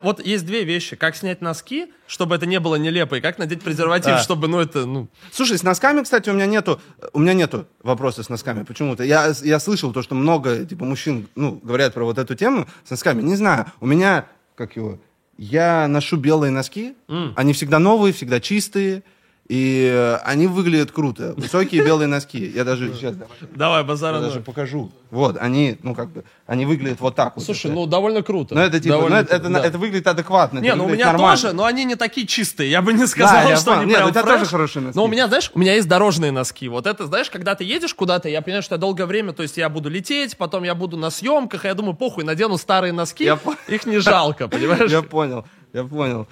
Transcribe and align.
Вот 0.00 0.24
есть 0.24 0.46
две 0.46 0.64
вещи. 0.64 0.96
Как 0.96 1.14
снять 1.14 1.42
носки, 1.42 1.92
чтобы 2.06 2.34
это 2.34 2.46
не 2.46 2.58
было 2.58 2.76
нелепо, 2.76 3.16
и 3.16 3.20
как 3.20 3.38
надеть 3.38 3.62
презерватив, 3.62 4.06
Да. 4.06 4.18
чтобы, 4.18 4.48
ну, 4.48 4.58
это, 4.58 4.86
ну... 4.86 5.08
Слушай, 5.30 5.58
с 5.58 5.62
носками, 5.62 6.02
кстати, 6.02 6.30
у 6.30 6.32
меня 6.32 6.46
нету, 6.46 6.80
у 7.12 7.18
меня 7.18 7.34
нету 7.34 7.66
вопроса 7.82 8.22
с 8.22 8.30
носками 8.30 8.62
почему-то. 8.62 9.04
Я, 9.04 9.32
я 9.42 9.60
слышал 9.60 9.92
то, 9.92 10.00
что 10.02 10.14
много, 10.14 10.64
типа, 10.64 10.86
мужчин, 10.86 11.28
ну, 11.34 11.60
говорят 11.62 11.92
про 11.92 12.04
вот 12.04 12.16
эту 12.16 12.34
тему 12.34 12.66
с 12.84 12.90
носками. 12.90 13.20
Не 13.20 13.36
знаю, 13.36 13.66
у 13.80 13.86
меня, 13.86 14.26
как 14.54 14.74
его, 14.76 14.98
я 15.36 15.86
ношу 15.86 16.16
белые 16.16 16.50
носки, 16.50 16.94
они 17.36 17.52
всегда 17.52 17.78
новые, 17.78 18.14
всегда 18.14 18.40
чистые, 18.40 19.02
и 19.50 19.90
э, 19.92 20.18
они 20.22 20.46
выглядят 20.46 20.92
круто. 20.92 21.34
Высокие 21.36 21.84
белые 21.84 22.06
носки. 22.06 22.52
Я 22.54 22.62
даже 22.62 22.94
сейчас 22.94 23.16
Давай, 23.52 23.82
базара 23.82 24.18
я 24.18 24.22
даже 24.22 24.38
покажу. 24.40 24.92
Вот, 25.10 25.38
они, 25.40 25.76
ну, 25.82 25.96
как 25.96 26.12
бы, 26.12 26.22
они 26.46 26.64
выглядят 26.66 27.00
вот 27.00 27.16
так 27.16 27.34
вот. 27.34 27.44
Слушай, 27.44 27.66
Это- 27.66 27.74
ну, 27.74 27.86
довольно 27.86 28.22
круто. 28.22 28.54
ну, 28.54 28.60
это 28.60 28.78
типа, 28.78 28.94
ну, 28.94 28.98
Довольно 29.00 29.16
это, 29.16 29.34
это, 29.34 29.44
круто, 29.46 29.60
да. 29.60 29.66
это 29.66 29.78
выглядит 29.78 30.06
адекватно. 30.06 30.60
Не, 30.60 30.68
это 30.68 30.76
ну 30.76 30.84
у 30.84 30.88
меня 30.88 31.06
нормально. 31.06 31.36
тоже, 31.36 31.52
но 31.52 31.64
они 31.64 31.84
не 31.84 31.96
такие 31.96 32.28
чистые. 32.28 32.70
Я 32.70 32.80
бы 32.80 32.92
не 32.92 33.08
сказал, 33.08 33.48
я 33.48 33.56
что 33.56 33.72
они 33.72 33.86
Нет, 33.86 33.96
прям 33.96 34.08
у 34.08 34.12
тебя 34.12 34.22
фреш. 34.22 34.38
тоже 34.38 34.50
хорошие 34.52 34.82
носки. 34.84 34.96
Но 34.96 35.04
у 35.04 35.08
меня, 35.08 35.26
знаешь, 35.26 35.50
у 35.52 35.58
меня 35.58 35.74
есть 35.74 35.88
дорожные 35.88 36.30
носки. 36.30 36.68
Вот 36.68 36.86
это, 36.86 37.06
знаешь, 37.06 37.28
когда 37.28 37.56
ты 37.56 37.64
едешь 37.64 37.92
куда-то, 37.92 38.28
я 38.28 38.42
понимаю, 38.42 38.62
что 38.62 38.76
я 38.76 38.78
долгое 38.78 39.06
время, 39.06 39.32
то 39.32 39.42
есть 39.42 39.56
я 39.56 39.68
буду 39.68 39.88
лететь, 39.90 40.36
потом 40.36 40.62
я 40.62 40.76
буду 40.76 40.96
на 40.96 41.10
съемках, 41.10 41.64
и 41.64 41.66
я 41.68 41.74
думаю, 41.74 41.94
похуй, 41.96 42.22
надену 42.22 42.56
старые 42.56 42.92
носки, 42.92 43.24
Я 43.24 43.36
их 43.66 43.84
не 43.84 43.98
жалко, 43.98 44.46
понимаешь? 44.46 44.88
Я 44.92 45.02
понял, 45.02 45.44
я 45.72 45.82
понял. 45.82 46.28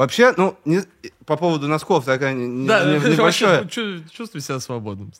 Вообще, 0.00 0.32
ну, 0.36 0.56
не- 0.64 0.82
по 1.26 1.36
поводу 1.36 1.68
носков 1.68 2.04
такая 2.06 2.32
не- 2.32 2.66
Да, 2.66 2.84
не- 2.84 2.98
небольшое. 3.12 3.60
вообще 3.62 3.68
чу- 3.68 4.02
чувствуй 4.10 4.40
себя 4.40 4.58
свободным. 4.60 5.12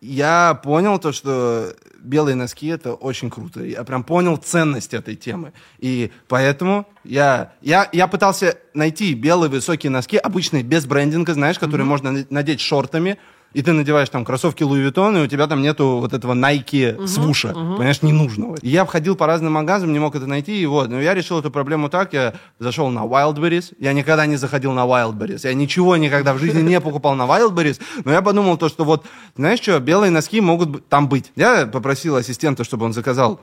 Я 0.00 0.60
понял 0.62 0.98
то, 0.98 1.12
что 1.12 1.74
белые 1.98 2.34
носки 2.34 2.66
это 2.66 2.92
очень 2.92 3.30
круто. 3.30 3.64
Я 3.64 3.84
прям 3.84 4.04
понял 4.04 4.36
ценность 4.36 4.92
этой 4.92 5.16
темы. 5.16 5.54
И 5.78 6.10
поэтому 6.28 6.86
я, 7.04 7.54
я, 7.62 7.88
я 7.90 8.06
пытался 8.06 8.58
найти 8.74 9.14
белые 9.14 9.48
высокие 9.50 9.88
носки, 9.90 10.18
обычные, 10.18 10.62
без 10.62 10.84
брендинга, 10.84 11.32
знаешь, 11.32 11.58
которые 11.58 11.86
можно 11.86 12.12
на- 12.12 12.26
надеть 12.28 12.60
шортами. 12.60 13.16
И 13.54 13.62
ты 13.62 13.72
надеваешь 13.72 14.08
там 14.08 14.24
кроссовки 14.24 14.62
Louis 14.62 14.90
Vuitton, 14.90 15.18
и 15.18 15.24
у 15.24 15.26
тебя 15.26 15.46
там 15.46 15.62
нету 15.62 15.98
вот 16.00 16.12
этого 16.12 16.34
Nike 16.34 17.06
свуша, 17.06 17.54
понимаешь, 17.54 18.02
ненужного. 18.02 18.56
И 18.60 18.68
я 18.68 18.82
обходил 18.82 19.16
по 19.16 19.26
разным 19.26 19.52
магазинам, 19.52 19.92
не 19.92 20.00
мог 20.00 20.14
это 20.14 20.26
найти, 20.26 20.60
и 20.60 20.66
вот. 20.66 20.90
Но 20.90 21.00
я 21.00 21.14
решил 21.14 21.38
эту 21.38 21.50
проблему 21.50 21.88
так, 21.88 22.12
я 22.12 22.34
зашел 22.58 22.90
на 22.90 23.04
Wildberries, 23.04 23.74
я 23.78 23.92
никогда 23.92 24.26
не 24.26 24.36
заходил 24.36 24.72
на 24.72 24.84
Wildberries, 24.84 25.40
я 25.44 25.54
ничего 25.54 25.96
никогда 25.96 26.34
в 26.34 26.38
жизни 26.38 26.60
не 26.60 26.80
покупал 26.80 27.14
на 27.14 27.22
Wildberries, 27.22 27.80
но 28.04 28.12
я 28.12 28.22
подумал 28.22 28.58
то, 28.58 28.68
что 28.68 28.84
вот, 28.84 29.06
знаешь 29.36 29.60
что, 29.60 29.78
белые 29.78 30.10
носки 30.10 30.40
могут 30.40 30.88
там 30.88 31.08
быть. 31.08 31.32
Я 31.36 31.66
попросил 31.66 32.16
ассистента, 32.16 32.64
чтобы 32.64 32.84
он 32.84 32.92
заказал 32.92 33.40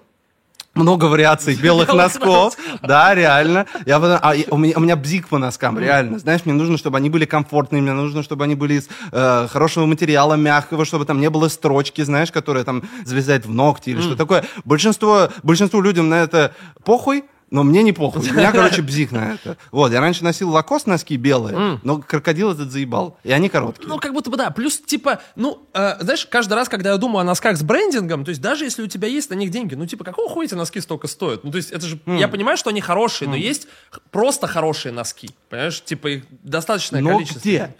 много 0.73 1.05
вариаций 1.05 1.55
белых 1.55 1.81
Белых 1.87 1.93
носков. 1.93 2.57
Да, 2.81 3.13
реально. 3.15 3.65
Я 3.85 3.97
а, 4.21 4.35
и 4.35 4.45
у, 4.49 4.57
меня, 4.57 4.73
у 4.77 4.79
меня 4.79 4.95
бзик 4.95 5.27
по 5.27 5.37
носкам, 5.37 5.79
реально. 5.79 6.19
Знаешь, 6.19 6.41
мне 6.45 6.53
нужно, 6.53 6.77
чтобы 6.77 6.97
они 6.97 7.09
были 7.09 7.25
комфортные, 7.25 7.81
мне 7.81 7.93
нужно, 7.93 8.23
чтобы 8.23 8.43
они 8.43 8.55
были 8.55 8.75
из 8.75 8.89
э, 9.11 9.47
хорошего 9.49 9.85
материала, 9.85 10.35
мягкого, 10.35 10.85
чтобы 10.85 11.05
там 11.05 11.19
не 11.19 11.29
было 11.29 11.47
строчки, 11.47 12.01
знаешь, 12.01 12.31
которая 12.31 12.63
там 12.63 12.83
залезает 13.05 13.45
в 13.45 13.53
ногти 13.53 13.89
или 13.89 14.01
что 14.01 14.15
такое. 14.15 14.45
Большинство, 14.65 15.29
большинству 15.43 15.81
людям 15.81 16.09
на 16.09 16.15
это 16.23 16.53
похуй, 16.83 17.25
но 17.51 17.63
мне 17.63 17.83
не 17.83 17.91
похуй. 17.91 18.21
У 18.27 18.33
меня, 18.33 18.51
короче, 18.51 18.81
бзик 18.81 19.11
на 19.11 19.33
это. 19.33 19.57
Вот, 19.71 19.91
я 19.91 19.99
раньше 19.99 20.23
носил 20.23 20.49
лакост 20.49 20.87
носки 20.87 21.17
белые, 21.17 21.79
но 21.83 21.99
крокодил 21.99 22.51
этот 22.51 22.71
заебал. 22.71 23.17
И 23.23 23.31
они 23.31 23.49
короткие. 23.49 23.87
Ну, 23.87 23.99
как 23.99 24.13
будто 24.13 24.29
бы 24.29 24.37
да. 24.37 24.49
Плюс, 24.51 24.79
типа, 24.79 25.21
ну, 25.35 25.67
э, 25.73 25.97
знаешь, 25.99 26.25
каждый 26.25 26.53
раз, 26.53 26.69
когда 26.69 26.91
я 26.91 26.97
думаю 26.97 27.21
о 27.21 27.23
носках 27.25 27.57
с 27.57 27.63
брендингом, 27.63 28.23
то 28.23 28.29
есть 28.29 28.41
даже 28.41 28.63
если 28.63 28.81
у 28.81 28.87
тебя 28.87 29.07
есть 29.07 29.29
на 29.29 29.35
них 29.35 29.51
деньги, 29.51 29.75
ну, 29.75 29.85
типа, 29.85 30.03
какого 30.03 30.29
хуя 30.29 30.45
эти 30.45 30.53
носки 30.53 30.79
столько 30.79 31.07
стоят? 31.07 31.43
Ну, 31.43 31.51
то 31.51 31.57
есть 31.57 31.71
это 31.71 31.85
же, 31.85 31.99
я 32.05 32.27
понимаю, 32.29 32.57
что 32.57 32.69
они 32.69 32.79
хорошие, 32.79 33.27
но 33.27 33.35
есть 33.35 33.67
просто 34.11 34.47
хорошие 34.47 34.93
носки. 34.93 35.29
Понимаешь, 35.49 35.83
типа, 35.83 36.07
их 36.07 36.23
достаточное 36.43 37.01
Но 37.01 37.11
количество. 37.11 37.39
где? 37.39 37.75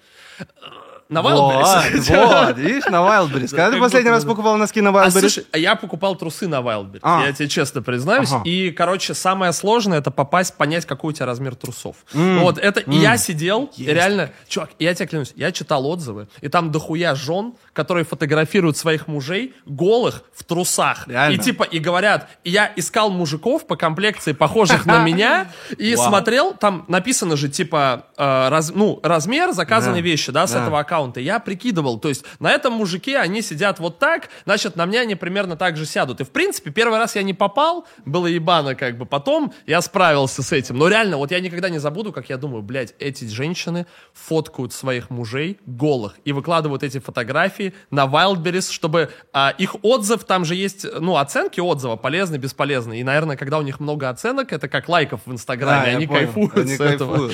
На 1.11 1.21
Вот, 1.21 1.31
Wildberries. 1.53 2.45
вот, 2.47 2.57
видишь, 2.57 2.85
на 2.85 2.95
Wildberries. 3.01 3.49
Когда 3.49 3.69
ты 3.71 3.79
последний 3.79 4.09
раз 4.09 4.23
покупал 4.23 4.55
носки 4.55 4.79
на 4.79 4.91
А 4.91 4.93
Wildberries? 4.93 5.19
слушай, 5.19 5.45
а 5.51 5.57
я 5.57 5.75
покупал 5.75 6.15
трусы 6.15 6.47
на 6.47 6.61
Wildberries, 6.61 6.99
А. 7.03 7.25
я 7.25 7.33
тебе 7.33 7.49
честно 7.49 7.81
признаюсь. 7.81 8.31
Ага. 8.31 8.43
И, 8.45 8.71
короче, 8.71 9.13
самое 9.13 9.51
сложное 9.51 9.97
это 9.99 10.09
попасть, 10.09 10.55
понять, 10.55 10.85
какой 10.85 11.09
у 11.09 11.13
тебя 11.13 11.25
размер 11.25 11.55
трусов. 11.55 11.97
Вот 12.13 12.57
это, 12.57 12.79
и 12.79 12.95
я 12.95 13.17
сидел, 13.17 13.69
и 13.75 13.85
реально, 13.85 14.29
чувак, 14.47 14.69
я 14.79 14.93
тебе 14.93 15.07
клянусь, 15.07 15.33
я 15.35 15.51
читал 15.51 15.85
отзывы, 15.85 16.29
и 16.39 16.47
там 16.47 16.71
дохуя 16.71 17.13
жен, 17.13 17.55
которые 17.73 18.05
фотографируют 18.05 18.77
своих 18.77 19.07
мужей 19.09 19.53
голых 19.65 20.23
в 20.33 20.45
трусах. 20.45 21.09
Реально? 21.09 21.35
И 21.35 21.37
типа, 21.39 21.63
и 21.63 21.79
говорят, 21.79 22.29
я 22.45 22.71
искал 22.77 23.09
мужиков 23.09 23.67
по 23.67 23.75
комплекции, 23.75 24.31
похожих 24.31 24.85
на 24.85 24.99
меня, 25.03 25.47
и 25.77 25.93
смотрел, 25.97 26.53
там 26.53 26.85
написано 26.87 27.35
же, 27.35 27.49
типа, 27.49 28.05
э, 28.17 28.61
ну, 28.75 28.99
размер 29.03 29.51
заказанной 29.51 29.99
Да. 29.99 30.05
вещи, 30.05 30.31
да, 30.31 30.47
с 30.47 30.51
этого 30.55 30.79
аккаунта. 30.79 31.00
Я 31.19 31.39
прикидывал, 31.39 31.99
то 31.99 32.09
есть 32.09 32.23
на 32.39 32.51
этом 32.51 32.73
мужике 32.73 33.17
они 33.17 33.41
сидят 33.41 33.79
вот 33.79 33.99
так, 33.99 34.29
значит, 34.45 34.75
на 34.75 34.85
мне 34.85 35.01
они 35.01 35.15
примерно 35.15 35.55
так 35.55 35.77
же 35.77 35.85
сядут. 35.85 36.21
И, 36.21 36.23
в 36.23 36.29
принципе, 36.29 36.71
первый 36.71 36.99
раз 36.99 37.15
я 37.15 37.23
не 37.23 37.33
попал, 37.33 37.85
было 38.05 38.27
ебано 38.27 38.75
как 38.75 38.97
бы, 38.97 39.05
потом 39.05 39.53
я 39.65 39.81
справился 39.81 40.43
с 40.43 40.51
этим. 40.51 40.77
Но 40.77 40.87
реально, 40.87 41.17
вот 41.17 41.31
я 41.31 41.39
никогда 41.39 41.69
не 41.69 41.79
забуду, 41.79 42.11
как 42.13 42.29
я 42.29 42.37
думаю, 42.37 42.61
блядь, 42.61 42.93
эти 42.99 43.25
женщины 43.25 43.85
фоткают 44.13 44.73
своих 44.73 45.09
мужей 45.09 45.59
голых 45.65 46.15
и 46.25 46.31
выкладывают 46.31 46.83
эти 46.83 46.99
фотографии 46.99 47.73
на 47.89 48.05
Wildberries, 48.05 48.71
чтобы 48.71 49.09
а, 49.33 49.53
их 49.57 49.75
отзыв, 49.83 50.23
там 50.23 50.45
же 50.45 50.55
есть, 50.55 50.85
ну, 50.99 51.17
оценки 51.17 51.59
отзыва, 51.59 51.95
полезный, 51.95 52.37
бесполезный. 52.37 52.99
И, 52.99 53.03
наверное, 53.03 53.37
когда 53.37 53.57
у 53.57 53.61
них 53.61 53.79
много 53.79 54.09
оценок, 54.09 54.53
это 54.53 54.67
как 54.67 54.87
лайков 54.89 55.21
в 55.25 55.31
Инстаграме, 55.31 55.91
Да, 55.91 55.97
они 55.97 56.07
кайфуют 56.07 56.57
Они 56.57 56.75
с 56.75 56.79
этого. 56.79 57.31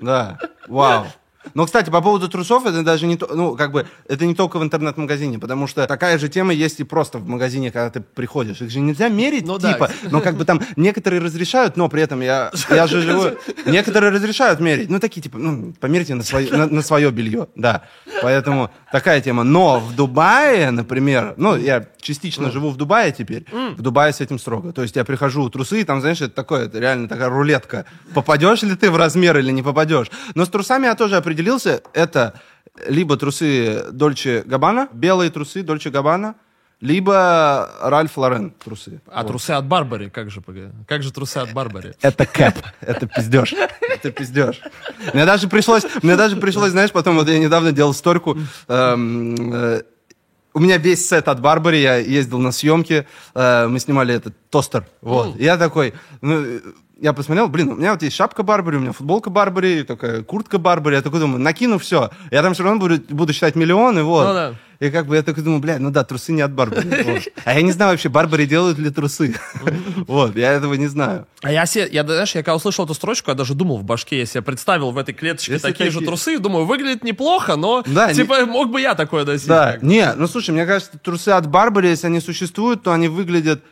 Да, 0.00 0.38
вау. 0.66 1.06
Но, 1.54 1.66
кстати, 1.66 1.90
по 1.90 2.00
поводу 2.00 2.28
трусов, 2.28 2.66
это 2.66 2.82
даже 2.82 3.06
не 3.06 3.16
то, 3.16 3.28
ну, 3.34 3.56
как 3.56 3.72
бы, 3.72 3.86
это 4.08 4.26
не 4.26 4.34
только 4.34 4.58
в 4.58 4.62
интернет-магазине, 4.62 5.38
потому 5.38 5.66
что 5.66 5.86
такая 5.86 6.18
же 6.18 6.28
тема 6.28 6.52
есть 6.52 6.80
и 6.80 6.84
просто 6.84 7.18
в 7.18 7.28
магазине, 7.28 7.70
когда 7.70 7.90
ты 7.90 8.00
приходишь. 8.00 8.60
Их 8.60 8.70
же 8.70 8.80
нельзя 8.80 9.08
мерить, 9.08 9.46
Ну 9.46 9.58
да. 9.58 9.72
типа, 9.72 9.90
но 10.10 10.20
как 10.20 10.36
бы 10.36 10.44
там 10.44 10.60
некоторые 10.76 11.20
разрешают, 11.20 11.76
но 11.76 11.88
при 11.88 12.02
этом 12.02 12.20
я, 12.20 12.50
я 12.70 12.86
же 12.86 13.00
живу, 13.00 13.30
некоторые 13.66 14.10
разрешают 14.10 14.60
мерить, 14.60 14.90
ну, 14.90 14.98
такие, 15.00 15.20
типа, 15.22 15.38
ну, 15.38 15.72
померьте 15.80 16.14
на 16.14 16.22
свое, 16.22 16.50
на, 16.50 16.66
на 16.66 16.82
свое 16.82 17.10
белье, 17.10 17.48
да. 17.54 17.82
Поэтому 18.22 18.70
такая 18.92 19.20
тема. 19.20 19.44
Но 19.44 19.80
в 19.80 19.94
Дубае, 19.94 20.70
например, 20.70 21.34
ну, 21.36 21.56
я 21.56 21.86
частично 22.00 22.50
живу 22.50 22.70
в 22.70 22.76
Дубае 22.76 23.12
теперь, 23.12 23.44
в 23.52 23.82
Дубае 23.82 24.12
с 24.12 24.20
этим 24.20 24.38
строго. 24.38 24.72
То 24.72 24.82
есть 24.82 24.96
я 24.96 25.04
прихожу, 25.04 25.48
трусы, 25.50 25.80
и 25.80 25.84
там, 25.84 26.00
знаешь, 26.00 26.20
это 26.20 26.34
такое, 26.34 26.66
это 26.66 26.78
реально 26.78 27.08
такая 27.08 27.28
рулетка. 27.28 27.84
Попадешь 28.14 28.62
ли 28.62 28.74
ты 28.74 28.90
в 28.90 28.96
размер 28.96 29.38
или 29.38 29.50
не 29.50 29.62
попадешь. 29.62 30.10
Но 30.34 30.44
с 30.44 30.48
трусами 30.48 30.86
я 30.86 30.94
тоже 30.94 31.16
определился. 31.16 31.82
Это 31.92 32.40
либо 32.86 33.16
трусы 33.16 33.84
Дольче 33.92 34.42
Габбана, 34.46 34.88
белые 34.92 35.30
трусы 35.30 35.62
Дольче 35.62 35.90
Габбана, 35.90 36.34
либо 36.80 37.70
Ральф 37.80 38.16
Лорен 38.16 38.52
трусы. 38.52 39.00
А 39.06 39.24
трусы 39.24 39.50
от 39.50 39.66
Барбари, 39.66 40.08
как 40.08 40.30
же, 40.30 40.40
погоди, 40.40 40.68
как 40.86 41.02
же 41.02 41.12
трусы 41.12 41.38
от 41.38 41.52
Барбари? 41.52 41.94
Это 42.02 42.24
кэп, 42.24 42.56
это 42.80 43.06
пиздеж, 43.06 43.54
это 43.80 44.12
пиздеж. 44.12 44.60
Мне 45.12 45.24
даже 45.24 45.48
пришлось, 45.48 45.84
мне 46.02 46.16
даже 46.16 46.36
пришлось, 46.36 46.70
знаешь, 46.70 46.92
потом 46.92 47.16
вот 47.16 47.28
я 47.28 47.38
недавно 47.38 47.72
делал 47.72 47.94
сторку, 47.94 48.38
эм, 48.68 49.52
э, 49.52 49.82
у 50.54 50.60
меня 50.60 50.78
весь 50.78 51.08
сет 51.08 51.28
от 51.28 51.40
Барбари, 51.40 51.78
я 51.78 51.96
ездил 51.96 52.38
на 52.38 52.52
съемки, 52.52 53.06
э, 53.34 53.66
мы 53.66 53.80
снимали 53.80 54.14
этот 54.14 54.34
тостер, 54.50 54.86
вот. 55.00 55.36
Я 55.36 55.56
такой, 55.56 55.94
ну, 56.20 56.60
я 57.00 57.12
посмотрел, 57.12 57.48
блин, 57.48 57.70
у 57.70 57.76
меня 57.76 57.92
вот 57.92 58.02
есть 58.02 58.16
шапка 58.16 58.42
Барбари, 58.42 58.76
у 58.76 58.80
меня 58.80 58.92
футболка 58.92 59.30
Барбари, 59.30 59.82
такая 59.82 60.22
куртка 60.22 60.58
Барбари, 60.58 60.96
я 60.96 61.02
такой 61.02 61.20
думаю, 61.20 61.40
накину 61.40 61.78
все, 61.78 62.10
я 62.30 62.42
там 62.42 62.54
все 62.54 62.64
равно 62.64 62.80
буду, 62.80 63.00
буду 63.08 63.32
считать 63.32 63.54
миллионы, 63.54 64.02
вот. 64.02 64.26
Ну 64.26 64.34
да. 64.34 64.54
И 64.80 64.90
как 64.90 65.06
бы 65.06 65.16
я 65.16 65.24
такой 65.24 65.42
думаю, 65.42 65.60
блядь, 65.60 65.80
ну 65.80 65.90
да, 65.90 66.04
трусы 66.04 66.30
не 66.32 66.40
от 66.40 66.52
Барбари. 66.52 67.22
А 67.44 67.54
я 67.54 67.62
не 67.62 67.72
знаю 67.72 67.92
вообще, 67.92 68.08
Барбари 68.08 68.46
делают 68.46 68.78
ли 68.78 68.90
трусы. 68.90 69.34
Вот, 70.06 70.36
я 70.36 70.52
этого 70.52 70.74
не 70.74 70.86
знаю. 70.86 71.26
А 71.42 71.50
я 71.50 71.66
себе, 71.66 71.88
я, 71.90 72.04
знаешь, 72.04 72.34
я 72.34 72.42
когда 72.42 72.54
услышал 72.54 72.84
эту 72.84 72.94
строчку, 72.94 73.30
я 73.30 73.34
даже 73.34 73.54
думал 73.54 73.78
в 73.78 73.84
башке, 73.84 74.20
я 74.20 74.26
себе 74.26 74.42
представил 74.42 74.92
в 74.92 74.98
этой 74.98 75.14
клеточке 75.14 75.58
такие 75.58 75.90
же 75.90 76.00
трусы, 76.00 76.38
думаю, 76.38 76.64
выглядит 76.64 77.02
неплохо, 77.02 77.56
но, 77.56 77.82
типа, 77.82 78.46
мог 78.46 78.70
бы 78.70 78.80
я 78.80 78.94
такое 78.94 79.24
носить. 79.24 79.48
Да, 79.48 79.78
не, 79.82 80.12
ну 80.14 80.28
слушай, 80.28 80.50
мне 80.50 80.64
кажется, 80.64 80.96
трусы 80.98 81.30
от 81.30 81.48
Барбари, 81.48 81.88
если 81.88 82.06
они 82.06 82.20
существуют, 82.20 82.82
то 82.82 82.92
они 82.92 83.08
выглядят, 83.08 83.62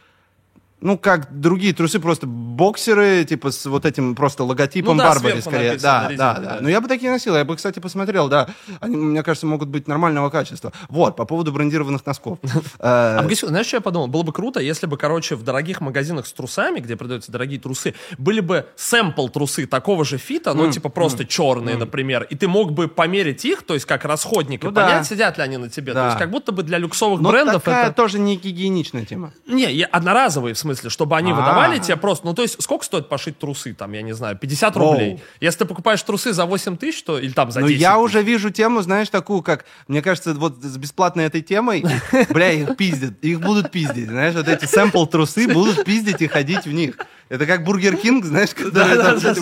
ну, 0.81 0.99
как 0.99 1.41
другие 1.41 1.73
трусы, 1.73 1.99
просто 1.99 2.27
боксеры, 2.27 3.25
типа, 3.25 3.51
с 3.51 3.65
вот 3.67 3.87
этим 3.87 4.15
просто 4.15 4.45
логотипом 4.45 4.97
Ну 4.97 5.03
да, 5.03 5.11
Барбари, 5.11 5.41
скорее. 5.41 5.71
написано 5.71 5.83
Да, 5.83 5.97
на 5.97 6.03
да, 6.03 6.09
резинке, 6.09 6.41
да. 6.49 6.55
да. 6.57 6.59
Ну, 6.61 6.69
я 6.69 6.81
бы 6.81 6.89
такие 6.89 7.11
носил, 7.11 7.35
я 7.35 7.45
бы, 7.45 7.57
кстати, 7.57 7.79
посмотрел, 7.79 8.29
да. 8.29 8.49
Они, 8.81 8.97
мне 8.97 9.23
кажется, 9.23 9.47
могут 9.47 9.69
быть 9.69 9.89
нормального 9.89 10.29
качества. 10.29 10.73
Вот, 10.89 11.17
по 11.17 11.25
поводу 11.25 11.53
брендированных 11.53 12.05
носков. 12.05 12.39
А 12.79 13.17
Э, 13.17 13.23
погоди, 13.23 13.35
знаешь, 13.43 13.67
что 13.67 13.77
я 13.77 13.81
подумал? 13.81 14.07
Было 14.07 14.23
бы 14.23 14.33
круто, 14.33 14.61
если 14.61 14.87
бы, 14.87 14.97
короче, 14.97 15.35
в 15.35 15.43
дорогих 15.43 15.81
магазинах 15.81 16.27
с 16.27 16.33
трусами, 16.33 16.81
где 16.81 16.97
продаются 16.97 17.33
дорогие 17.33 17.59
трусы, 17.59 17.95
были 18.19 18.41
бы 18.41 18.67
сэмпл 18.77 19.29
трусы 19.29 19.67
такого 19.67 20.05
же 20.05 20.19
фита, 20.19 20.53
ну, 20.55 20.71
типа 20.71 20.89
просто 20.89 21.25
черные, 21.25 21.77
например, 21.77 22.25
и 22.25 22.35
ты 22.35 22.49
мог 22.49 22.73
бы 22.73 22.89
померить 22.89 23.45
их, 23.45 23.63
то 23.63 23.75
есть 23.75 23.87
как 23.87 24.05
расходник, 24.05 24.63
и 24.63 24.67
Ну 24.67 24.73
понять, 24.73 25.07
сидят 25.07 25.39
ли 25.39 25.45
они 25.45 25.57
на 25.57 25.69
тебе. 25.69 25.95
То 25.95 26.07
есть 26.07 26.19
как 26.19 26.31
будто 26.31 26.53
бы 26.53 26.63
для 26.63 26.79
люксовых 26.79 27.21
Но 27.21 27.31
брендов 27.31 27.67
это... 27.67 27.93
тоже 27.93 28.19
не 28.19 28.37
гигиеничная 28.37 29.05
тема. 29.05 29.33
Не, 29.47 29.83
одноразовые, 29.83 30.55
в 30.55 30.59
смысле, 30.67 30.91
чтобы 30.91 31.17
они 31.17 31.33
А. 31.33 31.35
выдавали 31.35 31.79
тебе 31.79 31.97
просто, 31.97 32.27
ну, 32.27 32.35
то 32.35 32.43
есть, 32.43 32.61
сколько 32.63 32.85
стоит 32.85 33.09
пошить 33.09 33.39
трусы, 33.39 33.75
там, 33.75 33.93
я 33.93 34.03
не 34.03 34.13
знаю, 34.15 34.37
50 34.37 34.77
Воу. 34.77 34.93
рублей. 34.93 35.23
Если 35.41 35.61
ты 35.61 35.65
покупаешь 35.65 36.03
трусы 36.03 36.33
за 36.33 36.45
8 36.47 36.77
тысяч, 36.77 37.03
то, 37.03 37.19
или 37.19 37.33
там 37.33 37.51
за 37.51 37.61
Ну, 37.61 37.69
10 37.69 37.81
я 37.81 37.93
тысяч. 37.95 38.03
уже 38.05 38.23
вижу 38.23 38.51
тему, 38.51 38.83
знаешь, 38.83 39.09
такую, 39.09 39.43
как, 39.43 39.65
мне 39.89 40.03
кажется, 40.03 40.35
вот 40.35 40.63
с 40.63 40.77
бесплатной 40.77 41.25
этой 41.25 41.43
темой, 41.43 41.85
бля, 42.31 42.53
их 42.53 42.77
пиздят, 42.77 43.15
их 43.23 43.41
будут 43.41 43.71
пиздить, 43.71 44.09
знаешь, 44.09 44.35
вот 44.35 44.49
эти 44.49 44.65
sample 44.65 45.07
трусы 45.07 45.47
будут 45.53 45.85
пиздить 45.85 46.21
и 46.23 46.27
ходить 46.27 46.65
в 46.67 46.73
них. 46.73 46.97
Это 47.29 47.45
как 47.47 47.65
Burger 47.65 47.97
King, 47.97 48.25
знаешь, 48.25 48.55
когда 48.55 48.85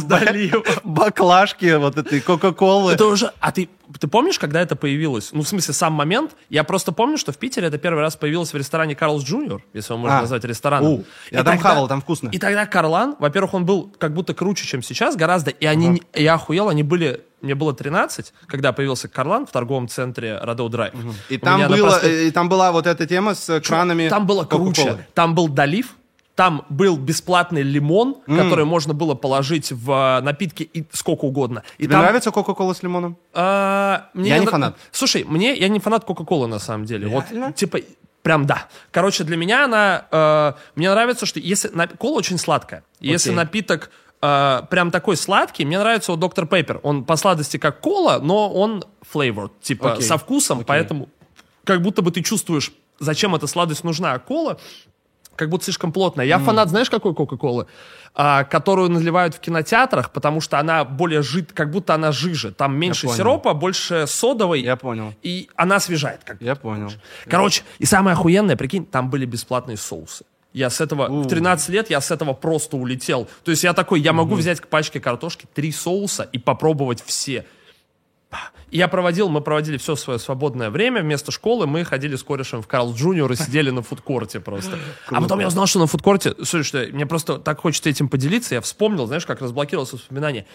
доливом. 0.07 0.63
баклажки 0.85 1.77
вот 1.77 1.99
этой 1.99 2.21
Кока-Колы. 2.21 2.93
Это 2.93 3.07
уже, 3.07 3.33
а 3.41 3.53
ты, 3.53 3.69
ты 4.01 4.09
помнишь, 4.09 4.39
когда 4.39 4.61
это 4.63 4.75
появилось? 4.77 5.31
Ну, 5.33 5.43
в 5.43 5.49
смысле, 5.49 5.75
сам 5.75 5.93
момент. 5.93 6.33
Я 6.49 6.65
просто 6.65 6.93
помню, 6.93 7.19
что 7.19 7.33
в 7.33 7.37
Питере 7.39 7.67
это 7.67 7.77
первый 7.79 8.01
раз 8.01 8.17
появилось 8.17 8.53
в 8.53 8.57
ресторане 8.57 8.95
Carl's 8.95 9.23
Junior, 9.25 9.63
если 9.75 9.93
его 9.93 10.01
можно 10.01 10.19
А. 10.19 10.21
назвать 10.23 10.45
рестораном. 10.45 10.93
У, 10.93 11.05
я 11.31 11.45
там 11.45 11.59
хавал, 11.59 11.89
там 11.89 12.01
вкусно. 12.01 12.31
И 12.31 12.39
тогда 12.39 12.67
Карлан, 12.67 13.17
во-первых, 13.19 13.55
он 13.55 13.67
был 13.67 13.93
как 13.99 14.15
будто 14.15 14.33
круче, 14.35 14.67
чем 14.67 14.83
сейчас, 14.83 15.15
гораздо. 15.17 15.51
И 15.51 15.67
они, 15.67 15.89
не- 15.89 16.03
я 16.15 16.35
охуел, 16.35 16.69
они 16.69 16.83
были... 16.83 17.23
Мне 17.43 17.55
было 17.55 17.75
13, 17.75 18.33
когда 18.47 18.73
появился 18.73 19.07
Карлан 19.07 19.45
в 19.45 19.51
торговом 19.51 19.87
центре 19.89 20.39
Rodeo 20.41 20.71
Drive. 20.71 20.95
И 21.29 21.37
У 21.37 21.41
там, 21.41 21.69
было, 21.69 21.89
проспекте- 21.91 22.29
и 22.29 22.31
там 22.31 22.49
была 22.49 22.73
вот 22.73 22.87
эта 22.87 23.05
тема 23.07 23.35
с 23.35 23.61
кранами 23.61 24.09
Там 24.09 24.27
было 24.27 24.45
круче. 24.45 25.07
Там 25.13 25.35
был 25.35 25.49
долив, 25.49 25.89
там 26.35 26.65
был 26.69 26.97
бесплатный 26.97 27.63
лимон, 27.63 28.17
который 28.27 28.65
можно 28.65 28.93
было 28.93 29.15
положить 29.15 29.71
в 29.71 29.91
а, 29.93 30.21
напитки 30.21 30.65
и 30.65 30.85
сколько 30.93 31.25
угодно. 31.27 31.63
И 31.79 31.85
Тебе 31.85 31.93
там, 31.93 32.03
нравится 32.03 32.31
Кока-Кола 32.33 32.75
с 32.75 32.83
лимоном? 32.83 33.17
а, 33.33 34.09
мне 34.15 34.31
Я 34.31 34.39
не 34.39 34.47
фанат. 34.47 34.77
Слушай, 34.91 35.25
мне 35.25 35.55
я 35.55 35.69
не 35.69 35.79
фанат 35.79 36.05
Кока-Колы 36.05 36.49
на 36.49 36.59
самом 36.59 36.87
деле. 36.87 37.09
Реально? 37.09 37.47
Вот 37.47 37.55
типа 37.55 37.79
прям 38.23 38.47
да. 38.47 38.67
Короче, 38.91 39.23
для 39.23 39.37
меня 39.37 39.65
она 39.67 40.07
э, 40.11 40.53
мне 40.75 40.91
нравится, 40.91 41.25
что 41.27 41.39
если 41.39 41.69
на- 41.69 41.87
кола 41.87 42.19
очень 42.19 42.39
сладкая, 42.39 42.83
если 42.99 43.29
Окей. 43.31 43.37
напиток 43.37 43.91
э, 44.23 44.63
прям 44.71 44.91
такой 44.91 45.17
сладкий, 45.17 45.65
мне 45.65 45.79
нравится 45.79 46.11
вот 46.13 46.21
доктор 46.21 46.47
Пеппер. 46.47 46.81
Он 46.83 47.05
по 47.05 47.17
сладости 47.17 47.59
как 47.59 47.81
кола, 47.81 48.19
но 48.23 48.51
он 48.51 48.83
flavored, 49.13 49.53
типа 49.61 49.93
Окей. 49.93 50.05
со 50.07 50.17
вкусом, 50.17 50.65
поэтому 50.65 51.09
как 51.65 51.83
будто 51.83 52.03
бы 52.03 52.11
ты 52.11 52.23
чувствуешь, 52.23 52.73
зачем 52.99 53.35
эта 53.35 53.47
сладость 53.47 53.85
нужна, 53.85 54.15
а 54.15 54.19
кола 54.19 54.59
как 55.37 55.51
будто 55.51 55.65
слишком 55.65 55.93
плотная. 55.93 56.27
Я 56.27 56.39
фанат, 56.39 56.69
знаешь, 56.69 56.91
какой 56.91 57.15
Кока-Колы? 57.15 57.67
А, 58.17 58.45
которую 58.45 58.91
наливают 58.91 59.35
в 59.35 59.41
кинотеатрах, 59.41 60.13
потому 60.13 60.41
что 60.41 60.61
она 60.61 60.85
более 60.85 61.23
жид, 61.23 61.53
как 61.53 61.73
будто 61.73 61.95
она 61.95 62.13
жиже. 62.13 62.53
Там 62.53 62.77
меньше 62.77 63.09
сиропа, 63.09 63.55
больше 63.55 64.07
содовой. 64.07 64.63
Я 64.63 64.77
понял. 64.77 65.15
И 65.23 65.49
она 65.57 65.77
освежает. 65.77 66.23
Как... 66.25 66.41
Я 66.41 66.55
понял. 66.55 66.93
Короче, 67.29 67.65
и 67.79 67.87
самое 67.87 68.15
охуенное, 68.15 68.57
прикинь, 68.57 68.87
там 68.87 69.11
были 69.11 69.27
бесплатные 69.27 69.77
соусы. 69.77 70.25
Я 70.53 70.71
с 70.71 70.81
этого, 70.81 71.09
в 71.09 71.27
13 71.27 71.69
лет 71.71 71.91
я 71.91 72.01
с 72.01 72.13
этого 72.13 72.33
просто 72.33 72.77
улетел. 72.77 73.29
То 73.43 73.51
есть 73.51 73.65
я 73.65 73.73
такой, 73.73 74.01
я 74.01 74.13
могу 74.13 74.37
взять 74.37 74.61
к 74.61 74.69
пачке 74.69 75.01
картошки 75.01 75.49
три 75.53 75.73
соуса 75.73 76.23
и 76.23 76.39
попробовать 76.39 77.03
все. 77.05 77.45
И 78.71 78.79
я 78.79 78.89
проводил, 78.89 79.29
мы 79.29 79.41
проводили 79.41 79.77
все 79.77 79.97
свое 79.97 80.19
свободное 80.19 80.71
время. 80.71 81.03
Вместо 81.03 81.31
школы 81.31 81.67
мы 81.67 81.85
ходили 81.85 82.17
с 82.17 82.23
корешем 82.23 82.63
в 82.63 82.67
Карл 82.67 82.95
Джуниор 82.95 83.31
и 83.33 83.37
сидели 83.37 83.71
на 83.71 83.83
фудкорте 83.83 84.41
просто. 84.41 84.79
А 85.09 85.21
потом 85.21 85.41
я 85.41 85.49
узнал, 85.49 85.67
что 85.67 85.79
на 85.79 85.87
фудкорте... 85.87 86.35
Слушай, 86.43 86.63
что 86.65 86.87
мне 86.93 87.07
просто 87.07 87.39
так 87.39 87.61
хочется 87.61 87.91
этим 87.91 88.09
поделиться. 88.09 88.55
Я 88.55 88.61
вспомнил, 88.61 89.07
знаешь, 89.07 89.27
как 89.27 89.41
разблокировался 89.41 89.97
воспоминания. 89.97 90.47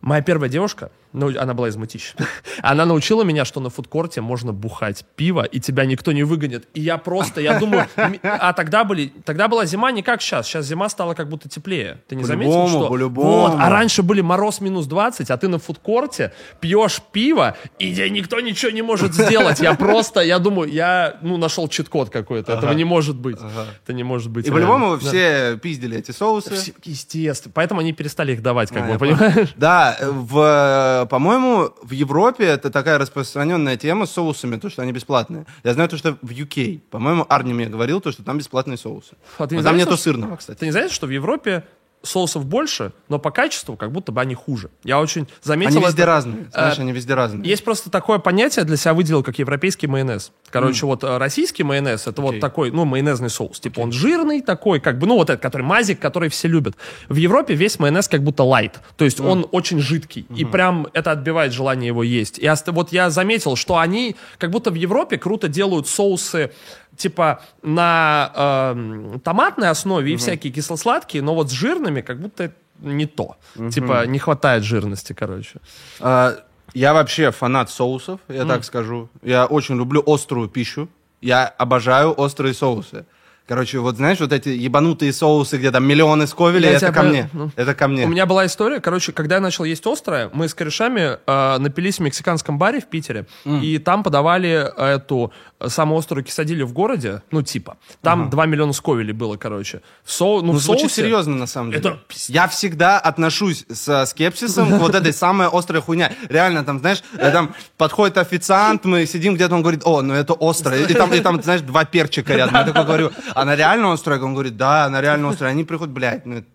Моя 0.00 0.22
первая 0.22 0.50
девушка, 0.50 0.90
ну, 1.14 1.32
она 1.38 1.54
была 1.54 1.68
из 1.68 1.76
Мытищ, 1.76 2.14
она 2.62 2.84
научила 2.84 3.22
меня, 3.22 3.44
что 3.44 3.60
на 3.60 3.70
фудкорте 3.70 4.20
можно 4.20 4.52
бухать 4.52 5.04
пиво, 5.16 5.44
и 5.44 5.60
тебя 5.60 5.86
никто 5.86 6.12
не 6.12 6.24
выгонит. 6.24 6.68
И 6.74 6.80
я 6.80 6.98
просто, 6.98 7.40
я 7.40 7.58
думаю, 7.58 7.86
а 8.22 8.52
тогда 8.52 8.84
были, 8.84 9.12
тогда 9.24 9.48
была 9.48 9.64
зима 9.64 9.92
не 9.92 10.02
как 10.02 10.20
сейчас. 10.20 10.46
Сейчас 10.46 10.66
зима 10.66 10.88
стала 10.88 11.14
как 11.14 11.28
будто 11.28 11.48
теплее. 11.48 11.98
Ты 12.08 12.16
не 12.16 12.24
заметил, 12.24 12.68
что... 12.68 12.88
по-любому. 12.88 13.30
Вот, 13.30 13.54
а 13.58 13.70
раньше 13.70 14.02
были 14.02 14.20
мороз 14.20 14.60
минус 14.60 14.86
20, 14.86 15.30
а 15.30 15.36
ты 15.36 15.48
на 15.48 15.58
фудкорте 15.58 16.32
пьешь 16.60 17.00
пиво, 17.12 17.56
и 17.78 17.94
тебе 17.94 18.10
никто 18.10 18.40
ничего 18.40 18.72
не 18.72 18.82
может 18.82 19.14
сделать. 19.14 19.60
Я 19.60 19.74
просто, 19.74 20.20
я 20.20 20.40
думаю, 20.40 20.70
я, 20.70 21.16
ну, 21.22 21.36
нашел 21.36 21.68
чит-код 21.68 22.10
какой-то. 22.10 22.54
Этого 22.54 22.72
не 22.72 22.84
может 22.84 23.16
быть. 23.16 23.38
Это 23.84 23.92
не 23.92 24.02
может 24.02 24.30
быть. 24.30 24.48
И 24.48 24.50
по-любому 24.50 24.98
все 24.98 25.58
пиздили 25.62 25.98
эти 25.98 26.10
соусы. 26.10 26.74
Естественно. 26.82 27.52
Поэтому 27.54 27.80
они 27.80 27.92
перестали 27.92 28.32
их 28.32 28.42
давать, 28.42 28.70
как 28.70 28.84
А, 28.84 28.92
бы, 28.92 28.98
понимаешь? 28.98 29.54
Да, 29.56 29.96
в, 30.00 31.03
по-моему, 31.06 31.70
в 31.82 31.92
Европе 31.92 32.44
это 32.44 32.70
такая 32.70 32.98
распространенная 32.98 33.76
тема 33.76 34.06
с 34.06 34.12
соусами, 34.12 34.56
то, 34.56 34.68
что 34.70 34.82
они 34.82 34.92
бесплатные. 34.92 35.46
Я 35.62 35.74
знаю 35.74 35.88
то, 35.88 35.96
что 35.96 36.16
в 36.22 36.30
UK, 36.30 36.80
по-моему, 36.90 37.26
Арни 37.28 37.52
мне 37.54 37.66
говорил, 37.66 38.00
то, 38.00 38.12
что 38.12 38.22
там 38.22 38.38
бесплатные 38.38 38.76
соусы. 38.76 39.16
А 39.38 39.46
ты 39.46 39.54
не 39.56 39.62
Но 39.62 39.68
там 39.68 39.76
нету 39.76 39.92
что- 39.92 40.02
сырного, 40.04 40.36
кстати. 40.36 40.58
Ты 40.58 40.66
не 40.66 40.72
знаешь, 40.72 40.90
что 40.92 41.06
в 41.06 41.10
Европе 41.10 41.64
соусов 42.04 42.46
больше, 42.46 42.92
но 43.08 43.18
по 43.18 43.30
качеству 43.30 43.76
как 43.76 43.92
будто 43.92 44.12
бы 44.12 44.20
они 44.20 44.34
хуже. 44.34 44.70
Я 44.84 45.00
очень 45.00 45.26
заметил 45.42 45.78
Они 45.78 45.86
везде 45.86 46.02
это. 46.02 46.06
разные. 46.06 46.48
Знаешь, 46.52 46.78
Э, 46.78 46.82
они 46.82 46.92
везде 46.92 47.14
разные. 47.14 47.48
Есть 47.48 47.64
просто 47.64 47.90
такое 47.90 48.18
понятие 48.18 48.64
для 48.64 48.76
себя 48.76 48.94
выделил, 48.94 49.22
как 49.22 49.38
европейский 49.38 49.86
майонез. 49.86 50.32
Короче, 50.50 50.86
вот 50.86 51.02
э, 51.02 51.18
российский 51.18 51.64
майонез 51.64 52.06
это 52.06 52.22
вот 52.22 52.30
Окей. 52.30 52.40
такой, 52.40 52.70
ну, 52.70 52.84
майонезный 52.84 53.30
соус. 53.30 53.60
Типа 53.60 53.80
он 53.80 53.92
жирный 53.92 54.40
такой, 54.40 54.80
как 54.80 54.98
бы, 54.98 55.06
ну, 55.06 55.16
вот 55.16 55.30
этот, 55.30 55.42
который 55.42 55.62
мазик, 55.62 55.98
который 55.98 56.28
все 56.28 56.48
любят. 56.48 56.76
В 57.08 57.16
Европе 57.16 57.54
весь 57.54 57.78
майонез 57.78 58.08
как 58.08 58.22
будто 58.22 58.44
лайт. 58.44 58.80
То 58.96 59.04
есть 59.04 59.20
он 59.20 59.46
очень 59.50 59.80
жидкий. 59.80 60.26
И 60.36 60.44
прям 60.44 60.86
это 60.92 61.10
отбивает 61.12 61.52
желание 61.52 61.88
его 61.88 62.02
есть. 62.02 62.38
И 62.38 62.50
вот 62.66 62.92
я 62.92 63.10
заметил, 63.10 63.56
что 63.56 63.78
они 63.78 64.16
как 64.38 64.50
будто 64.50 64.70
в 64.70 64.74
Европе 64.74 65.18
круто 65.18 65.48
делают 65.48 65.88
соусы 65.88 66.52
типа 66.96 67.40
на 67.62 68.32
эм, 68.74 69.20
томатной 69.20 69.68
основе 69.70 70.12
и 70.12 70.16
всякие 70.16 70.52
кисло-сладкие, 70.52 71.22
но 71.22 71.34
вот 71.34 71.50
с 71.50 71.52
жирными 71.52 72.00
как 72.00 72.20
будто 72.20 72.52
не 72.80 73.06
то. 73.06 73.36
Типа 73.72 74.06
не 74.06 74.18
хватает 74.18 74.64
жирности, 74.64 75.12
короче. 75.12 75.60
А, 76.00 76.34
Я 76.74 76.92
вообще 76.92 77.30
фанат 77.30 77.70
соусов, 77.70 78.20
я 78.28 78.44
так 78.44 78.64
скажу. 78.64 79.08
Я 79.22 79.46
очень 79.46 79.76
люблю 79.76 80.02
острую 80.06 80.48
пищу. 80.48 80.88
Я 81.20 81.46
обожаю 81.46 82.12
острые 82.20 82.52
соусы. 82.52 83.04
Короче, 83.46 83.78
вот 83.78 83.96
знаешь, 83.96 84.20
вот 84.20 84.32
эти 84.32 84.48
ебанутые 84.48 85.12
соусы, 85.12 85.58
где 85.58 85.70
там 85.70 85.84
миллионы 85.84 86.26
сковелей, 86.26 86.70
Я 86.70 86.76
это 86.76 86.80
тебя 86.80 86.92
ко 86.92 87.02
мне. 87.02 87.28
ну. 87.34 87.50
Это 87.56 87.74
ко 87.74 87.88
мне. 87.88 88.06
У 88.06 88.08
меня 88.08 88.24
была 88.24 88.46
история, 88.46 88.80
короче, 88.80 89.12
когда 89.12 89.34
я 89.34 89.40
начал 89.42 89.64
есть 89.64 89.86
острое, 89.86 90.30
мы 90.32 90.48
с 90.48 90.54
корешами 90.54 91.18
э, 91.26 91.58
напились 91.58 91.98
в 91.98 92.00
мексиканском 92.00 92.58
баре 92.58 92.80
в 92.80 92.86
Питере, 92.86 93.26
и 93.44 93.76
там 93.78 94.02
подавали 94.02 94.50
эту 94.94 95.30
самую 95.68 95.98
острую 95.98 96.24
кисадилью 96.24 96.66
в 96.66 96.72
городе, 96.72 97.22
ну 97.30 97.42
типа. 97.42 97.76
Там 98.02 98.30
2 98.30 98.46
миллиона 98.46 98.72
сковелей 98.72 99.12
было, 99.12 99.36
короче. 99.36 99.80
В 100.04 100.10
соу- 100.10 100.40
ну, 100.40 100.52
Ну, 100.52 100.52
в 100.52 100.58
звучит 100.60 100.86
соусе- 100.90 100.94
серьезно, 101.02 101.36
на 101.36 101.46
самом 101.46 101.70
деле. 101.70 101.80
Это. 101.80 101.98
Я 102.28 102.46
всегда 102.48 102.98
отношусь 102.98 103.64
со 103.72 104.06
скепсисом 104.06 104.68
к 104.68 104.80
вот 104.80 104.94
этой 104.94 105.12
самой 105.12 105.48
острой 105.52 105.80
хуйня. 105.82 106.12
Реально, 106.28 106.64
там, 106.64 106.78
знаешь, 106.80 107.02
э, 107.18 107.30
там 107.30 107.54
подходит 107.76 108.18
официант, 108.18 108.84
мы 108.84 109.06
сидим 109.06 109.34
где-то, 109.34 109.54
он 109.54 109.62
говорит, 109.62 109.82
о, 109.84 110.02
ну 110.02 110.14
это 110.14 110.34
острое. 110.40 110.86
И 110.86 110.94
там, 110.94 111.12
и 111.12 111.20
там 111.20 111.42
знаешь, 111.42 111.60
два 111.62 111.84
перчика 111.84 112.34
рядом. 112.34 112.54
Я 112.54 112.64
такой 112.64 112.84
говорю, 112.84 113.10
она 113.34 113.56
реально 113.56 113.92
острая? 113.92 114.20
Он 114.20 114.34
говорит, 114.34 114.56
да, 114.56 114.84
она 114.84 115.00
реально 115.00 115.28
острая. 115.30 115.52
Они 115.52 115.64
приходят, 115.64 115.92
блядь, 115.92 116.26
ну 116.26 116.36
это- 116.36 116.46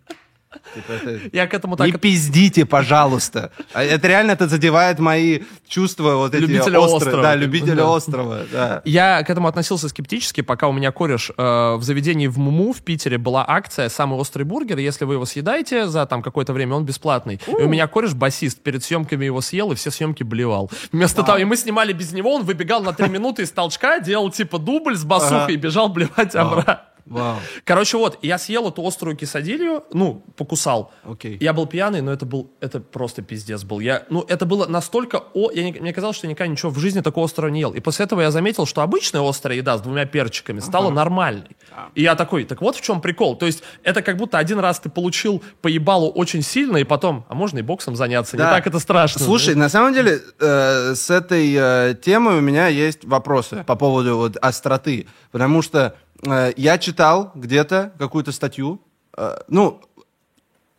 типа, 0.74 0.92
это- 0.92 1.20
Я 1.32 1.48
к 1.48 1.54
этому 1.54 1.76
так... 1.76 1.88
Не 1.88 1.94
пиздите, 1.94 2.66
пожалуйста. 2.66 3.52
А 3.74 3.84
Это 3.84 4.08
реально 4.08 4.32
это 4.32 4.48
задевает 4.48 5.00
мои 5.00 5.40
чувства 5.68 6.16
вот 6.16 6.34
эти 6.34 6.42
Любителя 6.42 6.80
острые. 6.80 6.96
острова. 6.98 7.24
Да, 7.24 7.36
любителя 7.36 7.76
Да. 7.76 7.88
острова, 7.90 8.40
да. 8.52 8.82
Я 8.86 9.24
к 9.24 9.30
этому 9.30 9.48
относился 9.48 9.90
скептически, 9.90 10.42
пока 10.42 10.68
у 10.68 10.72
меня 10.74 10.92
кореш 10.92 11.32
э, 11.38 11.76
в 11.76 11.84
заведении 11.84 12.28
в 12.28 12.38
Муму 12.40 12.74
в 12.74 12.82
Питере 12.82 13.18
была 13.18 13.46
акция 13.48 13.90
«Самый 13.90 14.18
острый 14.20 14.44
бургер». 14.44 14.78
Если 14.80 15.06
вы 15.06 15.16
его 15.16 15.26
съедаете 15.26 15.88
за 15.88 16.06
там 16.06 16.22
какое-то 16.22 16.54
время, 16.54 16.76
он 16.76 16.86
бесплатный. 16.86 17.40
И 17.48 17.52
у 17.64 17.68
меня 17.70 17.88
кореш 17.88 18.14
басист 18.14 18.62
перед 18.62 18.84
съемками 18.84 19.26
его 19.26 19.42
съел 19.42 19.72
и 19.72 19.76
все 19.76 19.92
съемки 19.92 20.24
блевал. 20.24 20.72
Вместо 20.92 21.24
того, 21.24 21.38
и 21.38 21.44
мы 21.46 21.56
снимали 21.58 21.94
без 21.94 22.12
него, 22.12 22.34
он 22.36 22.44
выбегал 22.44 22.82
на 22.82 22.94
три 22.94 23.08
минуты 23.10 23.44
из 23.44 23.52
толчка, 23.52 24.00
делал 24.00 24.32
типа 24.32 24.58
дубль 24.58 24.96
с 24.96 25.04
басухой 25.04 25.44
Ага. 25.44 25.52
и 25.54 25.56
бежал 25.58 25.90
блевать 25.90 26.36
обратно. 26.36 26.82
Вау. 27.10 27.38
Короче, 27.64 27.98
вот, 27.98 28.20
я 28.22 28.38
съел 28.38 28.68
эту 28.70 28.86
острую 28.86 29.16
кисадилью, 29.18 29.84
ну, 29.94 30.24
покусал. 30.38 30.92
Окей. 31.04 31.38
Я 31.40 31.54
был 31.54 31.66
пьяный, 31.66 32.02
но 32.02 32.12
это 32.12 32.26
был, 32.26 32.52
это 32.62 32.80
просто 32.80 33.22
пиздец 33.22 33.64
был. 33.64 33.80
Я, 33.80 34.04
ну, 34.10 34.24
это 34.28 34.46
было 34.46 34.66
настолько, 34.68 35.24
о, 35.34 35.52
я 35.52 35.64
не- 35.64 35.80
мне 35.80 35.92
казалось, 35.94 36.18
что 36.18 36.28
я 36.28 36.32
никогда 36.32 36.52
ничего 36.52 36.72
в 36.72 36.78
жизни 36.80 37.02
такого 37.02 37.26
острого 37.26 37.50
не 37.50 37.60
ел. 37.62 37.74
И 37.74 37.80
после 37.80 38.06
этого 38.06 38.22
я 38.22 38.32
заметил, 38.32 38.66
что 38.66 38.82
обычная 38.82 39.28
острая 39.28 39.58
еда 39.58 39.78
с 39.78 39.82
двумя 39.82 40.06
перчиками 40.06 40.60
стала 40.60 40.90
нормальной. 40.92 41.56
И 41.96 42.04
я 42.04 42.16
такой, 42.16 42.44
так 42.46 42.62
вот 42.62 42.76
в 42.76 42.82
чем 42.82 43.02
прикол. 43.02 43.36
То 43.38 43.46
есть 43.46 43.64
это 43.84 44.02
как 44.02 44.18
будто 44.18 44.38
один 44.38 44.60
раз 44.60 44.80
ты 44.80 44.90
получил 44.90 45.44
по 45.62 45.68
ебалу 45.68 46.10
очень 46.10 46.42
сильно, 46.42 46.78
и 46.78 46.84
потом, 46.84 47.26
а 47.30 47.36
можно 47.36 47.60
и 47.60 47.62
боксом 47.62 47.96
заняться, 47.96 48.38
не 48.38 48.44
Да. 48.44 48.52
так 48.52 48.68
это 48.68 48.80
страшно. 48.80 49.22
Слушай, 49.24 49.56
на 49.56 49.70
самом 49.70 49.94
деле, 49.94 50.20
э, 50.40 50.94
с 50.96 51.10
этой 51.10 51.54
э, 51.58 51.96
темой 52.02 52.38
у 52.38 52.42
меня 52.42 52.68
есть 52.68 53.04
вопросы 53.06 53.64
по 53.66 53.76
поводу 53.76 54.18
вот 54.18 54.38
остроты. 54.38 55.08
Потому 55.32 55.62
что 55.62 55.96
я 56.58 56.78
читал 56.78 57.32
где-то 57.36 57.94
какую-то 57.98 58.32
статью. 58.32 58.82
э, 59.18 59.38
ну, 59.48 59.82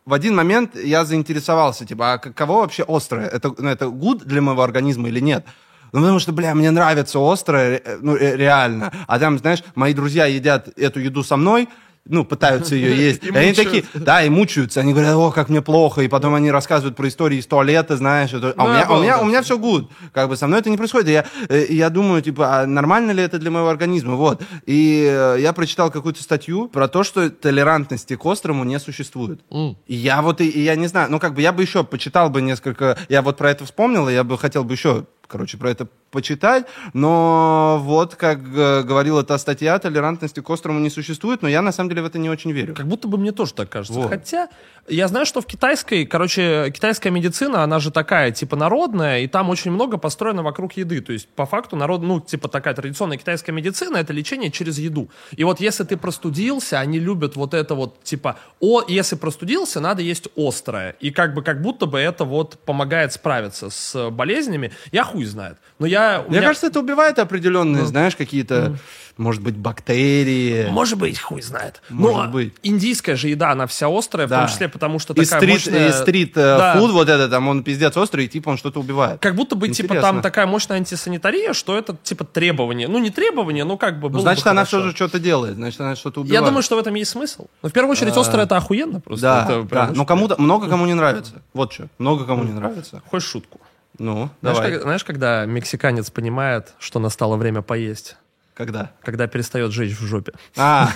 в 0.05 0.13
один 0.13 0.35
момент 0.35 0.75
я 0.75 1.05
заинтересовался, 1.05 1.85
типа, 1.85 2.13
а 2.13 2.17
каково 2.17 2.61
вообще 2.61 2.83
острое? 2.87 3.27
Это, 3.27 3.53
ну, 3.57 3.69
это 3.69 3.85
good 3.85 4.25
для 4.25 4.41
моего 4.41 4.61
организма 4.63 5.07
или 5.07 5.19
нет? 5.19 5.45
Ну, 5.91 5.99
потому 5.99 6.19
что, 6.19 6.31
бля, 6.31 6.55
мне 6.55 6.71
нравится 6.71 7.19
острое, 7.19 7.81
э, 7.83 7.97
ну, 8.01 8.15
э, 8.15 8.35
реально. 8.35 8.91
А 9.07 9.19
там, 9.19 9.37
знаешь, 9.37 9.63
мои 9.75 9.93
друзья 9.93 10.25
едят 10.25 10.69
эту 10.77 10.99
еду 10.99 11.23
со 11.23 11.37
мной, 11.37 11.67
ну, 12.05 12.25
пытаются 12.25 12.75
ее 12.75 12.95
есть. 13.09 13.23
И 13.23 13.27
И 13.27 13.35
они 13.35 13.53
такие, 13.53 13.83
да, 13.93 14.23
и 14.23 14.29
мучаются. 14.29 14.79
Они 14.81 14.91
говорят, 14.93 15.15
о, 15.15 15.31
как 15.31 15.49
мне 15.49 15.61
плохо. 15.61 16.01
И 16.01 16.07
потом 16.07 16.33
они 16.33 16.51
рассказывают 16.51 16.95
про 16.95 17.07
истории 17.07 17.37
из 17.37 17.45
туалета, 17.47 17.95
знаешь. 17.97 18.33
это- 18.33 18.53
А 18.57 18.63
у 18.63 18.67
Ну, 18.67 18.73
меня, 18.73 18.79
я 18.81 18.87
а 18.87 18.97
у 18.97 19.01
меня, 19.01 19.19
у 19.19 19.25
меня 19.25 19.41
все 19.43 19.57
good. 19.57 19.87
Как 20.13 20.27
бы 20.29 20.35
со 20.35 20.47
мной 20.47 20.59
это 20.59 20.69
не 20.69 20.77
происходит. 20.77 21.07
И 21.09 21.11
Я, 21.11 21.25
э, 21.49 21.63
и 21.65 21.75
я 21.75 21.89
думаю, 21.89 22.21
типа, 22.21 22.61
а 22.61 22.65
нормально 22.65 23.11
ли 23.11 23.21
это 23.23 23.37
для 23.39 23.51
моего 23.51 23.69
организма? 23.69 24.15
Вот. 24.15 24.41
И 24.65 25.07
э, 25.09 25.37
я 25.39 25.53
прочитал 25.53 25.91
какую-то 25.91 26.21
статью 26.23 26.67
про 26.67 26.87
то, 26.87 27.03
что 27.03 27.29
толерантности 27.29 28.15
к 28.15 28.25
острому 28.25 28.63
не 28.63 28.79
существует. 28.79 29.41
М. 29.51 29.77
И 29.87 29.95
я 29.95 30.21
вот, 30.21 30.41
и, 30.41 30.47
и 30.49 30.61
я 30.63 30.75
не 30.75 30.87
знаю, 30.87 31.11
ну, 31.11 31.19
как 31.19 31.33
бы 31.35 31.41
я 31.41 31.51
бы 31.53 31.61
еще 31.61 31.83
почитал 31.83 32.29
бы 32.29 32.41
несколько... 32.41 32.97
Я 33.09 33.21
вот 33.21 33.37
про 33.37 33.51
это 33.51 33.65
вспомнил, 33.65 34.09
и 34.09 34.13
я 34.13 34.23
бы 34.23 34.37
хотел 34.37 34.63
бы 34.63 34.73
еще, 34.73 35.05
короче, 35.31 35.57
про 35.57 35.71
это 35.71 35.87
почитать, 36.11 36.65
но 36.93 37.79
вот, 37.81 38.15
как 38.15 38.39
э, 38.39 38.83
говорила 38.83 39.23
та 39.23 39.37
статья, 39.37 39.79
толерантности 39.79 40.41
к 40.41 40.49
острому 40.49 40.79
не 40.79 40.89
существует, 40.89 41.41
но 41.41 41.47
я 41.47 41.61
на 41.61 41.71
самом 41.71 41.89
деле 41.89 42.01
в 42.01 42.05
это 42.05 42.19
не 42.19 42.29
очень 42.29 42.51
верю. 42.51 42.75
Как 42.75 42.87
будто 42.87 43.07
бы 43.07 43.17
мне 43.17 43.31
тоже 43.31 43.53
так 43.53 43.69
кажется. 43.69 43.99
Вот. 43.99 44.09
Хотя 44.09 44.49
я 44.87 45.07
знаю, 45.07 45.25
что 45.25 45.41
в 45.41 45.45
китайской, 45.45 46.05
короче, 46.05 46.71
китайская 46.73 47.11
медицина, 47.11 47.63
она 47.63 47.79
же 47.79 47.91
такая, 47.91 48.31
типа, 48.31 48.55
народная, 48.55 49.19
и 49.19 49.27
там 49.27 49.49
очень 49.49 49.71
много 49.71 49.97
построено 49.97 50.43
вокруг 50.43 50.73
еды. 50.73 51.01
То 51.01 51.13
есть, 51.13 51.29
по 51.29 51.45
факту, 51.45 51.75
народ, 51.75 52.01
ну, 52.01 52.19
типа, 52.19 52.49
такая 52.49 52.73
традиционная 52.73 53.17
китайская 53.17 53.53
медицина— 53.53 53.97
это 53.97 54.11
лечение 54.11 54.51
через 54.51 54.79
еду. 54.79 55.09
И 55.31 55.43
вот 55.43 55.61
если 55.61 55.83
ты 55.83 55.97
простудился, 55.97 56.79
они 56.79 56.99
любят 56.99 57.35
вот 57.35 57.53
это 57.53 57.75
вот, 57.75 58.03
типа, 58.03 58.37
о, 58.59 58.81
если 58.87 59.15
простудился, 59.15 59.79
надо 59.79 60.01
есть 60.01 60.27
острое. 60.35 60.95
И 60.99 61.11
как 61.11 61.33
бы, 61.33 61.41
как 61.41 61.61
будто 61.61 61.85
бы 61.85 61.99
это 61.99 62.25
вот 62.25 62.59
помогает 62.65 63.13
справиться 63.13 63.69
с 63.69 64.09
болезнями. 64.09 64.71
Я 64.91 65.03
хуй 65.03 65.20
знает. 65.25 65.57
Но 65.79 65.85
я... 65.87 66.23
Мне 66.27 66.37
меня- 66.39 66.47
кажется, 66.47 66.67
это 66.67 66.79
убивает 66.79 67.17
определенные, 67.19 67.85
знаешь, 67.85 68.15
какие-то, 68.15 68.77
может 69.17 69.41
быть, 69.41 69.55
бактерии. 69.55 70.67
Может 70.69 70.97
быть, 70.97 71.19
хуй 71.19 71.41
знает. 71.41 71.81
Может 71.89 72.25
Но 72.25 72.31
быть. 72.31 72.53
индийская 72.63 73.15
же 73.15 73.29
еда, 73.29 73.51
она 73.51 73.67
вся 73.67 73.87
острая, 73.89 74.27
в 74.27 74.29
Да. 74.29 74.41
том 74.41 74.49
числе 74.49 74.69
потому, 74.69 74.99
что 74.99 75.13
И 75.13 75.25
такая 75.25 75.39
стрит, 75.39 75.53
мощная... 75.53 75.89
и 75.89 75.91
стрит 75.91 76.37
э, 76.37 76.57
Да. 76.57 76.75
фуд 76.77 76.91
вот 76.91 77.09
это, 77.09 77.27
там 77.29 77.47
он 77.47 77.63
пиздец 77.63 77.95
острый, 77.97 78.25
и 78.25 78.27
типа 78.27 78.49
он 78.49 78.57
что-то 78.57 78.79
убивает. 78.79 79.19
Как 79.21 79.35
будто 79.35 79.55
бы, 79.55 79.67
типа, 79.69 79.85
Интересно. 79.93 80.01
там 80.11 80.21
такая 80.21 80.45
мощная 80.47 80.77
антисанитария, 80.77 81.53
что 81.53 81.77
это, 81.77 81.95
типа, 82.03 82.23
требование. 82.25 82.87
Ну, 82.87 82.99
не 82.99 83.09
требование, 83.09 83.63
но 83.63 83.77
как 83.77 83.99
бы 83.99 84.09
Ну, 84.09 84.19
значит, 84.19 84.43
бы 84.45 84.49
она 84.51 84.61
хорошо. 84.65 84.79
все 84.81 84.89
же 84.89 84.95
что-то 84.95 85.19
делает, 85.19 85.55
значит, 85.55 85.81
она 85.81 85.95
что-то 85.95 86.21
Я 86.21 86.25
убивает. 86.25 86.45
думаю, 86.45 86.63
что 86.63 86.75
в 86.75 86.79
этом 86.79 86.93
есть 86.95 87.11
смысл. 87.11 87.47
Но 87.63 87.69
в 87.69 87.73
первую 87.73 87.91
очередь, 87.91 88.15
острое 88.15 88.45
это 88.45 88.57
охуенно 88.57 88.99
просто. 89.01 89.21
Да, 89.23 89.43
Это 89.49 89.63
да. 89.63 89.91
Но 89.95 90.05
кому-то, 90.05 90.35
много 90.41 90.67
кому 90.67 90.85
не 90.85 90.93
нравится. 91.01 91.41
Вот 91.53 91.73
что, 91.73 91.87
много 91.97 92.25
кому 92.25 92.43
не 92.43 92.53
нравится. 92.53 92.91
приятно. 92.91 93.09
Хочешь 93.09 93.29
шутку? 93.29 93.59
Ну, 94.03 94.29
Знаешь, 94.41 94.57
давай. 94.57 94.71
как- 94.73 94.81
знаешь, 94.81 95.03
когда 95.03 95.45
мексиканец 95.45 96.09
понимает, 96.09 96.73
что 96.79 96.99
настало 96.99 97.37
время 97.37 97.61
поесть? 97.61 98.15
Когда? 98.55 98.91
Когда 99.03 99.27
перестает 99.27 99.71
жечь 99.71 99.95
в 99.97 100.03
жопе. 100.05 100.33
А, 100.57 100.89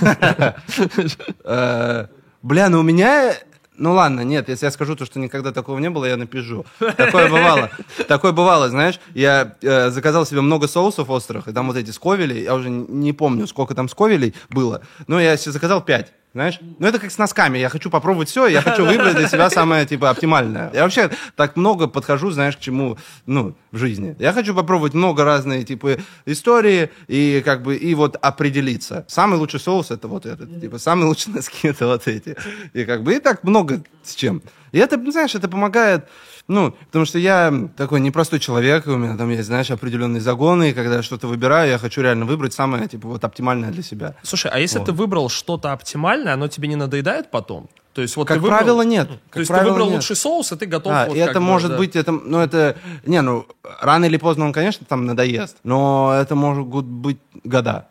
Э, 1.43 2.07
бля, 2.41 2.69
ну 2.69 2.79
у 2.79 2.83
меня... 2.83 3.33
Ну 3.77 3.91
ладно, 3.93 4.21
нет, 4.21 4.47
если 4.47 4.65
я 4.65 4.71
скажу 4.71 4.95
то, 4.95 5.05
что 5.05 5.19
никогда 5.19 5.51
такого 5.51 5.77
не 5.79 5.89
было, 5.89 6.05
я 6.05 6.15
напишу. 6.17 6.65
Такое 6.95 7.29
бывало. 7.29 7.69
Такое 8.07 8.31
бывало, 8.31 8.69
знаешь. 8.69 9.00
Я 9.13 9.55
э, 9.62 9.89
заказал 9.89 10.25
себе 10.25 10.39
много 10.41 10.67
соусов 10.69 11.09
острых, 11.09 11.47
и 11.50 11.51
там 11.51 11.67
вот 11.67 11.75
эти 11.75 11.91
сковели, 11.91 12.39
я 12.39 12.55
уже 12.55 12.69
не 12.69 13.12
помню, 13.12 13.47
сколько 13.47 13.75
там 13.75 13.89
сковелей 13.89 14.33
было, 14.50 14.81
но 15.07 15.19
я 15.19 15.35
себе 15.35 15.51
заказал 15.51 15.81
пять. 15.83 16.13
Знаешь? 16.35 16.59
Ну, 16.79 16.87
это 16.87 16.99
как 16.99 17.11
с 17.11 17.17
носками. 17.17 17.57
Я 17.57 17.69
хочу 17.69 17.89
попробовать 17.89 18.27
все, 18.27 18.47
я 18.47 18.61
хочу 18.61 18.85
выбрать 18.85 19.15
для 19.15 19.29
себя 19.29 19.49
самое, 19.49 19.85
типа, 19.85 20.09
оптимальное. 20.09 20.69
Я 20.73 20.83
вообще 20.83 21.09
так 21.37 21.55
много 21.55 21.87
подхожу, 21.87 22.29
знаешь, 22.29 22.57
к 22.57 22.59
чему, 22.59 22.97
ну, 23.25 23.55
в 23.71 23.77
жизни. 23.77 24.17
Я 24.19 24.33
хочу 24.33 24.53
попробовать 24.53 24.93
много 24.93 25.23
разные, 25.23 25.63
типа, 25.63 25.95
истории 26.25 26.89
и, 27.07 27.41
как 27.45 27.63
бы, 27.63 27.77
и 27.77 27.95
вот 27.95 28.17
определиться. 28.17 29.05
Самый 29.07 29.39
лучший 29.39 29.61
соус 29.61 29.91
это 29.91 30.09
вот 30.09 30.25
этот, 30.25 30.59
типа, 30.59 30.77
самые 30.77 31.07
лучшие 31.07 31.35
носки 31.35 31.69
это 31.69 31.87
вот 31.87 32.05
эти. 32.05 32.35
И, 32.73 32.83
как 32.83 33.03
бы, 33.03 33.15
и 33.15 33.19
так 33.19 33.45
много 33.45 33.81
с 34.03 34.13
чем. 34.13 34.41
И 34.73 34.77
это, 34.77 34.97
ну, 34.97 35.11
знаешь, 35.11 35.35
это 35.35 35.47
помогает, 35.47 36.03
ну, 36.47 36.71
потому 36.87 37.05
что 37.05 37.17
я 37.19 37.51
такой 37.75 37.99
непростой 38.01 38.39
человек, 38.39 38.85
у 38.87 38.95
меня 38.97 39.17
там 39.17 39.29
есть, 39.29 39.45
знаешь, 39.45 39.71
определенные 39.71 40.21
загоны, 40.21 40.69
и 40.69 40.73
когда 40.73 40.97
я 40.97 41.01
что-то 41.03 41.27
выбираю, 41.27 41.69
я 41.71 41.77
хочу 41.77 42.01
реально 42.01 42.25
выбрать 42.25 42.53
самое, 42.53 42.87
типа, 42.87 43.07
вот 43.07 43.23
оптимальное 43.23 43.71
для 43.71 43.81
себя. 43.83 44.15
Слушай, 44.23 44.51
а 44.53 44.59
если 44.59 44.77
Вот. 44.79 44.85
ты 44.85 44.91
выбрал 44.91 45.29
что-то 45.29 45.71
оптимальное, 45.73 46.33
оно 46.33 46.47
тебе 46.47 46.67
не 46.67 46.75
надоедает 46.75 47.31
потом? 47.31 47.67
То 47.93 48.01
есть 48.01 48.15
вот 48.17 48.27
Как 48.27 48.37
ты 48.37 48.41
выбрал- 48.41 48.57
правило, 48.59 48.81
нет. 48.81 49.07
То 49.07 49.19
Как 49.29 49.37
есть 49.39 49.47
правило, 49.47 49.65
ты 49.67 49.71
выбрал 49.71 49.87
нет. 49.87 49.95
лучший 49.97 50.15
соус, 50.17 50.51
и 50.51 50.55
ты 50.57 50.65
готов 50.65 50.91
А, 50.93 51.05
вот 51.07 51.15
и 51.15 51.19
это 51.19 51.39
может 51.39 51.71
да. 51.71 51.77
быть, 51.77 51.95
это, 51.95 52.11
ну, 52.11 52.39
это, 52.39 52.75
не, 53.05 53.21
ну, 53.21 53.45
рано 53.81 54.05
или 54.05 54.17
поздно 54.17 54.45
он, 54.45 54.53
конечно, 54.53 54.85
там 54.87 55.05
надоест, 55.05 55.57
но 55.63 56.13
это 56.21 56.35
могут 56.35 56.85
быть 56.85 57.17
года. 57.45 57.87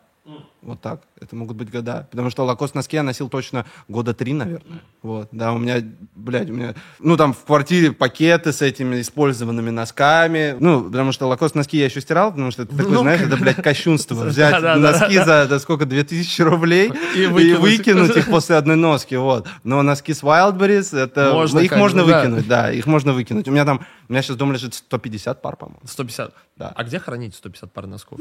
Вот 0.61 0.81
так. 0.81 1.01
Это 1.21 1.33
могут 1.33 1.55
быть 1.55 1.71
года. 1.71 2.07
Потому 2.11 2.29
что 2.29 2.43
лакост 2.43 2.75
носки 2.75 2.97
я 2.97 3.03
носил 3.03 3.29
точно 3.29 3.65
года 3.87 4.13
три, 4.13 4.33
наверное. 4.33 4.81
Вот. 5.01 5.29
Да, 5.31 5.53
у 5.53 5.57
меня, 5.57 5.77
блядь, 6.13 6.49
у 6.49 6.53
меня... 6.53 6.75
Ну, 6.99 7.15
там 7.15 7.33
в 7.33 7.45
квартире 7.45 7.93
пакеты 7.93 8.51
с 8.51 8.61
этими 8.61 8.99
использованными 8.99 9.69
носками. 9.69 10.57
Ну, 10.59 10.83
потому 10.83 11.13
что 11.13 11.27
лакост 11.27 11.55
носки 11.55 11.77
я 11.77 11.85
еще 11.85 12.01
стирал, 12.01 12.31
потому 12.31 12.51
что 12.51 12.63
это 12.63 12.75
такое, 12.75 12.93
Ну, 12.93 12.99
знаешь, 12.99 13.21
это, 13.21 13.37
блядь, 13.37 13.61
кощунство. 13.63 14.15
Взять 14.25 14.61
Да-да-да. 14.61 14.91
носки 14.91 15.17
за, 15.17 15.47
за 15.47 15.59
сколько, 15.59 15.85
2000 15.85 16.41
рублей 16.41 16.91
И 17.15 17.23
и 17.23 17.27
выкинуть. 17.27 17.61
выкинуть 17.61 18.17
их 18.17 18.29
после 18.29 18.57
одной 18.57 18.75
носки, 18.75 19.15
вот. 19.15 19.47
Но 19.63 19.81
носки 19.83 20.13
с 20.13 20.21
Wildberries, 20.21 20.97
это... 20.97 21.31
Можно 21.33 21.59
их 21.59 21.75
можно 21.77 22.05
да. 22.05 22.19
выкинуть, 22.19 22.47
да, 22.47 22.71
их 22.71 22.87
можно 22.87 23.13
выкинуть. 23.13 23.47
У 23.47 23.51
меня 23.51 23.63
там, 23.63 23.85
у 24.09 24.11
меня 24.11 24.21
сейчас 24.21 24.35
дома 24.35 24.53
лежит 24.53 24.73
150 24.73 25.41
пар, 25.41 25.55
по-моему. 25.55 25.79
150. 25.85 26.33
Да. 26.57 26.73
А 26.75 26.83
где 26.83 26.99
хранить 26.99 27.35
150 27.35 27.71
пар 27.71 27.85
носков? 27.87 28.19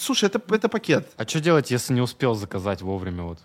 Слушай, 0.00 0.26
это, 0.26 0.40
это 0.54 0.68
пакет. 0.68 1.10
А 1.16 1.26
что 1.26 1.40
делать, 1.40 1.70
если 1.70 1.97
не 1.98 2.02
успел 2.02 2.34
заказать 2.34 2.80
вовремя? 2.80 3.24
Вот? 3.24 3.38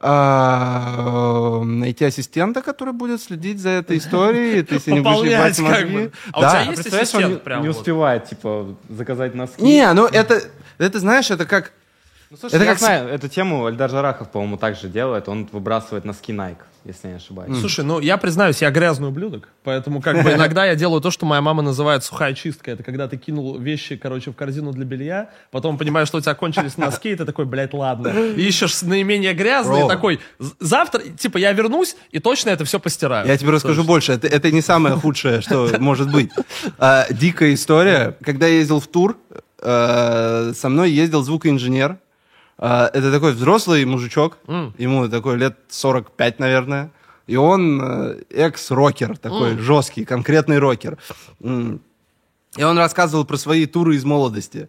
А, 0.00 1.62
найти 1.64 2.04
ассистента, 2.04 2.62
который 2.62 2.92
будет 2.92 3.20
следить 3.20 3.58
за 3.58 3.70
этой 3.70 3.98
историей, 3.98 4.62
ты 4.62 4.78
себе 4.78 4.94
не 4.94 5.00
будешь 5.00 5.30
ебать 5.32 5.56
как 5.56 5.64
мозги. 5.66 5.92
бы. 5.92 6.12
А 6.32 6.38
у 6.38 6.40
Да. 6.42 6.50
тебя 6.50 6.70
есть 6.70 6.86
он 6.92 7.00
ассистент 7.00 7.28
не, 7.32 7.36
прям 7.38 7.62
не 7.62 7.68
вот? 7.68 7.76
успевает, 7.76 8.24
типа, 8.26 8.76
заказать 8.88 9.34
носки. 9.34 9.60
Не, 9.62 9.92
ну 9.92 10.06
это, 10.06 10.42
это 10.78 11.00
знаешь, 11.00 11.30
это 11.30 11.46
как... 11.46 11.72
Ну, 12.28 12.36
слушай, 12.36 12.56
Это 12.56 12.64
я 12.64 12.70
как 12.70 12.78
знаю, 12.80 13.08
эту 13.08 13.28
тему 13.28 13.68
Эльдар 13.70 13.88
Жарахов, 13.88 14.30
по-моему, 14.30 14.56
также 14.56 14.88
делает. 14.88 15.28
Он 15.28 15.48
выбрасывает 15.52 16.04
носки 16.04 16.32
Nike, 16.32 16.56
если 16.84 17.06
не 17.06 17.14
ошибаюсь. 17.14 17.56
Слушай, 17.60 17.84
ну 17.84 18.00
я 18.00 18.16
признаюсь, 18.16 18.62
я 18.62 18.70
грязный 18.72 19.08
ублюдок, 19.08 19.48
поэтому 19.62 20.00
как 20.02 20.20
бы 20.24 20.32
иногда 20.32 20.64
я 20.66 20.74
делаю 20.74 21.00
то, 21.00 21.12
что 21.12 21.24
моя 21.24 21.40
мама 21.40 21.62
называет 21.62 22.02
сухая 22.02 22.34
чистка. 22.34 22.72
Это 22.72 22.82
когда 22.82 23.06
ты 23.06 23.16
кинул 23.16 23.56
вещи, 23.58 23.96
короче, 23.96 24.32
в 24.32 24.34
корзину 24.34 24.72
для 24.72 24.84
белья, 24.84 25.30
потом 25.52 25.78
понимаешь, 25.78 26.08
что 26.08 26.18
у 26.18 26.20
тебя 26.20 26.34
кончились 26.34 26.76
носки, 26.76 27.10
и 27.10 27.14
ты 27.14 27.24
такой, 27.24 27.44
блядь, 27.44 27.72
ладно. 27.74 28.08
И 28.08 28.42
ищешь 28.42 28.82
наименее 28.82 29.32
грязные, 29.32 29.84
Бро. 29.84 29.88
такой, 29.88 30.18
«З- 30.40 30.54
завтра, 30.58 31.02
типа, 31.02 31.38
я 31.38 31.52
вернусь 31.52 31.96
и 32.10 32.18
точно 32.18 32.50
это 32.50 32.64
все 32.64 32.80
постираю. 32.80 33.26
Я 33.28 33.36
тебе 33.38 33.50
расскажу 33.52 33.82
Точно. 33.82 33.88
больше. 33.88 34.12
Это, 34.12 34.26
это 34.26 34.50
не 34.50 34.62
самое 34.62 34.96
худшее, 34.96 35.42
что 35.42 35.70
может 35.78 36.10
быть. 36.10 36.30
А, 36.78 37.06
дикая 37.10 37.54
история. 37.54 38.16
Когда 38.24 38.48
я 38.48 38.54
ездил 38.58 38.80
в 38.80 38.88
тур, 38.88 39.16
э, 39.62 40.52
со 40.56 40.68
мной 40.68 40.90
ездил 40.90 41.22
звукоинженер. 41.22 41.98
А, 42.58 42.90
это 42.92 43.12
такой 43.12 43.32
взрослый 43.32 43.84
мужичок. 43.84 44.38
Ему 44.78 45.08
такой 45.08 45.36
лет 45.36 45.56
45, 45.68 46.38
наверное. 46.38 46.90
И 47.26 47.36
он 47.36 47.80
э, 47.82 48.22
экс-рокер, 48.30 49.18
такой 49.18 49.58
жесткий, 49.58 50.04
конкретный 50.04 50.58
рокер. 50.58 50.96
И 51.42 52.62
он 52.62 52.78
рассказывал 52.78 53.24
про 53.24 53.36
свои 53.36 53.66
туры 53.66 53.96
из 53.96 54.04
молодости. 54.04 54.68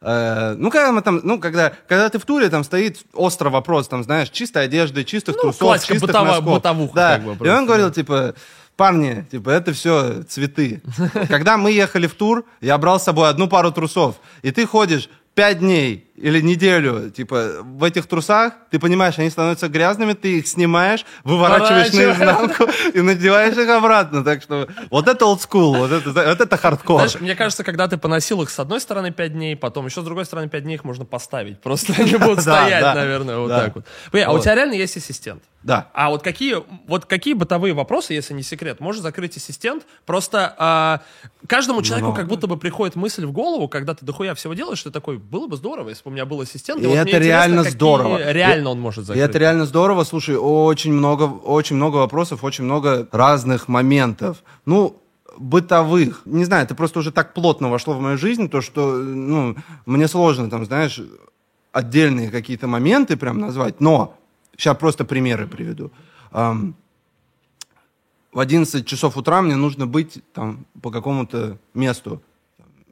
Э, 0.00 0.54
ну, 0.56 0.70
когда 0.70 0.92
мы 0.92 1.02
там, 1.02 1.20
ну, 1.22 1.38
когда, 1.38 1.70
когда 1.86 2.08
ты 2.08 2.18
в 2.18 2.24
туре, 2.24 2.48
там 2.48 2.64
стоит 2.64 3.00
острый 3.12 3.48
вопрос, 3.50 3.88
там, 3.88 4.02
знаешь, 4.02 4.30
чистой 4.30 4.64
одежды, 4.64 5.04
чистых 5.04 5.36
Ну, 5.36 5.42
трусов, 5.42 5.60
классика, 5.60 5.94
чистых 5.94 6.10
бытова- 6.10 6.24
носков. 6.26 6.54
бытовуха 6.54 6.94
да. 6.94 7.14
как 7.16 7.24
бы 7.24 7.32
И 7.32 7.36
просто, 7.36 7.56
он 7.58 7.66
говорил, 7.66 7.88
да. 7.88 7.94
типа, 7.94 8.34
парни, 8.76 9.26
типа, 9.30 9.50
это 9.50 9.72
все 9.72 10.22
цветы. 10.22 10.82
Когда 11.28 11.56
мы 11.58 11.70
ехали 11.72 12.06
в 12.06 12.14
тур, 12.14 12.44
я 12.60 12.78
брал 12.78 12.98
с 12.98 13.04
собой 13.04 13.28
одну 13.28 13.48
пару 13.48 13.70
трусов, 13.70 14.16
и 14.42 14.50
ты 14.50 14.66
ходишь 14.66 15.08
пять 15.34 15.58
дней 15.60 16.07
или 16.20 16.40
неделю, 16.40 17.10
типа, 17.10 17.62
в 17.62 17.84
этих 17.84 18.06
трусах, 18.06 18.54
ты 18.70 18.78
понимаешь, 18.78 19.18
они 19.18 19.30
становятся 19.30 19.68
грязными, 19.68 20.14
ты 20.14 20.38
их 20.38 20.48
снимаешь, 20.48 21.04
выворачиваешь 21.24 21.92
наизнанку 21.92 22.64
и 22.92 23.00
надеваешь 23.00 23.56
их 23.56 23.68
обратно. 23.68 24.24
Так 24.24 24.42
что 24.42 24.68
вот 24.90 25.08
это 25.08 25.24
old 25.24 25.38
school, 25.38 25.78
вот 25.78 25.92
это, 25.92 26.10
вот 26.10 26.40
это 26.40 26.56
хардкор. 26.56 27.00
Знаешь, 27.00 27.20
мне 27.20 27.34
кажется, 27.34 27.64
когда 27.64 27.88
ты 27.88 27.98
поносил 27.98 28.42
их 28.42 28.50
с 28.50 28.58
одной 28.58 28.80
стороны 28.80 29.12
5 29.12 29.32
дней, 29.32 29.56
потом 29.56 29.86
еще 29.86 30.00
с 30.00 30.04
другой 30.04 30.24
стороны 30.24 30.48
5 30.48 30.62
дней 30.62 30.74
их 30.74 30.84
можно 30.84 31.04
поставить. 31.04 31.60
Просто 31.60 31.94
они 31.96 32.16
будут 32.16 32.40
стоять, 32.40 32.94
наверное, 32.94 33.38
вот 33.38 33.48
так 33.48 33.74
вот. 33.76 33.86
А 34.12 34.32
у 34.32 34.38
тебя 34.38 34.54
реально 34.54 34.74
есть 34.74 34.96
ассистент? 34.96 35.42
Да. 35.62 35.90
А 35.92 36.10
вот 36.10 36.22
какие, 36.22 36.56
вот 36.86 37.04
какие 37.04 37.34
бытовые 37.34 37.74
вопросы, 37.74 38.14
если 38.14 38.32
не 38.32 38.42
секрет, 38.42 38.78
может 38.80 39.02
закрыть 39.02 39.36
ассистент? 39.36 39.84
Просто 40.06 40.54
а, 40.56 41.02
каждому 41.48 41.82
человеку 41.82 42.10
Но. 42.10 42.14
как 42.14 42.28
будто 42.28 42.46
бы 42.46 42.56
приходит 42.56 42.94
мысль 42.94 43.26
в 43.26 43.32
голову, 43.32 43.68
когда 43.68 43.94
ты 43.94 44.06
дохуя 44.06 44.34
всего 44.34 44.54
делаешь, 44.54 44.82
ты 44.82 44.90
такой, 44.90 45.18
было 45.18 45.48
бы 45.48 45.56
здорово, 45.56 45.88
если 45.88 46.07
у 46.08 46.10
меня 46.10 46.26
был 46.26 46.40
ассистент. 46.40 46.80
И 46.82 46.86
вот 46.86 46.92
мне 46.92 47.00
это 47.02 47.18
реально 47.18 47.62
здорово. 47.64 48.32
Реально 48.32 48.68
И- 48.68 48.70
он 48.72 48.80
может 48.80 49.04
И 49.04 49.06
закрыть. 49.06 49.24
это 49.24 49.38
реально 49.38 49.64
здорово. 49.66 50.04
Слушай, 50.04 50.36
очень 50.36 50.92
много, 50.92 51.24
очень 51.24 51.76
много 51.76 51.96
вопросов, 51.96 52.42
очень 52.44 52.64
много 52.64 53.06
разных 53.12 53.68
моментов. 53.68 54.42
Ну, 54.66 55.00
бытовых. 55.38 56.22
Не 56.24 56.44
знаю, 56.44 56.64
это 56.64 56.74
просто 56.74 56.98
уже 56.98 57.12
так 57.12 57.32
плотно 57.34 57.68
вошло 57.70 57.94
в 57.94 58.00
мою 58.00 58.18
жизнь, 58.18 58.48
то, 58.48 58.60
что, 58.60 58.92
ну, 58.96 59.56
мне 59.86 60.08
сложно 60.08 60.50
там, 60.50 60.64
знаешь, 60.64 61.00
отдельные 61.72 62.30
какие-то 62.30 62.66
моменты 62.66 63.16
прям 63.16 63.38
назвать, 63.38 63.80
но 63.80 64.14
Сейчас 64.56 64.76
просто 64.76 65.04
примеры 65.04 65.46
приведу. 65.46 65.92
Ам, 66.32 66.74
в 68.32 68.40
11 68.40 68.84
часов 68.86 69.16
утра 69.16 69.40
мне 69.40 69.54
нужно 69.54 69.86
быть 69.86 70.18
там 70.34 70.66
по 70.82 70.90
какому-то 70.90 71.58
месту. 71.74 72.20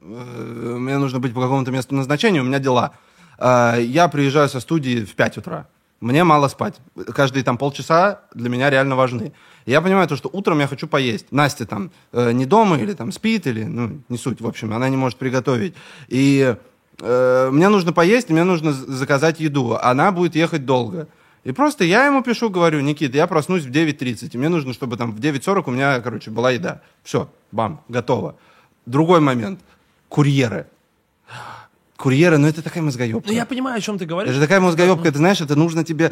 Э, 0.01 0.75
Мне 0.79 0.97
нужно 0.97 1.19
быть 1.19 1.33
по 1.33 1.41
какому-то 1.41 1.71
месту 1.71 1.93
назначения, 1.93 2.39
у 2.39 2.45
меня 2.45 2.59
дела. 2.59 2.93
А, 3.37 3.77
Я 3.77 4.07
приезжаю 4.07 4.49
со 4.49 4.59
студии 4.59 5.03
в 5.03 5.15
5 5.15 5.37
утра. 5.37 5.67
Мне 5.99 6.23
мало 6.23 6.47
спать. 6.47 6.75
Каждые 7.15 7.43
там 7.43 7.57
полчаса 7.57 8.21
для 8.33 8.49
меня 8.49 8.69
реально 8.69 8.95
важны. 8.95 9.33
Я 9.65 9.81
понимаю 9.81 10.07
то, 10.07 10.15
что 10.15 10.29
утром 10.31 10.59
я 10.59 10.67
хочу 10.67 10.87
поесть. 10.87 11.31
Настя 11.31 11.65
там 11.65 11.91
э, 12.13 12.31
не 12.33 12.45
дома 12.45 12.77
или 12.77 12.93
там 12.93 13.11
спит, 13.11 13.47
или, 13.47 13.63
ну, 13.63 14.01
не 14.07 14.17
суть, 14.17 14.39
в 14.39 14.47
общем, 14.47 14.73
она 14.73 14.89
не 14.89 14.97
может 14.97 15.17
приготовить. 15.17 15.73
И 16.07 16.55
э, 17.01 17.49
мне 17.51 17.69
нужно 17.69 17.93
поесть, 17.93 18.29
мне 18.29 18.43
нужно 18.43 18.73
заказать 18.73 19.39
еду. 19.39 19.75
Она 19.81 20.11
будет 20.11 20.35
ехать 20.35 20.65
долго. 20.65 21.07
И 21.43 21.51
просто 21.51 21.83
я 21.83 22.05
ему 22.05 22.21
пишу, 22.21 22.49
говорю, 22.49 22.81
Никит, 22.81 23.15
я 23.15 23.25
проснусь 23.25 23.63
в 23.63 23.71
9.30, 23.71 24.31
и 24.33 24.37
мне 24.37 24.49
нужно, 24.49 24.73
чтобы 24.73 24.97
там 24.97 25.11
в 25.13 25.19
9.40 25.19 25.63
у 25.65 25.71
меня, 25.71 25.99
короче, 26.01 26.29
была 26.29 26.51
еда. 26.51 26.81
Все, 27.03 27.29
бам, 27.51 27.81
готово. 27.87 28.35
Другой 28.85 29.19
момент. 29.19 29.59
Курьеры. 30.09 30.67
Курьеры, 31.97 32.37
ну 32.37 32.47
это 32.47 32.61
такая 32.61 32.83
мозгоебка. 32.83 33.27
Ну, 33.27 33.33
я 33.33 33.45
понимаю, 33.45 33.77
о 33.77 33.81
чем 33.81 33.97
ты 33.97 34.05
говоришь. 34.05 34.29
Это 34.29 34.39
же 34.39 34.45
такая 34.45 34.59
мозгоебка, 34.59 35.07
это 35.07 35.17
знаешь, 35.17 35.41
это 35.41 35.55
нужно 35.55 35.83
тебе 35.83 36.11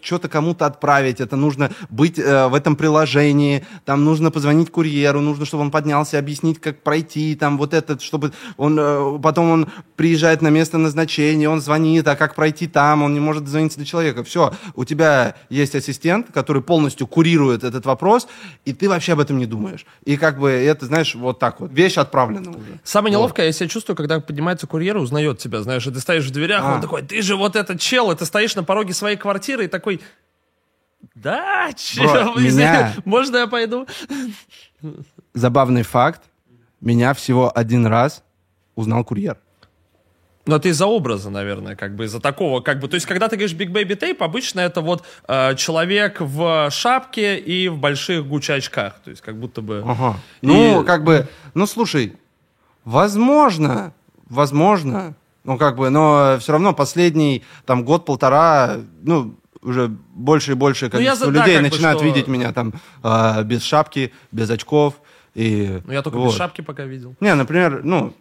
что-то 0.00 0.28
кому-то 0.28 0.64
отправить, 0.64 1.20
это 1.20 1.36
нужно 1.36 1.70
быть 1.90 2.18
э, 2.18 2.48
в 2.48 2.54
этом 2.54 2.74
приложении, 2.74 3.66
там 3.84 4.04
нужно 4.04 4.30
позвонить 4.30 4.70
курьеру, 4.70 5.20
нужно, 5.20 5.44
чтобы 5.44 5.64
он 5.64 5.70
поднялся, 5.70 6.18
объяснить, 6.18 6.60
как 6.60 6.82
пройти, 6.82 7.34
там 7.34 7.58
вот 7.58 7.74
этот, 7.74 8.00
чтобы 8.00 8.32
он, 8.56 8.78
э, 8.80 9.18
потом 9.22 9.50
он 9.50 9.68
приезжает 9.96 10.40
на 10.40 10.48
место 10.48 10.78
назначения, 10.78 11.48
он 11.48 11.60
звонит, 11.60 12.08
а 12.08 12.16
как 12.16 12.34
пройти 12.34 12.66
там, 12.66 13.02
он 13.02 13.12
не 13.12 13.20
может 13.20 13.44
дозвониться 13.44 13.78
до 13.78 13.84
человека. 13.84 14.24
Все, 14.24 14.54
у 14.74 14.86
тебя 14.86 15.34
есть 15.50 15.74
ассистент, 15.74 16.28
который 16.32 16.62
полностью 16.62 17.06
курирует 17.06 17.64
этот 17.64 17.84
вопрос, 17.84 18.28
и 18.64 18.72
ты 18.72 18.88
вообще 18.88 19.12
об 19.12 19.20
этом 19.20 19.36
не 19.36 19.46
думаешь. 19.46 19.84
И 20.06 20.16
как 20.16 20.38
бы 20.38 20.50
это, 20.50 20.86
знаешь, 20.86 21.14
вот 21.14 21.38
так 21.38 21.60
вот, 21.60 21.70
вещь 21.70 21.98
отправлена 21.98 22.50
уже. 22.50 22.80
Самое 22.82 23.12
неловкое, 23.12 23.46
я 23.46 23.52
себя 23.52 23.68
чувствую, 23.68 23.96
когда 23.96 24.20
поднимается 24.54 24.66
курьер 24.66 24.96
и 24.96 25.00
узнает 25.00 25.38
тебя, 25.38 25.62
знаешь, 25.62 25.86
и 25.86 25.90
ты 25.90 26.00
стоишь 26.00 26.26
в 26.26 26.30
дверях, 26.30 26.62
А. 26.64 26.74
он 26.74 26.80
такой, 26.80 27.02
ты 27.02 27.20
же 27.22 27.36
вот 27.36 27.56
этот 27.56 27.80
чел, 27.80 28.10
и 28.10 28.16
ты 28.16 28.24
стоишь 28.24 28.54
на 28.56 28.64
пороге 28.64 28.94
своей 28.94 29.16
квартиры 29.16 29.64
и 29.64 29.68
такой, 29.68 30.00
да, 31.14 31.70
чел, 31.76 32.36
извини, 32.36 32.52
меня- 32.68 32.94
можно 33.04 33.38
я 33.38 33.46
пойду? 33.46 33.86
Забавный 35.34 35.82
факт, 35.82 36.22
меня 36.80 37.12
всего 37.14 37.50
один 37.54 37.86
раз 37.86 38.22
узнал 38.76 39.04
курьер. 39.04 39.36
Но 40.46 40.56
это 40.56 40.68
из-за 40.68 40.86
образа, 40.86 41.30
наверное, 41.30 41.74
как 41.74 41.96
бы 41.96 42.04
из-за 42.04 42.20
такого, 42.20 42.60
как 42.60 42.78
бы, 42.78 42.86
то 42.88 42.96
есть, 42.96 43.06
когда 43.06 43.28
ты 43.28 43.36
говоришь 43.36 43.56
Big 43.56 43.72
Baby 43.72 43.98
Tape, 43.98 44.18
обычно 44.22 44.60
это 44.60 44.82
вот 44.82 45.02
э, 45.26 45.54
человек 45.56 46.20
в 46.20 46.68
шапке 46.70 47.38
и 47.38 47.68
в 47.68 47.78
больших 47.78 48.26
гучи 48.26 48.52
очках, 48.52 49.00
то 49.02 49.10
есть, 49.10 49.22
как 49.22 49.36
будто 49.38 49.62
бы... 49.62 49.82
Ага. 49.86 50.16
Ну, 50.42 50.82
И- 50.82 50.84
как 50.84 51.02
бы, 51.02 51.26
ну, 51.54 51.66
слушай, 51.66 52.12
возможно, 52.84 53.94
возможно, 54.28 55.14
ну, 55.44 55.58
как 55.58 55.76
бы, 55.76 55.90
но 55.90 56.36
все 56.40 56.52
равно 56.52 56.72
последний, 56.72 57.42
там, 57.66 57.84
год-полтора, 57.84 58.78
ну, 59.02 59.34
уже 59.62 59.88
больше 59.88 60.52
и 60.52 60.54
больше 60.54 60.90
Ну, 60.92 60.98
я 61.00 61.14
за- 61.16 61.26
да, 61.26 61.40
людей 61.40 61.54
как 61.56 61.62
бы, 61.64 61.70
начинают 61.70 61.98
что- 61.98 62.06
видеть 62.06 62.28
меня 62.28 62.52
там 62.52 62.74
а, 63.02 63.42
без 63.42 63.62
шапки, 63.62 64.12
без 64.30 64.50
очков. 64.50 64.94
И, 65.34 65.80
Ну, 65.86 65.92
я 65.92 66.02
только 66.02 66.18
вот. 66.18 66.28
без 66.28 66.36
шапки 66.36 66.60
пока 66.60 66.84
видел. 66.84 67.14
Не, 67.20 67.34
например, 67.34 67.80
ну, 67.82 68.12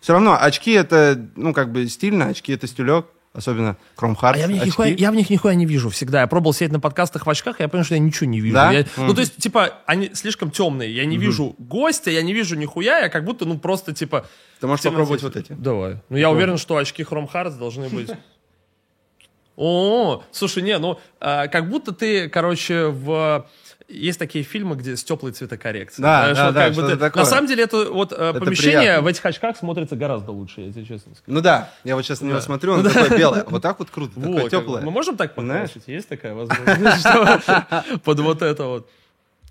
все 0.00 0.12
равно 0.12 0.36
очки 0.40 0.72
это, 0.72 1.28
ну, 1.36 1.54
как 1.54 1.72
бы 1.72 1.86
стильно, 1.88 2.26
очки 2.26 2.52
это 2.52 2.66
стилек, 2.66 3.06
особенно 3.38 3.76
Chrome 3.96 4.14
Heart 4.16 4.32
А 4.34 4.38
я 4.38 4.46
в, 4.46 4.50
них 4.50 4.60
очки. 4.62 4.68
нихуя, 4.68 4.88
я 4.88 5.10
в 5.10 5.14
них 5.14 5.30
нихуя 5.30 5.54
не 5.54 5.64
вижу 5.66 5.88
всегда. 5.90 6.20
Я 6.20 6.26
пробовал 6.26 6.52
сидеть 6.52 6.72
на 6.72 6.80
подкастах 6.80 7.24
в 7.26 7.30
очках, 7.30 7.60
и 7.60 7.62
я 7.62 7.68
понял, 7.68 7.84
что 7.84 7.94
я 7.94 8.00
ничего 8.00 8.26
не 8.28 8.40
вижу. 8.40 8.54
Да? 8.54 8.70
Я- 8.72 8.80
Мгм. 8.96 9.06
Ну, 9.06 9.14
то 9.14 9.20
есть, 9.20 9.36
типа, 9.36 9.78
они 9.86 10.10
слишком 10.14 10.50
темные. 10.50 10.94
Я 10.94 11.04
не 11.06 11.16
вижу 11.16 11.54
гостя, 11.58 12.10
я 12.10 12.22
не 12.22 12.34
вижу 12.34 12.56
нихуя, 12.56 12.98
я 13.00 13.08
как 13.08 13.24
будто, 13.24 13.44
ну, 13.46 13.58
просто, 13.58 13.94
типа... 13.94 14.26
Ты 14.60 14.66
можешь 14.66 14.84
попробовать 14.84 15.22
вот 15.22 15.36
эти. 15.36 15.52
Давай. 15.52 15.96
Ну, 16.08 16.16
я 16.16 16.30
уверен, 16.30 16.58
что 16.58 16.76
очки 16.76 17.02
Chrome 17.02 17.30
Hearts 17.32 17.58
должны 17.58 17.88
быть... 17.88 18.10
О, 19.56 20.22
слушай, 20.30 20.62
не, 20.62 20.78
ну, 20.78 20.98
а, 21.20 21.48
как 21.48 21.68
будто 21.68 21.92
ты, 21.92 22.28
короче, 22.28 22.86
в... 22.86 23.46
Есть 23.88 24.18
такие 24.18 24.44
фильмы, 24.44 24.76
где 24.76 24.96
с 24.96 25.02
теплой 25.02 25.32
цветокоррекцией. 25.32 26.02
Да, 26.02 26.34
да, 26.34 26.52
да, 26.52 26.72
что-то 26.72 26.88
ты- 26.90 26.96
такое. 26.98 27.22
На 27.22 27.28
самом 27.28 27.46
деле, 27.46 27.62
это 27.64 27.90
вот 27.90 28.12
э, 28.12 28.16
Это 28.16 28.38
помещение 28.38 28.80
приятно. 28.80 29.02
в 29.02 29.06
этих 29.06 29.24
очках 29.24 29.56
смотрится 29.56 29.96
гораздо 29.96 30.30
лучше, 30.30 30.70
тебе 30.70 30.84
честно 30.84 31.14
скажу. 31.14 31.22
Ну 31.26 31.40
да, 31.40 31.70
я 31.84 31.96
вот 31.96 32.04
сейчас 32.04 32.20
на 32.20 32.26
него 32.26 32.40
смотрю, 32.40 32.74
он 32.74 32.84
такой 32.84 33.16
белый. 33.16 33.44
Вот 33.48 33.62
так 33.62 33.78
вот 33.78 33.88
круто, 33.88 34.20
такое 34.20 34.50
теплое. 34.50 34.82
Мы 34.82 34.90
можем 34.90 35.16
так 35.16 35.34
покрасить? 35.34 35.84
Есть 35.86 36.08
такая 36.08 36.34
возможность? 36.34 37.00
Что 37.00 37.84
Под 38.04 38.20
вот 38.20 38.42
это 38.42 38.64
вот. 38.64 38.90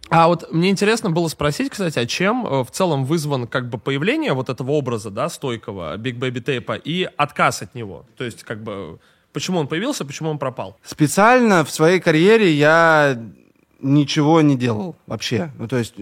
А 0.10 0.28
вот 0.28 0.54
мне 0.54 0.70
интересно 0.70 1.10
было 1.10 1.28
спросить, 1.28 1.70
кстати, 1.72 1.98
а 2.00 2.06
чем 2.06 2.46
э, 2.46 2.64
в 2.64 2.72
целом 2.72 3.06
вызван 3.06 3.48
как 3.48 3.68
бы 3.70 3.78
появление 3.78 4.34
вот 4.34 4.50
этого 4.50 4.72
образа, 4.72 5.10
да, 5.10 5.30
стойкого 5.30 5.98
Big 5.98 6.18
Baby 6.18 6.44
Tape 6.44 6.80
и 6.84 7.10
отказ 7.18 7.64
от 7.64 7.76
него? 7.76 8.06
То 8.18 8.24
есть 8.24 8.44
как 8.44 8.62
бы 8.64 9.00
почему 9.34 9.60
он 9.60 9.68
появился, 9.68 10.06
почему 10.06 10.30
он 10.30 10.38
пропал? 10.38 10.78
Специально 10.84 11.66
в 11.66 11.72
своей 11.72 12.00
карьере 12.00 12.54
я 12.54 13.20
ничего 13.80 14.42
не 14.42 14.58
делал 14.58 14.96
вообще. 15.06 15.52
Ну, 15.58 15.68
то 15.68 15.78
есть 15.78 15.96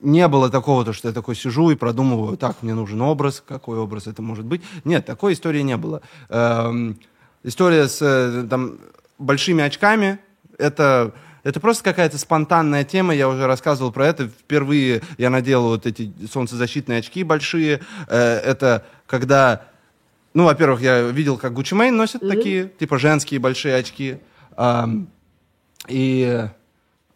не 0.00 0.26
было 0.28 0.50
такого, 0.50 0.84
то, 0.84 0.92
что 0.92 1.08
я 1.08 1.14
такой 1.14 1.36
сижу 1.36 1.70
и 1.70 1.76
продумываю, 1.76 2.36
так, 2.36 2.62
мне 2.62 2.74
нужен 2.74 3.00
образ, 3.02 3.42
какой 3.46 3.78
образ 3.78 4.06
это 4.06 4.22
может 4.22 4.46
быть. 4.46 4.62
Нет, 4.84 5.04
такой 5.04 5.34
истории 5.34 5.60
не 5.60 5.76
было. 5.76 6.00
Эм, 6.28 6.98
история 7.42 7.86
с 7.86 8.00
э, 8.00 8.46
там, 8.48 8.78
большими 9.18 9.62
очками, 9.62 10.18
это, 10.58 11.12
это 11.42 11.60
просто 11.60 11.84
какая-то 11.84 12.16
спонтанная 12.16 12.84
тема, 12.84 13.14
я 13.14 13.28
уже 13.28 13.46
рассказывал 13.46 13.92
про 13.92 14.06
это. 14.06 14.28
Впервые 14.28 15.02
я 15.18 15.28
надел 15.28 15.64
вот 15.64 15.86
эти 15.86 16.12
солнцезащитные 16.30 17.00
очки 17.00 17.22
большие. 17.22 17.80
Э, 18.08 18.38
это 18.38 18.86
когда 19.06 19.66
ну, 20.32 20.44
во-первых, 20.44 20.80
я 20.80 21.02
видел, 21.02 21.36
как 21.36 21.52
Гуччи 21.52 21.74
Мэйн 21.74 21.96
носит 21.96 22.20
такие, 22.20 22.70
типа 22.78 22.98
женские 22.98 23.40
большие 23.40 23.74
очки. 23.74 24.18
Ам, 24.56 25.08
и 25.88 26.48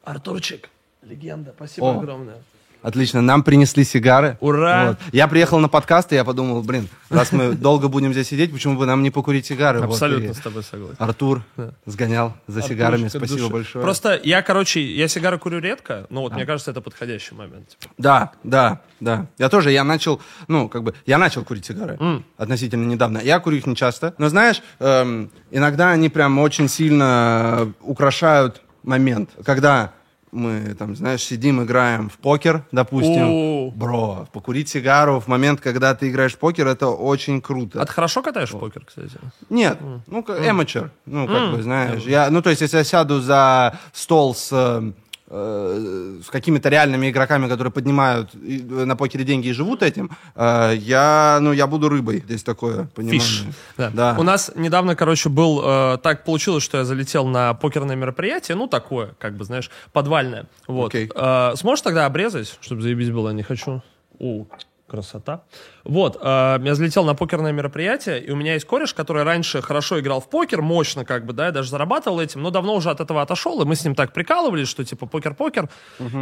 Артурчик, 0.04 0.68
легенда, 1.02 1.52
спасибо 1.56 1.86
О. 1.86 1.98
огромное. 1.98 2.36
отлично, 2.82 3.22
нам 3.22 3.42
принесли 3.42 3.84
сигары. 3.84 4.36
Ура! 4.40 4.88
Вот. 4.88 4.98
Я 5.12 5.26
приехал 5.28 5.58
на 5.58 5.68
подкаст, 5.70 6.12
и 6.12 6.16
я 6.16 6.24
подумал, 6.24 6.62
блин, 6.62 6.88
раз 7.08 7.32
мы 7.32 7.52
долго 7.54 7.88
будем 7.88 8.12
здесь 8.12 8.28
сидеть, 8.28 8.52
почему 8.52 8.76
бы 8.76 8.84
нам 8.84 9.02
не 9.02 9.10
покурить 9.10 9.46
сигары? 9.46 9.80
Вот, 9.80 9.86
Абсолютно 9.92 10.30
и 10.30 10.34
с 10.34 10.38
тобой 10.38 10.62
согласен. 10.62 10.96
Артур 10.98 11.42
сгонял 11.86 12.34
за 12.46 12.60
сигарами, 12.60 13.06
Артурчик 13.06 13.22
от 13.22 13.28
спасибо 13.28 13.38
души. 13.48 13.52
большое. 13.52 13.82
Просто 13.82 14.20
я, 14.22 14.42
короче, 14.42 14.82
я 14.82 15.08
сигары 15.08 15.38
курю 15.38 15.60
редко, 15.60 16.06
но 16.10 16.20
вот 16.20 16.34
мне 16.34 16.44
кажется, 16.44 16.70
это 16.72 16.82
подходящий 16.82 17.34
момент. 17.34 17.68
типа. 17.70 17.94
Да, 17.96 18.32
да, 18.42 18.82
да. 19.00 19.26
Я 19.38 19.48
тоже, 19.48 19.70
я 19.72 19.82
начал, 19.84 20.20
ну, 20.48 20.68
как 20.68 20.82
бы, 20.82 20.94
я 21.06 21.16
начал 21.16 21.42
курить 21.44 21.64
сигары 21.64 21.98
относительно 22.36 22.84
недавно. 22.84 23.18
Я 23.24 23.40
курю 23.40 23.56
их 23.56 23.66
не 23.66 23.74
часто. 23.76 24.14
Но 24.18 24.28
знаешь, 24.28 24.60
эм, 24.80 25.30
иногда 25.50 25.92
они 25.92 26.10
прям 26.10 26.38
очень 26.38 26.68
сильно 26.68 27.72
украшают 27.80 28.60
момент. 28.84 29.30
Когда 29.44 29.92
мы, 30.34 30.74
там, 30.74 30.96
знаешь, 30.96 31.22
сидим, 31.22 31.62
играем 31.62 32.08
в 32.08 32.18
покер, 32.18 32.64
допустим. 32.72 33.28
О. 33.28 33.70
Бро, 33.70 34.28
покурить 34.32 34.68
сигару 34.68 35.20
в 35.20 35.28
момент, 35.28 35.60
когда 35.60 35.94
ты 35.94 36.10
играешь 36.10 36.34
в 36.34 36.38
покер, 36.38 36.66
это 36.66 36.88
очень 36.88 37.40
круто. 37.40 37.80
А 37.80 37.86
ты 37.86 37.92
хорошо 37.92 38.22
катаешь 38.22 38.50
в 38.50 38.58
покер, 38.58 38.84
кстати? 38.84 39.16
Нет, 39.48 39.78
ну, 40.06 40.22
как 40.22 40.40
amateur, 40.40 40.90
ну, 41.06 41.26
как 41.26 41.52
бы, 41.52 41.62
знаешь. 41.62 42.02
Я, 42.02 42.30
ну, 42.30 42.42
то 42.42 42.50
есть, 42.50 42.62
если 42.62 42.78
я 42.78 42.84
сяду 42.84 43.20
за 43.20 43.78
стол 43.92 44.34
с, 44.34 44.92
э, 45.36 46.18
э, 46.20 46.22
с 46.24 46.30
какими-то 46.30 46.68
реальными 46.68 47.10
игроками, 47.10 47.48
которые 47.48 47.72
поднимают 47.72 48.34
и- 48.34 48.62
на 48.62 48.94
покере 48.96 49.24
деньги 49.24 49.48
и 49.48 49.52
живут 49.52 49.82
этим, 49.82 50.10
э, 50.36 50.74
я, 50.78 51.38
ну, 51.40 51.52
я 51.52 51.66
буду 51.66 51.88
рыбой. 51.88 52.22
Здесь 52.24 52.42
такое 52.42 52.84
понимание. 52.94 53.20
Фиш. 53.20 53.44
Да. 53.76 53.90
Да. 53.92 54.16
У 54.18 54.22
нас 54.22 54.52
недавно, 54.54 54.94
короче, 54.96 55.28
был... 55.28 55.60
э, 55.64 55.98
так 56.02 56.24
получилось, 56.24 56.62
что 56.62 56.78
я 56.78 56.84
залетел 56.84 57.26
на 57.26 57.54
покерное 57.54 57.96
мероприятие. 57.96 58.56
Ну, 58.56 58.66
такое, 58.68 59.14
как 59.18 59.36
бы, 59.36 59.44
знаешь, 59.44 59.70
подвальное. 59.92 60.46
Вот. 60.68 60.94
Э, 60.94 61.52
сможешь 61.56 61.82
тогда 61.82 62.06
обрезать, 62.06 62.56
чтобы 62.60 62.82
заебись 62.82 63.10
было? 63.10 63.30
Не 63.30 63.42
хочу. 63.42 63.82
О, 64.20 64.46
красота. 64.86 65.44
Вот. 65.84 66.18
э, 66.20 66.58
я 66.62 66.74
залетел 66.74 67.04
на 67.04 67.14
покерное 67.14 67.52
мероприятие, 67.52 68.22
и 68.22 68.30
у 68.30 68.36
меня 68.36 68.54
есть 68.54 68.66
кореш, 68.66 68.94
который 68.94 69.22
раньше 69.22 69.62
хорошо 69.62 70.00
играл 70.00 70.20
в 70.20 70.28
покер, 70.28 70.62
мощно, 70.62 71.04
как 71.04 71.26
бы, 71.26 71.32
да, 71.32 71.48
и 71.48 71.52
даже 71.52 71.70
зарабатывал 71.70 72.20
этим, 72.20 72.42
но 72.42 72.50
давно 72.50 72.74
уже 72.74 72.90
от 72.90 73.00
этого 73.00 73.22
отошел, 73.22 73.60
и 73.62 73.64
мы 73.64 73.74
с 73.76 73.84
ним 73.84 73.94
так 73.94 74.12
прикалывались, 74.12 74.68
что, 74.68 74.84
типа, 74.84 75.06
покер-покер. 75.06 75.68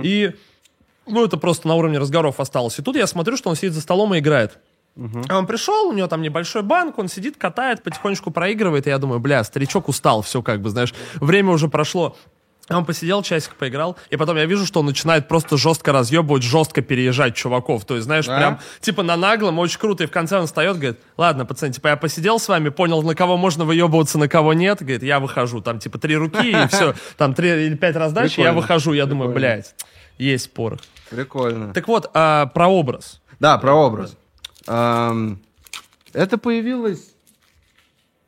И... 0.02 0.32
Ну, 1.04 1.24
это 1.24 1.36
просто 1.36 1.66
на 1.66 1.74
уровне 1.74 1.98
разговоров 1.98 2.38
осталось. 2.38 2.78
И 2.78 2.82
тут 2.82 2.94
я 2.94 3.08
смотрю, 3.08 3.36
что 3.36 3.50
он 3.50 3.56
сидит 3.56 3.72
за 3.72 3.80
столом 3.80 4.14
и 4.14 4.20
играет. 4.20 4.60
А 5.28 5.38
он 5.38 5.46
пришел, 5.46 5.88
у 5.88 5.92
него 5.92 6.06
там 6.06 6.22
небольшой 6.22 6.62
банк, 6.62 6.98
он 6.98 7.08
сидит, 7.08 7.36
катает, 7.36 7.82
потихонечку 7.82 8.30
проигрывает, 8.30 8.86
и 8.86 8.90
я 8.90 8.98
думаю, 8.98 9.20
бля, 9.20 9.42
старичок 9.42 9.88
устал, 9.88 10.22
все 10.22 10.42
как 10.42 10.60
бы, 10.60 10.70
знаешь, 10.70 10.94
время 11.14 11.50
уже 11.50 11.68
прошло 11.68 12.16
Он 12.68 12.84
посидел, 12.84 13.22
часик 13.22 13.56
поиграл, 13.56 13.96
и 14.10 14.16
потом 14.16 14.36
я 14.36 14.46
вижу, 14.46 14.64
что 14.66 14.80
он 14.80 14.86
начинает 14.86 15.26
просто 15.26 15.56
жестко 15.56 15.92
разъебывать, 15.92 16.44
жестко 16.44 16.80
переезжать 16.80 17.34
чуваков. 17.34 17.84
То 17.84 17.94
есть, 17.96 18.04
знаешь, 18.06 18.26
Да? 18.26 18.36
прям, 18.38 18.60
типа, 18.80 19.02
на 19.02 19.16
наглом, 19.16 19.58
очень 19.58 19.80
круто. 19.80 20.04
И 20.04 20.06
в 20.06 20.10
конце 20.12 20.38
он 20.38 20.46
встает, 20.46 20.76
говорит, 20.76 21.00
ладно, 21.16 21.44
пацаны, 21.44 21.72
типа, 21.72 21.88
я 21.88 21.96
посидел 21.96 22.38
с 22.38 22.48
вами, 22.48 22.68
понял, 22.68 23.02
на 23.02 23.14
кого 23.16 23.36
можно 23.36 23.64
выебываться, 23.64 24.16
на 24.16 24.28
кого 24.28 24.52
нет. 24.54 24.78
Говорит, 24.78 25.02
я 25.02 25.18
выхожу. 25.18 25.60
Там, 25.60 25.80
типа, 25.80 25.98
три 25.98 26.16
руки, 26.16 26.50
и 26.50 26.68
все. 26.68 26.94
Там 27.16 27.34
три 27.34 27.66
или 27.66 27.74
пять 27.76 27.96
раздач, 27.96 28.38
я 28.38 28.52
выхожу. 28.52 28.92
Я 28.92 29.06
думаю, 29.06 29.32
блядь, 29.32 29.74
есть 30.16 30.52
порох. 30.52 30.80
Прикольно. 31.10 31.74
Так 31.74 31.88
вот, 31.88 32.10
а, 32.14 32.46
про 32.46 32.68
образ. 32.68 33.20
Да, 33.40 33.58
про 33.58 33.74
образ. 33.74 34.16
Это 34.66 36.38
появилось... 36.38 37.08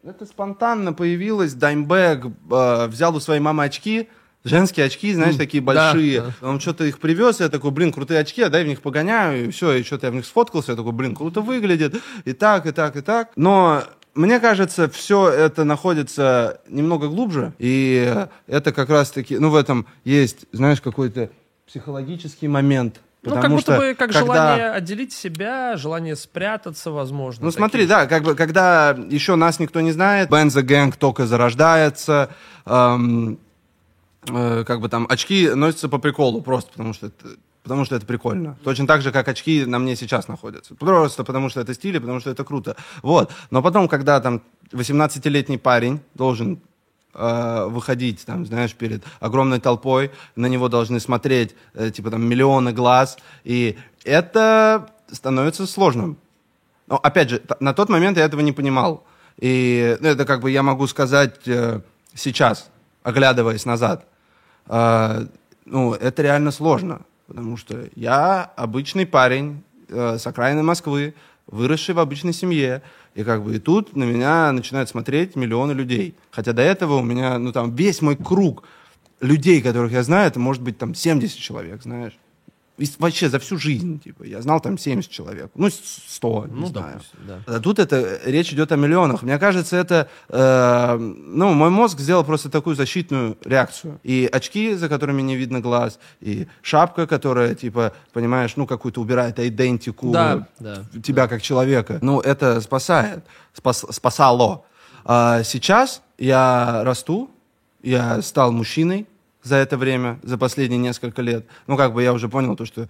Это 0.02 0.26
спонтанно 0.26 0.92
появилось. 0.92 1.54
Даймбэг 1.54 2.26
э, 2.50 2.86
взял 2.88 3.16
у 3.16 3.20
своей 3.20 3.40
мамы 3.40 3.64
очки, 3.64 4.10
женские 4.44 4.86
очки, 4.86 5.12
знаешь, 5.14 5.36
такие 5.36 5.62
большие. 5.62 6.20
да. 6.40 6.48
Он 6.48 6.60
что-то 6.60 6.84
их 6.84 6.98
привез, 6.98 7.40
я 7.40 7.48
такой, 7.48 7.70
блин, 7.70 7.92
крутые 7.92 8.20
очки, 8.20 8.42
а 8.42 8.50
дай 8.50 8.64
в 8.64 8.68
них 8.68 8.82
погоняю, 8.82 9.46
и 9.46 9.50
все, 9.50 9.72
и 9.72 9.82
что-то 9.82 10.06
я 10.06 10.10
в 10.12 10.14
них 10.14 10.26
сфоткался, 10.26 10.72
я 10.72 10.76
такой, 10.76 10.92
блин, 10.92 11.14
круто 11.14 11.40
выглядит, 11.40 11.94
и 12.24 12.32
так, 12.32 12.66
и 12.66 12.72
так, 12.72 12.96
и 12.96 13.00
так. 13.00 13.30
Но 13.36 13.82
мне 14.14 14.38
кажется, 14.40 14.88
все 14.88 15.28
это 15.28 15.64
находится 15.64 16.60
немного 16.68 17.08
глубже, 17.08 17.52
и 17.58 18.14
это 18.46 18.72
как 18.72 18.90
раз-таки, 18.90 19.38
ну, 19.38 19.50
в 19.50 19.56
этом 19.56 19.86
есть, 20.04 20.46
знаешь, 20.52 20.80
какой-то 20.80 21.30
психологический 21.66 22.48
момент. 22.48 23.00
Ну, 23.22 23.30
как 23.30 23.36
Потому 23.40 23.56
будто 23.56 23.72
что 23.72 23.80
бы 23.80 23.94
как 23.94 24.12
когда- 24.12 24.20
желание 24.20 24.70
отделить 24.72 25.12
себя, 25.14 25.78
желание 25.78 26.14
спрятаться, 26.14 26.90
возможно. 26.90 27.46
Ну 27.46 27.50
смотри, 27.50 27.86
такие. 27.86 27.88
да, 27.88 28.06
как 28.06 28.22
бы, 28.22 28.34
когда 28.34 28.90
еще 29.08 29.34
нас 29.36 29.58
никто 29.58 29.80
не 29.80 29.92
знает, 29.92 30.28
Бенза 30.28 30.62
Гэнг 30.62 30.96
только 30.96 31.26
зарождается, 31.26 32.28
эм, 32.66 33.38
э, 34.28 34.64
как 34.66 34.80
бы 34.80 34.88
там 34.88 35.06
очки 35.08 35.50
носятся 35.50 35.88
по 35.88 35.98
приколу 35.98 36.42
просто, 36.42 36.70
потому 36.70 36.92
что 36.92 37.06
это 37.06 37.36
Потому 37.64 37.86
что 37.86 37.96
это 37.96 38.04
прикольно. 38.04 38.58
Точно 38.62 38.86
так 38.86 39.00
же, 39.00 39.10
как 39.10 39.26
очки 39.26 39.64
на 39.64 39.78
мне 39.78 39.96
сейчас 39.96 40.28
находятся. 40.28 40.74
Просто 40.74 41.24
потому 41.24 41.48
что 41.48 41.62
это 41.62 41.72
стиль, 41.72 41.98
потому 41.98 42.20
что 42.20 42.28
это 42.28 42.44
круто. 42.44 42.76
Вот. 43.00 43.32
Но 43.50 43.62
потом, 43.62 43.88
когда 43.88 44.20
там 44.20 44.42
18-летний 44.72 45.56
парень 45.56 46.00
должен 46.12 46.60
э, 47.14 47.66
выходить, 47.70 48.26
там, 48.26 48.44
знаешь, 48.44 48.74
перед 48.74 49.02
огромной 49.18 49.60
толпой, 49.60 50.10
на 50.36 50.44
него 50.44 50.68
должны 50.68 51.00
смотреть, 51.00 51.54
э, 51.72 51.90
типа, 51.90 52.10
там, 52.10 52.28
миллионы 52.28 52.72
глаз, 52.72 53.16
и 53.44 53.78
это 54.04 54.90
становится 55.10 55.66
сложным. 55.66 56.18
Но, 56.86 56.96
опять 56.96 57.30
же, 57.30 57.42
на 57.60 57.72
тот 57.72 57.88
момент 57.88 58.18
я 58.18 58.24
этого 58.24 58.42
не 58.42 58.52
понимал. 58.52 59.04
И 59.38 59.96
ну, 60.00 60.08
это 60.08 60.26
как 60.26 60.42
бы 60.42 60.50
я 60.50 60.62
могу 60.62 60.86
сказать 60.86 61.40
э, 61.46 61.80
сейчас, 62.14 62.68
оглядываясь 63.02 63.64
назад. 63.64 64.06
Э, 64.68 65.26
ну, 65.64 65.94
это 65.94 66.22
реально 66.22 66.50
сложно, 66.50 67.02
потому 67.26 67.56
что 67.56 67.88
я 67.94 68.52
обычный 68.56 69.06
парень 69.06 69.62
э, 69.88 70.18
с 70.18 70.26
окраины 70.26 70.62
Москвы, 70.62 71.14
выросший 71.46 71.94
в 71.94 71.98
обычной 71.98 72.32
семье, 72.32 72.82
и 73.14 73.22
как 73.22 73.42
бы 73.42 73.56
и 73.56 73.58
тут 73.58 73.94
на 73.96 74.04
меня 74.04 74.52
начинают 74.52 74.88
смотреть 74.88 75.36
миллионы 75.36 75.72
людей. 75.72 76.14
Хотя 76.30 76.52
до 76.52 76.62
этого 76.62 76.94
у 76.94 77.02
меня, 77.02 77.38
ну 77.38 77.52
там, 77.52 77.74
весь 77.74 78.02
мой 78.02 78.16
круг 78.16 78.64
людей, 79.20 79.62
которых 79.62 79.92
я 79.92 80.02
знаю, 80.02 80.28
это 80.28 80.40
может 80.40 80.62
быть 80.62 80.78
там 80.78 80.94
70 80.94 81.38
человек, 81.38 81.82
знаешь. 81.82 82.18
И 82.76 82.88
вообще 82.98 83.28
за 83.28 83.38
всю 83.38 83.56
жизнь, 83.56 84.00
типа, 84.00 84.24
я 84.24 84.42
знал 84.42 84.60
там 84.60 84.76
70 84.78 85.08
человек, 85.08 85.50
ну, 85.54 85.68
с- 85.70 86.02
100, 86.08 86.46
не 86.48 86.60
Ну, 86.62 86.66
знаю. 86.66 86.94
допустим, 86.94 87.18
да. 87.28 87.38
А 87.56 87.60
тут 87.60 87.78
это 87.78 88.18
речь 88.24 88.52
идет 88.52 88.72
о 88.72 88.76
миллионах. 88.76 89.22
Мне 89.22 89.38
кажется, 89.38 89.76
это, 89.76 90.08
э, 90.28 90.96
ну, 90.98 91.52
мой 91.54 91.70
мозг 91.70 92.00
сделал 92.00 92.24
просто 92.24 92.50
такую 92.50 92.74
защитную 92.74 93.36
реакцию. 93.44 94.00
И 94.02 94.28
очки, 94.32 94.74
за 94.74 94.88
которыми 94.88 95.22
не 95.22 95.36
видно 95.36 95.60
глаз, 95.60 96.00
и 96.20 96.48
шапка, 96.62 97.06
которая, 97.06 97.54
типа, 97.54 97.92
понимаешь, 98.12 98.56
ну, 98.56 98.66
какую-то 98.66 99.00
убирает 99.00 99.38
идентику 99.38 100.10
Да, 100.10 100.48
да. 100.58 100.84
тебя 101.00 101.28
как 101.28 101.42
человека. 101.42 101.98
Ну, 102.02 102.18
это 102.20 102.60
спасает, 102.60 103.22
спас- 103.52 103.86
спасало. 103.92 104.64
А 105.04 105.44
сейчас 105.44 106.02
я 106.18 106.82
расту, 106.82 107.30
я 107.84 108.20
стал 108.22 108.50
мужчиной 108.50 109.06
за 109.44 109.56
это 109.56 109.76
время, 109.76 110.18
за 110.22 110.36
последние 110.36 110.78
несколько 110.78 111.22
лет. 111.22 111.46
Ну, 111.66 111.76
как 111.76 111.94
бы 111.94 112.02
я 112.02 112.12
уже 112.12 112.28
понял 112.28 112.56
то, 112.56 112.64
что 112.64 112.88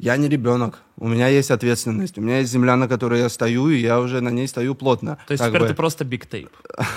я 0.00 0.16
не 0.16 0.28
ребенок, 0.28 0.78
у 0.96 1.08
меня 1.08 1.28
есть 1.28 1.50
ответственность, 1.50 2.16
у 2.16 2.22
меня 2.22 2.38
есть 2.38 2.50
земля, 2.50 2.74
на 2.76 2.88
которой 2.88 3.20
я 3.20 3.28
стою, 3.28 3.68
и 3.68 3.76
я 3.80 4.00
уже 4.00 4.22
на 4.22 4.30
ней 4.30 4.48
стою 4.48 4.74
плотно. 4.74 5.18
То 5.26 5.32
есть 5.32 5.44
теперь 5.44 5.60
бы, 5.60 5.68
ты 5.68 5.74
просто 5.74 6.04
биг 6.04 6.26
тейп. 6.26 6.48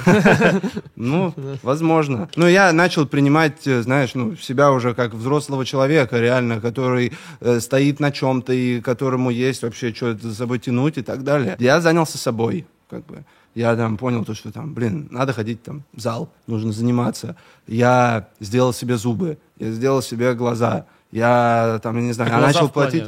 Ну, 0.96 1.34
возможно. 1.64 2.30
Но 2.38 2.48
я 2.48 2.72
начал 2.72 3.06
принимать, 3.06 3.68
э, 3.68 3.82
знаешь, 3.82 4.16
ну, 4.16 4.38
себя 4.38 4.72
уже 4.72 4.94
как 4.94 5.14
взрослого 5.14 5.66
человека, 5.66 6.18
реально, 6.18 6.62
который 6.62 7.12
э, 7.42 7.60
стоит 7.60 8.00
на 8.00 8.12
чем-то 8.12 8.54
и 8.54 8.80
которому 8.80 9.32
есть 9.32 9.64
вообще 9.64 9.94
что 9.94 10.18
за 10.18 10.34
собой 10.34 10.60
тянуть 10.60 10.98
и 10.98 11.02
так 11.02 11.24
далее. 11.24 11.58
Я 11.60 11.82
занялся 11.82 12.18
собой, 12.18 12.66
как 12.90 13.06
бы. 13.06 13.26
Я 13.56 13.76
там 13.76 13.98
понял 13.98 14.26
то, 14.26 14.34
что 14.34 14.52
там, 14.52 14.74
блин, 14.74 15.08
надо 15.12 15.34
ходить 15.34 15.62
там 15.62 15.84
в 15.94 16.00
зал, 16.00 16.30
нужно 16.48 16.72
заниматься. 16.72 17.36
Я 17.68 18.28
сделал 18.40 18.74
себе 18.74 18.98
зубы, 18.98 19.38
я 19.60 19.72
сделал 19.72 20.02
себе 20.02 20.34
глаза. 20.34 20.86
Я 21.12 21.80
там, 21.84 21.96
я 21.98 22.04
не 22.04 22.14
знаю, 22.14 22.32
я 22.32 22.40
начал 22.40 22.70
платить. 22.70 23.06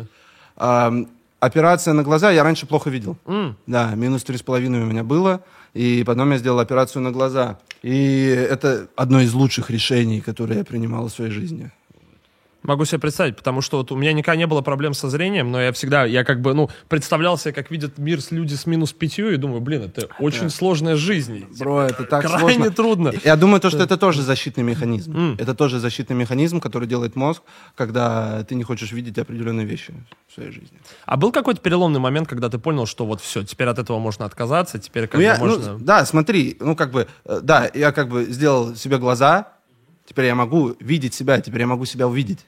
Ам, 0.58 1.08
операция 1.40 1.94
на 1.94 2.04
глаза 2.04 2.32
я 2.32 2.44
раньше 2.44 2.68
плохо 2.68 2.90
видел. 2.90 3.18
М. 3.26 3.58
Да, 3.66 3.96
минус 3.96 4.24
три 4.24 4.38
с 4.38 4.44
половиной 4.44 4.84
у 4.84 4.86
меня 4.86 5.04
было. 5.04 5.42
И 5.74 6.04
потом 6.06 6.32
я 6.32 6.38
сделал 6.38 6.60
операцию 6.60 7.02
на 7.02 7.12
глаза. 7.12 7.58
И 7.82 8.26
это 8.50 8.88
одно 8.96 9.22
из 9.22 9.34
лучших 9.34 9.70
решений, 9.70 10.22
которые 10.22 10.60
я 10.60 10.64
принимал 10.64 11.08
в 11.08 11.12
своей 11.12 11.32
жизни. 11.32 11.72
Могу 12.68 12.86
себе 12.86 13.00
представить, 13.00 13.36
потому 13.38 13.62
что 13.62 13.78
вот 13.78 13.92
у 13.92 13.96
меня 13.96 14.14
никогда 14.14 14.38
не 14.38 14.48
было 14.48 14.62
проблем 14.62 14.94
со 14.94 15.10
зрением, 15.10 15.52
но 15.52 15.62
я 15.62 15.72
всегда, 15.72 16.06
я 16.06 16.24
как 16.24 16.42
бы, 16.42 16.54
ну, 16.54 16.70
представлял 16.90 17.38
себе, 17.38 17.54
как 17.54 17.72
видят 17.72 17.98
мир 17.98 18.22
с 18.22 18.32
люди 18.32 18.56
с 18.56 18.66
минус 18.66 18.94
пятью, 18.94 19.32
и 19.32 19.38
думаю, 19.38 19.62
блин, 19.62 19.84
это 19.84 20.10
очень 20.20 20.50
сложная 20.50 20.96
жизнь. 20.96 21.46
Бро, 21.60 21.84
это 21.84 22.04
так 22.04 22.26
Крайне 22.26 22.54
сложно. 22.56 22.72
трудно. 22.72 23.14
Я 23.24 23.36
думаю, 23.36 23.60
то, 23.62 23.70
что 23.70 23.84
это 23.84 23.98
тоже 23.98 24.22
защитный 24.22 24.64
механизм. 24.64 25.36
Это 25.40 25.54
тоже 25.56 25.80
защитный 25.80 26.16
механизм, 26.16 26.60
который 26.60 26.88
делает 26.88 27.16
мозг, 27.16 27.42
когда 27.76 28.44
ты 28.44 28.56
не 28.56 28.64
хочешь 28.64 28.92
видеть 28.92 29.18
определенные 29.18 29.66
вещи 29.66 29.94
в 30.28 30.34
своей 30.34 30.52
жизни. 30.52 30.80
А 31.06 31.18
был 31.18 31.32
какой-то 31.32 31.62
переломный 31.62 32.00
момент, 32.00 32.28
когда 32.28 32.50
ты 32.50 32.58
понял, 32.58 32.86
что 32.86 33.06
вот 33.06 33.22
все, 33.22 33.44
теперь 33.44 33.68
от 33.68 33.80
этого 33.80 34.00
можно 34.00 34.26
отказаться, 34.26 34.80
теперь 34.80 35.04
как 35.08 35.14
Ну, 35.14 35.20
бы 35.20 35.24
я, 35.24 35.38
ну, 35.38 35.46
можно... 35.46 35.78
да, 35.80 36.06
смотри, 36.06 36.58
ну 36.60 36.76
как 36.76 36.92
бы, 36.92 37.08
э, 37.26 37.40
да, 37.42 37.70
я 37.74 37.92
как 37.92 38.10
бы 38.10 38.26
сделал 38.26 38.76
себе 38.76 38.98
глаза, 38.98 39.50
теперь 40.06 40.26
я 40.26 40.36
могу 40.36 40.76
видеть 40.80 41.14
себя, 41.14 41.40
теперь 41.42 41.62
я 41.62 41.68
могу 41.68 41.86
себя 41.86 42.08
увидеть. 42.08 42.40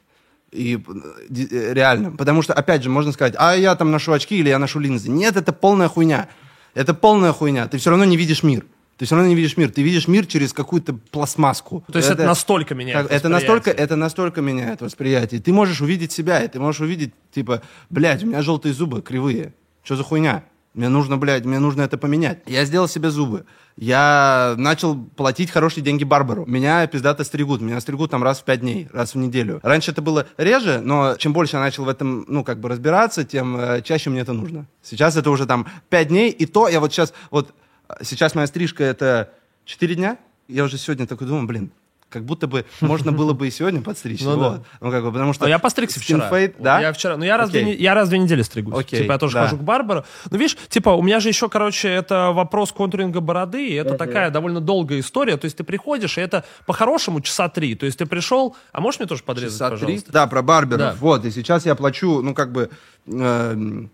И 0.51 0.77
э, 0.77 1.45
э, 1.51 1.73
реально. 1.73 2.11
Потому 2.11 2.41
что, 2.41 2.53
опять 2.53 2.83
же, 2.83 2.89
можно 2.89 3.11
сказать, 3.11 3.35
а 3.37 3.55
я 3.55 3.75
там 3.75 3.91
ношу 3.91 4.11
очки 4.13 4.37
или 4.37 4.49
я 4.49 4.59
ношу 4.59 4.79
линзы. 4.79 5.09
Нет, 5.09 5.35
это 5.35 5.51
полная 5.53 5.87
хуйня. 5.87 6.29
Это 6.73 6.93
полная 6.93 7.33
хуйня. 7.33 7.67
Ты 7.67 7.77
все 7.77 7.89
равно 7.89 8.05
не 8.05 8.17
видишь 8.17 8.43
мир. 8.43 8.65
Ты 8.97 9.05
все 9.05 9.15
равно 9.15 9.29
не 9.29 9.35
видишь 9.35 9.57
мир. 9.57 9.69
Ты 9.71 9.83
видишь 9.83 10.07
мир 10.07 10.25
через 10.25 10.53
какую-то 10.53 10.93
пластмасску. 10.93 11.83
То 11.91 11.99
есть 11.99 12.09
это, 12.09 12.25
настолько 12.25 12.73
меняет 12.75 13.03
как- 13.07 13.11
это 13.11 13.29
настолько, 13.29 13.69
это 13.71 13.95
настолько 13.95 14.41
меняет 14.41 14.81
восприятие. 14.81 15.39
Ты 15.41 15.53
можешь 15.53 15.81
увидеть 15.81 16.11
себя, 16.11 16.41
и 16.43 16.47
ты 16.47 16.59
можешь 16.59 16.81
увидеть, 16.81 17.13
типа, 17.31 17.61
блядь, 17.89 18.23
у 18.23 18.27
меня 18.27 18.41
желтые 18.41 18.73
зубы 18.73 19.01
кривые. 19.01 19.53
Что 19.83 19.95
за 19.97 20.03
хуйня? 20.03 20.43
Мне 20.77 20.89
нужно, 20.89 21.17
блядь, 21.17 21.43
мне 21.43 21.57
нужно 21.57 21.81
это 21.81 21.97
поменять. 21.97 22.43
Я 22.45 22.63
сделал 22.63 22.87
себе 22.87 23.09
зубы. 23.09 23.45
Я 23.77 24.53
начал 24.57 24.95
платить 24.95 25.49
хорошие 25.49 25.83
деньги 25.83 26.03
барбару. 26.03 26.45
Меня 26.45 26.85
пиздато 26.85 27.23
стригут. 27.23 27.61
Меня 27.61 27.81
стригут 27.81 28.11
там 28.11 28.21
раз 28.21 28.41
в 28.41 28.43
пять 28.43 28.59
дней, 28.59 28.87
раз 28.93 29.15
в 29.15 29.17
неделю. 29.17 29.59
Раньше 29.63 29.89
это 29.89 30.03
было 30.03 30.27
реже, 30.37 30.79
но 30.79 31.15
чем 31.15 31.33
больше 31.33 31.55
я 31.55 31.61
начал 31.63 31.83
в 31.85 31.89
этом, 31.89 32.25
ну, 32.27 32.43
как 32.43 32.59
бы 32.59 32.69
разбираться, 32.69 33.23
тем 33.23 33.57
э, 33.57 33.81
чаще 33.81 34.11
мне 34.11 34.21
это 34.21 34.33
нужно. 34.33 34.67
Сейчас 34.83 35.15
это 35.15 35.31
уже 35.31 35.47
там 35.47 35.65
пять 35.89 36.09
дней, 36.09 36.29
и 36.29 36.45
то 36.45 36.67
я 36.67 36.79
вот 36.79 36.93
сейчас, 36.93 37.11
вот 37.31 37.55
э, 37.89 37.95
сейчас 38.03 38.35
моя 38.35 38.45
стрижка 38.45 38.83
это 38.83 39.33
четыре 39.65 39.95
дня. 39.95 40.19
Я 40.47 40.63
уже 40.63 40.77
сегодня 40.77 41.07
такой 41.07 41.25
думаю, 41.25 41.47
блин, 41.47 41.71
как 42.09 42.23
будто 42.23 42.47
бы 42.47 42.65
можно 42.81 43.11
было 43.11 43.33
бы 43.33 43.47
и 43.47 43.51
сегодня 43.51 43.81
подстричься. 43.81 44.25
Ну 44.25 44.37
да. 44.37 44.49
вот. 44.49 44.65
Ну, 44.81 44.91
как 44.91 45.03
бы, 45.03 45.11
потому 45.11 45.33
что... 45.33 45.45
А 45.45 45.49
я 45.49 45.59
постригся 45.59 45.99
вчера. 45.99 46.29
Вот 46.29 46.51
да? 46.59 46.79
Я 46.79 46.93
вчера, 46.93 47.17
ну 47.17 47.25
я 47.25 47.37
раз, 47.37 47.49
в 47.49 47.51
две, 47.51 47.73
я 47.75 47.93
раз 47.93 48.07
в 48.07 48.09
две 48.09 48.19
недели 48.19 48.41
стригусь. 48.41 48.79
Окей, 48.79 49.01
Типа 49.01 49.13
я 49.13 49.17
тоже 49.17 49.33
да. 49.33 49.43
хожу 49.43 49.57
к 49.57 49.63
барбару. 49.63 50.05
Ну 50.29 50.37
видишь, 50.37 50.57
типа 50.69 50.89
у 50.91 51.01
меня 51.01 51.19
же 51.19 51.29
еще, 51.29 51.49
короче, 51.49 51.89
это 51.89 52.31
вопрос 52.31 52.71
контуринга 52.71 53.19
бороды, 53.19 53.67
и 53.67 53.73
это 53.73 53.95
такая 53.95 54.29
довольно 54.29 54.61
долгая 54.61 54.99
история. 54.99 55.37
То 55.37 55.45
есть 55.45 55.57
ты 55.57 55.63
приходишь, 55.63 56.17
и 56.17 56.21
это 56.21 56.45
по-хорошему 56.65 57.21
часа 57.21 57.49
три. 57.49 57.75
То 57.75 57.85
есть 57.85 57.97
ты 57.97 58.05
пришел, 58.05 58.55
а 58.71 58.81
можешь 58.81 58.99
мне 58.99 59.07
тоже 59.07 59.23
подрезать, 59.23 59.57
Часа 59.59 59.69
три? 59.69 59.79
пожалуйста? 59.79 60.11
Да, 60.11 60.27
про 60.27 60.41
барберов. 60.41 60.79
Да. 60.79 60.95
Вот, 60.99 61.25
и 61.25 61.31
сейчас 61.31 61.65
я 61.65 61.75
плачу, 61.75 62.21
ну, 62.21 62.33
как 62.33 62.51
бы... 62.51 62.69
эм, 63.07 63.91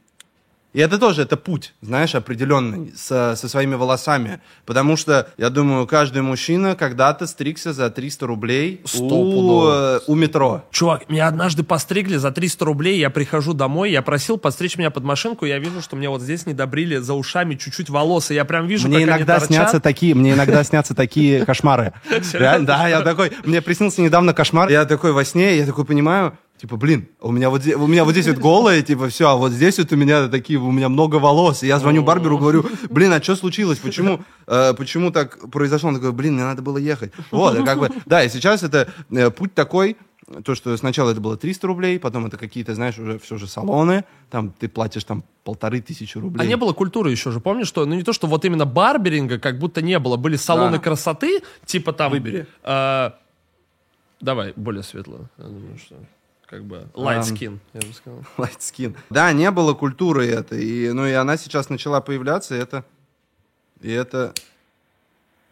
И 0.73 0.79
это 0.79 0.97
тоже, 0.97 1.21
это 1.21 1.37
путь, 1.37 1.73
знаешь, 1.81 2.15
определенный, 2.15 2.93
со, 2.95 3.35
со 3.35 3.47
своими 3.47 3.75
волосами. 3.75 4.41
Потому 4.65 4.97
что, 4.97 5.27
я 5.37 5.49
думаю, 5.49 5.85
каждый 5.85 6.23
мужчина 6.23 6.75
когда-то 6.75 7.27
стригся 7.27 7.73
за 7.73 7.91
300 7.91 8.25
рублей 8.25 8.81
у, 8.99 9.67
э, 9.67 9.99
у 10.07 10.15
метро. 10.15 10.63
Чувак, 10.71 11.09
меня 11.09 11.27
однажды 11.27 11.63
постригли 11.63 12.17
за 12.17 12.31
300 12.31 12.65
рублей, 12.65 12.99
я 12.99 13.11
прихожу 13.11 13.53
домой, 13.53 13.91
я 13.91 14.01
просил 14.01 14.37
подстричь 14.37 14.77
меня 14.77 14.89
под 14.89 15.03
машинку, 15.03 15.45
я 15.45 15.59
вижу, 15.59 15.81
что 15.81 15.95
мне 15.95 16.09
вот 16.09 16.21
здесь 16.21 16.47
не 16.47 16.53
добрили 16.53 16.97
за 16.97 17.13
ушами 17.13 17.53
чуть-чуть 17.53 17.91
волос, 17.91 18.31
и 18.31 18.33
я 18.33 18.43
прям 18.43 18.65
вижу, 18.65 18.87
Мне 18.87 19.05
как 19.05 19.09
иногда 19.09 19.35
они 19.35 19.45
снятся 19.45 19.79
такие, 19.79 20.15
мне 20.15 20.33
иногда 20.33 20.63
снятся 20.63 20.95
такие 20.95 21.45
кошмары. 21.45 21.93
Да, 22.33 22.87
я 22.87 23.01
такой, 23.01 23.31
мне 23.43 23.61
приснился 23.61 24.01
недавно 24.01 24.33
кошмар, 24.33 24.69
я 24.69 24.85
такой 24.85 25.11
во 25.11 25.23
сне, 25.23 25.57
я 25.57 25.65
такой 25.65 25.85
понимаю, 25.85 26.37
типа, 26.63 26.77
блин, 26.77 27.09
у 27.19 27.29
меня 27.33 27.49
вот 27.49 27.61
здесь, 27.61 27.75
у 27.75 27.87
меня 27.87 28.05
вот 28.05 28.11
здесь 28.13 28.25
вот 28.25 28.37
голое, 28.37 28.81
типа, 28.83 29.09
все, 29.09 29.27
а 29.27 29.35
вот 29.35 29.51
здесь 29.51 29.77
вот 29.79 29.91
у 29.91 29.97
меня 29.97 30.29
такие, 30.29 30.57
у 30.57 30.71
меня 30.71 30.87
много 30.87 31.17
волос. 31.17 31.61
И 31.61 31.67
я 31.67 31.77
звоню 31.77 32.03
Барберу, 32.03 32.37
говорю, 32.37 32.65
блин, 32.89 33.11
а 33.11 33.21
что 33.21 33.35
случилось? 33.35 33.79
Почему, 33.79 34.21
э, 34.47 34.73
почему 34.73 35.11
так 35.11 35.51
произошло? 35.51 35.89
Он 35.89 35.95
такой, 35.95 36.13
блин, 36.13 36.35
мне 36.35 36.43
надо 36.43 36.61
было 36.61 36.77
ехать. 36.77 37.11
Вот, 37.31 37.65
как 37.65 37.79
бы, 37.79 37.89
да, 38.05 38.23
и 38.23 38.29
сейчас 38.29 38.63
это 38.63 38.87
э, 39.11 39.29
путь 39.29 39.53
такой, 39.53 39.97
то, 40.45 40.55
что 40.55 40.77
сначала 40.77 41.11
это 41.11 41.19
было 41.19 41.35
300 41.35 41.67
рублей, 41.67 41.99
потом 41.99 42.27
это 42.27 42.37
какие-то, 42.37 42.75
знаешь, 42.75 42.97
уже 42.97 43.19
все 43.19 43.37
же 43.37 43.45
салоны, 43.45 44.05
там 44.29 44.53
ты 44.57 44.69
платишь 44.69 45.03
там 45.03 45.25
полторы 45.43 45.81
тысячи 45.81 46.17
рублей. 46.17 46.41
А 46.41 46.47
не 46.47 46.55
было 46.55 46.71
культуры 46.71 47.11
еще 47.11 47.31
же, 47.31 47.41
помнишь, 47.41 47.67
что, 47.67 47.85
ну 47.85 47.93
не 47.93 48.03
то, 48.03 48.13
что 48.13 48.27
вот 48.27 48.45
именно 48.45 48.65
барберинга 48.65 49.37
как 49.37 49.59
будто 49.59 49.81
не 49.81 49.99
было, 49.99 50.15
были 50.15 50.37
салоны 50.37 50.77
Да. 50.77 50.83
красоты, 50.83 51.41
типа 51.65 51.91
там... 51.91 52.11
Выбери. 52.11 52.47
э, 52.63 53.11
давай, 54.21 54.53
более 54.55 54.83
светло. 54.83 55.27
Я 55.37 55.43
думаю, 55.43 55.77
что 55.77 55.95
как 56.53 56.65
бы 56.65 56.87
light 56.93 57.23
skin, 57.23 57.57
я 57.73 57.81
бы 57.81 57.93
сказал. 57.93 58.19
Light 58.37 58.59
skin. 58.59 58.95
Да, 59.09 59.33
не 59.33 59.49
было 59.49 59.73
культуры 59.73 60.27
этой. 60.27 60.63
И, 60.63 60.91
ну, 60.91 61.07
и 61.07 61.11
она 61.11 61.35
сейчас 61.35 61.69
начала 61.69 61.99
появляться, 61.99 62.53
и 62.55 62.59
это... 62.59 62.85
И 63.81 63.91
это... 63.91 64.35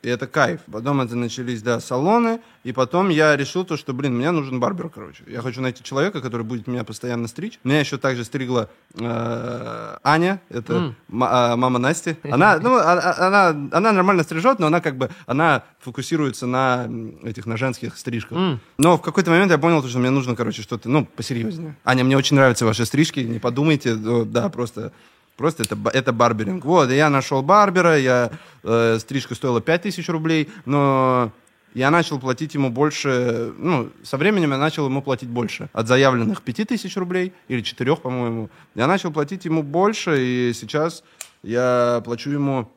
И 0.02 0.10
это 0.10 0.26
кайф. 0.26 0.62
Потом 0.72 1.00
это 1.02 1.16
начались, 1.16 1.62
да, 1.62 1.80
салоны. 1.80 2.40
И 2.64 2.72
потом 2.72 3.10
я 3.10 3.36
решил 3.38 3.64
то, 3.66 3.78
что, 3.78 3.94
блин, 3.94 4.16
мне 4.16 4.32
нужен 4.32 4.60
барбер, 4.60 4.90
короче. 4.90 5.24
Я 5.28 5.42
хочу 5.42 5.62
найти 5.62 5.84
человека, 5.84 6.22
который 6.22 6.44
будет 6.44 6.66
меня 6.68 6.84
постоянно 6.84 7.28
стричь. 7.28 7.60
Меня 7.64 7.80
еще 7.80 7.98
также 7.98 8.24
стригла 8.24 8.70
э, 9.00 9.98
Аня, 10.04 10.42
это 10.50 10.74
М. 10.74 10.96
ма- 11.08 11.30
а, 11.32 11.56
мама 11.56 11.80
Насти. 11.80 12.18
Она, 12.24 12.58
ну, 12.62 12.76
а- 12.78 13.00
а- 13.00 13.28
она, 13.28 13.70
она 13.72 13.92
нормально 13.92 14.24
стрижет, 14.24 14.60
но 14.60 14.68
она 14.68 14.82
как 14.82 14.96
бы, 14.98 15.10
она 15.28 15.64
фокусируется 15.80 16.48
на 16.48 16.86
м, 16.86 17.20
этих, 17.24 17.46
на 17.46 17.58
женских 17.58 17.98
стрижках. 17.98 18.38
М. 18.38 18.60
Но 18.78 18.98
в 18.98 19.02
какой-то 19.02 19.30
момент 19.32 19.52
я 19.52 19.58
понял, 19.58 19.84
что 19.88 20.00
мне 20.00 20.10
нужно, 20.10 20.36
короче, 20.36 20.62
что-то, 20.62 20.90
ну, 20.90 21.06
посерьезнее. 21.06 21.76
Аня, 21.84 22.04
мне 22.04 22.18
очень 22.18 22.36
нравятся 22.36 22.66
ваши 22.66 22.86
стрижки, 22.86 23.20
не 23.20 23.40
подумайте, 23.40 23.94
ну, 23.96 24.26
да, 24.26 24.50
просто... 24.50 24.92
Просто 25.41 25.63
это, 25.63 25.75
это 25.91 26.13
барберинг. 26.13 26.63
Вот, 26.65 26.91
я 26.91 27.10
нашел 27.10 27.41
барбера, 27.41 27.97
я, 27.97 28.30
э, 28.62 28.99
стрижка 28.99 29.34
стоила 29.34 29.60
5000 29.60 30.08
рублей, 30.10 30.49
но 30.65 31.32
я 31.73 31.89
начал 31.89 32.19
платить 32.19 32.54
ему 32.54 32.69
больше, 32.69 33.51
ну, 33.58 33.89
со 34.04 34.17
временем 34.17 34.51
я 34.51 34.60
начал 34.60 34.86
ему 34.86 35.01
платить 35.01 35.30
больше. 35.30 35.67
От 35.73 35.88
заявленных 35.88 36.43
5000 36.43 36.95
рублей, 36.95 37.34
или 37.47 37.62
4, 37.62 37.95
по-моему, 37.95 38.51
я 38.75 38.86
начал 38.86 39.12
платить 39.12 39.45
ему 39.45 39.63
больше, 39.63 40.23
и 40.23 40.54
сейчас 40.54 41.04
я 41.41 42.04
плачу 42.06 42.30
ему 42.30 42.71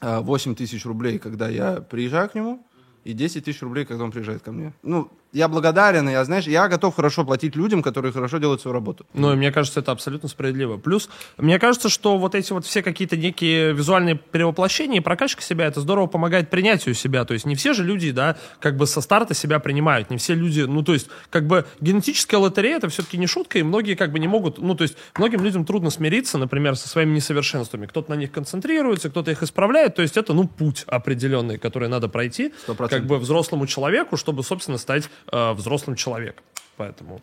8 0.00 0.54
тысяч 0.54 0.86
рублей, 0.86 1.18
когда 1.18 1.50
я 1.50 1.82
приезжаю 1.82 2.30
к 2.30 2.34
нему, 2.34 2.64
и 3.04 3.12
10 3.12 3.44
тысяч 3.44 3.60
рублей, 3.60 3.84
когда 3.84 4.04
он 4.04 4.10
приезжает 4.10 4.42
ко 4.42 4.52
мне. 4.52 4.72
Ну, 4.82 5.10
я 5.34 5.48
благодарен, 5.48 6.08
я, 6.08 6.24
знаешь, 6.24 6.44
я 6.46 6.68
готов 6.68 6.94
хорошо 6.94 7.24
платить 7.24 7.56
людям, 7.56 7.82
которые 7.82 8.12
хорошо 8.12 8.38
делают 8.38 8.60
свою 8.62 8.72
работу. 8.72 9.04
Ну, 9.14 9.32
и 9.32 9.36
мне 9.36 9.50
кажется, 9.50 9.80
это 9.80 9.90
абсолютно 9.90 10.28
справедливо. 10.28 10.76
Плюс, 10.78 11.10
мне 11.36 11.58
кажется, 11.58 11.88
что 11.88 12.16
вот 12.18 12.36
эти 12.36 12.52
вот 12.52 12.64
все 12.64 12.82
какие-то 12.82 13.16
некие 13.16 13.72
визуальные 13.72 14.14
перевоплощения 14.14 14.98
и 14.98 15.00
прокачка 15.00 15.42
себя, 15.42 15.66
это 15.66 15.80
здорово 15.80 16.06
помогает 16.06 16.50
принятию 16.50 16.94
себя. 16.94 17.24
То 17.24 17.34
есть 17.34 17.46
не 17.46 17.56
все 17.56 17.74
же 17.74 17.82
люди, 17.82 18.12
да, 18.12 18.36
как 18.60 18.76
бы 18.76 18.86
со 18.86 19.00
старта 19.00 19.34
себя 19.34 19.58
принимают. 19.58 20.08
Не 20.08 20.18
все 20.18 20.34
люди, 20.34 20.60
ну, 20.60 20.82
то 20.84 20.92
есть, 20.92 21.08
как 21.30 21.48
бы 21.48 21.66
генетическая 21.80 22.36
лотерея, 22.36 22.76
это 22.76 22.88
все-таки 22.88 23.18
не 23.18 23.26
шутка, 23.26 23.58
и 23.58 23.64
многие 23.64 23.94
как 23.96 24.12
бы 24.12 24.20
не 24.20 24.28
могут, 24.28 24.58
ну, 24.58 24.76
то 24.76 24.82
есть, 24.82 24.96
многим 25.18 25.42
людям 25.42 25.64
трудно 25.64 25.90
смириться, 25.90 26.38
например, 26.38 26.76
со 26.76 26.88
своими 26.88 27.16
несовершенствами. 27.16 27.86
Кто-то 27.86 28.10
на 28.10 28.14
них 28.14 28.30
концентрируется, 28.30 29.10
кто-то 29.10 29.32
их 29.32 29.42
исправляет. 29.42 29.96
То 29.96 30.02
есть 30.02 30.16
это, 30.16 30.32
ну, 30.32 30.46
путь 30.46 30.84
определенный, 30.86 31.58
который 31.58 31.88
надо 31.88 32.08
пройти, 32.08 32.52
Сто 32.62 32.74
процентов. 32.74 33.00
как 33.00 33.08
бы 33.08 33.18
взрослому 33.18 33.66
человеку, 33.66 34.16
чтобы, 34.16 34.44
собственно, 34.44 34.78
стать 34.78 35.10
э, 35.30 35.52
взрослым 35.52 35.96
человеком. 35.96 36.44
Поэтому... 36.76 37.20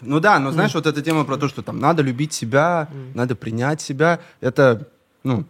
Ну 0.00 0.20
да, 0.20 0.38
но 0.38 0.50
знаешь, 0.50 0.74
вот 0.74 0.86
эта 0.86 1.02
тема 1.02 1.24
про 1.24 1.36
то, 1.36 1.48
что 1.48 1.62
там 1.62 1.78
надо 1.78 2.02
любить 2.02 2.32
себя, 2.32 2.88
надо 3.14 3.34
принять 3.34 3.80
себя, 3.80 4.20
это, 4.40 4.88
ну, 5.22 5.46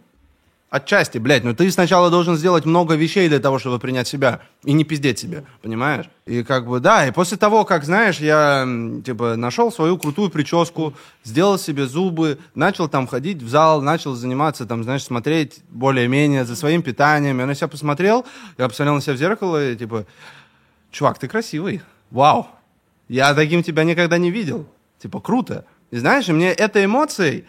отчасти, 0.69 1.17
блядь, 1.19 1.43
но 1.43 1.53
ты 1.53 1.69
сначала 1.71 2.09
должен 2.09 2.35
сделать 2.35 2.65
много 2.65 2.95
вещей 2.95 3.29
для 3.29 3.39
того, 3.39 3.59
чтобы 3.59 3.79
принять 3.79 4.07
себя 4.07 4.41
и 4.63 4.73
не 4.73 4.83
пиздеть 4.83 5.19
себе, 5.19 5.45
понимаешь? 5.61 6.09
И 6.25 6.43
как 6.43 6.67
бы, 6.67 6.79
да, 6.79 7.07
и 7.07 7.11
после 7.11 7.37
того, 7.37 7.63
как, 7.63 7.85
знаешь, 7.85 8.19
я, 8.19 8.67
типа, 9.05 9.35
нашел 9.37 9.71
свою 9.71 9.97
крутую 9.97 10.29
прическу, 10.29 10.93
сделал 11.23 11.57
себе 11.57 11.85
зубы, 11.85 12.39
начал 12.55 12.89
там 12.89 13.07
ходить 13.07 13.41
в 13.41 13.49
зал, 13.49 13.81
начал 13.81 14.15
заниматься, 14.15 14.65
там, 14.65 14.83
знаешь, 14.83 15.03
смотреть 15.03 15.59
более-менее 15.69 16.45
за 16.45 16.55
своим 16.55 16.81
питанием, 16.81 17.39
я 17.39 17.45
на 17.45 17.55
себя 17.55 17.67
посмотрел, 17.67 18.25
я 18.57 18.67
посмотрел 18.67 18.95
на 18.95 19.01
себя 19.01 19.13
в 19.13 19.17
зеркало 19.17 19.71
и, 19.71 19.75
типа, 19.75 20.05
чувак, 20.91 21.19
ты 21.19 21.27
красивый, 21.27 21.81
вау, 22.15 22.47
я 23.09 23.33
таким 23.35 23.61
тебя 23.61 23.83
никогда 23.83 24.17
не 24.17 24.31
видел. 24.31 24.65
Типа, 24.99 25.19
круто. 25.19 25.65
И 25.91 25.97
знаешь, 25.97 26.27
мне 26.29 26.51
этой 26.51 26.85
эмоцией 26.85 27.45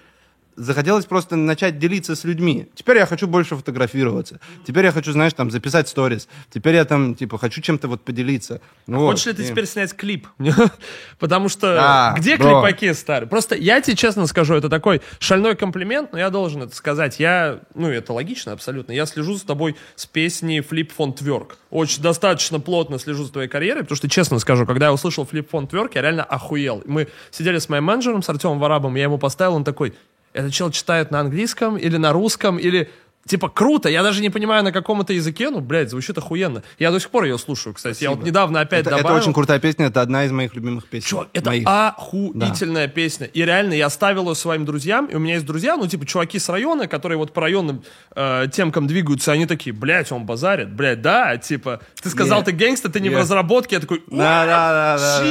захотелось 0.56 1.04
просто 1.04 1.36
начать 1.36 1.78
делиться 1.78 2.16
с 2.16 2.24
людьми. 2.24 2.68
Теперь 2.74 2.96
я 2.98 3.06
хочу 3.06 3.26
больше 3.26 3.56
фотографироваться. 3.56 4.40
Теперь 4.66 4.86
я 4.86 4.92
хочу, 4.92 5.12
знаешь, 5.12 5.32
там, 5.34 5.50
записать 5.50 5.88
сторис. 5.88 6.28
Теперь 6.50 6.74
я 6.74 6.84
там, 6.84 7.14
типа, 7.14 7.38
хочу 7.38 7.60
чем-то 7.60 7.88
вот 7.88 8.02
поделиться. 8.02 8.60
Ну 8.86 9.00
вот. 9.00 9.10
Хочешь 9.12 9.26
ли 9.26 9.32
ты 9.34 9.42
И- 9.44 9.46
теперь 9.46 9.66
снять 9.66 9.94
клип? 9.94 10.26
Потому 11.18 11.48
что 11.48 11.74
Да, 11.74 12.14
где 12.18 12.36
бро. 12.36 12.62
клипаки 12.62 12.92
старые? 12.92 13.28
Просто 13.28 13.54
я 13.54 13.80
тебе 13.80 13.96
честно 13.96 14.26
скажу, 14.26 14.54
это 14.54 14.68
такой 14.68 15.00
шальной 15.18 15.54
комплимент, 15.56 16.12
но 16.12 16.18
я 16.18 16.30
должен 16.30 16.62
это 16.62 16.74
сказать. 16.74 17.18
Я, 17.20 17.60
ну 17.74 17.88
это 17.88 18.12
логично 18.12 18.52
абсолютно, 18.52 18.92
я 18.92 19.06
слежу 19.06 19.34
за 19.34 19.46
тобой 19.46 19.76
с 19.94 20.06
песней 20.06 20.60
Flip 20.60 20.90
Phone 20.96 21.16
Twerk. 21.16 21.52
Очень 21.70 22.02
достаточно 22.02 22.60
плотно 22.60 22.98
слежу 22.98 23.24
за 23.24 23.32
твоей 23.32 23.48
карьерой, 23.48 23.82
потому 23.82 23.96
что, 23.96 24.08
честно 24.08 24.38
скажу, 24.38 24.66
когда 24.66 24.86
я 24.86 24.92
услышал 24.92 25.28
Flip 25.30 25.48
Phone 25.50 25.68
Twerk, 25.68 25.92
я 25.94 26.02
реально 26.02 26.24
охуел. 26.24 26.82
Мы 26.86 27.08
сидели 27.30 27.58
с 27.58 27.68
моим 27.68 27.84
менеджером, 27.84 28.22
с 28.22 28.28
Артемом 28.28 28.58
Варабом, 28.58 28.94
я 28.96 29.04
ему 29.04 29.18
поставил, 29.18 29.54
он 29.54 29.64
такой, 29.64 29.94
этот 30.36 30.52
чел 30.52 30.70
читает 30.70 31.10
на 31.10 31.20
английском 31.20 31.76
или 31.76 31.96
на 31.96 32.12
русском, 32.12 32.58
или... 32.58 32.90
Типа, 33.26 33.48
круто, 33.48 33.88
я 33.88 34.02
даже 34.02 34.22
не 34.22 34.30
понимаю, 34.30 34.62
на 34.64 34.72
каком 34.72 35.00
это 35.00 35.12
языке, 35.12 35.50
ну, 35.50 35.60
блядь, 35.60 35.90
звучит 35.90 36.16
охуенно. 36.18 36.62
Я 36.78 36.90
до 36.90 37.00
сих 37.00 37.10
пор 37.10 37.24
ее 37.24 37.38
слушаю, 37.38 37.74
кстати. 37.74 38.02
Я 38.04 38.10
вот 38.10 38.22
недавно 38.24 38.60
опять 38.60 38.80
Это, 38.82 38.90
это 38.90 38.98
добавил. 38.98 39.18
очень 39.18 39.32
крутая 39.32 39.58
песня, 39.58 39.86
это 39.86 40.00
одна 40.00 40.24
из 40.24 40.32
моих 40.32 40.54
любимых 40.54 40.86
песен. 40.86 41.06
Чувак, 41.08 41.28
это 41.32 41.50
Моих. 41.50 41.66
охуительная 41.66 42.88
песня. 42.88 43.26
И 43.26 43.42
реально, 43.44 43.74
я 43.74 43.90
ставил 43.90 44.28
ее 44.28 44.34
своим 44.34 44.64
друзьям, 44.64 45.06
и 45.06 45.14
у 45.14 45.18
меня 45.18 45.34
есть 45.34 45.46
друзья, 45.46 45.76
ну, 45.76 45.86
типа, 45.86 46.06
чуваки 46.06 46.38
с 46.38 46.48
района, 46.48 46.86
которые 46.88 47.18
вот 47.18 47.32
по 47.32 47.40
районным 47.42 47.82
э, 48.14 48.46
темкам 48.52 48.86
двигаются, 48.86 49.32
они 49.32 49.46
такие, 49.46 49.74
блядь, 49.74 50.12
он 50.12 50.24
базарит, 50.24 50.72
блядь, 50.72 51.02
да, 51.02 51.36
типа, 51.36 51.80
ты 52.00 52.10
сказал, 52.10 52.40
Yeah. 52.42 52.44
ты 52.44 52.52
гэнгста, 52.52 52.88
ты 52.90 53.00
не 53.00 53.08
в 53.08 53.12
Yeah. 53.12 53.18
разработке, 53.20 53.76
я 53.76 53.80
такой, 53.80 54.02
Да, 54.10 54.46
да, 54.46 54.96
да, 54.96 54.98
да. 54.98 55.24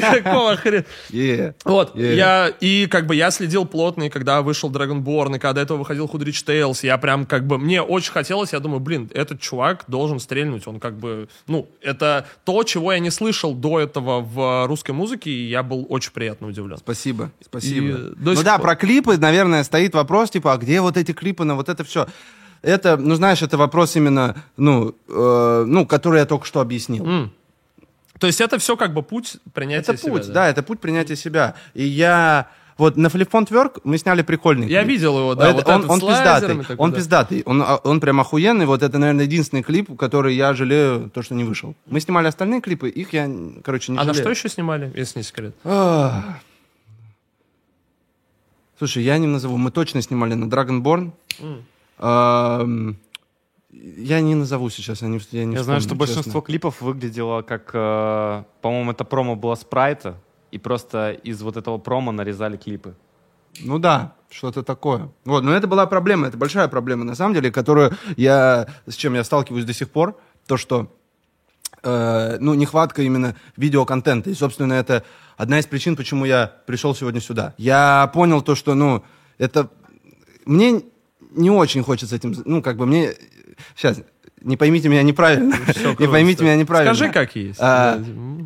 чел, 0.00 0.22
какого 0.22 0.56
хрена. 0.56 0.84
Yeah. 1.10 1.54
Вот, 1.64 1.94
Yeah. 1.96 2.14
я, 2.14 2.48
и 2.60 2.86
как 2.86 3.06
бы 3.06 3.14
я 3.14 3.30
следил 3.30 3.64
плотно, 3.66 4.04
и 4.04 4.08
когда 4.08 4.42
вышел 4.42 4.70
Dragonborn, 4.70 5.36
и 5.36 5.38
когда 5.38 5.52
до 5.54 5.60
этого 5.62 5.78
выходил 5.78 6.06
Hoodrich 6.06 6.44
Tales, 6.46 6.78
я 6.82 6.96
прям 6.98 7.26
как 7.26 7.35
бы, 7.44 7.58
мне 7.58 7.82
очень 7.82 8.12
хотелось, 8.12 8.52
я 8.52 8.60
думаю, 8.60 8.78
блин, 8.78 9.10
этот 9.12 9.40
чувак 9.40 9.84
должен 9.88 10.20
стрельнуть, 10.20 10.66
он 10.68 10.78
как 10.78 10.96
бы, 10.96 11.28
ну, 11.48 11.68
это 11.82 12.26
то, 12.44 12.62
чего 12.62 12.92
я 12.92 13.00
не 13.00 13.10
слышал 13.10 13.52
до 13.54 13.80
этого 13.80 14.20
в 14.20 14.66
русской 14.68 14.92
музыке, 14.92 15.30
и 15.30 15.48
я 15.48 15.64
был 15.64 15.84
очень 15.88 16.12
приятно 16.12 16.46
удивлен. 16.46 16.76
Спасибо, 16.78 17.32
спасибо. 17.44 17.86
И 17.86 18.14
ну 18.16 18.34
сих 18.34 18.44
да, 18.44 18.58
про 18.58 18.76
клипы, 18.76 19.16
наверное, 19.18 19.64
стоит 19.64 19.94
вопрос, 19.94 20.30
типа, 20.30 20.52
а 20.52 20.56
где 20.56 20.80
вот 20.80 20.96
эти 20.96 21.12
клипы 21.12 21.44
на 21.44 21.56
вот 21.56 21.68
это 21.68 21.82
все? 21.82 22.06
Это, 22.62 22.96
ну 22.96 23.14
знаешь, 23.16 23.42
это 23.42 23.56
вопрос 23.56 23.96
именно, 23.96 24.36
ну, 24.56 24.94
э, 25.08 25.64
ну, 25.66 25.86
который 25.86 26.20
я 26.20 26.26
только 26.26 26.46
что 26.46 26.60
объяснил. 26.60 27.04
М. 27.04 27.32
То 28.18 28.26
есть 28.26 28.40
это 28.40 28.58
все 28.58 28.76
как 28.76 28.94
бы 28.94 29.02
путь 29.02 29.36
принятия 29.52 29.92
Это 29.92 30.02
себя, 30.02 30.12
путь, 30.12 30.32
да. 30.32 30.48
это 30.48 30.62
путь 30.62 30.80
принятия 30.80 31.16
себя. 31.16 31.54
И 31.74 31.84
я 31.84 32.48
вот 32.78 32.96
на 32.96 33.08
Флипфон 33.08 33.46
Тверк 33.46 33.78
мы 33.84 33.96
сняли 33.98 34.22
прикольный 34.22 34.68
Я 34.68 34.82
клип. 34.82 34.92
видел 34.92 35.18
его, 35.18 35.34
да, 35.34 35.46
Это- 35.48 35.54
вот 35.56 35.68
он, 35.68 35.78
этот 35.78 35.90
он 35.90 36.00
пиздатый, 36.00 36.76
он 36.78 36.90
да. 36.90 36.96
пиздатый, 36.96 37.42
он, 37.46 37.62
а, 37.62 37.76
он 37.84 38.00
прям 38.00 38.20
охуенный. 38.20 38.66
Вот 38.66 38.82
это, 38.82 38.98
наверное, 38.98 39.24
единственный 39.24 39.62
клип, 39.62 39.96
который 39.98 40.34
я 40.34 40.52
жалею, 40.54 41.10
то, 41.14 41.22
что 41.22 41.34
не 41.34 41.44
вышел. 41.44 41.74
Мы 41.86 42.00
снимали 42.00 42.26
остальные 42.28 42.60
клипы, 42.60 42.88
их 42.90 43.12
я, 43.12 43.30
короче, 43.64 43.92
не 43.92 43.98
А 43.98 44.04
на 44.04 44.12
жалею. 44.12 44.22
что 44.24 44.30
еще 44.30 44.48
снимали, 44.48 44.92
если 44.94 45.18
не 45.20 45.24
секрет? 45.24 45.54
Слушай, 48.78 49.04
я 49.04 49.16
не 49.18 49.26
назову. 49.26 49.56
Мы 49.56 49.70
точно 49.70 50.02
снимали 50.02 50.34
на 50.34 50.44
Dragonborn. 50.44 51.12
Ам, 51.98 52.96
Я 53.72 54.20
не 54.20 54.34
назову 54.34 54.70
сейчас, 54.70 55.02
я 55.02 55.08
не, 55.08 55.18
я 55.32 55.44
не 55.44 55.54
Я 55.56 55.62
знаю, 55.62 55.80
что 55.80 55.88
вспомню, 55.94 55.98
большинство 55.98 56.40
клипов 56.40 56.80
выглядело 56.80 57.42
как, 57.42 57.70
э, 57.74 58.42
по-моему, 58.62 58.92
это 58.92 59.04
промо 59.04 59.34
было 59.36 59.54
спрайта, 59.54 60.14
и 60.56 60.58
просто 60.58 61.10
из 61.10 61.42
вот 61.42 61.58
этого 61.58 61.76
промо 61.76 62.12
нарезали 62.12 62.56
клипы. 62.56 62.94
Ну 63.60 63.78
да, 63.78 64.14
что-то 64.30 64.62
такое. 64.62 65.10
Вот, 65.26 65.44
но 65.44 65.52
это 65.52 65.66
была 65.66 65.86
проблема, 65.86 66.28
это 66.28 66.38
большая 66.38 66.68
проблема, 66.68 67.04
на 67.04 67.14
самом 67.14 67.34
деле, 67.34 67.52
которую 67.52 67.92
я, 68.16 68.66
с 68.86 68.94
чем 68.94 69.14
я 69.14 69.22
сталкиваюсь 69.22 69.66
до 69.66 69.74
сих 69.74 69.90
пор, 69.90 70.18
то, 70.46 70.56
что, 70.56 70.94
э, 71.82 72.38
ну, 72.40 72.54
нехватка 72.54 73.02
именно 73.02 73.36
видеоконтента. 73.56 74.30
И, 74.30 74.34
собственно, 74.34 74.72
это 74.72 75.04
одна 75.36 75.58
из 75.58 75.66
причин, 75.66 75.94
почему 75.94 76.24
я 76.24 76.46
пришел 76.66 76.94
сегодня 76.94 77.20
сюда. 77.20 77.52
Я 77.58 78.10
понял 78.14 78.40
то, 78.40 78.54
что, 78.54 78.74
ну, 78.74 79.04
это... 79.36 79.68
Мне 80.46 80.82
не 81.32 81.50
очень 81.50 81.82
хочется 81.82 82.16
этим... 82.16 82.34
Ну, 82.46 82.62
как 82.62 82.78
бы 82.78 82.86
мне... 82.86 83.14
Сейчас, 83.74 84.00
не 84.46 84.56
поймите 84.56 84.88
меня 84.88 85.02
неправильно. 85.02 85.54
Не 85.98 86.06
поймите 86.08 86.42
меня 86.44 86.56
неправильно. 86.56 86.94
Скажи, 86.94 87.12
как 87.12 87.36
есть. 87.36 87.58
А, 87.60 87.98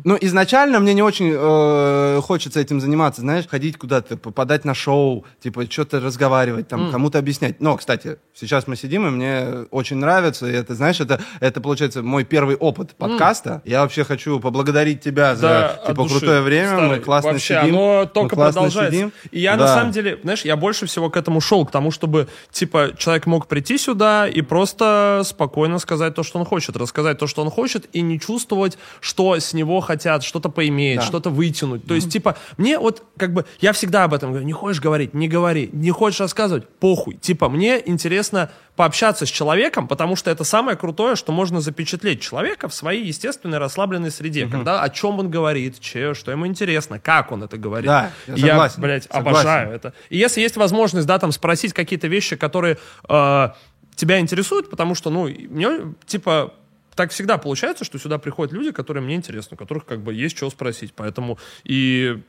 ну, 0.03 0.17
изначально 0.19 0.79
мне 0.79 0.93
не 0.93 1.03
очень 1.03 1.31
э, 1.33 2.19
хочется 2.23 2.59
этим 2.59 2.81
заниматься, 2.81 3.21
знаешь, 3.21 3.47
ходить 3.47 3.77
куда-то, 3.77 4.17
попадать 4.17 4.65
на 4.65 4.73
шоу, 4.73 5.25
типа, 5.41 5.69
что-то 5.69 5.99
разговаривать, 5.99 6.67
там, 6.67 6.91
кому-то 6.91 7.19
объяснять. 7.19 7.61
Но, 7.61 7.77
кстати, 7.77 8.17
сейчас 8.33 8.65
мы 8.67 8.75
сидим, 8.75 9.05
и 9.07 9.09
мне 9.11 9.65
очень 9.69 9.97
нравится, 9.97 10.47
и 10.47 10.53
это, 10.53 10.73
знаешь, 10.75 10.99
это, 10.99 11.19
это 11.39 11.61
получается 11.61 12.01
мой 12.01 12.23
первый 12.23 12.55
опыт 12.55 12.95
подкаста. 12.95 13.61
Я 13.63 13.81
вообще 13.81 14.03
хочу 14.03 14.39
поблагодарить 14.39 15.01
тебя 15.01 15.35
за, 15.35 15.41
Да, 15.41 15.69
от 15.69 15.87
типа, 15.87 16.07
крутое 16.07 16.41
время, 16.41 16.67
старый. 16.69 16.89
мы 16.89 16.99
классно 16.99 17.31
Вообще, 17.33 17.59
сидим. 17.61 17.75
оно 17.77 17.99
мы 18.01 18.07
только 18.07 18.35
классно 18.35 18.53
продолжается. 18.61 18.95
сидим. 18.95 19.11
И 19.29 19.39
я 19.39 19.51
на 19.51 19.65
Да. 19.67 19.75
самом 19.75 19.91
деле, 19.91 20.19
знаешь, 20.23 20.41
я 20.45 20.55
больше 20.55 20.87
всего 20.87 21.09
к 21.11 21.17
этому 21.17 21.41
шел, 21.41 21.63
к 21.65 21.71
тому, 21.71 21.91
чтобы, 21.91 22.27
типа, 22.51 22.91
человек 22.97 23.27
мог 23.27 23.45
прийти 23.47 23.77
сюда 23.77 24.27
и 24.27 24.41
просто 24.41 25.21
спокойно 25.25 25.77
сказать 25.77 25.90
то, 26.15 26.23
что 26.23 26.39
он 26.39 26.45
хочет, 26.45 26.75
рассказать 26.77 27.17
то, 27.17 27.27
что 27.27 27.41
он 27.41 27.49
хочет, 27.49 27.87
и 27.93 28.01
не 28.01 28.19
чувствовать, 28.19 28.77
что 28.99 29.35
с 29.35 29.53
него 29.53 29.79
хотят 29.81 30.23
что-то 30.23 30.49
поиметь, 30.49 30.99
Да. 30.99 31.05
что-то 31.05 31.29
вытянуть. 31.29 31.85
То 31.85 31.93
есть, 31.95 32.11
типа, 32.11 32.37
мне 32.57 32.79
вот, 32.79 33.03
как 33.17 33.33
бы, 33.33 33.45
я 33.59 33.73
всегда 33.73 34.05
об 34.05 34.13
этом 34.13 34.29
говорю, 34.31 34.45
не 34.45 34.53
хочешь 34.53 34.81
говорить, 34.81 35.13
не 35.13 35.27
говори, 35.27 35.69
не 35.73 35.91
хочешь 35.91 36.19
рассказывать, 36.21 36.67
похуй. 36.67 37.15
Типа, 37.15 37.49
мне 37.49 37.81
интересно 37.85 38.49
пообщаться 38.75 39.25
с 39.25 39.29
человеком, 39.29 39.87
потому 39.87 40.15
что 40.15 40.31
это 40.31 40.43
самое 40.43 40.77
крутое, 40.77 41.15
что 41.15 41.31
можно 41.33 41.59
запечатлеть 41.59 42.21
человека 42.21 42.69
в 42.69 42.73
своей 42.73 43.05
естественной 43.05 43.57
расслабленной 43.57 44.09
среде, 44.11 44.47
когда 44.47 44.81
о 44.81 44.89
чем 44.89 45.19
он 45.19 45.29
говорит, 45.29 45.79
че, 45.79 46.13
что 46.13 46.31
ему 46.31 46.47
интересно, 46.47 46.97
как 46.99 47.31
он 47.31 47.43
это 47.43 47.57
говорит. 47.57 47.87
Да, 47.87 48.11
я 48.27 48.33
И 48.35 48.39
согласен, 48.39 48.81
блядь, 48.81 49.03
согласен. 49.03 49.27
обожаю 49.29 49.71
это. 49.73 49.93
И 50.09 50.17
если 50.17 50.41
есть 50.41 50.55
возможность, 50.55 51.05
да, 51.05 51.19
там 51.19 51.31
спросить 51.33 51.73
какие-то 51.73 52.07
вещи, 52.07 52.35
которые 52.37 52.77
э, 53.09 53.49
тебя 53.95 54.19
интересуют, 54.19 54.69
потому 54.69 54.95
что, 54.95 55.09
ну, 55.09 55.27
мне, 55.27 55.93
типа, 56.05 56.53
так 56.95 57.11
всегда 57.11 57.37
получается, 57.37 57.85
что 57.85 57.97
сюда 57.99 58.17
приходят 58.17 58.53
люди, 58.53 58.71
которые 58.71 59.03
мне 59.03 59.15
интересны, 59.15 59.55
у 59.55 59.57
которых 59.57 59.85
как 59.85 60.01
бы 60.01 60.13
есть 60.13 60.37
что 60.37 60.49
спросить. 60.49 60.93
Поэтому 60.95 61.37
и 61.63 62.21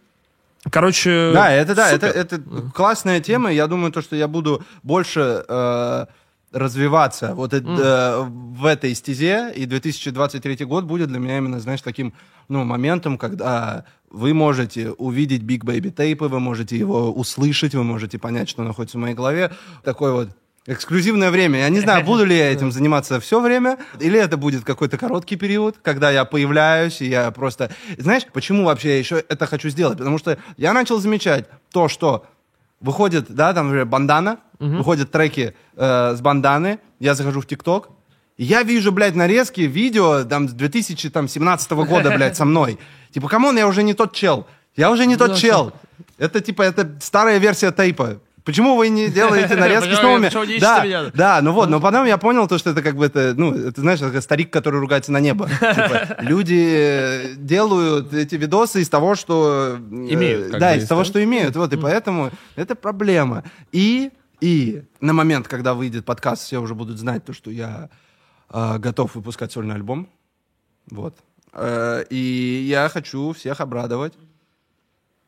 Короче, 0.70 1.32
Да, 1.34 1.52
это 1.52 1.74
да, 1.74 1.90
это, 1.90 2.06
супер. 2.06 2.20
это 2.20 2.70
классная 2.72 3.20
тема. 3.20 3.52
Я 3.52 3.66
думаю, 3.66 3.90
то, 3.90 4.00
что 4.00 4.14
я 4.14 4.28
буду 4.28 4.62
больше 4.84 5.44
э, 5.48 6.06
развиваться 6.52 7.34
вот 7.34 7.52
это, 7.52 7.66
э, 7.68 8.22
в 8.30 8.64
этой 8.66 8.94
стезе, 8.94 9.52
и 9.56 9.66
2023 9.66 10.64
год 10.64 10.84
будет 10.84 11.08
для 11.08 11.18
меня 11.18 11.38
именно, 11.38 11.58
знаешь, 11.58 11.82
таким 11.82 12.14
ну, 12.48 12.62
моментом, 12.64 13.18
когда 13.18 13.84
вы 14.10 14.34
можете 14.34 14.90
увидеть 14.90 15.42
Big 15.42 15.64
Baby 15.64 15.92
Tape, 15.92 16.28
вы 16.28 16.38
можете 16.38 16.76
его 16.76 17.10
услышать, 17.10 17.74
вы 17.74 17.82
можете 17.82 18.18
понять, 18.18 18.48
что 18.48 18.62
находится 18.62 18.98
в 18.98 19.00
моей 19.00 19.14
голове. 19.14 19.50
Такое 19.82 20.12
вот 20.12 20.28
эксклюзивное 20.66 21.30
время. 21.30 21.60
Я 21.60 21.68
не 21.68 21.80
знаю, 21.80 22.04
буду 22.06 22.24
ли 22.24 22.36
я 22.36 22.52
этим 22.52 22.72
заниматься 22.72 23.20
все 23.20 23.40
время, 23.40 23.78
или 24.00 24.18
это 24.18 24.36
будет 24.36 24.64
какой-то 24.64 24.98
короткий 24.98 25.36
период, 25.36 25.76
когда 25.82 26.10
я 26.10 26.24
появляюсь, 26.24 27.00
и 27.00 27.06
я 27.06 27.30
просто... 27.30 27.70
Знаешь, 27.98 28.24
почему 28.32 28.64
вообще 28.64 28.90
я 28.90 28.98
еще 28.98 29.24
это 29.28 29.46
хочу 29.46 29.68
сделать? 29.68 29.98
Потому 29.98 30.18
что 30.18 30.38
я 30.56 30.72
начал 30.72 30.98
замечать 30.98 31.46
то, 31.72 31.88
что 31.88 32.26
выходит, 32.80 33.26
да, 33.30 33.52
там 33.52 33.66
например, 33.66 33.86
бандана, 33.86 34.38
выходят 34.58 35.10
треки 35.10 35.54
э, 35.76 36.14
с 36.16 36.20
банданы, 36.20 36.78
я 37.00 37.14
захожу 37.14 37.40
в 37.40 37.46
TikTok, 37.46 37.88
я 38.38 38.62
вижу, 38.62 38.92
блядь, 38.92 39.14
нарезки, 39.14 39.60
видео 39.62 40.24
там 40.24 40.48
с 40.48 40.52
2017 40.52 41.72
года, 41.72 42.10
блядь, 42.10 42.36
со 42.36 42.44
мной. 42.44 42.78
Типа, 43.12 43.28
come 43.28 43.44
on, 43.44 43.56
я 43.56 43.68
уже 43.68 43.82
не 43.82 43.94
тот 43.94 44.14
чел. 44.14 44.46
Я 44.74 44.90
уже 44.90 45.06
не 45.06 45.16
тот 45.16 45.36
чел. 45.36 45.72
Это, 46.18 46.40
типа, 46.40 46.62
это 46.62 46.90
старая 47.00 47.38
версия 47.38 47.72
тейпа. 47.72 48.20
Почему 48.44 48.76
вы 48.76 48.88
не 48.88 49.08
делаете 49.08 49.54
нарезки 49.56 49.94
с 49.94 50.02
новыми? 50.02 50.28
Да, 50.60 50.80
да, 51.14 51.40
ну 51.42 51.52
вот, 51.52 51.68
но 51.68 51.80
потом 51.80 52.06
я 52.06 52.18
понял 52.18 52.48
то, 52.48 52.58
что 52.58 52.70
это 52.70 52.82
как 52.82 52.96
бы 52.96 53.06
это, 53.06 53.34
ну, 53.36 53.52
это, 53.54 53.80
знаешь, 53.80 54.00
это 54.00 54.20
старик, 54.20 54.50
который 54.50 54.80
ругается 54.80 55.12
на 55.12 55.20
небо. 55.20 55.48
Типа, 55.60 56.16
люди 56.20 56.74
э, 56.76 57.34
делают 57.36 58.12
эти 58.12 58.34
видосы 58.34 58.80
из 58.82 58.88
того, 58.88 59.14
что... 59.14 59.76
э, 59.76 60.12
Имеют, 60.12 60.58
Да, 60.58 60.74
из 60.74 60.88
того, 60.88 61.04
что 61.04 61.22
имеют. 61.22 61.54
Вот, 61.56 61.72
и 61.72 61.76
поэтому 61.76 62.30
это 62.56 62.74
проблема. 62.74 63.44
И, 63.70 64.10
и 64.40 64.82
на 65.00 65.12
момент, 65.12 65.46
когда 65.46 65.74
выйдет 65.74 66.04
подкаст, 66.04 66.42
все 66.44 66.58
уже 66.58 66.74
будут 66.74 66.98
знать 66.98 67.24
то, 67.24 67.32
что 67.32 67.50
я 67.50 67.90
э, 68.50 68.78
готов 68.78 69.14
выпускать 69.14 69.52
сольный 69.52 69.76
альбом. 69.76 70.08
Вот. 70.90 71.16
Э, 71.52 72.04
и 72.10 72.64
я 72.68 72.88
хочу 72.88 73.32
всех 73.32 73.60
обрадовать. 73.60 74.14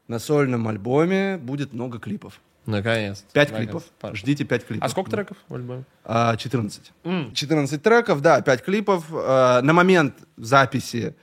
На 0.09 0.19
сольном 0.19 0.67
альбоме 0.69 1.39
будет 1.39 1.73
много 1.73 1.99
клипов. 1.99 2.41
Наконец. 2.67 3.25
Пять 3.33 3.51
Наконец. 3.51 3.71
клипов. 3.71 4.15
Ждите 4.17 4.45
пять 4.45 4.67
клипов. 4.67 4.87
А 4.87 4.89
сколько 4.89 5.11
треков 5.11 5.37
в 5.49 5.55
альбоме? 5.55 5.85
А, 6.05 6.37
14. 6.37 6.93
14 7.35 7.83
треков, 7.83 8.21
да, 8.23 8.41
5 8.41 8.63
клипов. 8.65 9.05
Э, 9.13 9.61
На 9.63 9.73
момент 9.73 10.15
записи 10.37 11.15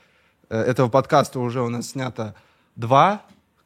э, 0.50 0.60
этого 0.62 0.90
подкаста 0.90 1.40
уже 1.40 1.62
у 1.62 1.70
нас 1.70 1.90
снято 1.90 2.36
два 2.76 3.22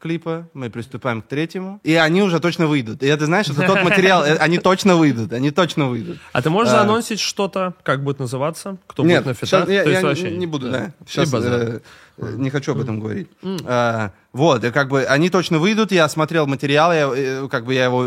клипа, 0.05 0.47
мы 0.53 0.69
приступаем 0.69 1.23
к 1.23 1.27
третьему, 1.27 1.79
и 1.83 1.95
они 1.95 2.21
уже 2.21 2.39
точно 2.39 2.67
выйдут. 2.67 3.01
И 3.01 3.07
это, 3.07 3.25
знаешь, 3.25 3.47
это 3.49 3.65
тот 3.65 3.81
материал, 3.81 4.23
э, 4.23 4.35
они 4.35 4.59
точно 4.59 4.97
выйдут, 4.97 5.33
они 5.33 5.49
точно 5.49 5.87
выйдут. 5.87 6.19
А 6.31 6.43
ты 6.43 6.51
можешь 6.51 6.71
А. 6.71 6.77
заанонсить 6.77 7.19
что-то, 7.19 7.73
как 7.81 8.03
будет 8.03 8.19
называться? 8.19 8.77
Кто 8.85 9.01
будет 9.01 9.25
на 9.25 9.33
фитах? 9.33 9.67
я, 9.67 9.83
не, 10.29 10.45
буду, 10.45 10.69
да. 10.69 10.93
Сейчас 11.07 11.33
э, 11.33 11.79
не 12.17 12.51
хочу 12.51 12.73
об 12.73 12.81
этом 12.81 12.99
говорить. 12.99 13.29
А, 13.63 14.11
вот, 14.31 14.63
и 14.63 14.69
как 14.69 14.89
бы 14.89 15.05
они 15.05 15.31
точно 15.31 15.57
выйдут. 15.57 15.91
Я 15.91 16.07
смотрел 16.07 16.45
материал, 16.45 16.93
я, 16.93 17.11
э, 17.11 17.47
как 17.49 17.65
бы 17.65 17.73
я 17.73 17.85
его, 17.85 18.05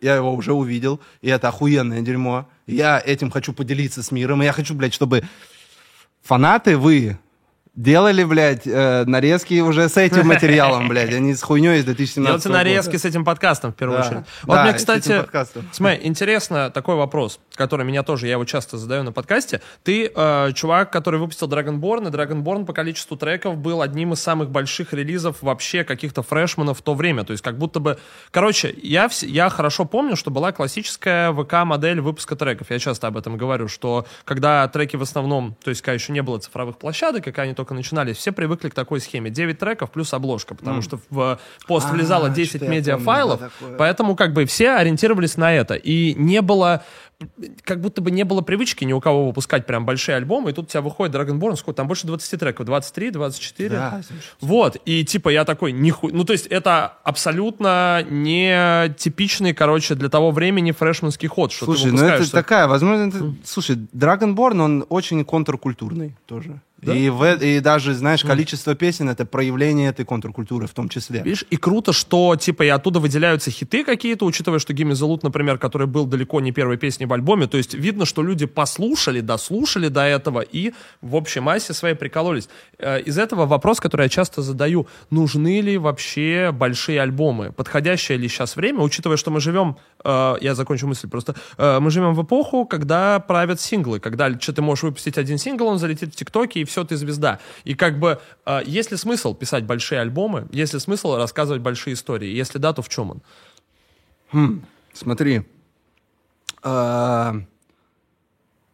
я 0.00 0.14
его 0.14 0.32
уже 0.32 0.52
увидел, 0.52 1.00
и 1.20 1.30
это 1.30 1.48
охуенное 1.48 2.00
дерьмо. 2.00 2.48
Я 2.68 3.02
этим 3.04 3.28
хочу 3.32 3.52
поделиться 3.52 4.04
с 4.04 4.12
миром, 4.12 4.40
и 4.40 4.44
я 4.44 4.52
хочу, 4.52 4.72
блядь, 4.72 4.94
чтобы 4.94 5.24
фанаты 6.22 6.76
вы 6.76 7.18
делали, 7.74 8.24
блядь, 8.24 8.66
э, 8.66 9.04
нарезки 9.06 9.60
уже 9.60 9.88
с 9.88 9.96
этим 9.96 10.26
материалом, 10.26 10.88
блядь, 10.88 11.12
а 11.14 11.18
не 11.18 11.34
с 11.34 11.42
хуйней 11.42 11.78
из 11.78 11.84
2017 11.84 12.26
Делайте 12.26 12.48
года. 12.48 12.58
нарезки 12.58 12.96
с 12.96 13.04
этим 13.04 13.24
подкастом, 13.24 13.72
в 13.72 13.76
первую 13.76 14.00
Да. 14.00 14.06
очередь. 14.06 14.24
Вот 14.42 14.54
Да, 14.56 14.64
мне, 14.64 14.72
кстати, 14.74 15.24
смотри, 15.72 16.00
интересно 16.02 16.70
такой 16.70 16.96
вопрос, 16.96 17.40
который 17.54 17.86
меня 17.86 18.02
тоже, 18.02 18.26
я 18.26 18.32
его 18.32 18.44
часто 18.44 18.76
задаю 18.76 19.02
на 19.04 19.12
подкасте. 19.12 19.60
Ты 19.84 20.10
э, 20.14 20.52
чувак, 20.54 20.90
который 20.92 21.20
выпустил 21.20 21.48
Dragonborn, 21.48 22.08
и 22.08 22.10
Dragonborn 22.10 22.64
по 22.66 22.72
количеству 22.72 23.16
треков 23.16 23.56
был 23.56 23.82
одним 23.82 24.12
из 24.12 24.20
самых 24.20 24.50
больших 24.50 24.92
релизов 24.92 25.36
вообще 25.42 25.84
каких-то 25.84 26.22
фрешманов 26.22 26.78
в 26.78 26.82
то 26.82 26.94
время. 26.94 27.24
То 27.24 27.32
есть 27.32 27.42
как 27.42 27.56
будто 27.56 27.80
бы... 27.80 27.98
Короче, 28.30 28.74
я, 28.82 29.06
вс- 29.06 29.26
я 29.26 29.48
хорошо 29.48 29.84
помню, 29.84 30.16
что 30.16 30.30
была 30.30 30.52
классическая 30.52 31.32
ВК-модель 31.32 32.00
выпуска 32.00 32.36
треков. 32.36 32.70
Я 32.70 32.78
часто 32.78 33.06
об 33.06 33.16
этом 33.16 33.36
говорю, 33.36 33.68
что 33.68 34.06
когда 34.24 34.66
треки 34.68 34.96
в 34.96 35.02
основном, 35.02 35.56
то 35.62 35.70
есть 35.70 35.82
когда 35.82 35.94
еще 35.94 36.12
не 36.12 36.22
было 36.22 36.38
цифровых 36.38 36.78
площадок, 36.78 37.26
и 37.26 37.30
когда 37.32 37.42
они 37.42 37.54
только 37.60 37.74
начинались, 37.74 38.16
все 38.16 38.32
привыкли 38.32 38.70
к 38.70 38.74
такой 38.74 39.00
схеме. 39.00 39.28
9 39.28 39.58
треков 39.58 39.90
плюс 39.90 40.14
обложка, 40.14 40.54
потому 40.54 40.80
что 40.80 40.98
в 41.10 41.38
пост 41.66 41.88
А, 41.90 41.92
влезало 41.92 42.30
10 42.30 42.48
что-то 42.48 42.64
я 42.64 42.70
медиафайлов, 42.70 43.52
поэтому 43.76 44.16
как 44.16 44.32
бы 44.32 44.46
все 44.46 44.70
ориентировались 44.70 45.36
на 45.36 45.52
это. 45.52 45.74
И 45.74 46.14
не 46.14 46.40
было 46.40 46.82
как 47.64 47.80
будто 47.80 48.00
бы 48.00 48.10
не 48.10 48.24
было 48.24 48.40
привычки 48.40 48.84
ни 48.84 48.92
у 48.92 49.00
кого 49.00 49.26
выпускать 49.26 49.66
прям 49.66 49.84
большие 49.84 50.16
альбомы, 50.16 50.50
и 50.50 50.52
тут 50.52 50.66
у 50.66 50.68
тебя 50.68 50.80
выходит 50.80 51.14
Dragonborn, 51.14 51.56
сколько, 51.56 51.76
там 51.76 51.86
больше 51.86 52.06
20 52.06 52.40
треков, 52.40 52.66
23, 52.66 53.10
24. 53.10 53.70
Да. 53.70 54.00
Вот, 54.40 54.76
и 54.84 55.04
типа 55.04 55.28
я 55.28 55.44
такой, 55.44 55.72
нихуй, 55.72 56.12
ну 56.12 56.24
то 56.24 56.32
есть 56.32 56.46
это 56.46 56.94
абсолютно 57.04 58.04
не 58.08 58.94
типичный, 58.98 59.52
короче, 59.52 59.94
для 59.94 60.08
того 60.08 60.30
времени 60.30 60.72
фрешманский 60.72 61.28
ход, 61.28 61.52
что 61.52 61.66
Слушай, 61.66 61.90
ты 61.90 61.96
ну 61.96 62.04
это 62.04 62.30
такая, 62.30 62.66
возможно, 62.66 63.08
это- 63.08 63.34
слушай, 63.44 63.76
Dragonborn, 63.76 64.60
он 64.60 64.86
очень 64.88 65.24
контркультурный 65.24 66.16
тоже. 66.26 66.60
И, 66.82 67.10
в, 67.10 67.22
э- 67.22 67.56
и 67.56 67.60
даже, 67.60 67.94
знаешь, 67.94 68.24
количество 68.24 68.74
песен 68.74 69.08
это 69.08 69.26
проявление 69.26 69.90
этой 69.90 70.04
контркультуры 70.04 70.66
в 70.66 70.72
том 70.72 70.88
числе. 70.88 71.22
Видишь, 71.22 71.44
и 71.50 71.56
круто, 71.56 71.92
что, 71.92 72.36
типа, 72.36 72.62
и 72.62 72.68
оттуда 72.68 73.00
выделяются 73.00 73.50
хиты 73.50 73.84
какие-то, 73.84 74.24
учитывая, 74.24 74.58
что 74.58 74.72
the 74.72 74.82
Loot, 74.82 75.20
например, 75.22 75.58
который 75.58 75.86
был 75.86 76.06
далеко 76.06 76.40
не 76.40 76.52
первой 76.52 76.78
песней 76.78 77.06
в 77.10 77.12
альбоме, 77.12 77.46
то 77.46 77.58
есть 77.58 77.74
видно, 77.74 78.06
что 78.06 78.22
люди 78.22 78.46
послушали, 78.46 79.20
дослушали 79.20 79.88
до 79.88 80.00
этого 80.00 80.40
и 80.40 80.72
в 81.02 81.14
общей 81.14 81.40
массе 81.40 81.74
своей 81.74 81.94
прикололись. 81.94 82.48
Э, 82.78 83.00
Из 83.02 83.18
этого 83.18 83.46
вопрос, 83.46 83.80
который 83.80 84.02
я 84.02 84.08
часто 84.08 84.42
задаю, 84.42 84.86
нужны 85.10 85.60
ли 85.60 85.78
вообще 85.78 86.52
большие 86.52 87.02
альбомы? 87.02 87.52
Подходящее 87.52 88.18
ли 88.18 88.28
сейчас 88.28 88.56
время, 88.56 88.80
учитывая, 88.80 89.16
что 89.16 89.30
мы 89.30 89.40
живем, 89.40 89.76
э, 90.04 90.36
я 90.40 90.54
закончу 90.54 90.86
мысль 90.86 91.08
просто, 91.08 91.34
э, 91.58 91.80
мы 91.80 91.90
живем 91.90 92.14
в 92.14 92.22
эпоху, 92.22 92.64
когда 92.64 93.18
правят 93.18 93.60
синглы, 93.60 94.00
когда 94.00 94.30
что 94.40 94.52
ты 94.52 94.62
можешь 94.62 94.84
выпустить 94.84 95.18
один 95.18 95.38
сингл, 95.38 95.66
он 95.66 95.78
залетит 95.78 96.14
в 96.14 96.16
ТикТоке, 96.16 96.60
и 96.60 96.64
все, 96.64 96.84
ты 96.84 96.96
звезда. 96.96 97.38
И 97.64 97.74
как 97.74 97.98
бы, 97.98 98.20
э, 98.46 98.60
есть 98.64 98.90
ли 98.90 98.96
смысл 98.96 99.34
писать 99.34 99.64
большие 99.64 100.00
альбомы, 100.00 100.46
есть 100.52 100.74
ли 100.74 100.80
смысл 100.80 101.16
рассказывать 101.16 101.62
большие 101.62 101.94
истории? 101.94 102.40
Если 102.40 102.58
да, 102.58 102.72
то 102.72 102.82
в 102.82 102.88
чем 102.88 103.10
он? 103.10 103.22
Хм, 104.32 104.62
смотри. 104.92 105.42
А, 106.62 107.36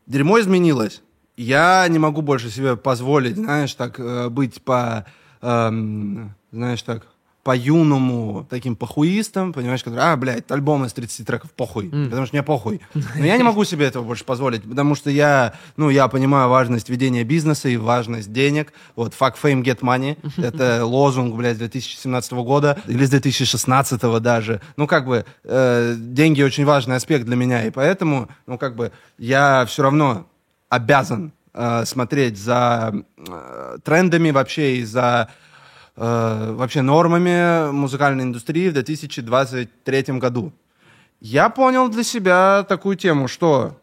Дерьмо 0.06 0.38
изменилось. 0.40 1.02
Я 1.36 1.86
не 1.88 1.98
могу 1.98 2.22
больше 2.22 2.50
себе 2.50 2.76
позволить, 2.76 3.36
знаешь, 3.36 3.74
так 3.74 3.98
э, 3.98 4.28
быть 4.30 4.62
по, 4.62 5.04
эм, 5.42 6.34
знаешь, 6.52 6.82
так 6.82 7.06
по-юному 7.46 8.44
таким 8.50 8.74
похуистом, 8.74 9.52
понимаешь, 9.52 9.84
который, 9.84 10.00
а, 10.00 10.16
блядь, 10.16 10.50
альбом 10.50 10.84
из 10.84 10.92
30 10.92 11.24
треков, 11.24 11.52
похуй, 11.52 11.88
потому 11.90 12.26
что 12.26 12.34
мне 12.34 12.42
похуй. 12.42 12.80
Но 12.94 13.24
я 13.24 13.36
не 13.36 13.44
могу 13.44 13.62
себе 13.62 13.86
этого 13.86 14.02
больше 14.02 14.24
позволить, 14.24 14.64
потому 14.64 14.96
что 14.96 15.10
я, 15.10 15.54
ну, 15.76 15.88
я 15.88 16.08
понимаю 16.08 16.48
важность 16.48 16.88
ведения 16.88 17.22
бизнеса 17.22 17.68
и 17.68 17.76
важность 17.76 18.32
денег. 18.32 18.72
Вот, 18.96 19.14
fuck 19.16 19.34
fame, 19.40 19.62
get 19.62 19.78
money. 19.78 20.18
Это 20.38 20.84
лозунг, 20.84 21.36
блядь, 21.36 21.58
2017 21.58 22.32
года 22.32 22.80
или 22.88 23.04
с 23.04 23.10
2016 23.10 24.20
даже. 24.20 24.60
Ну, 24.76 24.88
как 24.88 25.06
бы, 25.06 25.24
э, 25.44 25.94
деньги 25.96 26.42
очень 26.42 26.64
важный 26.64 26.96
аспект 26.96 27.26
для 27.26 27.36
меня, 27.36 27.64
и 27.64 27.70
поэтому, 27.70 28.28
ну, 28.48 28.58
как 28.58 28.74
бы, 28.74 28.90
я 29.18 29.64
все 29.66 29.84
равно 29.84 30.26
обязан 30.68 31.32
э, 31.54 31.84
смотреть 31.84 32.38
за 32.38 32.92
э, 33.16 33.78
трендами 33.84 34.32
вообще 34.32 34.78
и 34.78 34.84
за 34.84 35.30
э, 35.96 36.52
вообще 36.52 36.82
нормами 36.82 37.70
музыкальной 37.70 38.24
индустрии 38.24 38.68
в 38.68 38.74
2023 38.74 40.02
году. 40.18 40.52
Я 41.20 41.48
понял 41.48 41.88
для 41.88 42.02
себя 42.02 42.64
такую 42.68 42.96
тему, 42.96 43.28
что 43.28 43.76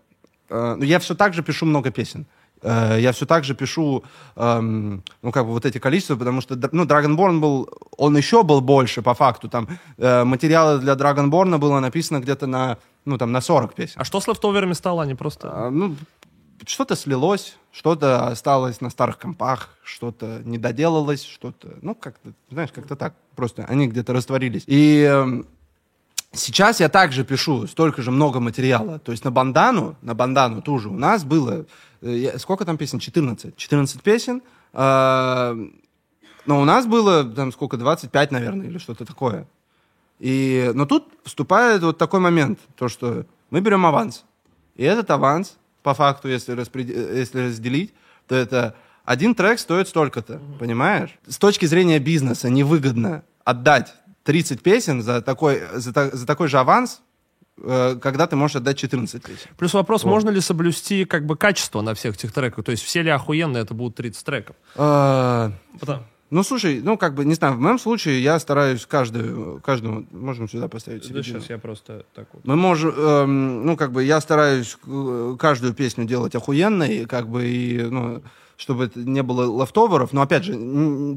э, 0.50 0.76
ну, 0.78 0.84
я 0.84 1.00
все 1.00 1.16
так 1.16 1.34
же 1.34 1.44
пишу 1.44 1.66
много 1.66 1.92
песен. 1.92 2.26
Э, 2.64 2.98
я 3.00 3.12
все 3.12 3.26
так 3.26 3.44
же 3.44 3.56
пишу, 3.56 4.04
эм, 4.36 5.04
ну, 5.22 5.32
как 5.32 5.46
бы 5.46 5.52
вот 5.52 5.66
эти 5.66 5.80
количества, 5.80 6.16
потому 6.16 6.42
что, 6.42 6.58
ну, 6.72 6.86
Dragonborn 6.86 7.40
был, 7.40 7.70
он 7.98 8.18
еще 8.18 8.44
был 8.44 8.62
больше, 8.62 9.02
по 9.02 9.14
факту, 9.14 9.50
там, 9.50 9.68
э, 9.98 10.24
материалы 10.24 10.80
для 10.80 10.94
Dragonborn 10.94 11.58
было 11.58 11.80
написано 11.80 12.20
где-то 12.20 12.48
на, 12.48 12.78
ну, 13.06 13.18
там, 13.18 13.32
на 13.32 13.42
40 13.42 13.74
песен. 13.74 13.96
А 13.98 14.06
что 14.06 14.22
с 14.22 14.28
лефтоверами 14.28 14.74
стало? 14.74 15.04
Они 15.04 15.16
просто... 15.16 15.52
А, 15.52 15.70
ну, 15.70 15.96
что-то 16.66 16.96
слилось, 16.96 17.58
что-то 17.74 18.28
осталось 18.28 18.82
на 18.82 18.92
старых 18.92 19.18
компах, 19.18 19.70
что-то 19.84 20.42
не 20.46 20.60
доделалось, 20.60 21.24
что-то, 21.24 21.74
ну, 21.82 21.96
как-то, 21.96 22.34
знаешь, 22.52 22.72
как-то 22.72 22.96
так. 22.96 23.16
Просто 23.36 23.66
они 23.66 23.88
где-то 23.88 24.14
растворились. 24.14 24.64
И 24.68 25.02
эм, 25.02 25.48
сейчас 26.32 26.80
я 26.80 26.88
также 26.88 27.26
пишу 27.26 27.66
столько 27.66 28.04
же 28.04 28.12
много 28.12 28.40
материала. 28.40 29.00
То 29.00 29.12
есть 29.12 29.26
на 29.26 29.32
бандану, 29.32 29.96
на 30.04 30.14
бандану 30.14 30.62
ту 30.62 30.78
же 30.78 30.90
у 30.90 30.94
нас 30.94 31.24
было, 31.24 31.66
э, 32.02 32.38
сколько 32.38 32.64
там 32.64 32.78
песен? 32.78 33.00
14. 33.00 33.58
14 33.58 34.04
песен. 34.04 34.44
А, 34.72 35.58
но 36.46 36.62
у 36.62 36.66
нас 36.66 36.86
было, 36.86 37.24
там, 37.24 37.52
сколько, 37.52 37.78
25, 37.78 38.32
наверное, 38.32 38.68
или 38.68 38.78
что-то 38.78 39.04
такое. 39.04 39.48
И, 40.20 40.72
но 40.76 40.86
тут 40.86 41.08
вступает 41.24 41.82
вот 41.82 41.98
такой 41.98 42.20
момент, 42.20 42.60
то, 42.76 42.88
что 42.88 43.26
мы 43.50 43.62
берем 43.62 43.84
аванс. 43.88 44.26
И 44.76 44.84
этот 44.84 45.10
аванс, 45.10 45.58
по 45.84 45.94
факту, 45.94 46.28
если, 46.30 46.54
распред- 46.54 46.90
если 47.18 47.48
разделить, 47.48 47.94
то 48.28 48.36
это 48.36 48.76
один 49.06 49.36
трек 49.36 49.60
стоит 49.60 49.88
столько-то, 49.88 50.42
понимаешь? 50.60 51.12
С 51.28 51.38
точки 51.38 51.66
зрения 51.66 52.00
бизнеса 52.00 52.50
невыгодно 52.50 53.24
отдать 53.44 53.94
30 54.24 54.62
песен 54.64 55.02
за 55.02 55.22
такой, 55.22 55.62
за, 55.74 55.94
та- 55.94 56.10
за 56.12 56.26
такой 56.26 56.48
же 56.48 56.58
аванс, 56.58 57.02
э, 57.62 57.98
когда 58.02 58.26
ты 58.28 58.36
можешь 58.38 58.56
отдать 58.56 58.78
14 58.78 59.22
песен. 59.22 59.50
Плюс 59.58 59.74
вопрос, 59.74 60.06
можно 60.06 60.30
ли 60.30 60.40
соблюсти 60.40 61.04
как 61.06 61.26
бы 61.26 61.36
качество 61.36 61.82
на 61.82 61.94
всех 61.94 62.16
этих 62.16 62.32
треках? 62.32 62.64
То 62.64 62.72
есть 62.72 62.84
все 62.84 63.02
ли 63.02 63.10
охуенно 63.10 63.58
это 63.58 63.74
будут 63.74 63.96
30 63.98 64.24
треков? 64.26 64.56
Э, 64.76 65.52
Потому- 65.80 66.04
Ну, 66.34 66.42
слушай, 66.42 66.82
ну, 66.82 66.98
как 66.98 67.14
бы, 67.14 67.26
не 67.26 67.36
знаю, 67.36 67.54
в 67.54 67.60
моем 67.60 67.78
случае 67.78 68.24
я 68.24 68.40
стараюсь 68.40 68.88
каждую, 68.88 69.62
каждому, 69.62 70.08
можем 70.12 70.50
сюда 70.50 70.68
поставить 70.68 71.04
Да, 71.04 71.08
середину. 71.10 71.40
сейчас 71.40 71.50
я 71.52 71.60
просто 71.60 72.06
так 72.16 72.28
вот. 72.34 72.44
Мы 72.44 72.56
можем, 72.56 72.92
эм, 72.98 73.66
ну, 73.68 73.78
как 73.78 73.92
бы, 73.92 74.04
я 74.04 74.20
стараюсь 74.20 74.76
э, 74.88 75.36
каждую 75.38 75.76
песню 75.76 76.06
делать 76.06 76.34
охуенной, 76.34 77.06
как 77.06 77.30
бы, 77.30 77.46
и, 77.46 77.84
ну, 77.84 78.24
чтобы 78.58 78.86
это 78.86 79.00
не 79.00 79.22
было 79.22 79.62
лефтоверов, 79.62 80.12
но, 80.12 80.24
опять 80.24 80.44
же, 80.44 80.54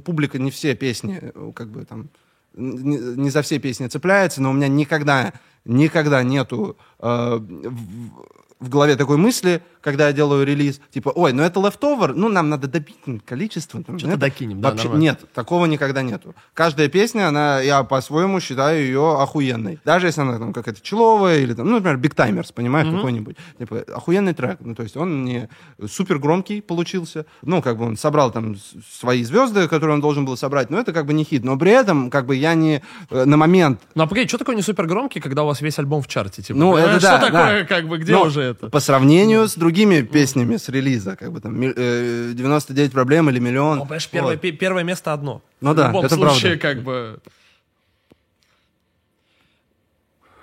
публика 0.05 0.39
не 0.39 0.51
все 0.51 0.75
песни, 0.75 1.19
э, 1.23 1.53
как 1.55 1.69
бы, 1.69 1.87
там, 1.87 2.11
не, 2.53 2.99
не 2.99 3.31
за 3.31 3.41
все 3.41 3.59
песни 3.59 3.87
цепляется, 3.87 4.43
но 4.43 4.51
у 4.51 4.53
меня 4.53 4.69
никогда, 4.69 5.33
никогда 5.65 6.23
нету 6.25 6.77
э, 6.99 7.37
в, 7.41 8.27
в 8.59 8.69
голове 8.69 8.97
такой 8.97 9.19
мысли, 9.19 9.63
когда 9.83 10.07
я 10.07 10.13
делаю 10.13 10.45
релиз, 10.47 10.81
типа, 10.91 11.11
ой, 11.15 11.33
ну 11.33 11.43
это 11.43 11.61
лефтовер, 11.61 12.15
ну 12.15 12.29
нам 12.29 12.49
надо 12.49 12.67
добить 12.69 12.97
количество. 13.25 13.81
Что-то 13.81 14.09
это». 14.09 14.17
докинем, 14.17 14.61
да, 14.61 14.71
Вообще, 14.71 14.85
нормально. 14.85 15.03
нет, 15.03 15.33
такого 15.33 15.67
никогда 15.67 16.03
нету. 16.03 16.35
Каждая 16.55 16.89
песня, 16.89 17.29
она, 17.29 17.61
я 17.61 17.85
по-своему 17.85 18.41
считаю 18.41 18.83
ее 18.83 19.21
охуенной. 19.21 19.79
Даже 19.85 20.07
если 20.07 20.23
она 20.23 20.39
там 20.39 20.53
какая-то 20.53 20.81
человая 20.81 21.41
или 21.41 21.55
там, 21.55 21.69
ну, 21.69 21.77
например, 21.77 21.99
Big 21.99 22.15
Timers, 22.15 22.53
понимаешь, 22.55 22.89
какой-нибудь. 22.93 23.37
Типа, 23.59 23.85
охуенный 23.95 24.33
трек. 24.33 24.59
Ну, 24.61 24.75
то 24.75 24.83
есть 24.83 24.97
он 24.97 25.25
не 25.25 25.49
супер 25.87 26.19
громкий 26.19 26.63
получился. 26.63 27.27
Ну, 27.43 27.61
как 27.63 27.77
бы 27.77 27.85
он 27.85 27.97
собрал 27.97 28.31
там 28.31 28.57
свои 28.91 29.23
звезды, 29.23 29.69
которые 29.69 29.95
он 29.95 30.01
должен 30.01 30.25
был 30.25 30.37
собрать, 30.37 30.71
но 30.71 30.81
это 30.81 30.93
как 30.93 31.07
бы 31.07 31.13
не 31.13 31.25
хит. 31.25 31.45
Но 31.45 31.57
при 31.59 31.73
этом, 31.73 32.11
как 32.11 32.27
бы 32.27 32.35
я 32.35 32.55
не 32.55 32.83
э, 33.11 33.25
на 33.25 33.37
момент 33.37 33.83
Ну, 33.95 34.03
а 34.03 34.07
погоди, 34.07 34.27
что 34.29 34.39
такое 34.39 34.57
не 34.57 34.63
супер 34.63 34.87
громкий, 34.87 35.21
когда 35.21 35.45
у 35.45 35.47
вас 35.47 35.61
весь 35.61 35.79
альбом 35.79 36.03
в 36.03 36.09
чарте? 36.09 36.43
Типа, 36.43 36.59
ну, 36.59 36.77
это 36.77 37.01
да, 37.01 37.19
Что 37.19 37.27
такое, 37.27 37.61
да. 37.61 37.67
как 37.67 37.89
бы, 37.89 37.99
где 37.99 38.13
Но 38.13 38.23
уже 38.23 38.46
это? 38.51 38.71
По 38.71 38.81
сравнению 38.81 39.49
с 39.49 39.55
другими 39.55 40.03
песнями 40.03 40.57
с 40.57 40.69
релиза, 40.69 41.17
как 41.17 41.33
бы 41.33 41.41
там 41.41 41.61
э, 41.61 42.33
99 42.35 42.93
проблем 42.93 43.29
или 43.31 43.39
миллион. 43.39 43.79
Ну, 43.79 43.83
понимаешь, 43.85 44.09
первое, 44.09 44.39
Вот. 44.43 44.59
первое 44.59 44.85
место 44.85 45.13
одно. 45.13 45.43
Ну 45.61 45.73
в 45.73 45.75
да, 45.75 45.89
любом 45.89 46.05
это 46.05 46.15
случае, 46.15 46.57
правда. 46.57 46.61
как 46.61 46.83
бы... 46.85 47.21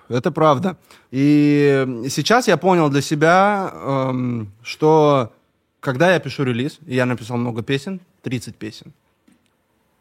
Это 0.09 0.31
правда. 0.31 0.77
И 1.11 1.85
сейчас 2.09 2.47
я 2.47 2.57
понял 2.57 2.89
для 2.89 3.01
себя, 3.01 3.71
эм, 3.73 4.51
что 4.61 5.31
когда 5.79 6.13
я 6.13 6.19
пишу 6.19 6.43
релиз, 6.43 6.79
и 6.85 6.95
я 6.95 7.05
написал 7.05 7.37
много 7.37 7.63
песен, 7.63 7.99
30 8.21 8.55
песен, 8.55 8.93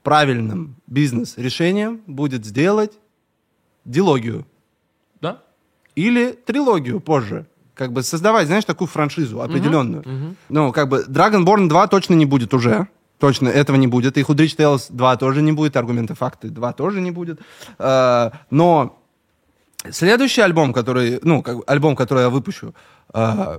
правильным 0.03 0.75
бизнес-решением 0.87 2.03
будет 2.07 2.45
сделать 2.45 2.93
дилогию 3.85 4.45
Да? 5.21 5.43
или 5.95 6.33
трилогию 6.33 7.01
позже. 7.01 7.47
Как 7.83 7.93
бы 7.93 8.03
создавать, 8.05 8.47
знаешь, 8.47 8.65
такую 8.65 8.87
франшизу 8.89 9.43
определенную. 9.43 10.37
Ну, 10.49 10.73
как 10.73 10.89
бы 10.89 11.05
Dragonborn 11.09 11.69
2 11.69 11.87
точно 11.89 12.15
не 12.15 12.27
будет 12.27 12.55
уже. 12.55 12.87
Точно 13.19 13.49
этого 13.49 13.77
не 13.77 13.89
будет. 13.89 14.17
И 14.19 14.23
Hoodrich 14.23 14.57
Tales 14.57 14.87
2 14.89 15.17
тоже 15.17 15.43
не 15.43 15.53
будет. 15.53 15.77
Аргументы 15.77 16.15
факты 16.15 16.49
2 16.49 16.73
тоже 16.73 17.01
не 17.01 17.11
будет. 17.11 17.41
Э, 17.79 18.31
Но 18.51 18.99
следующий 19.91 20.43
альбом, 20.43 20.73
который, 20.73 21.19
ну, 21.23 21.43
как 21.43 21.57
альбом, 21.67 21.97
который 21.97 22.23
я 22.23 22.31
выпущу, 22.31 22.73
э, 23.15 23.59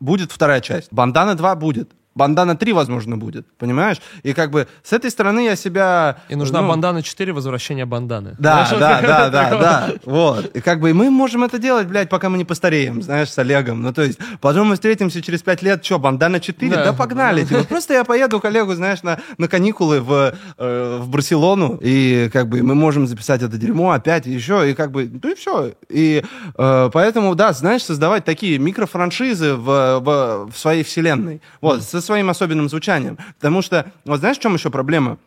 будет 0.00 0.32
вторая 0.32 0.60
часть. 0.60 0.92
Бандана 0.92 1.34
2 1.34 1.54
будет. 1.56 1.90
Бандана 2.18 2.56
3, 2.56 2.72
возможно, 2.72 3.16
будет. 3.16 3.46
Понимаешь? 3.58 3.98
И 4.24 4.34
как 4.34 4.50
бы 4.50 4.66
с 4.82 4.92
этой 4.92 5.10
стороны 5.10 5.44
я 5.44 5.54
себя... 5.54 6.18
И 6.28 6.34
нужна 6.34 6.60
ну, 6.60 6.68
бандана 6.68 7.00
4, 7.00 7.32
возвращение 7.32 7.86
банданы. 7.86 8.34
да, 8.40 8.66
Знаешь, 8.66 8.80
да, 8.80 9.00
да, 9.00 9.30
да, 9.30 9.58
да, 9.58 9.92
вот. 10.04 10.56
И 10.56 10.60
как 10.60 10.80
бы 10.80 10.92
мы 10.92 11.10
можем 11.10 11.44
это 11.44 11.58
делать, 11.58 11.86
блядь, 11.86 12.08
пока 12.08 12.28
мы 12.28 12.36
не 12.36 12.44
постареем, 12.44 13.02
знаешь, 13.02 13.30
с 13.30 13.38
Олегом. 13.38 13.82
Ну, 13.82 13.92
то 13.92 14.02
есть, 14.02 14.18
потом 14.40 14.68
мы 14.68 14.74
встретимся 14.74 15.22
через 15.22 15.42
пять 15.42 15.62
лет, 15.62 15.84
что, 15.84 16.00
бандана 16.00 16.40
4? 16.40 16.74
Да. 16.74 16.84
Да, 16.86 16.92
погнали. 16.92 17.44
Типа, 17.44 17.62
просто 17.64 17.94
я 17.94 18.04
поеду 18.04 18.40
к 18.40 18.44
Олегу, 18.44 18.74
знаешь, 18.74 19.04
на, 19.04 19.20
на 19.38 19.46
каникулы 19.46 20.00
в, 20.00 20.34
э, 20.58 20.98
в 21.00 21.08
Барселону, 21.08 21.78
и 21.80 22.28
как 22.32 22.48
бы 22.48 22.62
мы 22.64 22.74
можем 22.74 23.06
записать 23.06 23.42
это 23.42 23.56
дерьмо 23.56 23.92
опять, 23.92 24.26
еще, 24.26 24.68
и 24.68 24.74
как 24.74 24.90
бы, 24.90 25.08
ну 25.22 25.30
и 25.30 25.34
все. 25.36 25.72
И 25.88 26.24
э, 26.56 26.90
поэтому, 26.92 27.36
да, 27.36 27.52
знаешь, 27.52 27.84
создавать 27.84 28.24
такие 28.24 28.58
микрофраншизы 28.58 29.54
в, 29.54 30.00
в, 30.00 30.50
в 30.50 30.58
своей 30.58 30.82
вселенной, 30.82 31.40
вот, 31.60 31.82
со 31.82 32.00
своим 32.08 32.30
особенным 32.30 32.68
звучанием. 32.68 33.18
Потому 33.38 33.62
что, 33.62 33.84
вот 34.06 34.20
знаешь, 34.20 34.38
в 34.38 34.40
чем 34.40 34.54
еще 34.54 34.70
проблема? 34.70 35.18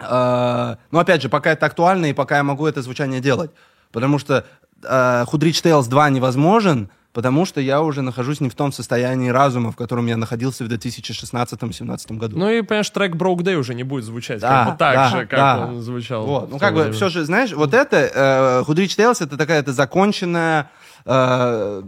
Э, 0.00 0.76
ну, 0.90 0.98
опять 0.98 1.22
же, 1.22 1.28
пока 1.28 1.52
это 1.52 1.66
актуально 1.66 2.06
и 2.06 2.12
пока 2.14 2.36
я 2.38 2.42
могу 2.42 2.66
это 2.66 2.80
звучание 2.82 3.20
делать. 3.20 3.50
Потому 3.92 4.18
что 4.18 4.44
э, 4.82 5.24
Hoodrich 5.30 5.62
Tales 5.62 5.88
2 5.88 6.08
невозможен, 6.10 6.88
потому 7.12 7.44
что 7.44 7.60
я 7.60 7.82
уже 7.82 8.00
нахожусь 8.00 8.40
не 8.40 8.48
в 8.48 8.54
том 8.54 8.72
состоянии 8.72 9.28
разума, 9.28 9.70
в 9.70 9.76
котором 9.76 10.06
я 10.06 10.16
находился 10.16 10.64
в 10.64 10.68
2016-2017 10.68 12.16
году. 12.16 12.38
Ну 12.38 12.48
и, 12.48 12.62
понимаешь, 12.62 12.88
трек 12.88 13.14
Broke 13.14 13.42
Day 13.42 13.56
уже 13.56 13.74
не 13.74 13.84
будет 13.84 14.04
звучать 14.04 14.40
Да, 14.40 14.48
как 14.64 14.72
бы 14.72 14.78
так 14.78 14.94
да, 14.94 15.08
же, 15.10 15.26
как 15.26 15.38
да. 15.38 15.66
он 15.66 15.82
звучал. 15.82 16.24
Вот. 16.24 16.50
Ну, 16.50 16.58
как 16.58 16.72
бы, 16.72 16.80
время. 16.80 16.94
все 16.94 17.10
же, 17.10 17.24
знаешь, 17.26 17.52
вот 17.52 17.74
это, 17.74 17.96
э, 17.96 18.62
Hoodrich 18.66 18.96
Tales, 18.96 19.22
это 19.22 19.36
такая, 19.36 19.60
это 19.60 19.74
законченная... 19.74 20.70
э, 21.04 21.82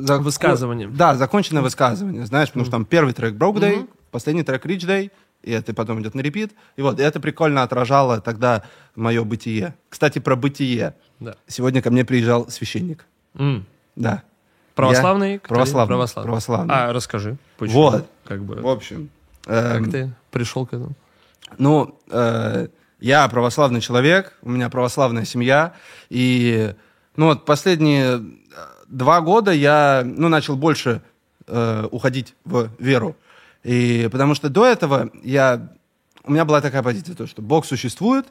за- 0.00 0.18
Высказывание. 0.18 0.88
Да, 0.88 1.14
законченное 1.14 1.62
высказывание, 1.62 2.26
знаешь, 2.26 2.48
потому 2.48 2.64
что 2.64 2.72
там 2.72 2.84
первый 2.84 3.12
трек 3.14 3.34
Broke 3.34 3.56
Day, 3.60 3.88
последний 4.10 4.42
трек 4.42 4.64
Rich 4.66 4.86
Day, 4.86 5.10
и 5.42 5.52
это 5.52 5.72
потом 5.74 6.00
идет 6.02 6.14
на 6.14 6.20
репит. 6.20 6.52
И 6.76 6.82
вот, 6.82 7.00
и 7.00 7.02
это 7.02 7.20
прикольно 7.20 7.62
отражало 7.62 8.20
тогда 8.20 8.62
мое 8.94 9.24
бытие. 9.24 9.74
Кстати, 9.88 10.18
про 10.18 10.36
бытие. 10.36 10.94
Да. 11.18 11.34
Сегодня 11.46 11.80
ко 11.82 11.90
мне 11.90 12.04
приезжал 12.04 12.48
священник. 12.50 13.06
М. 13.34 13.64
Да. 13.96 14.22
Православный? 14.74 15.34
Я- 15.34 15.38
православный, 15.40 15.88
Православный. 15.88 16.26
православный. 16.28 16.74
А, 16.74 16.92
расскажи. 16.92 17.36
Почему? 17.58 17.82
Вот. 17.90 18.06
Как 18.24 18.42
бы, 18.42 18.56
В 18.56 18.68
общем. 18.68 19.10
как 19.44 19.80
эм, 19.80 19.90
ты 19.90 20.12
пришел 20.30 20.66
к 20.66 20.74
этому? 20.74 20.92
Ну, 21.58 21.98
э, 22.10 22.68
я 23.00 23.28
православный 23.28 23.80
человек, 23.80 24.34
у 24.42 24.50
меня 24.50 24.68
православная 24.70 25.24
семья, 25.24 25.72
и 26.10 26.74
ну 27.16 27.26
вот 27.26 27.44
последние 27.44 28.22
два 28.90 29.20
года 29.22 29.52
я 29.52 30.02
ну, 30.04 30.28
начал 30.28 30.56
больше 30.56 31.00
э, 31.46 31.88
уходить 31.90 32.34
в 32.44 32.68
веру. 32.78 33.16
И 33.62 34.08
потому 34.12 34.34
что 34.34 34.48
до 34.48 34.66
этого 34.66 35.10
я, 35.22 35.68
у 36.24 36.32
меня 36.32 36.44
была 36.44 36.60
такая 36.60 36.82
позиция, 36.82 37.14
то, 37.14 37.26
что 37.26 37.42
Бог 37.42 37.64
существует, 37.66 38.26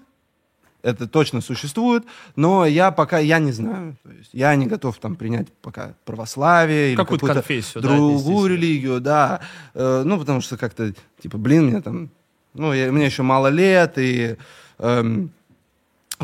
это 0.82 1.08
точно 1.08 1.42
существует, 1.42 2.04
но 2.38 2.66
я 2.66 2.92
пока, 2.92 3.20
я 3.20 3.40
не 3.40 3.52
знаю, 3.52 3.98
то 4.02 4.12
есть 4.12 4.30
я 4.34 4.56
не 4.56 4.66
готов 4.66 4.98
там 4.98 5.16
принять 5.18 5.48
пока 5.62 5.94
православие 6.06 6.90
или 6.92 6.96
Какую-то 6.96 7.26
какую-то 7.28 7.42
конфессию, 7.42 7.84
да, 7.84 7.90
другую 7.90 8.18
отнестись. 8.20 8.46
религию, 8.58 9.02
да, 9.02 9.42
Э, 9.74 10.04
ну 10.06 10.18
потому 10.18 10.40
что 10.42 10.56
как-то 10.58 10.94
типа, 11.22 11.38
блин, 11.38 11.66
мне 11.68 11.82
там, 11.82 12.10
ну 12.54 12.72
я- 12.74 12.92
мне 12.92 13.06
еще 13.06 13.24
мало 13.24 13.48
лет 13.48 13.98
и 13.98 14.38
эм, 14.80 15.32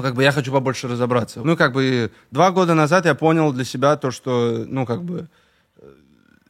как 0.02 0.16
бы 0.16 0.24
я 0.24 0.32
хочу 0.32 0.52
побольше 0.52 0.88
разобраться. 0.88 1.42
Ну, 1.44 1.56
как 1.56 1.74
бы 1.74 2.12
два 2.32 2.52
года 2.52 2.74
назад 2.74 3.06
я 3.06 3.16
понял 3.16 3.54
для 3.54 3.64
себя 3.64 3.96
то, 3.96 4.12
что, 4.12 4.66
ну, 4.68 4.86
как 4.86 5.04
бы, 5.04 5.28
э, 5.78 5.94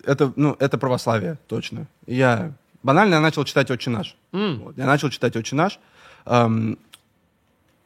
это, 0.04 0.34
ну, 0.36 0.56
это 0.60 0.78
православие, 0.78 1.38
точно. 1.48 1.88
И 2.08 2.16
я 2.16 2.54
банально 2.84 3.20
начал 3.20 3.43
читать 3.46 3.70
«Отче 3.72 3.89
наш». 3.89 4.16
М. 4.32 4.62
Вот, 4.62 4.78
я 4.78 4.86
начал 4.86 5.10
читать 5.10 5.36
«Отче 5.36 5.56
наш». 5.56 5.80
Эм, 6.26 6.80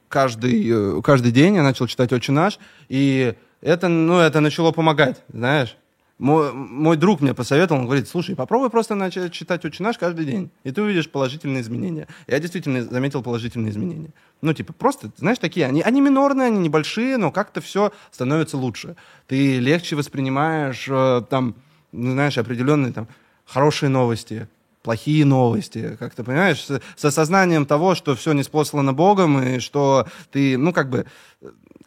каждый, 0.08 0.70
э, 0.70 1.02
каждый 1.02 1.32
день 1.32 1.56
я 1.56 1.64
начал 1.64 1.88
читать 1.88 2.14
«Отче 2.14 2.32
наш», 2.32 2.60
и 2.88 3.36
это, 3.62 3.88
ну, 3.88 4.20
это 4.20 4.40
начало 4.40 4.72
помогать, 4.72 5.24
знаешь. 5.32 5.76
Мой, 6.20 6.52
мой 6.52 6.98
друг 6.98 7.22
мне 7.22 7.34
посоветовал, 7.34 7.80
он 7.80 7.86
говорит, 7.86 8.10
слушай, 8.10 8.36
попробуй 8.36 8.70
просто 8.70 8.94
начать 8.94 9.32
читать 9.32 9.64
«Отче 9.64 9.82
наш» 9.84 9.98
каждый 9.98 10.26
день, 10.26 10.52
и 10.66 10.72
ты 10.72 10.82
увидишь 10.82 11.10
положительные 11.10 11.62
изменения. 11.62 12.10
Я 12.28 12.40
действительно 12.40 12.84
заметил 12.84 13.24
положительные 13.24 13.72
изменения. 13.72 14.12
Ну, 14.42 14.54
типа, 14.54 14.74
просто, 14.74 15.12
знаешь, 15.16 15.40
такие, 15.40 15.66
они, 15.66 15.82
они 15.82 16.02
минорные, 16.02 16.48
они 16.48 16.60
небольшие, 16.60 17.16
но 17.16 17.32
как-то 17.32 17.62
все 17.62 17.94
становится 18.12 18.58
лучше. 18.58 18.98
Ты 19.28 19.60
легче 19.60 19.96
воспринимаешь, 19.96 20.88
э, 20.90 21.22
там, 21.30 21.56
ну, 21.94 22.12
знаешь, 22.12 22.38
определенные 22.38 22.92
там 22.92 23.08
хорошие 23.46 23.88
новости, 23.88 24.50
плохие 24.84 25.24
новости, 25.24 25.96
как 25.98 26.16
ты 26.16 26.26
понимаешь, 26.26 26.62
с, 26.66 26.82
с 26.98 27.06
осознанием 27.06 27.66
того, 27.66 27.96
что 27.96 28.14
все 28.16 28.34
не 28.34 28.44
спослано 28.44 28.92
Богом, 28.92 29.42
и 29.42 29.60
что 29.60 30.06
ты, 30.32 30.58
ну, 30.58 30.74
как 30.74 30.90
бы, 30.90 31.06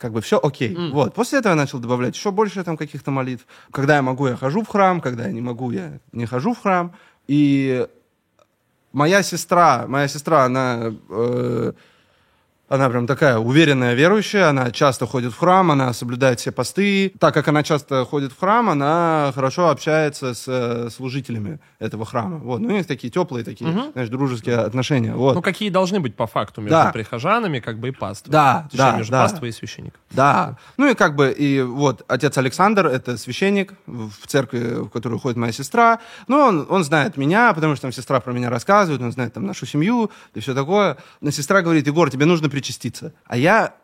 как 0.03 0.13
бы 0.13 0.21
все 0.21 0.41
окей. 0.43 0.77
Вот. 0.91 1.15
После 1.15 1.39
этого 1.39 1.53
я 1.53 1.57
начал 1.57 1.79
добавлять 1.79 2.17
еще 2.17 2.33
больше 2.33 2.65
там 2.65 2.77
каких-то 2.77 3.13
молитв. 3.13 3.47
Когда 3.71 3.95
я 3.97 4.03
могу, 4.03 4.27
я 4.27 4.37
хожу 4.37 4.63
в 4.63 4.69
храм, 4.69 5.01
когда 5.01 5.27
я 5.27 5.33
не 5.33 5.41
могу, 5.41 5.71
я 5.71 6.01
не 6.11 6.27
хожу 6.27 6.55
в 6.55 6.61
храм. 6.61 6.93
И 7.29 7.87
моя 8.93 9.23
сестра, 9.23 9.85
моя 9.87 10.09
сестра, 10.09 10.45
она, 10.45 10.93
э, 11.09 11.73
она 12.73 12.89
прям 12.89 13.07
такая 13.07 13.37
уверенная 13.37 13.93
верующая, 13.93 14.49
она 14.49 14.71
часто 14.71 15.07
ходит 15.07 15.35
в 15.35 15.39
храм, 15.39 15.71
она 15.71 15.93
соблюдает 15.93 16.41
все 16.41 16.53
посты. 16.53 17.13
Так 17.19 17.35
как 17.35 17.47
она 17.49 17.63
часто 17.63 18.07
ходит 18.07 18.33
в 18.33 18.39
храм, 18.41 18.71
она 18.71 19.31
хорошо 19.35 19.69
общается 19.69 20.33
с 20.33 20.45
э, 20.47 20.89
служителями 20.91 21.61
этого 21.79 22.07
храма. 22.07 22.39
Вот. 22.39 22.61
Ну, 22.61 22.71
них 22.71 22.87
такие 22.87 23.11
теплые, 23.11 23.45
такие, 23.45 23.71
знаешь, 23.93 24.09
дружеские 24.09 24.57
отношения. 24.57 25.13
Вот. 25.15 25.35
Ну, 25.35 25.43
какие 25.43 25.69
должны 25.69 26.01
быть 26.01 26.17
по 26.17 26.27
факту 26.27 26.63
между 26.63 26.77
Да. 26.77 26.91
прихожанами, 26.93 27.61
как 27.61 27.79
бы 27.79 27.89
и 27.89 27.91
паствой. 27.91 28.33
Да, 28.33 28.63
Точнее, 28.71 28.79
да, 28.79 28.97
между 28.97 29.13
да. 29.13 29.23
паствой 29.25 29.51
и 29.51 29.53
священником. 29.53 30.01
Да. 30.11 30.57
Ну 30.79 30.91
и 30.91 30.95
как 30.95 31.15
бы, 31.15 31.31
и 31.31 31.61
вот 31.61 32.05
отец 32.09 32.39
Александр, 32.39 32.87
это 32.87 33.19
священник 33.19 33.75
в 33.87 34.27
церкви, 34.27 34.83
в 34.85 34.89
которую 34.89 35.19
ходит 35.19 35.37
моя 35.37 35.53
сестра. 35.53 35.99
Ну, 36.27 36.39
он, 36.39 36.67
он 36.71 36.85
знает 36.85 37.19
меня, 37.19 37.53
потому 37.53 37.75
что 37.77 37.83
там 37.83 37.93
сестра 37.93 38.21
про 38.21 38.33
меня 38.33 38.49
рассказывает, 38.49 39.03
он 39.03 39.13
знает 39.13 39.35
там 39.35 39.45
нашу 39.45 39.67
семью 39.67 40.11
и 40.35 40.41
все 40.41 40.55
такое. 40.55 40.97
Но 41.21 41.31
сестра 41.31 41.61
говорит, 41.61 41.87
Егор, 41.87 42.09
тебе 42.09 42.25
нужно 42.25 42.49
причаститься. 42.63 43.13
А 43.27 43.37
я 43.37 43.75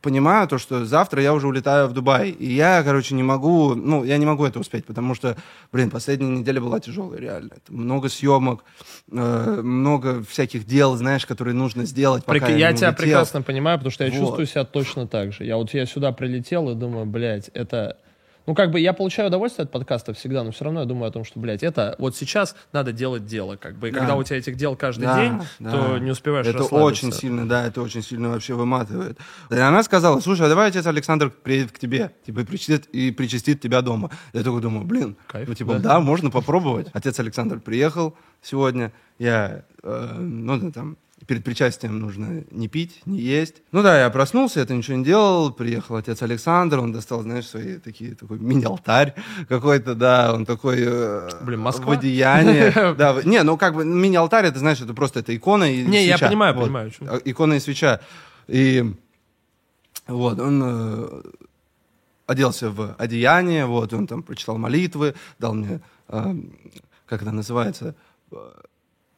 понимаю 0.00 0.48
то, 0.48 0.58
что 0.58 0.84
завтра 0.84 1.22
я 1.22 1.32
уже 1.32 1.46
улетаю 1.46 1.86
в 1.88 1.92
Дубай, 1.92 2.30
и 2.30 2.52
я, 2.52 2.82
короче, 2.82 3.14
не 3.14 3.22
могу, 3.22 3.74
ну, 3.76 4.02
я 4.04 4.18
не 4.18 4.26
могу 4.26 4.44
это 4.44 4.58
успеть, 4.58 4.84
потому 4.84 5.14
что, 5.14 5.36
блин, 5.72 5.90
последняя 5.90 6.28
неделя 6.28 6.60
была 6.60 6.80
тяжелая, 6.80 7.20
реально. 7.20 7.50
Это 7.56 7.72
много 7.72 8.08
съемок, 8.08 8.64
э, 9.12 9.60
много 9.62 10.22
всяких 10.24 10.66
дел, 10.66 10.96
знаешь, 10.96 11.24
которые 11.24 11.54
нужно 11.54 11.84
сделать, 11.84 12.24
пока 12.24 12.46
Прик- 12.48 12.50
я, 12.58 12.70
Я 12.70 12.72
тебя 12.72 12.88
улетел. 12.88 12.94
прекрасно 13.04 13.42
понимаю, 13.42 13.78
потому 13.78 13.92
что 13.92 14.04
я 14.04 14.10
Вот. 14.10 14.18
чувствую 14.18 14.46
себя 14.46 14.64
точно 14.64 15.06
так 15.06 15.32
же. 15.32 15.44
Я 15.44 15.56
вот 15.56 15.72
я 15.74 15.86
сюда 15.86 16.10
прилетел 16.12 16.68
и 16.70 16.74
думаю, 16.74 17.06
блядь, 17.06 17.48
это... 17.54 17.96
Ну, 18.46 18.54
как 18.54 18.70
бы 18.70 18.80
я 18.80 18.92
получаю 18.92 19.28
удовольствие 19.28 19.64
от 19.64 19.70
подкаста 19.70 20.12
всегда, 20.14 20.42
но 20.42 20.50
все 20.50 20.64
равно 20.64 20.80
я 20.80 20.86
думаю 20.86 21.08
о 21.08 21.12
том, 21.12 21.24
что, 21.24 21.38
блядь, 21.38 21.62
это 21.62 21.94
вот 21.98 22.16
сейчас 22.16 22.56
надо 22.72 22.92
делать 22.92 23.24
дело, 23.24 23.56
как 23.56 23.76
бы. 23.76 23.88
И 23.88 23.92
Да. 23.92 24.00
когда 24.00 24.16
у 24.16 24.22
тебя 24.22 24.38
этих 24.38 24.56
дел 24.56 24.74
каждый 24.76 25.04
Да, 25.04 25.16
день, 25.20 25.40
да. 25.60 25.70
то 25.70 25.98
не 25.98 26.10
успеваешь 26.10 26.46
Это 26.46 26.64
очень 26.64 27.12
сильно, 27.12 27.48
да, 27.48 27.66
это 27.66 27.82
очень 27.82 28.02
сильно 28.02 28.30
вообще 28.30 28.54
выматывает. 28.54 29.18
И 29.50 29.54
она 29.54 29.82
сказала, 29.82 30.20
слушай, 30.20 30.46
а 30.46 30.48
давай 30.48 30.68
отец 30.68 30.86
Александр 30.86 31.30
приедет 31.30 31.72
к 31.72 31.78
тебе, 31.78 32.10
типа, 32.26 32.40
и 32.40 32.44
причастит, 32.44 32.86
и 32.86 33.10
причастит 33.12 33.60
тебя 33.60 33.80
дома. 33.82 34.10
Я 34.32 34.42
такой 34.42 34.60
думаю, 34.60 34.84
блин, 34.84 35.16
Кайф, 35.28 35.48
ну, 35.48 35.54
типа, 35.54 35.74
да. 35.74 35.78
да. 35.78 36.00
можно 36.00 36.30
попробовать. 36.30 36.88
Отец 36.92 37.18
Александр 37.20 37.60
приехал 37.60 38.16
сегодня, 38.42 38.92
я, 39.18 39.62
э, 39.82 40.14
ну, 40.18 40.72
там, 40.72 40.96
перед 41.26 41.44
причастием 41.44 41.98
нужно 41.98 42.44
не 42.50 42.68
пить, 42.68 43.02
не 43.06 43.20
есть. 43.20 43.62
Ну 43.72 43.82
да, 43.82 44.00
я 44.00 44.10
проснулся, 44.10 44.60
это 44.60 44.74
ничего 44.74 44.96
не 44.96 45.04
делал, 45.04 45.52
приехал 45.52 45.96
отец 45.96 46.22
Александр, 46.22 46.78
он 46.80 46.92
достал, 46.92 47.22
знаешь, 47.22 47.46
свои 47.46 47.78
такие, 47.78 48.14
такой 48.14 48.38
мини-алтарь 48.38 49.14
какой-то, 49.48 49.94
да, 49.94 50.34
он 50.34 50.44
такой... 50.46 50.78
э, 50.80 51.28
Блин, 51.42 51.60
Москва? 51.60 51.94
В 51.94 51.98
одеянии. 51.98 52.72
Да, 53.02 53.20
не, 53.24 53.42
ну 53.42 53.56
как 53.56 53.74
бы 53.74 53.84
мини-алтарь, 53.84 54.46
это, 54.46 54.58
знаешь, 54.58 54.80
это 54.80 54.94
просто 54.94 55.20
это 55.20 55.34
икона 55.34 55.72
и 55.72 55.84
Не, 55.84 56.06
я 56.06 56.18
понимаю, 56.18 56.54
понимаю, 56.54 56.88
о 56.88 56.90
чём. 56.90 57.08
А, 57.10 57.20
Икона 57.24 57.54
и 57.54 57.60
свеча. 57.60 58.00
И 58.48 58.84
вот, 60.06 60.40
он 60.40 60.62
э, 60.64 61.22
оделся 62.26 62.70
в 62.70 62.94
одеяние, 62.98 63.66
вот, 63.66 63.92
он 63.92 64.06
там 64.06 64.22
прочитал 64.22 64.58
молитвы, 64.58 65.14
дал 65.38 65.54
мне, 65.54 65.80
э, 66.08 66.34
как 67.06 67.22
это 67.22 67.30
называется, 67.30 67.94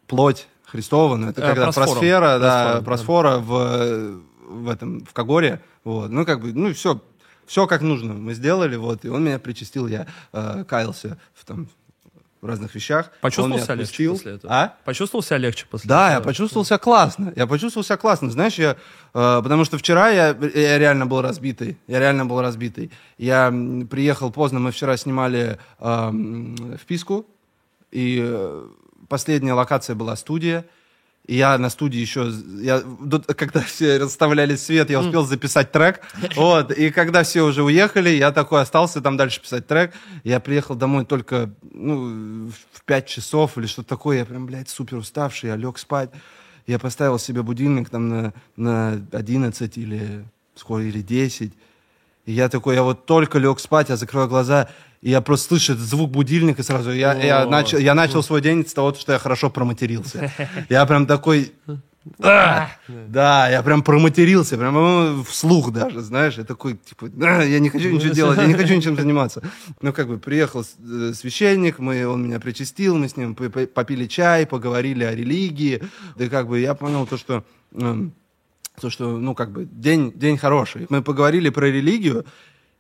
плоть 0.07 0.47
Христова, 0.75 1.15
ну, 1.17 1.29
это 1.29 1.41
Э, 1.41 1.55
когда 1.55 1.71
просфера, 1.71 2.39
да, 2.41 2.83
Просфора, 2.85 3.37
просфора 3.37 3.39
в, 3.39 4.21
в 4.49 4.69
этом, 4.69 5.05
в 5.05 5.13
Кагоре, 5.13 5.61
вот, 5.85 6.11
ну, 6.11 6.27
как 6.27 6.41
бы, 6.41 6.53
ну, 6.53 6.75
все, 6.75 7.01
все 7.47 7.69
как 7.69 7.81
нужно 7.81 8.15
мы 8.15 8.35
сделали, 8.35 8.75
вот, 8.75 9.05
и 9.05 9.09
он 9.09 9.23
меня 9.23 9.39
причастил, 9.39 9.87
я 9.87 10.09
э, 10.33 10.65
каялся 10.67 11.17
в, 11.33 11.45
там, 11.45 11.69
в 12.41 12.47
разных 12.47 12.75
вещах. 12.75 13.13
Почувствовал 13.21 13.61
себя 13.61 13.77
легче 13.77 14.11
после 14.11 14.33
этого? 14.33 14.53
А? 14.53 14.75
Почувствовал 14.85 15.23
себя 15.23 15.37
легче 15.37 15.65
после 15.71 15.89
Да, 15.89 16.09
я 16.09 16.15
этого? 16.15 16.25
почувствовал 16.27 16.65
себя 16.65 16.79
классно. 16.79 17.33
Я 17.37 17.47
почувствовал 17.47 17.85
себя 17.85 17.97
классно. 17.97 18.31
Знаешь, 18.33 18.55
я, 18.55 18.73
э, 18.73 19.41
потому 19.45 19.65
что 19.65 19.79
вчера 19.79 20.11
я, 20.11 20.37
я 20.55 20.79
реально 20.79 21.07
был 21.07 21.23
разбитый. 21.23 21.79
Я 21.87 22.01
реально 22.01 22.27
был 22.27 22.41
разбитый. 22.41 22.91
Я 23.17 23.55
приехал 23.89 24.33
поздно, 24.33 24.59
мы 24.59 24.73
вчера 24.73 24.97
снимали 24.97 25.57
э, 25.79 26.77
вписку, 26.83 27.27
и 27.93 28.21
э, 28.21 28.67
последняя 29.09 29.53
локация 29.53 29.95
была 29.95 30.17
студия. 30.17 30.65
И 31.27 31.37
я 31.37 31.57
на 31.57 31.71
студии 31.71 32.01
еще, 32.01 32.31
я, 32.61 32.83
когда 33.35 33.61
все 33.61 33.97
расставляли 33.97 34.57
свет, 34.57 34.91
я 34.91 35.01
успел 35.01 35.25
записать 35.25 35.73
трек. 35.73 36.03
Вот, 36.37 36.71
и 36.71 36.91
когда 36.91 37.23
все 37.23 37.43
уже 37.43 37.63
уехали, 37.63 38.11
я 38.11 38.31
такой 38.31 38.61
остался 38.61 39.01
там 39.01 39.17
дальше 39.17 39.41
писать 39.41 39.67
трек. 39.67 39.95
Я 40.23 40.39
приехал 40.39 40.75
домой 40.75 41.07
только 41.07 41.51
ну, 41.63 42.51
в 42.73 42.83
5 42.85 43.07
часов 43.07 43.57
или 43.57 43.67
что-то 43.67 43.89
такое. 43.89 44.19
Я 44.19 44.25
прям, 44.27 44.45
блядь, 44.45 44.69
супер 44.69 44.99
уставший, 44.99 45.49
я 45.49 45.57
лег 45.57 45.79
спать. 45.79 46.11
Я 46.67 46.79
поставил 46.79 47.19
себе 47.19 47.43
будильник 47.43 47.89
там 47.89 48.09
на, 48.09 48.33
на 48.57 49.07
11 49.13 49.79
или 49.79 50.27
сколько, 50.55 50.87
или 50.87 51.01
10. 51.01 51.53
И 52.27 52.33
я 52.33 52.51
такой, 52.51 52.75
я 52.75 52.83
вот 52.83 53.07
только 53.07 53.39
лег 53.39 53.61
спать, 53.61 53.89
я 53.89 53.97
закрываю 53.97 54.29
глаза, 54.29 54.69
и 55.05 55.11
я 55.11 55.21
просто 55.21 55.49
слышу 55.49 55.75
этот 55.75 55.85
звук 55.85 56.11
будильника 56.11 56.63
сразу. 56.63 56.91
Я, 56.91 57.13
я, 57.13 57.45
начал, 57.45 57.77
я 57.77 57.95
начал 57.95 58.23
свой 58.23 58.41
день 58.41 58.67
с 58.67 58.73
того, 58.73 58.95
что 58.95 59.13
я 59.13 59.19
хорошо 59.19 59.51
проматерился. 59.51 60.33
Я 60.71 60.87
прям 60.87 61.07
такой... 61.07 61.53
«А!» 62.23 62.69
Да, 62.89 63.49
я 63.51 63.63
прям 63.63 63.83
проматерился, 63.83 64.59
прям 64.59 64.77
э, 64.77 65.23
вслух 65.25 65.73
даже, 65.73 66.01
знаешь, 66.01 66.37
я 66.37 66.45
такой, 66.45 66.77
типа, 66.77 67.11
«А, 67.23 67.43
я 67.43 67.59
не 67.61 67.71
хочу 67.71 67.91
ничего 67.91 68.13
делать, 68.13 68.39
я 68.39 68.47
не 68.47 68.53
хочу 68.53 68.75
ничем 68.75 68.95
заниматься. 68.97 69.43
Ну, 69.81 69.93
как 69.93 70.09
бы, 70.09 70.19
приехал 70.19 70.63
э, 70.63 71.13
священник, 71.15 71.79
мы, 71.79 72.07
он 72.07 72.25
меня 72.27 72.41
причастил, 72.41 72.97
мы 72.97 73.09
с 73.09 73.17
ним 73.17 73.35
попили 73.35 74.07
чай, 74.07 74.47
поговорили 74.47 75.05
о 75.05 75.15
религии, 75.15 75.83
да 76.17 76.29
как 76.29 76.49
бы 76.49 76.61
я 76.61 76.75
понял 76.75 77.07
то, 77.07 77.17
что... 77.17 77.45
эм, 77.73 78.13
то, 78.81 78.91
что, 78.91 79.17
ну, 79.19 79.35
как 79.35 79.51
бы, 79.51 79.65
день, 79.65 80.13
день 80.15 80.37
хороший. 80.37 80.87
Мы 80.91 81.01
поговорили 81.01 81.49
про 81.49 81.67
религию, 81.67 82.27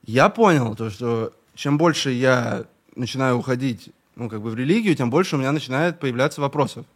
я 0.04 0.28
понял 0.28 0.74
то, 0.74 0.90
что 0.90 1.32
чем 1.54 1.78
больше 1.78 2.10
я 2.10 2.64
начинаю 2.96 3.36
уходить, 3.36 3.90
ну, 4.16 4.28
как 4.28 4.42
бы, 4.42 4.50
в 4.50 4.54
религию, 4.54 4.94
тем 4.94 5.10
больше 5.10 5.36
у 5.36 5.38
меня 5.38 5.52
начинает 5.52 5.98
появляться 5.98 6.40
вопросов. 6.40 6.86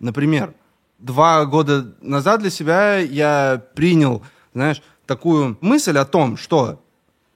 Например, 0.00 0.54
два 0.98 1.44
года 1.46 1.94
назад 2.00 2.40
для 2.40 2.50
себя 2.50 2.98
я 2.98 3.62
принял, 3.74 4.22
знаешь, 4.52 4.82
такую 5.06 5.56
мысль 5.60 5.96
о 5.98 6.04
том, 6.04 6.36
что 6.36 6.82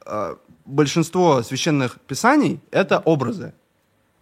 э, 0.04 0.36
большинство 0.64 1.42
священных 1.42 2.00
писаний— 2.00 2.60
это 2.70 2.98
образы. 2.98 3.54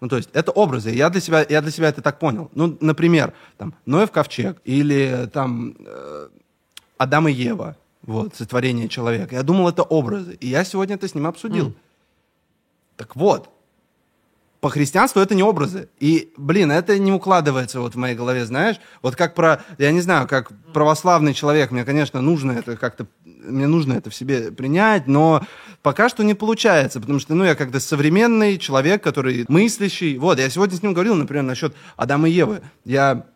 Ну, 0.01 0.09
то 0.09 0.17
есть, 0.17 0.29
это 0.33 0.53
образы. 0.53 0.91
Я 0.91 1.09
для 1.09 1.21
себя, 1.21 1.45
я 1.49 1.63
для 1.63 1.71
себя 1.71 1.89
это 1.89 2.03
так 2.03 2.19
понял. 2.19 2.51
Ну, 2.55 2.77
например, 2.81 3.33
там, 3.57 3.75
Ноев 3.87 4.11
ковчег 4.11 4.61
или 4.65 5.29
там 5.33 5.75
э, 5.79 6.29
Адам 6.99 7.29
и 7.29 7.33
Ева, 7.33 7.77
вот, 8.03 8.37
сотворение 8.37 8.89
человека. 8.89 9.35
Я 9.35 9.43
думал, 9.43 9.69
это 9.69 9.83
образы. 9.83 10.35
И 10.35 10.49
я 10.49 10.65
сегодня 10.65 10.97
это 10.97 11.09
с 11.09 11.15
ним 11.15 11.27
обсудил. 11.27 11.75
Так 12.97 13.17
вот, 13.17 13.51
по 14.61 14.71
христианству 14.71 15.21
это 15.21 15.35
не 15.35 15.43
образы. 15.43 15.89
И, 16.01 16.33
блин, 16.37 16.73
это 16.73 16.99
не 16.99 17.13
укладывается 17.13 17.81
вот 17.81 17.95
в 17.95 17.99
моей 17.99 18.17
голове, 18.17 18.45
знаешь? 18.47 18.81
Вот 19.03 19.15
как 19.15 19.35
про, 19.35 19.63
я 19.79 19.93
не 19.93 20.01
знаю, 20.01 20.27
как 20.27 20.51
православный 20.73 21.35
человек, 21.35 21.71
мне, 21.71 21.85
конечно, 21.85 22.21
нужно 22.21 22.53
это 22.53 22.77
как-то, 22.77 23.07
мне 23.25 23.67
нужно 23.67 23.93
это 23.93 24.11
в 24.11 24.15
себе 24.15 24.51
принять, 24.51 25.07
но 25.07 25.43
пока 25.83 26.09
что 26.09 26.25
не 26.25 26.35
получается, 26.35 27.01
потому 27.01 27.21
что, 27.21 27.35
ну, 27.35 27.45
я 27.45 27.55
как-то 27.55 27.81
современный 27.81 28.59
человек, 28.59 29.05
который 29.05 29.45
мыслящий. 29.49 30.19
Вот, 30.19 30.39
я 30.39 30.51
сегодня 30.51 30.77
с 30.77 30.83
ним 30.83 30.95
говорил, 30.95 31.15
например, 31.15 31.45
насчет 31.45 31.75
Адама 31.97 32.29
и 32.29 32.33
Евы. 32.33 32.63
Я... 32.85 33.27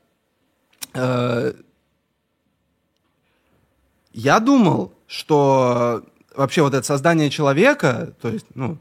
э, 0.95 1.53
я 4.13 4.41
думал, 4.41 4.95
что 5.07 6.03
вообще 6.35 6.63
вот 6.63 6.75
это 6.75 6.85
создание 6.85 7.31
человека, 7.31 8.15
то 8.21 8.29
есть, 8.29 8.47
ну, 8.55 8.79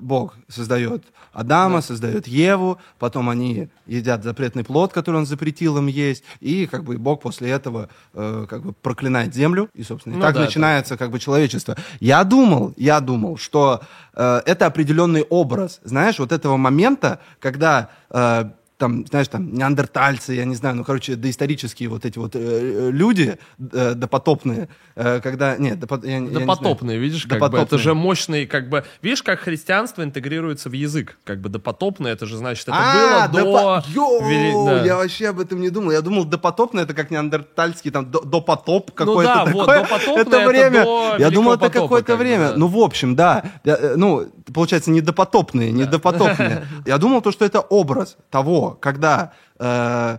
Бог 0.00 0.36
создает 0.48 1.04
Адама, 1.32 1.80
создает 1.80 2.26
Еву, 2.26 2.78
потом 2.98 3.28
они 3.28 3.68
едят 3.86 4.24
запретный 4.24 4.64
плод, 4.64 4.92
который 4.92 5.16
он 5.16 5.26
запретил 5.26 5.78
им 5.78 5.86
есть, 5.86 6.24
и 6.40 6.66
как 6.66 6.84
бы 6.84 6.98
Бог 6.98 7.22
после 7.22 7.50
этого 7.50 7.88
э, 8.14 8.46
как 8.48 8.62
бы 8.62 8.72
проклинает 8.72 9.34
землю, 9.34 9.68
и, 9.74 9.82
собственно, 9.82 10.14
и 10.14 10.16
Ну 10.16 10.22
так 10.22 10.34
да, 10.34 10.40
начинается 10.40 10.96
как 10.96 11.10
бы 11.10 11.18
человечество. 11.18 11.76
Я 12.00 12.24
думал, 12.24 12.74
я 12.76 13.00
думал, 13.00 13.36
что 13.36 13.80
э, 14.14 14.40
это 14.44 14.66
определенный 14.66 15.22
образ, 15.22 15.80
знаешь, 15.84 16.18
вот 16.18 16.32
этого 16.32 16.56
момента, 16.56 17.20
когда 17.38 17.90
э, 18.10 18.50
там, 18.80 19.06
знаешь, 19.06 19.28
там, 19.28 19.52
неандертальцы, 19.54 20.32
я 20.32 20.44
не 20.46 20.54
знаю, 20.56 20.74
ну, 20.76 20.84
короче, 20.84 21.14
доисторические 21.14 21.88
вот 21.90 22.04
эти 22.06 22.18
вот 22.18 22.32
э, 22.34 22.90
люди 22.90 23.38
э, 23.72 23.94
допотопные, 23.94 24.68
э, 24.96 25.20
когда, 25.20 25.56
нет, 25.58 25.78
допо- 25.78 26.04
я, 26.04 26.14
я 26.14 26.18
не 26.20 26.28
знаю. 26.30 26.46
Допотопные, 26.46 26.98
видишь, 26.98 27.26
как 27.26 27.38
бы, 27.38 27.46
это 27.46 27.50
Допотопные. 27.56 27.78
же 27.82 27.94
мощный, 27.94 28.46
как 28.46 28.68
бы, 28.70 28.84
видишь, 29.02 29.22
как 29.22 29.40
христианство 29.40 30.02
интегрируется 30.02 30.70
в 30.70 30.72
язык, 30.72 31.18
как 31.24 31.40
бы 31.42 31.50
допотопное, 31.50 32.12
это 32.14 32.24
же 32.24 32.38
значит, 32.38 32.68
это 32.68 32.76
А, 32.78 33.28
было 33.28 33.44
до... 33.44 33.50
допо- 33.50 33.82
Йоу, 33.94 34.22
вели- 34.22 34.64
да. 34.66 34.84
я 34.84 34.96
вообще 34.96 35.28
об 35.28 35.40
этом 35.40 35.60
не 35.60 35.68
думал. 35.68 35.90
Я 35.90 36.00
думал, 36.00 36.24
допотопное 36.24 36.84
это 36.84 36.94
как 36.94 37.10
неандертальский 37.10 37.90
там 37.90 38.10
до- 38.10 38.22
допотоп 38.24 38.92
какое-то 38.92 39.34
да, 39.34 39.44
такое. 39.44 39.86
вот, 40.06 40.18
это 40.18 40.48
время. 40.48 40.84
до 40.84 41.16
я 41.18 41.30
думал, 41.30 41.52
это 41.52 41.68
какое-то 41.68 42.06
как 42.06 42.18
время. 42.18 42.48
да. 42.50 42.54
Ну, 42.56 42.66
в 42.68 42.78
общем, 42.78 43.14
да. 43.14 43.42
Я, 43.64 43.76
э, 43.76 43.96
ну, 43.96 44.26
получается, 44.54 44.90
не 44.90 45.02
допотопные, 45.02 45.70
не 45.70 45.84
допотопные. 45.84 46.64
Я 46.86 46.96
думал, 46.98 47.20
то, 47.20 47.30
что 47.32 47.44
это 47.44 47.60
образ 47.60 48.16
того, 48.30 48.69
когда 48.74 49.32
э, 49.58 50.18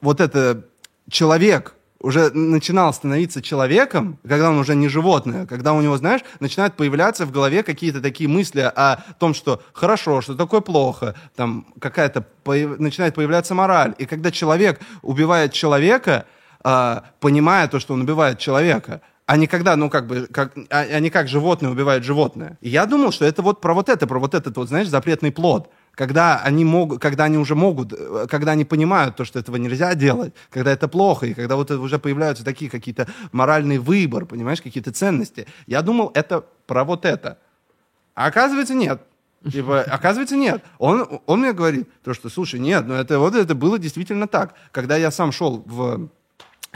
вот 0.00 0.20
это 0.20 0.64
человек 1.08 1.74
уже 2.04 2.30
начинал 2.30 2.92
становиться 2.92 3.40
человеком, 3.40 4.18
когда 4.28 4.50
он 4.50 4.58
уже 4.58 4.74
не 4.74 4.88
животное, 4.88 5.46
когда 5.46 5.72
у 5.72 5.80
него, 5.80 5.96
знаешь, 5.96 6.20
начинают 6.38 6.74
появляться 6.76 7.24
в 7.24 7.32
голове 7.32 7.62
какие-то 7.62 8.02
такие 8.02 8.28
мысли 8.28 8.60
о 8.60 9.02
том, 9.18 9.32
что 9.32 9.62
хорошо, 9.72 10.20
что 10.20 10.34
такое 10.34 10.60
плохо, 10.60 11.14
там 11.34 11.66
какая-то 11.80 12.26
появ- 12.44 12.76
начинает 12.78 13.14
появляться 13.14 13.54
мораль. 13.54 13.94
И 13.96 14.04
когда 14.04 14.30
человек 14.30 14.80
убивает 15.00 15.54
человека, 15.54 16.26
а, 16.62 17.04
понимая 17.20 17.68
то, 17.68 17.80
что 17.80 17.94
он 17.94 18.02
убивает 18.02 18.38
человека, 18.38 19.00
а 19.24 19.38
не 19.38 19.46
когда, 19.46 19.74
ну, 19.74 19.88
как 19.88 20.06
бы, 20.06 20.26
как, 20.30 20.52
а, 20.70 20.80
а 20.80 21.00
не 21.00 21.08
как 21.08 21.28
животное 21.28 21.70
убивает 21.70 22.04
животное. 22.04 22.58
И 22.60 22.68
я 22.68 22.84
думал, 22.84 23.12
что 23.12 23.24
это 23.24 23.40
вот 23.40 23.62
про 23.62 23.72
вот 23.72 23.88
это, 23.88 24.06
про 24.06 24.18
вот 24.18 24.34
этот 24.34 24.56
вот, 24.58 24.68
знаешь, 24.68 24.88
запретный 24.88 25.32
плод. 25.32 25.70
Когда 25.94 26.40
они, 26.40 26.64
могут, 26.64 27.00
когда 27.00 27.24
они 27.24 27.38
уже 27.38 27.54
могут, 27.54 27.92
э, 27.92 28.26
когда 28.28 28.52
они 28.52 28.64
понимают 28.64 29.16
то, 29.16 29.24
что 29.24 29.38
этого 29.38 29.56
нельзя 29.56 29.94
делать, 29.94 30.34
когда 30.50 30.72
это 30.72 30.88
плохо, 30.88 31.26
и 31.26 31.34
когда 31.34 31.56
вот 31.56 31.70
уже 31.70 31.98
появляются 31.98 32.44
такие 32.44 32.70
какие-то 32.70 33.06
моральный 33.32 33.78
выбор, 33.78 34.26
понимаешь, 34.26 34.60
какие-то 34.60 34.92
ценности. 34.92 35.46
Я 35.66 35.82
думал, 35.82 36.10
это 36.14 36.44
про 36.66 36.84
вот 36.84 37.04
это. 37.04 37.38
А 38.14 38.26
оказывается, 38.26 38.74
нет. 38.74 39.02
Типа, 39.50 39.82
оказывается, 39.90 40.36
нет. 40.36 40.64
Он, 40.78 41.20
он 41.26 41.40
мне 41.40 41.52
говорит, 41.52 41.88
то, 42.02 42.14
что, 42.14 42.28
слушай, 42.28 42.58
нет, 42.58 42.86
ну 42.86 42.94
это 42.94 43.18
вот 43.18 43.34
это 43.34 43.54
было 43.54 43.78
действительно 43.78 44.26
так. 44.26 44.54
Когда 44.72 44.96
я 44.96 45.10
сам 45.10 45.30
шел 45.32 45.62
в 45.64 46.08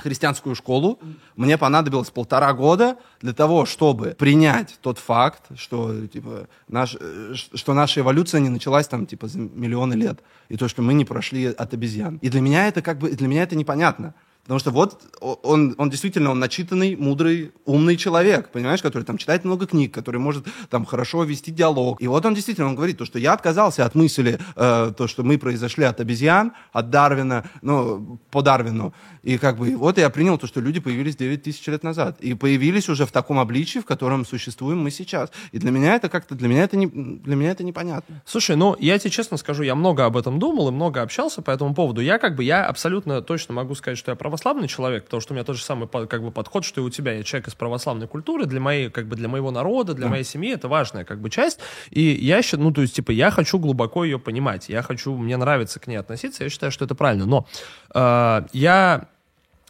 христианскую 0.00 0.54
школу, 0.54 0.98
мне 1.36 1.58
понадобилось 1.58 2.10
полтора 2.10 2.52
года 2.52 2.96
для 3.20 3.32
того, 3.32 3.66
чтобы 3.66 4.14
принять 4.18 4.78
тот 4.80 4.98
факт, 4.98 5.42
что, 5.56 6.06
типа, 6.06 6.48
наш, 6.68 6.96
э, 6.98 7.34
что 7.34 7.74
наша 7.74 8.00
эволюция 8.00 8.40
не 8.40 8.48
началась 8.48 8.88
там, 8.88 9.06
типа, 9.06 9.28
за 9.28 9.38
миллионы 9.38 9.94
лет, 9.94 10.20
и 10.48 10.56
то, 10.56 10.68
что 10.68 10.82
мы 10.82 10.94
не 10.94 11.04
прошли 11.04 11.46
от 11.46 11.74
обезьян. 11.74 12.18
И 12.22 12.28
для 12.28 12.40
меня 12.40 12.68
это 12.68 12.82
как 12.82 12.98
бы, 12.98 13.10
для 13.10 13.28
меня 13.28 13.42
это 13.42 13.56
непонятно. 13.56 14.14
Потому 14.48 14.60
что 14.60 14.70
вот 14.70 15.02
он, 15.20 15.74
он 15.76 15.90
действительно 15.90 16.30
он 16.30 16.38
начитанный, 16.38 16.96
мудрый, 16.96 17.52
умный 17.66 17.98
человек, 17.98 18.48
понимаешь, 18.48 18.80
который 18.80 19.02
там 19.02 19.18
читает 19.18 19.44
много 19.44 19.66
книг, 19.66 19.92
который 19.92 20.20
может 20.20 20.46
там 20.70 20.86
хорошо 20.86 21.24
вести 21.24 21.50
диалог. 21.50 22.00
И 22.00 22.06
вот 22.06 22.24
он 22.24 22.32
действительно 22.32 22.68
он 22.68 22.74
говорит, 22.74 22.96
то, 22.96 23.04
что 23.04 23.18
я 23.18 23.34
отказался 23.34 23.84
от 23.84 23.94
мысли, 23.94 24.38
э, 24.56 24.92
то, 24.96 25.06
что 25.06 25.22
мы 25.22 25.36
произошли 25.36 25.84
от 25.84 26.00
обезьян, 26.00 26.52
от 26.72 26.88
Дарвина, 26.88 27.44
ну, 27.60 28.18
по 28.30 28.40
Дарвину. 28.40 28.94
И 29.22 29.36
как 29.36 29.58
бы 29.58 29.76
вот 29.76 29.98
я 29.98 30.08
принял 30.08 30.38
то, 30.38 30.46
что 30.46 30.62
люди 30.62 30.80
появились 30.80 31.16
9 31.16 31.42
тысяч 31.42 31.66
лет 31.66 31.82
назад. 31.82 32.18
И 32.20 32.32
появились 32.32 32.88
уже 32.88 33.04
в 33.04 33.12
таком 33.12 33.38
обличии, 33.38 33.80
в 33.80 33.84
котором 33.84 34.24
существуем 34.24 34.78
мы 34.78 34.90
сейчас. 34.90 35.30
И 35.52 35.58
для 35.58 35.70
меня 35.70 35.94
это 35.94 36.08
как-то, 36.08 36.34
для 36.34 36.48
меня 36.48 36.64
это, 36.64 36.78
не, 36.78 36.86
для 36.86 37.36
меня 37.36 37.50
это 37.50 37.64
непонятно. 37.64 38.22
Слушай, 38.24 38.56
ну, 38.56 38.74
я 38.78 38.98
тебе 38.98 39.10
честно 39.10 39.36
скажу, 39.36 39.62
я 39.62 39.74
много 39.74 40.06
об 40.06 40.16
этом 40.16 40.38
думал 40.38 40.68
и 40.68 40.72
много 40.72 41.02
общался 41.02 41.42
по 41.42 41.50
этому 41.50 41.74
поводу. 41.74 42.00
Я 42.00 42.16
как 42.16 42.34
бы, 42.34 42.44
я 42.44 42.64
абсолютно 42.64 43.20
точно 43.20 43.52
могу 43.52 43.74
сказать, 43.74 43.98
что 43.98 44.10
я 44.10 44.16
православный 44.38 44.68
человек, 44.68 45.04
потому 45.04 45.20
что 45.20 45.32
у 45.32 45.34
меня 45.34 45.44
тот 45.44 45.56
же 45.56 45.62
самый 45.62 45.88
как 45.88 46.22
бы 46.22 46.30
подход, 46.30 46.64
что 46.64 46.80
и 46.80 46.84
у 46.84 46.90
тебя. 46.90 47.12
Я 47.12 47.22
человек 47.22 47.48
из 47.48 47.54
православной 47.54 48.06
культуры, 48.06 48.46
для 48.46 48.60
моей, 48.60 48.90
как 48.90 49.06
бы, 49.06 49.16
для 49.16 49.28
моего 49.28 49.50
народа, 49.50 49.94
для 49.94 50.06
моей 50.06 50.24
семьи 50.24 50.52
это 50.52 50.68
важная, 50.68 51.04
как 51.04 51.20
бы, 51.20 51.30
часть. 51.30 51.58
И 51.90 52.00
я 52.00 52.42
считаю, 52.42 52.62
ну, 52.64 52.72
то 52.72 52.82
есть, 52.82 52.94
типа, 52.94 53.10
я 53.10 53.30
хочу 53.30 53.58
глубоко 53.58 54.04
ее 54.04 54.18
понимать, 54.18 54.68
я 54.68 54.82
хочу, 54.82 55.16
мне 55.16 55.36
нравится 55.36 55.80
к 55.80 55.86
ней 55.88 55.96
относиться, 55.96 56.44
я 56.44 56.50
считаю, 56.50 56.72
что 56.72 56.84
это 56.84 56.94
правильно. 56.94 57.26
Но 57.26 57.46
э, 57.94 58.46
я 58.52 59.08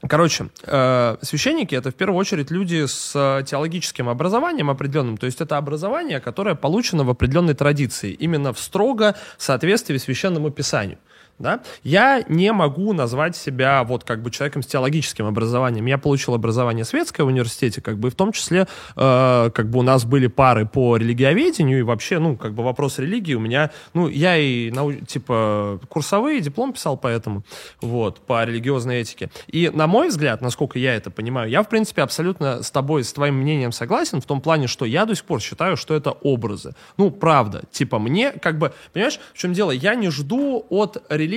Короче, 0.08 0.46
э, 0.62 1.16
священники 1.22 1.74
это 1.74 1.90
в 1.90 1.94
первую 1.94 2.20
очередь 2.20 2.52
люди 2.52 2.86
с 2.86 3.42
теологическим 3.44 4.08
образованием 4.08 4.70
определенным, 4.70 5.16
то 5.16 5.26
есть 5.26 5.40
это 5.40 5.56
образование, 5.56 6.20
которое 6.20 6.54
получено 6.54 7.02
в 7.02 7.10
определенной 7.10 7.54
традиции, 7.54 8.12
именно 8.12 8.52
в 8.52 8.60
строго 8.60 9.16
соответствии 9.38 9.98
священному 9.98 10.50
писанию. 10.50 10.98
Да? 11.38 11.60
Я 11.84 12.24
не 12.28 12.52
могу 12.52 12.92
назвать 12.92 13.36
себя 13.36 13.84
вот 13.84 14.04
как 14.04 14.22
бы 14.22 14.30
человеком 14.30 14.62
с 14.62 14.66
теологическим 14.66 15.26
образованием. 15.26 15.86
Я 15.86 15.98
получил 15.98 16.34
образование 16.34 16.84
светское 16.84 17.24
в 17.24 17.28
университете, 17.28 17.80
как 17.80 17.98
бы 17.98 18.10
в 18.10 18.14
том 18.14 18.32
числе 18.32 18.66
э, 18.96 19.50
как 19.54 19.70
бы 19.70 19.78
у 19.78 19.82
нас 19.82 20.04
были 20.04 20.26
пары 20.26 20.66
по 20.66 20.96
религиоведению 20.96 21.78
и 21.78 21.82
вообще, 21.82 22.18
ну, 22.18 22.36
как 22.36 22.54
бы 22.54 22.64
вопрос 22.64 22.98
религии 22.98 23.34
у 23.34 23.40
меня, 23.40 23.70
ну, 23.94 24.08
я 24.08 24.36
и 24.36 24.70
нау- 24.70 25.04
типа 25.04 25.80
курсовые, 25.88 26.40
диплом 26.40 26.72
писал 26.72 26.96
по 26.96 27.06
этому, 27.06 27.44
вот, 27.80 28.20
по 28.20 28.44
религиозной 28.44 29.00
этике. 29.00 29.30
И 29.46 29.70
на 29.72 29.86
мой 29.86 30.08
взгляд, 30.08 30.40
насколько 30.40 30.78
я 30.78 30.94
это 30.94 31.10
понимаю, 31.10 31.50
я, 31.50 31.62
в 31.62 31.68
принципе, 31.68 32.02
абсолютно 32.02 32.62
с 32.62 32.70
тобой, 32.70 33.04
с 33.04 33.12
твоим 33.12 33.36
мнением 33.36 33.72
согласен 33.72 34.20
в 34.20 34.26
том 34.26 34.40
плане, 34.40 34.66
что 34.66 34.84
я 34.84 35.06
до 35.06 35.14
сих 35.14 35.24
пор 35.24 35.40
считаю, 35.40 35.76
что 35.76 35.94
это 35.94 36.10
образы. 36.10 36.74
Ну, 36.96 37.10
правда. 37.10 37.62
Типа, 37.70 37.98
мне, 37.98 38.32
как 38.32 38.58
бы, 38.58 38.72
понимаешь, 38.92 39.20
в 39.34 39.38
чем 39.38 39.52
дело? 39.52 39.70
Я 39.70 39.94
не 39.94 40.10
жду 40.10 40.66
от 40.68 41.02
религии 41.08 41.27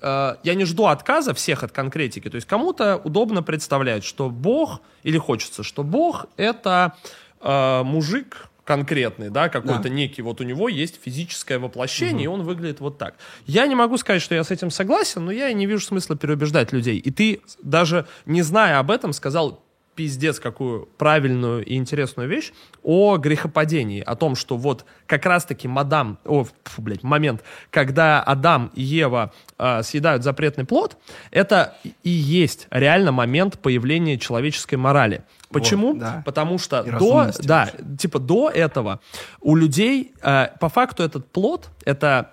э, 0.00 0.36
я 0.42 0.54
не 0.54 0.64
жду 0.64 0.86
отказа 0.86 1.34
всех 1.34 1.62
от 1.62 1.72
конкретики. 1.72 2.28
То 2.28 2.36
есть 2.36 2.46
кому-то 2.46 2.96
удобно 3.02 3.42
представлять, 3.42 4.04
что 4.04 4.30
Бог, 4.30 4.80
или 5.02 5.18
хочется, 5.18 5.62
что 5.62 5.82
Бог 5.82 6.26
это 6.36 6.94
э, 7.40 7.82
мужик 7.82 8.48
конкретный, 8.64 9.30
да, 9.30 9.48
какой-то 9.48 9.84
Да. 9.84 9.88
некий, 9.88 10.22
вот 10.22 10.40
у 10.40 10.44
него 10.44 10.68
есть 10.68 11.00
физическое 11.02 11.58
воплощение, 11.58 12.24
и 12.24 12.28
он 12.28 12.42
выглядит 12.42 12.78
вот 12.80 12.98
так. 12.98 13.14
Я 13.46 13.66
не 13.66 13.74
могу 13.74 13.96
сказать, 13.96 14.22
что 14.22 14.36
я 14.36 14.44
с 14.44 14.52
этим 14.52 14.70
согласен, 14.70 15.24
но 15.24 15.32
я 15.32 15.48
и 15.48 15.54
не 15.54 15.66
вижу 15.66 15.84
смысла 15.84 16.16
переубеждать 16.16 16.72
людей. 16.72 16.96
И 16.98 17.10
ты, 17.10 17.40
даже 17.62 18.06
не 18.26 18.42
зная 18.42 18.78
об 18.78 18.92
этом, 18.92 19.12
сказал 19.12 19.64
пиздец 20.00 20.40
какую 20.40 20.86
правильную 20.96 21.62
и 21.62 21.74
интересную 21.74 22.26
вещь 22.26 22.52
о 22.82 23.18
грехопадении, 23.18 24.00
о 24.00 24.16
том, 24.16 24.34
что 24.34 24.56
вот 24.56 24.86
как 25.06 25.26
раз-таки 25.26 25.68
мадам, 25.68 26.16
о, 26.24 26.44
фу, 26.44 26.80
блядь, 26.80 27.02
момент, 27.02 27.44
когда 27.68 28.22
Адам 28.22 28.70
и 28.74 28.80
Ева 28.80 29.30
э, 29.58 29.82
съедают 29.82 30.24
запретный 30.24 30.64
плод, 30.64 30.96
это 31.30 31.76
и 32.02 32.08
есть 32.08 32.66
реально 32.70 33.12
момент 33.12 33.58
появления 33.58 34.16
человеческой 34.16 34.76
морали. 34.76 35.22
Почему? 35.50 35.92
да. 35.94 36.22
Потому 36.24 36.56
что 36.56 36.80
И 36.80 36.90
до, 36.92 37.30
да, 37.42 37.66
вообще. 37.66 37.96
типа 37.98 38.20
до 38.20 38.48
этого 38.48 39.00
у 39.42 39.54
людей, 39.54 40.14
э, 40.22 40.46
по 40.60 40.70
факту 40.70 41.02
этот 41.02 41.30
плод, 41.30 41.68
это 41.84 42.30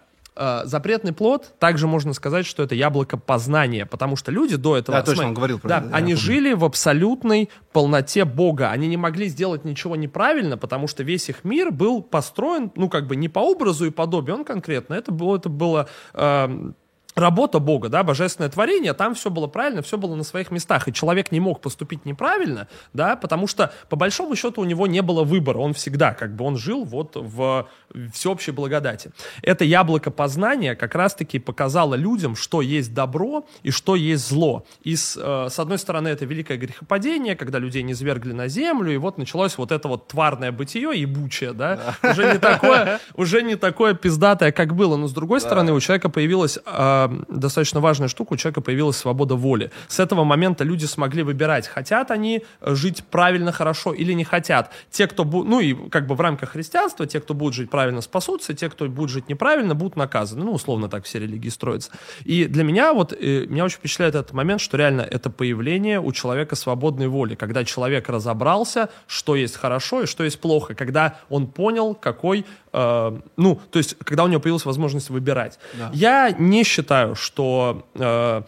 запретный 0.65 1.13
плод, 1.13 1.53
также 1.59 1.87
можно 1.87 2.13
сказать, 2.13 2.45
что 2.45 2.63
это 2.63 2.75
яблоко 2.75 3.17
познания, 3.17 3.85
потому 3.85 4.15
что 4.15 4.31
люди 4.31 4.55
до 4.55 4.77
этого... 4.77 4.97
Да, 4.97 5.03
точно, 5.03 5.15
смотри, 5.15 5.27
он 5.27 5.33
говорил 5.33 5.59
про 5.59 5.69
да, 5.69 5.77
это, 5.79 5.95
они 5.95 6.15
жили 6.15 6.53
в 6.53 6.63
абсолютной 6.63 7.49
полноте 7.71 8.25
Бога. 8.25 8.71
Они 8.71 8.87
не 8.87 8.97
могли 8.97 9.27
сделать 9.27 9.65
ничего 9.65 9.95
неправильно, 9.95 10.57
потому 10.57 10.87
что 10.87 11.03
весь 11.03 11.29
их 11.29 11.43
мир 11.43 11.71
был 11.71 12.01
построен, 12.01 12.71
ну, 12.75 12.89
как 12.89 13.07
бы 13.07 13.15
не 13.15 13.29
по 13.29 13.39
образу 13.39 13.85
и 13.85 13.89
подобию, 13.89 14.35
он 14.35 14.45
конкретно. 14.45 14.93
Это 14.93 15.11
было, 15.11 15.37
это 15.37 15.49
было 15.49 15.89
эм, 16.13 16.75
работа 17.17 17.59
Бога, 17.59 17.89
да, 17.89 18.03
божественное 18.03 18.49
творение, 18.49 18.93
там 18.93 19.15
все 19.15 19.29
было 19.29 19.47
правильно, 19.47 19.81
все 19.81 19.97
было 19.97 20.15
на 20.15 20.23
своих 20.23 20.51
местах, 20.51 20.87
и 20.87 20.93
человек 20.93 21.31
не 21.31 21.39
мог 21.39 21.61
поступить 21.61 22.05
неправильно, 22.05 22.67
да, 22.93 23.15
потому 23.15 23.47
что, 23.47 23.73
по 23.89 23.95
большому 23.95 24.35
счету, 24.35 24.61
у 24.61 24.65
него 24.65 24.87
не 24.87 25.01
было 25.01 25.23
выбора, 25.23 25.57
он 25.57 25.73
всегда, 25.73 26.13
как 26.13 26.35
бы, 26.35 26.45
он 26.45 26.57
жил 26.57 26.83
вот 26.83 27.15
в 27.15 27.67
всеобщей 28.13 28.51
благодати. 28.51 29.11
Это 29.41 29.65
яблоко 29.65 30.11
познания 30.11 30.75
как 30.75 30.95
раз-таки 30.95 31.39
показало 31.39 31.95
людям, 31.95 32.35
что 32.35 32.61
есть 32.61 32.93
добро 32.93 33.45
и 33.63 33.71
что 33.71 33.95
есть 33.95 34.27
зло. 34.27 34.65
И 34.83 34.95
с, 34.95 35.17
э, 35.17 35.49
с 35.49 35.59
одной 35.59 35.77
стороны, 35.77 36.09
это 36.09 36.25
великое 36.25 36.57
грехопадение, 36.57 37.35
когда 37.35 37.59
людей 37.59 37.83
не 37.83 37.93
свергли 37.93 38.33
на 38.33 38.47
землю, 38.47 38.93
и 38.93 38.97
вот 38.97 39.17
началось 39.17 39.57
вот 39.57 39.71
это 39.71 39.87
вот 39.87 40.07
тварное 40.07 40.51
бытие, 40.51 40.91
ебучее, 40.95 41.53
да, 41.53 41.95
да. 42.01 42.11
уже 42.11 42.33
не 42.33 42.39
такое, 42.39 42.99
уже 43.15 43.41
не 43.41 43.55
такое 43.55 43.93
пиздатое, 43.93 44.51
как 44.51 44.75
было, 44.75 44.97
но 44.97 45.07
с 45.07 45.13
другой 45.13 45.39
да. 45.39 45.45
стороны, 45.45 45.73
у 45.73 45.79
человека 45.79 46.09
появилась 46.09 46.59
э, 46.65 47.09
достаточно 47.27 47.79
важная 47.79 48.07
штука, 48.07 48.33
у 48.33 48.37
человека 48.37 48.61
появилась 48.61 48.97
свобода 48.97 49.35
воли. 49.35 49.71
С 49.87 49.99
этого 49.99 50.23
момента 50.23 50.63
люди 50.63 50.85
смогли 50.85 51.23
выбирать, 51.23 51.67
хотят 51.67 52.11
они 52.11 52.43
жить 52.61 53.03
правильно, 53.09 53.51
хорошо 53.51 53.93
или 53.93 54.13
не 54.13 54.23
хотят. 54.23 54.71
Те, 54.91 55.07
кто, 55.07 55.23
бу- 55.23 55.43
ну 55.43 55.59
и 55.59 55.73
как 55.89 56.07
бы 56.07 56.15
в 56.15 56.21
рамках 56.21 56.49
христианства, 56.51 57.05
те, 57.05 57.19
кто 57.19 57.33
будут 57.33 57.53
жить 57.53 57.69
правильно, 57.69 57.86
спасутся, 58.01 58.53
те, 58.53 58.69
кто 58.69 58.87
будет 58.87 59.09
жить 59.09 59.29
неправильно, 59.29 59.75
будут 59.75 59.95
наказаны. 59.95 60.45
Ну, 60.45 60.51
условно 60.53 60.89
так 60.89 61.05
все 61.05 61.19
религии 61.19 61.49
строятся. 61.49 61.91
И 62.23 62.45
для 62.45 62.63
меня 62.63 62.93
вот, 62.93 63.13
э, 63.13 63.45
меня 63.47 63.65
очень 63.65 63.77
впечатляет 63.77 64.15
этот 64.15 64.33
момент, 64.33 64.61
что 64.61 64.77
реально 64.77 65.01
это 65.01 65.29
появление 65.29 65.99
у 65.99 66.11
человека 66.11 66.55
свободной 66.55 67.07
воли, 67.07 67.35
когда 67.35 67.63
человек 67.63 68.09
разобрался, 68.09 68.89
что 69.07 69.35
есть 69.35 69.55
хорошо 69.55 70.03
и 70.03 70.05
что 70.05 70.23
есть 70.23 70.39
плохо, 70.39 70.75
когда 70.75 71.19
он 71.29 71.47
понял, 71.47 71.95
какой 71.95 72.45
э, 72.73 73.19
ну, 73.37 73.59
то 73.71 73.79
есть, 73.79 73.95
когда 73.99 74.23
у 74.23 74.27
него 74.27 74.41
появилась 74.41 74.65
возможность 74.65 75.09
выбирать. 75.09 75.59
Да. 75.73 75.91
Я 75.93 76.31
не 76.31 76.63
считаю, 76.63 77.15
что 77.15 77.85
э, 77.95 78.41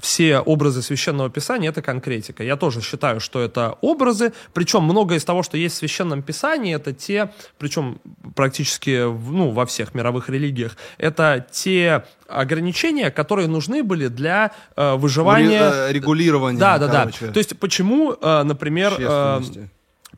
все 0.00 0.38
образы 0.38 0.82
священного 0.82 1.30
писания 1.30 1.70
это 1.70 1.82
конкретика. 1.82 2.42
Я 2.42 2.56
тоже 2.56 2.80
считаю, 2.80 3.20
что 3.20 3.40
это 3.40 3.76
образы, 3.80 4.32
причем 4.52 4.84
многое 4.84 5.18
из 5.18 5.24
того, 5.24 5.42
что 5.42 5.56
есть 5.56 5.76
в 5.76 5.78
священном 5.78 6.22
писании, 6.22 6.74
это 6.74 6.92
те, 6.92 7.30
причем 7.58 8.00
практически 8.34 9.04
ну, 9.04 9.50
во 9.50 9.66
всех 9.66 9.94
мировых 9.94 10.28
религиях, 10.28 10.76
это 10.98 11.46
те 11.50 12.04
ограничения, 12.28 13.10
которые 13.10 13.48
нужны 13.48 13.82
были 13.82 14.08
для 14.08 14.52
э, 14.76 14.94
выживания. 14.96 15.70
Э, 15.72 15.92
регулирования. 15.92 16.58
Да, 16.58 16.78
да, 16.78 16.88
короче. 16.88 17.26
да. 17.26 17.32
То 17.32 17.38
есть 17.38 17.58
почему, 17.58 18.14
э, 18.20 18.42
например, 18.42 18.94
э, 18.98 19.40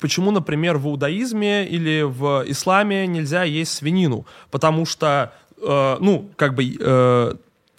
Почему, 0.01 0.31
например, 0.31 0.79
в 0.79 0.87
иудаизме 0.87 1.67
или 1.67 2.03
в 2.03 2.45
исламе 2.47 3.07
нельзя 3.07 3.43
есть 3.43 3.73
свинину? 3.73 4.25
Потому 4.51 4.87
что, 4.87 5.33
э, 5.61 5.97
ну, 6.01 6.31
как 6.37 6.55
бы... 6.55 6.65
Э, 6.81 7.35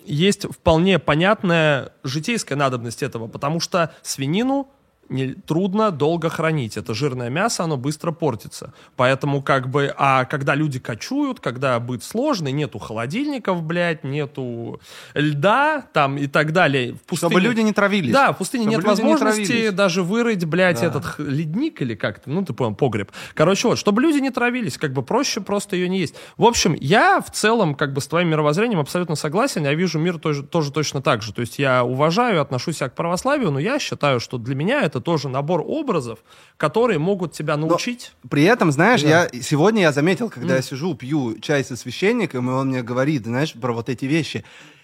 есть 0.06 0.46
вполне 0.52 1.00
понятная 1.00 1.94
житейская 2.04 2.56
надобность 2.56 3.04
этого, 3.04 3.28
потому 3.28 3.60
что 3.60 3.94
свинину 4.02 4.70
не, 5.12 5.34
трудно 5.34 5.92
долго 5.92 6.30
хранить. 6.30 6.78
Это 6.78 6.94
жирное 6.94 7.30
мясо, 7.30 7.64
оно 7.64 7.78
быстро 7.78 8.12
портится. 8.12 8.74
Поэтому 8.96 9.42
как 9.42 9.70
бы, 9.70 9.94
а 9.98 10.26
когда 10.26 10.56
люди 10.56 10.80
кочуют, 10.80 11.40
когда 11.40 11.80
быт 11.80 12.04
сложный, 12.04 12.52
нету 12.52 12.80
холодильников, 12.80 13.62
блядь, 13.64 14.04
нету 14.04 14.80
льда 15.14 15.86
там 15.94 16.18
и 16.18 16.28
так 16.28 16.54
далее. 16.54 16.94
В 16.94 17.02
пустыне, 17.02 17.32
Чтобы 17.32 17.42
люди 17.42 17.60
не 17.62 17.74
травились. 17.74 18.14
Да, 18.14 18.32
в 18.32 18.38
пустыне 18.38 18.64
Чтобы 18.64 18.78
нет 18.78 18.86
возможности 18.86 19.52
не 19.64 19.72
даже 19.72 20.02
вырыть, 20.02 20.46
блядь, 20.46 20.80
да. 20.80 20.88
этот 20.88 21.20
ледник 21.20 21.82
или 21.82 21.96
как-то, 21.96 22.30
ну 22.30 22.46
ты 22.46 22.54
понял, 22.54 22.74
погреб. 22.74 23.12
Короче, 23.34 23.68
вот, 23.68 23.78
чтобы 23.78 24.02
люди 24.02 24.20
не 24.20 24.30
травились, 24.30 24.78
как 24.78 24.94
бы 24.94 25.04
проще 25.04 25.42
просто 25.42 25.76
ее 25.76 25.90
не 25.90 26.00
есть. 26.00 26.16
В 26.38 26.46
общем, 26.46 26.76
я 26.80 27.22
в 27.22 27.32
целом 27.32 27.76
как 27.76 27.94
бы 27.94 28.00
с 28.00 28.08
твоим 28.08 28.30
мировоззрением 28.30 28.80
абсолютно 28.80 29.16
согласен, 29.16 29.64
я 29.66 29.74
вижу 29.74 30.00
мир 30.00 30.20
тоже, 30.20 30.44
тоже 30.44 30.72
точно 30.72 31.02
так 31.02 31.22
же. 31.22 31.34
То 31.34 31.42
есть 31.42 31.60
я 31.60 31.84
уважаю, 31.84 32.42
отношусь 32.42 32.78
к 32.78 32.90
православию, 32.96 33.52
но 33.52 33.60
я 33.60 33.78
считаю, 33.78 34.20
что 34.20 34.38
для 34.38 34.56
меня 34.56 34.82
это 34.82 35.01
тоже 35.02 35.30
набор 35.30 35.64
образов, 35.66 36.20
которые 36.58 37.00
могут 37.00 37.34
тебя 37.34 37.58
научить. 37.58 38.14
Но 38.24 38.30
при 38.30 38.44
этом, 38.44 38.72
знаешь, 38.72 39.02
да. 39.02 39.30
я 39.34 39.42
сегодня 39.42 39.82
я 39.82 39.92
заметил, 39.92 40.30
когда 40.30 40.54
mm. 40.54 40.58
я 40.58 40.62
сижу, 40.62 40.96
пью 40.96 41.40
чай 41.40 41.64
со 41.64 41.76
священником, 41.76 42.50
и 42.50 42.54
он 42.54 42.70
мне 42.70 42.84
говорит, 42.84 43.26
знаешь, 43.26 43.54
про 43.54 43.74
вот 43.74 43.90
эти 43.90 44.06
вещи 44.06 44.44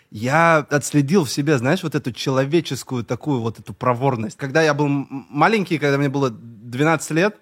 я 0.10 0.66
отследил 0.70 1.26
в 1.26 1.30
себе, 1.30 1.58
знаешь, 1.58 1.84
вот 1.84 1.96
эту 1.96 2.12
человеческую 2.12 3.04
такую 3.04 3.42
вот 3.42 3.60
эту 3.60 3.74
проворность. 3.74 4.38
Когда 4.38 4.62
я 4.62 4.74
был 4.74 4.88
маленький, 4.88 5.78
когда 5.78 5.98
мне 5.98 6.10
было 6.10 6.30
12 6.30 7.12
лет, 7.12 7.36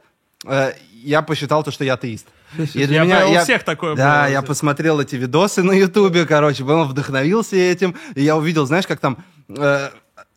э, 0.46 0.74
я 0.92 1.22
посчитал 1.22 1.64
то, 1.64 1.72
что 1.72 1.84
я 1.84 1.94
атеист. 1.94 2.28
И 2.74 2.86
для 2.86 2.98
я 2.98 3.04
меня, 3.04 3.24
я, 3.24 3.42
у 3.42 3.44
всех 3.44 3.64
такое 3.64 3.96
да, 3.96 4.24
было. 4.24 4.32
я 4.32 4.42
посмотрел 4.42 5.00
эти 5.00 5.16
видосы 5.16 5.62
на 5.62 5.74
Ютубе, 5.74 6.26
короче, 6.26 6.64
потом 6.64 6.88
вдохновился 6.88 7.56
этим, 7.56 7.96
и 8.16 8.24
я 8.24 8.38
увидел, 8.38 8.66
знаешь, 8.66 8.88
как 8.88 9.00
там 9.00 9.24
э, 9.50 9.90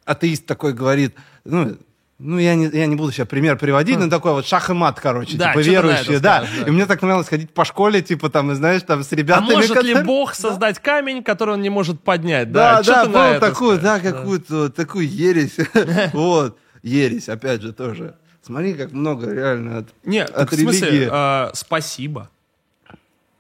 атеист 0.05 0.47
такой 0.47 0.73
говорит, 0.73 1.15
ну, 1.45 1.77
ну, 2.21 2.37
я 2.39 2.57
не, 2.57 2.67
я 2.67 2.87
не 2.87 2.97
буду 2.97 3.13
сейчас 3.13 3.29
пример 3.29 3.57
приводить, 3.57 3.97
но 3.97 4.11
такой 4.11 4.33
вот 4.33 4.45
шах 4.45 4.71
и 4.71 4.73
мат, 4.73 4.99
короче, 4.99 5.37
да, 5.37 5.53
типа 5.53 5.61
верующие, 5.61 6.19
да. 6.19 6.39
Скажешь, 6.39 6.65
да. 6.65 6.67
И 6.67 6.71
мне 6.73 6.87
так 6.87 7.01
нравилось 7.01 7.29
ходить 7.29 7.55
по 7.55 7.65
школе, 7.65 8.03
типа 8.03 8.29
там, 8.29 8.53
знаешь, 8.57 8.83
там 8.83 9.05
с 9.05 9.13
ребятами. 9.13 9.53
А 9.53 9.55
может 9.55 9.69
которые... 9.69 9.95
ли 9.95 10.03
Бог 10.03 10.35
создать 10.35 10.77
да? 10.77 10.83
камень, 10.83 11.23
который 11.23 11.55
он 11.55 11.63
не 11.63 11.71
может 11.71 12.01
поднять? 12.01 12.51
Да, 12.51 12.83
да, 12.83 13.05
да 13.05 13.33
был 13.33 13.41
такую, 13.41 13.79
да, 13.79 14.01
какую-то 14.01 14.69
такую 14.71 15.09
ересь. 15.09 15.59
вот, 16.13 16.59
ересь, 16.83 17.29
опять 17.29 17.63
же, 17.63 17.73
тоже. 17.73 18.17
Смотри, 18.43 18.75
как 18.75 18.91
много 18.91 19.33
реально 19.33 19.79
от, 19.79 19.89
не, 20.05 20.25
от 20.25 20.53
религии. 20.53 20.67
В 20.67 20.77
смысле, 20.77 21.11
э, 21.13 21.51
спасибо. 21.55 22.31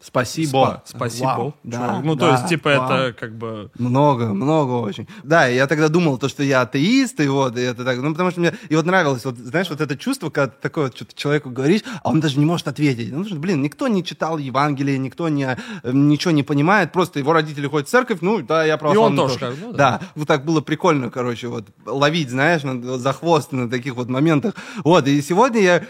Спасибо. 0.08 0.48
Спа 0.86 0.98
спасибо. 0.98 1.26
Вау. 1.26 1.54
Да, 1.64 2.00
ну, 2.02 2.14
да, 2.14 2.26
то 2.28 2.32
есть, 2.32 2.48
типа, 2.48 2.70
вау. 2.78 2.92
это 2.92 3.12
как 3.12 3.36
бы... 3.36 3.70
Много, 3.78 4.32
много 4.32 4.72
очень. 4.72 5.06
Да, 5.22 5.46
я 5.46 5.66
тогда 5.66 5.88
думал, 5.88 6.16
то, 6.16 6.28
что 6.28 6.42
я 6.42 6.62
атеист, 6.62 7.20
и 7.20 7.28
вот, 7.28 7.58
и 7.58 7.60
это 7.60 7.84
так, 7.84 7.98
ну, 7.98 8.12
потому 8.12 8.30
что 8.30 8.40
мне, 8.40 8.54
и 8.70 8.74
вот 8.74 8.86
нравилось, 8.86 9.26
вот, 9.26 9.36
знаешь, 9.36 9.68
вот 9.68 9.82
это 9.82 9.98
чувство, 9.98 10.30
когда 10.30 10.50
ты 10.50 10.62
такое 10.62 10.84
вот 10.86 10.96
что-то 10.96 11.14
человеку 11.14 11.50
говоришь, 11.50 11.82
а 12.02 12.08
он 12.08 12.20
даже 12.20 12.38
не 12.38 12.46
может 12.46 12.68
ответить. 12.68 13.12
Ну, 13.12 13.22
что, 13.22 13.36
блин, 13.36 13.60
никто 13.60 13.86
не 13.86 14.02
читал 14.02 14.38
Евангелие, 14.38 14.96
никто 14.96 15.28
не, 15.28 15.58
ничего 15.84 16.30
не 16.30 16.42
понимает, 16.42 16.90
просто 16.90 17.18
его 17.18 17.34
родители 17.34 17.66
ходят 17.66 17.88
в 17.88 17.90
церковь, 17.90 18.20
ну, 18.22 18.40
да, 18.40 18.64
я 18.64 18.78
православный. 18.78 19.14
И 19.14 19.20
он 19.20 19.28
тоже. 19.28 19.38
тоже. 19.38 19.56
Ну, 19.60 19.72
да. 19.72 19.76
да, 19.76 20.06
вот 20.14 20.26
так 20.26 20.46
было 20.46 20.62
прикольно, 20.62 21.10
короче, 21.10 21.48
вот, 21.48 21.66
ловить, 21.84 22.30
знаешь, 22.30 22.62
за 22.62 23.12
хвост 23.12 23.52
на 23.52 23.68
таких 23.68 23.94
вот 23.94 24.08
моментах. 24.08 24.54
Вот, 24.84 25.06
и 25.06 25.20
сегодня 25.20 25.60
я 25.60 25.82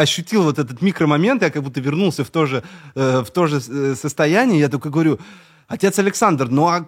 ощутил 0.00 0.42
вот 0.42 0.58
этот 0.58 0.82
микромомент, 0.82 1.42
я 1.42 1.50
как 1.50 1.62
будто 1.62 1.80
вернулся 1.80 2.24
в 2.24 2.30
то 2.30 2.46
же, 2.46 2.62
э, 2.94 3.20
в 3.20 3.30
то 3.30 3.46
же 3.46 3.60
э, 3.68 3.94
состояние, 3.94 4.60
я 4.60 4.68
только 4.68 4.90
говорю, 4.90 5.18
отец 5.68 5.98
Александр, 5.98 6.48
ну 6.48 6.66
а, 6.66 6.86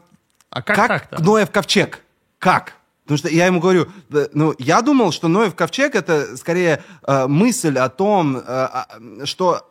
а 0.51 0.63
как, 0.63 1.09
как 1.11 1.21
Ноев 1.21 1.51
ковчег? 1.51 2.01
Как? 2.39 2.75
Потому 3.05 3.19
что 3.19 3.29
я 3.29 3.47
ему 3.47 3.61
говорю, 3.61 3.89
ну, 4.33 4.55
я 4.59 4.81
думал, 4.81 5.13
что 5.13 5.29
Ноев 5.29 5.55
ковчег 5.55 5.95
это 5.95 6.37
скорее 6.37 6.83
э, 7.07 7.27
мысль 7.27 7.79
о 7.79 7.89
том, 7.89 8.37
э, 8.37 9.25
что 9.25 9.69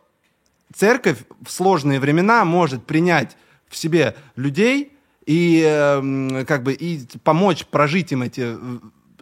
церковь 0.74 1.18
в 1.44 1.50
сложные 1.50 1.98
времена 1.98 2.44
может 2.44 2.84
принять 2.84 3.36
в 3.68 3.76
себе 3.76 4.14
людей 4.36 4.92
и 5.26 5.62
э, 5.64 6.44
как 6.46 6.62
бы 6.62 6.72
и 6.74 7.00
помочь 7.24 7.64
прожить 7.66 8.12
им 8.12 8.22
эти 8.22 8.56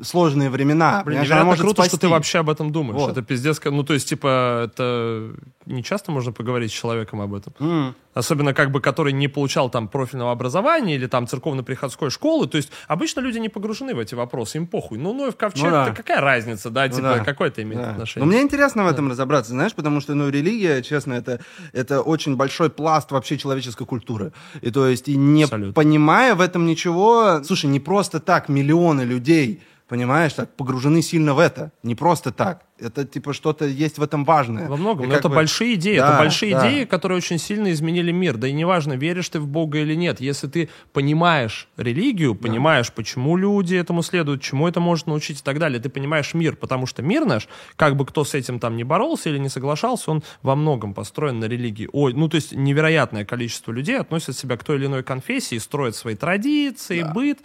сложные 0.03 0.51
времена. 0.51 1.03
Блин, 1.05 1.23
невероятно 1.23 1.57
круто, 1.57 1.83
спасти. 1.83 1.91
что 1.91 2.01
ты 2.01 2.09
вообще 2.09 2.39
об 2.39 2.51
этом 2.51 2.73
думаешь. 2.73 3.01
Вот. 3.01 3.13
Это 3.13 3.23
пиздец. 3.23 3.61
Ну, 3.65 3.83
то 3.83 3.95
есть, 3.95 4.09
типа, 4.09 4.65
это 4.67 5.33
не 5.67 5.83
часто 5.85 6.13
можно 6.13 6.33
поговорить 6.33 6.71
с 6.71 6.75
человеком 6.75 7.21
об 7.21 7.35
этом. 7.35 7.55
Mm. 7.59 7.95
Особенно, 8.13 8.55
как 8.55 8.73
бы, 8.73 8.81
который 8.81 9.13
не 9.13 9.29
получал 9.29 9.71
там 9.71 9.87
профильного 9.87 10.33
образования 10.33 10.97
или 10.97 11.07
там 11.07 11.27
церковно-приходской 11.29 12.11
школы. 12.11 12.49
То 12.49 12.57
есть, 12.57 12.73
обычно 12.89 13.21
люди 13.21 13.39
не 13.39 13.49
погружены 13.49 13.95
в 13.95 13.99
эти 13.99 14.15
вопросы, 14.15 14.59
им 14.59 14.67
похуй. 14.67 14.99
Ну, 14.99 15.13
ну 15.13 15.29
и 15.29 15.31
в 15.31 15.37
ковчег, 15.37 15.65
ну, 15.65 15.71
да. 15.71 15.93
какая 15.93 16.21
разница, 16.21 16.71
да, 16.71 16.87
ну, 16.87 16.97
типа, 16.97 17.15
да. 17.19 17.25
какое 17.25 17.49
это 17.49 17.63
имеет 17.63 17.83
да. 17.83 17.91
отношение? 17.93 18.27
Но 18.27 18.33
мне 18.33 18.43
интересно 18.43 18.85
в 18.85 18.89
этом 18.89 19.07
да. 19.07 19.13
разобраться, 19.13 19.53
знаешь, 19.53 19.75
потому 19.75 20.01
что, 20.01 20.15
ну, 20.15 20.29
религия, 20.29 20.83
честно, 20.83 21.15
это, 21.15 21.41
это 21.73 22.03
очень 22.03 22.37
большой 22.37 22.71
пласт 22.71 23.13
вообще 23.13 23.39
человеческой 23.39 23.87
культуры. 23.87 24.33
И 24.61 24.71
то 24.71 24.89
есть, 24.89 25.09
и 25.09 25.17
не 25.17 25.45
Абсолютно. 25.45 25.73
понимая 25.73 26.35
в 26.35 26.41
этом 26.41 26.67
ничего, 26.67 27.43
слушай, 27.45 27.67
не 27.67 27.81
просто 27.81 28.19
так 28.19 28.49
миллионы 28.49 29.03
людей 29.03 29.63
понимаешь, 29.91 30.35
так 30.35 30.55
погружены 30.55 31.03
сильно 31.03 31.35
в 31.35 31.41
это. 31.41 31.73
Не 31.83 31.97
просто 31.97 32.31
так. 32.31 32.63
Это 32.79 33.05
типа 33.05 33.33
что-то 33.33 33.67
есть 33.67 33.99
в 33.99 34.03
этом 34.03 34.25
важное. 34.25 34.69
Во 34.69 34.77
многом. 34.77 35.09
Но 35.09 35.15
это 35.15 35.29
бы... 35.29 35.35
большие 35.35 35.75
идеи. 35.75 35.99
Да, 35.99 36.11
это 36.11 36.19
большие 36.19 36.55
да. 36.55 36.71
идеи, 36.71 36.85
которые 36.85 37.19
очень 37.19 37.39
сильно 37.39 37.73
изменили 37.73 38.13
мир. 38.13 38.37
Да 38.37 38.47
и 38.47 38.53
неважно, 38.53 38.93
веришь 38.93 39.29
ты 39.29 39.41
в 39.41 39.49
Бога 39.49 39.79
или 39.79 39.97
нет. 39.97 40.21
Если 40.21 40.47
ты 40.47 40.69
понимаешь 40.93 41.69
религию, 41.77 42.37
понимаешь, 42.37 42.87
да. 42.87 42.93
почему 42.95 43.37
люди 43.37 43.75
этому 43.75 44.03
следуют, 44.03 44.43
чему 44.43 44.69
это 44.69 44.79
может 44.79 45.09
научить 45.09 45.41
и 45.41 45.43
так 45.43 45.59
далее, 45.59 45.81
ты 45.81 45.89
понимаешь 45.89 46.35
мир. 46.35 46.55
Потому 46.55 46.87
что 46.87 47.03
мир 47.03 47.25
наш, 47.25 47.49
как 47.75 47.97
бы 47.97 48.07
кто 48.07 48.23
с 48.23 48.35
этим 48.35 48.61
там 48.61 48.77
не 48.77 48.85
боролся 48.85 49.29
или 49.29 49.39
не 49.39 49.49
соглашался, 49.49 50.13
он 50.13 50.23
во 50.43 50.55
многом 50.55 50.95
построен 50.95 51.41
на 51.41 51.47
религии. 51.47 51.89
Ой, 51.93 52.15
ну 52.15 52.29
то 52.29 52.37
есть 52.37 52.53
невероятное 52.53 53.25
количество 53.25 53.73
людей 53.73 53.99
относят 53.99 54.39
себя 54.39 54.57
к 54.57 54.63
той 54.63 54.77
или 54.77 54.87
иной 54.87 55.03
конфессии, 55.03 55.59
строят 55.59 55.97
свои 55.97 56.15
традиции, 56.15 57.03
да. 57.03 57.13
быт 57.13 57.41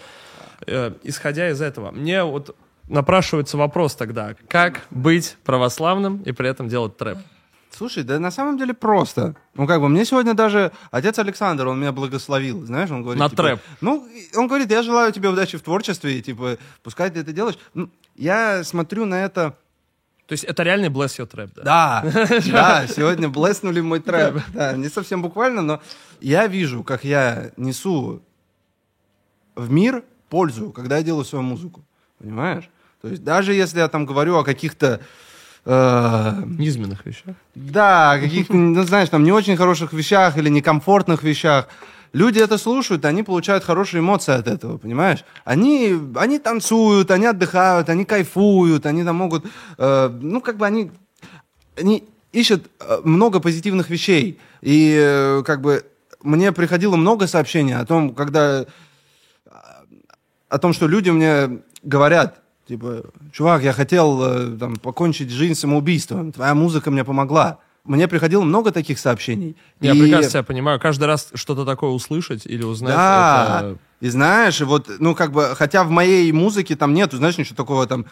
э, 0.67 0.93
исходя 1.03 1.49
из 1.49 1.61
этого, 1.61 1.91
мне 1.91 2.23
вот 2.23 2.55
напрашивается 2.87 3.57
вопрос 3.57 3.95
тогда, 3.95 4.35
как 4.47 4.81
быть 4.89 5.37
православным 5.43 6.21
и 6.23 6.31
при 6.31 6.49
этом 6.49 6.67
делать 6.67 6.97
трэп? 6.97 7.17
Слушай, 7.71 8.03
да 8.03 8.19
на 8.19 8.31
самом 8.31 8.57
деле 8.57 8.73
просто. 8.73 9.35
Ну, 9.55 9.67
как 9.67 9.81
бы, 9.81 9.89
мне 9.89 10.05
сегодня 10.05 10.33
даже 10.33 10.71
отец 10.91 11.19
Александр, 11.19 11.67
он 11.67 11.79
меня 11.79 11.91
благословил, 11.91 12.65
знаешь, 12.65 12.89
он 12.89 13.03
говорит... 13.03 13.19
На 13.19 13.29
типа, 13.29 13.43
трэп. 13.43 13.59
Ну, 13.81 14.07
он 14.35 14.47
говорит, 14.47 14.71
я 14.71 14.81
желаю 14.81 15.11
тебе 15.11 15.27
удачи 15.27 15.57
в 15.57 15.61
творчестве, 15.61 16.17
и, 16.17 16.21
типа, 16.21 16.57
пускай 16.83 17.09
ты 17.09 17.19
это 17.19 17.33
делаешь. 17.33 17.57
Ну, 17.73 17.89
Я 18.15 18.63
смотрю 18.63 19.05
на 19.05 19.25
это... 19.25 19.57
То 20.25 20.33
есть 20.33 20.45
это 20.45 20.63
реальный 20.63 20.87
bless 20.87 21.19
your 21.19 21.29
trap, 21.29 21.51
да? 21.55 22.01
Да, 22.03 22.39
да, 22.51 22.87
сегодня 22.87 23.27
блеснули 23.27 23.81
мой 23.81 23.99
трэп. 23.99 24.41
Да, 24.53 24.73
не 24.73 24.87
совсем 24.87 25.21
буквально, 25.21 25.61
но 25.61 25.81
я 26.21 26.47
вижу, 26.47 26.81
как 26.81 27.03
я 27.03 27.51
несу 27.57 28.21
в 29.55 29.69
мир 29.69 30.03
пользу, 30.35 30.71
когда 30.71 30.97
я 30.97 31.03
делаю 31.03 31.23
свою 31.23 31.43
музыку. 31.43 31.79
Понимаешь? 32.19 32.69
То 33.01 33.07
есть 33.07 33.23
даже 33.23 33.53
если 33.53 33.79
я 33.79 33.87
там 33.87 34.05
говорю 34.05 34.35
о 34.35 34.43
каких-то 34.43 34.99
э, 35.65 36.43
Низменных 36.59 37.05
вещах. 37.05 37.35
да, 37.55 38.19
каких-то, 38.19 38.53
ну, 38.53 38.83
знаешь, 38.83 39.09
там 39.09 39.23
не 39.23 39.31
очень 39.31 39.55
хороших 39.55 39.93
вещах 39.93 40.37
или 40.37 40.49
некомфортных 40.49 41.23
вещах. 41.23 41.69
Люди 42.11 42.39
это 42.39 42.57
слушают, 42.57 43.05
они 43.05 43.23
получают 43.23 43.63
хорошие 43.63 43.99
эмоции 43.99 44.33
от 44.33 44.47
этого, 44.47 44.77
понимаешь? 44.77 45.23
Они, 45.45 45.95
они 46.15 46.39
танцуют, 46.39 47.11
они 47.11 47.27
отдыхают, 47.27 47.89
они 47.89 48.03
кайфуют, 48.03 48.85
они 48.85 49.03
там 49.05 49.15
могут, 49.15 49.45
э, 49.77 50.09
ну, 50.21 50.41
как 50.41 50.57
бы 50.57 50.65
они, 50.65 50.91
они 51.77 52.03
ищут 52.33 52.61
э, 52.79 52.97
много 53.05 53.39
позитивных 53.39 53.89
вещей. 53.89 54.37
И 54.61 54.97
э, 54.99 55.43
как 55.45 55.61
бы 55.61 55.85
мне 56.23 56.51
приходило 56.51 56.97
много 56.97 57.27
сообщений 57.27 57.75
о 57.75 57.85
том, 57.85 58.13
когда 58.13 58.65
о 60.55 60.57
том, 60.57 60.71
что 60.73 60.87
люди 60.87 61.09
мне 61.09 61.59
говорят, 61.83 62.41
типа, 62.67 63.03
чувак, 63.33 63.61
я 63.63 63.73
хотел 63.73 64.23
э, 64.23 64.57
там, 64.57 64.77
покончить 64.77 65.29
жизнь 65.29 65.55
самоубийством, 65.55 66.31
твоя 66.31 66.55
музыка 66.55 66.91
мне 66.91 67.03
помогла. 67.03 67.57
Мне 67.83 68.07
приходило 68.07 68.43
много 68.43 68.71
таких 68.71 68.97
сообщений. 68.97 69.55
Я 69.81 69.93
И- 69.93 69.99
прекрасно 69.99 70.29
себя 70.31 70.43
понимаю. 70.43 70.79
Каждый 70.79 71.03
раз 71.05 71.29
что-то 71.35 71.65
такое 71.65 71.91
услышать 71.91 72.45
или 72.47 72.63
узнать, 72.63 72.95
Да, 72.95 73.57
это... 73.59 73.77
и 73.99 74.09
знаешь, 74.09 74.61
вот, 74.61 74.89
ну, 74.99 75.13
как 75.13 75.31
бы, 75.33 75.53
хотя 75.55 75.83
в 75.83 75.89
моей 75.89 76.31
музыке 76.31 76.75
там 76.75 76.93
нету, 76.93 77.17
знаешь, 77.17 77.37
ничего 77.37 77.55
такого 77.55 77.85
там, 77.85 78.05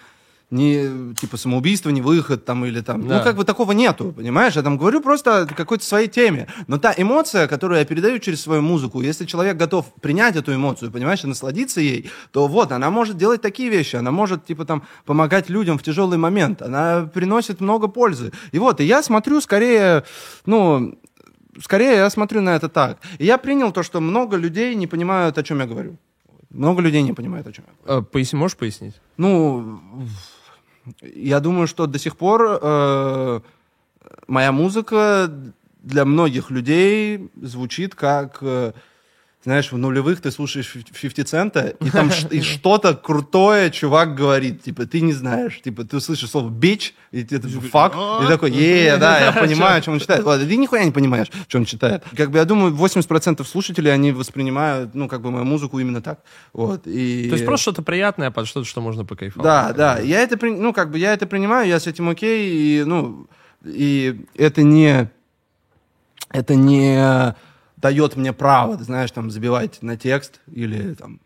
не, 0.52 1.14
типа, 1.16 1.38
самоубийство, 1.38 1.90
не 1.90 2.02
выход 2.02 2.46
там, 2.46 2.64
или 2.66 2.82
там, 2.82 3.08
Да. 3.08 3.18
ну, 3.18 3.24
как 3.24 3.36
бы 3.38 3.44
такого 3.44 3.72
нету, 3.72 4.14
понимаешь? 4.16 4.56
Я 4.56 4.62
там 4.62 4.78
говорю 4.78 5.02
просто 5.02 5.42
о 5.42 5.46
какой-то 5.48 5.84
своей 5.84 6.08
теме. 6.08 6.48
Но 6.68 6.78
та 6.78 6.94
эмоция, 6.96 7.48
которую 7.48 7.80
я 7.80 7.86
передаю 7.86 8.20
через 8.20 8.42
свою 8.42 8.62
музыку, 8.62 9.02
если 9.02 9.26
человек 9.26 9.58
готов 9.58 9.86
принять 10.02 10.36
эту 10.36 10.54
эмоцию, 10.54 10.92
понимаешь, 10.92 11.24
и 11.24 11.28
насладиться 11.28 11.82
ей, 11.82 12.12
то 12.32 12.48
вот, 12.48 12.72
она 12.72 12.92
может 12.92 13.18
делать 13.18 13.42
такие 13.42 13.70
вещи, 13.70 13.96
она 13.96 14.12
может, 14.12 14.46
типа, 14.46 14.66
там, 14.66 14.84
помогать 15.06 15.50
людям 15.50 15.78
в 15.78 15.84
тяжелый 15.84 16.18
момент, 16.20 16.62
она 16.62 17.10
приносит 17.14 17.60
много 17.62 17.88
пользы. 17.88 18.32
И 18.52 18.60
вот, 18.60 18.80
и 18.80 18.84
я 18.84 19.02
смотрю 19.02 19.42
скорее, 19.42 20.04
ну, 20.46 20.96
скорее 21.62 21.96
я 21.96 22.10
смотрю 22.12 22.42
на 22.42 22.56
это 22.56 22.70
так. 22.70 22.98
И 23.18 23.26
я 23.26 23.38
принял 23.40 23.72
то, 23.72 23.82
что 23.82 24.00
много 24.02 24.38
людей 24.38 24.76
не 24.76 24.86
понимают, 24.88 25.38
о 25.40 25.44
чем 25.44 25.60
я 25.62 25.66
говорю. 25.66 25.98
Много 26.52 26.84
людей 26.84 27.02
не 27.02 27.14
понимают, 27.14 27.48
о 27.48 27.52
чем 27.52 27.66
я 27.68 27.74
говорю. 27.84 28.02
Э, 28.02 28.12
поясни- 28.12 28.38
можешь 28.38 28.56
пояснить? 28.58 28.94
Ну, 29.18 29.80
я 31.02 31.40
думаю, 31.40 31.68
что 31.68 31.88
до 31.88 32.00
сих 32.00 32.18
пор 32.18 32.60
э, 32.62 33.40
моя 34.28 34.52
музыка 34.52 35.32
для 35.82 36.06
многих 36.06 36.50
людей 36.50 37.30
звучит 37.42 37.96
как, 37.96 38.38
э, 38.42 38.74
знаешь, 39.44 39.72
в 39.72 39.78
нулевых 39.78 40.22
ты 40.22 40.32
слушаешь 40.32 40.72
50 40.74 41.28
цента, 41.28 41.76
и 41.80 41.90
там 41.90 42.10
и 42.32 42.42
что-то 42.42 42.96
крутое 42.96 43.72
чувак 43.72 44.16
говорит, 44.16 44.64
типа, 44.64 44.86
ты 44.86 45.02
не 45.02 45.14
знаешь, 45.14 45.62
типа, 45.62 45.84
ты 45.84 46.00
слышишь 46.00 46.30
слово 46.30 46.50
бич, 46.50 46.96
и 47.12 47.24
ты 47.24 47.40
такой, 47.40 47.60
фак, 47.60 47.94
и 48.24 48.28
такой, 48.28 48.52
е, 48.52 48.98
да, 48.98 49.20
я 49.20 49.32
понимаю, 49.42 49.80
о 49.80 49.82
чем 49.82 49.96
он 49.96 50.00
читает. 50.00 50.24
Ладно, 50.24 50.48
ты 50.48 50.56
нихуя 50.56 50.86
не 50.86 50.92
понимаешь, 50.92 51.28
о 51.30 51.52
чем 51.52 51.62
он 51.62 51.66
читает. 51.66 52.04
Как 52.16 52.32
бы 52.32 52.38
я 52.38 52.46
думаю, 52.46 52.74
80% 52.74 53.44
слушателей, 53.44 53.94
они 53.94 54.12
воспринимают, 54.12 54.96
ну, 54.96 55.10
как 55.10 55.22
бы 55.22 55.30
мою 55.30 55.46
музыку 55.46 55.80
именно 55.80 56.02
так. 56.02 56.20
Вот, 56.54 56.88
и... 56.88 57.28
То 57.28 57.36
есть 57.36 57.46
просто 57.46 57.64
что-то 57.64 57.82
приятное, 57.82 58.32
под 58.32 58.48
что-то, 58.48 58.66
что 58.66 58.82
можно 58.82 59.04
покайфовать. 59.04 59.44
Да, 59.44 59.74
да, 59.74 60.00
я 60.00 60.22
это, 60.22 60.38
ну, 60.46 60.72
как 60.72 60.90
бы, 60.90 60.98
я 60.98 61.14
это 61.14 61.28
принимаю, 61.28 61.68
я 61.68 61.80
с 61.80 61.88
этим 61.88 62.08
окей, 62.08 62.50
и, 62.50 62.84
ну, 62.86 63.28
и 63.66 64.26
это 64.36 64.64
не, 64.64 65.10
это 66.30 66.56
не 66.56 67.36
дает 67.84 68.16
мне 68.16 68.32
право, 68.32 68.78
ты 68.78 68.86
знаешь, 68.86 69.12
там, 69.12 69.30
забивать 69.30 69.82
на 69.82 69.98
текст 69.98 70.40
или, 70.48 70.94
там, 70.96 71.20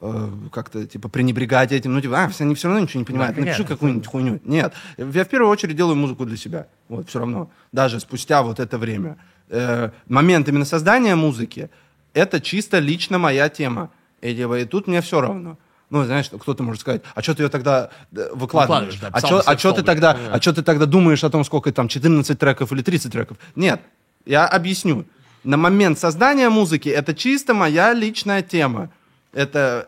э, 0.00 0.28
как-то, 0.50 0.84
типа, 0.84 1.08
пренебрегать 1.08 1.70
этим, 1.70 1.94
ну, 1.94 2.00
типа, 2.00 2.24
а, 2.24 2.28
все- 2.28 2.42
они 2.42 2.56
все 2.56 2.66
равно 2.66 2.82
ничего 2.82 2.98
не 2.98 3.04
понимают, 3.04 3.36
Да, 3.36 3.40
напиши 3.42 3.64
какую-нибудь 3.64 4.06
хуйню. 4.08 4.40
Нет, 4.44 4.74
я 4.98 5.24
в 5.24 5.28
первую 5.28 5.48
очередь 5.48 5.76
делаю 5.76 5.94
музыку 5.94 6.24
для 6.26 6.36
себя, 6.36 6.66
вот, 6.88 7.08
все 7.08 7.20
равно, 7.20 7.50
даже 7.70 8.00
спустя 8.00 8.42
вот 8.42 8.58
это 8.58 8.78
время. 8.78 9.16
Э, 9.48 9.90
момент 10.08 10.48
именно 10.48 10.64
создания 10.64 11.14
музыки, 11.14 11.70
это 12.14 12.40
чисто 12.40 12.80
лично 12.80 13.18
моя 13.18 13.48
тема, 13.48 13.90
и, 14.20 14.34
типа, 14.34 14.58
и 14.58 14.64
тут 14.64 14.88
мне 14.88 15.00
все 15.02 15.20
равно. 15.20 15.56
Ну, 15.90 16.04
знаешь, 16.04 16.30
кто-то 16.30 16.62
может 16.64 16.80
сказать, 16.80 17.02
а 17.14 17.22
что 17.22 17.34
ты 17.34 17.44
ее 17.44 17.48
тогда 17.48 17.90
э, 18.16 18.30
выкладываешь? 18.34 18.94
Выкладываешь, 18.94 19.00
да, 19.00 19.08
а 19.12 19.20
что 19.20 19.42
а 19.46 19.56
чё 19.56 19.72
ты 19.72 19.82
тогда, 19.82 20.14
Понятно. 20.14 20.34
а 20.50 20.52
ты 20.54 20.62
тогда 20.62 20.86
думаешь 20.86 21.22
о 21.22 21.30
том, 21.30 21.44
сколько 21.44 21.70
там 21.70 21.86
14 21.86 22.36
треков 22.38 22.72
или 22.72 22.82
30 22.82 23.12
треков? 23.12 23.36
Нет, 23.54 23.80
я 24.26 24.48
объясню. 24.48 25.04
На 25.44 25.56
момент 25.56 25.98
создания 25.98 26.48
музыки 26.48 26.88
это 26.88 27.14
чисто 27.14 27.54
моя 27.54 27.92
личная 27.94 28.42
тема. 28.42 28.90
Это, 29.32 29.86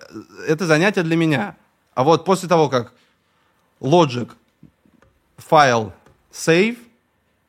это 0.48 0.66
занятие 0.66 1.02
для 1.02 1.16
меня. 1.16 1.56
А 1.94 2.02
вот 2.02 2.24
после 2.24 2.48
того, 2.48 2.68
как 2.68 2.92
Logic, 3.80 4.28
файл, 5.36 5.92
save, 6.32 6.78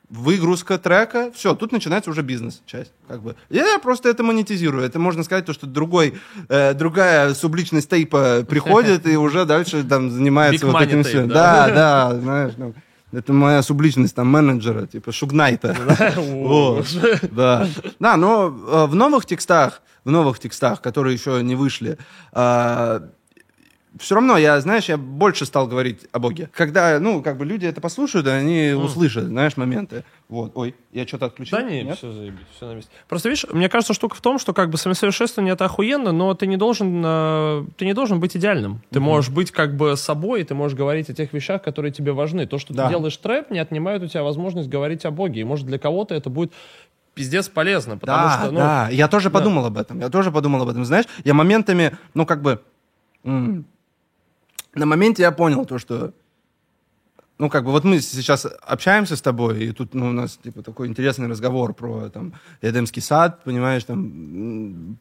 выгрузка 0.10 0.78
трека, 0.78 1.32
все, 1.34 1.56
тут 1.56 1.72
начинается 1.72 2.10
уже 2.12 2.22
бизнес-часть. 2.22 2.91
Как 3.08 3.22
бы. 3.22 3.36
Я 3.49 3.80
просто 3.80 4.10
это 4.10 4.24
монетизирую. 4.24 4.84
Это 4.84 4.99
можно 4.99 5.24
сказать, 5.24 5.45
то, 5.45 5.53
что 5.53 5.66
другой, 5.66 6.20
э, 6.49 6.74
другая 6.74 7.34
субличность 7.34 7.89
тейпа 7.89 8.45
приходит 8.47 9.08
и 9.08 9.18
уже 9.18 9.45
дальше 9.45 9.84
там 9.84 10.12
занимается 10.12 10.66
Big 10.66 10.72
вот 10.72 10.82
этим 10.82 10.99
tape, 10.99 11.03
всем. 11.03 11.28
да? 11.28 11.68
Да, 11.68 11.74
да, 11.74 12.20
знаешь, 12.20 12.53
ну, 12.58 12.74
это 13.16 13.34
моя 13.34 13.61
субличность 13.61 14.16
там 14.16 14.28
менеджера, 14.28 14.86
типа 14.86 15.11
Шугнайта. 15.11 15.76
Да. 17.32 17.68
Да, 17.99 18.18
но 18.18 18.47
э, 18.47 18.86
в 18.86 18.95
новых 18.95 19.26
текстах, 19.26 19.82
в 20.03 20.11
новых 20.11 20.39
текстах, 20.39 20.82
которые 20.82 21.13
еще 21.13 21.41
не 21.43 21.55
вышли, 21.55 21.97
все 24.00 24.16
равно 24.16 24.38
я, 24.38 24.60
знаешь, 24.62 24.86
я 24.89 24.98
больше 24.98 25.46
стал 25.46 25.68
говорить 25.68 26.06
о 26.12 26.20
Боге. 26.20 26.50
Когда, 26.54 27.00
ну, 27.00 27.22
как 27.22 27.38
бы 27.38 27.46
люди 27.46 27.66
это 27.66 27.82
послушают, 27.82 28.28
они 28.28 28.72
услышат, 28.72 29.26
знаешь, 29.26 29.58
моменты. 29.58 30.04
Вот, 30.28 30.52
ой, 30.56 30.76
я 30.91 31.08
что-то 31.08 31.28
отключил? 31.28 31.58
Да 31.58 31.64
не, 31.64 31.84
Нет? 31.84 31.98
все 31.98 32.12
заебись, 32.12 32.39
все 32.56 32.68
на 32.68 32.74
месте. 32.76 32.91
Просто 33.08 33.30
видишь, 33.30 33.46
мне 33.52 33.70
кажется, 33.70 33.93
штука 33.93 34.16
в 34.16 34.22
том, 34.22 34.39
что 34.39 34.54
как 34.54 34.70
бы 34.70 34.78
самосовершенствование 34.78 35.54
это 35.54 35.66
охуенно, 35.66 36.12
но 36.12 36.34
ты 36.34 36.48
не 36.48 36.58
должен, 36.58 37.02
э, 37.06 37.66
ты 37.78 37.86
не 37.86 37.93
должен 37.93 38.20
быть 38.20 38.36
идеальным. 38.36 38.82
Ты 38.89 39.00
можешь 39.00 39.30
быть 39.32 39.52
как 39.52 39.76
бы 39.78 39.96
собой, 39.96 40.41
и 40.41 40.43
ты 40.43 40.56
можешь 40.56 40.78
говорить 40.78 41.10
о 41.10 41.14
тех 41.14 41.32
вещах, 41.34 41.62
которые 41.62 41.91
тебе 41.91 42.12
важны. 42.12 42.48
То, 42.48 42.58
что 42.58 42.74
Да. 42.74 42.86
ты 42.86 42.89
делаешь 42.89 43.16
трэп, 43.18 43.52
не 43.52 43.60
отнимает 43.60 44.02
у 44.04 44.08
тебя 44.08 44.24
возможность 44.24 44.68
говорить 44.68 45.06
о 45.06 45.12
Боге. 45.12 45.41
И 45.41 45.43
может 45.43 45.66
для 45.68 45.78
кого-то 45.80 46.16
это 46.16 46.30
будет 46.30 46.52
пиздец 47.14 47.48
полезно, 47.48 47.98
потому 47.98 48.24
да, 48.28 48.38
что, 48.39 48.52
ну, 48.52 48.60
да, 48.60 48.89
я 48.89 49.08
тоже 49.08 49.30
подумал 49.30 49.66
об 49.66 49.78
этом, 49.78 50.00
я 50.02 50.10
тоже 50.10 50.32
подумал 50.32 50.64
об 50.64 50.70
этом, 50.70 50.84
знаешь, 50.84 51.06
я 51.24 51.34
моментами, 51.34 51.98
ну, 52.14 52.26
как 52.26 52.41
бы, 52.41 52.62
м, 53.24 53.66
на 54.76 54.86
моменте 54.86 55.24
я 55.24 55.32
понял 55.32 55.66
то, 55.66 55.78
что, 55.78 56.14
ну, 57.38 57.50
как 57.50 57.66
бы, 57.66 57.72
вот 57.72 57.84
мы 57.84 58.00
сейчас 58.00 58.48
общаемся 58.62 59.16
с 59.16 59.22
тобой, 59.22 59.66
и 59.66 59.72
тут, 59.74 59.94
ну, 59.94 60.08
у 60.10 60.12
нас, 60.12 60.38
типа, 60.38 60.62
такой 60.62 60.88
интересный 60.88 61.28
разговор 61.28 61.74
про, 61.74 62.10
там, 62.10 62.34
Эдемский 62.62 63.02
сад, 63.02 63.44
понимаешь, 63.44 63.84
там, 63.84 64.98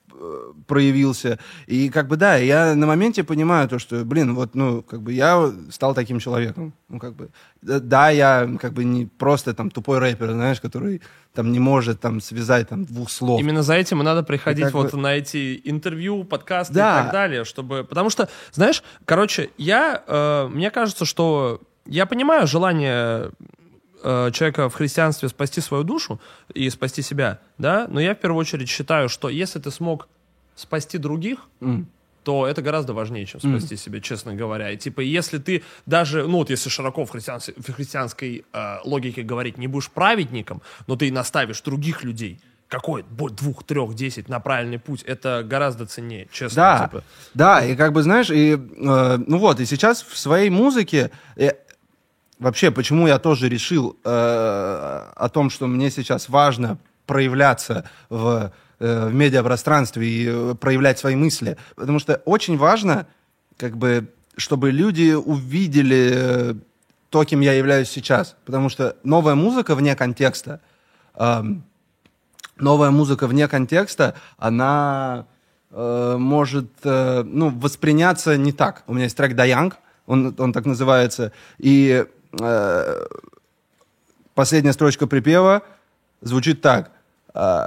проявился, 0.66 1.38
и, 1.66 1.88
как 1.90 2.08
бы, 2.08 2.16
да, 2.16 2.36
я 2.36 2.74
на 2.74 2.86
моменте 2.86 3.22
понимаю 3.22 3.68
то, 3.68 3.78
что, 3.78 4.04
блин, 4.04 4.34
вот, 4.34 4.54
ну, 4.54 4.82
как 4.82 5.00
бы, 5.02 5.12
я 5.12 5.52
стал 5.70 5.94
таким 5.94 6.18
человеком, 6.18 6.72
ну, 6.88 6.98
как 6.98 7.14
бы, 7.14 7.30
да, 7.62 8.10
я, 8.10 8.48
как 8.60 8.72
бы, 8.72 8.84
не 8.84 9.06
просто, 9.06 9.54
там, 9.54 9.70
тупой 9.70 9.98
рэпер, 9.98 10.32
знаешь, 10.32 10.60
который, 10.60 11.02
там, 11.34 11.52
не 11.52 11.58
может, 11.60 12.00
там, 12.00 12.20
связать, 12.20 12.68
там, 12.68 12.84
двух 12.84 13.10
слов. 13.10 13.40
Именно 13.40 13.62
за 13.62 13.74
этим 13.74 14.00
и 14.00 14.04
надо 14.04 14.22
приходить 14.22 14.64
как 14.64 14.74
вот 14.74 14.92
бы- 14.92 14.98
на 14.98 15.14
эти 15.14 15.60
интервью, 15.64 16.24
подкасты 16.24 16.74
Да. 16.74 17.00
и 17.00 17.02
так 17.04 17.12
далее, 17.12 17.44
чтобы... 17.44 17.84
Потому 17.84 18.10
что, 18.10 18.28
знаешь, 18.52 18.82
короче, 19.04 19.50
я... 19.56 20.02
э, 20.06 20.48
мне 20.48 20.70
кажется, 20.70 21.04
что 21.04 21.60
я 21.86 22.06
понимаю 22.06 22.46
желание 22.46 23.30
э, 24.02 24.30
человека 24.32 24.68
в 24.68 24.74
христианстве 24.74 25.28
спасти 25.28 25.60
свою 25.60 25.84
душу 25.84 26.20
и 26.52 26.68
спасти 26.70 27.02
себя, 27.02 27.40
да, 27.58 27.86
но 27.88 28.00
я 28.00 28.14
в 28.14 28.18
первую 28.18 28.40
очередь 28.40 28.68
считаю, 28.68 29.08
что 29.08 29.28
если 29.28 29.58
ты 29.58 29.70
смог 29.70 30.08
спасти 30.54 30.98
других, 30.98 31.38
М. 31.60 31.88
то 32.22 32.46
это 32.46 32.62
гораздо 32.62 32.94
важнее, 32.94 33.26
чем 33.26 33.40
спасти 33.40 33.76
себя, 33.76 34.00
честно 34.00 34.34
говоря. 34.34 34.70
И 34.70 34.76
типа, 34.76 35.00
если 35.00 35.38
ты 35.38 35.62
даже, 35.84 36.26
ну 36.26 36.38
вот 36.38 36.50
если 36.50 36.70
широко 36.70 37.04
в, 37.04 37.10
христианс- 37.10 37.50
в 37.56 37.72
христианской 37.72 38.44
э, 38.52 38.76
логике 38.84 39.22
говорить, 39.22 39.58
не 39.58 39.66
будешь 39.66 39.90
праведником, 39.90 40.62
но 40.86 40.96
ты 40.96 41.10
наставишь 41.12 41.60
других 41.60 42.04
людей, 42.04 42.40
какой 42.68 43.04
двух, 43.10 43.62
трех, 43.64 43.94
десять 43.94 44.28
на 44.28 44.40
правильный 44.40 44.78
путь, 44.78 45.02
это 45.02 45.44
гораздо 45.44 45.86
ценнее, 45.86 46.26
честно. 46.32 46.56
Да, 46.56 46.86
типа. 46.86 47.04
да, 47.34 47.64
и 47.64 47.76
как 47.76 47.92
бы, 47.92 48.02
знаешь, 48.02 48.30
и, 48.30 48.54
э, 48.54 48.56
ну 49.26 49.38
вот, 49.38 49.60
и 49.60 49.66
сейчас 49.66 50.02
в 50.02 50.16
своей 50.16 50.50
музыке, 50.50 51.10
э, 51.36 51.50
вообще, 52.44 52.70
почему 52.70 53.08
я 53.08 53.18
тоже 53.18 53.48
решил 53.48 53.96
э, 54.04 54.08
о 55.16 55.28
том, 55.32 55.50
что 55.50 55.66
мне 55.66 55.90
сейчас 55.90 56.28
важно 56.28 56.78
проявляться 57.06 57.88
в, 58.10 58.52
э, 58.78 59.06
в 59.08 59.14
медиапространстве 59.14 60.06
и 60.06 60.26
э, 60.28 60.54
проявлять 60.54 60.98
свои 60.98 61.16
мысли. 61.16 61.56
Потому 61.74 61.98
что 61.98 62.20
очень 62.26 62.58
важно, 62.58 63.06
как 63.56 63.76
бы, 63.76 64.12
чтобы 64.36 64.70
люди 64.70 65.14
увидели 65.14 66.12
э, 66.14 66.54
то, 67.08 67.24
кем 67.24 67.40
я 67.40 67.54
являюсь 67.54 67.88
сейчас. 67.88 68.36
Потому 68.44 68.68
что 68.68 68.96
новая 69.04 69.34
музыка 69.34 69.74
вне 69.74 69.96
контекста, 69.96 70.60
эм, 71.14 71.64
новая 72.56 72.90
музыка 72.90 73.26
вне 73.26 73.48
контекста, 73.48 74.14
она 74.36 75.26
э, 75.70 76.16
может 76.18 76.70
э, 76.84 77.22
ну, 77.24 77.48
восприняться 77.48 78.36
не 78.36 78.52
так. 78.52 78.84
У 78.86 78.92
меня 78.92 79.04
есть 79.04 79.16
трек 79.16 79.34
«Даянг», 79.34 79.78
он, 80.06 80.34
он 80.38 80.52
так 80.52 80.66
называется, 80.66 81.32
и 81.58 82.04
э, 82.40 83.06
последняя 84.34 84.72
строчка 84.72 85.06
припева 85.06 85.62
звучит 86.20 86.60
так. 86.60 86.90
э, 87.34 87.66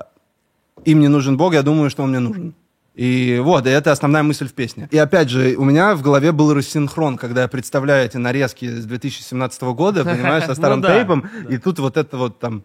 «Им 0.86 1.00
не 1.00 1.08
нужен 1.08 1.38
Бог, 1.38 1.54
я 1.54 1.64
думаю, 1.64 1.90
что 1.90 2.04
он 2.04 2.10
мне 2.10 2.20
нужен». 2.20 2.54
И 2.98 3.40
вот, 3.44 3.68
и 3.68 3.70
это 3.70 3.92
основная 3.92 4.24
мысль 4.24 4.48
в 4.48 4.54
песне. 4.54 4.90
И 4.90 4.98
опять 4.98 5.30
же, 5.30 5.56
у 5.56 5.64
меня 5.64 5.96
в 5.96 6.02
голове 6.02 6.32
был 6.32 6.52
рассинхрон, 6.56 7.18
когда 7.18 7.44
я 7.44 7.48
представляю 7.48 8.08
эти 8.08 8.18
нарезки 8.18 8.66
с 8.66 8.86
2017 8.86 9.62
года, 9.62 10.04
понимаешь, 10.04 10.46
со 10.46 10.56
старым 10.56 10.82
Ну 10.82 10.88
тейпом, 10.88 11.30
и 11.48 11.60
тут 11.60 11.78
вот 11.78 11.96
это 11.96 12.18
вот 12.18 12.40
там 12.40 12.64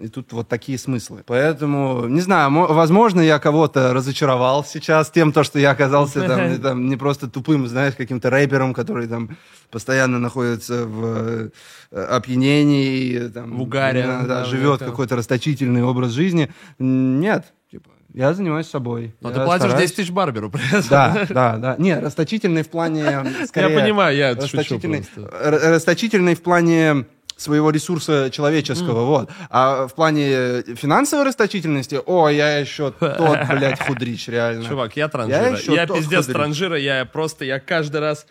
и 0.00 0.08
тут 0.08 0.32
вот 0.32 0.48
такие 0.48 0.78
смыслы. 0.78 1.22
Поэтому, 1.26 2.06
не 2.06 2.20
знаю, 2.20 2.50
мо- 2.50 2.66
возможно, 2.66 3.20
я 3.20 3.38
кого-то 3.38 3.92
разочаровал 3.94 4.64
сейчас 4.64 5.10
тем, 5.10 5.32
то, 5.32 5.44
что 5.44 5.58
я 5.58 5.70
оказался 5.70 6.22
там, 6.26 6.50
не- 6.50 6.58
там, 6.62 6.88
не 6.88 6.96
просто 6.96 7.28
тупым, 7.28 7.66
знаешь, 7.66 7.94
каким-то 7.94 8.30
рэпером, 8.30 8.74
который 8.74 9.06
там 9.06 9.36
постоянно 9.70 10.18
находится 10.18 10.84
в 10.86 11.50
э, 11.92 12.04
опьянении, 12.24 13.18
там, 13.28 13.56
В 13.56 13.62
угаре, 13.62 14.02
да, 14.04 14.22
да, 14.22 14.44
живет 14.44 14.80
какой-то 14.80 15.16
расточительный 15.16 15.82
образ 15.82 16.10
жизни. 16.12 16.50
Нет, 16.78 17.52
типа, 17.70 17.90
я 18.12 18.32
занимаюсь 18.34 18.66
собой. 18.68 19.14
Но 19.20 19.30
Я 19.30 19.34
ты 19.36 19.44
платишь 19.44 19.66
стараюсь. 19.66 19.90
10 19.90 19.96
тысяч 19.96 20.10
барберу. 20.10 20.52
Да, 20.90 21.26
да, 21.28 21.56
да. 21.56 21.76
Не, 21.78 21.98
расточительный 21.98 22.62
в 22.62 22.68
плане... 22.68 23.24
скорее, 23.48 23.78
понимаю, 23.80 24.16
я 24.16 24.32
шучу 24.34 24.42
расточительный, 24.58 25.04
просто. 25.14 25.36
р- 25.36 25.72
расточительный 25.74 26.34
в 26.34 26.42
плане 26.42 27.06
своего 27.44 27.70
ресурса 27.70 28.30
человеческого, 28.30 29.04
вот. 29.04 29.30
А 29.50 29.86
в 29.86 29.94
плане 29.94 30.62
финансовой 30.74 31.24
расточительности, 31.24 32.00
о, 32.04 32.28
я 32.28 32.58
еще 32.58 32.90
тот, 32.90 33.38
блядь, 33.48 33.80
худрич, 33.80 34.26
реально. 34.28 34.64
Чувак, 34.66 34.96
я 34.96 35.08
транжира. 35.08 35.40
Я 35.42 35.48
Я, 35.50 35.56
еще 35.56 35.86
тот 35.86 35.98
пиздец 35.98 36.18
худрик. 36.26 36.36
транжира, 36.36 36.76
я 36.78 37.04
просто, 37.04 37.44
я 37.44 37.60
каждый 37.60 38.00
раз... 38.00 38.26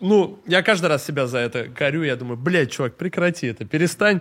Ну, 0.00 0.38
я 0.46 0.62
каждый 0.62 0.86
раз 0.86 1.04
себя 1.04 1.26
за 1.26 1.38
это 1.38 1.64
корю, 1.64 2.02
я 2.02 2.16
думаю, 2.16 2.36
блядь, 2.36 2.70
чувак, 2.70 2.96
прекрати 2.96 3.48
это, 3.48 3.64
перестань 3.64 4.20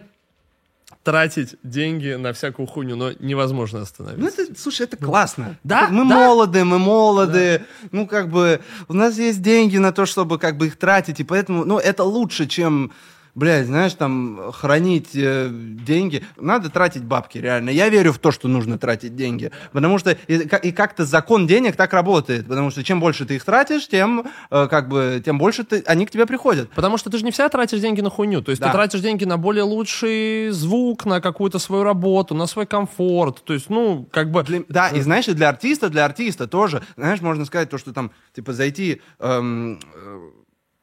тратить 1.03 1.55
деньги 1.63 2.13
на 2.15 2.34
всякую 2.34 2.65
хуйню, 2.67 2.95
но 2.95 3.11
невозможно 3.19 3.80
Ну, 3.80 3.84
остановиться. 3.84 4.41
это, 4.41 4.59
слушай, 4.59 4.84
это 4.84 4.97
классно. 4.97 5.57
Да, 5.63 5.88
Мы 5.89 6.07
да. 6.07 6.15
молоды, 6.15 6.63
мы 6.63 6.80
молоды. 6.80 7.61
Ну, 7.91 8.07
как 8.07 8.30
бы, 8.30 8.59
у 8.88 8.93
нас 8.93 9.17
есть 9.17 9.41
деньги 9.41 9.78
на 9.78 9.91
то, 9.91 10.05
чтобы 10.05 10.39
как 10.39 10.57
бы 10.57 10.67
их 10.67 10.78
тратить, 10.78 11.19
и 11.19 11.23
поэтому, 11.23 11.63
ну, 11.63 11.78
это 11.78 12.03
лучше, 12.03 12.47
чем, 12.47 12.91
блядь, 13.36 13.67
знаешь, 13.67 13.93
там, 13.93 14.51
хранить 14.53 15.09
э, 15.13 15.49
деньги. 15.51 16.23
Надо 16.38 16.69
тратить 16.69 17.03
бабки, 17.03 17.38
реально. 17.38 17.69
Я 17.69 17.89
верю 17.89 18.13
в 18.13 18.17
то, 18.19 18.31
что 18.31 18.47
нужно 18.47 18.77
тратить 18.77 19.15
деньги. 19.15 19.51
Потому 19.73 19.99
что 19.99 20.11
и, 20.27 20.36
и 20.63 20.71
как-то 20.71 21.05
закон 21.05 21.45
денег 21.45 21.75
так 21.75 21.93
работает. 21.93 22.47
Потому 22.47 22.71
что 22.71 22.83
чем 22.83 22.99
больше 22.99 23.25
ты 23.25 23.36
их 23.36 23.43
тратишь, 23.45 23.88
тем, 23.88 24.25
э, 24.49 24.67
как 24.67 24.88
бы, 24.89 25.21
тем 25.23 25.38
больше 25.38 25.63
ты, 25.63 25.83
они 25.86 26.05
к 26.05 26.11
тебе 26.11 26.25
приходят. 26.25 26.69
Потому 26.71 26.97
что 26.97 27.09
ты 27.09 27.17
же 27.17 27.25
не 27.25 27.31
всегда 27.31 27.49
тратишь 27.49 27.79
деньги 27.79 28.01
на 28.01 28.09
хуйню. 28.09 28.41
То 28.41 28.51
есть 28.51 28.61
Да. 28.61 28.67
ты 28.67 28.73
тратишь 28.73 29.01
деньги 29.01 29.25
на 29.25 29.38
более 29.38 29.63
лучший 29.63 30.49
звук, 30.51 31.05
на 31.05 31.19
какую-то 31.21 31.59
свою 31.59 31.83
работу, 31.83 32.33
на 32.36 32.47
свой 32.47 32.65
комфорт. 32.65 33.43
То 33.43 33.53
есть, 33.53 33.69
ну, 33.69 34.07
как 34.11 34.31
бы... 34.31 34.43
Для- 34.43 34.63
да, 34.69 34.89
и 34.89 35.01
знаешь, 35.01 35.27
и 35.27 35.33
для 35.33 35.49
артиста, 35.49 35.89
для 35.89 36.05
артиста 36.05 36.47
тоже, 36.47 36.81
знаешь, 36.95 37.21
можно 37.21 37.43
сказать 37.45 37.69
то, 37.69 37.77
что 37.77 37.91
там, 37.93 38.11
типа, 38.33 38.53
зайти 38.53 39.01
эм, 39.19 39.79
э, 39.93 40.19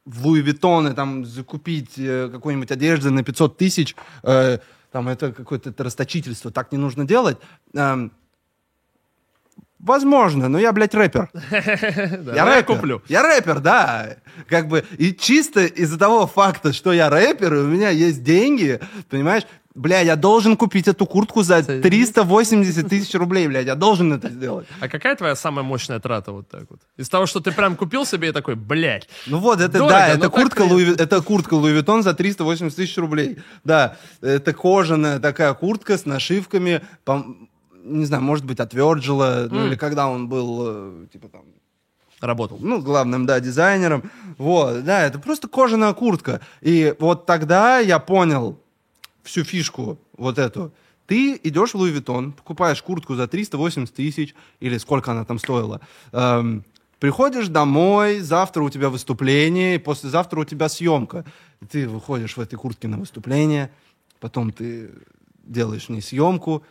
в 0.05 0.25
Луи 0.25 0.41
Виттон 0.41 0.87
и 0.87 0.93
там 0.93 1.25
закупить 1.25 1.97
э, 1.97 2.29
какой-нибудь 2.31 2.71
одежды 2.71 3.09
на 3.09 3.23
500 3.23 3.57
тысяч, 3.57 3.95
э, 4.23 4.59
там 4.91 5.07
это 5.07 5.31
какое-то 5.31 5.69
это 5.69 5.83
расточительство, 5.83 6.51
так 6.51 6.71
не 6.71 6.77
нужно 6.77 7.05
делать. 7.05 7.37
Эм, 7.73 8.11
Возможно, 9.83 10.47
но 10.47 10.59
я, 10.59 10.71
блядь, 10.71 10.95
рэпер. 10.95 11.29
Да, 11.33 12.33
Я 12.35 12.45
ну, 12.45 12.51
рэпер. 12.51 12.75
куплю. 12.75 13.01
Я 13.09 13.21
рэпер, 13.21 13.59
да. 13.59 14.15
Как 14.47 14.69
бы, 14.69 14.85
и 14.97 15.13
чисто 15.13 15.65
из-за 15.65 15.99
того 15.99 16.25
факта, 16.25 16.71
что 16.71 16.93
я 16.93 17.09
рэпер, 17.09 17.53
и 17.53 17.57
у 17.57 17.67
меня 17.67 17.89
есть 17.89 18.23
деньги, 18.23 18.79
понимаешь, 19.09 19.43
бля, 19.75 20.01
я 20.01 20.15
должен 20.15 20.55
купить 20.55 20.87
эту 20.87 21.05
куртку 21.05 21.43
за 21.43 21.63
380 21.63 22.87
тысяч 22.87 23.13
рублей, 23.15 23.47
блядь, 23.47 23.65
я 23.67 23.75
должен 23.75 24.13
это 24.13 24.29
сделать. 24.29 24.67
А 24.79 24.87
какая 24.87 25.15
твоя 25.15 25.35
самая 25.35 25.63
мощная 25.63 25.99
трата 25.99 26.31
вот 26.31 26.47
так 26.49 26.63
вот? 26.69 26.79
Из 26.97 27.09
того, 27.09 27.25
что 27.25 27.39
ты 27.39 27.51
прям 27.51 27.75
купил 27.75 28.05
себе 28.05 28.29
и 28.29 28.31
такой, 28.31 28.55
блядь. 28.55 29.07
Ну 29.27 29.39
вот, 29.39 29.59
это, 29.59 29.77
Дорого, 29.79 29.89
да, 29.89 30.07
это 30.07 30.29
куртка. 30.29 30.61
Луи, 30.61 30.93
это 30.95 31.21
куртка 31.21 31.55
Луи 31.55 31.73
Vuitton 31.73 32.01
за 32.01 32.13
380 32.13 32.75
тысяч 32.75 32.97
рублей. 32.97 33.37
Да, 33.63 33.97
это 34.21 34.53
кожаная 34.53 35.19
такая 35.19 35.53
куртка 35.53 35.97
с 35.97 36.05
нашивками, 36.05 36.81
пом- 37.05 37.47
не 37.83 38.05
знаю, 38.05 38.23
может 38.23 38.45
быть, 38.45 38.59
от 38.59 38.73
Virgil, 38.73 39.49
ну 39.49 39.67
или 39.67 39.75
когда 39.75 40.07
он 40.07 40.29
был, 40.29 40.63
э, 40.65 41.05
типа 41.11 41.27
там, 41.27 41.41
Работал. 42.21 42.57
ну, 42.61 42.81
главным, 42.81 43.25
да, 43.25 43.41
дизайнером. 43.41 44.09
Вот, 44.37 44.85
да, 44.85 45.03
это 45.03 45.19
просто 45.19 45.49
кожаная 45.49 45.91
куртка. 45.93 46.39
И 46.61 46.95
вот 46.99 47.25
тогда 47.25 47.79
я 47.79 47.99
понял 47.99 48.57
всю 49.23 49.43
фишку 49.43 49.97
вот 50.17 50.37
эту. 50.37 50.73
Ты 51.05 51.39
идешь 51.43 51.71
в 51.71 51.75
Луи 51.75 51.91
Vuitton, 51.91 52.31
покупаешь 52.31 52.81
куртку 52.81 53.15
за 53.15 53.27
380 53.27 53.93
тысяч, 53.93 54.35
или 54.59 54.77
сколько 54.77 55.11
она 55.11 55.25
там 55.25 55.37
стоила, 55.37 55.81
эм, 56.11 56.63
приходишь 56.99 57.49
домой, 57.49 58.19
завтра 58.19 58.63
у 58.63 58.69
тебя 58.69 58.89
выступление, 58.89 59.75
и 59.75 59.77
послезавтра 59.79 60.39
у 60.39 60.45
тебя 60.45 60.69
съемка. 60.69 61.25
Ты 61.69 61.89
выходишь 61.89 62.37
в 62.37 62.39
этой 62.39 62.55
куртке 62.55 62.87
на 62.87 62.97
выступление, 62.97 63.71
потом 64.19 64.51
ты 64.51 64.91
делаешь 65.43 65.87
в 65.87 65.89
ней 65.89 66.01
съемку. 66.01 66.63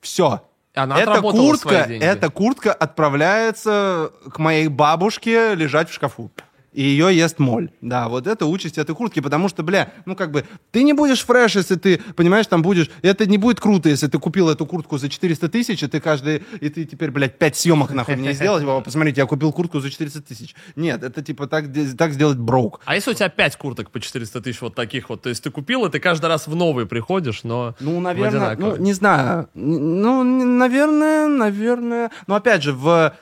Все. 0.00 0.42
Она 0.74 0.98
эта 0.98 1.20
куртка, 1.20 1.74
эта 1.74 2.30
куртка 2.30 2.72
отправляется 2.72 4.12
к 4.32 4.38
моей 4.38 4.68
бабушке 4.68 5.54
лежать 5.54 5.90
в 5.90 5.92
шкафу. 5.92 6.30
И 6.72 6.82
ее 6.82 7.14
ест 7.14 7.38
моль. 7.38 7.70
Да, 7.80 8.08
вот 8.08 8.26
это 8.26 8.46
участь 8.46 8.78
этой 8.78 8.94
куртки, 8.94 9.20
потому 9.20 9.48
что, 9.48 9.62
бля, 9.62 9.92
ну 10.06 10.16
как 10.16 10.30
бы, 10.30 10.44
ты 10.70 10.82
не 10.82 10.94
будешь 10.94 11.22
фреш, 11.24 11.56
если 11.56 11.76
ты, 11.76 11.98
понимаешь, 12.16 12.46
там 12.46 12.62
будешь, 12.62 12.90
это 13.02 13.26
не 13.26 13.36
будет 13.36 13.60
круто, 13.60 13.88
если 13.90 14.06
ты 14.06 14.18
купил 14.18 14.48
эту 14.48 14.64
куртку 14.64 14.96
за 14.96 15.08
400 15.08 15.48
тысяч, 15.48 15.82
и 15.82 15.86
ты 15.86 16.00
каждый, 16.00 16.42
и 16.60 16.68
ты 16.70 16.84
теперь, 16.84 17.10
блядь, 17.10 17.38
5 17.38 17.56
съемок 17.56 17.90
нахуй 17.92 18.16
мне 18.16 18.32
сделать, 18.32 18.64
«О, 18.64 18.80
посмотрите, 18.80 19.20
я 19.20 19.26
купил 19.26 19.52
куртку 19.52 19.80
за 19.80 19.90
400 19.90 20.22
тысяч. 20.22 20.54
Нет, 20.76 21.02
это 21.02 21.22
типа 21.22 21.46
так, 21.46 21.66
так 21.98 22.12
сделать 22.12 22.38
броук. 22.38 22.80
А 22.84 22.94
если 22.94 23.10
у 23.10 23.14
тебя 23.14 23.28
5 23.28 23.56
курток 23.56 23.90
по 23.90 24.00
400 24.00 24.40
тысяч 24.40 24.60
вот 24.62 24.74
таких 24.74 25.10
вот, 25.10 25.22
то 25.22 25.28
есть 25.28 25.42
ты 25.42 25.50
купил, 25.50 25.84
и 25.84 25.90
ты 25.90 26.00
каждый 26.00 26.26
раз 26.26 26.46
в 26.46 26.54
новые 26.54 26.86
приходишь, 26.86 27.42
но 27.42 27.74
Ну, 27.80 28.00
наверное, 28.00 28.56
ну, 28.56 28.76
не 28.76 28.92
знаю. 28.92 29.48
Ну, 29.54 30.22
наверное, 30.22 31.26
наверное. 31.28 32.10
Но 32.26 32.36
опять 32.36 32.62
же, 32.62 32.72
в, 32.72 33.14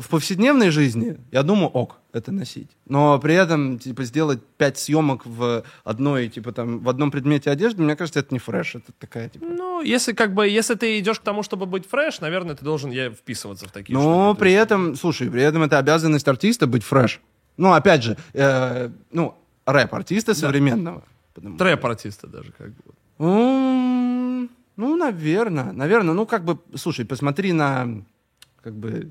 в 0.00 0.08
повседневной 0.08 0.70
жизни, 0.70 1.16
я 1.30 1.42
думаю, 1.42 1.68
ок, 1.68 1.96
это 2.12 2.32
носить. 2.32 2.70
Но 2.86 3.18
при 3.18 3.34
этом, 3.34 3.78
типа, 3.78 4.04
сделать 4.04 4.40
пять 4.56 4.78
съемок 4.78 5.24
в 5.26 5.62
одной, 5.84 6.28
типа, 6.28 6.52
там, 6.52 6.80
в 6.80 6.88
одном 6.88 7.10
предмете 7.10 7.50
одежды, 7.50 7.82
мне 7.82 7.96
кажется, 7.96 8.20
это 8.20 8.34
не 8.34 8.38
фреш. 8.38 8.74
Это 8.76 8.92
такая, 8.98 9.28
типа... 9.28 9.44
Ну, 9.46 9.82
если 9.82 10.12
как 10.12 10.34
бы, 10.34 10.48
если 10.48 10.74
ты 10.74 10.98
идешь 10.98 11.20
к 11.20 11.22
тому, 11.22 11.42
чтобы 11.42 11.66
быть 11.66 11.86
фреш, 11.86 12.20
наверное, 12.20 12.54
ты 12.54 12.64
должен 12.64 12.90
я, 12.90 13.10
вписываться 13.10 13.66
в 13.68 13.72
такие 13.72 13.94
Но 13.98 14.30
штуки. 14.32 14.40
при 14.40 14.52
этом, 14.52 14.96
слушай, 14.96 15.30
при 15.30 15.42
этом 15.42 15.62
это 15.62 15.78
обязанность 15.78 16.26
артиста 16.28 16.66
быть 16.66 16.82
fresh. 16.84 17.20
Ну, 17.56 17.72
опять 17.72 18.02
же, 18.02 18.16
э, 18.32 18.90
ну, 19.12 19.34
рэп-артиста 19.66 20.34
современного. 20.34 21.04
Потому- 21.34 21.56
Трэп-артиста 21.56 22.26
даже 22.26 22.52
как 22.52 22.68
бы. 22.70 22.94
Ну, 24.76 24.96
наверное, 24.96 25.72
наверное. 25.72 26.14
Ну, 26.14 26.26
как 26.26 26.44
бы, 26.44 26.58
слушай, 26.74 27.04
посмотри 27.04 27.52
на, 27.52 28.02
как 28.60 28.74
бы, 28.74 29.08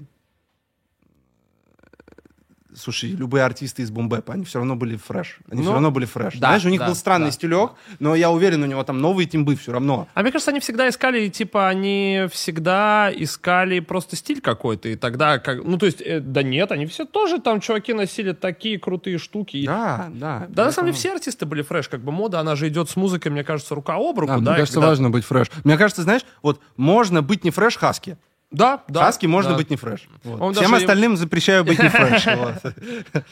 слушай, 2.76 3.12
любые 3.12 3.44
артисты 3.44 3.82
из 3.82 3.92
бумбэпа, 3.92 4.34
они 4.34 4.44
все 4.46 4.60
равно 4.60 4.76
были 4.76 4.96
fresh. 4.98 5.38
Они 5.50 5.58
Ну, 5.60 5.64
все 5.64 5.74
равно 5.74 5.92
были 5.92 6.06
fresh. 6.06 6.34
да, 6.34 6.48
Знаешь, 6.50 6.66
у 6.66 6.70
них 6.70 6.80
да, 6.80 6.88
был 6.88 6.96
странный 6.96 7.28
да. 7.28 7.32
стилек, 7.32 7.72
но 8.00 8.16
я 8.16 8.30
уверен, 8.32 8.64
у 8.64 8.66
него 8.66 8.84
там 8.84 9.00
новые 9.00 9.26
тимбы 9.28 9.56
все 9.56 9.72
равно. 9.72 10.08
А 10.14 10.22
мне 10.22 10.32
кажется, 10.32 10.52
они 10.52 10.60
всегда 10.60 10.88
искали, 10.90 11.28
типа, 11.30 11.68
они 11.68 12.28
всегда 12.32 13.12
искали 13.16 13.80
просто 13.80 14.16
стиль 14.16 14.42
какой-то, 14.42 14.90
и 14.90 14.96
тогда, 14.96 15.40
как, 15.40 15.64
ну, 15.64 15.78
то 15.78 15.86
есть, 15.86 16.02
э, 16.02 16.20
да 16.20 16.44
нет, 16.44 16.72
они 16.72 16.86
все 16.86 17.06
тоже 17.06 17.40
там, 17.40 17.60
чуваки, 17.60 17.94
носили 17.94 18.32
такие 18.34 18.80
крутые 18.80 19.18
штуки. 19.18 19.58
и- 19.58 19.66
Да, 19.68 20.10
да. 20.14 20.46
Да, 20.50 20.66
на 20.66 20.72
самом 20.72 20.88
деле, 20.90 20.98
все 20.98 21.14
артисты 21.14 21.46
были 21.46 21.62
fresh, 21.62 21.88
как 21.90 22.02
бы 22.02 22.12
мода, 22.12 22.40
она 22.40 22.56
же 22.56 22.68
идет 22.68 22.90
с 22.90 22.96
музыкой, 22.96 23.32
мне 23.32 23.44
кажется, 23.44 23.76
рука 23.76 23.96
об 23.96 24.20
руку, 24.20 24.28
Да, 24.34 24.40
да. 24.40 24.52
мне 24.52 24.60
кажется, 24.60 24.74
когда- 24.76 24.88
важно 24.90 25.10
быть 25.10 25.26
fresh. 25.26 25.48
Мне 25.64 25.78
кажется, 25.78 26.02
знаешь, 26.04 26.22
вот 26.42 26.60
можно 26.78 27.22
быть 27.22 27.44
не 27.44 27.52
fresh 27.52 27.78
Хаски. 27.78 28.18
Да, 28.54 28.84
да. 28.88 29.02
Хаски 29.02 29.26
можно 29.26 29.52
да. 29.52 29.58
быть 29.58 29.70
не 29.70 29.76
fresh. 29.76 30.08
Вот. 30.24 30.40
Он 30.40 30.54
Всем 30.54 30.64
даже 30.64 30.76
им- 30.76 30.82
остальным 30.82 31.18
запрещаю 31.18 31.66
быть 31.66 31.80
не 31.82 31.90
fresh. 31.90 32.26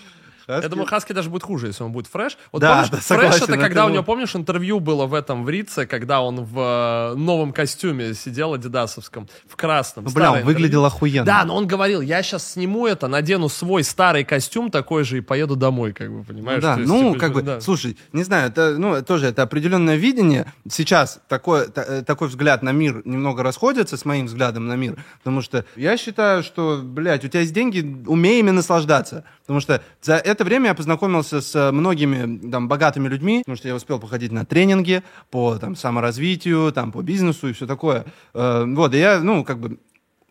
Хаски. 0.55 0.65
Я 0.65 0.69
думаю, 0.69 0.87
Хаски 0.87 1.13
даже 1.13 1.29
будет 1.29 1.43
хуже, 1.43 1.67
если 1.67 1.83
он 1.83 1.91
будет 1.91 2.07
fresh. 2.07 2.37
Вот 2.51 2.61
Да, 2.61 2.73
помнишь, 2.73 2.89
да, 2.89 2.97
fresh 2.97 3.05
согласен, 3.05 3.43
это 3.43 3.53
это 3.53 3.61
когда 3.61 3.85
у 3.85 3.89
него, 3.89 4.03
помнишь, 4.03 4.35
интервью 4.35 4.79
было 4.79 5.05
в 5.05 5.13
этом, 5.13 5.45
в 5.45 5.49
Рице, 5.49 5.85
когда 5.85 6.21
он 6.21 6.43
в 6.43 7.13
э, 7.13 7.15
новом 7.15 7.53
костюме 7.53 8.13
сидел 8.13 8.53
адидасовском, 8.53 9.27
в 9.47 9.55
красном. 9.55 10.05
Ну, 10.05 10.11
бля, 10.11 10.31
он 10.31 10.43
выглядел 10.43 10.81
интервью. 10.81 10.85
охуенно. 10.87 11.25
Да, 11.25 11.45
но 11.45 11.55
он 11.55 11.67
говорил, 11.67 12.01
я 12.01 12.21
сейчас 12.23 12.51
сниму 12.53 12.87
это, 12.87 13.07
надену 13.07 13.49
свой 13.49 13.83
старый 13.83 14.23
костюм 14.23 14.71
такой 14.71 15.03
же 15.03 15.17
и 15.17 15.21
поеду 15.21 15.55
домой, 15.55 15.93
как 15.93 16.11
бы, 16.11 16.23
понимаешь? 16.23 16.61
Да, 16.61 16.75
есть, 16.75 16.87
ну, 16.87 17.13
типа, 17.13 17.19
как 17.19 17.33
бы, 17.33 17.41
да. 17.41 17.61
слушай, 17.61 17.97
не 18.13 18.23
знаю, 18.23 18.47
это, 18.49 18.75
ну, 18.77 19.01
тоже 19.03 19.27
это 19.27 19.43
определенное 19.43 19.95
видение. 19.95 20.51
Сейчас 20.69 21.19
такой, 21.27 21.69
та- 21.69 21.83
э, 21.83 22.01
такой 22.03 22.27
взгляд 22.27 22.63
на 22.63 22.71
мир 22.71 23.01
немного 23.05 23.43
расходится 23.43 23.97
с 23.97 24.05
моим 24.05 24.25
взглядом 24.25 24.67
на 24.67 24.75
мир, 24.75 25.03
потому 25.19 25.41
что 25.41 25.65
я 25.75 25.97
считаю, 25.97 26.43
что, 26.43 26.81
блядь, 26.83 27.25
у 27.25 27.27
тебя 27.27 27.41
есть 27.41 27.53
деньги, 27.53 28.03
умей 28.07 28.39
ими 28.39 28.51
наслаждаться. 28.51 29.23
Потому 29.41 29.59
что 29.59 29.81
за 30.01 30.15
это 30.15 30.40
время 30.43 30.67
я 30.67 30.73
познакомился 30.73 31.41
с 31.41 31.55
э, 31.55 31.71
многими 31.71 32.49
там, 32.49 32.67
богатыми 32.67 33.07
людьми, 33.07 33.39
потому 33.39 33.57
что 33.57 33.67
я 33.67 33.75
успел 33.75 33.99
походить 33.99 34.31
на 34.31 34.45
тренинги 34.45 35.03
по 35.29 35.57
там, 35.57 35.75
саморазвитию, 35.75 36.71
там, 36.71 36.91
по 36.91 37.01
бизнесу 37.01 37.49
и 37.49 37.53
все 37.53 37.67
такое. 37.67 38.05
Э, 38.33 38.65
вот, 38.67 38.93
и 38.93 38.97
я, 38.97 39.19
ну, 39.19 39.43
как 39.43 39.59
бы, 39.59 39.79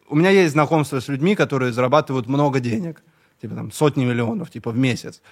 у 0.09 0.17
меня 0.17 0.31
есть 0.31 0.53
знакомство 0.53 1.01
с 1.01 1.09
людьми, 1.09 1.35
которые 1.35 1.73
зарабатывают 1.73 2.27
много 2.27 2.61
денег, 2.61 3.03
типа 3.41 3.55
там 3.55 3.73
сотни 3.73 4.05
миллионов, 4.05 4.51
типа 4.51 4.71
в 4.71 4.77
месяц. 4.77 5.23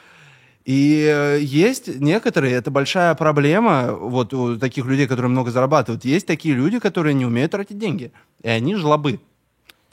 И 0.64 1.06
э, 1.10 1.38
есть 1.40 1.88
некоторые, 2.00 2.54
это 2.54 2.70
большая 2.70 3.14
проблема, 3.14 3.92
вот 3.92 4.34
у 4.34 4.58
таких 4.58 4.84
людей, 4.86 5.06
которые 5.06 5.30
много 5.30 5.50
зарабатывают, 5.50 6.04
есть 6.04 6.26
такие 6.26 6.54
люди, 6.54 6.78
которые 6.78 7.14
не 7.14 7.24
умеют 7.24 7.52
тратить 7.52 7.78
деньги, 7.78 8.12
и 8.42 8.48
они 8.48 8.74
жлобы. 8.74 9.20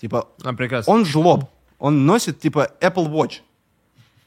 Типа, 0.01 0.27
А, 0.43 0.53
прекрасно. 0.53 0.91
он 0.91 1.05
жлоб, 1.05 1.45
он 1.79 2.05
носит, 2.05 2.39
типа, 2.39 2.71
Apple 2.81 3.09
Watch. 3.09 3.39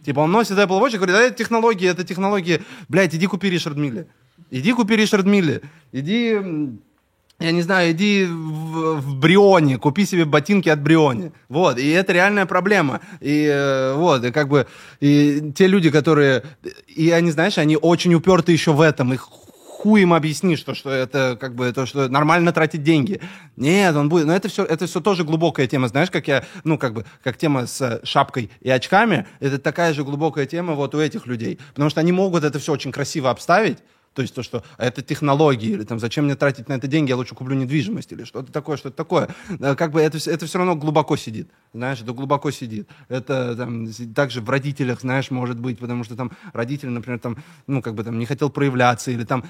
Типа, 0.09 0.21
он 0.21 0.33
носит 0.33 0.53
Apple 0.53 0.81
Watch 0.81 0.95
и 0.95 0.97
говорит, 0.97 1.17
а 1.17 1.21
это 1.21 1.37
технологии, 1.37 1.87
это 1.87 2.03
технологии. 2.03 2.63
Блядь, 2.89 3.15
иди 3.15 3.27
купи 3.27 3.51
Ришард 3.51 3.77
Милли. 3.77 4.07
Иди 4.51 4.73
купи 4.73 4.97
Ришард 4.97 5.27
Милли. 5.27 5.61
Иди, 5.93 6.31
я 7.39 7.53
не 7.53 7.61
знаю, 7.61 7.93
иди 7.93 8.25
в, 8.25 9.03
в 9.03 9.17
Брионе, 9.17 9.77
купи 9.77 10.07
себе 10.07 10.25
ботинки 10.25 10.71
от 10.71 10.81
Бриони. 10.81 11.33
Вот, 11.51 11.79
и 11.79 11.91
это 11.91 12.15
реальная 12.15 12.47
проблема. 12.47 13.03
И 13.21 13.45
э, 13.53 13.97
вот, 13.97 14.25
и 14.25 14.31
как 14.31 14.49
бы, 14.49 14.67
и 15.01 15.53
те 15.55 15.67
люди, 15.67 15.91
которые, 15.91 16.43
и 16.87 17.11
они, 17.11 17.31
знаешь, 17.31 17.59
они 17.59 17.77
очень 17.77 18.15
уперты 18.15 18.53
еще 18.53 18.73
в 18.73 18.81
этом, 18.81 19.13
их 19.13 19.29
хуй 19.79 20.03
им 20.03 20.12
объяснишь, 20.12 20.59
что, 20.59 20.74
что 20.74 20.91
это 20.91 21.39
как 21.41 21.55
бы 21.55 21.72
то, 21.72 21.87
что 21.87 22.09
нормально 22.09 22.53
тратить 22.53 22.83
деньги. 22.83 23.20
Нет, 23.57 23.95
он 23.95 24.09
будет. 24.09 24.26
Но 24.26 24.35
это 24.35 24.49
все, 24.49 24.64
это 24.64 24.87
все 24.87 25.01
тоже 25.01 25.22
глубокая 25.22 25.68
тема. 25.68 25.87
Знаешь, 25.87 26.11
как 26.11 26.26
я, 26.26 26.45
ну, 26.64 26.79
как 26.79 26.95
бы, 26.95 27.05
как 27.22 27.37
тема 27.37 27.66
с 27.68 27.81
э, 27.81 28.01
шапкой 28.03 28.51
и 28.61 28.70
очками, 28.70 29.26
это 29.39 29.59
такая 29.59 29.93
же 29.93 30.03
глубокая 30.03 30.47
тема 30.47 30.74
вот 30.74 30.97
у 30.97 31.01
этих 31.01 31.26
людей. 31.26 31.61
Потому 31.74 31.91
что 31.91 32.01
они 32.01 32.11
могут 32.11 32.43
это 32.43 32.59
все 32.59 32.72
очень 32.72 32.91
красиво 32.91 33.31
обставить. 33.31 33.79
То 34.19 34.23
есть 34.23 34.35
то, 34.35 34.43
что 34.43 34.64
а 34.79 34.85
это 34.85 35.01
технологии, 35.01 35.69
или 35.71 35.85
там 35.85 36.01
зачем 36.01 36.25
мне 36.25 36.35
тратить 36.35 36.69
на 36.69 36.73
это 36.73 36.89
деньги, 36.89 37.11
я 37.11 37.16
лучше 37.16 37.37
куплю 37.37 37.55
недвижимость, 37.55 38.11
или 38.11 38.25
что-то 38.25 38.51
такое, 38.51 38.77
что-то 38.77 38.97
такое. 38.97 39.29
Э, 39.61 39.77
Как 39.77 39.93
бы 39.93 40.01
это, 40.01 40.19
это 40.29 40.45
все 40.45 40.59
равно 40.59 40.75
глубоко 40.75 41.16
сидит. 41.16 41.49
Знаешь, 41.73 42.01
это 42.03 42.12
глубоко 42.12 42.51
сидит. 42.51 42.89
Это 43.09 43.55
там, 43.55 43.87
также 44.16 44.41
в 44.41 44.51
родителях, 44.51 45.03
знаешь, 45.03 45.31
может 45.31 45.61
быть, 45.61 45.79
потому 45.79 46.03
что 46.03 46.16
там 46.16 46.33
родитель, 46.53 46.89
например, 46.89 47.21
там, 47.21 47.37
ну, 47.69 47.81
как 47.81 47.95
бы 47.95 48.03
там 48.03 48.19
не 48.19 48.27
хотел 48.27 48.51
проявляться, 48.51 49.12
или 49.12 49.23
там 49.23 49.45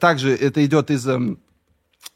также 0.00 0.34
это 0.34 0.64
идет 0.64 0.90
из, 0.90 1.06
эм, 1.06 1.38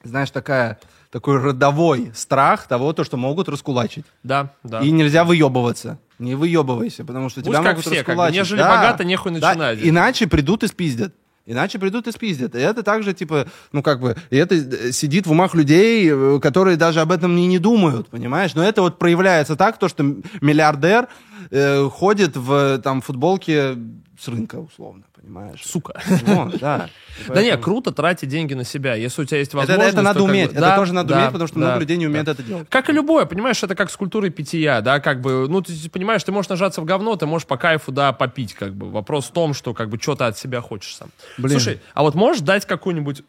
знаешь, 0.03 0.30
такая, 0.30 0.80
такой 1.11 1.36
родовой 1.36 2.12
страх 2.14 2.66
того, 2.66 2.94
то, 2.94 3.05
что 3.05 3.18
могут 3.18 3.51
раскулачить. 3.51 4.07
Да, 4.22 4.55
да. 4.62 4.80
И 4.80 4.90
нельзя 4.90 5.24
выебываться. 5.24 5.98
Не 6.18 6.34
выебывайся, 6.34 7.03
потому 7.05 7.30
что 7.30 7.40
Пусть 7.40 7.51
тебя 7.51 7.62
как 7.62 7.72
могут 7.76 7.84
все, 7.86 8.05
как 8.05 8.07
бы, 8.07 8.12
раскулачить. 8.24 8.36
нежели 8.40 8.59
Да. 8.59 8.76
богато, 8.76 9.05
нехуй 9.05 9.32
Да, 9.32 9.48
начинать. 9.51 9.78
Иначе 9.82 10.26
придут 10.26 10.62
и 10.62 10.66
спиздят. 10.66 11.14
Иначе 11.47 11.78
придут 11.78 12.07
и 12.07 12.12
спиздят. 12.12 12.55
И 12.55 12.59
это 12.59 12.82
также, 12.82 13.12
типа, 13.12 13.47
ну, 13.72 13.82
как 13.82 14.01
бы, 14.01 14.16
и 14.30 14.36
это 14.36 14.55
э, 14.55 14.93
сидит 14.93 15.26
в 15.26 15.32
умах 15.32 15.55
людей, 15.55 16.09
э, 16.11 16.38
которые 16.41 16.76
даже 16.76 17.01
об 17.01 17.11
этом 17.11 17.36
и 17.36 17.47
не 17.47 17.59
думают, 17.59 18.09
понимаешь? 18.09 18.55
Но 18.55 18.62
это 18.62 18.82
вот 18.82 18.99
проявляется 18.99 19.57
так, 19.57 19.78
то, 19.78 19.88
что 19.88 20.03
миллиардер 20.41 21.09
э, 21.51 21.88
ходит 21.88 22.36
в, 22.36 22.78
там, 22.78 23.01
футболке 23.01 23.76
с 24.20 24.28
рынка, 24.28 24.56
условно, 24.56 25.02
понимаешь? 25.20 25.62
Сука. 25.64 26.00
Вот, 26.26 26.58
да. 26.58 26.90
И 27.24 27.28
Да 27.28 27.42
не, 27.42 27.48
поэтому- 27.50 27.62
круто 27.62 27.90
тратить 27.92 28.28
деньги 28.28 28.52
на 28.54 28.64
себя. 28.64 28.94
Если 28.94 29.22
у 29.22 29.24
тебя 29.24 29.38
есть 29.38 29.50
Это, 29.50 29.56
возможность... 29.58 29.92
это 29.94 30.02
надо 30.02 30.18
то 30.18 30.24
как 30.26 30.32
бы- 30.32 30.38
уметь. 30.38 30.50
это 30.52 30.60
Да, 30.60 30.76
тоже 30.76 30.92
надо 30.94 31.08
да, 31.08 31.18
уметь, 31.20 31.32
потому 31.32 31.48
что 31.48 31.58
да, 31.58 31.66
много 31.66 31.80
людей 31.80 31.96
не 31.96 32.06
умеет 32.06 32.26
да. 32.26 32.32
это 32.32 32.42
делать. 32.42 32.68
Как 32.68 32.90
и 32.90 32.92
любое, 32.92 33.24
понимаешь, 33.24 33.62
это 33.62 33.74
как 33.74 33.90
с 33.90 33.96
культурой 33.96 34.30
питья, 34.30 34.80
да, 34.82 35.00
как 35.00 35.20
бы, 35.22 35.48
ну, 35.48 35.62
ты 35.62 35.72
понимаешь, 35.90 36.22
ты 36.22 36.32
можешь 36.32 36.50
нажаться 36.50 36.80
в 36.80 36.84
говно, 36.84 37.16
ты 37.16 37.24
можешь 37.26 37.46
по 37.46 37.56
кайфу, 37.56 37.92
да, 37.92 38.12
попить, 38.12 38.52
как 38.54 38.74
бы. 38.74 38.90
Вопрос 38.90 39.26
в 39.28 39.32
том, 39.32 39.54
что, 39.54 39.72
как 39.72 39.88
бы, 39.88 39.98
что 39.98 40.14
ты 40.16 40.24
от 40.24 40.36
себя 40.38 40.60
хочешь 40.60 40.96
сам. 40.96 41.08
Блин. 41.38 41.58
Слушай, 41.58 41.80
а 41.94 42.02
вот 42.02 42.14
можешь 42.14 42.42
дать 42.42 42.66
какую-нибудь 42.66 43.22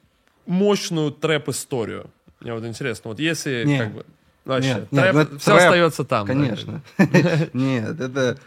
мощную 0.46 1.12
трэп-историю? 1.12 2.10
Мне 2.42 2.54
вот 2.54 2.66
интересно, 2.66 3.10
вот 3.12 3.20
если, 3.20 3.64
Не. 3.66 3.78
как 3.78 3.94
бы, 3.94 4.06
вообще, 4.46 4.70
Нет, 4.70 4.92
нет, 4.92 5.02
трэп, 5.04 5.14
ну 5.14 5.20
это 5.22 5.40
все 5.40 5.52
трэп, 5.52 5.64
остается 5.64 6.04
там. 6.04 6.28
да, 6.28 6.34
Конечно. 6.34 6.82
Нет, 7.54 8.00
это... 8.02 8.38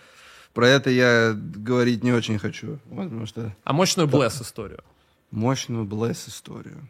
Про 0.55 0.69
это 0.69 0.89
я 0.89 1.35
говорить 1.35 2.03
не 2.03 2.13
очень 2.13 2.39
хочу. 2.39 2.79
Потому 2.89 3.27
что 3.27 3.55
А 3.65 3.73
мощную 3.73 4.09
блэс-историю? 4.09 4.83
мощную 5.35 5.85
блэс 5.85 6.29
историю. 6.29 6.89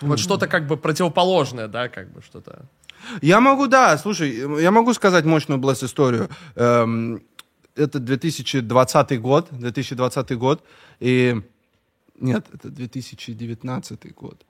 Вот 0.00 0.18
что-то 0.18 0.46
как 0.46 0.66
бы 0.66 0.76
противоположное, 0.76 1.68
да, 1.68 1.88
как 1.88 2.10
бы 2.10 2.22
что-то. 2.22 2.66
Я 3.22 3.40
могу, 3.40 3.66
да, 3.66 3.96
слушай, 3.98 4.62
я 4.62 4.70
могу 4.70 4.92
сказать 4.94 5.24
мощную 5.24 5.58
блэс 5.58 5.82
историю. 5.82 6.28
Эм, 6.54 7.22
это 7.74 7.98
2020 7.98 9.20
год, 9.20 9.48
2020 9.50 10.38
год, 10.38 10.64
и... 11.00 11.40
Нет, 12.18 12.46
это 12.52 12.70
2019 12.70 14.14
год. 14.14 14.40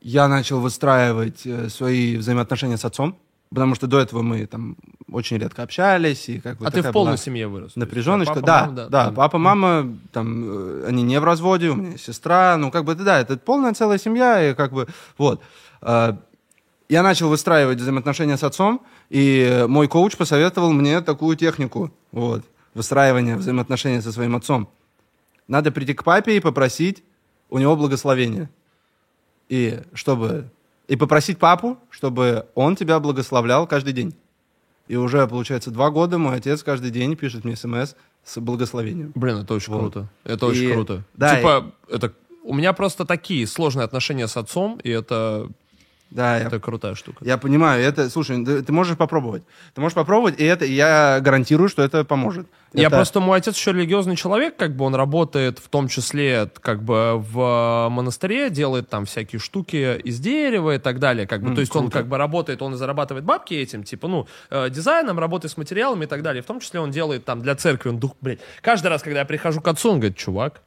Я 0.00 0.26
начал 0.26 0.60
выстраивать 0.60 1.46
э, 1.46 1.68
свои 1.68 2.16
взаимоотношения 2.16 2.78
с 2.78 2.84
отцом, 2.86 3.18
потому 3.52 3.74
что 3.74 3.86
до 3.86 4.00
этого 4.00 4.22
мы 4.22 4.46
там 4.46 4.76
очень 5.10 5.38
редко 5.38 5.62
общались. 5.62 6.28
И 6.28 6.40
как 6.40 6.58
бы 6.58 6.66
А 6.66 6.70
ты 6.70 6.82
в 6.82 6.90
полной 6.90 7.18
семье 7.18 7.48
вырос? 7.48 7.76
Напряженочка, 7.76 8.34
папа, 8.34 8.46
да, 8.46 8.60
мама, 8.62 8.74
да, 8.88 9.04
там. 9.04 9.14
папа, 9.14 9.38
мама, 9.38 9.98
там, 10.12 10.44
э, 10.44 10.86
они 10.88 11.02
не 11.02 11.20
в 11.20 11.24
разводе, 11.24 11.70
у 11.70 11.74
меня 11.74 11.98
сестра, 11.98 12.56
ну, 12.56 12.70
как 12.70 12.84
бы, 12.84 12.94
да, 12.94 13.20
это 13.20 13.36
полная 13.36 13.74
целая 13.74 13.98
семья, 13.98 14.50
и 14.50 14.54
как 14.54 14.72
бы, 14.72 14.86
вот. 15.18 15.40
Э, 15.82 16.16
Я 16.88 17.02
начал 17.02 17.28
выстраивать 17.28 17.78
взаимоотношения 17.78 18.36
с 18.36 18.42
отцом, 18.42 18.80
и 19.10 19.64
мой 19.68 19.88
коуч 19.88 20.16
посоветовал 20.16 20.72
мне 20.72 21.00
такую 21.00 21.36
технику, 21.36 21.90
вот, 22.10 22.42
выстраивания 22.74 23.36
взаимоотношений 23.36 24.02
со 24.02 24.12
своим 24.12 24.34
отцом. 24.36 24.68
Надо 25.48 25.70
прийти 25.72 25.94
к 25.94 26.04
папе 26.04 26.36
и 26.36 26.40
попросить 26.40 27.02
у 27.50 27.58
него 27.58 27.76
благословения. 27.76 28.48
И 29.48 29.80
чтобы... 29.94 30.50
И 30.88 30.96
попросить 30.96 31.38
папу, 31.38 31.78
чтобы 31.90 32.46
он 32.54 32.76
тебя 32.76 32.98
благословлял 33.00 33.66
каждый 33.66 33.92
день. 33.92 34.14
И 34.88 34.96
уже, 34.96 35.26
получается, 35.26 35.70
два 35.70 35.90
года 35.90 36.18
мой 36.18 36.36
отец 36.36 36.62
каждый 36.62 36.90
день 36.90 37.16
пишет 37.16 37.44
мне 37.44 37.56
смс 37.56 37.94
с 38.24 38.40
благословением. 38.40 39.12
Блин, 39.14 39.38
это 39.38 39.54
очень 39.54 39.72
Вот. 39.72 39.78
круто. 39.80 40.08
Это 40.24 40.46
очень 40.46 40.64
И- 40.70 40.72
круто. 40.72 41.02
да, 41.14 41.36
типа, 41.36 41.72
это... 41.88 42.12
У 42.44 42.54
меня 42.54 42.72
просто 42.72 43.04
такие 43.04 43.46
сложные 43.46 43.84
отношения 43.84 44.26
с 44.26 44.36
отцом, 44.36 44.80
и 44.82 44.90
это, 44.90 45.48
Да, 46.14 46.36
я, 46.36 46.46
это 46.46 46.60
крутая 46.60 46.94
штука. 46.94 47.24
я 47.24 47.38
понимаю. 47.38 47.82
Это, 47.82 48.10
слушай, 48.10 48.44
ты, 48.44 48.62
ты 48.62 48.72
можешь 48.72 48.96
попробовать. 48.96 49.42
Ты 49.74 49.80
можешь 49.80 49.94
попробовать, 49.94 50.38
и 50.38 50.44
это 50.44 50.64
и 50.66 50.72
я 50.74 51.20
гарантирую, 51.20 51.68
что 51.68 51.82
это 51.82 52.04
поможет. 52.04 52.46
Я 52.74 52.86
Это- 52.88 52.96
просто, 52.96 53.20
мой 53.20 53.38
отец 53.38 53.56
еще 53.56 53.72
религиозный 53.72 54.16
человек, 54.16 54.56
как 54.56 54.76
бы 54.76 54.84
он 54.84 54.94
работает 54.94 55.58
в 55.58 55.68
том 55.68 55.88
числе 55.88 56.50
как 56.60 56.82
бы 56.82 57.18
в 57.18 57.88
монастыре, 57.90 58.50
делает 58.50 58.88
там 58.88 59.04
всякие 59.06 59.38
штуки 59.40 59.98
из 59.98 60.18
дерева 60.20 60.74
и 60.74 60.78
так 60.78 60.98
далее, 60.98 61.26
как 61.26 61.42
бы, 61.42 61.48
М, 61.48 61.54
то 61.54 61.60
есть 61.60 61.74
он 61.76 61.82
круто. 61.84 61.98
как 61.98 62.08
бы 62.08 62.16
работает, 62.18 62.62
он 62.62 62.76
зарабатывает 62.76 63.24
бабки 63.24 63.54
этим, 63.54 63.82
типа, 63.82 64.08
ну, 64.08 64.26
э, 64.50 64.68
дизайном, 64.70 65.18
работает 65.18 65.52
с 65.52 65.56
материалами 65.56 66.04
и 66.04 66.06
так 66.08 66.22
далее, 66.22 66.42
в 66.42 66.46
том 66.46 66.60
числе 66.60 66.80
он 66.80 66.90
делает 66.90 67.24
там 67.24 67.40
для 67.42 67.54
церкви, 67.56 67.88
он 67.90 67.98
дух, 67.98 68.12
блядь, 68.20 68.40
каждый 68.60 68.88
раз, 68.88 69.02
когда 69.02 69.20
я 69.20 69.24
прихожу 69.26 69.60
к 69.60 69.68
отцу, 69.68 69.90
он 69.92 70.00
говорит, 70.00 70.16
чувак, 70.16 70.62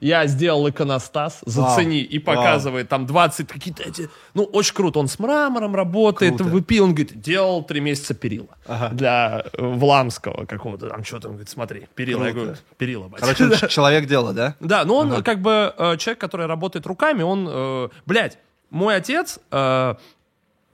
я 0.00 0.26
сделал 0.26 0.68
иконостас, 0.68 1.40
зацени, 1.44 2.00
и 2.00 2.18
Вау. 2.18 2.34
показывает 2.36 2.88
там 2.88 3.06
20 3.06 3.46
какие-то 3.48 3.82
эти, 3.82 4.08
ну, 4.34 4.44
очень 4.44 4.74
круто, 4.74 4.98
он 4.98 5.08
с 5.08 5.18
мрамором 5.18 5.74
работает, 5.76 6.36
Круто. 6.36 6.44
выпил, 6.50 6.84
он 6.84 6.90
говорит, 6.94 7.20
делал 7.20 7.62
три 7.62 7.80
месяца 7.80 8.14
перила 8.14 8.48
Ага. 8.66 8.88
для 8.94 9.44
э, 9.52 9.62
Вламского 9.62 10.46
какого-то, 10.46 10.88
там 10.88 11.04
что-то, 11.04 11.28
он 11.28 11.34
говорит, 11.34 11.50
смотри, 11.50 11.86
перила, 11.94 12.24
я 12.24 12.30
Круто. 12.32 12.46
говорю, 12.46 12.60
перила, 12.78 13.08
батя. 13.08 13.34
Короче, 13.34 13.68
человек 13.68 14.06
дела, 14.06 14.32
да? 14.32 14.56
Да, 14.60 14.84
но 14.84 14.96
он 14.96 15.22
как 15.22 15.40
бы 15.42 15.74
э, 15.76 15.96
человек, 15.98 16.18
который 16.20 16.46
работает 16.46 16.86
руками, 16.86 17.22
он, 17.22 17.46
э, 17.50 17.88
блядь, 18.06 18.38
мой 18.70 18.96
отец, 18.96 19.38
э, 19.50 19.94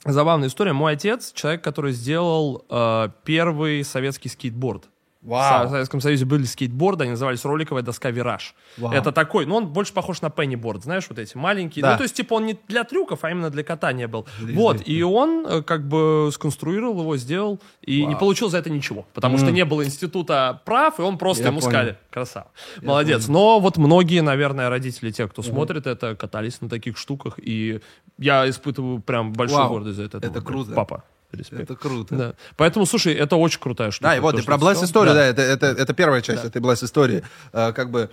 забавная 0.05 0.49
история, 0.49 0.73
мой 0.73 0.93
отец, 0.93 1.33
человек, 1.33 1.63
который 1.63 1.93
сделал 1.93 2.65
э, 2.71 3.09
первый 3.25 3.83
советский 3.85 4.29
скейтборд. 4.29 4.85
Вау. 5.27 5.67
В 5.67 5.71
Советском 5.71 6.01
Союзе 6.01 6.25
были 6.25 6.45
скейтборды, 6.45 7.03
они 7.03 7.11
назывались 7.11 7.45
роликовая 7.45 7.83
доска 7.83 8.11
«Вираж». 8.11 8.55
Вау. 8.77 8.93
Это 8.93 9.11
такой, 9.11 9.45
ну, 9.45 9.57
он 9.57 9.67
больше 9.67 9.93
похож 9.93 10.23
на 10.23 10.31
пенниборд, 10.31 10.85
знаешь, 10.85 11.07
вот 11.09 11.19
эти 11.19 11.37
маленькие. 11.37 11.83
Да. 11.83 11.93
Ну, 11.93 11.97
то 11.99 12.05
есть, 12.05 12.15
типа, 12.15 12.35
он 12.35 12.47
не 12.47 12.59
для 12.69 12.85
трюков, 12.85 13.25
а 13.25 13.31
именно 13.31 13.51
для 13.51 13.65
катания 13.65 14.07
был. 14.07 14.27
Вот, 14.41 14.87
и 14.87 15.03
он 15.03 15.45
э, 15.47 15.63
как 15.63 15.87
бы 15.89 16.31
сконструировал 16.33 17.01
его, 17.01 17.17
сделал, 17.17 17.61
и 17.83 18.03
не 18.07 18.15
Вау. 18.15 18.21
получил 18.21 18.51
за 18.51 18.59
это 18.59 18.71
ничего, 18.71 19.07
потому 19.15 19.39
что 19.39 19.51
не 19.51 19.65
было 19.65 19.85
института 19.85 20.63
прав, 20.65 20.99
и 20.99 21.03
он 21.03 21.19
просто 21.19 21.43
Я 21.43 21.49
ему 21.49 21.61
понял. 21.61 21.71
сказали, 21.71 21.99
красава, 22.11 22.51
молодец. 22.83 23.27
Но 23.29 23.59
вот 23.59 23.77
многие, 23.77 24.21
наверное, 24.21 24.69
родители, 24.69 25.11
те, 25.11 25.27
кто 25.27 25.43
смотрит 25.43 25.87
это, 25.87 26.15
катались 26.15 26.61
на 26.61 26.69
таких 26.69 26.97
штуках, 26.99 27.35
и 27.39 27.81
я 28.19 28.49
испытываю 28.49 29.01
прям 29.01 29.33
большую 29.33 29.61
Вау. 29.61 29.69
гордость 29.71 29.97
за 29.97 30.05
это. 30.05 30.19
Это 30.19 30.41
круто. 30.41 30.73
Папа. 30.73 31.05
Респект. 31.33 31.63
Это 31.63 31.77
круто. 31.77 32.15
Да. 32.15 32.35
Поэтому, 32.57 32.87
слушай, 32.87 33.13
это 33.13 33.37
очень 33.37 33.61
крутая 33.61 33.91
штука. 33.91 34.11
Да, 34.11 34.17
и 34.17 34.21
вот, 34.21 34.33
то, 34.37 34.41
и 34.41 34.45
про 34.45 34.57
сказал. 34.59 34.85
историю, 34.85 35.15
да, 35.15 35.25
это, 35.25 35.43
это, 35.43 35.67
это 35.67 35.95
первая 35.95 36.23
часть 36.23 36.45
этой 36.45 36.63
Bless 36.63 36.85
истории. 36.85 37.23
Э, 37.53 37.73
как 37.73 37.91
бы, 37.91 38.11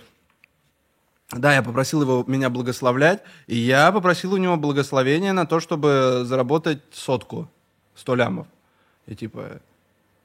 да, 1.30 1.54
я 1.54 1.62
попросил 1.62 2.02
его 2.02 2.24
меня 2.26 2.50
благословлять, 2.50 3.22
и 3.46 3.56
я 3.56 3.90
попросил 3.92 4.34
у 4.34 4.36
него 4.36 4.56
благословения 4.56 5.32
на 5.32 5.46
то, 5.46 5.60
чтобы 5.60 6.22
заработать 6.24 6.80
сотку, 6.92 7.50
сто 7.94 8.14
лямов. 8.14 8.46
И 9.06 9.14
типа, 9.14 9.60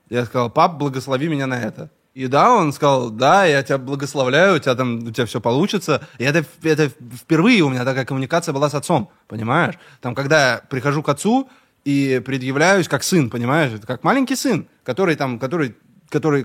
я 0.09 0.25
сказал, 0.25 0.49
пап, 0.49 0.77
благослови 0.77 1.27
меня 1.27 1.47
на 1.47 1.59
это. 1.61 1.89
И 2.15 2.27
да, 2.27 2.53
он 2.53 2.73
сказал, 2.73 3.11
да, 3.11 3.45
я 3.45 3.61
тебя 3.63 3.77
благословляю, 3.77 4.55
у 4.55 4.59
тебя 4.59 4.75
там, 4.75 5.07
у 5.07 5.11
тебя 5.11 5.25
все 5.25 5.39
получится. 5.39 6.05
И 6.17 6.23
это, 6.23 6.43
это 6.63 6.89
впервые 6.89 7.61
у 7.61 7.69
меня 7.69 7.85
такая 7.85 8.03
коммуникация 8.03 8.51
была 8.51 8.69
с 8.69 8.73
отцом, 8.73 9.11
понимаешь? 9.27 9.75
Там, 10.01 10.15
когда 10.15 10.53
я 10.53 10.61
прихожу 10.69 11.03
к 11.03 11.09
отцу 11.09 11.49
и 11.85 12.21
предъявляюсь 12.25 12.87
как 12.87 13.03
сын, 13.03 13.29
понимаешь? 13.29 13.71
Это 13.73 13.87
как 13.87 14.03
маленький 14.03 14.35
сын, 14.35 14.67
который 14.83 15.15
там, 15.15 15.39
который, 15.39 15.75
который, 16.09 16.43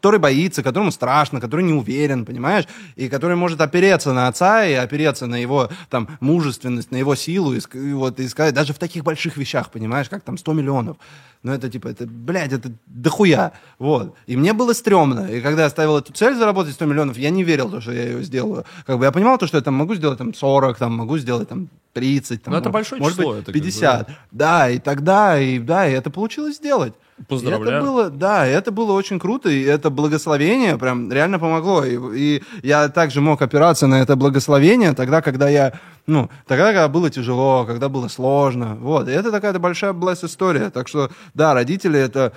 который 0.00 0.20
боится, 0.20 0.62
которому 0.62 0.90
страшно, 0.92 1.40
который 1.40 1.64
не 1.64 1.72
уверен, 1.72 2.24
понимаешь? 2.24 2.66
И 2.96 3.08
который 3.08 3.36
может 3.36 3.60
опереться 3.60 4.12
на 4.12 4.28
отца 4.28 4.64
и 4.64 4.72
опереться 4.74 5.26
на 5.26 5.36
его 5.36 5.68
там 5.90 6.08
мужественность, 6.20 6.90
на 6.92 6.96
его 6.96 7.14
силу 7.16 7.54
и, 7.54 7.60
и 7.74 7.92
вот, 7.92 8.20
и 8.20 8.28
сказать, 8.28 8.54
даже 8.54 8.72
в 8.72 8.78
таких 8.78 9.02
больших 9.04 9.36
вещах, 9.36 9.70
понимаешь, 9.70 10.08
как 10.08 10.22
там 10.22 10.38
100 10.38 10.52
миллионов. 10.52 10.96
Ну, 11.42 11.52
это 11.52 11.68
типа, 11.68 11.88
это, 11.88 12.06
блядь, 12.06 12.52
это 12.52 12.70
дохуя. 12.86 13.52
Вот. 13.78 14.14
И 14.26 14.36
мне 14.36 14.52
было 14.52 14.72
стрёмно. 14.74 15.26
И 15.30 15.40
когда 15.40 15.64
я 15.64 15.70
ставил 15.70 15.96
эту 15.98 16.12
цель 16.12 16.34
заработать 16.34 16.74
100 16.74 16.84
миллионов, 16.86 17.18
я 17.18 17.30
не 17.30 17.44
верил, 17.44 17.70
то, 17.70 17.80
что 17.80 17.92
я 17.92 18.02
ее 18.04 18.22
сделаю. 18.22 18.64
Как 18.86 18.98
бы 18.98 19.04
я 19.04 19.12
понимал, 19.12 19.38
то, 19.38 19.46
что 19.46 19.56
я 19.56 19.62
там 19.62 19.74
могу 19.74 19.94
сделать 19.94 20.18
там 20.18 20.34
40, 20.34 20.76
там, 20.78 20.92
могу 20.96 21.18
сделать 21.18 21.48
там 21.48 21.68
30. 21.94 22.42
Там, 22.42 22.52
Ну, 22.52 22.58
это 22.60 22.68
может- 22.68 22.72
большое 22.72 23.00
может 23.02 23.18
число, 23.18 23.32
быть, 23.32 23.42
это 23.42 23.52
как 23.52 23.54
бы, 23.54 23.60
50. 23.60 24.10
Да, 24.32 24.70
и 24.70 24.78
тогда, 24.78 25.40
и 25.40 25.58
да, 25.58 25.88
и 25.88 25.92
это 25.92 26.10
получилось 26.10 26.56
сделать. 26.56 26.94
Поздравляю. 27.28 27.78
Это 27.78 27.86
было, 27.86 28.10
да, 28.10 28.46
это 28.46 28.70
было 28.70 28.92
очень 28.92 29.18
круто, 29.18 29.48
и 29.48 29.62
это 29.62 29.88
благословение 29.88 30.76
прям 30.76 31.10
реально 31.10 31.38
помогло. 31.38 31.82
И, 31.82 31.98
и 32.14 32.42
я 32.62 32.88
также 32.90 33.22
мог 33.22 33.40
опираться 33.40 33.86
на 33.86 34.02
это 34.02 34.16
благословение 34.16 34.92
тогда, 34.92 35.22
когда 35.22 35.48
я, 35.48 35.72
ну, 36.06 36.28
тогда, 36.46 36.66
когда 36.66 36.88
было 36.88 37.08
тяжело, 37.08 37.64
когда 37.64 37.88
было 37.88 38.08
сложно. 38.08 38.76
Вот, 38.76 39.08
и 39.08 39.12
это 39.12 39.30
такая 39.30 39.58
большая 39.58 39.94
блесс 39.94 40.24
история. 40.24 40.68
Так 40.68 40.88
что, 40.88 41.10
да, 41.32 41.54
родители 41.54 41.98
это 41.98 42.34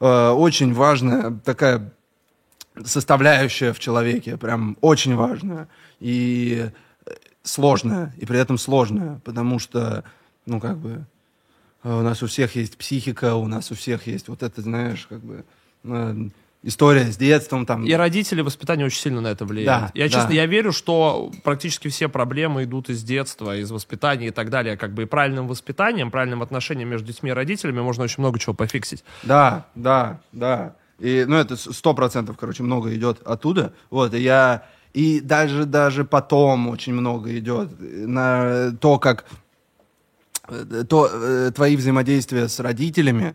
э, 0.00 0.28
очень 0.30 0.72
важная 0.72 1.38
такая 1.44 1.92
составляющая 2.82 3.74
в 3.74 3.78
человеке, 3.78 4.38
прям 4.38 4.78
очень 4.80 5.16
важная 5.16 5.68
и 6.00 6.70
э, 7.04 7.10
сложная, 7.42 8.14
и 8.16 8.24
при 8.24 8.38
этом 8.38 8.56
сложная, 8.56 9.20
потому 9.22 9.58
что, 9.58 10.02
ну, 10.46 10.60
как 10.60 10.78
бы, 10.78 11.04
у 11.84 12.02
нас 12.02 12.22
у 12.22 12.26
всех 12.26 12.56
есть 12.56 12.76
психика, 12.78 13.34
у 13.34 13.46
нас 13.46 13.70
у 13.70 13.74
всех 13.74 14.06
есть 14.06 14.28
вот 14.28 14.42
это, 14.42 14.62
знаешь, 14.62 15.06
как 15.08 15.20
бы, 15.20 15.44
э, 15.84 16.14
история 16.62 17.12
с 17.12 17.16
детством, 17.16 17.66
там, 17.66 17.84
И 17.84 17.92
родители, 17.92 18.40
воспитание 18.40 18.86
очень 18.86 19.00
сильно 19.00 19.20
на 19.20 19.28
это 19.28 19.44
влияет. 19.44 19.66
Да, 19.66 19.90
я, 19.94 20.04
да. 20.04 20.10
честно, 20.10 20.32
я 20.32 20.46
верю, 20.46 20.72
что 20.72 21.30
практически 21.44 21.88
все 21.88 22.08
проблемы 22.08 22.64
идут 22.64 22.88
из 22.88 23.02
детства, 23.02 23.56
из 23.56 23.70
воспитания 23.70 24.28
и 24.28 24.30
так 24.30 24.48
далее. 24.48 24.76
Как 24.76 24.94
бы 24.94 25.02
и 25.02 25.06
правильным 25.06 25.46
воспитанием, 25.46 26.10
правильным 26.10 26.42
отношением 26.42 26.88
между 26.88 27.08
детьми 27.08 27.30
и 27.30 27.34
родителями 27.34 27.80
можно 27.80 28.04
очень 28.04 28.20
много 28.20 28.38
чего 28.38 28.54
пофиксить. 28.54 29.04
Да, 29.22 29.66
да, 29.74 30.20
да. 30.32 30.74
И, 30.98 31.24
ну, 31.28 31.36
это 31.36 31.56
сто 31.56 31.92
процентов, 31.92 32.38
короче, 32.38 32.62
много 32.62 32.94
идет 32.94 33.20
оттуда. 33.26 33.74
Вот, 33.90 34.14
и 34.14 34.20
я... 34.20 34.64
И 34.94 35.20
даже, 35.20 35.64
даже 35.64 36.04
потом 36.04 36.68
очень 36.68 36.94
много 36.94 37.36
идет 37.36 37.68
на 37.78 38.70
то, 38.80 38.98
как... 38.98 39.26
э, 40.48 40.84
То, 40.88 41.08
э, 41.12 41.50
твои 41.54 41.76
взаимодействия 41.76 42.48
с 42.48 42.60
родителями 42.60 43.34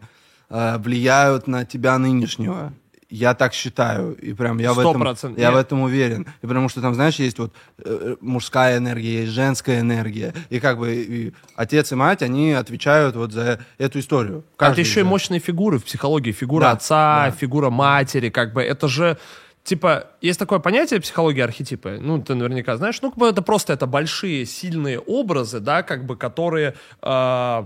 э, 0.49 0.77
влияют 0.77 1.47
на 1.47 1.65
тебя 1.65 1.97
нынешнего. 1.97 2.73
Я 3.09 3.33
так 3.33 3.53
считаю. 3.55 4.13
И 4.13 4.33
прям 4.33 4.59
я, 4.59 4.71
в 4.73 4.79
этом, 4.79 5.35
я 5.35 5.51
в 5.51 5.55
этом 5.55 5.81
уверен. 5.81 6.27
И 6.43 6.47
потому 6.47 6.69
что 6.69 6.79
там, 6.79 6.93
знаешь, 6.93 7.15
есть 7.15 7.39
вот 7.39 7.53
э, 7.83 8.15
мужская 8.21 8.77
энергия, 8.77 9.21
есть 9.21 9.31
женская 9.31 9.79
энергия. 9.79 10.31
И 10.51 10.59
как 10.59 10.77
бы 10.77 10.93
и 10.93 11.33
отец 11.55 11.91
и 11.91 11.95
мать, 11.95 12.21
они 12.21 12.51
отвечают 12.51 13.15
вот 13.15 13.31
за 13.31 13.61
эту 13.79 13.99
историю. 13.99 14.43
А 14.59 14.71
это 14.71 14.81
еще 14.81 14.99
и 14.99 15.03
мощные 15.03 15.39
фигуры 15.39 15.79
в 15.79 15.85
психологии. 15.85 16.31
Фигура 16.31 16.65
Да, 16.65 16.71
отца, 16.71 17.25
да. 17.25 17.31
фигура 17.31 17.71
матери, 17.71 18.29
как 18.29 18.53
бы 18.53 18.61
это 18.61 18.87
же 18.87 19.17
Типа, 19.63 20.07
есть 20.21 20.39
такое 20.39 20.59
понятие 20.59 20.99
психологии 20.99 21.41
архетипы, 21.41 21.99
ну, 22.01 22.21
ты 22.21 22.33
наверняка 22.33 22.77
знаешь, 22.77 23.01
ну, 23.01 23.13
это 23.25 23.41
просто 23.41 23.73
это 23.73 23.85
большие, 23.85 24.45
сильные 24.45 24.99
образы, 24.99 25.59
да, 25.59 25.83
как 25.83 26.05
бы, 26.05 26.17
которые 26.17 26.75
э, 27.01 27.63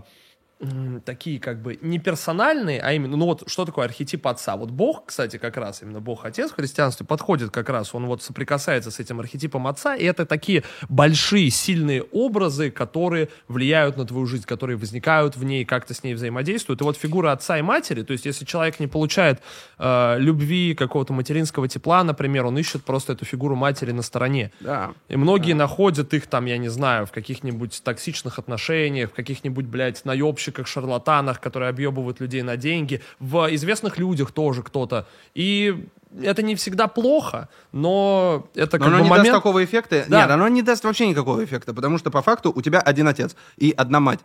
такие, 1.05 1.39
как 1.39 1.61
бы, 1.61 1.77
не 1.81 1.99
персональные, 1.99 2.79
а 2.81 2.93
именно, 2.93 3.17
ну, 3.17 3.25
вот, 3.25 3.43
что 3.47 3.65
такое 3.65 3.85
архетип 3.85 4.25
отца? 4.27 4.55
Вот 4.55 4.71
Бог, 4.71 5.05
кстати, 5.07 5.37
как 5.37 5.57
раз, 5.57 5.81
именно 5.81 5.99
Бог-отец 5.99 6.51
в 6.51 6.55
христианстве 6.55 7.05
подходит 7.05 7.51
как 7.51 7.69
раз, 7.69 7.93
он 7.93 8.05
вот 8.05 8.23
соприкасается 8.23 8.91
с 8.91 8.99
этим 8.99 9.19
архетипом 9.19 9.67
отца, 9.67 9.95
и 9.95 10.03
это 10.03 10.25
такие 10.25 10.63
большие, 10.89 11.49
сильные 11.49 12.03
образы, 12.03 12.71
которые 12.71 13.29
влияют 13.47 13.97
на 13.97 14.05
твою 14.05 14.25
жизнь, 14.25 14.45
которые 14.45 14.77
возникают 14.77 15.35
в 15.35 15.43
ней, 15.43 15.65
как-то 15.65 15.93
с 15.93 16.03
ней 16.03 16.13
взаимодействуют. 16.13 16.81
И 16.81 16.83
вот 16.83 16.97
фигура 16.97 17.31
отца 17.31 17.57
и 17.57 17.61
матери, 17.61 18.03
то 18.03 18.13
есть 18.13 18.25
если 18.25 18.45
человек 18.45 18.79
не 18.79 18.87
получает 18.87 19.41
э, 19.79 20.15
любви, 20.19 20.75
какого-то 20.75 21.13
материнского 21.13 21.67
тепла, 21.67 22.03
например, 22.03 22.45
он 22.45 22.57
ищет 22.57 22.83
просто 22.83 23.13
эту 23.13 23.25
фигуру 23.25 23.55
матери 23.55 23.91
на 23.91 24.01
стороне. 24.01 24.51
Да. 24.59 24.91
И 25.09 25.17
многие 25.17 25.53
находят 25.53 26.13
их 26.13 26.27
там, 26.27 26.45
я 26.45 26.57
не 26.57 26.69
знаю, 26.69 27.05
в 27.05 27.11
каких-нибудь 27.11 27.81
токсичных 27.83 28.39
отношениях, 28.39 29.11
в 29.11 29.13
каких-нибудь, 29.13 29.65
блядь, 29.65 30.05
наебщиках, 30.43 30.67
шарлатанах, 30.67 31.39
которые 31.39 31.69
объебывают 31.69 32.19
людей 32.19 32.41
на 32.41 32.57
деньги, 32.57 33.01
в 33.19 33.47
известных 33.55 33.97
людях 33.97 34.31
тоже 34.31 34.63
кто-то. 34.63 35.05
И 35.35 35.87
это 36.21 36.43
не 36.43 36.55
всегда 36.55 36.87
плохо, 36.87 37.47
но 37.71 38.47
это 38.55 38.77
Но 38.77 38.85
как 38.85 38.87
оно 38.87 38.97
бы 38.97 39.03
не 39.03 39.09
момент... 39.09 39.27
даст 39.27 39.37
такого 39.37 39.63
эффекта. 39.63 40.05
Да. 40.07 40.21
Нет, 40.21 40.31
оно 40.31 40.47
не 40.47 40.61
даст 40.61 40.83
вообще 40.83 41.07
никакого 41.07 41.43
эффекта, 41.43 41.73
потому 41.73 41.97
что 41.97 42.11
по 42.11 42.21
факту 42.21 42.51
у 42.55 42.61
тебя 42.61 42.79
один 42.79 43.07
отец 43.07 43.35
и 43.57 43.73
одна 43.75 43.99
мать. 43.99 44.19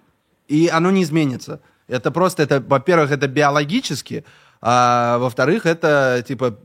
И 0.48 0.68
оно 0.68 0.90
не 0.90 1.02
изменится. 1.02 1.60
Это 1.88 2.10
просто, 2.10 2.42
это, 2.42 2.60
во-первых, 2.60 3.10
это 3.10 3.28
биологически, 3.28 4.24
а 4.60 5.18
во-вторых, 5.18 5.66
это 5.66 6.22
типа 6.26 6.58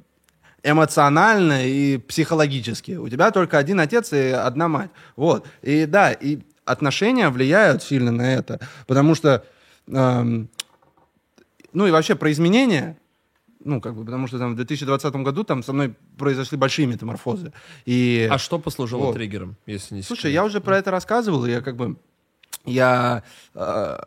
эмоционально 0.64 1.68
и 1.68 1.98
психологически. 1.98 2.94
У 2.94 3.10
тебя 3.10 3.32
только 3.32 3.58
один 3.58 3.80
отец 3.80 4.14
и 4.14 4.32
одна 4.32 4.68
мать. 4.68 4.90
Вот. 5.16 5.46
И 5.62 5.86
да, 5.86 6.12
и 6.12 6.40
отношения 6.66 7.30
влияют 7.30 7.84
сильно 7.84 8.12
на 8.12 8.34
это, 8.34 8.60
потому 8.88 9.16
что, 9.16 9.46
эм, 9.88 10.50
ну 11.74 11.88
и 11.88 11.92
вообще 11.92 12.16
про 12.16 12.32
изменения, 12.32 12.98
ну, 13.64 13.80
как 13.82 13.96
бы, 13.96 14.06
потому 14.06 14.28
что 14.28 14.38
там 14.40 14.54
в 14.54 14.56
2020 14.56 15.16
году 15.18 15.44
там 15.44 15.64
со 15.64 15.74
мной 15.74 15.96
произошли 16.18 16.58
большие 16.58 16.86
метаморфозы. 16.86 17.54
И... 17.86 18.28
А 18.30 18.38
что 18.38 18.60
послужило 18.60 19.06
Вот. 19.06 19.16
триггером, 19.16 19.56
если 19.66 19.96
не 19.96 20.02
Слушай, 20.02 20.22
секрет? 20.22 20.34
я 20.34 20.46
уже 20.46 20.62
про 20.62 20.78
это 20.78 20.92
рассказывал, 20.92 21.46
и 21.46 21.52
я 21.52 21.62
как 21.62 21.76
бы, 21.76 21.98
я, 22.66 23.24
э, 23.56 23.98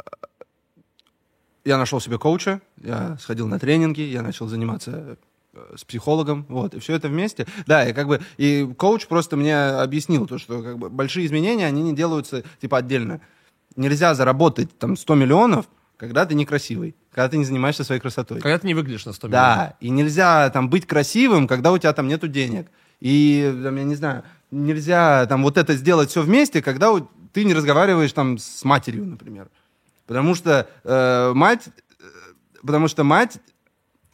я 1.65 1.79
нашел 1.79 2.01
себе 2.01 2.19
коуча, 2.19 2.61
я 2.83 3.17
сходил 3.19 3.49
на 3.49 3.59
тренинги, 3.59 4.03
я 4.03 4.23
начал 4.23 4.47
заниматься 4.47 5.17
с 5.77 5.85
психологом, 5.85 6.47
вот, 6.49 6.75
и 6.75 6.79
все 6.81 6.95
это 6.95 7.09
вместе. 7.09 7.47
Да, 7.67 7.89
и 7.89 7.93
как 7.93 8.07
бы, 8.09 8.21
и 8.37 8.67
коуч 8.77 9.07
просто 9.07 9.37
мне 9.37 9.57
объяснил 9.57 10.27
то, 10.27 10.39
что 10.39 10.63
как 10.63 10.79
бы 10.79 10.89
большие 10.91 11.27
изменения, 11.27 11.67
они 11.67 11.83
не 11.83 11.95
делаются, 11.95 12.43
типа, 12.61 12.79
отдельно. 12.79 13.21
Нельзя 13.77 14.15
заработать 14.15 14.77
там 14.79 14.97
100 14.97 15.15
миллионов, 15.15 15.67
когда 15.97 16.27
ты 16.27 16.35
некрасивый, 16.35 16.95
когда 17.11 17.29
ты 17.29 17.37
не 17.39 17.45
занимаешься 17.45 17.85
своей 17.85 18.01
красотой. 18.01 18.41
Когда 18.41 18.59
ты 18.59 18.67
не 18.67 18.75
выглядишь 18.75 19.07
на 19.07 19.13
100 19.13 19.29
миллионов. 19.29 19.57
Да, 19.57 19.77
и 19.81 19.89
нельзя 19.91 20.51
там 20.51 20.69
быть 20.71 20.87
красивым, 20.87 21.47
когда 21.47 21.73
у 21.73 21.79
тебя 21.79 21.93
там 21.93 22.09
нету 22.09 22.29
денег. 22.29 22.69
И, 23.01 23.55
там, 23.63 23.77
я 23.77 23.85
не 23.85 23.95
знаю, 23.95 24.23
нельзя 24.51 25.27
там 25.27 25.43
вот 25.43 25.59
это 25.59 25.75
сделать 25.75 26.11
все 26.11 26.23
вместе, 26.23 26.63
когда 26.63 26.93
у- 26.93 27.09
ты 27.33 27.45
не 27.45 27.53
разговариваешь 27.55 28.13
там 28.13 28.39
с 28.39 28.65
матерью, 28.65 29.05
например. 29.07 29.49
Потому 30.07 30.35
что 30.35 30.69
э, 30.85 31.33
мать, 31.35 31.69
э, 32.01 32.05
потому 32.63 32.89
что 32.89 33.05
мать, 33.05 33.39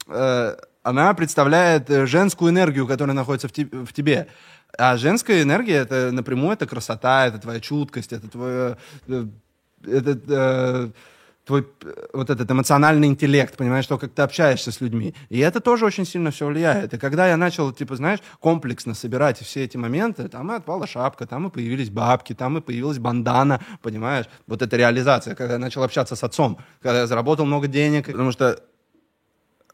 э, 0.09 0.57
она 0.83 1.15
представляет 1.15 1.91
э, 1.91 2.07
женскую 2.07 2.51
энергию, 2.51 2.87
которая 2.87 3.15
находится 3.15 3.49
в, 3.49 3.87
в 3.87 3.93
тебе. 3.93 4.29
А 4.79 4.97
женская 4.97 5.43
энергия 5.43 5.77
это 5.77 6.11
напрямую 6.13 6.53
это 6.53 6.67
красота, 6.67 7.27
это 7.27 7.39
твоя 7.39 7.61
чуткость, 7.61 8.13
это 8.13 8.29
твое, 8.29 8.77
э, 9.07 9.27
это, 9.87 10.21
э, 10.29 10.91
твой 11.45 11.67
э, 11.85 12.07
вот 12.13 12.31
этот 12.31 12.51
эмоциональный 12.51 13.09
интеллект, 13.09 13.57
понимаешь, 13.57 13.87
то, 13.87 13.99
как 13.99 14.13
ты 14.13 14.23
общаешься 14.23 14.73
с 14.73 14.81
людьми. 14.81 15.15
И 15.29 15.39
это 15.39 15.61
тоже 15.61 15.85
очень 15.85 16.07
сильно 16.07 16.31
все 16.31 16.47
влияет. 16.47 16.95
И 16.95 16.99
когда 16.99 17.29
я 17.29 17.37
начал, 17.37 17.73
типа, 17.73 17.97
знаешь, 17.97 18.21
комплексно 18.41 18.95
собирать 18.95 19.39
все 19.39 19.65
эти 19.65 19.77
моменты, 19.77 20.29
там 20.29 20.53
и 20.53 20.57
отпала 20.57 20.87
шапка, 20.87 21.27
там 21.27 21.49
и 21.49 21.51
появились 21.51 21.91
бабки, 21.91 22.33
там 22.33 22.59
и 22.59 22.61
появилась 22.61 22.99
бандана, 22.99 23.61
понимаешь? 23.83 24.27
Вот 24.47 24.63
эта 24.63 24.77
реализация, 24.77 25.35
когда 25.35 25.55
я 25.55 25.59
начал 25.59 25.83
общаться 25.83 26.17
с 26.17 26.25
отцом, 26.25 26.59
когда 26.81 27.01
я 27.01 27.07
заработал 27.07 27.45
много 27.45 27.67
денег, 27.67 28.07
потому 28.07 28.33
что 28.33 28.59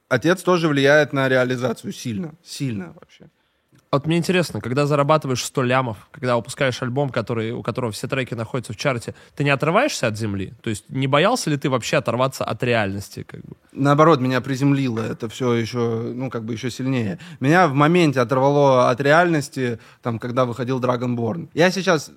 отец 0.08 0.42
тоже 0.42 0.68
влияет 0.68 1.12
на 1.12 1.28
реализацию 1.28 1.92
сильно, 1.92 2.34
сильно 2.44 2.92
вообще. 2.98 3.26
Вот 3.90 4.06
мне 4.06 4.18
интересно, 4.18 4.60
когда 4.60 4.84
зарабатываешь 4.84 5.42
100 5.42 5.62
лямов, 5.62 5.96
когда 6.10 6.36
выпускаешь 6.36 6.82
альбом, 6.82 7.08
который, 7.08 7.52
у 7.52 7.62
которого 7.62 7.90
все 7.90 8.06
треки 8.06 8.34
находятся 8.34 8.74
в 8.74 8.76
чарте, 8.76 9.14
ты 9.34 9.44
не 9.44 9.50
отрываешься 9.50 10.06
от 10.06 10.18
земли? 10.18 10.52
То 10.60 10.68
есть 10.68 10.84
не 10.90 11.06
боялся 11.06 11.48
ли 11.48 11.56
ты 11.56 11.70
вообще 11.70 11.96
оторваться 11.96 12.44
от 12.44 12.62
реальности? 12.62 13.22
Как 13.22 13.40
бы? 13.40 13.56
Наоборот, 13.72 14.20
меня 14.20 14.42
приземлило 14.42 15.00
это 15.00 15.30
все 15.30 15.54
еще, 15.54 16.12
ну, 16.14 16.28
как 16.28 16.44
бы 16.44 16.52
еще 16.52 16.70
сильнее. 16.70 17.18
Меня 17.40 17.66
в 17.66 17.72
моменте 17.72 18.20
оторвало 18.20 18.90
от 18.90 19.00
реальности, 19.00 19.78
там, 20.02 20.18
когда 20.18 20.44
выходил 20.44 20.80
Dragonborn. 20.80 21.48
Я 21.54 21.70
сейчас 21.70 22.10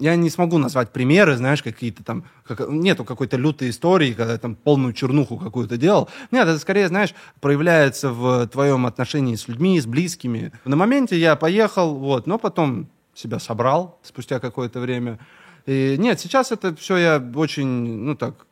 я 0.00 0.16
не 0.16 0.30
смогу 0.30 0.58
назвать 0.58 0.90
примеры, 0.90 1.36
знаешь, 1.36 1.62
какие-то 1.62 2.02
там, 2.02 2.24
как, 2.44 2.68
нету 2.68 3.04
какой-то 3.04 3.36
лютой 3.36 3.70
истории, 3.70 4.14
когда 4.14 4.32
я 4.32 4.38
там 4.38 4.54
полную 4.54 4.92
чернуху 4.94 5.36
какую-то 5.36 5.76
делал. 5.76 6.08
Нет, 6.30 6.48
это 6.48 6.58
скорее, 6.58 6.88
знаешь, 6.88 7.14
проявляется 7.40 8.10
в 8.10 8.48
твоем 8.48 8.86
отношении 8.86 9.36
с 9.36 9.46
людьми, 9.46 9.78
с 9.80 9.86
близкими. 9.86 10.52
На 10.64 10.74
моменте 10.76 11.18
я 11.18 11.36
поехал, 11.36 11.94
вот, 11.94 12.26
но 12.26 12.38
потом 12.38 12.88
себя 13.14 13.38
собрал 13.38 13.98
спустя 14.02 14.40
какое-то 14.40 14.80
время. 14.80 15.18
И 15.66 15.96
нет, 15.98 16.18
сейчас 16.18 16.50
это 16.50 16.74
все 16.74 16.96
я 16.96 17.30
очень, 17.34 17.66
ну 17.66 18.16
так, 18.16 18.46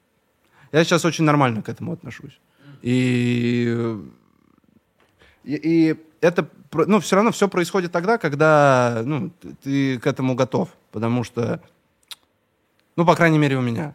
я 0.70 0.84
сейчас 0.84 1.04
очень 1.04 1.24
нормально 1.24 1.62
к 1.62 1.68
этому 1.68 1.92
отношусь. 1.92 2.38
И, 2.82 3.96
и, 5.44 5.54
и 5.54 5.96
это, 6.20 6.48
ну, 6.72 7.00
все 7.00 7.16
равно 7.16 7.32
все 7.32 7.48
происходит 7.48 7.92
тогда, 7.92 8.18
когда, 8.18 9.02
ну, 9.04 9.30
ты 9.62 9.98
к 9.98 10.06
этому 10.06 10.34
готов. 10.34 10.68
Потому 10.90 11.24
что, 11.24 11.60
ну, 12.96 13.04
по 13.04 13.14
крайней 13.14 13.38
мере, 13.38 13.56
у 13.56 13.60
меня. 13.60 13.94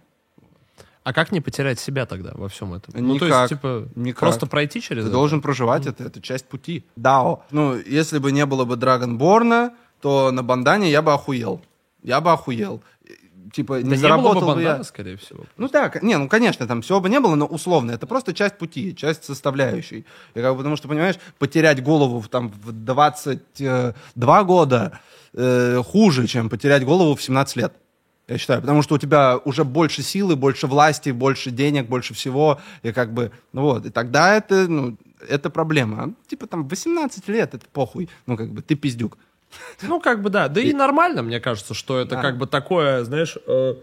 А 1.04 1.12
как 1.12 1.32
не 1.34 1.42
потерять 1.42 1.80
себя 1.80 2.06
тогда 2.06 2.32
во 2.34 2.48
всем 2.48 2.74
этом? 2.74 2.94
Никак. 2.96 3.06
Ну, 3.06 3.20
то 3.20 3.26
есть, 3.26 3.50
типа, 3.50 3.90
Никак. 3.96 4.20
просто 4.20 4.48
пройти 4.48 4.82
через 4.82 5.04
Ты 5.04 5.08
это? 5.10 5.12
должен 5.18 5.42
проживать 5.42 5.86
это, 5.86 6.04
это 6.06 6.22
часть 6.22 6.46
пути. 6.46 6.86
Дао. 6.96 7.44
Ну, 7.52 7.76
если 7.76 8.20
бы 8.20 8.32
не 8.32 8.46
было 8.46 8.64
бы 8.64 8.78
Драгонборна, 8.78 9.74
то 10.02 10.32
на 10.32 10.44
бандане 10.44 10.90
я 10.90 11.02
бы 11.02 11.12
охуел. 11.14 11.62
Я 12.04 12.22
бы 12.22 12.32
охуел. 12.32 12.82
Типа, 13.52 13.82
не 13.82 13.84
Да 13.84 13.90
не 13.90 13.90
было 13.96 14.00
заработал 14.00 14.42
бы 14.42 14.48
бандана, 14.48 14.78
я. 14.78 14.84
скорее 14.84 15.18
всего. 15.18 15.44
Ну 15.58 15.68
да, 15.70 15.90
к- 15.90 16.02
не, 16.04 16.18
ну 16.18 16.28
конечно, 16.30 16.66
там 16.68 16.82
всего 16.82 17.00
бы 17.02 17.10
не 17.10 17.20
было, 17.20 17.36
но 17.36 17.46
условно, 17.46 17.92
это 17.92 18.08
просто 18.08 18.34
часть 18.34 18.58
пути, 18.58 18.96
часть 18.96 19.24
составляющей. 19.26 20.06
И 20.36 20.40
как 20.42 20.52
бы, 20.52 20.58
потому 20.58 20.76
что, 20.78 20.88
понимаешь, 20.88 21.16
потерять 21.40 21.84
голову 21.84 22.20
в, 22.20 22.28
там, 22.30 22.50
в 22.50 22.72
22 22.72 24.44
года 24.44 25.00
э, 25.34 25.82
хуже, 25.86 26.28
чем 26.28 26.50
потерять 26.50 26.84
голову 26.86 27.16
в 27.16 27.22
17 27.22 27.56
лет. 27.58 27.74
Я 28.28 28.38
считаю, 28.38 28.62
потому 28.62 28.82
что 28.84 28.96
у 28.96 28.98
тебя 28.98 29.38
уже 29.44 29.66
больше 29.66 30.02
силы, 30.02 30.36
больше 30.38 30.68
власти, 30.68 31.10
больше 31.10 31.52
денег, 31.52 31.88
больше 31.90 32.14
всего, 32.14 32.60
и 32.82 32.94
как 32.94 33.14
бы, 33.14 33.32
ну 33.52 33.64
вот, 33.64 33.86
и 33.86 33.90
тогда 33.90 34.36
это, 34.36 34.68
ну, 34.70 34.98
это 35.28 35.50
проблема. 35.50 36.04
А, 36.04 36.10
типа 36.30 36.48
там 36.48 36.68
18 36.68 37.28
лет, 37.28 37.54
это 37.54 37.66
похуй, 37.74 38.10
ну 38.26 38.38
как 38.38 38.52
бы 38.54 38.62
ты 38.62 38.76
пиздюк. 38.76 39.18
Ну, 39.82 40.00
как 40.00 40.22
бы 40.22 40.30
да. 40.30 40.48
Да 40.48 40.62
и, 40.62 40.74
нормально, 40.74 41.22
мне 41.24 41.40
кажется, 41.40 41.74
что 41.74 42.00
это 42.00 42.16
Да. 42.16 42.22
как 42.22 42.38
бы 42.38 42.48
такое, 42.48 43.04
знаешь, 43.04 43.38
э, 43.48 43.76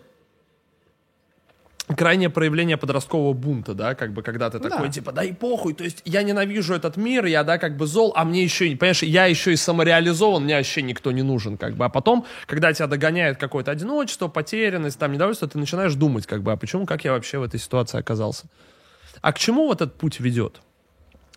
крайнее 1.96 2.30
проявление 2.30 2.76
подросткового 2.76 3.32
бунта, 3.32 3.74
да, 3.74 3.94
как 3.96 4.12
бы, 4.12 4.22
когда 4.22 4.48
ты 4.48 4.60
такой, 4.60 4.86
Да. 4.86 4.92
типа, 4.92 5.10
да 5.12 5.24
и 5.24 5.32
похуй, 5.32 5.74
то 5.74 5.82
есть 5.82 6.02
я 6.04 6.22
ненавижу 6.22 6.72
этот 6.74 6.96
мир, 6.96 7.24
я, 7.26 7.42
да, 7.42 7.58
как 7.58 7.76
бы 7.76 7.86
зол, 7.86 8.12
а 8.14 8.24
мне 8.24 8.44
еще, 8.44 8.68
и- 8.68 8.76
понимаешь, 8.76 9.02
я 9.02 9.26
еще 9.26 9.52
и 9.52 9.56
самореализован, 9.56 10.44
мне 10.44 10.56
вообще 10.56 10.82
никто 10.82 11.10
не 11.10 11.22
нужен, 11.22 11.56
как 11.56 11.74
бы, 11.74 11.84
а 11.84 11.88
потом, 11.88 12.24
когда 12.46 12.72
тебя 12.72 12.86
догоняет 12.86 13.38
какое-то 13.38 13.72
одиночество, 13.72 14.28
потерянность, 14.28 14.98
там, 15.00 15.10
недовольство, 15.12 15.48
ты 15.48 15.58
начинаешь 15.58 15.94
думать, 15.94 16.26
как 16.28 16.42
бы, 16.42 16.52
а 16.52 16.56
почему, 16.56 16.86
как 16.86 17.04
я 17.04 17.12
вообще 17.12 17.38
в 17.38 17.42
этой 17.42 17.58
ситуации 17.58 17.98
оказался? 17.98 18.44
А 19.20 19.32
к 19.32 19.38
чему 19.40 19.66
вот 19.66 19.80
этот 19.82 19.96
путь 19.98 20.20
ведет? 20.20 20.60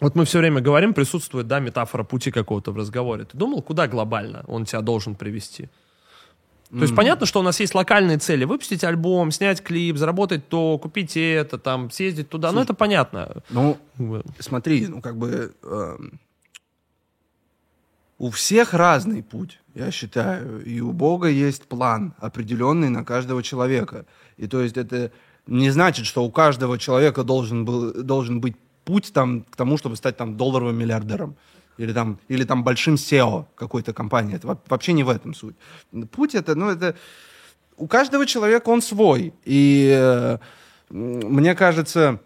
Вот 0.03 0.15
мы 0.15 0.25
все 0.25 0.39
время 0.39 0.59
говорим, 0.59 0.93
присутствует, 0.93 1.47
да, 1.47 1.59
метафора 1.59 2.03
пути 2.03 2.29
какого-то 2.29 2.73
в 2.73 2.77
разговоре. 2.77 3.23
Ты 3.23 3.37
думал, 3.37 3.61
куда 3.61 3.87
глобально 3.87 4.43
он 4.47 4.65
тебя 4.65 4.81
должен 4.81 5.15
привести? 5.15 5.69
То 6.69 6.81
есть 6.81 6.95
понятно, 6.95 7.25
что 7.25 7.39
у 7.39 7.43
нас 7.43 7.59
есть 7.59 7.73
локальные 7.73 8.17
цели. 8.17 8.43
Выпустить 8.43 8.83
альбом, 8.83 9.31
снять 9.31 9.61
клип, 9.61 9.95
заработать 9.95 10.49
то, 10.49 10.77
купить 10.77 11.15
это, 11.15 11.57
там, 11.57 11.89
съездить 11.89 12.29
туда. 12.29 12.51
Ну, 12.51 12.61
это 12.61 12.73
понятно. 12.73 13.43
Ну, 13.49 13.77
смотри, 14.39 14.87
ну 14.87 14.99
как 14.99 15.15
бы 15.15 15.53
эм, 15.63 16.19
у 18.17 18.29
всех 18.31 18.73
разный 18.73 19.23
путь, 19.23 19.61
я 19.75 19.91
считаю, 19.91 20.65
и 20.65 20.81
у 20.81 20.91
Бога 20.91 21.29
есть 21.29 21.63
план 21.63 22.13
определенный 22.17 22.89
на 22.89 23.05
каждого 23.05 23.41
человека. 23.41 24.05
И 24.35 24.47
то 24.47 24.61
есть 24.61 24.75
это 24.75 25.11
не 25.47 25.69
значит, 25.69 26.05
что 26.07 26.25
у 26.25 26.31
каждого 26.31 26.77
человека 26.77 27.23
должен, 27.23 27.63
был, 27.63 28.03
должен 28.03 28.41
быть 28.41 28.55
путь 28.83 29.11
там, 29.13 29.41
к 29.41 29.55
тому, 29.55 29.77
чтобы 29.77 29.95
стать 29.95 30.17
там 30.17 30.37
долларовым 30.37 30.77
миллиардером. 30.77 31.35
Или 31.77 31.91
там, 31.93 32.19
или 32.27 32.43
там 32.43 32.63
большим 32.63 32.95
SEO 32.95 33.45
какой-то 33.55 33.93
компании. 33.93 34.35
Это 34.35 34.47
во- 34.47 34.61
вообще 34.67 34.93
не 34.93 35.03
в 35.03 35.09
этом 35.09 35.33
суть. 35.33 35.55
Путь 36.11 36.35
это, 36.35 36.55
ну, 36.55 36.69
это... 36.69 36.95
У 37.77 37.87
каждого 37.87 38.25
человека 38.25 38.69
он 38.69 38.81
свой. 38.81 39.33
И 39.43 39.91
э, 39.91 40.37
мне 40.89 41.55
кажется... 41.55 42.19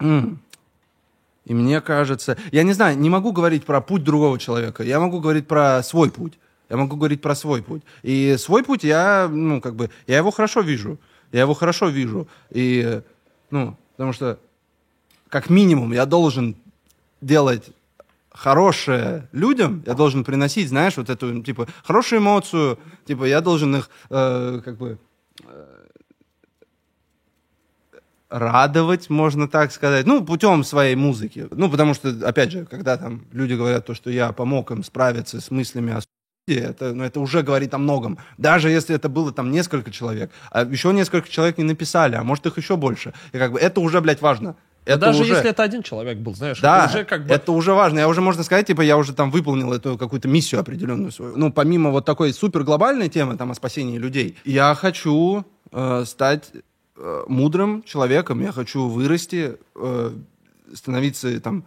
и 0.00 1.54
мне 1.54 1.80
кажется, 1.80 2.36
я 2.52 2.62
не 2.62 2.74
знаю, 2.74 2.98
не 2.98 3.08
могу 3.08 3.32
говорить 3.32 3.64
про 3.64 3.80
путь 3.80 4.04
другого 4.04 4.38
человека, 4.38 4.82
я 4.82 5.00
могу 5.00 5.20
говорить 5.20 5.46
про 5.46 5.82
свой 5.82 6.10
путь. 6.10 6.38
Я 6.70 6.76
могу 6.76 6.96
говорить 6.96 7.20
про 7.22 7.34
свой 7.34 7.62
путь. 7.62 7.82
И 8.02 8.36
свой 8.38 8.64
путь 8.64 8.84
я, 8.84 9.28
ну, 9.30 9.60
как 9.60 9.76
бы, 9.76 9.90
я 10.06 10.16
его 10.16 10.30
хорошо 10.30 10.60
вижу. 10.60 10.98
Я 11.32 11.40
его 11.40 11.54
хорошо 11.54 11.88
вижу. 11.88 12.26
И, 12.50 13.02
ну, 13.50 13.76
потому 13.92 14.12
что, 14.12 14.38
как 15.34 15.50
минимум, 15.50 15.92
я 15.92 16.06
должен 16.06 16.54
делать 17.20 17.70
хорошее 18.30 19.28
людям, 19.32 19.82
я 19.84 19.94
должен 19.94 20.22
приносить, 20.22 20.68
знаешь, 20.68 20.96
вот 20.96 21.10
эту, 21.10 21.42
типа, 21.42 21.66
хорошую 21.82 22.20
эмоцию, 22.20 22.78
типа, 23.04 23.24
я 23.24 23.40
должен 23.40 23.74
их, 23.74 23.90
э, 24.10 24.60
как 24.64 24.76
бы, 24.78 24.96
радовать, 28.30 29.10
можно 29.10 29.48
так 29.48 29.72
сказать, 29.72 30.06
ну, 30.06 30.24
путем 30.24 30.62
своей 30.62 30.94
музыки. 30.94 31.48
Ну, 31.50 31.68
потому 31.68 31.94
что, 31.94 32.10
опять 32.24 32.52
же, 32.52 32.64
когда 32.64 32.96
там 32.96 33.24
люди 33.32 33.54
говорят 33.54 33.86
то, 33.86 33.94
что 33.94 34.10
я 34.10 34.32
помог 34.32 34.70
им 34.70 34.84
справиться 34.84 35.40
с 35.40 35.50
мыслями 35.50 35.94
о 35.94 36.00
суициде, 36.00 36.68
это, 36.68 36.94
ну, 36.94 37.02
это 37.02 37.18
уже 37.18 37.42
говорит 37.42 37.74
о 37.74 37.78
многом. 37.78 38.18
Даже 38.38 38.70
если 38.70 38.94
это 38.94 39.08
было 39.08 39.32
там 39.32 39.50
несколько 39.50 39.90
человек, 39.90 40.30
а 40.52 40.62
еще 40.62 40.92
несколько 40.92 41.28
человек 41.28 41.58
не 41.58 41.64
написали, 41.64 42.14
а 42.14 42.22
может 42.22 42.46
их 42.46 42.56
еще 42.56 42.76
больше. 42.76 43.12
И 43.32 43.38
как 43.38 43.50
бы 43.50 43.58
это 43.58 43.80
уже, 43.80 44.00
блядь, 44.00 44.22
важно. 44.22 44.54
Это 44.84 44.98
даже 44.98 45.22
уже... 45.22 45.32
если 45.32 45.50
это 45.50 45.62
один 45.62 45.82
человек 45.82 46.18
был, 46.18 46.34
знаешь, 46.34 46.60
Да, 46.60 46.84
это 46.84 46.94
уже 46.94 47.04
как 47.04 47.26
бы... 47.26 47.34
это 47.34 47.52
уже 47.52 47.72
важно. 47.72 48.00
Я 48.00 48.08
уже, 48.08 48.20
можно 48.20 48.42
сказать, 48.42 48.66
типа, 48.66 48.82
я 48.82 48.96
уже 48.96 49.14
там 49.14 49.30
выполнил 49.30 49.72
эту 49.72 49.96
какую-то 49.96 50.28
миссию 50.28 50.60
определенную 50.60 51.10
свою. 51.10 51.36
Ну, 51.36 51.52
помимо 51.52 51.90
вот 51.90 52.04
такой 52.04 52.32
супер 52.32 52.64
глобальной 52.64 53.08
темы, 53.08 53.36
там, 53.36 53.50
о 53.50 53.54
спасении 53.54 53.98
людей, 53.98 54.36
я 54.44 54.74
хочу 54.74 55.44
э, 55.72 56.04
стать 56.06 56.50
э, 56.96 57.24
мудрым 57.28 57.82
человеком, 57.82 58.42
я 58.42 58.52
хочу 58.52 58.88
вырасти, 58.88 59.56
э, 59.74 60.10
становиться 60.74 61.40
там 61.40 61.64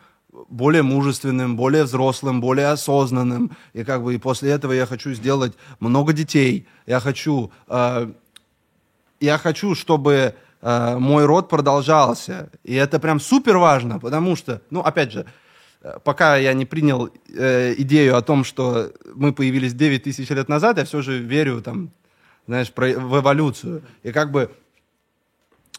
более 0.50 0.84
мужественным, 0.84 1.58
более 1.58 1.86
взрослым, 1.86 2.42
более 2.42 2.68
осознанным. 2.68 3.52
И 3.74 3.84
как 3.84 4.04
бы 4.04 4.14
и 4.14 4.18
после 4.20 4.52
этого 4.52 4.74
я 4.74 4.86
хочу 4.86 5.14
сделать 5.14 5.54
много 5.80 6.14
детей. 6.14 6.68
Я 6.86 7.00
хочу 7.00 7.52
э, 7.68 8.12
я 9.20 9.38
хочу, 9.38 9.76
чтобы 9.76 10.36
э, 10.62 10.98
мой 10.98 11.26
род 11.26 11.50
продолжался. 11.50 12.50
И 12.64 12.74
это 12.74 13.00
прям 13.00 13.20
супер 13.20 13.58
важно, 13.58 14.00
потому 14.00 14.36
что, 14.36 14.62
ну, 14.70 14.82
опять 14.82 15.12
же, 15.12 15.26
э, 15.82 15.98
пока 16.04 16.38
я 16.38 16.54
не 16.54 16.66
принял 16.66 17.10
э, 17.34 17.74
идею 17.78 18.16
о 18.18 18.22
том, 18.22 18.44
что 18.44 18.92
мы 19.16 19.34
появились 19.34 19.74
9 19.74 20.04
тысяч 20.04 20.30
лет 20.30 20.50
назад, 20.50 20.78
я 20.78 20.86
все 20.86 21.02
же 21.02 21.20
верю, 21.20 21.62
там, 21.62 21.92
знаешь, 22.48 22.72
про- 22.72 22.98
в 22.98 23.20
эволюцию. 23.20 23.82
И 24.04 24.12
как 24.12 24.32
бы, 24.32 24.52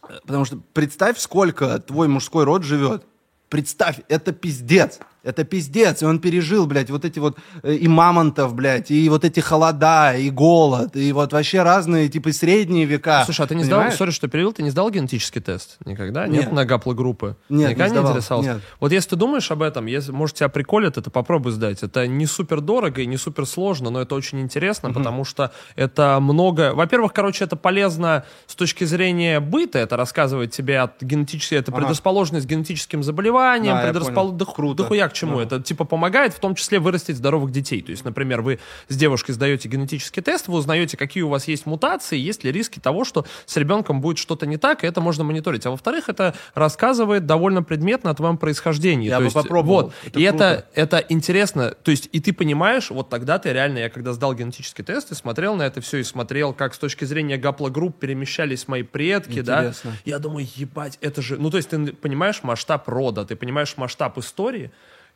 э, 0.09 0.19
потому 0.27 0.45
что 0.45 0.59
представь, 0.73 1.19
сколько 1.19 1.79
твой 1.79 2.09
мужской 2.09 2.45
род 2.45 2.63
живет. 2.65 3.05
Представь, 3.49 4.01
это 4.09 4.33
пиздец. 4.33 4.99
Это 5.29 5.45
пиздец. 5.45 6.03
И 6.03 6.07
он 6.07 6.19
пережил, 6.21 6.67
блядь, 6.67 6.89
вот 6.91 7.05
эти 7.05 7.19
вот 7.19 7.37
э, 7.63 7.75
и 7.75 7.87
мамонтов, 7.87 8.55
блядь, 8.55 8.91
и 8.91 9.09
вот 9.11 9.25
эти 9.25 9.41
холода, 9.41 10.15
и 10.17 10.31
голод, 10.31 10.97
и 10.97 11.13
вот 11.13 11.33
вообще 11.33 11.63
разные, 11.63 12.09
типа, 12.09 12.33
средние 12.33 12.87
века. 12.87 13.23
Слушай, 13.27 13.43
а 13.45 13.47
ты 13.47 13.55
не 13.55 13.65
сдал, 13.65 13.81
Понимаешь? 13.81 13.99
сори, 13.99 14.11
что 14.11 14.29
перевел, 14.29 14.53
ты 14.53 14.63
не 14.63 14.71
сдал 14.71 14.91
генетический 14.91 15.41
тест? 15.43 15.77
Никогда? 15.85 16.27
Нет, 16.27 16.45
Нет. 16.45 16.53
на 16.53 16.65
гаплогруппы? 16.65 17.37
Нет, 17.51 17.71
Никогда 17.71 17.85
не 17.85 17.91
не, 17.91 17.95
сдавал. 17.95 18.11
интересовался? 18.13 18.53
Нет. 18.55 18.63
Вот 18.81 18.93
если 18.93 19.11
ты 19.11 19.17
думаешь 19.17 19.51
об 19.51 19.63
этом, 19.63 19.85
если, 19.87 20.13
может, 20.13 20.37
тебя 20.37 20.49
приколит, 20.49 20.97
это 20.97 21.11
попробуй 21.11 21.53
сдать. 21.53 21.83
Это 21.83 22.07
не 22.07 22.25
супер 22.27 22.61
дорого 22.63 23.03
и 23.03 23.07
не 23.07 23.19
супер 23.19 23.45
сложно, 23.45 23.91
но 23.91 24.01
это 24.01 24.15
очень 24.15 24.41
интересно, 24.41 24.93
потому 24.93 25.25
что 25.25 25.53
это 25.77 26.19
много... 26.21 26.73
Во-первых, 26.75 27.13
короче, 27.13 27.45
это 27.45 27.57
полезно 27.57 28.25
с 28.47 28.55
точки 28.55 28.85
зрения 28.85 29.41
быта, 29.41 29.79
это 29.79 29.97
рассказывает 29.99 30.53
тебе 30.53 30.81
от 30.81 31.03
генетически... 31.03 31.55
Это 31.57 31.71
Ага. 31.71 31.81
предрасположенность 31.83 32.47
к 32.47 32.49
генетическим 32.51 33.03
заболеваниям, 33.03 33.77
Да, 33.77 33.83
я 33.87 33.93
предраспол- 33.93 34.15
понял. 34.15 34.33
да, 34.33 34.45
Круто. 34.47 34.85
Чему. 35.19 35.39
Да. 35.39 35.43
Это 35.43 35.61
типа 35.61 35.85
помогает 35.85 36.33
в 36.35 36.41
том 36.41 36.55
числе 36.55 36.79
вырастить 36.79 37.17
здоровых 37.17 37.51
детей. 37.51 37.83
То 37.83 37.91
есть, 37.91 38.05
например, 38.05 38.43
вы 38.43 38.59
с 38.89 38.97
девушкой 38.97 39.33
сдаете 39.33 39.69
генетический 39.69 40.23
тест, 40.23 40.49
вы 40.49 40.59
узнаете, 40.59 40.97
какие 40.97 41.23
у 41.23 41.29
вас 41.29 41.49
есть 41.49 41.67
мутации, 41.67 42.19
есть 42.19 42.45
ли 42.45 42.53
риски 42.53 42.79
того, 42.79 43.05
что 43.05 43.27
с 43.47 43.57
ребенком 43.57 44.01
будет 44.01 44.19
что-то 44.19 44.47
не 44.47 44.57
так, 44.57 44.85
и 44.85 44.87
это 44.87 45.01
можно 45.01 45.25
мониторить. 45.25 45.67
А 45.67 45.71
во-вторых, 45.71 46.09
это 46.09 46.35
рассказывает 46.55 47.27
довольно 47.27 47.63
предметно 47.63 48.11
о 48.11 48.15
твоем 48.15 48.39
происхождении. 48.39 49.09
Я 49.09 49.17
То 49.17 49.21
бы 49.21 49.25
есть, 49.27 49.35
попробовал. 49.35 49.83
Вот. 49.85 49.95
Это 50.05 50.21
и 50.21 50.29
круто. 50.29 50.45
это, 50.45 50.67
это 50.75 51.07
интересно. 51.09 51.75
То 51.83 51.91
есть, 51.91 52.09
и 52.13 52.21
ты 52.21 52.33
понимаешь, 52.33 52.91
вот 52.91 53.09
тогда 53.09 53.39
ты 53.39 53.53
реально, 53.53 53.79
я 53.79 53.91
когда 53.91 54.13
сдал 54.13 54.35
генетический 54.35 54.85
тест 54.85 55.13
и 55.13 55.15
смотрел 55.15 55.55
на 55.57 55.63
это 55.63 55.81
все, 55.81 55.99
и 55.99 56.03
смотрел, 56.05 56.53
как 56.53 56.75
с 56.75 56.79
точки 56.79 57.05
зрения 57.05 57.37
гаплогрупп 57.37 57.99
перемещались 57.99 58.69
мои 58.69 58.83
предки, 58.83 59.41
да, 59.41 59.61
Интересно. 59.61 59.93
я 60.05 60.19
думаю, 60.19 60.47
ебать, 60.57 60.99
это 61.01 61.23
же... 61.23 61.37
Ну, 61.37 61.51
то 61.51 61.57
есть 61.57 61.71
ты 61.71 61.93
понимаешь 61.93 62.43
масштаб 62.43 62.89
рода, 62.89 63.25
ты 63.25 63.37
понимаешь 63.37 63.77
масштаб 63.77 64.19
истории, 64.19 64.71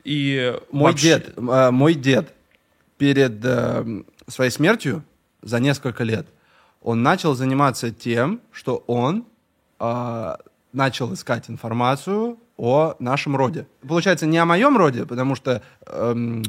и 0.04 0.58
Мой 0.70 0.92
вообще- 0.92 1.18
дед, 1.20 1.32
э, 1.36 1.70
мой 1.70 1.94
дед 1.94 2.34
перед 2.98 3.44
э, 3.44 4.02
своей 4.28 4.50
смертью 4.50 5.02
за 5.42 5.60
несколько 5.60 6.04
лет 6.04 6.26
он 6.80 7.02
начал 7.02 7.34
заниматься 7.34 7.90
тем, 7.92 8.40
что 8.50 8.82
он 8.86 9.24
э, 9.80 10.36
начал 10.72 11.12
искать 11.14 11.48
информацию 11.50 12.38
о 12.56 12.94
нашем 12.98 13.36
роде. 13.36 13.66
Получается, 13.86 14.26
не 14.26 14.38
о 14.38 14.44
моем 14.44 14.76
роде, 14.76 15.04
потому 15.06 15.34
что 15.36 15.62
эм, 15.86 16.42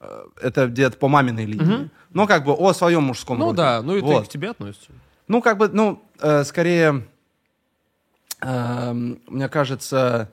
э, 0.00 0.22
это 0.42 0.68
дед 0.68 0.98
по 0.98 1.08
маминой 1.08 1.44
линии, 1.46 1.90
но 2.12 2.26
как 2.26 2.44
бы 2.44 2.52
о 2.52 2.72
своем 2.72 3.04
мужском 3.04 3.38
Ну 3.38 3.46
роде. 3.46 3.56
да, 3.56 3.82
ну 3.82 3.96
и 3.96 4.00
Вот. 4.00 4.26
к 4.26 4.30
тебе 4.30 4.50
относишься. 4.50 4.90
Ну, 5.26 5.42
как 5.42 5.58
бы, 5.58 5.68
ну, 5.68 6.02
э, 6.20 6.44
скорее, 6.44 7.06
эм, 8.40 9.20
мне 9.26 9.48
кажется, 9.48 10.30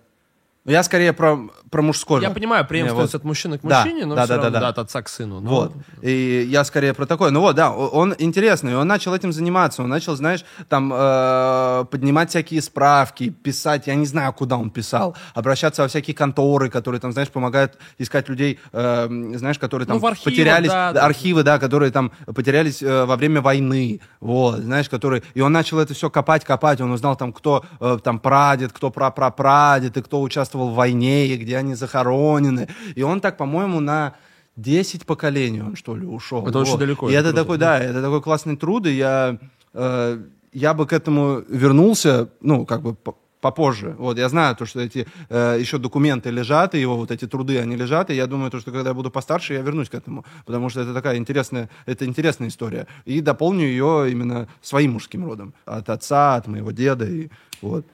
ну, 0.66 0.72
я 0.72 0.82
скорее 0.84 1.14
про, 1.14 1.38
про 1.70 1.82
мужской 1.84 2.24
Я 2.24 2.32
понимаю, 2.32 2.66
преемственность 2.66 3.14
вот. 3.14 3.20
от 3.22 3.24
мужчины 3.24 3.60
к 3.60 3.62
Да, 3.62 3.84
мужчине, 3.84 4.06
но 4.08 4.16
да, 4.16 4.24
все 4.26 4.30
да, 4.30 4.36
равно 4.36 4.50
да, 4.50 4.60
да. 4.60 4.60
да, 4.62 4.68
от 4.70 4.80
отца 4.80 5.02
к 5.04 5.10
сыну. 5.10 5.40
Ну, 5.40 5.50
Вот. 5.50 5.74
И 6.02 6.48
я 6.50 6.64
скорее 6.64 6.96
про 6.96 7.06
такое. 7.06 7.30
Ну 7.30 7.42
вот, 7.42 7.56
да, 7.56 7.72
он 7.72 8.16
интересный, 8.18 8.72
и 8.72 8.76
он 8.76 8.88
начал 8.88 9.14
этим 9.14 9.32
заниматься. 9.32 9.84
Он 9.84 9.90
начал, 9.90 10.16
знаешь, 10.16 10.44
там 10.68 10.92
э, 10.92 11.86
поднимать 11.92 12.32
всякие 12.32 12.64
справки, 12.64 13.30
писать, 13.30 13.86
я 13.86 13.94
не 13.94 14.08
знаю, 14.08 14.34
куда 14.34 14.58
он 14.58 14.72
писал, 14.72 15.16
обращаться 15.36 15.84
во 15.84 15.88
всякие 15.88 16.16
конторы, 16.16 16.72
которые 16.72 17.00
там, 17.00 17.12
знаешь, 17.12 17.30
помогают 17.30 17.78
искать 18.00 18.28
людей, 18.28 18.60
э, 18.74 19.08
знаешь, 19.36 19.60
которые 19.60 19.86
там 19.86 19.98
Ну, 19.98 20.02
в 20.02 20.06
архивах, 20.08 20.34
потерялись, 20.34 20.70
да, 20.70 20.94
да. 20.94 21.06
архивы, 21.06 21.44
да, 21.44 21.60
которые 21.60 21.92
там 21.92 22.12
потерялись 22.26 22.82
э, 22.82 23.06
во 23.06 23.16
время 23.18 23.40
войны, 23.42 24.02
вот, 24.20 24.62
знаешь, 24.62 24.90
которые, 24.90 25.22
и 25.36 25.42
он 25.42 25.52
начал 25.52 25.78
это 25.78 25.94
все 25.94 26.10
копать, 26.10 26.44
копать, 26.44 26.82
он 26.82 26.90
узнал 26.92 27.16
там, 27.16 27.34
кто 27.34 27.64
э, 27.80 28.00
там 28.04 28.18
прадед, 28.18 28.74
кто 28.74 28.90
прапрапрадед, 28.90 29.96
и 29.98 30.02
кто 30.02 30.22
участвовал 30.22 30.55
в 30.57 30.73
войне, 30.73 31.27
и 31.27 31.38
где 31.38 31.57
они 31.57 31.76
захоронены, 31.76 32.68
и 32.95 33.03
он 33.03 33.19
так, 33.22 33.38
по-моему, 33.38 33.80
на 33.80 34.14
10 34.56 35.06
поколений 35.06 35.61
он, 35.61 35.76
что 35.76 35.95
ли, 35.95 36.06
ушел. 36.06 36.48
Это 36.48 36.60
очень 36.60 36.72
Вот. 36.72 36.80
далеко, 36.80 37.10
И 37.10 37.14
это 37.14 37.30
это, 37.30 37.38
такой, 37.41 37.57
да, 37.57 37.80
это 37.80 38.02
такой 38.02 38.22
классный 38.22 38.56
труд, 38.56 38.88
и 38.88 38.91
я, 38.91 39.38
э, 39.73 40.19
я 40.53 40.73
бы 40.73 40.86
к 40.88 40.94
этому 40.94 41.44
вернулся, 41.49 42.30
ну, 42.41 42.65
как 42.65 42.82
бы 42.82 42.94
по- 42.95 43.15
попозже. 43.41 43.95
Вот, 43.99 44.18
я 44.18 44.27
знаю, 44.30 44.56
то, 44.56 44.65
что 44.65 44.80
эти 44.80 45.06
э, 45.30 45.57
еще 45.60 45.77
документы 45.77 46.32
лежат, 46.32 46.73
и 46.73 46.80
его 46.80 46.95
вот 46.95 47.11
эти 47.11 47.27
труды, 47.27 47.60
они 47.60 47.76
лежат, 47.76 48.10
и 48.10 48.15
я 48.15 48.26
думаю, 48.27 48.49
то, 48.49 48.60
что 48.60 48.72
когда 48.72 48.90
я 48.90 48.94
буду 48.95 49.11
постарше, 49.11 49.53
я 49.53 49.61
вернусь 49.61 49.90
к 49.90 49.94
этому, 49.94 50.23
потому 50.45 50.69
что 50.69 50.82
это 50.82 50.94
такая 50.94 51.18
интересная, 51.18 51.69
это 51.86 52.06
интересная 52.06 52.48
история. 52.48 52.88
И 53.06 53.22
дополню 53.22 53.65
ее 53.65 54.07
именно 54.10 54.48
своим 54.61 54.94
мужским 54.94 55.26
родом. 55.26 55.53
От 55.65 55.90
отца, 55.90 56.36
от 56.38 56.48
моего 56.48 56.72
деда, 56.72 57.06
и 57.06 57.30
вот, 57.61 57.86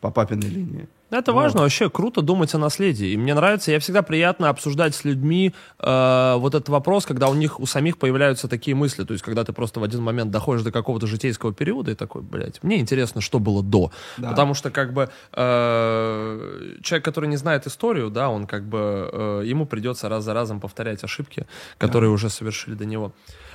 по 0.00 0.10
папиной 0.10 0.48
линии. 0.48 0.86
Это 1.18 1.32
важно, 1.32 1.62
вообще 1.62 1.88
круто 1.88 2.22
думать 2.22 2.54
о 2.54 2.58
наследии. 2.58 3.08
И 3.08 3.16
мне 3.16 3.34
нравится, 3.34 3.70
я 3.70 3.78
всегда 3.78 4.02
приятно 4.02 4.48
обсуждать 4.48 4.94
с 4.94 5.04
людьми 5.04 5.54
э, 5.78 6.34
вот 6.36 6.54
этот 6.54 6.68
вопрос, 6.68 7.06
когда 7.06 7.28
у 7.28 7.34
них 7.34 7.60
у 7.60 7.66
самих 7.66 7.98
появляются 7.98 8.48
такие 8.48 8.74
мысли. 8.74 9.04
То 9.04 9.12
есть, 9.12 9.24
когда 9.24 9.44
ты 9.44 9.52
просто 9.52 9.80
в 9.80 9.84
один 9.84 10.02
момент 10.02 10.30
доходишь 10.30 10.62
до 10.62 10.72
какого-то 10.72 11.06
житейского 11.06 11.52
периода 11.52 11.92
и 11.92 11.94
такой, 11.94 12.22
блядь, 12.22 12.62
мне 12.62 12.78
интересно, 12.78 13.20
что 13.20 13.38
было 13.38 13.62
до. 13.62 13.92
Да. 14.18 14.30
Потому 14.30 14.54
что, 14.54 14.70
как 14.70 14.92
бы, 14.92 15.08
э, 15.32 16.74
человек, 16.82 17.04
который 17.04 17.28
не 17.28 17.36
знает 17.36 17.66
историю, 17.66 18.10
да, 18.10 18.28
он 18.28 18.46
как 18.46 18.68
бы, 18.68 19.10
э, 19.12 19.42
ему 19.46 19.66
придется 19.66 20.08
раз 20.08 20.24
за 20.24 20.34
разом 20.34 20.60
повторять 20.60 21.04
ошибки, 21.04 21.46
которые 21.78 22.10
уже 22.10 22.28
совершили 22.28 22.74
до 22.74 22.84
него. 22.84 23.12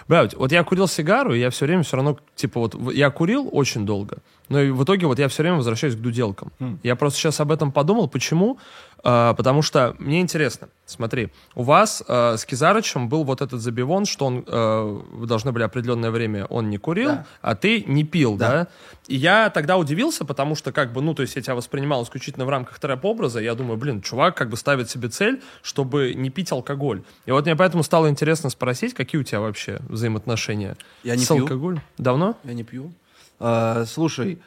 Блядь, 0.09 0.33
вот 0.33 0.51
я 0.51 0.63
курил 0.63 0.87
сигару, 0.87 1.35
и 1.35 1.39
я 1.39 1.51
все 1.51 1.65
время 1.67 1.83
все 1.83 1.95
равно, 1.95 2.17
типа, 2.35 2.59
вот 2.61 2.93
я 2.93 3.11
курил 3.11 3.47
очень 3.51 3.85
долго, 3.85 4.17
но 4.49 4.59
и 4.59 4.71
в 4.71 4.83
итоге 4.83 5.05
вот 5.05 5.19
я 5.19 5.27
все 5.27 5.43
время 5.43 5.57
возвращаюсь 5.57 5.95
к 5.95 5.99
дуделкам. 5.99 6.51
Я 6.81 6.95
просто 6.95 7.19
сейчас 7.19 7.39
об 7.39 7.51
этом 7.51 7.71
подумал. 7.71 8.07
Почему? 8.09 8.57
А, 9.01 9.33
потому 9.33 9.61
что 9.61 9.95
мне 9.97 10.19
интересно. 10.19 10.67
Смотри, 10.85 11.29
у 11.55 11.63
вас 11.63 12.03
э, 12.05 12.35
с 12.37 12.45
Кизарычем 12.45 13.07
был 13.07 13.23
вот 13.23 13.41
этот 13.41 13.61
забивон, 13.61 14.05
что 14.05 14.25
он, 14.25 14.43
э, 14.45 14.99
вы 15.11 15.25
должны 15.25 15.51
были 15.53 15.63
определенное 15.63 16.11
время, 16.11 16.45
он 16.45 16.69
не 16.69 16.77
курил, 16.77 17.09
Да. 17.09 17.25
а 17.41 17.55
ты 17.55 17.83
не 17.87 18.03
пил, 18.03 18.35
да. 18.35 18.49
Да. 18.49 18.67
И 19.07 19.15
я 19.15 19.49
тогда 19.51 19.77
удивился, 19.77 20.25
потому 20.25 20.55
что, 20.55 20.71
как 20.73 20.91
бы, 20.91 21.01
ну, 21.01 21.13
то 21.13 21.21
есть 21.21 21.35
я 21.37 21.41
тебя 21.41 21.55
воспринимал 21.55 22.03
исключительно 22.03 22.45
в 22.45 22.49
рамках 22.49 22.77
трэп-образа. 22.79 23.39
Я 23.39 23.55
думаю, 23.55 23.77
блин, 23.77 24.01
чувак 24.01 24.35
как 24.35 24.49
бы 24.49 24.57
ставит 24.57 24.89
себе 24.89 25.07
цель, 25.07 25.41
чтобы 25.61 26.13
не 26.13 26.29
пить 26.29 26.51
алкоголь. 26.51 27.01
И 27.25 27.31
вот 27.31 27.45
мне 27.45 27.55
поэтому 27.55 27.83
стало 27.83 28.09
интересно 28.09 28.49
спросить, 28.49 28.93
какие 28.93 29.21
у 29.21 29.23
тебя 29.23 29.39
вообще 29.39 29.79
взаимоотношения 29.87 30.75
Я 31.03 31.15
не 31.15 31.23
с 31.23 31.27
пью. 31.27 31.43
алкоголем? 31.43 31.81
Давно? 31.97 32.35
Я 32.43 32.53
не 32.53 32.63
пью. 32.63 32.91
А, 33.39 33.85
слушай, 33.85 34.39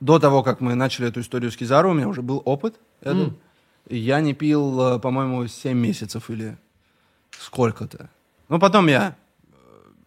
до 0.00 0.18
того, 0.18 0.42
как 0.42 0.60
мы 0.60 0.74
начали 0.74 1.08
эту 1.08 1.20
историю 1.20 1.50
с 1.50 1.56
Кизару, 1.56 1.90
у 1.90 1.94
меня 1.94 2.08
уже 2.08 2.22
был 2.22 2.42
опыт. 2.44 2.76
этот. 3.00 3.34
И 3.88 3.96
Я 3.96 4.20
не 4.20 4.34
пил, 4.34 4.80
э, 4.80 4.98
по-моему, 4.98 5.46
7 5.46 5.76
месяцев 5.78 6.30
или 6.30 6.58
сколько-то. 7.30 8.10
Ну, 8.48 8.58
потом 8.58 8.86
я 8.88 9.14
э, 9.42 9.54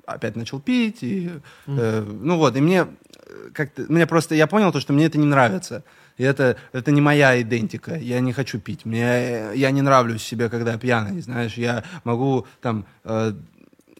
опять 0.06 0.36
начал 0.36 0.60
пить, 0.60 1.02
и, 1.02 1.32
э, 1.68 2.02
ну 2.02 2.38
вот, 2.38 2.56
и 2.56 2.62
мне 2.62 2.86
э, 2.86 3.50
как-то, 3.54 3.86
мне 3.90 4.06
просто, 4.06 4.36
я 4.36 4.46
понял 4.48 4.72
то, 4.72 4.80
что 4.80 4.94
мне 4.94 5.06
это 5.06 5.18
не 5.18 5.26
нравится. 5.26 5.84
И 6.18 6.24
это, 6.24 6.58
это 6.74 6.92
не 6.92 7.02
моя 7.02 7.42
идентика. 7.42 7.96
Я 7.98 8.20
не 8.20 8.34
хочу 8.34 8.60
пить. 8.60 8.86
Мне, 8.86 9.56
я 9.56 9.72
не 9.72 9.82
нравлюсь 9.82 10.22
себе, 10.22 10.50
когда 10.50 10.78
пьяный, 10.78 11.22
знаешь. 11.22 11.56
Я 11.58 11.84
могу 12.04 12.46
там 12.62 12.86
э, 13.04 13.34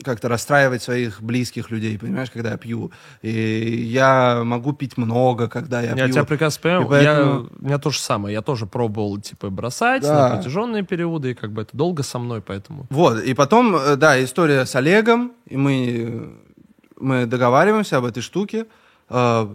как-то 0.04 0.28
расстраивать 0.30 0.82
своих 0.84 1.22
близких 1.22 1.72
людей, 1.72 1.98
понимаешь, 1.98 2.30
когда 2.32 2.52
я 2.52 2.58
пью. 2.58 2.92
И 3.22 3.30
я 3.32 4.42
могу 4.44 4.74
пить 4.74 4.98
много, 4.98 5.48
когда 5.48 5.82
я, 5.82 5.90
Я 5.96 6.06
пью. 6.06 6.14
тебя 6.14 6.24
прекрасно 6.24 6.62
понимаю. 6.62 6.88
Поэтому- 6.88 7.32
Я, 7.34 7.48
у 7.60 7.66
меня 7.66 7.78
то 7.78 7.90
же 7.92 8.00
самое. 8.00 8.34
Я 8.34 8.42
тоже 8.42 8.66
пробовал, 8.66 9.20
типа, 9.20 9.50
бросать 9.50 10.02
Да. 10.04 10.30
на 10.30 10.36
протяженные 10.36 10.84
периоды, 10.84 11.32
и 11.32 11.34
как 11.34 11.52
бы 11.52 11.62
это 11.62 11.76
долго 11.78 12.04
со 12.04 12.20
мной, 12.20 12.42
поэтому... 12.42 12.86
Вот, 12.90 13.22
и 13.24 13.34
потом, 13.34 13.76
э, 13.76 13.96
да, 13.96 14.24
история 14.24 14.66
с 14.66 14.76
Олегом, 14.76 15.32
и 15.48 15.58
мы, 15.58 16.34
мы 17.00 17.26
договариваемся 17.26 17.98
об 17.98 18.06
этой 18.06 18.22
штуке. 18.22 18.66
Э, 19.10 19.48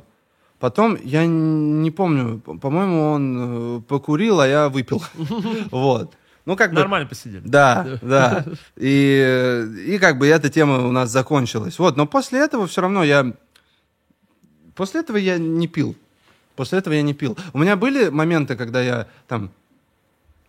Потом, 0.59 0.97
я 1.05 1.27
не 1.27 1.91
помню, 1.91 2.39
по- 2.39 2.57
по-моему, 2.57 3.11
он 3.11 3.37
э, 3.79 3.81
покурил, 3.83 4.41
а 4.41 4.47
я 4.49 4.69
выпил. 4.71 5.03
Вот. 5.71 6.15
Ну, 6.47 6.55
как 6.57 6.71
бы... 6.71 6.77
Нормально 6.77 7.09
посидели. 7.09 7.43
Да, 7.45 7.99
да. 8.03 8.45
И, 8.77 9.69
и 9.87 9.99
как 9.99 10.17
бы 10.17 10.29
эта 10.29 10.49
тема 10.49 10.87
у 10.87 10.93
нас 10.93 11.11
закончилась. 11.11 11.79
Вот, 11.79 11.97
но 11.97 12.07
после 12.07 12.39
этого 12.39 12.67
все 12.67 12.81
равно 12.81 13.05
я... 13.05 13.33
После 14.75 15.01
этого 15.01 15.17
я 15.17 15.39
не 15.39 15.67
пил. 15.67 15.97
После 16.55 16.79
этого 16.79 16.95
я 16.95 17.03
не 17.03 17.15
пил. 17.15 17.37
У 17.53 17.59
меня 17.59 17.77
были 17.77 18.09
моменты, 18.09 18.57
когда 18.57 18.81
я 18.81 19.09
там 19.27 19.51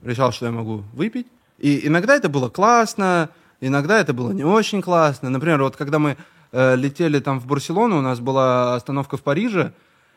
решал, 0.04 0.32
что 0.32 0.46
я 0.46 0.52
могу 0.52 0.84
выпить. 0.94 1.28
И 1.58 1.88
иногда 1.88 2.16
это 2.16 2.30
было 2.30 2.50
классно, 2.50 3.30
иногда 3.60 4.00
это 4.00 4.14
было 4.14 4.32
не 4.32 4.44
очень 4.44 4.82
классно. 4.82 5.30
Например, 5.30 5.64
вот 5.64 5.76
когда 5.76 5.98
мы 5.98 6.18
э, 6.52 6.76
летели 6.76 7.20
там 7.20 7.40
в 7.40 7.48
Барселону, 7.48 7.98
у 7.98 8.02
нас 8.02 8.20
была 8.20 8.76
остановка 8.76 9.18
в 9.18 9.24
Париже, 9.24 9.74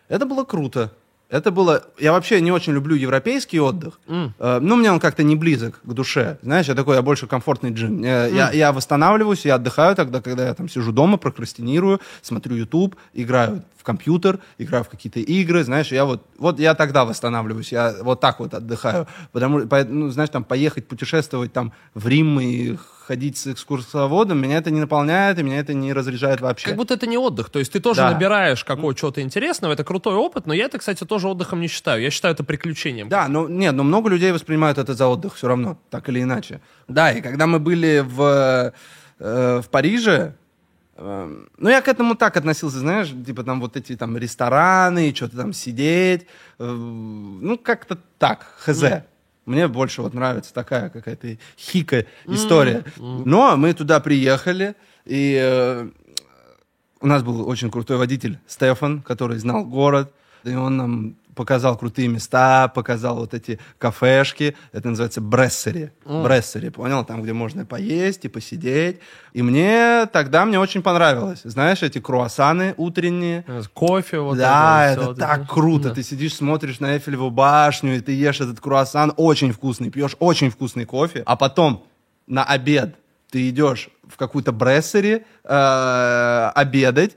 это 0.09 0.27
было 0.27 0.45
круто. 0.45 0.93
Это 1.31 1.53
было... 1.53 1.85
Я 1.99 2.13
вообще 2.13 2.41
не 2.41 2.51
очень 2.53 2.73
люблю 2.73 2.97
европейский 2.97 3.61
отдых. 3.61 4.01
Э, 4.09 4.59
ну, 4.61 4.77
мне 4.77 4.91
он 4.91 4.99
как-то 4.99 5.23
не 5.23 5.37
близок 5.37 5.81
к 5.83 5.93
душе. 5.93 6.39
Знаешь, 6.43 6.67
я 6.67 6.75
такой, 6.75 6.97
я 6.97 7.03
больше 7.03 7.27
комфортный 7.29 7.71
джим. 7.71 8.03
Я, 8.03 8.27
я, 8.27 8.51
я 8.51 8.73
восстанавливаюсь, 8.73 9.45
я 9.47 9.55
отдыхаю 9.55 9.95
тогда, 9.95 10.21
когда 10.21 10.47
я 10.49 10.55
там 10.55 10.69
сижу 10.69 10.91
дома, 10.93 11.19
прокрастинирую, 11.19 12.01
смотрю 12.23 12.57
YouTube, 12.57 12.97
играю 13.15 13.63
в 13.77 13.83
компьютер, 13.85 14.41
играю 14.59 14.85
в 14.85 14.89
какие-то 14.89 15.21
игры, 15.21 15.65
знаешь, 15.65 15.93
я 15.93 16.05
вот, 16.05 16.27
вот 16.39 16.61
я 16.61 16.75
тогда 16.75 17.05
восстанавливаюсь, 17.05 17.73
я 17.73 17.95
вот 18.03 18.21
так 18.21 18.41
вот 18.41 18.53
отдыхаю, 18.53 19.07
потому, 19.33 19.67
по- 19.67 19.85
ну, 19.85 20.11
знаешь, 20.11 20.31
там, 20.31 20.45
поехать 20.45 20.87
путешествовать 20.87 21.53
там 21.53 21.73
в 21.95 22.07
Рим 22.07 22.41
и 22.41 22.77
ходить 23.11 23.37
с 23.39 23.49
экскурсоводом, 23.49 24.39
меня 24.39 24.59
это 24.59 24.71
не 24.71 24.79
наполняет, 24.79 25.37
и 25.41 25.43
меня 25.43 25.59
это 25.59 25.75
не 25.75 25.93
разряжает 25.93 26.41
вообще. 26.41 26.69
Как 26.69 26.77
будто 26.77 26.95
это 26.95 27.09
не 27.09 27.19
отдых. 27.19 27.51
То 27.51 27.59
есть 27.59 27.73
ты 27.73 27.81
тоже 27.81 28.03
Да. 28.03 28.13
набираешь 28.13 28.65
какого 28.65 28.95
чего-то 28.95 29.21
интересного, 29.21 29.73
это 29.73 29.83
крутой 29.83 30.15
опыт, 30.15 30.47
но 30.47 30.55
я 30.55 30.67
это, 30.67 30.79
кстати, 30.79 31.03
тоже 31.05 31.27
отдыхом 31.27 31.61
не 31.61 31.67
считаю. 31.67 32.01
Я 32.03 32.11
считаю 32.11 32.35
это 32.35 32.45
приключением. 32.45 33.09
Да, 33.09 33.27
но 33.27 33.49
нет, 33.49 33.75
но 33.75 33.83
много 33.83 34.09
людей 34.11 34.31
воспринимают 34.31 34.79
это 34.79 34.95
за 34.95 35.09
отдых 35.09 35.35
все 35.35 35.49
равно, 35.49 35.77
так 35.91 36.09
или 36.09 36.23
иначе. 36.23 36.61
Да, 36.87 37.11
и 37.11 37.21
когда 37.21 37.49
мы 37.49 37.59
были 37.59 37.99
в, 37.99 38.73
э, 39.19 39.61
в 39.61 39.69
Париже, 39.71 40.35
э, 40.97 41.37
ну, 41.59 41.69
я 41.69 41.81
к 41.81 41.89
этому 41.89 42.15
так 42.15 42.37
относился, 42.37 42.79
знаешь, 42.79 43.09
типа 43.27 43.43
там 43.43 43.61
вот 43.61 43.77
эти 43.77 43.97
там 43.97 44.17
рестораны, 44.17 45.13
что-то 45.17 45.37
там 45.37 45.53
сидеть, 45.53 46.27
э, 46.61 46.65
ну, 46.65 47.59
как-то 47.59 47.99
так, 48.19 48.47
хз. 48.61 48.85
Мне 49.51 49.67
больше 49.67 50.01
вот 50.01 50.15
нравится 50.15 50.55
такая 50.55 50.91
какая-то 50.91 51.37
хика 51.59 52.07
история. 52.27 52.85
Но 52.97 53.57
мы 53.57 53.75
туда 53.75 53.99
приехали, 53.99 54.77
и 55.05 55.37
э, 55.43 55.89
у 57.01 57.07
нас 57.09 57.25
был 57.25 57.49
очень 57.49 57.69
крутой 57.69 57.97
водитель 57.97 58.39
Стефан, 58.47 59.03
который 59.03 59.39
знал 59.39 59.65
город, 59.65 60.15
и 60.45 60.55
он 60.55 60.77
нам 60.77 61.17
показал 61.35 61.77
крутые 61.77 62.09
места, 62.09 62.69
показал 62.69 63.17
вот 63.17 63.35
эти 63.35 63.59
кафешки, 63.79 64.57
это 64.73 64.89
называется 64.89 65.21
брессери, 65.21 65.93
брессери, 66.05 66.71
понял, 66.71 67.05
там, 67.05 67.23
где 67.23 67.33
можно 67.33 67.65
поесть 67.65 68.25
и 68.25 68.29
посидеть, 68.29 68.99
и 69.33 69.43
мне 69.43 70.07
тогда 70.13 70.45
мне 70.45 70.59
очень 70.59 70.83
понравилось, 70.83 71.41
знаешь, 71.45 71.83
эти 71.83 72.01
круассаны 72.01 72.75
утренние, 72.77 73.45
Кофе, 73.75 74.21
вот 74.21 74.39
да, 74.39 74.87
это, 74.91 75.03
это, 75.03 75.13
всё, 75.13 75.21
так 75.21 75.39
вот 75.41 75.49
круто. 75.49 75.89
Да. 75.89 75.95
Ты 75.95 76.03
сидишь, 76.03 76.35
смотришь 76.35 76.81
на 76.81 76.95
Эйфелеву 76.95 77.31
башню, 77.31 77.97
и 77.97 78.01
ты 78.01 78.13
ешь 78.13 78.41
этот 78.41 78.61
круассан. 78.61 79.13
Очень 79.17 79.53
вкусный, 79.53 79.91
пьешь 79.91 80.17
очень 80.19 80.51
вкусный 80.51 80.85
кофе, 80.85 81.23
а 81.27 81.37
потом 81.37 81.87
на 82.27 82.45
обед 82.45 82.97
ты 83.31 83.49
идешь 83.49 83.91
в 84.09 84.17
какую-то 84.17 84.53
брессери 84.53 85.25
э, 85.45 86.51
обедать, 86.55 87.17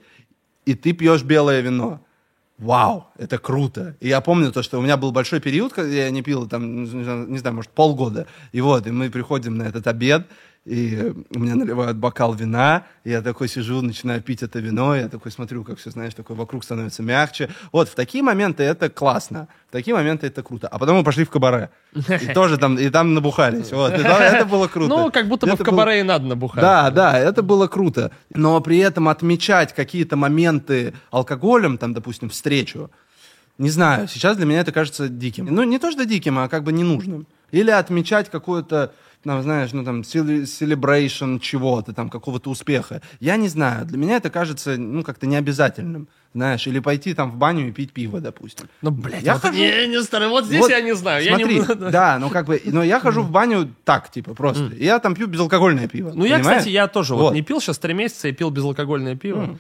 и 0.66 0.76
ты 0.76 0.94
пьешь 0.94 1.24
белое 1.24 1.62
вино. 1.62 2.02
Вау, 2.64 3.08
это 3.18 3.38
круто. 3.38 3.96
И 4.00 4.08
я 4.08 4.22
помню 4.22 4.52
то, 4.52 4.64
что 4.64 4.80
у 4.80 4.82
меня 4.82 4.96
был 4.96 5.12
большой 5.12 5.42
период, 5.42 5.74
когда 5.74 5.94
я 5.94 6.10
не 6.12 6.22
пил, 6.22 6.48
там, 6.48 6.84
не 6.84 7.38
знаю, 7.38 7.56
может, 7.56 7.72
полгода. 7.72 8.26
И 8.54 8.62
вот, 8.62 8.88
и 8.88 8.92
мы 8.92 9.10
приходим 9.10 9.58
на 9.58 9.64
этот 9.64 9.86
обед, 9.88 10.28
и 10.66 11.14
мне 11.32 11.56
наливают 11.56 11.98
бокал 11.98 12.34
вина, 12.34 12.84
я 13.04 13.22
такой 13.22 13.50
сижу, 13.50 13.82
начинаю 13.82 14.22
пить 14.22 14.44
это 14.44 14.60
вино, 14.60 14.96
я 14.96 15.10
такой 15.10 15.32
смотрю, 15.32 15.64
как 15.66 15.78
все, 15.78 15.92
знаешь, 15.92 16.14
такой 16.14 16.36
вокруг 16.38 16.64
становится 16.64 17.04
мягче. 17.04 17.50
Вот, 17.74 17.90
в 17.90 17.96
такие 17.96 18.24
моменты 18.24 18.64
это 18.64 18.90
классно, 18.90 19.50
в 19.68 19.72
такие 19.74 19.94
моменты 19.94 20.28
это 20.28 20.42
круто. 20.42 20.70
А 20.70 20.80
потом 20.80 20.98
мы 20.98 21.04
пошли 21.04 21.26
в 21.26 21.30
кабаре, 21.30 21.70
и 21.94 22.28
тоже 22.34 22.58
там, 22.58 22.78
и 22.78 22.90
там 22.90 23.14
набухались, 23.14 23.72
вот, 23.74 23.94
и 24.00 24.04
там- 24.04 24.22
это 24.22 24.46
было 24.46 24.68
круто. 24.68 24.88
Ну, 24.90 25.12
как 25.12 25.28
будто 25.28 25.46
бы 25.48 25.52
Это 25.54 25.64
в 25.64 25.68
было- 25.68 25.72
кабаре 25.72 26.00
и 26.00 26.04
надо 26.04 26.26
набухать. 26.28 26.62
да, 26.62 26.90
да, 26.92 27.20
это 27.20 27.42
было 27.44 27.68
круто. 27.68 28.12
Но 28.34 28.62
при 28.62 28.78
этом 28.78 29.10
отмечать 29.10 29.74
какие-то 29.74 30.16
моменты 30.16 30.94
алкоголем, 31.12 31.78
там, 31.78 31.94
допустим, 31.94 32.30
встречу, 32.30 32.90
не 33.58 33.70
знаю, 33.70 34.08
сейчас 34.08 34.38
для 34.38 34.46
меня 34.46 34.62
это 34.62 34.72
кажется 34.72 35.10
диким. 35.10 35.46
Ну, 35.52 35.64
не 35.64 35.78
то, 35.78 35.92
что 35.92 36.06
диким, 36.06 36.40
а 36.40 36.48
как 36.48 36.64
бы 36.64 36.72
ненужным. 36.72 37.28
Или 37.52 37.70
отмечать 37.70 38.32
какое-то, 38.32 38.94
там, 39.24 39.42
знаешь, 39.42 39.72
ну, 39.74 39.84
там, 39.84 40.02
celebration 40.02 41.40
чего-то, 41.40 41.94
там, 41.94 42.10
какого-то 42.10 42.50
успеха. 42.50 43.02
Я 43.20 43.38
не 43.38 43.48
знаю, 43.48 43.86
для 43.86 43.98
меня 43.98 44.18
это 44.18 44.30
кажется, 44.30 44.78
ну, 44.78 45.04
как-то 45.04 45.28
необязательным, 45.28 46.08
знаешь, 46.34 46.68
или 46.68 46.80
пойти 46.80 47.14
там 47.14 47.32
в 47.32 47.36
баню 47.38 47.68
и 47.68 47.72
пить 47.72 47.92
пиво, 47.92 48.20
допустим. 48.20 48.68
Ну, 48.82 48.92
блядь, 48.92 49.24
Я 49.24 49.34
вот, 49.34 49.42
хожу- 49.44 49.54
не, 49.56 49.88
не 49.88 50.02
старый, 50.04 50.28
вот 50.28 50.46
здесь 50.46 50.62
Вот, 50.62 50.70
я 50.72 50.82
не 50.82 50.96
знаю. 50.96 51.24
я 51.24 51.36
Смотри, 51.38 51.60
не... 51.60 51.92
да, 51.92 52.18
ну 52.20 52.30
как 52.30 52.46
бы, 52.48 52.62
но 52.66 52.84
я 52.84 53.00
хожу 53.00 53.22
в 53.22 53.32
баню 53.32 53.74
так, 53.84 54.10
типа, 54.12 54.34
просто. 54.34 54.66
И 54.76 54.86
я 54.86 55.00
там 55.00 55.16
пью 55.16 55.28
безалкогольное 55.28 55.88
пиво. 55.88 56.12
Ну, 56.14 56.26
я, 56.26 56.40
кстати, 56.40 56.70
я 56.70 56.88
тоже 56.88 57.14
вот. 57.14 57.22
Вот. 57.24 57.34
не 57.34 57.42
пил 57.42 57.62
сейчас 57.62 57.78
три 57.78 57.94
месяца, 57.94 58.28
я 58.28 58.34
пил 58.34 58.50
безалкогольное 58.50 59.16
пиво. 59.16 59.58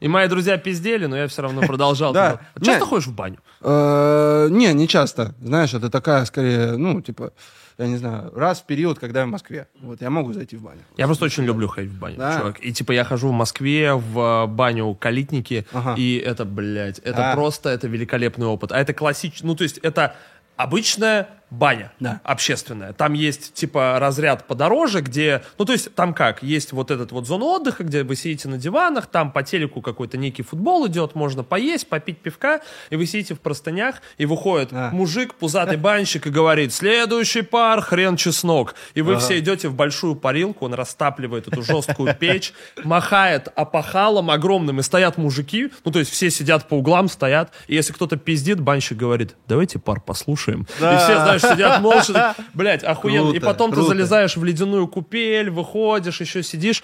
И 0.00 0.08
мои 0.08 0.26
друзья 0.26 0.56
пиздели, 0.58 1.06
но 1.06 1.16
я 1.16 1.28
все 1.28 1.42
равно 1.42 1.60
продолжал. 1.60 2.12
Да. 2.22 2.40
Часто 2.60 2.84
ходишь 2.86 3.06
в 3.06 3.14
баню? 3.14 3.38
Э, 3.60 4.48
Не, 4.50 4.72
не 4.74 4.88
часто. 4.88 5.32
Знаешь, 5.40 5.74
это 5.74 5.90
такая, 5.90 6.24
скорее, 6.24 6.76
ну, 6.76 7.00
типа, 7.00 7.32
я 7.78 7.86
не 7.86 7.96
знаю, 7.96 8.32
раз 8.34 8.60
в 8.60 8.66
период, 8.66 8.98
когда 8.98 9.20
я 9.20 9.26
в 9.26 9.30
Москве. 9.30 9.66
Вот 9.80 10.00
я 10.02 10.10
могу 10.10 10.32
зайти 10.32 10.56
в 10.56 10.62
баню. 10.62 10.80
Я 10.96 11.06
просто 11.06 11.24
очень 11.24 11.44
люблю 11.44 11.68
ходить 11.68 11.90
в 11.90 11.98
баню, 11.98 12.16
Да. 12.18 12.38
чувак. 12.38 12.64
И 12.64 12.72
типа 12.72 12.92
я 12.92 13.04
хожу 13.04 13.28
в 13.28 13.32
Москве 13.32 13.94
в 13.94 14.18
э, 14.18 14.46
баню 14.46 14.94
Калитники, 14.94 15.66
Ага. 15.72 15.94
и 15.96 16.16
это, 16.18 16.44
блядь, 16.44 16.98
это 17.00 17.32
А. 17.32 17.34
просто, 17.34 17.68
это 17.70 17.88
великолепный 17.88 18.46
опыт. 18.46 18.72
А 18.72 18.78
это 18.78 18.92
классический, 18.94 19.46
ну 19.46 19.54
то 19.56 19.64
есть 19.64 19.78
это 19.78 20.14
обычная 20.56 21.28
баня 21.52 21.92
Да. 22.00 22.20
общественная. 22.24 22.92
Там 22.92 23.12
есть 23.12 23.52
типа 23.54 23.98
разряд 24.00 24.46
подороже, 24.46 25.00
где, 25.02 25.42
ну 25.58 25.64
то 25.64 25.72
есть 25.72 25.94
там 25.94 26.14
как, 26.14 26.42
есть 26.42 26.72
вот 26.72 26.90
этот 26.90 27.12
вот 27.12 27.26
зона 27.26 27.44
отдыха, 27.44 27.84
где 27.84 28.02
вы 28.02 28.16
сидите 28.16 28.48
на 28.48 28.56
диванах, 28.56 29.06
там 29.06 29.30
по 29.30 29.42
телеку 29.42 29.82
какой-то 29.82 30.16
некий 30.16 30.42
футбол 30.42 30.86
идет, 30.88 31.14
можно 31.14 31.42
поесть, 31.44 31.88
попить 31.88 32.18
пивка, 32.18 32.60
и 32.90 32.96
вы 32.96 33.06
сидите 33.06 33.34
в 33.34 33.40
простынях, 33.40 33.96
и 34.16 34.24
выходит 34.26 34.70
А. 34.72 34.90
мужик, 34.92 35.34
пузатый 35.34 35.76
банщик 35.76 36.26
и 36.26 36.30
говорит, 36.30 36.72
следующий 36.72 37.42
пар, 37.42 37.80
хрен 37.82 38.16
чеснок. 38.16 38.74
И 38.94 39.02
вы 39.02 39.18
все 39.18 39.38
идете 39.38 39.68
в 39.68 39.74
большую 39.74 40.16
парилку, 40.16 40.64
он 40.64 40.74
растапливает 40.74 41.48
эту 41.48 41.62
жесткую 41.62 42.14
печь, 42.14 42.54
махает 42.82 43.48
опахалом 43.54 44.30
огромным, 44.30 44.80
и 44.80 44.82
стоят 44.82 45.18
мужики, 45.18 45.70
ну 45.84 45.92
то 45.92 45.98
есть 45.98 46.10
все 46.10 46.30
сидят 46.30 46.68
по 46.68 46.74
углам, 46.74 47.08
стоят, 47.08 47.52
и 47.66 47.74
если 47.74 47.92
кто-то 47.92 48.16
пиздит, 48.16 48.60
банщик 48.60 48.96
говорит, 48.96 49.36
давайте 49.46 49.78
пар 49.78 50.00
послушаем. 50.00 50.62
И 50.62 50.96
все, 50.96 51.14
знаешь, 51.22 51.41
сидят 51.42 51.80
молча, 51.80 52.12
так, 52.12 52.36
блядь, 52.54 52.84
охуенно. 52.84 53.28
и 53.28 53.38
Круто, 53.38 53.46
потом 53.46 53.72
ты 53.72 53.82
залезаешь 53.82 54.36
в 54.36 54.44
ледяную 54.44 54.88
купель, 54.88 55.50
выходишь, 55.50 56.20
еще 56.20 56.42
сидишь. 56.42 56.82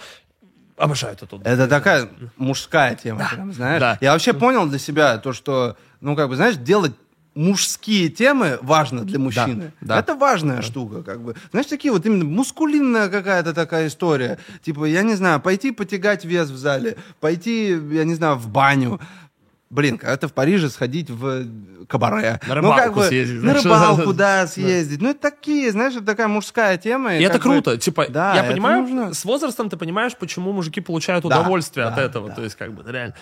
Обожаю 0.77 1.15
это 1.15 1.27
тут. 1.27 1.45
Это 1.45 1.67
такая 1.67 2.09
мужская 2.37 2.95
тема, 2.95 3.29
прям, 3.33 3.53
знаешь. 3.53 3.81
Да. 3.81 3.99
Я 4.01 4.13
вообще 4.13 4.33
понял 4.33 4.67
для 4.67 4.79
себя 4.79 5.19
то, 5.19 5.33
что, 5.33 5.77
ну, 6.01 6.15
как 6.15 6.29
бы, 6.29 6.37
знаешь, 6.37 6.57
делать 6.57 6.93
мужские 7.35 8.09
темы 8.09 8.59
важно 8.63 9.05
для 9.05 9.19
мужчины. 9.19 9.73
да. 9.81 10.01
Это 10.01 10.17
важная 10.17 10.61
штука, 10.61 11.03
как 11.03 11.23
бы. 11.23 11.37
Знаешь, 11.53 11.67
такие 11.67 11.93
вот 11.93 12.05
именно 12.05 12.25
мускулинная 12.25 13.09
какая-то 13.09 13.55
такая 13.55 13.87
история. 13.87 14.39
Типа, 14.63 14.85
я 14.87 15.03
не 15.03 15.15
знаю, 15.15 15.41
пойти 15.41 15.71
потягать 15.71 16.25
вес 16.25 16.51
в 16.51 16.57
зале, 16.57 16.97
пойти, 17.21 17.79
я 17.93 18.05
не 18.05 18.15
знаю, 18.15 18.37
в 18.37 18.49
баню. 18.49 19.01
Блин, 19.71 19.99
когда-то 19.99 20.29
в 20.29 20.33
Париже 20.33 20.71
сходить 20.71 21.11
в 21.11 21.47
кабаре. 21.89 22.41
На 22.49 22.55
Ну, 22.55 22.71
как 22.71 22.87
рыбалку 22.87 23.01
бы, 23.01 23.05
съездить, 23.07 23.43
На 23.43 23.53
рыбалку, 23.55 24.13
да, 24.15 24.47
съездить. 24.47 25.03
Ну, 25.03 25.11
это 25.11 25.21
такие, 25.21 25.71
знаешь, 25.73 25.95
это 25.95 26.07
такая 26.07 26.27
мужская 26.29 26.79
тема. 26.79 27.17
И 27.17 27.23
это 27.23 27.35
как 27.35 27.43
бы- 27.43 27.53
круто. 27.53 27.77
Типа, 27.77 28.07
Да, 28.09 28.35
я 28.35 28.45
понимаю, 28.45 28.83
нужно. 28.83 29.13
с 29.13 29.25
возрастом 29.27 29.69
ты 29.69 29.77
понимаешь, 29.77 30.17
почему 30.17 30.53
мужики 30.53 30.81
получают 30.81 31.23
Да, 31.25 31.41
удовольствие 31.41 31.85
от 31.87 31.97
да, 31.97 32.03
этого. 32.03 32.29
да. 32.31 32.35
То 32.37 32.45
есть, 32.45 32.57
как 32.57 32.73
бы, 32.73 32.83
реально. 32.91 33.15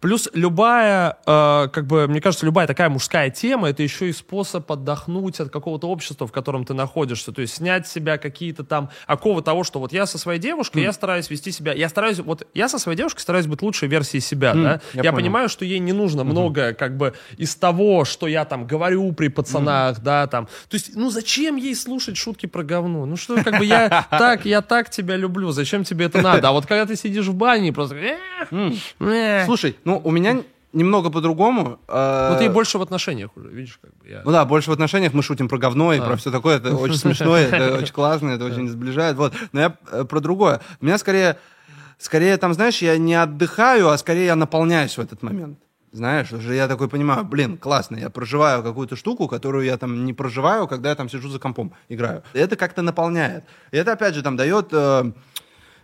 Плюс 0.00 0.28
любая, 0.34 1.18
э, 1.26 1.68
как 1.72 1.86
бы, 1.86 2.06
мне 2.08 2.20
кажется, 2.20 2.46
любая 2.46 2.66
такая 2.66 2.88
мужская 2.88 3.30
тема, 3.30 3.68
это 3.68 3.82
еще 3.82 4.08
и 4.08 4.12
способ 4.12 4.70
отдохнуть 4.70 5.40
от 5.40 5.50
какого-то 5.50 5.88
общества, 5.88 6.26
в 6.26 6.32
котором 6.32 6.64
ты 6.64 6.74
находишься. 6.74 7.32
То 7.32 7.40
есть 7.40 7.54
снять 7.56 7.86
с 7.86 7.92
себя 7.92 8.18
какие-то 8.18 8.64
там 8.64 8.90
оковы 9.06 9.42
того, 9.42 9.64
что 9.64 9.78
вот 9.80 9.92
я 9.92 10.06
со 10.06 10.18
своей 10.18 10.38
девушкой, 10.40 10.82
я 10.82 10.92
стараюсь 10.92 11.30
вести 11.30 11.50
себя, 11.52 11.72
я 11.72 11.88
стараюсь, 11.88 12.18
вот 12.18 12.46
я 12.54 12.68
со 12.68 12.78
своей 12.78 12.96
девушкой 12.96 13.20
стараюсь 13.20 13.46
быть 13.46 13.62
лучшей 13.62 13.88
версией 13.88 14.20
себя, 14.20 14.54
да. 14.54 14.80
я 14.94 15.02
Я, 15.02 15.10
понял. 15.10 15.14
понимаю, 15.24 15.48
что 15.48 15.64
ей 15.64 15.78
не 15.78 15.92
нужно 15.92 16.24
много, 16.24 16.72
как 16.74 16.96
бы, 16.96 17.14
из 17.36 17.54
того, 17.56 18.04
что 18.04 18.26
я 18.26 18.44
там 18.44 18.66
говорю 18.66 19.12
при 19.12 19.28
пацанах, 19.28 20.00
да, 20.00 20.26
там. 20.26 20.46
То 20.68 20.74
есть, 20.74 20.94
ну 20.94 21.10
зачем 21.10 21.56
ей 21.56 21.74
слушать 21.74 22.16
шутки 22.16 22.46
про 22.46 22.62
говно? 22.62 23.06
Ну 23.06 23.16
что, 23.16 23.42
как 23.42 23.58
бы 23.58 23.64
я 23.64 24.06
так, 24.10 24.44
я 24.44 24.62
так 24.62 24.90
тебя 24.90 25.16
люблю, 25.16 25.50
зачем 25.52 25.84
тебе 25.84 26.06
это 26.06 26.20
надо? 26.22 26.48
А 26.48 26.52
вот 26.52 26.66
когда 26.66 26.86
ты 26.86 26.96
сидишь 26.96 27.26
в 27.26 27.34
бане 27.34 27.68
и 27.68 27.72
просто... 27.72 27.96
Слушай, 29.46 29.76
ну, 29.86 30.00
у 30.04 30.10
меня 30.10 30.42
немного 30.72 31.10
по-другому. 31.10 31.78
э, 31.88 32.30
Ну 32.32 32.38
ты 32.38 32.50
больше 32.50 32.76
в 32.78 32.82
отношениях 32.82 33.30
уже, 33.36 33.48
видишь, 33.48 33.78
как 33.80 33.90
бы 33.96 34.08
я... 34.08 34.20
Ну 34.24 34.30
да, 34.32 34.44
больше 34.44 34.68
в 34.70 34.72
отношениях 34.74 35.14
мы 35.14 35.22
шутим 35.22 35.48
про 35.48 35.56
говно 35.58 35.94
и 35.94 35.98
А. 35.98 36.04
про 36.04 36.16
все 36.16 36.30
такое. 36.30 36.56
Это 36.56 36.74
очень 36.76 36.96
смешно, 36.96 37.34
это 37.36 37.76
очень 37.82 37.94
классно, 37.94 38.30
это 38.30 38.44
очень 38.44 38.68
сближает. 38.68 39.16
Вот. 39.16 39.32
Но 39.52 39.60
я 39.60 39.76
э, 39.92 40.04
про 40.04 40.20
другое. 40.20 40.60
У 40.82 40.84
меня 40.84 40.98
скорее, 40.98 41.38
скорее 41.98 42.36
там, 42.36 42.52
знаешь, 42.52 42.82
я 42.82 42.98
не 42.98 43.14
отдыхаю, 43.14 43.88
а 43.88 43.96
скорее 43.96 44.26
я 44.26 44.36
наполняюсь 44.36 44.98
в 44.98 45.00
этот 45.00 45.22
момент. 45.22 45.58
Знаешь, 45.92 46.30
уже 46.32 46.54
я 46.54 46.68
такой 46.68 46.88
понимаю, 46.88 47.24
блин, 47.24 47.56
классно, 47.56 47.96
я 47.96 48.10
проживаю 48.10 48.62
какую-то 48.62 48.96
штуку, 48.96 49.28
которую 49.28 49.64
я 49.64 49.78
там 49.78 50.04
не 50.04 50.12
проживаю, 50.12 50.66
когда 50.66 50.90
я 50.90 50.94
там 50.94 51.08
сижу 51.08 51.30
за 51.30 51.38
компом, 51.38 51.72
играю. 51.88 52.22
И 52.34 52.38
это 52.38 52.56
как-то 52.56 52.82
наполняет. 52.82 53.44
И 53.70 53.78
это, 53.78 53.92
опять 53.92 54.14
же, 54.14 54.22
там 54.22 54.36
дает, 54.36 54.68
э, 54.72 55.12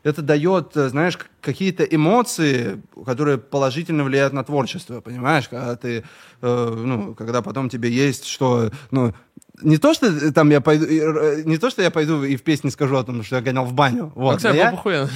это 0.03 0.23
дает, 0.23 0.77
э, 0.77 0.89
знаешь, 0.89 1.19
какие-то 1.41 1.85
эмоции, 1.85 2.83
которые 3.07 3.39
положительно 3.39 4.05
влияют 4.05 4.33
на 4.33 4.45
творчество, 4.45 5.01
понимаешь? 5.01 5.49
Когда 5.49 5.77
ты, 5.77 6.05
э, 6.41 6.75
ну, 6.77 7.15
когда 7.15 7.43
потом 7.43 7.69
тебе 7.69 7.91
есть 7.91 8.25
что, 8.27 8.71
ну, 8.91 9.15
не 9.63 9.77
то, 9.77 9.95
что 9.95 10.07
э, 10.07 10.33
там 10.33 10.51
я 10.51 10.61
пойду, 10.61 10.87
э, 10.87 11.43
не 11.45 11.57
то, 11.59 11.71
что 11.71 11.83
я 11.83 11.91
пойду 11.91 12.25
и 12.25 12.37
в 12.37 12.43
песне 12.43 12.71
скажу 12.71 12.97
о 12.97 13.05
том, 13.05 13.23
что 13.23 13.37
я 13.37 13.43
гонял 13.43 13.65
в 13.65 13.75
баню. 13.75 14.13
Вот. 14.15 14.33
Ну, 14.33 14.37
кстати, 14.39 14.57
я- 14.57 14.71
охуенно. 14.71 15.09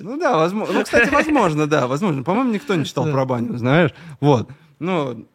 ну 0.00 0.16
да, 0.18 0.36
возможно. 0.36 0.74
Ну, 0.74 0.84
кстати, 0.84 1.10
возможно, 1.10 1.66
да, 1.66 1.86
возможно. 1.86 2.22
По-моему, 2.22 2.52
никто 2.52 2.74
не 2.74 2.84
читал 2.84 3.10
про 3.10 3.24
баню, 3.24 3.56
знаешь. 3.56 3.92
Вот. 4.20 4.50
Ну, 4.80 5.26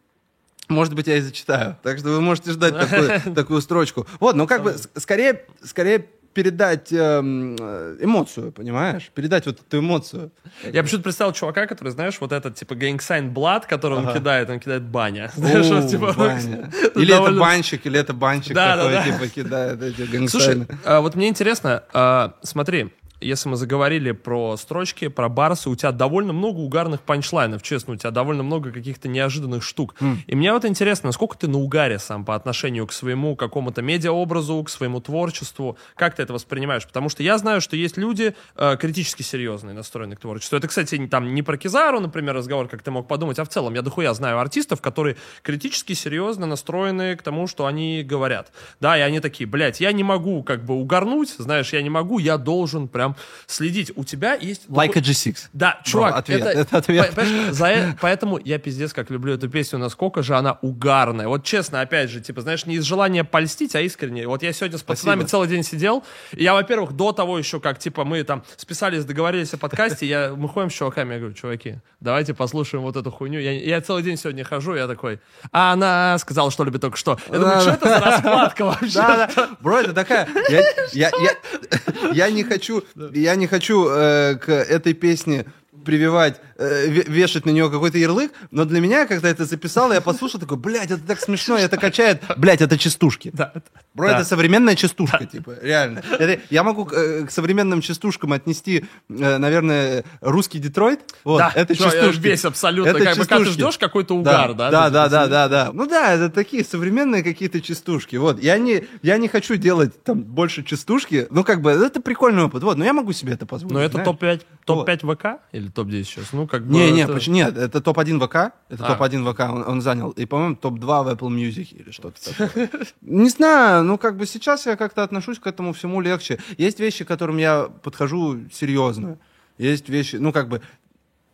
может 0.68 0.94
быть, 0.94 1.06
я 1.08 1.16
и 1.16 1.20
зачитаю. 1.20 1.76
Так 1.82 1.98
что 1.98 2.10
вы 2.10 2.20
можете 2.20 2.52
ждать 2.52 2.74
такую, 2.88 3.34
такую 3.34 3.60
строчку. 3.60 4.06
Вот, 4.20 4.36
ну 4.36 4.46
как 4.46 4.62
бы 4.62 4.76
скорее, 4.96 5.44
скорее 5.64 6.06
передать 6.32 6.92
эм, 6.92 7.56
э, 7.58 7.96
эмоцию, 8.00 8.52
понимаешь? 8.52 9.10
Передать 9.14 9.46
вот 9.46 9.60
эту 9.60 9.78
эмоцию. 9.80 10.30
Я 10.64 10.82
почему-то 10.82 11.04
представил 11.04 11.32
чувака, 11.32 11.66
который, 11.66 11.90
знаешь, 11.90 12.16
вот 12.20 12.32
этот, 12.32 12.54
типа, 12.54 12.74
gang 12.74 13.02
sign 13.02 13.30
Blood, 13.32 13.66
который 13.66 13.98
он 13.98 14.06
Ага. 14.06 14.18
кидает, 14.18 14.48
он 14.50 14.60
кидает 14.60 14.82
баня. 14.82 15.30
Знаешь, 15.36 15.70
О, 15.70 15.86
типа, 15.88 16.14
Баня. 16.16 16.70
Или 16.94 17.14
это 17.20 17.32
банщик, 17.32 17.86
или 17.86 17.98
это 17.98 18.12
банщик 18.14 18.54
Да, 18.54 18.76
да. 18.76 19.04
типа, 19.04 19.26
кидает 19.28 19.82
эти 19.82 19.96
Слушай, 20.28 20.54
gang 20.56 20.60
sign 20.60 20.64
ы. 20.64 20.66
а, 20.84 21.00
вот 21.00 21.14
мне 21.16 21.28
интересно, 21.28 21.82
а, 21.92 22.34
смотри, 22.42 22.92
если 23.20 23.48
мы 23.48 23.56
заговорили 23.56 24.12
про 24.12 24.56
строчки, 24.56 25.08
про 25.08 25.28
барсы, 25.28 25.70
у 25.70 25.76
тебя 25.76 25.92
довольно 25.92 26.32
много 26.32 26.58
угарных 26.58 27.02
панчлайнов, 27.02 27.62
честно, 27.62 27.94
у 27.94 27.96
тебя 27.96 28.10
довольно 28.10 28.42
много 28.42 28.72
каких-то 28.72 29.08
неожиданных 29.08 29.62
штук. 29.62 29.94
И 30.26 30.34
мне 30.34 30.52
вот 30.52 30.64
интересно, 30.64 31.08
насколько 31.08 31.36
ты 31.36 31.48
на 31.48 31.58
угаре 31.58 31.98
сам 31.98 32.24
по 32.24 32.34
отношению 32.34 32.86
к 32.86 32.92
своему 32.92 33.36
какому-то 33.36 33.82
медиаобразу, 33.82 34.62
к 34.64 34.70
своему 34.70 35.00
творчеству, 35.00 35.76
как 35.94 36.14
ты 36.14 36.22
это 36.22 36.32
воспринимаешь? 36.32 36.86
Потому 36.86 37.08
что 37.08 37.22
я 37.22 37.38
знаю, 37.38 37.60
что 37.60 37.76
есть 37.76 37.96
люди 37.96 38.34
э, 38.56 38.76
критически 38.78 39.22
серьезные, 39.22 39.74
настроенные 39.74 40.16
к 40.16 40.20
творчеству. 40.20 40.56
Это, 40.56 40.68
кстати, 40.68 41.06
там 41.06 41.34
не 41.34 41.42
про 41.42 41.56
Кизару, 41.56 42.00
например, 42.00 42.34
разговор, 42.34 42.68
как 42.68 42.82
ты 42.82 42.90
мог 42.90 43.08
подумать, 43.08 43.38
а 43.38 43.44
в 43.44 43.48
целом 43.48 43.74
я 43.74 43.82
дохуя 43.82 44.12
знаю 44.14 44.38
артистов, 44.38 44.80
которые 44.80 45.16
критически 45.42 45.92
серьезно 45.92 46.46
настроены 46.46 47.16
к 47.16 47.22
тому, 47.22 47.46
что 47.46 47.66
они 47.66 48.02
говорят. 48.02 48.52
Да, 48.80 48.96
и 48.96 49.00
они 49.00 49.20
такие, 49.20 49.48
блядь, 49.48 49.80
я 49.80 49.92
не 49.92 50.04
могу 50.04 50.42
как 50.42 50.64
бы 50.64 50.74
угорнуть, 50.74 51.34
знаешь, 51.38 51.72
я 51.72 51.82
не 51.82 51.90
могу, 51.90 52.18
я 52.18 52.38
должен 52.38 52.88
прям 52.88 53.09
следить. 53.46 53.92
У 53.96 54.04
тебя 54.04 54.34
есть... 54.34 54.66
Like 54.68 54.96
a 54.96 55.00
G6. 55.00 55.48
да, 55.52 55.80
чувак, 55.84 56.16
ответ, 56.16 56.40
это, 56.42 56.58
это 56.60 56.76
ответ. 56.78 57.14
по- 57.14 57.52
за 57.52 57.70
э- 57.70 57.94
поэтому 58.00 58.38
я 58.38 58.58
пиздец 58.58 58.92
как 58.92 59.10
люблю 59.10 59.34
эту 59.34 59.48
песню, 59.48 59.78
насколько 59.78 60.22
же 60.22 60.36
она 60.36 60.58
угарная. 60.62 61.28
Вот 61.28 61.44
честно, 61.44 61.80
опять 61.80 62.10
же, 62.10 62.20
типа, 62.20 62.40
знаешь, 62.40 62.66
не 62.66 62.76
из 62.76 62.84
желания 62.84 63.24
польстить, 63.24 63.74
а 63.74 63.80
искренне. 63.80 64.26
Вот 64.26 64.42
я 64.42 64.52
сегодня 64.52 64.78
с 64.78 64.82
пацанами 64.82 65.24
целый 65.24 65.48
день 65.48 65.62
сидел, 65.62 66.04
и 66.32 66.44
я, 66.44 66.54
во-первых, 66.54 66.92
до 66.92 67.12
того 67.12 67.38
еще, 67.38 67.60
как, 67.60 67.78
типа, 67.78 68.04
мы 68.04 68.22
там 68.24 68.42
списались, 68.56 69.04
договорились 69.04 69.52
о 69.54 69.58
подкасте, 69.58 70.06
я, 70.06 70.32
мы 70.36 70.48
ходим 70.48 70.70
с 70.70 70.74
чуваками, 70.74 71.14
я 71.14 71.18
говорю, 71.18 71.34
чуваки, 71.34 71.76
давайте 72.00 72.34
послушаем 72.34 72.82
вот 72.84 72.96
эту 72.96 73.10
хуйню. 73.10 73.40
Я, 73.40 73.52
я 73.52 73.80
целый 73.80 74.02
день 74.02 74.16
сегодня 74.16 74.44
хожу, 74.44 74.74
я 74.74 74.86
такой, 74.86 75.20
а 75.52 75.72
она 75.72 76.18
сказала, 76.18 76.50
что 76.50 76.64
любит 76.64 76.80
только 76.80 76.96
что. 76.96 77.18
Я 77.30 77.38
думаю, 77.38 77.60
что 77.60 77.70
это 77.70 77.88
за 77.88 78.00
раскладка 78.00 78.64
вообще? 78.64 78.94
Да, 78.94 79.30
да. 79.34 79.48
Бро, 79.60 79.78
это 79.80 79.92
такая... 79.92 80.28
Я, 80.48 80.62
я, 80.92 81.10
я, 81.20 82.12
я 82.12 82.30
не 82.30 82.44
хочу, 82.44 82.84
я 83.12 83.36
не 83.36 83.46
хочу 83.46 83.88
э, 83.88 84.36
к 84.36 84.50
этой 84.50 84.94
песне 84.94 85.46
прививать, 85.84 86.40
э, 86.56 86.88
ве- 86.88 87.10
вешать 87.10 87.46
на 87.46 87.50
нее 87.50 87.70
какой-то 87.70 87.98
ярлык, 87.98 88.32
но 88.50 88.64
для 88.64 88.80
меня, 88.80 89.06
когда 89.06 89.28
это 89.28 89.44
записал, 89.44 89.92
я 89.92 90.00
послушал, 90.00 90.40
такой, 90.40 90.56
блядь, 90.56 90.90
это 90.90 91.00
так 91.06 91.20
смешно, 91.20 91.56
это 91.56 91.76
качает. 91.76 92.22
Блядь, 92.36 92.60
это 92.60 92.78
частушки. 92.78 93.30
Да, 93.32 93.52
это- 93.54 93.66
Бро, 93.94 94.08
да. 94.08 94.16
это 94.16 94.24
современная 94.24 94.76
частушка, 94.76 95.24
типа, 95.26 95.54
реально. 95.62 96.02
Это- 96.18 96.40
я 96.50 96.62
могу 96.62 96.88
э, 96.90 97.26
к 97.26 97.30
современным 97.30 97.80
частушкам 97.80 98.32
отнести, 98.32 98.84
э, 99.08 99.38
наверное, 99.38 100.04
русский 100.20 100.58
Детройт. 100.58 101.00
Вот, 101.24 101.38
Да, 101.38 101.52
это 101.54 101.72
я 101.72 101.78
частушки. 101.90 102.20
весь 102.20 102.44
абсолютно. 102.44 102.90
Это 102.90 102.98
Как 103.04 103.08
бы, 103.16 103.24
когда 103.24 103.36
ты 103.36 103.44
частушки. 103.44 103.60
ждешь 103.62 103.78
какой-то 103.78 104.14
угар, 104.16 104.54
да? 104.54 104.70
Да, 104.70 104.90
да, 104.90 105.04
типа 105.04 105.10
да, 105.10 105.26
да, 105.26 105.48
да. 105.48 105.70
Ну 105.72 105.86
да, 105.86 106.12
это 106.12 106.30
такие 106.30 106.64
современные 106.64 107.22
какие-то 107.22 107.60
частушки. 107.60 108.16
Вот, 108.16 108.42
я 108.42 108.58
не, 108.58 108.84
я 109.02 109.16
не 109.18 109.28
хочу 109.28 109.56
делать 109.56 110.02
там 110.04 110.20
больше 110.22 110.62
частушки. 110.62 111.26
Ну, 111.30 111.44
как 111.44 111.62
бы, 111.62 111.70
это 111.70 112.00
прикольный 112.00 112.44
опыт. 112.44 112.62
Вот, 112.62 112.76
но 112.76 112.84
я 112.84 112.92
могу 112.92 113.12
себе 113.12 113.32
это 113.32 113.46
позволить. 113.46 113.74
Но 113.74 113.80
это 113.80 113.92
знаешь. 113.92 114.06
топ-5 114.06 114.40
топ-5 114.66 115.14
ВК 115.16 115.40
или 115.52 115.68
топ-10 115.70 116.04
сейчас? 116.04 116.32
Ну, 116.32 116.46
как 116.46 116.66
бы... 116.66 116.72
Не, 116.72 116.90
не, 116.92 117.02
это- 117.02 117.12
почему- 117.14 117.36
нет, 117.36 117.56
это 117.56 117.80
топ-1 117.80 118.18
ВК, 118.26 118.54
это 118.68 118.86
А. 118.86 118.94
топ-1 118.96 119.32
ВК 119.32 119.40
он, 119.40 119.62
он 119.68 119.80
занял, 119.82 120.10
и, 120.10 120.26
по-моему, 120.26 120.56
топ-2 120.56 121.04
в 121.04 121.08
Apple 121.08 121.28
Music 121.28 121.68
или 121.74 121.90
что-то 121.90 122.20
такое. 122.36 122.70
Не 123.00 123.28
знаю, 123.28 123.84
ну, 123.84 123.98
как 123.98 124.16
бы 124.16 124.26
сейчас 124.26 124.66
я 124.66 124.76
как-то 124.76 125.02
отношусь 125.02 125.38
к 125.38 125.46
этому 125.46 125.72
всему 125.72 126.00
легче. 126.00 126.38
Есть 126.58 126.80
вещи, 126.80 127.04
к 127.04 127.08
которым 127.08 127.38
я 127.38 127.64
подхожу 127.82 128.38
серьезно. 128.52 129.18
Есть 129.58 129.88
вещи, 129.88 130.16
ну, 130.16 130.32
как 130.32 130.48
бы, 130.48 130.62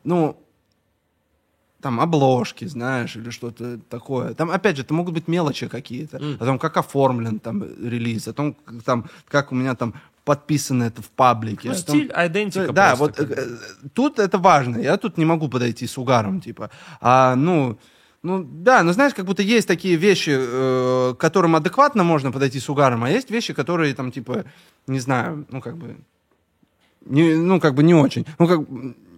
ну, 0.05 0.37
там 1.81 2.01
обложки, 2.01 2.65
знаешь, 2.65 3.15
или 3.17 3.31
что-то 3.31 3.79
такое. 3.89 4.35
Там, 4.35 4.51
опять 4.51 4.77
же, 4.77 4.83
это 4.83 4.95
могут 4.95 5.15
быть 5.15 5.29
мелочи 5.29 5.69
какие-то. 5.69 6.17
О 6.17 6.45
том, 6.45 6.59
как 6.59 6.77
оформлен 6.77 7.39
там 7.39 7.63
релиз, 7.63 8.27
о 8.29 8.33
том, 8.33 8.55
как, 8.55 8.83
там, 8.83 9.05
как 9.29 9.53
у 9.53 9.55
меня 9.55 9.75
там 9.75 9.95
подписано 10.27 10.83
это 10.83 11.03
в 11.03 11.09
паблике. 11.11 11.69
Ну, 11.69 11.75
стиль, 11.75 12.13
идентика 12.13 12.73
да, 12.73 12.97
вот 12.97 13.17
как 13.17 13.31
э, 13.31 13.47
тут 13.95 14.19
это 14.19 14.39
важно. 14.39 14.79
Я 14.79 14.97
тут 14.97 15.19
не 15.19 15.25
могу 15.25 15.49
подойти 15.49 15.87
с 15.87 15.97
угаром, 15.97 16.41
типа. 16.41 16.69
А, 17.01 17.37
ну, 17.37 17.79
ну, 18.23 18.45
да, 18.45 18.83
ну, 18.83 18.93
знаешь, 18.93 19.15
как 19.15 19.25
будто 19.25 19.43
есть 19.43 19.69
такие 19.69 19.95
вещи, 19.95 20.37
э, 20.37 21.15
к 21.15 21.21
которым 21.21 21.55
адекватно 21.55 22.03
можно 22.03 22.33
подойти 22.33 22.59
с 22.59 22.69
угаром, 22.69 23.05
а 23.05 23.11
есть 23.11 23.31
вещи, 23.31 23.55
которые 23.55 23.95
там, 23.95 24.11
типа, 24.11 24.45
не 24.89 24.99
знаю, 24.99 25.47
ну, 25.49 25.61
как 25.61 25.77
бы, 25.77 25.97
не, 27.05 27.37
ну, 27.37 27.61
как 27.61 27.75
бы 27.75 27.85
не 27.85 27.95
очень. 27.95 28.27
Ну, 28.41 28.49
как, 28.49 28.61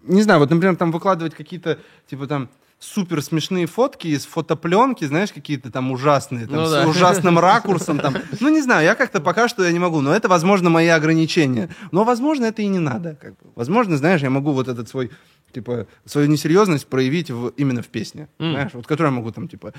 не 0.05 0.23
знаю, 0.23 0.41
вот, 0.41 0.51
например, 0.51 0.77
там 0.77 0.93
выкладывать 0.93 1.35
какие-то, 1.35 1.79
типа, 2.07 2.27
там, 2.27 2.51
супер 2.81 3.23
смешные 3.23 3.67
фотки 3.67 4.07
из 4.09 4.25
фотопленки, 4.27 5.05
знаешь, 5.05 5.33
какие-то 5.33 5.71
там 5.71 5.91
ужасные, 5.91 6.47
там, 6.47 6.57
Ну 6.61 6.67
с 6.67 6.71
да. 6.71 6.87
ужасным 6.87 7.39
ракурсом, 7.41 7.99
там. 7.99 8.15
Ну, 8.41 8.49
не 8.51 8.63
знаю, 8.63 8.85
я 8.85 8.95
как-то 8.95 9.21
пока 9.21 9.49
что 9.49 9.65
я 9.65 9.73
не 9.73 9.79
могу, 9.81 10.01
но 10.01 10.15
это, 10.15 10.29
возможно, 10.29 10.71
мои 10.71 10.87
ограничения. 10.89 11.69
Но, 11.91 12.05
возможно, 12.05 12.45
это 12.47 12.63
и 12.63 12.67
не 12.69 12.79
надо, 12.79 13.17
как 13.21 13.33
бы. 13.33 13.51
Возможно, 13.57 13.97
знаешь, 13.97 14.21
я 14.23 14.31
могу 14.31 14.53
вот 14.53 14.69
этот 14.69 14.89
свой, 14.89 15.11
типа, 15.53 15.87
свою 16.05 16.29
несерьезность 16.29 16.87
проявить 16.87 17.31
в, 17.31 17.49
именно 17.57 17.83
в 17.83 17.89
песне, 17.89 18.29
М. 18.39 18.53
знаешь, 18.53 18.71
вот, 18.75 18.87
которую 18.87 19.13
я 19.13 19.17
могу, 19.19 19.33
там, 19.33 19.49
типа, 19.49 19.73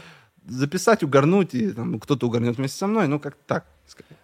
записать, 0.48 1.04
угорнуть, 1.04 1.54
и 1.54 1.70
там 1.72 2.00
кто-то 2.00 2.28
угорнет 2.28 2.58
вместе 2.58 2.78
со 2.78 2.88
мной, 2.88 3.08
ну, 3.08 3.20
как 3.20 3.36
так. 3.48 3.66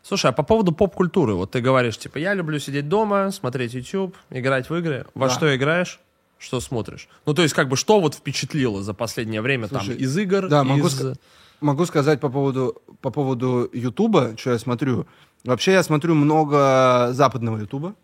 Слушай, 0.03 0.29
а 0.29 0.33
по 0.33 0.43
поводу 0.43 0.71
поп-культуры, 0.71 1.33
вот 1.33 1.51
ты 1.51 1.61
говоришь, 1.61 1.97
типа, 1.97 2.17
я 2.19 2.33
люблю 2.35 2.59
сидеть 2.59 2.87
дома, 2.87 3.31
смотреть 3.31 3.73
YouTube, 3.73 4.15
играть 4.29 4.69
в 4.69 4.75
игры. 4.75 5.05
Во 5.15 5.27
Да. 5.27 5.33
что 5.33 5.55
играешь? 5.55 5.99
Что 6.45 6.59
смотришь? 6.59 7.09
Ну, 7.25 7.33
то 7.33 7.41
есть, 7.41 7.55
как 7.55 7.67
бы, 7.69 7.75
что 7.75 7.99
вот 7.99 8.13
впечатлило 8.13 8.83
за 8.83 8.93
последнее 8.93 9.41
время 9.41 9.67
там 9.67 9.83
Слушай, 9.83 9.97
из 9.97 10.15
игр, 10.15 10.47
да, 10.47 10.63
могу 10.63 10.85
из... 10.87 11.01
ска- 11.01 11.15
Могу 11.59 11.85
сказать 11.87 12.19
по 12.19 12.29
поводу, 12.29 12.79
по 13.01 13.09
поводу 13.09 13.67
Ютуба, 13.73 14.35
что 14.37 14.51
я 14.51 14.59
смотрю. 14.59 15.07
Вообще 15.43 15.71
я 15.71 15.81
смотрю 15.81 16.13
много 16.13 17.09
западного 17.13 17.57
Ютуба, 17.57 17.95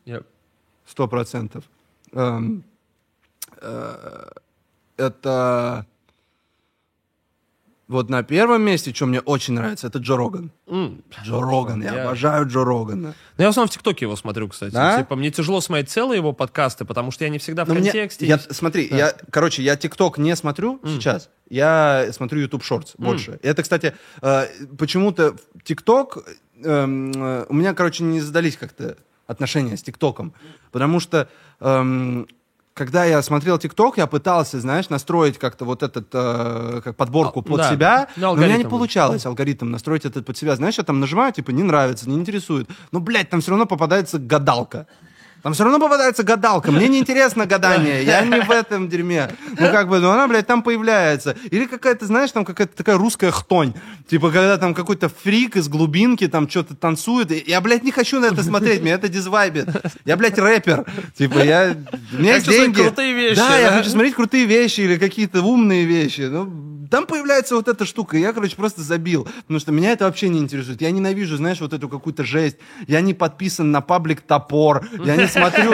сто 0.88 1.07
процентов. 1.07 1.63
Эм, 2.13 2.63
э, 3.61 4.30
Это 4.97 5.85
вот 7.91 8.09
на 8.09 8.23
первом 8.23 8.61
месте, 8.63 8.93
что 8.93 9.05
мне 9.05 9.19
очень 9.19 9.53
нравится, 9.53 9.88
это 9.88 9.99
Джо 9.99 10.15
Роган. 10.18 10.51
М, 10.68 11.03
Джо 11.23 11.39
Роган, 11.41 11.81
я 11.84 11.93
Я- 11.93 12.03
обожаю 12.03 12.47
Джо 12.47 12.63
Рогана. 12.63 13.13
Ну, 13.38 13.43
я 13.43 13.47
в 13.47 13.49
основном 13.49 13.68
в 13.69 13.72
ТикТоке 13.72 14.05
его 14.05 14.15
смотрю, 14.15 14.47
кстати. 14.49 14.73
Да? 14.73 14.97
Типа, 14.99 15.15
мне 15.15 15.30
тяжело 15.31 15.61
смотреть 15.61 15.89
целые 15.89 16.18
его 16.18 16.34
подкасты, 16.34 16.85
потому 16.85 17.11
что 17.11 17.23
я 17.26 17.30
не 17.30 17.38
всегда 17.38 17.65
в 17.65 17.68
Но 17.68 17.76
мне- 17.76 17.84
контексте. 17.91 18.26
я, 18.26 18.38
не- 18.38 18.53
смотри, 18.53 18.88
я, 18.89 19.13
короче, 19.30 19.61
я 19.61 19.76
ТикТок 19.76 20.18
не 20.18 20.35
смотрю 20.35 20.80
сейчас, 20.85 21.30
я 21.49 22.07
смотрю 22.13 22.39
YouTube 22.41 22.63
Shorts 22.63 22.93
больше. 22.97 23.39
Это, 23.43 23.61
кстати, 23.63 23.93
э, 24.22 24.47
почему-то 24.77 25.35
ТикТок, 25.63 26.19
эм, 26.63 27.11
э, 27.13 27.45
у 27.49 27.53
меня, 27.53 27.73
короче, 27.73 28.03
не 28.03 28.22
задались 28.22 28.55
как-то 28.57 28.95
отношения 29.27 29.76
с 29.77 29.84
ТикТоком, 29.84 30.34
потому 30.72 30.99
что 30.99 31.27
эм, 31.59 32.27
когда 32.73 33.03
я 33.06 33.22
смотрел 33.22 33.57
ТикТок, 33.57 33.98
я 33.98 34.07
пытался, 34.07 34.60
знаешь, 34.60 34.89
настроить 34.89 35.38
как-то 35.38 35.65
вот 35.65 35.84
этот, 35.84 36.07
э, 36.14 36.81
как 36.84 36.95
подборку 36.95 37.41
А, 37.41 37.43
под 37.43 37.57
да. 37.57 37.69
себя, 37.72 38.07
Ну, 38.15 38.27
но 38.27 38.34
у 38.34 38.35
меня 38.38 38.57
не 38.57 38.65
получалось 38.65 39.26
алгоритм 39.26 39.69
настроить 39.69 40.06
этот 40.06 40.26
под 40.26 40.38
себя. 40.38 40.56
Знаешь, 40.56 40.77
я 40.77 40.84
там 40.84 40.99
нажимаю, 40.99 41.34
типа, 41.34 41.52
не 41.52 41.64
нравится, 41.64 42.10
не 42.10 42.15
интересует. 42.15 42.69
Но, 42.91 42.99
блядь, 42.99 43.30
там 43.30 43.41
все 43.41 43.52
равно 43.52 43.65
попадается 43.65 44.19
гадалка. 44.19 44.88
Там 45.43 45.53
все 45.53 45.63
равно 45.63 45.80
попадается 45.80 46.23
гадалка. 46.23 46.72
Мне 46.72 46.88
не 46.88 46.99
интересно 46.99 47.45
гадание. 47.45 48.03
Я 48.03 48.22
не 48.22 48.41
в 48.41 48.51
этом 48.51 48.89
дерьме. 48.89 49.30
Ну, 49.59 49.72
как 49.72 49.89
бы, 49.89 49.99
ну, 49.99 50.09
она, 50.11 50.27
блядь, 50.27 50.45
там 50.47 50.61
появляется. 50.61 51.35
Или 51.49 51.65
какая-то, 51.65 52.05
знаешь, 52.05 52.31
там 52.31 52.45
какая-то 52.45 52.76
такая 52.76 52.97
русская 52.97 53.31
хтонь. 53.31 53.73
Типа, 54.07 54.30
когда 54.30 54.57
там 54.57 54.73
какой-то 54.73 55.09
фрик 55.09 55.55
из 55.55 55.68
глубинки 55.68 56.27
там 56.27 56.49
что-то 56.49 56.76
танцует. 56.76 57.47
Я, 57.47 57.59
блядь, 57.61 57.84
не 57.84 57.91
хочу 57.91 58.19
на 58.19 58.26
это 58.26 58.43
смотреть. 58.43 58.81
Меня 58.81 58.95
это 58.95 59.07
дизвайбит. 59.09 59.68
Я, 60.05 60.18
блядь, 60.18 60.38
рэпер. 60.38 60.85
Типа, 61.18 61.39
я... 61.39 61.76
У 62.13 62.18
меня 62.22 62.35
есть 62.35 62.47
деньги. 62.47 62.81
крутые 62.81 63.13
вещи, 63.13 63.38
Да, 63.38 63.57
я 63.57 63.69
да? 63.72 63.77
хочу 63.77 63.89
смотреть 63.89 64.15
крутые 64.15 64.45
вещи 64.45 64.81
или 64.81 64.97
какие-то 64.97 65.41
умные 65.41 65.85
вещи. 65.85 66.22
Ну, 66.22 66.88
там 66.91 67.05
появляется 67.05 67.55
вот 67.55 67.68
эта 67.68 67.85
штука. 67.85 68.18
Я, 68.18 68.34
короче, 68.34 68.55
просто 68.55 68.81
забил. 68.81 69.27
Потому 69.41 69.59
что 69.59 69.72
меня 69.72 69.91
это 69.93 70.05
вообще 70.05 70.30
не 70.30 70.39
интересует. 70.39 70.81
Я 70.81 70.91
ненавижу, 70.91 71.38
знаешь, 71.38 71.61
вот 71.61 71.73
эту 71.73 71.88
какую-то 71.88 72.23
жесть. 72.26 72.57
Я 72.88 73.01
не 73.01 73.13
подписан 73.13 73.72
на 73.72 73.81
паблик 73.81 74.22
топор. 74.22 74.85
Я 75.03 75.15
не 75.15 75.27
смотрю, 75.31 75.73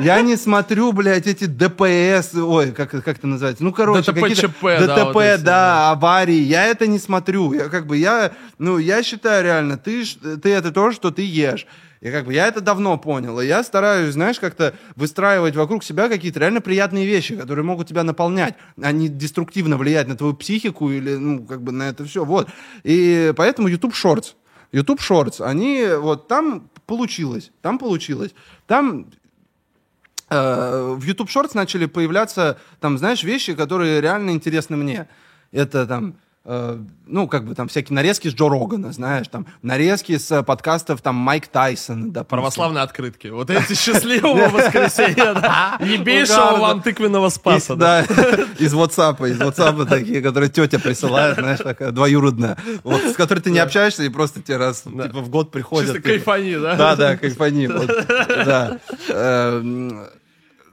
я 0.00 0.20
не 0.20 0.36
смотрю, 0.36 0.92
блядь, 0.92 1.26
эти 1.26 1.44
ДПС, 1.44 2.34
ой, 2.34 2.72
как, 2.72 2.90
как 2.90 3.08
это 3.08 3.26
называется? 3.26 3.64
Ну, 3.64 3.72
короче, 3.72 4.12
ДТП, 4.12 4.20
какие-то- 4.20 4.48
ЧП, 4.48 4.62
да, 4.62 5.04
ДТП, 5.04 5.14
вот 5.14 5.22
эти, 5.22 5.42
да, 5.42 5.90
аварии. 5.92 6.40
Я 6.40 6.66
это 6.66 6.86
не 6.86 6.98
смотрю. 6.98 7.52
Я 7.52 7.68
как 7.68 7.86
бы, 7.86 7.96
я, 7.96 8.32
ну, 8.58 8.78
я 8.78 9.02
считаю 9.02 9.44
реально, 9.44 9.78
ты, 9.78 10.04
ты 10.04 10.50
это 10.50 10.70
то, 10.72 10.92
что 10.92 11.10
ты 11.10 11.22
ешь. 11.22 11.66
И 12.00 12.10
как 12.10 12.26
бы 12.26 12.32
я 12.32 12.46
это 12.46 12.60
давно 12.60 12.96
понял. 12.96 13.40
И 13.40 13.46
я 13.46 13.64
стараюсь, 13.64 14.12
знаешь, 14.12 14.38
как-то 14.38 14.74
выстраивать 14.94 15.56
вокруг 15.56 15.82
себя 15.82 16.08
какие-то 16.08 16.38
реально 16.38 16.60
приятные 16.60 17.06
вещи, 17.06 17.34
которые 17.36 17.64
могут 17.64 17.88
тебя 17.88 18.04
наполнять, 18.04 18.54
а 18.80 18.92
не 18.92 19.08
деструктивно 19.08 19.76
влиять 19.76 20.06
на 20.06 20.16
твою 20.16 20.34
психику 20.34 20.90
или, 20.90 21.16
ну, 21.16 21.44
как 21.44 21.62
бы 21.62 21.72
на 21.72 21.88
это 21.88 22.04
все. 22.04 22.24
Вот. 22.24 22.48
И 22.84 23.32
поэтому 23.36 23.68
YouTube 23.68 23.94
Shorts. 23.94 24.34
YouTube 24.70 25.00
Shorts, 25.00 25.40
они 25.42 25.86
вот 25.98 26.28
там 26.28 26.70
получилось, 26.88 27.52
там 27.60 27.78
получилось. 27.78 28.34
Там 28.66 29.06
э, 30.30 30.94
в 30.96 31.04
YouTube 31.04 31.28
Shorts 31.28 31.52
начали 31.54 31.86
появляться, 31.86 32.58
там, 32.80 32.98
знаешь, 32.98 33.22
вещи, 33.22 33.54
которые 33.54 34.00
реально 34.00 34.30
интересны 34.30 34.76
мне. 34.76 35.06
Это 35.52 35.86
там, 35.86 36.14
э, 36.48 36.78
ну, 37.06 37.28
как 37.28 37.44
бы 37.44 37.54
там 37.54 37.68
всякие 37.68 37.94
нарезки 37.94 38.28
с 38.28 38.34
Джо 38.34 38.48
Рогана, 38.48 38.90
знаешь, 38.92 39.28
там, 39.28 39.46
нарезки 39.62 40.16
с 40.16 40.30
э, 40.30 40.42
подкастов 40.42 41.02
там 41.02 41.14
Майк 41.14 41.46
Тайсон, 41.46 42.10
допустим. 42.10 42.28
Православные 42.28 42.82
открытки. 42.82 43.28
Вот 43.28 43.50
эти 43.50 43.74
счастливого 43.74 44.48
воскресенья, 44.52 45.34
да. 45.34 45.76
Ебейшего 45.80 46.52
Ну, 46.56 46.60
вам 46.60 46.82
тыквенного 46.82 47.28
спаса. 47.28 47.74
Из- 47.74 47.78
да. 47.78 48.04
да, 48.08 48.24
из 48.58 48.74
WhatsApp, 48.74 49.30
из 49.30 49.38
WhatsApp 49.40 49.86
такие, 49.86 50.22
которые 50.22 50.50
тетя 50.50 50.78
присылает, 50.78 51.36
знаешь, 51.36 51.60
такая 51.60 51.90
двоюродная, 51.92 52.56
с 52.84 53.14
которой 53.14 53.40
ты 53.40 53.50
не 53.50 53.58
общаешься, 53.58 54.02
и 54.02 54.08
просто 54.08 54.42
тебе 54.42 54.56
раз, 54.56 54.82
типа, 54.82 55.20
в 55.20 55.28
год 55.28 55.50
приходят. 55.50 55.92
Чисто 55.94 56.08
кайфани, 56.08 56.56
да? 56.56 56.74
Да, 56.76 56.96
да, 56.96 57.16
кайфани. 57.16 57.68
Да. 58.48 58.78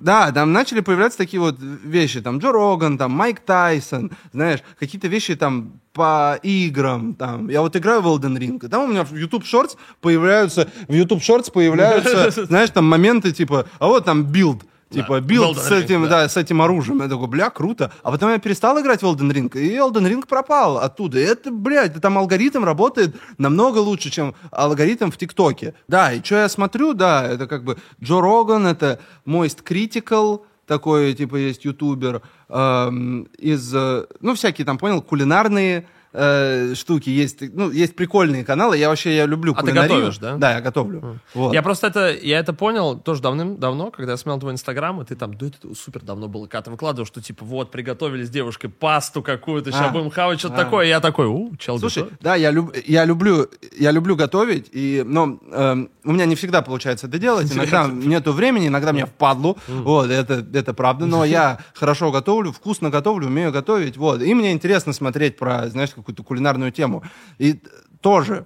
Да, 0.06 0.32
там 0.32 0.54
начали 0.54 0.82
появляться 0.82 1.18
такие 1.18 1.40
вот 1.40 1.56
вещи, 1.60 2.22
там 2.22 2.38
Джо 2.38 2.52
Роган, 2.52 3.00
там 3.00 3.10
Майк 3.10 3.40
Тайсон, 3.40 4.12
знаешь, 4.34 4.60
какие-то 4.78 5.08
вещи 5.08 5.36
там 5.36 5.82
по 5.94 6.38
играм, 6.44 7.16
там, 7.16 7.50
я 7.50 7.62
вот 7.62 7.76
играю 7.76 8.02
в 8.02 8.08
Elden 8.08 8.38
Ring, 8.38 8.64
и 8.64 8.70
там 8.70 8.84
у 8.84 8.88
меня 8.88 9.04
в 9.04 9.16
YouTube 9.16 9.44
Shorts 9.44 9.76
появляются, 10.02 10.70
в 10.88 10.94
YouTube 10.94 11.22
Shorts 11.22 11.52
появляются, 11.52 12.46
знаешь, 12.46 12.70
там 12.70 12.86
моменты 12.86 13.32
типа, 13.32 13.66
а 13.80 13.88
вот 13.88 14.06
там 14.06 14.26
build, 14.26 14.64
Типа, 14.90 15.20
Да, 15.20 15.28
build 15.28 15.58
с 15.58 15.72
Ring, 15.72 15.84
этим, 15.84 16.04
да. 16.04 16.10
да. 16.10 16.30
с 16.30 16.38
этим 16.38 16.62
оружием. 16.62 17.02
Я 17.02 17.08
такой, 17.08 17.28
бля, 17.28 17.50
круто. 17.50 17.92
А 18.04 18.12
потом 18.12 18.30
я 18.30 18.38
перестал 18.38 18.80
играть 18.80 19.02
в 19.02 19.06
Elden 19.06 19.32
Ring, 19.32 19.60
и 19.60 19.76
Elden 19.76 20.08
Ring 20.08 20.26
пропал 20.28 20.78
оттуда. 20.78 21.20
И 21.20 21.24
это, 21.24 21.52
блядь, 21.52 22.00
там 22.02 22.18
алгоритм 22.18 22.64
работает 22.64 23.16
намного 23.38 23.80
лучше, 23.80 24.12
чем 24.12 24.36
алгоритм 24.52 25.10
в 25.10 25.18
ТикТоке. 25.18 25.74
Да, 25.88 26.14
и 26.14 26.24
что 26.24 26.36
я 26.36 26.50
смотрю, 26.50 26.94
да, 26.94 27.26
это 27.26 27.48
как 27.48 27.64
бы 27.64 27.78
Джо 28.02 28.22
Роган, 28.22 28.68
это 28.68 29.00
Moist 29.26 29.64
Critical, 29.64 30.42
такой, 30.68 31.14
типа, 31.14 31.36
есть 31.36 31.66
ютубер, 31.66 32.22
эм, 32.50 33.24
из, 33.38 33.74
э, 33.74 34.06
ну, 34.22 34.34
всякие 34.36 34.66
там, 34.66 34.78
понял, 34.78 35.02
кулинарные 35.02 35.88
э, 36.16 36.74
штуки 36.76 37.10
есть, 37.10 37.42
ну, 37.54 37.70
есть 37.72 37.96
прикольные 37.96 38.44
каналы, 38.44 38.78
я 38.78 38.90
вообще, 38.90 39.16
я 39.16 39.26
люблю 39.26 39.54
А 39.54 39.56
ты 39.56 39.62
кулинарию. 39.62 39.98
готовишь, 39.98 40.18
да? 40.18 40.36
Да, 40.38 40.54
я 40.54 40.62
готовлю. 40.62 41.20
Вот. 41.34 41.54
Я 41.54 41.62
просто 41.62 41.88
это, 41.88 42.12
я 42.14 42.40
это 42.40 42.54
понял 42.54 42.98
тоже 43.00 43.22
давным-давно, 43.22 43.92
когда 43.92 44.14
я 44.14 44.18
смотрел 44.18 44.40
твой 44.40 44.54
инстаграм, 44.54 45.02
и 45.02 45.06
ты 45.06 45.16
там, 45.16 45.34
да 45.36 45.48
это 45.48 45.76
супер 45.76 46.02
давно 46.02 46.28
было, 46.28 46.46
когда 46.48 46.64
ты 46.64 46.72
выкладывал, 46.72 47.06
что 47.06 47.22
типа 47.22 47.44
вот, 47.46 47.72
приготовили 47.72 48.24
с 48.24 48.30
девушкой 48.30 48.70
пасту 48.70 49.22
какую-то, 49.22 49.72
сейчас 49.72 49.90
А. 49.90 49.92
будем 49.92 50.10
хавать, 50.10 50.40
что-то 50.40 50.56
А. 50.56 50.64
такое. 50.64 50.86
И 50.86 50.90
я 50.90 51.00
такой, 51.00 51.28
у, 51.28 51.56
чел 51.58 51.78
Слушай, 51.80 52.04
готовит». 52.04 52.20
да, 52.22 52.36
я, 52.36 52.52
люб- 52.52 52.76
я, 52.88 53.06
люблю, 53.06 53.48
я 53.78 53.92
люблю 53.92 54.16
готовить, 54.16 54.70
и, 54.72 55.04
но 55.06 55.40
эм, 55.52 55.90
у 56.04 56.12
меня 56.12 56.26
не 56.26 56.36
всегда 56.36 56.62
получается 56.62 57.08
это 57.08 57.18
делать. 57.20 57.52
Иногда 57.54 57.88
нету 57.88 58.32
времени, 58.34 58.68
иногда 58.68 58.94
мне 58.94 59.06
впадлу. 59.06 59.58
Вот, 59.68 60.10
это, 60.10 60.46
это 60.54 60.74
правда. 60.74 61.06
Но 61.06 61.26
я 61.26 61.60
хорошо 61.74 62.12
готовлю, 62.12 62.52
вкусно 62.52 62.90
готовлю, 62.90 63.28
умею 63.28 63.52
готовить. 63.52 63.98
Вот. 63.98 64.22
И 64.22 64.34
мне 64.34 64.52
интересно 64.52 64.94
смотреть 64.94 65.38
про, 65.38 65.68
знаешь, 65.70 65.90
какую-то 66.06 66.24
кулинарную 66.24 66.72
тему. 66.72 67.04
И 67.38 67.60
тоже 68.02 68.46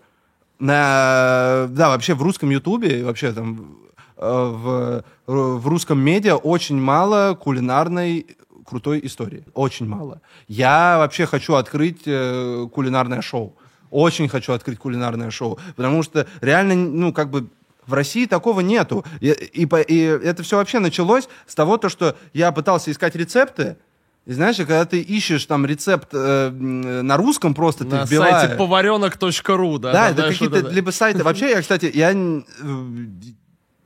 на, 0.59 1.67
да, 1.69 1.89
вообще 1.89 2.13
в 2.13 2.21
русском 2.21 2.49
ютубе, 2.49 3.03
вообще 3.03 3.31
там 3.33 3.77
э, 4.17 4.29
в, 4.29 5.03
в 5.25 5.67
русском 5.67 5.99
медиа 5.99 6.35
очень 6.35 6.79
мало 6.79 7.35
кулинарной 7.35 8.25
крутой 8.65 9.01
истории. 9.03 9.43
Очень 9.53 9.87
мало. 9.87 10.21
Я 10.47 10.97
вообще 10.99 11.25
хочу 11.25 11.55
открыть 11.55 12.03
э, 12.05 12.67
кулинарное 12.73 13.21
шоу. 13.21 13.55
Очень 13.89 14.29
хочу 14.29 14.53
открыть 14.53 14.77
кулинарное 14.77 15.31
шоу. 15.31 15.59
Потому 15.75 16.03
что 16.03 16.27
реально, 16.41 16.75
ну, 16.75 17.11
как 17.11 17.29
бы 17.31 17.49
в 17.87 17.93
России 17.93 18.25
такого 18.25 18.61
нету. 18.61 19.03
И, 19.19 19.29
и, 19.31 19.67
и 19.87 19.97
это 20.01 20.43
все 20.43 20.57
вообще 20.57 20.79
началось 20.79 21.27
с 21.47 21.55
того, 21.55 21.77
то, 21.77 21.89
что 21.89 22.15
я 22.33 22.51
пытался 22.51 22.91
искать 22.91 23.15
рецепты. 23.15 23.77
И 24.29 24.33
знаешь, 24.33 24.57
когда 24.57 24.85
ты 24.85 25.01
ищешь 25.01 25.43
там 25.47 25.65
рецепт 25.65 26.09
э, 26.13 26.51
на 26.51 27.17
русском, 27.17 27.55
просто 27.55 27.83
На 27.83 28.05
ты 28.05 28.09
вбиваешь... 28.09 28.41
сайте 28.41 28.55
поваренок.ру, 28.57 29.79
да? 29.79 29.91
Да, 29.91 30.09
это 30.11 30.27
какие-то 30.27 30.57
это. 30.57 30.69
либо 30.69 30.91
сайты. 30.91 31.23
Вообще, 31.23 31.49
я, 31.49 31.61
кстати, 31.61 31.89
я, 31.91 32.11
э, 32.13 32.41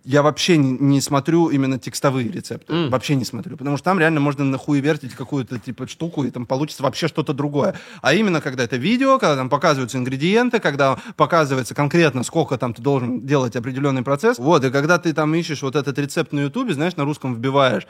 я 0.03 0.21
вообще 0.21 0.57
не, 0.57 0.99
смотрю 0.99 1.47
именно 1.47 1.79
текстовые 1.79 2.29
рецепты. 2.29 2.73
М. 2.73 2.89
Вообще 2.89 3.15
не 3.15 3.23
смотрю. 3.23 3.55
Потому 3.55 3.77
что 3.77 3.85
там 3.85 3.99
реально 3.99 4.19
можно 4.19 4.43
нахуевертить 4.43 5.13
какую-то 5.13 5.59
типа 5.59 5.87
штуку, 5.87 6.25
и 6.25 6.29
там 6.29 6.45
получится 6.45 6.83
вообще 6.83 7.07
что-то 7.07 7.31
другое. 7.31 7.75
А 8.01 8.13
именно, 8.13 8.41
когда 8.41 8.65
это 8.65 8.75
видео, 8.75 9.19
когда 9.19 9.37
там 9.37 9.49
показываются 9.49 9.97
ингредиенты, 9.97 10.59
когда 10.59 10.97
показывается 11.15 11.73
конкретно, 11.73 12.23
сколько 12.23 12.57
там 12.57 12.73
ты 12.73 12.81
должен 12.81 13.25
делать 13.25 13.55
определенный 13.55 14.01
процесс. 14.01 14.37
Вот, 14.39 14.65
и 14.65 14.71
когда 14.71 14.99
ты 14.99 15.13
там 15.13 15.33
ищешь 15.35 15.61
вот 15.61 15.77
этот 15.77 15.97
рецепт 15.97 16.33
на 16.33 16.41
Ютубе, 16.41 16.73
знаешь, 16.73 16.97
на 16.97 17.05
русском 17.05 17.33
вбиваешь, 17.33 17.87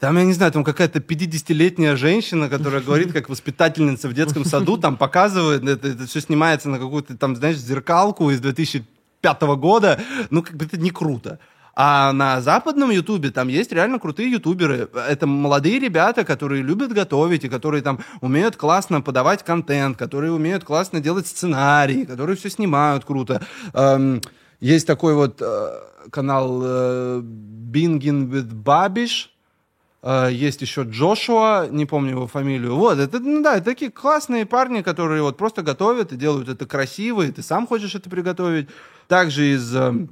там, 0.00 0.16
я 0.16 0.24
не 0.24 0.32
знаю, 0.32 0.52
там 0.52 0.64
какая-то 0.64 1.00
50-летняя 1.00 1.96
женщина, 1.96 2.48
которая 2.48 2.80
говорит, 2.80 3.12
как 3.12 3.28
воспитательница 3.28 4.08
в 4.08 4.14
детском 4.14 4.44
саду, 4.44 4.76
там 4.76 4.96
показывает, 4.96 5.64
это, 5.64 6.06
все 6.06 6.20
снимается 6.20 6.68
на 6.68 6.78
какую-то, 6.78 7.16
там, 7.16 7.34
знаешь, 7.34 7.56
зеркалку 7.56 8.30
из 8.30 8.40
2005 8.40 9.42
года. 9.56 10.00
Ну, 10.30 10.42
как 10.42 10.56
бы 10.56 10.66
это 10.66 10.76
не 10.76 10.90
круто. 10.90 11.40
А 11.80 12.12
на 12.12 12.40
западном 12.40 12.90
ютубе 12.90 13.30
там 13.30 13.46
есть 13.46 13.70
реально 13.72 14.00
крутые 14.00 14.32
ютуберы. 14.32 14.88
Это 15.08 15.28
молодые 15.28 15.78
ребята, 15.78 16.24
которые 16.24 16.62
любят 16.62 16.92
готовить, 16.92 17.44
и 17.44 17.48
которые 17.48 17.82
там 17.82 18.00
умеют 18.20 18.56
классно 18.56 19.00
подавать 19.00 19.44
контент, 19.44 19.96
которые 19.96 20.32
умеют 20.32 20.64
классно 20.64 21.00
делать 21.00 21.28
сценарии, 21.28 22.04
которые 22.04 22.36
все 22.36 22.50
снимают 22.50 23.04
круто. 23.04 23.42
Эм, 23.74 24.20
есть 24.58 24.88
такой 24.88 25.14
вот 25.14 25.40
э, 25.40 25.70
канал 26.10 26.60
э, 26.64 27.20
Bingin 27.22 28.28
with 28.28 28.52
Babish. 28.52 29.28
Э, 30.02 30.28
Есть 30.30 30.62
еще 30.62 30.82
Джошуа, 30.82 31.68
не 31.70 31.86
помню 31.86 32.10
его 32.10 32.26
фамилию. 32.26 32.76
Вот, 32.76 32.98
это, 32.98 33.18
ну 33.18 33.42
да, 33.42 33.56
это 33.56 33.64
такие 33.64 33.90
классные 33.90 34.46
парни, 34.46 34.82
которые 34.82 35.22
вот 35.22 35.36
просто 35.36 35.62
готовят 35.62 36.12
и 36.12 36.16
делают 36.16 36.48
это 36.48 36.66
красиво, 36.66 37.22
и 37.22 37.32
ты 37.32 37.42
сам 37.42 37.66
хочешь 37.66 37.94
это 37.94 38.08
приготовить. 38.08 38.68
Также 39.08 39.54
из, 39.54 39.74
эм, 39.74 40.10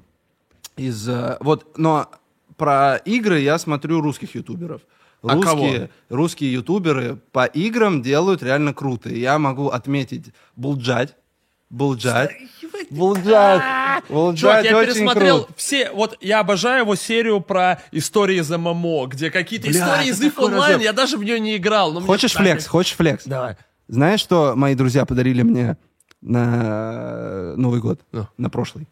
из 0.76 1.08
э, 1.08 1.36
вот, 1.40 1.78
но 1.78 2.10
про 2.56 2.96
игры 3.04 3.40
я 3.40 3.58
смотрю 3.58 4.00
русских 4.00 4.34
ютуберов. 4.34 4.82
А 5.22 5.34
Русские, 5.34 5.88
кого? 6.08 6.20
русские 6.22 6.52
ютуберы 6.52 7.18
по 7.32 7.46
играм 7.46 8.00
делают 8.02 8.42
реально 8.42 8.72
круто. 8.74 9.08
И 9.08 9.18
Я 9.18 9.38
могу 9.38 9.68
отметить 9.68 10.32
Булджать. 10.54 11.16
Булджать. 11.70 12.30
Булджать. 12.90 13.62
Булджать 14.08 14.38
Чувак, 14.40 14.64
я 14.64 14.84
пересмотрел 14.84 15.44
крут. 15.44 15.56
все, 15.56 15.90
вот 15.90 16.16
я 16.20 16.40
обожаю 16.40 16.82
его 16.82 16.94
серию 16.94 17.40
про 17.40 17.82
истории 17.92 18.38
из 18.40 18.50
ММО, 18.50 19.06
где 19.08 19.30
какие-то 19.30 19.68
Бля, 19.68 19.80
истории 19.80 20.08
из 20.10 20.20
их 20.22 20.38
онлайн, 20.38 20.74
разъем. 20.74 20.80
я 20.80 20.92
даже 20.92 21.16
в 21.16 21.24
нее 21.24 21.40
не 21.40 21.56
играл. 21.56 21.92
но 21.92 22.00
мне 22.00 22.06
Хочешь 22.06 22.32
так- 22.32 22.42
флекс? 22.42 22.66
Хочешь 22.66 22.94
флекс? 22.96 23.24
Давай. 23.24 23.56
Знаешь, 23.88 24.20
что 24.20 24.54
мои 24.56 24.74
друзья 24.74 25.04
подарили 25.06 25.42
мне 25.42 25.76
на 26.20 27.54
Новый 27.56 27.80
год? 27.80 28.00
Ну. 28.12 28.28
На 28.36 28.50
прошлый. 28.50 28.88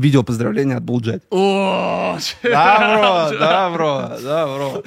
Видео 0.00 0.22
поздравления 0.22 0.76
от 0.76 0.82
Булджет. 0.82 1.24
О, 1.30 2.16
Да, 2.42 3.28
бро, 3.30 3.38
да, 3.38 3.70
бро, 3.70 4.10
да, 4.22 4.46
бро. 4.46 4.82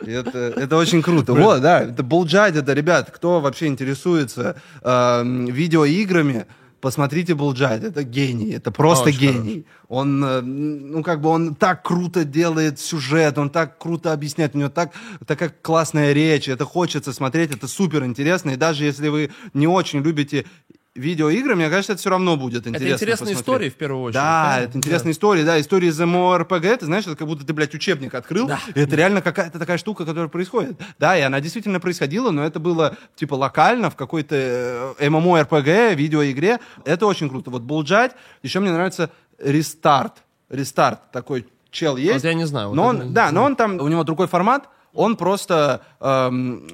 Это, 0.00 0.38
это 0.38 0.76
очень 0.76 1.00
круто. 1.00 1.32
Вот, 1.32 1.62
да, 1.62 1.80
это 1.80 2.02
Булджайд, 2.02 2.56
это, 2.56 2.74
ребят, 2.74 3.10
кто 3.10 3.40
вообще 3.40 3.68
интересуется 3.68 4.56
эм, 4.82 5.46
видеоиграми, 5.46 6.44
посмотрите 6.82 7.34
Булджайд, 7.34 7.84
это 7.84 8.02
гений, 8.02 8.52
это 8.52 8.70
просто 8.70 9.08
Очень 9.08 9.18
гений. 9.18 9.66
Он, 9.88 10.22
э, 10.24 10.40
ну, 10.42 11.02
как 11.02 11.22
бы 11.22 11.30
он 11.30 11.54
так 11.54 11.82
круто 11.82 12.24
делает 12.24 12.78
сюжет, 12.78 13.38
он 13.38 13.48
так 13.48 13.78
круто 13.78 14.12
объясняет, 14.12 14.54
у 14.54 14.58
него 14.58 14.68
так, 14.68 14.92
такая 15.26 15.54
классная 15.62 16.12
речь, 16.12 16.48
это 16.48 16.66
хочется 16.66 17.14
смотреть, 17.14 17.54
это 17.56 17.66
супер 17.66 18.04
интересно, 18.04 18.50
и 18.50 18.56
даже 18.56 18.84
если 18.84 19.08
вы 19.08 19.30
не 19.54 19.66
очень 19.66 20.02
любите 20.02 20.44
видеоигры, 20.94 21.54
мне 21.54 21.68
кажется, 21.70 21.92
это 21.92 22.00
все 22.00 22.10
равно 22.10 22.36
будет 22.36 22.66
интересно 22.66 22.84
Это 22.86 22.94
интересные 22.96 23.36
посмотреть. 23.36 23.40
истории, 23.40 23.68
в 23.70 23.74
первую 23.74 24.02
очередь. 24.02 24.14
Да, 24.14 24.44
правильно? 24.46 24.68
это 24.68 24.78
интересные 24.78 25.12
истории, 25.12 25.44
да, 25.44 25.60
истории 25.60 25.88
из 25.88 26.00
MMORPG, 26.00 26.76
ты 26.78 26.86
знаешь, 26.86 27.06
это 27.06 27.16
как 27.16 27.28
будто 27.28 27.46
ты, 27.46 27.52
блядь, 27.52 27.74
учебник 27.74 28.12
открыл, 28.14 28.48
Да. 28.48 28.58
это 28.74 28.96
реально 28.96 29.22
какая-то 29.22 29.58
такая 29.58 29.78
штука, 29.78 30.04
которая 30.04 30.28
происходит. 30.28 30.80
Да, 30.98 31.16
и 31.16 31.20
она 31.20 31.40
действительно 31.40 31.78
происходила, 31.80 32.30
но 32.32 32.44
это 32.44 32.58
было, 32.58 32.96
типа, 33.14 33.34
локально 33.34 33.90
в 33.90 33.96
какой-то 33.96 34.94
э, 34.98 35.06
MMORPG, 35.08 35.94
видеоигре, 35.94 36.58
это 36.84 37.06
очень 37.06 37.28
круто. 37.28 37.50
Вот 37.50 37.62
Булджать, 37.62 38.12
еще 38.42 38.58
мне 38.60 38.72
нравится 38.72 39.10
Рестарт, 39.38 40.14
Рестарт, 40.48 41.12
такой 41.12 41.46
чел 41.70 41.96
есть. 41.96 42.14
Вот 42.14 42.24
я 42.24 42.34
не 42.34 42.46
знаю. 42.46 42.68
вот 42.70 42.74
Но 42.74 42.86
он, 42.86 43.12
да, 43.14 43.30
но 43.30 43.44
он 43.44 43.54
там, 43.54 43.78
у 43.80 43.86
него 43.86 44.02
другой 44.02 44.26
формат, 44.26 44.68
он 44.92 45.16
просто, 45.16 45.82
эм, 46.00 46.68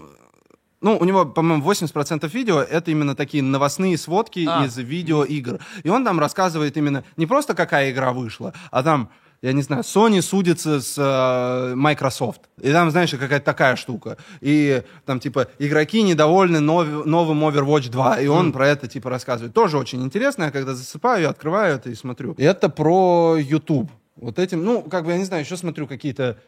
ну, 0.81 0.97
у 0.99 1.05
него, 1.05 1.25
по-моему, 1.25 1.65
80% 1.71 2.29
видео 2.29 2.61
это 2.61 2.91
именно 2.91 3.15
такие 3.15 3.43
новостные 3.43 3.97
сводки 3.99 4.47
А. 4.49 4.65
из 4.65 4.77
видеоигр. 4.77 5.59
И 5.83 5.89
он 5.89 6.05
там 6.05 6.21
рассказывает 6.21 6.77
именно 6.77 7.05
не 7.17 7.27
просто 7.27 7.55
какая 7.55 7.91
игра 7.91 8.13
вышла, 8.13 8.53
а 8.71 8.83
там, 8.83 9.09
я 9.43 9.53
не 9.53 9.63
знаю, 9.63 9.83
Sony 9.83 10.23
судится 10.23 10.81
с 10.81 10.95
э, 10.99 11.75
Microsoft. 11.75 12.43
И 12.61 12.73
там, 12.73 12.91
знаешь, 12.91 13.11
какая-то 13.11 13.45
такая 13.45 13.77
штука. 13.77 14.17
И 14.41 14.83
там, 15.05 15.21
типа, 15.21 15.49
игроки 15.59 16.03
недовольны 16.03 16.61
нов- 16.61 17.05
новым 17.05 17.45
Overwatch 17.45 17.91
2. 17.91 18.21
И 18.21 18.27
он 18.29 18.53
про 18.53 18.67
это, 18.67 18.89
типа, 18.89 19.11
рассказывает. 19.11 19.53
Тоже 19.53 19.77
очень 19.79 20.03
интересно. 20.03 20.45
Я 20.45 20.51
когда 20.51 20.75
засыпаю, 20.75 21.23
я 21.23 21.29
открываю 21.31 21.75
это 21.77 21.91
и 21.91 21.95
смотрю. 21.95 22.33
И 22.33 22.45
это 22.45 22.71
про 22.71 23.37
YouTube. 23.39 23.91
Вот 24.17 24.39
этим, 24.39 24.65
ну, 24.65 24.83
как 24.83 25.05
бы, 25.05 25.13
я 25.13 25.19
не 25.19 25.25
знаю, 25.25 25.45
еще 25.45 25.57
смотрю 25.59 25.87
какие-то... 25.87 26.39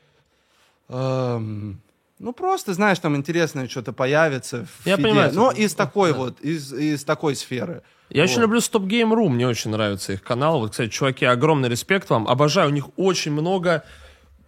эм, 0.89 1.81
ну, 2.19 2.33
просто, 2.33 2.75
знаешь, 2.75 2.99
там 2.99 3.17
интересное 3.17 3.69
что-то 3.69 3.93
появится. 3.93 4.67
В 4.83 4.87
Я 4.87 4.97
фиде. 4.97 5.09
понимаю, 5.09 5.31
Но 5.35 5.51
это- 5.53 5.61
из 5.61 5.75
такой 5.75 6.13
вот, 6.13 6.41
из, 6.41 6.73
из 6.73 7.05
такой 7.05 7.35
сферы. 7.37 7.83
Я 8.11 8.23
очень 8.25 8.37
Вот. 8.37 8.43
люблю 8.43 8.59
Stop 8.61 8.87
Game 8.87 9.13
Room, 9.13 9.29
мне 9.31 9.47
очень 9.47 9.71
нравится 9.71 10.13
их 10.15 10.23
канал. 10.23 10.61
Вот, 10.61 10.71
кстати, 10.71 10.91
чуваки, 10.91 11.25
огромный 11.27 11.69
респект 11.69 12.09
вам. 12.11 12.27
Обожаю, 12.27 12.69
у 12.69 12.73
них 12.73 12.89
очень 12.97 13.33
много... 13.33 13.85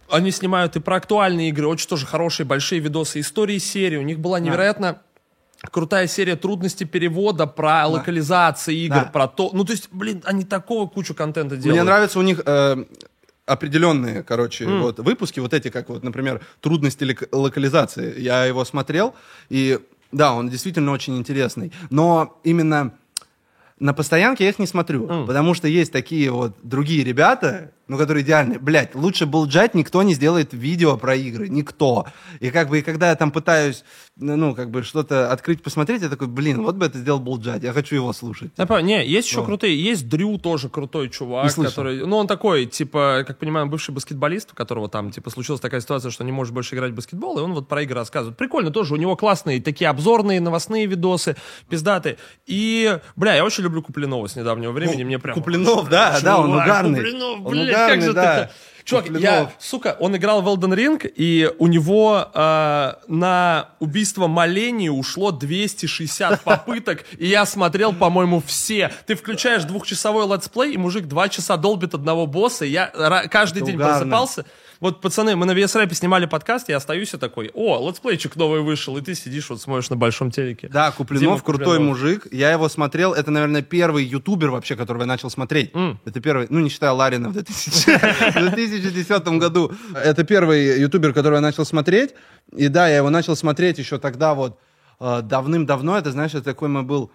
Они 0.09 0.31
снимают 0.31 0.75
и 0.75 0.79
про 0.81 0.97
актуальные 0.97 1.49
игры, 1.49 1.67
очень 1.67 1.87
тоже 1.87 2.05
хорошие, 2.05 2.45
большие 2.45 2.81
видосы, 2.81 3.21
истории 3.21 3.59
серии. 3.59 3.95
У 3.97 4.01
них 4.01 4.19
была 4.19 4.39
невероятно 4.41 5.01
крутая 5.71 6.07
серия 6.07 6.35
трудности 6.35 6.83
перевода 6.85 7.45
про 7.47 7.85
локализации 7.87 8.75
игр, 8.85 8.95
Да. 8.95 9.03
про 9.05 9.27
то... 9.27 9.51
Ну, 9.53 9.63
то 9.63 9.71
есть, 9.71 9.87
блин, 9.91 10.21
они 10.25 10.43
такого 10.43 10.87
кучу 10.89 11.13
контента 11.15 11.55
делают. 11.55 11.75
Мне 11.75 11.83
нравятся 11.83 12.19
у 12.19 12.23
них 12.23 12.41
э, 12.45 12.83
определенные, 13.45 14.23
короче, 14.23 14.65
вот 14.81 14.99
выпуски, 14.99 15.39
вот 15.39 15.53
эти, 15.53 15.69
как 15.69 15.89
вот, 15.89 16.03
например, 16.03 16.41
трудности 16.61 17.03
лок- 17.03 17.27
локализации. 17.31 18.19
Я 18.19 18.45
его 18.45 18.63
смотрел, 18.65 19.13
и 19.49 19.79
да, 20.11 20.33
он 20.33 20.49
действительно 20.49 20.91
очень 20.91 21.17
интересный. 21.17 21.71
Но 21.89 22.39
именно 22.43 22.93
на 23.79 23.93
постоянке 23.93 24.43
я 24.43 24.49
их 24.51 24.59
не 24.59 24.67
смотрю, 24.67 25.07
потому 25.25 25.53
что 25.55 25.67
есть 25.67 25.91
такие 25.91 26.29
вот 26.31 26.55
другие 26.61 27.03
ребята, 27.03 27.71
ну, 27.91 27.97
которые 27.97 28.23
идеальные. 28.23 28.57
Блять, 28.57 28.95
лучше 28.95 29.25
был 29.25 29.45
джать, 29.47 29.73
никто 29.73 30.01
не 30.01 30.13
сделает 30.13 30.53
видео 30.53 30.95
про 30.95 31.13
игры, 31.13 31.49
никто. 31.49 32.05
И 32.39 32.49
как 32.49 32.69
бы, 32.69 32.79
и 32.79 32.81
когда 32.81 33.09
я 33.09 33.17
там 33.17 33.31
пытаюсь, 33.31 33.83
ну, 34.15 34.55
как 34.55 34.71
бы 34.71 34.83
что-то 34.83 35.29
открыть, 35.29 35.61
посмотреть, 35.61 36.01
я 36.01 36.07
такой, 36.07 36.27
блин, 36.27 36.63
вот 36.63 36.75
бы 36.75 36.85
это 36.85 36.97
сделал 36.97 37.19
Булджать, 37.19 37.63
я 37.63 37.73
хочу 37.73 37.95
его 37.95 38.13
слушать. 38.13 38.51
Я 38.57 38.81
не, 38.81 39.05
есть 39.05 39.27
еще 39.27 39.41
Ну. 39.41 39.45
крутые. 39.45 39.77
Есть 39.83 40.07
Дрю 40.07 40.37
тоже 40.37 40.69
крутой 40.69 41.09
чувак, 41.09 41.53
который. 41.53 42.05
Ну, 42.07 42.15
он 42.15 42.27
такой, 42.27 42.65
типа, 42.65 43.25
как 43.27 43.39
понимаю, 43.39 43.67
бывший 43.67 43.93
баскетболист, 43.93 44.53
у 44.53 44.55
которого 44.55 44.87
там, 44.87 45.11
типа, 45.11 45.29
случилась 45.29 45.59
такая 45.59 45.81
ситуация, 45.81 46.11
что 46.11 46.23
не 46.23 46.31
может 46.31 46.53
больше 46.53 46.75
играть 46.75 46.93
в 46.93 46.95
баскетбол, 46.95 47.39
и 47.39 47.41
он 47.41 47.53
вот 47.53 47.67
про 47.67 47.81
игры 47.81 47.95
рассказывает. 47.95 48.37
Прикольно 48.37 48.71
тоже. 48.71 48.93
У 48.93 48.97
него 48.97 49.17
классные 49.17 49.61
такие 49.61 49.89
обзорные, 49.89 50.39
новостные 50.39 50.85
видосы, 50.85 51.35
пиздатые. 51.67 52.15
И, 52.45 52.99
бля, 53.17 53.35
я 53.35 53.43
очень 53.43 53.65
люблю 53.65 53.81
Куплинова 53.81 54.27
с 54.27 54.37
недавнего 54.37 54.71
времени. 54.71 55.03
Мне 55.03 55.19
прям. 55.19 55.35
Куплинов, 55.35 55.89
да, 55.89 56.17
да, 56.23 56.39
он 56.39 56.53
угарный. 56.53 56.99
Куплинов, 56.99 57.41
блядь, 57.41 57.80
же 58.01 58.13
да. 58.13 58.49
Чувак, 58.83 59.09
я, 59.19 59.51
сука, 59.59 59.95
он 59.99 60.15
играл 60.17 60.41
в 60.41 60.47
Elden 60.47 60.75
Ring, 60.75 61.07
и 61.07 61.51
у 61.59 61.67
него 61.67 62.29
э, 62.33 62.93
на 63.07 63.69
убийство 63.79 64.27
Малении 64.27 64.89
ушло 64.89 65.31
260 65.31 66.41
попыток, 66.43 67.05
и 67.17 67.27
я 67.27 67.45
смотрел, 67.45 67.93
по-моему, 67.93 68.41
все. 68.45 68.91
Ты 69.05 69.15
включаешь 69.15 69.63
двухчасовой 69.63 70.27
летсплей, 70.27 70.73
и 70.73 70.77
мужик 70.77 71.05
два 71.05 71.29
часа 71.29 71.57
долбит 71.57 71.93
одного 71.93 72.25
босса, 72.25 72.65
и 72.65 72.69
я 72.69 72.87
каждый 73.29 73.63
день 73.63 73.77
просыпался. 73.77 74.45
Вот, 74.81 74.99
пацаны, 74.99 75.35
мы 75.35 75.45
на 75.45 75.51
VS 75.51 75.93
снимали 75.93 76.25
подкаст, 76.25 76.67
я 76.67 76.77
остаюсь 76.77 77.13
и 77.13 77.17
такой, 77.17 77.51
о, 77.53 77.87
летсплейчик 77.87 78.35
новый 78.35 78.61
вышел, 78.61 78.97
и 78.97 79.01
ты 79.01 79.13
сидишь, 79.13 79.47
вот 79.51 79.61
смотришь 79.61 79.91
на 79.91 79.95
большом 79.95 80.31
телеке. 80.31 80.69
Да, 80.69 80.85
Дима 80.87 80.95
Куплинов 80.97 81.43
крутой 81.43 81.77
Куплинов. 81.77 81.87
мужик. 81.87 82.27
Я 82.31 82.51
его 82.51 82.67
смотрел. 82.67 83.13
Это, 83.13 83.29
наверное, 83.29 83.61
первый 83.61 84.03
ютубер 84.03 84.49
вообще, 84.49 84.75
которого 84.75 85.03
я 85.03 85.07
начал 85.07 85.29
смотреть. 85.29 85.71
Это 86.03 86.19
первый, 86.19 86.47
ну, 86.49 86.59
не 86.61 86.69
считая 86.69 86.93
Ларина 86.93 87.29
в 87.29 87.33
2000 87.33 88.39
в 88.39 88.55
2010 88.55 89.27
году. 89.37 89.71
Это 89.93 90.23
первый 90.23 90.79
ютубер, 90.81 91.13
которого 91.13 91.35
я 91.35 91.41
начал 91.41 91.63
смотреть. 91.63 92.15
И 92.51 92.67
да, 92.67 92.87
я 92.89 92.97
его 92.97 93.11
начал 93.11 93.35
смотреть 93.35 93.77
еще 93.77 93.99
тогда 93.99 94.33
вот 94.33 94.59
э, 94.99 95.21
давным-давно. 95.21 95.95
Это, 95.95 96.11
знаешь, 96.11 96.31
это 96.33 96.43
такой 96.43 96.69
мой 96.69 96.81
был... 96.81 97.11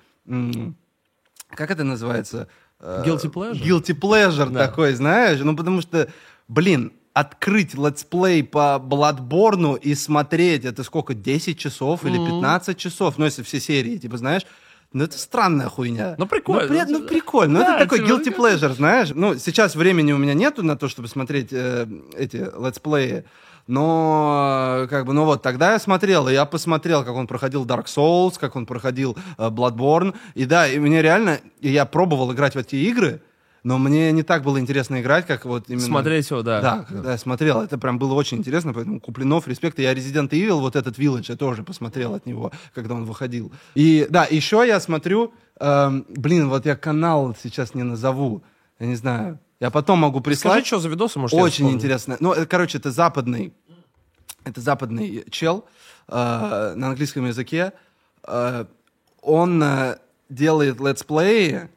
Как 1.51 1.73
это 1.73 1.83
называется? 1.83 2.47
Э, 2.79 3.03
Guilty 3.05 3.33
pleasure? 3.33 3.61
Guilty 3.61 3.99
pleasure 3.99 4.51
Да. 4.51 4.69
такой, 4.69 4.95
знаешь? 4.95 5.41
Ну, 5.41 5.57
потому 5.57 5.81
что, 5.83 6.09
блин, 6.47 6.93
открыть 7.17 7.73
летсплей 7.73 8.45
по 8.45 8.79
Bloodborne 8.79 9.79
и 9.81 9.95
смотреть, 9.95 10.67
это 10.67 10.85
сколько, 10.85 11.15
10 11.15 11.59
часов 11.59 12.05
или 12.05 12.19
15 12.19 12.77
часов, 12.77 13.17
ну, 13.17 13.25
если 13.25 13.43
все 13.43 13.59
серии, 13.59 13.97
типа, 13.97 14.19
знаешь, 14.19 14.43
ну, 14.93 15.05
это 15.05 15.17
странная 15.19 15.69
хуйня. 15.71 16.15
Ну, 16.19 16.27
прикольно. 16.27 16.69
Ну, 16.69 16.85
при- 16.85 16.93
ну, 16.93 17.07
прикольно. 17.09 17.59
Ну, 17.61 17.65
Да, 17.65 17.77
это 17.81 17.85
такой 17.89 18.01
guilty 18.07 18.37
pleasure, 18.37 18.75
знаешь. 18.75 19.13
Ну, 19.15 19.35
сейчас 19.39 19.77
времени 19.77 20.13
у 20.13 20.19
меня 20.19 20.35
нету 20.35 20.63
на 20.63 20.77
то, 20.77 20.89
чтобы 20.89 21.09
смотреть 21.09 21.49
э, 21.53 21.87
эти 22.19 22.37
летсплеи. 22.37 23.25
Но, 23.67 24.87
как 24.91 25.07
бы, 25.07 25.13
ну 25.15 25.25
вот, 25.25 25.43
тогда 25.43 25.73
я 25.73 25.79
смотрел, 25.79 26.29
и 26.29 26.35
я 26.35 26.45
посмотрел, 26.45 27.03
как 27.03 27.15
он 27.15 27.27
проходил 27.27 27.65
Dark 27.65 27.87
Souls, 27.87 28.35
как 28.39 28.57
он 28.57 28.67
проходил 28.67 29.17
э, 29.39 29.49
Bloodborne. 29.49 30.15
И 30.35 30.45
да, 30.45 30.69
и 30.69 30.79
мне 30.79 31.01
реально, 31.01 31.41
и 31.63 31.71
я 31.71 31.87
пробовал 31.87 32.33
играть 32.33 32.55
в 32.55 32.59
эти 32.59 32.77
игры, 32.77 33.23
но 33.67 33.79
мне 33.79 34.13
не 34.13 34.23
так 34.23 34.45
было 34.45 34.61
интересно 34.61 35.01
играть, 35.01 35.27
как 35.27 35.45
вот 35.45 35.65
именно... 35.69 35.85
Смотреть 35.85 36.31
его, 36.31 36.43
да. 36.43 36.61
Да, 36.61 36.85
когда 36.89 37.11
я 37.11 37.19
смотрел, 37.19 37.63
это 37.63 37.77
прям 37.79 37.99
было 37.99 38.15
очень 38.15 38.39
интересно, 38.39 38.73
поэтому 38.73 39.01
Куплинов, 39.01 39.49
респект. 39.49 39.81
Я 39.81 39.93
Resident 39.93 40.29
Evil, 40.29 40.61
вот 40.61 40.77
этот 40.77 40.97
Village, 41.01 41.25
я 41.31 41.37
тоже 41.37 41.65
посмотрел 41.65 42.15
от 42.15 42.27
него, 42.27 42.53
когда 42.77 42.95
он 42.95 43.05
выходил. 43.05 43.51
И 43.75 44.07
да, 44.09 44.25
еще 44.31 44.63
я 44.65 44.79
смотрю, 44.79 45.35
эм, 45.59 46.07
блин, 46.09 46.49
вот 46.49 46.65
я 46.65 46.77
канал 46.77 47.35
сейчас 47.43 47.75
не 47.75 47.83
назову, 47.83 48.45
я 48.79 48.87
не 48.87 48.95
знаю, 48.95 49.41
я 49.59 49.71
потом 49.71 49.99
могу 49.99 50.21
Скажи, 50.21 50.37
прислать. 50.37 50.65
что 50.65 50.79
за 50.79 50.89
видосы, 50.89 51.19
может, 51.19 51.37
Очень 51.37 51.69
интересно. 51.73 52.17
Ну, 52.21 52.31
это, 52.35 52.47
короче, 52.47 52.79
это 52.79 52.93
западный, 52.93 53.53
это 54.45 54.61
западный 54.61 55.25
чел 55.33 55.65
э, 56.07 56.75
на 56.77 56.87
английском 56.91 57.27
языке. 57.27 57.73
Э, 58.29 58.67
он 59.23 59.61
э, 59.61 59.97
делает 60.29 60.79
летсплеи 60.79 61.69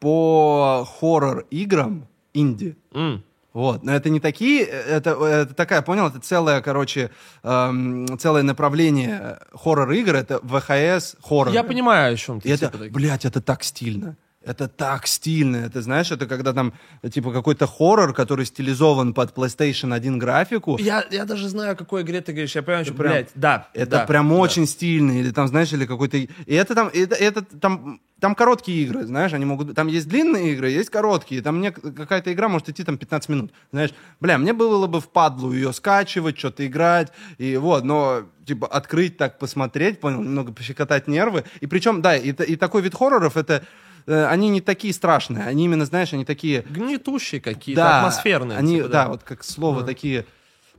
по 0.00 0.86
хоррор-играм 0.98 2.08
инди. 2.34 2.76
М. 2.92 3.22
Вот, 3.52 3.82
но 3.82 3.92
это 3.92 4.10
не 4.10 4.20
такие, 4.20 4.62
это, 4.62 5.10
это 5.24 5.54
такая, 5.54 5.82
понял, 5.82 6.06
это 6.06 6.20
целое, 6.20 6.60
короче, 6.60 7.10
эм, 7.42 8.06
целое 8.18 8.44
направление 8.44 9.40
хоррор-игр, 9.52 10.14
это 10.14 10.38
ВХС 10.38 11.16
хоррор. 11.20 11.52
Я 11.52 11.64
понимаю, 11.64 12.14
о 12.14 12.16
чем 12.16 12.40
ты. 12.40 12.48
И 12.48 12.52
это, 12.52 12.70
типа, 12.70 12.84
блядь, 12.90 13.24
это 13.24 13.40
так 13.40 13.64
стильно. 13.64 14.16
Это 14.42 14.68
так 14.68 15.06
стильно. 15.06 15.56
Это, 15.56 15.82
знаешь, 15.82 16.10
это 16.10 16.26
когда 16.26 16.54
там, 16.54 16.72
типа, 17.10 17.30
какой-то 17.30 17.66
хоррор, 17.66 18.14
который 18.14 18.46
стилизован 18.46 19.12
под 19.12 19.36
PlayStation 19.36 19.94
1 19.94 20.18
графику. 20.18 20.78
Я, 20.78 21.04
я 21.10 21.26
даже 21.26 21.50
знаю, 21.50 21.72
о 21.72 21.74
какой 21.74 22.02
игре 22.02 22.22
ты 22.22 22.32
говоришь. 22.32 22.54
Я 22.54 22.62
понимаю, 22.62 22.86
что, 22.86 22.94
прям- 22.94 23.12
блядь, 23.12 23.30
да. 23.34 23.68
Это 23.74 23.90
да, 23.90 24.06
прям 24.06 24.30
да. 24.30 24.36
очень 24.36 24.66
стильно, 24.66 25.12
или 25.12 25.30
там, 25.30 25.46
знаешь, 25.46 25.70
или 25.74 25.84
какой-то... 25.84 26.16
И 26.16 26.30
это 26.46 26.74
там, 26.74 26.88
это, 26.88 27.16
это 27.16 27.42
там, 27.42 28.00
там 28.18 28.34
короткие 28.34 28.84
игры, 28.84 29.04
знаешь, 29.04 29.34
они 29.34 29.44
могут... 29.44 29.74
Там 29.74 29.88
есть 29.88 30.08
длинные 30.08 30.54
игры, 30.54 30.70
есть 30.70 30.88
короткие, 30.88 31.42
там 31.42 31.58
мне 31.58 31.70
какая-то 31.70 32.32
игра 32.32 32.48
может 32.48 32.70
идти 32.70 32.82
там 32.82 32.96
15 32.96 33.28
минут, 33.28 33.52
знаешь. 33.72 33.90
Бля, 34.20 34.38
мне 34.38 34.54
было 34.54 34.86
бы 34.86 35.02
впадлу 35.02 35.52
ее 35.52 35.74
скачивать, 35.74 36.38
что-то 36.38 36.66
играть, 36.66 37.12
и 37.36 37.58
вот, 37.58 37.84
но, 37.84 38.22
типа, 38.46 38.66
открыть 38.66 39.18
так, 39.18 39.38
посмотреть, 39.38 40.00
понял, 40.00 40.22
немного 40.22 40.50
пощекотать 40.50 41.08
нервы. 41.08 41.44
И 41.60 41.66
причем, 41.66 42.00
да, 42.00 42.16
и, 42.16 42.30
и 42.30 42.56
такой 42.56 42.80
вид 42.80 42.94
хорроров, 42.94 43.36
это... 43.36 43.64
э, 44.10 44.26
Они 44.26 44.48
не 44.50 44.60
такие 44.60 44.92
страшные, 44.92 45.44
они 45.44 45.64
именно, 45.64 45.84
знаешь, 45.86 46.12
они 46.12 46.24
такие... 46.24 46.62
Гнетущие 46.62 47.40
какие-то, 47.40 47.82
Да, 47.82 47.98
атмосферные. 47.98 48.58
Они, 48.58 48.76
типа, 48.76 48.88
да. 48.88 49.08
вот 49.08 49.22
как 49.22 49.44
слово 49.44 49.82
такие... 49.84 50.26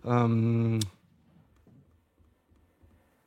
эм, 0.03 0.79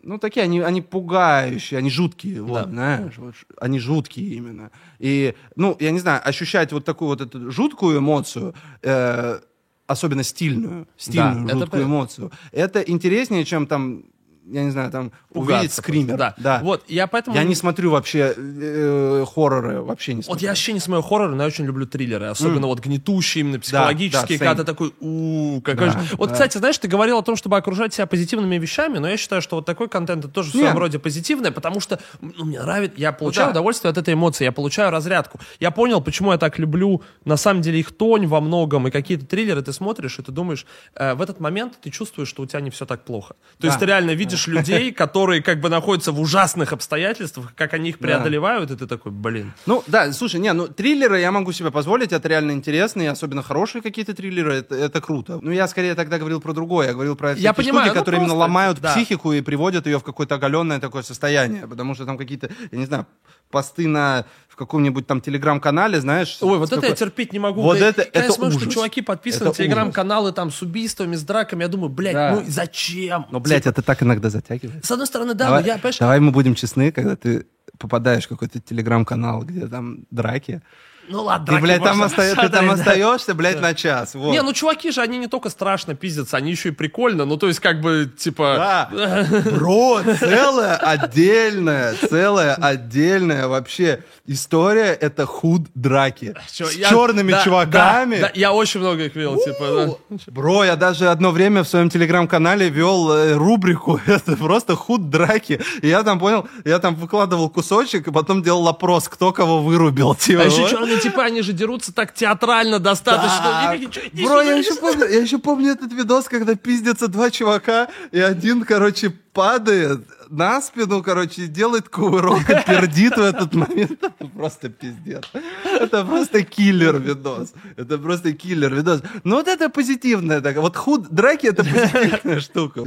ну, 0.02 0.18
такие, 0.18 0.42
они, 0.44 0.60
они 0.60 0.82
пугающие, 0.82 1.78
они 1.78 1.88
жуткие, 1.90 2.42
вот, 2.42 2.64
Да. 2.64 2.68
знаешь, 2.68 3.14
вот, 3.16 3.34
они 3.58 3.78
жуткие 3.78 4.34
именно. 4.36 4.70
И, 4.98 5.34
ну, 5.56 5.76
я 5.80 5.90
не 5.92 5.98
знаю, 6.00 6.20
ощущать 6.28 6.72
вот 6.72 6.84
такую 6.84 7.08
вот 7.08 7.20
эту 7.22 7.50
жуткую 7.50 7.98
эмоцию, 8.00 8.54
э, 8.82 9.40
особенно 9.86 10.22
стильную, 10.22 10.86
стильную 10.98 11.46
это 11.46 11.58
жуткую 11.58 11.82
пон- 11.82 11.86
эмоцию, 11.86 12.32
это 12.52 12.80
интереснее, 12.82 13.44
чем 13.46 13.66
там 13.66 14.04
я 14.46 14.64
не 14.64 14.70
знаю, 14.70 14.90
там, 14.90 15.12
Пугаться 15.32 15.56
увидеть 15.56 15.72
скример. 15.74 16.16
просто, 16.16 16.34
Да. 16.38 16.60
Вот, 16.62 16.84
я 16.88 17.06
поэтому... 17.06 17.36
Я 17.36 17.44
не 17.44 17.54
смотрю 17.54 17.90
вообще 17.90 18.34
э, 18.36 19.24
хорроры, 19.32 19.82
вообще 19.82 20.12
не 20.12 20.18
Вот 20.18 20.24
смотрю. 20.26 20.42
я 20.44 20.50
вообще 20.50 20.72
не 20.72 20.80
смотрю 20.80 21.02
хорроры, 21.02 21.34
но 21.34 21.42
я 21.42 21.46
очень 21.46 21.64
люблю 21.64 21.86
триллеры. 21.86 22.26
Особенно 22.26 22.66
вот 22.66 22.80
гнетущие, 22.80 23.40
именно 23.42 23.58
психологические, 23.58 24.38
да, 24.38 24.44
когда 24.44 24.62
same. 24.62 24.64
ты 24.66 24.72
такой, 24.72 24.94
у 25.00 25.60
какой 25.62 25.86
Да, 25.86 25.92
же... 25.92 25.98
Вот, 26.18 26.28
да. 26.28 26.32
кстати, 26.34 26.58
знаешь, 26.58 26.78
ты 26.78 26.88
говорил 26.88 27.18
о 27.18 27.22
том, 27.22 27.36
чтобы 27.36 27.56
окружать 27.56 27.94
себя 27.94 28.06
позитивными 28.06 28.56
вещами, 28.56 28.98
но 28.98 29.08
я 29.08 29.16
считаю, 29.16 29.40
что 29.42 29.56
вот 29.56 29.66
такой 29.66 29.88
контент 29.88 30.24
это 30.24 30.32
тоже 30.32 30.50
в 30.50 30.52
своем 30.52 30.76
роде 30.76 30.98
позитивное, 30.98 31.50
потому 31.50 31.80
что 31.80 31.98
ну, 32.20 32.44
мне 32.44 32.60
нравится, 32.60 33.00
я 33.00 33.12
получаю 33.12 33.46
да. 33.48 33.50
удовольствие 33.52 33.90
от 33.90 33.98
этой 33.98 34.14
эмоции, 34.14 34.44
я 34.44 34.52
получаю 34.52 34.90
разрядку. 34.90 35.40
Я 35.60 35.70
понял, 35.70 36.00
почему 36.00 36.32
я 36.32 36.38
так 36.38 36.58
люблю, 36.58 37.02
на 37.24 37.36
самом 37.36 37.62
деле, 37.62 37.80
их 37.80 37.92
тонь 37.92 38.26
во 38.26 38.40
многом, 38.40 38.88
и 38.88 38.90
какие-то 38.90 39.24
триллеры 39.26 39.62
ты 39.62 39.72
смотришь, 39.72 40.18
и 40.18 40.22
ты 40.22 40.32
думаешь, 40.32 40.66
э, 40.94 41.14
в 41.14 41.22
этот 41.22 41.40
момент 41.40 41.74
ты 41.80 41.90
чувствуешь, 41.90 42.28
что 42.28 42.42
у 42.42 42.46
тебя 42.46 42.60
не 42.60 42.70
все 42.70 42.84
так 42.86 43.04
плохо. 43.04 43.34
То 43.58 43.66
есть 43.66 43.78
Да. 43.78 43.80
ты 43.80 43.86
реально 43.86 44.10
видишь 44.10 44.33
людей, 44.46 44.92
которые 44.92 45.42
как 45.42 45.60
бы 45.60 45.68
находятся 45.68 46.12
в 46.12 46.20
ужасных 46.20 46.72
обстоятельствах, 46.72 47.54
как 47.54 47.74
они 47.74 47.90
их 47.90 47.98
преодолевают, 47.98 48.70
и 48.70 48.76
ты 48.76 48.86
такой, 48.86 49.12
блин. 49.12 49.52
Ну, 49.66 49.82
да, 49.86 50.12
слушай, 50.12 50.40
не, 50.40 50.52
ну, 50.52 50.68
триллеры 50.68 51.20
я 51.20 51.32
могу 51.32 51.52
себе 51.52 51.70
позволить, 51.70 52.12
это 52.12 52.28
реально 52.28 52.52
интересно, 52.52 53.02
и 53.02 53.06
особенно 53.06 53.42
хорошие 53.42 53.82
какие-то 53.82 54.14
триллеры, 54.14 54.54
это, 54.54 54.74
это 54.74 55.00
круто. 55.00 55.38
Ну, 55.42 55.50
я 55.50 55.68
скорее 55.68 55.94
тогда 55.94 56.18
говорил 56.18 56.40
про 56.40 56.52
другое, 56.52 56.88
я 56.88 56.92
говорил 56.92 57.16
про 57.16 57.34
Я 57.34 57.52
понимаю, 57.52 57.86
штуки, 57.86 57.94
ну, 57.96 58.00
которые 58.00 58.20
именно 58.20 58.34
просто, 58.34 58.40
ломают 58.40 58.80
да. 58.80 58.92
психику 58.92 59.32
и 59.32 59.40
приводят 59.40 59.86
ее 59.86 59.98
в 59.98 60.04
какое-то 60.04 60.34
оголенное 60.34 60.80
такое 60.80 61.02
состояние, 61.02 61.66
потому 61.66 61.94
что 61.94 62.04
там 62.04 62.18
какие-то, 62.18 62.50
я 62.70 62.78
не 62.78 62.86
знаю, 62.86 63.06
посты 63.54 63.88
на 63.88 64.24
в 64.48 64.56
каком-нибудь 64.56 65.04
там 65.08 65.20
телеграм-канале, 65.20 66.00
знаешь... 66.00 66.38
Ой, 66.40 66.58
вот 66.58 66.72
это 66.72 66.86
я 66.86 66.94
терпеть 66.94 67.32
не 67.32 67.40
могу. 67.40 67.60
Вот 67.60 67.76
блядь. 67.76 67.98
это- 67.98 68.04
Когда 68.04 68.18
я 68.20 68.24
это 68.26 68.34
смотрю, 68.34 68.52
что 68.52 68.60
ужас. 68.68 68.74
чуваки 68.74 69.02
подписаны 69.02 69.42
Это 69.42 69.48
на 69.48 69.54
телеграм-каналы 69.54 70.32
там 70.32 70.52
с 70.52 70.62
убийствами, 70.62 71.16
с 71.16 71.22
драками, 71.22 71.62
я 71.62 71.68
думаю, 71.68 71.88
блядь, 71.88 72.14
Да. 72.14 72.36
ну 72.36 72.44
зачем? 72.46 73.26
Ну, 73.32 73.40
блядь, 73.40 73.64
Типа, 73.64 73.72
это 73.72 73.82
так 73.82 74.02
иногда 74.04 74.30
затягивает. 74.30 74.84
С 74.84 74.90
одной 74.92 75.08
стороны, 75.08 75.34
да, 75.34 75.46
давай, 75.46 75.62
но 75.62 75.66
я, 75.66 75.74
понимаешь, 75.74 75.98
давай 75.98 76.20
мы 76.20 76.30
будем 76.30 76.54
честны, 76.54 76.92
когда 76.92 77.16
ты 77.16 77.46
попадаешь 77.78 78.26
в 78.26 78.28
какой-то 78.28 78.60
телеграм-канал, 78.60 79.42
где 79.42 79.66
там 79.66 80.04
драки. 80.12 80.62
Ну 81.08 81.22
ладно, 81.24 81.46
Ты, 81.56 81.60
блядь, 81.62 81.82
там, 81.82 82.00
оста- 82.02 82.34
ты 82.34 82.48
там 82.48 82.70
остаешься, 82.70 83.34
блядь, 83.34 83.60
на 83.60 83.74
час. 83.74 84.14
Вот. 84.14 84.32
Не, 84.32 84.42
ну 84.42 84.52
чуваки 84.52 84.90
же, 84.90 85.00
они 85.00 85.18
не 85.18 85.26
только 85.26 85.50
страшно 85.50 85.94
пиздятся, 85.94 86.36
они 86.36 86.50
еще 86.50 86.70
и 86.70 86.72
прикольно. 86.72 87.24
Ну, 87.24 87.36
то 87.36 87.48
есть, 87.48 87.60
как 87.60 87.80
бы, 87.80 88.10
типа... 88.16 88.88
Да. 88.92 89.28
Бро, 89.52 90.00
целая 90.18 90.76
отдельная, 90.76 91.94
целая 92.08 92.54
отдельная 92.54 93.48
вообще 93.48 94.02
история 94.26 94.92
это 94.92 95.26
худ 95.26 95.62
драки. 95.74 96.34
чё, 96.52 96.66
С 96.66 96.74
я- 96.74 96.88
черными 96.88 97.32
да, 97.32 97.42
чуваками. 97.42 98.16
Да, 98.16 98.26
да, 98.28 98.30
я 98.34 98.52
очень 98.52 98.80
много 98.80 99.04
их 99.04 99.14
видел, 99.14 99.36
типа, 99.36 99.96
да. 100.10 100.16
Бро, 100.32 100.64
я 100.64 100.76
даже 100.76 101.08
одно 101.08 101.30
время 101.30 101.62
в 101.62 101.68
своем 101.68 101.90
телеграм-канале 101.90 102.68
вел 102.68 103.12
э, 103.12 103.34
рубрику, 103.34 104.00
это 104.06 104.36
просто 104.36 104.74
худ 104.76 105.10
драки. 105.10 105.60
И 105.82 105.88
я 105.88 106.02
там 106.02 106.18
понял, 106.18 106.46
я 106.64 106.78
там 106.78 106.94
выкладывал 106.94 107.48
кусочек, 107.50 108.08
и 108.08 108.10
потом 108.12 108.42
делал 108.42 108.66
опрос, 108.68 109.08
кто 109.08 109.32
кого 109.32 109.62
вырубил. 109.62 110.14
Типа, 110.14 110.42
А 110.42 110.44
еще 110.46 110.62
вот. 110.62 110.72
Черные 110.94 111.10
типы, 111.10 111.22
они 111.22 111.42
же 111.42 111.52
дерутся 111.52 111.92
так 111.92 112.14
театрально 112.14 112.78
достаточно. 112.78 113.76
Бро, 114.12 114.42
я 114.42 114.54
еще, 114.54 114.74
помню, 114.74 115.06
я 115.08 115.20
еще 115.20 115.38
помню 115.38 115.72
этот 115.72 115.92
видос, 115.92 116.26
когда 116.26 116.54
пиздятся 116.54 117.08
два 117.08 117.30
чувака, 117.30 117.88
и 118.12 118.20
один, 118.20 118.64
короче, 118.64 119.10
падает 119.10 120.06
на 120.30 120.60
спину, 120.60 121.02
короче, 121.02 121.46
делает 121.46 121.88
кувырок 121.88 122.48
и 122.48 122.54
пердит 122.66 123.16
в 123.16 123.22
этот 123.22 123.54
момент. 123.54 124.02
Это 124.02 124.28
просто 124.28 124.68
пиздец. 124.68 125.24
Это 125.64 126.04
просто 126.04 126.42
киллер 126.42 126.98
видос. 126.98 127.52
Это 127.76 127.98
просто 127.98 128.32
киллер 128.32 128.74
видос. 128.74 129.02
Ну 129.24 129.36
вот 129.36 129.48
это 129.48 129.68
позитивная 129.68 130.40
такая. 130.40 130.60
Вот 130.60 130.76
худ 130.76 131.08
драки 131.10 131.46
это 131.46 131.64
позитивная 131.64 132.40
штука. 132.40 132.84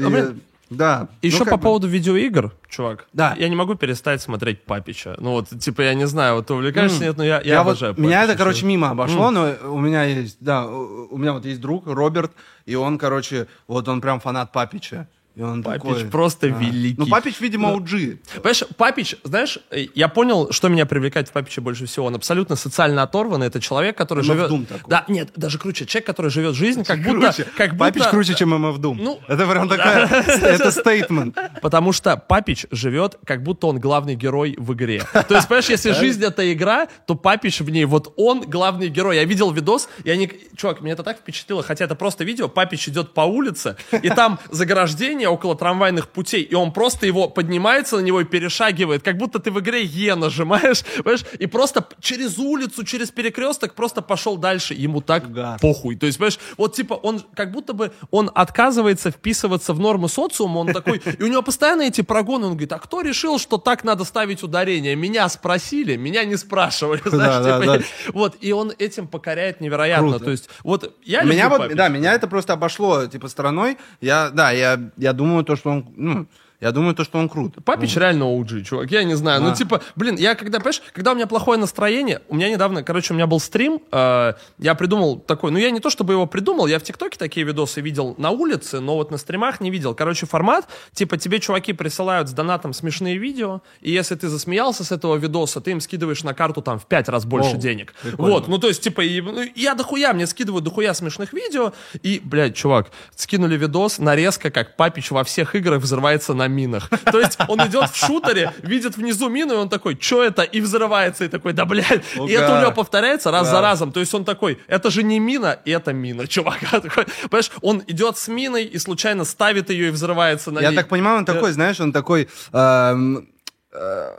Да. 0.69 1.07
Еще 1.21 1.39
Ну, 1.39 1.45
по 1.45 1.57
бы- 1.57 1.63
поводу 1.63 1.87
видеоигр, 1.87 2.51
чувак. 2.69 3.07
Да. 3.13 3.35
Я 3.37 3.47
не 3.49 3.55
могу 3.55 3.75
перестать 3.75 4.21
смотреть 4.21 4.63
Папича. 4.63 5.15
Ну 5.17 5.31
вот, 5.31 5.49
типа, 5.59 5.81
я 5.81 5.93
не 5.93 6.07
знаю, 6.07 6.35
вот 6.35 6.47
ты 6.47 6.53
увлекаешься, 6.53 7.03
нет, 7.03 7.17
но 7.17 7.23
я, 7.23 7.37
я, 7.41 7.53
Я 7.53 7.63
вот, 7.63 7.71
обожаю 7.71 7.95
меня 7.97 8.23
это, 8.23 8.35
короче, 8.35 8.65
мимо 8.65 8.89
обошло, 8.89 9.31
но 9.31 9.53
у 9.63 9.79
меня 9.79 10.03
есть, 10.03 10.37
да, 10.41 10.67
у 10.67 11.17
меня 11.17 11.33
вот 11.33 11.45
есть 11.45 11.61
друг 11.61 11.87
Роберт, 11.87 12.31
и 12.65 12.75
он, 12.75 12.97
короче, 12.97 13.47
вот 13.67 13.87
он 13.87 14.01
прям 14.01 14.19
фанат 14.19 14.51
Папича. 14.51 15.07
И 15.37 15.41
он 15.43 15.61
Папич 15.61 15.83
такой, 15.83 16.05
просто 16.05 16.49
да. 16.49 16.57
великий. 16.57 16.95
Ну, 16.97 17.05
Папич, 17.05 17.39
видимо, 17.39 17.69
OG. 17.69 18.17
Понимаешь, 18.37 18.63
Папич, 18.75 19.15
знаешь, 19.23 19.59
э, 19.69 19.85
я 19.93 20.07
понял, 20.07 20.51
что 20.51 20.67
меня 20.67 20.87
привлекает 20.87 21.27
в 21.27 21.31
Папиче 21.31 21.61
больше 21.61 21.85
всего. 21.85 22.07
Он 22.07 22.15
абсолютно 22.15 22.55
социально 22.55 23.03
оторванный. 23.03 23.45
Это 23.45 23.61
человек, 23.61 23.95
который 23.95 24.23
MF 24.23 24.25
живет... 24.25 24.49
Doom 24.49 24.65
такой. 24.65 24.89
Да, 24.89 25.05
нет, 25.07 25.29
даже 25.35 25.59
круче. 25.59 25.85
Человек, 25.85 26.07
который 26.07 26.31
живет 26.31 26.55
жизнь, 26.55 26.83
как 26.83 27.03
будто... 27.03 27.19
Круче. 27.19 27.45
Как 27.55 27.73
будто... 27.73 27.85
Папич 27.85 28.03
круче, 28.05 28.33
чем 28.33 28.49
MF 28.49 28.79
Doom. 28.79 28.95
Ну, 28.99 29.19
это 29.27 29.45
прям 29.45 29.69
такая, 29.69 30.07
это 30.07 30.71
statement. 30.71 31.37
Потому 31.61 31.91
что 31.91 32.17
Папич 32.17 32.65
живет, 32.71 33.19
как 33.23 33.43
будто 33.43 33.67
он 33.67 33.79
главный 33.79 34.15
герой 34.15 34.55
в 34.57 34.73
игре. 34.73 35.03
То 35.13 35.35
есть, 35.35 35.47
понимаешь, 35.47 35.69
если 35.69 35.91
жизнь 35.91 36.23
это 36.23 36.51
игра, 36.51 36.87
то 37.05 37.13
Папич 37.13 37.61
в 37.61 37.69
ней, 37.69 37.85
вот 37.85 38.11
он 38.17 38.41
главный 38.41 38.87
герой. 38.87 39.17
Я 39.17 39.23
видел 39.25 39.51
видос, 39.51 39.87
и 40.03 40.09
они... 40.09 40.31
Чувак, 40.55 40.81
меня 40.81 40.93
это 40.93 41.03
так 41.03 41.19
впечатлило, 41.19 41.61
хотя 41.61 41.85
это 41.85 41.93
просто 41.93 42.23
видео. 42.23 42.47
Папич 42.47 42.89
идет 42.89 43.13
по 43.13 43.21
улице, 43.21 43.75
и 43.91 44.09
там 44.09 44.39
заграждение 44.49 45.26
около 45.29 45.55
трамвайных 45.55 46.09
путей, 46.09 46.41
и 46.41 46.55
он 46.55 46.71
просто 46.71 47.05
его 47.05 47.27
поднимается 47.27 47.97
на 47.97 48.01
него 48.01 48.21
и 48.21 48.25
перешагивает, 48.25 49.03
как 49.03 49.17
будто 49.17 49.39
ты 49.39 49.51
в 49.51 49.59
игре 49.59 49.83
Е 49.83 50.15
нажимаешь, 50.15 50.83
понимаешь, 50.97 51.25
и 51.39 51.47
просто 51.47 51.87
через 51.99 52.37
улицу, 52.37 52.83
через 52.83 53.11
перекресток 53.11 53.73
просто 53.73 54.01
пошел 54.01 54.37
дальше. 54.37 54.73
Ему 54.73 55.01
так 55.01 55.31
Гад. 55.31 55.61
похуй. 55.61 55.95
То 55.95 56.05
есть, 56.05 56.17
понимаешь, 56.17 56.39
вот 56.57 56.75
типа 56.75 56.93
он 56.93 57.21
как 57.33 57.51
будто 57.51 57.73
бы 57.73 57.91
он 58.11 58.31
отказывается 58.33 59.11
вписываться 59.11 59.73
в 59.73 59.79
нормы 59.79 60.09
социума, 60.09 60.59
он 60.59 60.73
такой, 60.73 61.01
и 61.19 61.23
у 61.23 61.27
него 61.27 61.41
постоянно 61.41 61.83
эти 61.83 62.01
прогоны, 62.01 62.45
он 62.45 62.51
говорит, 62.51 62.73
а 62.73 62.79
кто 62.79 63.01
решил, 63.01 63.39
что 63.39 63.57
так 63.57 63.83
надо 63.83 64.03
ставить 64.03 64.43
ударение? 64.43 64.95
Меня 64.95 65.29
спросили, 65.29 65.95
меня 65.95 66.23
не 66.23 66.37
спрашивали, 66.37 67.01
знаешь, 67.05 67.43
да, 67.43 67.59
типа, 67.59 67.77
да. 67.77 68.11
вот, 68.13 68.37
и 68.41 68.51
он 68.51 68.73
этим 68.77 69.07
покоряет 69.07 69.61
невероятно, 69.61 70.09
Круто. 70.09 70.25
то 70.25 70.31
есть, 70.31 70.49
вот, 70.63 70.95
я 71.03 71.23
Меня 71.23 71.49
люблю 71.49 71.67
вот, 71.67 71.75
да, 71.75 71.87
меня 71.87 72.13
это 72.13 72.27
просто 72.27 72.53
обошло, 72.53 73.05
типа, 73.07 73.27
стороной. 73.27 73.77
Я, 74.01 74.29
да, 74.29 74.51
я, 74.51 74.91
я 74.97 75.13
думаю, 75.17 75.43
то, 75.43 75.55
что 75.55 75.71
он, 75.71 75.85
ну, 75.95 76.25
я 76.59 76.71
думаю, 76.71 76.95
то, 76.95 77.03
что 77.03 77.19
он 77.19 77.29
крут. 77.29 77.55
Папич 77.63 77.95
реально 77.97 78.23
OG, 78.23 78.63
чувак, 78.63 78.89
я 78.91 79.03
не 79.03 79.15
знаю. 79.15 79.41
Ну, 79.41 79.51
А. 79.51 79.55
типа, 79.55 79.81
блин, 79.95 80.15
я 80.15 80.33
когда, 80.33 80.57
понимаешь, 80.59 80.81
когда 80.93 81.11
у 81.11 81.15
меня 81.15 81.27
плохое 81.27 81.59
настроение, 81.59 82.21
у 82.29 82.35
меня 82.35 82.49
недавно, 82.49 82.83
короче, 82.83 83.13
у 83.13 83.15
меня 83.15 83.27
был 83.27 83.39
стрим, 83.39 83.79
э, 83.91 84.33
я 84.57 84.75
придумал 84.75 85.19
такой, 85.19 85.51
ну, 85.51 85.59
я 85.59 85.69
не 85.69 85.79
то 85.79 85.89
чтобы 85.91 86.13
его 86.13 86.25
придумал, 86.25 86.65
я 86.65 86.79
в 86.79 86.83
ТикТоке 86.83 87.17
такие 87.19 87.45
видосы 87.45 87.81
видел 87.81 88.15
на 88.17 88.31
улице, 88.31 88.79
но 88.79 88.95
вот 88.95 89.11
на 89.11 89.17
стримах 89.17 89.61
не 89.61 89.69
видел. 89.69 89.93
Короче, 89.93 90.25
формат, 90.25 90.67
типа, 90.93 91.17
тебе 91.17 91.39
чуваки 91.39 91.73
присылают 91.73 92.27
с 92.27 92.31
донатом 92.31 92.73
смешные 92.73 93.17
видео, 93.17 93.61
и 93.81 93.91
если 93.91 94.15
ты 94.15 94.27
засмеялся 94.27 94.83
с 94.83 94.91
этого 94.91 95.15
видоса, 95.15 95.61
ты 95.61 95.71
им 95.71 95.79
скидываешь 95.79 96.23
на 96.23 96.33
карту 96.33 96.61
там 96.63 96.79
в 96.79 96.87
пять 96.87 97.07
раз 97.07 97.25
больше 97.25 97.51
Оу, 97.51 97.57
денег. 97.57 97.93
прикольно. 98.01 98.31
Вот, 98.33 98.47
ну, 98.47 98.57
то 98.57 98.67
есть, 98.67 98.81
типа, 98.81 99.01
и, 99.01 99.21
ну, 99.21 99.43
я 99.55 99.75
дохуя, 99.75 100.11
мне 100.13 100.25
скидывают 100.25 100.63
дохуя 100.65 100.93
смешных 100.95 101.33
видео, 101.33 101.73
и, 102.01 102.19
блядь, 102.23 102.55
чувак, 102.55 102.89
скинули 103.15 103.57
видос, 103.57 103.99
нарезка, 103.99 104.49
как 104.49 104.75
Папич 104.75 105.11
во 105.11 105.23
всех 105.23 105.53
играх 105.53 105.81
взрывается 105.83 106.33
на 106.33 106.46
минах. 106.47 106.89
То 107.11 107.19
есть 107.19 107.37
он 107.47 107.59
идет 107.67 107.89
в 107.89 107.95
шутере, 107.95 108.53
видит 108.61 108.97
внизу 108.97 109.29
мину, 109.29 109.53
и 109.53 109.57
он 109.57 109.69
такой, 109.69 109.97
что 109.99 110.23
это? 110.23 110.43
И 110.43 110.61
взрывается, 110.61 111.25
и 111.25 111.27
такой, 111.27 111.53
да, 111.53 111.65
блядь. 111.65 112.03
И 112.15 112.31
это 112.31 112.57
у 112.57 112.61
него 112.61 112.71
повторяется 112.71 113.31
раз 113.31 113.47
Да. 113.47 113.51
за 113.55 113.61
разом. 113.61 113.91
То 113.91 113.99
есть 113.99 114.13
он 114.13 114.25
такой, 114.25 114.59
это 114.67 114.89
же 114.89 115.03
не 115.03 115.19
мина, 115.19 115.59
это 115.65 115.93
мина, 115.93 116.27
чувак. 116.27 116.59
Такой, 116.71 117.05
Понимаешь, 117.29 117.51
он 117.61 117.83
идет 117.87 118.17
с 118.17 118.27
миной 118.27 118.63
и 118.65 118.77
случайно 118.79 119.25
ставит 119.25 119.69
ее 119.69 119.87
и 119.87 119.91
взрывается 119.91 120.51
на 120.51 120.59
Я 120.59 120.69
ней. 120.69 120.75
так 120.75 120.87
понимаю, 120.87 121.19
он 121.19 121.25
такой, 121.25 121.51
знаешь, 121.51 121.79
он 121.79 121.91
такой, 121.93 122.27
эм, 122.53 123.29
э, 123.73 124.09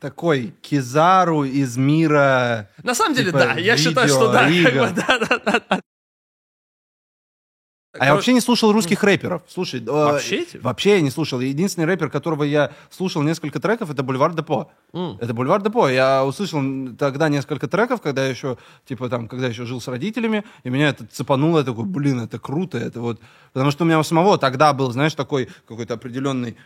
такой 0.00 0.54
Кизару 0.62 1.44
из 1.44 1.76
мира... 1.76 2.68
На 2.82 2.94
самом 2.94 3.14
деле, 3.14 3.28
типа, 3.28 3.38
да, 3.38 3.52
я 3.54 3.76
считаю, 3.76 4.08
что 4.08 4.32
да. 4.32 4.48
как 4.64 4.74
бы, 4.74 4.90
да, 4.94 5.18
да, 5.18 5.38
да, 5.44 5.60
да. 5.70 5.80
А 7.98 8.06
я 8.06 8.14
вообще 8.14 8.32
не 8.32 8.40
слушал 8.40 8.72
русских 8.72 9.02
рэперов. 9.02 9.42
Слушай, 9.48 9.80
э, 9.80 9.90
Вообще 9.90 10.42
эти? 10.42 10.56
вообще 10.58 10.96
я 10.96 11.00
не 11.00 11.10
слушал. 11.10 11.40
Единственный 11.40 11.84
рэпер, 11.84 12.10
которого 12.10 12.44
я 12.44 12.72
слушал 12.90 13.22
несколько 13.22 13.60
треков, 13.60 13.90
это 13.90 14.02
Бульвар 14.02 14.34
Депо. 14.34 14.70
М. 14.92 15.18
Это 15.20 15.34
Бульвар 15.34 15.62
Депо. 15.62 15.88
Я 15.88 16.24
услышал 16.24 16.60
тогда 16.98 17.28
несколько 17.28 17.68
треков, 17.68 18.00
когда 18.00 18.24
я 18.24 18.30
еще, 18.30 18.58
типа 18.86 19.08
там, 19.08 19.28
когда 19.28 19.48
еще 19.48 19.64
жил 19.64 19.80
с 19.80 19.88
родителями, 19.88 20.44
и 20.64 20.70
меня 20.70 20.88
это 20.88 21.06
цепануло. 21.06 21.58
Я 21.58 21.64
такой, 21.64 21.84
блин, 21.84 22.20
это 22.20 22.38
круто, 22.38 22.78
это 22.78 23.00
вот. 23.00 23.20
Потому 23.52 23.70
что 23.70 23.84
у 23.84 23.86
меня 23.86 23.98
у 23.98 24.02
самого 24.02 24.38
тогда 24.38 24.72
был, 24.72 24.90
знаешь, 24.92 25.14
такой 25.14 25.48
какой-то 25.66 25.94
определенный 25.94 26.56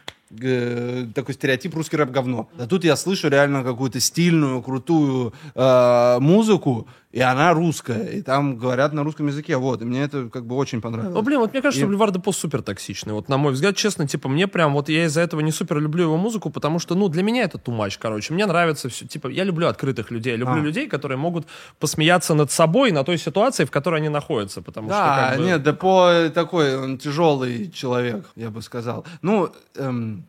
э, 0.41 1.07
такой 1.15 1.35
стереотип 1.35 1.75
русский 1.75 1.97
рэп 1.97 2.11
говно. 2.11 2.49
А 2.59 2.67
тут 2.67 2.85
я 2.85 2.97
слышу 2.97 3.29
реально 3.29 3.65
какую-то 3.65 4.01
стильную, 4.01 4.63
крутую 4.63 5.33
э, 5.55 6.19
музыку, 6.21 6.87
и 7.13 7.21
она 7.21 7.53
русская, 7.55 8.07
и 8.07 8.23
там 8.23 8.57
говорят 8.57 8.93
на 8.93 9.03
русском 9.03 9.27
языке, 9.27 9.57
вот, 9.57 9.83
и 9.83 9.85
мне 9.85 10.03
это 10.03 10.29
как 10.29 10.47
бы 10.47 10.55
очень 10.55 10.81
понравилось. 10.81 11.13
Ну, 11.15 11.23
блин, 11.23 11.41
вот 11.41 11.53
мне 11.53 11.61
кажется, 11.61 11.81
И- 11.81 11.83
что 11.83 11.89
Бульвар 11.89 12.13
Депо 12.13 12.31
супер 12.31 12.63
токсичный. 12.63 13.13
Вот, 13.15 13.29
на 13.29 13.37
мой 13.37 13.53
взгляд, 13.53 13.75
честно, 13.75 14.07
типа, 14.07 14.29
мне 14.29 14.47
прям, 14.47 14.75
вот 14.75 14.89
я 14.89 15.07
из-за 15.07 15.21
этого 15.21 15.41
не 15.41 15.51
супер 15.51 15.79
люблю 15.81 16.05
его 16.05 16.17
музыку, 16.17 16.51
потому 16.51 16.79
что, 16.79 16.95
ну, 16.95 17.09
для 17.09 17.25
меня 17.25 17.43
это 17.43 17.59
much, 17.67 17.97
короче. 18.01 18.33
Мне 18.33 18.47
нравится 18.47 18.89
все, 18.89 19.07
типа, 19.07 19.27
я 19.29 19.43
люблю 19.43 19.67
открытых 19.67 20.13
людей, 20.13 20.31
я 20.33 20.37
люблю 20.37 20.61
А. 20.61 20.65
людей, 20.65 20.87
которые 20.87 21.19
могут 21.19 21.47
посмеяться 21.81 22.35
над 22.35 22.53
собой 22.53 22.93
на 22.93 23.03
той 23.03 23.19
ситуации, 23.19 23.65
в 23.65 23.71
которой 23.73 23.97
они 24.01 24.09
находятся, 24.09 24.63
потому 24.63 24.89
Да, 24.89 24.95
что, 24.95 25.31
как 25.31 25.39
бы... 25.39 25.45
нет, 25.47 25.63
Депо 25.65 26.29
такой, 26.33 26.77
он 26.77 26.99
тяжелый 26.99 27.71
человек, 27.73 28.25
я 28.37 28.51
бы 28.51 28.63
сказал. 28.63 29.05
Ну, 29.23 29.51
эм, 29.77 30.20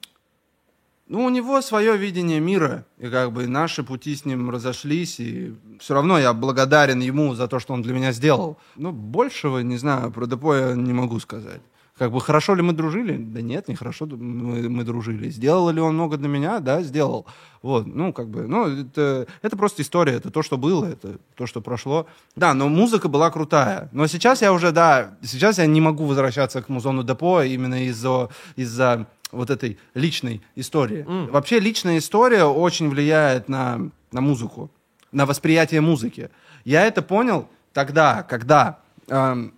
ну, 1.11 1.25
у 1.25 1.29
него 1.29 1.61
свое 1.61 1.97
видение 1.97 2.39
мира, 2.39 2.85
и 2.97 3.09
как 3.09 3.33
бы 3.33 3.45
наши 3.45 3.83
пути 3.83 4.15
с 4.15 4.23
ним 4.23 4.49
разошлись, 4.49 5.19
и 5.19 5.53
все 5.77 5.93
равно 5.93 6.17
я 6.17 6.33
благодарен 6.33 7.01
ему 7.01 7.35
за 7.35 7.49
то, 7.49 7.59
что 7.59 7.73
он 7.73 7.81
для 7.81 7.93
меня 7.93 8.13
сделал. 8.13 8.57
Ну, 8.77 8.93
большего, 8.93 9.59
не 9.59 9.75
знаю, 9.75 10.11
про 10.11 10.25
Депо 10.25 10.55
я 10.55 10.73
не 10.73 10.93
могу 10.93 11.19
сказать. 11.19 11.61
Как 11.97 12.13
бы 12.13 12.21
хорошо 12.21 12.55
ли 12.55 12.61
мы 12.61 12.71
дружили? 12.71 13.17
Да 13.17 13.41
нет, 13.41 13.67
не 13.67 13.75
хорошо 13.75 14.05
мы, 14.05 14.69
мы 14.69 14.85
дружили. 14.85 15.29
Сделал 15.29 15.69
ли 15.69 15.81
он 15.81 15.95
много 15.95 16.15
для 16.15 16.29
меня? 16.29 16.59
Да, 16.61 16.81
сделал. 16.81 17.25
Вот, 17.61 17.85
ну, 17.85 18.13
как 18.13 18.29
бы, 18.29 18.47
ну, 18.47 18.67
это, 18.67 19.27
это 19.41 19.57
просто 19.57 19.81
история, 19.81 20.13
это 20.13 20.31
то, 20.31 20.41
что 20.41 20.57
было, 20.57 20.85
это 20.85 21.17
то, 21.35 21.45
что 21.45 21.59
прошло. 21.59 22.07
Да, 22.37 22.53
но 22.53 22.69
музыка 22.69 23.09
была 23.09 23.29
крутая. 23.31 23.89
Но 23.91 24.07
сейчас 24.07 24.41
я 24.41 24.53
уже, 24.53 24.71
да, 24.71 25.17
сейчас 25.21 25.57
я 25.57 25.65
не 25.65 25.81
могу 25.81 26.05
возвращаться 26.05 26.61
к 26.61 26.69
музону 26.69 27.03
Депо 27.03 27.41
именно 27.41 27.85
из-за 27.85 28.29
из-за 28.55 29.07
вот 29.31 29.49
этой 29.49 29.77
личной 29.93 30.41
истории. 30.55 31.05
Вообще 31.31 31.59
личная 31.59 31.97
история 31.97 32.43
очень 32.43 32.89
влияет 32.89 33.49
на, 33.49 33.89
на 34.11 34.21
музыку, 34.21 34.69
на 35.11 35.25
восприятие 35.25 35.81
музыки. 35.81 36.29
Я 36.65 36.85
это 36.85 37.01
понял 37.01 37.47
тогда, 37.73 38.23
когда... 38.23 38.79
эм, 39.07 39.53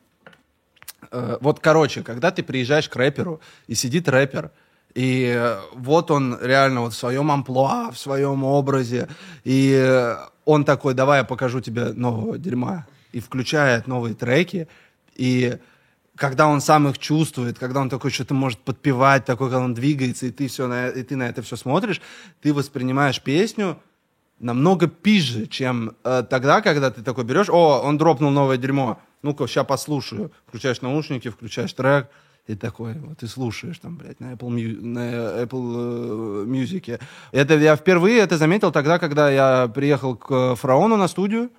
э, 1.11 1.37
вот, 1.41 1.59
короче, 1.59 2.03
когда 2.03 2.31
ты 2.31 2.43
приезжаешь 2.43 2.89
к 2.89 2.95
рэперу, 2.95 3.39
и 3.67 3.75
сидит 3.75 4.09
рэпер, 4.09 4.51
и 4.95 5.33
э, 5.35 5.59
вот 5.73 6.11
он 6.11 6.37
реально 6.41 6.81
вот 6.81 6.93
в 6.93 6.97
своем 6.97 7.31
амплуа, 7.31 7.91
в 7.91 7.97
своем 7.97 8.43
образе, 8.43 9.07
и 9.43 9.73
э, 9.73 10.15
он 10.45 10.65
такой, 10.65 10.93
давай 10.93 11.19
я 11.19 11.23
покажу 11.23 11.61
тебе 11.61 11.93
нового 11.93 12.37
дерьма, 12.37 12.85
и 13.11 13.19
включает 13.19 13.87
новые 13.87 14.15
треки, 14.15 14.67
и 15.15 15.57
когда 16.15 16.47
он 16.47 16.61
сам 16.61 16.87
их 16.87 16.99
чувствует, 16.99 17.57
когда 17.57 17.81
он 17.81 17.89
такой 17.89 18.11
что-то 18.11 18.33
может 18.33 18.59
подпевать, 18.59 19.25
такой, 19.25 19.47
когда 19.47 19.63
он 19.63 19.73
двигается, 19.73 20.27
и 20.27 20.31
ты, 20.31 20.47
все 20.47 20.67
на, 20.67 20.89
и 20.89 21.03
ты 21.03 21.15
на 21.15 21.23
это 21.23 21.41
все 21.41 21.55
смотришь, 21.55 22.01
ты 22.41 22.53
воспринимаешь 22.53 23.21
песню 23.21 23.79
намного 24.39 24.87
пизже, 24.87 25.47
чем 25.47 25.95
э, 26.03 26.23
тогда, 26.29 26.61
когда 26.61 26.91
ты 26.91 27.01
такой 27.01 27.23
берешь, 27.23 27.49
о, 27.49 27.81
он 27.83 27.97
дропнул 27.97 28.29
новое 28.29 28.57
дерьмо, 28.57 28.99
ну-ка, 29.21 29.47
сейчас 29.47 29.65
послушаю. 29.65 30.31
Включаешь 30.47 30.81
наушники, 30.81 31.29
включаешь 31.29 31.73
трек, 31.73 32.09
и 32.45 32.55
такой, 32.55 32.93
вот, 32.95 33.23
и 33.23 33.27
слушаешь 33.27 33.79
там, 33.79 33.95
блядь, 33.95 34.19
на 34.19 34.33
Apple, 34.33 34.81
на 34.81 35.43
Apple 35.43 36.43
э, 36.43 36.45
Music. 36.45 36.99
Это 37.31 37.57
я 37.57 37.75
впервые 37.77 38.19
это 38.19 38.37
заметил 38.37 38.71
тогда, 38.71 38.99
когда 38.99 39.31
я 39.31 39.69
приехал 39.73 40.15
к 40.15 40.55
Фараону 40.55 40.97
на 40.97 41.07
студию, 41.07 41.49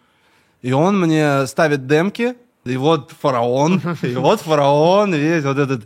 и 0.61 0.73
он 0.73 1.01
мне 1.01 1.47
ставит 1.47 1.87
демки, 1.87 2.37
и 2.65 2.77
вот 2.77 3.13
фараон, 3.21 3.81
и 4.03 4.15
вот 4.15 4.41
фараон, 4.41 5.15
весь 5.15 5.45
вот 5.45 5.59
этот 5.59 5.83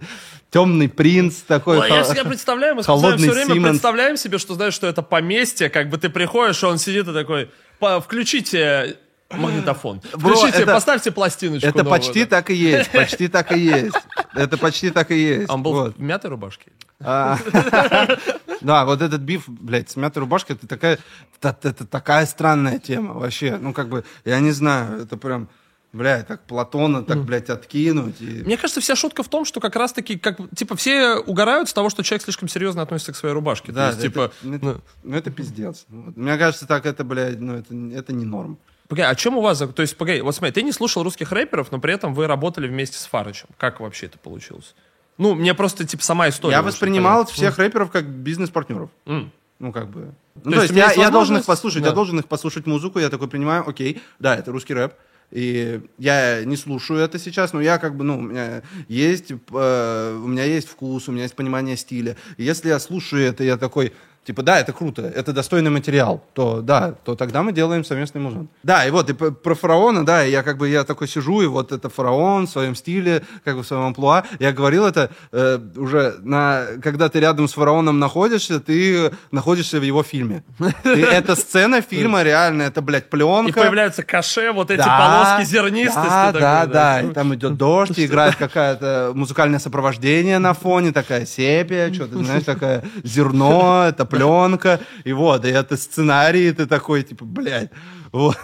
темный 0.51 0.89
принц 0.89 1.37
такой. 1.37 1.79
Ну, 1.79 1.85
я 1.85 2.05
ха- 2.05 2.15
себе 2.15 2.25
представляю, 2.25 2.75
мы 2.77 2.83
холодный 2.83 3.19
все 3.29 3.33
время 3.33 3.55
Симмонс. 3.55 3.71
представляем 3.73 4.17
себе, 4.17 4.39
что 4.39 4.55
знаешь, 4.55 4.75
что 4.75 4.87
это 4.87 5.03
поместье, 5.03 5.69
как 5.71 5.91
бы 5.91 5.99
ты 5.99 6.09
приходишь, 6.09 6.63
и 6.63 6.67
он 6.67 6.79
сидит 6.79 7.07
и 7.09 7.13
такой, 7.13 7.51
«По- 7.79 8.01
включите 8.01 8.97
магнитофон, 9.31 10.01
включите, 10.01 10.63
это- 10.63 10.73
поставьте 10.73 11.11
пластиночку 11.11 11.67
Это 11.69 11.79
новую, 11.85 11.91
почти 12.01 12.25
да». 12.25 12.31
так 12.37 12.51
и 12.51 12.55
есть, 12.55 12.91
почти 12.91 13.29
так 13.29 13.53
и 13.53 13.59
есть. 13.61 13.97
Это 14.35 14.57
почти 14.57 14.91
так 14.91 15.11
и 15.11 15.19
есть. 15.19 15.51
Он 15.51 15.63
был 15.63 15.73
Вот. 15.73 15.97
в 15.97 16.01
мятой 16.01 16.31
рубашке? 16.31 16.71
А, 17.01 17.37
Да, 18.61 18.85
вот 18.87 19.03
этот 19.03 19.21
биф, 19.21 19.45
блядь, 19.49 19.91
с 19.91 19.97
мятой 19.97 20.21
рубашкой, 20.21 20.57
это 20.57 20.67
такая, 20.67 20.99
это 21.41 21.87
такая 21.87 22.27
странная 22.27 22.79
тема 22.81 23.15
вообще. 23.15 23.57
Ну, 23.61 23.73
как 23.73 23.89
бы, 23.89 24.05
я 24.25 24.41
не 24.41 24.51
знаю, 24.51 25.03
это 25.03 25.17
прям, 25.17 25.49
блядь, 25.93 26.27
так 26.27 26.43
Платона, 26.45 27.03
так, 27.03 27.25
блядь, 27.25 27.51
откинуть. 27.51 28.21
и- 28.21 28.43
Мне 28.45 28.57
кажется, 28.57 28.81
вся 28.81 28.95
шутка 28.97 29.23
в 29.23 29.29
том, 29.29 29.45
что 29.45 29.61
как 29.61 29.75
раз-таки, 29.77 30.19
как, 30.19 30.39
типа, 30.55 30.77
все 30.77 31.17
угорают 31.17 31.69
с 31.69 31.73
того, 31.73 31.91
что 31.91 32.03
человек 32.03 32.23
слишком 32.25 32.49
серьезно 32.49 32.83
относится 32.83 33.13
к 33.13 33.17
своей 33.17 33.35
рубашке. 33.35 33.73
Да, 33.73 33.87
То 33.93 33.97
есть, 33.97 34.03
типа, 34.03 34.33
это, 34.45 34.55
это- 34.57 34.81
ну, 35.03 35.17
это 35.17 35.31
пиздец. 35.31 35.85
Вот. 35.89 36.17
Мне 36.17 36.37
кажется, 36.37 36.67
так 36.67 36.87
это, 36.87 37.05
блядь, 37.05 37.41
ну, 37.41 37.55
это, 37.57 37.75
это 37.99 38.13
не 38.13 38.25
норм. 38.25 38.59
Погоди, 38.89 39.07
а 39.07 39.15
чем 39.15 39.37
у 39.37 39.41
вас... 39.43 39.59
То 39.59 39.83
есть, 39.83 39.97
погоди, 39.97 40.21
вот 40.23 40.35
смотри, 40.35 40.53
ты 40.53 40.63
не 40.63 40.73
слушал 40.73 41.03
русских 41.03 41.31
рэперов, 41.33 41.71
но 41.73 41.79
при 41.79 41.93
этом 41.93 42.15
вы 42.15 42.27
работали 42.27 42.69
вместе 42.69 42.99
с 42.99 43.05
Фарычем. 43.07 43.49
Как 43.59 43.81
вообще 43.81 44.07
это 44.07 44.19
получилось? 44.19 44.75
Ну, 45.19 45.35
мне 45.35 45.53
просто, 45.53 45.85
типа, 45.87 46.03
сама 46.03 46.29
история... 46.29 46.55
Я 46.57 46.63
воспринимал 46.63 47.25
понятна. 47.25 47.35
всех 47.35 47.59
рэперов 47.59 47.91
как 47.91 48.09
бизнес-партнеров. 48.09 48.89
М. 49.05 49.31
Ну, 49.59 49.73
как 49.73 49.91
бы. 49.91 50.01
То 50.03 50.11
Ну, 50.37 50.43
то, 50.43 50.51
есть 50.51 50.63
есть, 50.63 50.73
меня 50.73 50.85
я, 50.85 50.89
есть 50.91 50.99
я 51.01 51.11
должен 51.11 51.37
их 51.37 51.45
послушать, 51.45 51.83
Да. 51.83 51.89
я 51.89 51.95
должен 51.95 52.19
их 52.21 52.27
послушать 52.29 52.67
музыку, 52.67 53.01
я 53.01 53.11
такой 53.11 53.27
принимаю, 53.29 53.69
окей, 53.69 54.01
да, 54.21 54.37
это 54.37 54.53
русский 54.53 54.73
рэп. 54.73 54.95
И 55.31 55.81
я 55.99 56.45
не 56.45 56.57
слушаю 56.57 57.01
это 57.01 57.19
сейчас, 57.19 57.53
но 57.53 57.61
я 57.61 57.79
как 57.79 57.97
бы, 57.97 58.05
ну, 58.05 58.19
у 58.19 58.23
меня 58.23 58.63
есть, 58.89 59.31
э, 59.31 60.21
у 60.23 60.27
меня 60.27 60.45
есть 60.45 60.69
вкус, 60.69 61.09
у 61.09 61.13
меня 61.13 61.25
есть 61.25 61.35
понимание 61.35 61.77
стиля. 61.77 62.17
И 62.39 62.45
если 62.45 62.69
я 62.69 62.79
слушаю 62.79 63.23
это, 63.23 63.45
я 63.45 63.59
такой, 63.59 63.93
типа, 64.29 64.43
да, 64.43 64.61
это 64.61 64.75
круто, 64.75 65.01
это 65.03 65.33
достойный 65.33 65.71
материал, 65.71 66.23
то 66.35 66.61
да, 66.61 66.93
то 67.03 67.15
тогда 67.15 67.43
мы 67.43 67.53
делаем 67.53 67.83
совместный 67.83 68.21
музон. 68.21 68.51
Да, 68.63 68.85
и 68.87 68.91
вот, 68.91 69.09
и 69.09 69.15
про 69.15 69.55
фараона, 69.55 70.05
да, 70.05 70.21
я 70.21 70.43
как 70.43 70.59
бы, 70.59 70.69
я 70.69 70.85
такой 70.85 71.09
сижу, 71.09 71.41
и 71.41 71.47
вот 71.47 71.73
это 71.73 71.89
фараон 71.89 72.47
в 72.47 72.51
своем 72.51 72.75
стиле, 72.75 73.23
как 73.43 73.57
бы 73.57 73.63
в 73.63 73.67
своем 73.67 73.85
амплуа. 73.85 74.25
Я 74.39 74.53
говорил 74.53 74.85
это 74.85 75.09
э, 75.33 75.59
уже, 75.77 76.17
на, 76.23 76.67
когда 76.83 77.09
ты 77.09 77.21
рядом 77.21 77.49
с 77.49 77.55
фараоном 77.55 77.99
находишься, 77.99 78.61
ты 78.61 79.13
находишься 79.31 79.81
в 79.81 79.83
его 79.83 80.03
фильме. 80.03 80.45
Ты- 80.83 81.05
это 81.19 81.35
сцена 81.35 81.81
фильма, 81.81 82.23
реально, 82.23 82.65
это, 82.65 82.83
блядь, 82.83 83.09
пленка. 83.09 83.61
И 83.61 83.63
появляются 83.63 84.03
каше, 84.03 84.53
вот 84.53 84.71
эти 84.71 84.77
Да, 84.77 84.99
полоски 84.99 85.51
зернистости. 85.51 86.07
Да, 86.07 86.27
такой, 86.27 86.41
да, 86.41 86.67
да. 86.67 87.01
И 87.01 87.15
там 87.15 87.35
идет 87.35 87.57
дождь, 87.57 87.99
и 87.99 88.05
играет 88.05 88.37
какое-то 88.37 89.13
музыкальное 89.15 89.59
сопровождение 89.59 90.39
на 90.39 90.53
фоне, 90.53 90.93
такая 90.93 91.25
сепия, 91.25 91.91
что-то, 91.95 92.23
знаешь, 92.23 92.45
такое 92.45 92.85
зерно, 93.05 93.87
это 93.89 94.05
пленка. 94.19 94.81
И 95.05 95.13
вот, 95.13 95.45
и 95.45 95.49
это 95.49 95.77
сценарий, 95.77 96.49
и 96.49 96.53
ты 96.53 96.67
такой, 96.67 97.03
типа, 97.03 97.25
блядь. 97.25 97.71
Вот. 98.13 98.37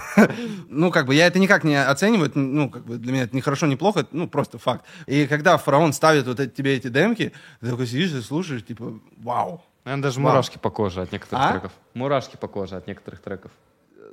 Ну, 0.69 0.91
как 0.91 1.07
бы, 1.07 1.15
я 1.15 1.27
это 1.27 1.39
никак 1.39 1.65
не 1.65 1.75
оцениваю, 1.83 2.29
это, 2.29 2.39
ну, 2.39 2.69
как 2.69 2.85
бы, 2.85 2.97
для 2.97 3.13
меня 3.13 3.23
это 3.25 3.35
не 3.35 3.41
хорошо, 3.41 3.67
не 3.67 3.77
плохо, 3.77 4.01
это, 4.01 4.09
ну, 4.13 4.29
просто 4.29 4.59
факт. 4.59 4.85
И 5.07 5.27
когда 5.27 5.57
фараон 5.57 5.93
ставит 5.93 6.27
вот 6.27 6.39
эти- 6.41 6.51
тебе 6.51 6.77
эти 6.77 6.89
демки, 6.89 7.33
ты 7.61 7.71
такой 7.71 7.87
сидишь 7.87 8.13
и 8.13 8.21
слушаешь, 8.21 8.65
типа, 8.65 8.93
вау. 9.19 9.63
Наверное, 9.85 10.03
даже 10.03 10.21
Вау. 10.21 10.33
мурашки 10.33 10.59
по 10.59 10.71
коже 10.71 11.03
от 11.03 11.13
некоторых 11.13 11.45
А? 11.45 11.51
треков. 11.53 11.73
Мурашки 11.95 12.37
по 12.37 12.49
коже 12.49 12.77
от 12.77 12.87
некоторых 12.87 13.21
треков. 13.21 13.51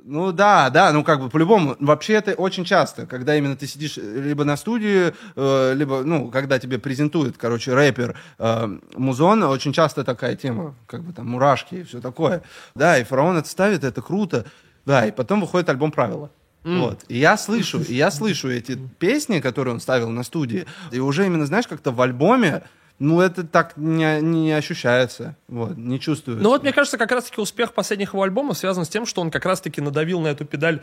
Ну 0.04 0.32
да, 0.32 0.68
да, 0.70 0.92
ну 0.92 1.04
как 1.04 1.20
бы 1.20 1.28
по-любому. 1.28 1.76
Вообще 1.78 2.14
это 2.14 2.34
очень 2.34 2.64
часто, 2.64 3.06
когда 3.06 3.36
именно 3.36 3.56
ты 3.56 3.66
сидишь 3.66 3.96
либо 3.96 4.44
на 4.44 4.56
студии, 4.56 5.14
э, 5.36 5.74
либо, 5.74 6.02
ну, 6.02 6.28
когда 6.30 6.58
тебе 6.58 6.78
презентует, 6.78 7.36
короче, 7.36 7.72
рэпер 7.72 8.16
э, 8.38 8.78
музон, 8.96 9.44
очень 9.44 9.72
часто 9.72 10.02
такая 10.02 10.34
тема, 10.34 10.74
как 10.86 11.02
бы 11.04 11.12
там 11.12 11.28
мурашки 11.28 11.76
и 11.76 11.82
все 11.84 12.00
такое. 12.00 12.42
Да, 12.74 12.98
и 12.98 13.04
фараон 13.04 13.36
это 13.36 13.48
ставит, 13.48 13.84
это 13.84 14.02
круто. 14.02 14.44
Да, 14.84 15.06
и 15.06 15.12
потом 15.12 15.40
выходит 15.40 15.68
альбом 15.68 15.92
«Правила». 15.92 16.30
Вот. 16.64 17.04
И 17.08 17.18
я 17.18 17.36
слышу, 17.36 17.80
и 17.80 17.94
я 17.94 18.10
слышу 18.10 18.48
эти 18.48 18.78
песни, 18.98 19.40
которые 19.40 19.74
он 19.74 19.80
ставил 19.80 20.10
на 20.10 20.22
студии, 20.22 20.66
и 20.92 21.00
уже 21.00 21.26
именно, 21.26 21.46
знаешь, 21.46 21.66
как-то 21.66 21.90
в 21.90 22.00
альбоме, 22.00 22.62
ну, 23.02 23.20
это 23.20 23.42
так 23.44 23.76
не, 23.76 24.20
не 24.20 24.52
ощущается, 24.52 25.36
вот, 25.48 25.76
не 25.76 25.98
чувствуется. 25.98 26.42
Ну 26.42 26.50
вот, 26.50 26.62
мне 26.62 26.72
кажется, 26.72 26.96
как 26.96 27.10
раз-таки 27.10 27.40
успех 27.40 27.74
последних 27.74 28.12
его 28.14 28.22
альбомов 28.22 28.56
связан 28.56 28.84
с 28.84 28.88
тем, 28.88 29.06
что 29.06 29.20
он 29.20 29.32
как 29.32 29.44
раз-таки 29.44 29.80
надавил 29.80 30.20
на 30.20 30.28
эту 30.28 30.44
педаль 30.44 30.82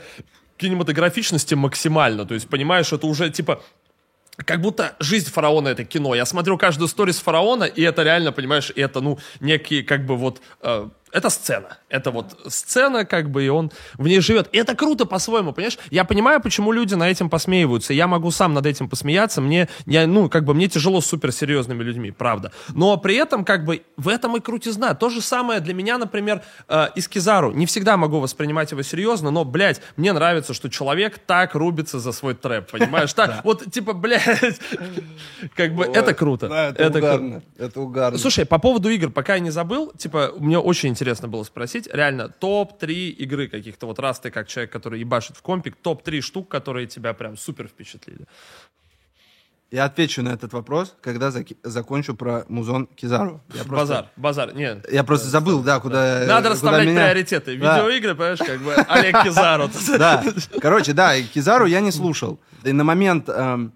кинематографичности 0.57 1.53
максимально. 1.53 2.25
То 2.25 2.33
есть, 2.33 2.49
понимаешь, 2.49 2.91
это 2.91 3.07
уже 3.07 3.29
типа 3.29 3.61
как 4.45 4.61
будто 4.61 4.95
жизнь 4.99 5.31
фараона 5.31 5.69
это 5.69 5.85
кино. 5.85 6.13
Я 6.15 6.25
смотрю 6.25 6.57
каждую 6.57 6.87
сторис 6.87 7.19
фараона, 7.19 7.63
и 7.63 7.81
это 7.81 8.03
реально, 8.03 8.31
понимаешь, 8.31 8.71
это, 8.75 9.01
ну, 9.01 9.19
некий, 9.39 9.81
как 9.81 10.05
бы 10.05 10.15
вот, 10.15 10.41
э, 10.61 10.89
это 11.11 11.29
сцена. 11.29 11.77
Это 11.89 12.11
вот 12.11 12.37
сцена, 12.47 13.05
как 13.05 13.29
бы, 13.31 13.43
и 13.43 13.49
он 13.49 13.71
в 13.97 14.07
ней 14.07 14.19
живет. 14.19 14.49
И 14.51 14.57
это 14.57 14.75
круто 14.75 15.05
по-своему, 15.05 15.53
понимаешь? 15.53 15.77
Я 15.89 16.03
понимаю, 16.03 16.41
почему 16.41 16.71
люди 16.71 16.95
на 16.95 17.09
этим 17.09 17.29
посмеиваются. 17.29 17.93
Я 17.93 18.07
могу 18.07 18.31
сам 18.31 18.53
над 18.53 18.65
этим 18.65 18.89
посмеяться. 18.89 19.41
Мне, 19.41 19.69
я, 19.85 20.07
ну, 20.07 20.29
как 20.29 20.45
бы, 20.45 20.53
мне 20.53 20.67
тяжело 20.67 21.01
с 21.01 21.07
суперсерьезными 21.07 21.83
людьми, 21.83 22.11
правда. 22.11 22.51
Но 22.69 22.97
при 22.97 23.15
этом, 23.15 23.43
как 23.45 23.65
бы, 23.65 23.83
в 23.97 24.07
этом 24.07 24.37
и 24.37 24.39
крутизна. 24.39 24.93
То 24.93 25.09
же 25.09 25.21
самое 25.21 25.59
для 25.59 25.73
меня, 25.73 25.97
например, 25.97 26.41
э, 26.67 26.87
из 26.95 27.07
Кизару. 27.07 27.51
Не 27.51 27.65
всегда 27.65 27.97
могу 27.97 28.19
воспринимать 28.19 28.71
его 28.71 28.83
серьезно, 28.83 29.31
но, 29.31 29.45
блядь, 29.45 29.81
мне 29.97 30.13
нравится, 30.13 30.53
что 30.53 30.69
человек 30.69 31.19
так 31.19 31.55
рубится 31.55 31.99
за 31.99 32.11
свой 32.11 32.35
трэп, 32.35 32.71
понимаешь? 32.71 33.13
Так, 33.13 33.39
вот, 33.43 33.71
типа, 33.71 33.93
блядь, 33.93 34.59
как 35.55 35.73
бы, 35.73 35.85
это 35.85 36.13
круто. 36.13 36.47
Это, 36.77 36.99
угарно. 36.99 37.41
Это 37.57 37.81
угарно. 37.81 38.17
Слушай, 38.17 38.45
по 38.45 38.59
поводу 38.59 38.89
игр, 38.89 39.09
пока 39.09 39.35
я 39.35 39.39
не 39.39 39.49
забыл, 39.49 39.91
типа, 39.97 40.33
мне 40.37 40.59
очень 40.59 40.91
интересно 40.99 41.29
было 41.29 41.43
спросить, 41.43 41.87
реально, 41.93 42.27
топ-3 42.27 42.91
игры 43.09 43.47
каких-то, 43.47 43.85
вот 43.87 43.99
раз 43.99 44.19
ты 44.19 44.31
как 44.31 44.47
человек, 44.49 44.71
который 44.71 44.99
ебашит 44.99 45.37
в 45.37 45.41
компик, 45.41 45.77
топ-3 45.81 46.19
штук, 46.21 46.49
которые 46.49 46.87
тебя 46.87 47.13
прям 47.13 47.37
супер 47.37 47.67
впечатлили. 47.69 48.25
Я 49.71 49.85
отвечу 49.85 50.21
на 50.23 50.29
этот 50.29 50.51
вопрос, 50.51 50.95
когда 50.99 51.29
заки- 51.29 51.55
закончу 51.63 52.15
про 52.15 52.43
музон 52.49 52.87
Кизару. 52.87 53.39
Я 53.53 53.63
просто, 53.63 53.75
Базар, 53.75 54.05
базар, 54.15 54.55
нет. 54.55 54.85
Я 54.91 55.03
просто 55.03 55.27
забыл, 55.29 55.61
да, 55.61 55.79
куда... 55.79 56.25
Надо 56.25 56.35
куда 56.41 56.49
расставлять 56.49 56.87
меня- 56.87 57.03
приоритеты. 57.05 57.55
Да. 57.57 57.77
Видеоигры, 57.77 58.15
понимаешь, 58.15 58.39
как 58.39 58.59
бы 58.61 58.73
Олег 58.73 59.23
Кизару. 59.23 59.69
Да, 59.97 60.23
короче, 60.59 60.93
да, 60.93 61.21
Кизару 61.21 61.65
я 61.67 61.79
не 61.81 61.91
слушал. 61.91 62.39
И 62.63 62.71
на 62.73 62.83
момент... 62.83 63.29
эм, 63.29 63.71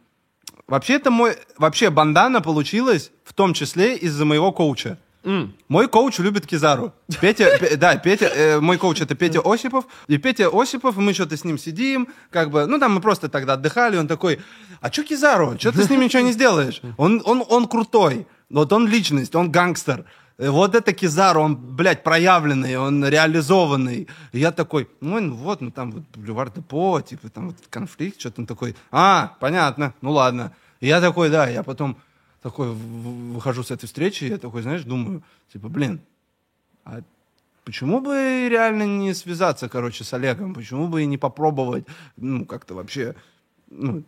вообще 0.67 0.95
это 0.95 1.11
мой... 1.11 1.37
Вообще 1.57 1.89
бандана 1.91 2.41
получилась 2.41 3.11
в 3.23 3.33
том 3.33 3.53
числе 3.53 3.95
из-за 3.95 4.25
моего 4.25 4.51
коуча. 4.51 4.97
Мой 5.69 5.87
коуч 5.87 6.19
любит 6.19 6.45
Кизару. 6.45 6.91
Петя, 7.21 7.57
Пе- 7.59 7.75
да, 7.77 7.95
Петя, 7.95 8.25
э, 8.25 8.59
мой 8.59 8.77
коуч 8.77 9.01
это 9.01 9.15
Петя 9.15 9.39
Осипов. 9.43 9.85
И 10.07 10.17
Петя 10.17 10.49
Осипов, 10.51 10.97
мы 10.97 11.13
что-то 11.13 11.35
с 11.37 11.43
ним 11.45 11.57
сидим, 11.57 12.07
как 12.29 12.49
бы, 12.49 12.65
ну 12.65 12.79
там 12.79 12.93
мы 12.95 13.01
просто 13.01 13.29
тогда 13.29 13.53
отдыхали, 13.53 13.97
он 13.97 14.07
такой, 14.07 14.39
а 14.81 14.91
что 14.91 15.03
Кизару? 15.03 15.55
Что 15.57 15.71
ты 15.71 15.83
с 15.83 15.89
ним 15.89 16.01
ничего 16.01 16.23
не 16.23 16.33
сделаешь? 16.33 16.81
Он, 16.97 17.21
он, 17.25 17.43
он 17.49 17.67
крутой, 17.67 18.27
вот 18.49 18.73
он 18.73 18.87
личность, 18.87 19.35
он 19.35 19.49
гангстер. 19.51 20.03
Э, 20.37 20.49
Вот 20.49 20.75
это 20.75 20.91
Кизару, 20.93 21.41
он, 21.41 21.55
блядь, 21.55 22.03
проявленный, 22.03 22.75
он 22.77 23.05
реализованный. 23.05 24.07
И 24.33 24.39
я 24.39 24.51
такой, 24.51 24.87
ну, 25.01 25.19
ну 25.21 25.35
вот, 25.35 25.61
ну 25.61 25.71
там 25.71 25.91
вот 25.91 26.03
Бульвар 26.15 26.49
Депо, 26.51 26.99
типа 27.01 27.29
там 27.29 27.47
вот 27.47 27.55
конфликт, 27.69 28.19
что-то 28.19 28.41
он 28.41 28.47
такой, 28.47 28.75
а, 28.91 29.35
понятно, 29.39 29.93
ну 30.01 30.11
ладно. 30.11 30.51
И 30.81 30.87
я 30.87 30.99
такой, 31.01 31.29
да, 31.29 31.47
я 31.47 31.63
потом 31.63 31.95
такой 32.43 32.69
выхожу 32.71 33.63
с 33.63 33.71
этой 33.71 33.85
встречи, 33.87 34.25
я 34.25 34.37
такой, 34.37 34.61
знаешь, 34.61 34.83
думаю, 34.83 35.23
типа, 35.51 35.69
блин, 35.69 36.01
а 36.85 36.99
почему 37.63 38.01
бы 38.01 38.47
реально 38.51 38.83
не 38.83 39.13
связаться, 39.13 39.69
короче, 39.69 40.03
с 40.03 40.13
Олегом? 40.13 40.53
Почему 40.53 40.87
бы 40.89 41.01
и 41.01 41.05
не 41.05 41.17
попробовать, 41.17 41.85
ну, 42.17 42.45
как-то 42.45 42.75
вообще, 42.75 43.15
ну, 43.69 44.03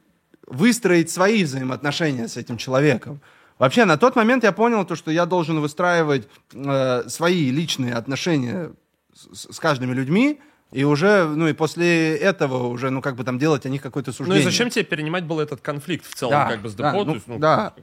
выстроить 0.47 1.09
свои 1.09 1.43
взаимоотношения 1.45 2.27
с 2.27 2.35
этим 2.37 2.57
человеком? 2.57 3.21
Вообще, 3.57 3.85
на 3.85 3.97
тот 3.97 4.17
момент 4.17 4.43
я 4.43 4.51
понял 4.51 4.83
то, 4.85 4.95
что 4.95 5.11
я 5.11 5.25
должен 5.25 5.61
выстраивать 5.61 6.27
э, 6.53 7.03
свои 7.07 7.49
личные 7.51 7.93
отношения 7.93 8.73
с, 9.13 9.49
с 9.53 9.59
каждыми 9.61 9.93
людьми, 9.93 10.41
и 10.73 10.83
уже, 10.83 11.23
ну, 11.25 11.47
и 11.47 11.53
после 11.53 12.17
этого 12.17 12.67
уже, 12.67 12.89
ну, 12.89 13.01
как 13.01 13.15
бы 13.15 13.23
там 13.23 13.39
делать 13.39 13.65
о 13.65 13.69
них 13.69 13.81
какое-то 13.81 14.09
Ну 14.11 14.13
суждение. 14.15 14.41
и 14.41 14.43
зачем 14.43 14.69
тебе 14.69 14.83
перенимать 14.83 15.23
было 15.23 15.41
этот 15.41 15.61
конфликт 15.61 16.05
в 16.05 16.15
целом, 16.15 16.31
Да, 16.31 16.49
как 16.49 16.61
бы 16.61 16.67
с 16.67 16.73
да, 16.73 16.91
депо? 16.91 17.05
ну, 17.05 17.11
То 17.11 17.15
есть, 17.15 17.27
ну, 17.27 17.39
да. 17.39 17.73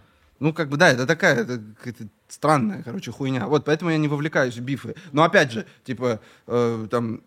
Ну, 0.42 0.52
как 0.52 0.68
бы, 0.68 0.76
да, 0.76 0.90
это 0.90 1.06
такая 1.06 1.36
это 1.36 2.08
странная, 2.26 2.82
короче, 2.82 3.12
хуйня. 3.12 3.46
Вот, 3.46 3.64
поэтому 3.64 3.92
я 3.92 3.96
не 3.96 4.08
вовлекаюсь 4.08 4.56
в 4.56 4.60
бифы. 4.60 4.96
Но, 5.12 5.22
опять 5.22 5.52
же, 5.52 5.66
типа, 5.84 6.18
э, 6.48 6.86
там, 6.90 7.22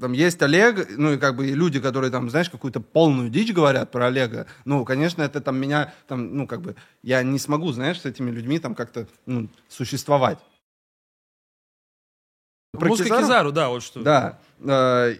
там 0.00 0.10
есть 0.10 0.42
Олег, 0.42 0.88
ну, 0.98 1.12
и 1.12 1.16
как 1.16 1.36
бы 1.36 1.46
люди, 1.46 1.78
которые 1.78 2.10
там, 2.10 2.28
знаешь, 2.28 2.50
какую-то 2.50 2.80
полную 2.80 3.30
дичь 3.30 3.52
говорят 3.52 3.92
про 3.92 4.08
Олега. 4.08 4.48
Ну, 4.64 4.84
конечно, 4.84 5.22
это 5.22 5.40
там 5.40 5.58
меня, 5.58 5.94
там, 6.08 6.36
ну, 6.36 6.48
как 6.48 6.60
бы, 6.60 6.74
я 7.04 7.22
не 7.22 7.38
смогу, 7.38 7.70
знаешь, 7.70 8.00
с 8.00 8.04
этими 8.04 8.32
людьми 8.32 8.58
там 8.58 8.74
как-то, 8.74 9.06
ну, 9.26 9.48
существовать. 9.68 10.40
Про 12.72 12.88
Музыка 12.88 13.10
Кизару? 13.10 13.22
Кизару, 13.22 13.52
да, 13.52 13.68
вот 13.68 13.82
что. 13.84 14.02
Да. 14.02 14.40
э, 14.58 15.14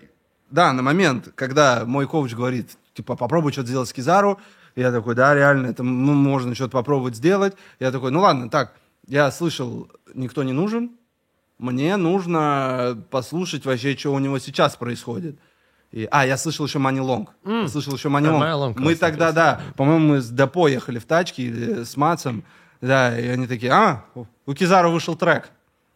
да, 0.50 0.72
на 0.72 0.82
момент, 0.82 1.28
когда 1.36 1.84
мой 1.84 2.08
коуч 2.08 2.34
говорит, 2.34 2.76
типа, 2.94 3.14
попробуй 3.14 3.52
что-то 3.52 3.68
сделать 3.68 3.88
с 3.88 3.92
Кизару, 3.92 4.40
я 4.76 4.92
такой, 4.92 5.14
да, 5.14 5.34
реально, 5.34 5.68
это 5.68 5.82
ну, 5.82 6.14
можно 6.14 6.54
что-то 6.54 6.72
попробовать 6.72 7.16
сделать. 7.16 7.54
Я 7.78 7.90
такой, 7.90 8.10
ну 8.10 8.20
ладно, 8.20 8.48
так, 8.48 8.74
я 9.06 9.30
слышал, 9.30 9.90
никто 10.14 10.42
не 10.42 10.52
нужен, 10.52 10.92
мне 11.58 11.96
нужно 11.96 13.02
послушать 13.10 13.66
вообще, 13.66 13.96
что 13.96 14.14
у 14.14 14.18
него 14.18 14.38
сейчас 14.38 14.76
происходит. 14.76 15.38
И, 15.92 16.08
а, 16.10 16.24
я 16.24 16.36
слышал 16.36 16.66
еще 16.66 16.78
Money 16.78 17.00
Long. 17.00 17.28
Я 17.62 17.68
слышал 17.68 17.94
еще 17.94 18.08
Long. 18.08 18.22
Money 18.22 18.74
Long 18.74 18.74
мы 18.78 18.94
тогда, 18.94 19.32
да, 19.32 19.60
по-моему, 19.76 20.14
мы 20.14 20.20
с 20.20 20.30
Депо 20.30 20.68
ехали 20.68 20.98
в 20.98 21.04
тачке 21.04 21.84
с 21.84 21.96
Матсом. 21.96 22.44
Да, 22.80 23.18
и 23.18 23.26
они 23.28 23.46
такие, 23.46 23.72
а, 23.72 24.04
у 24.46 24.54
Кизару 24.54 24.90
вышел 24.90 25.16
трек. 25.16 25.50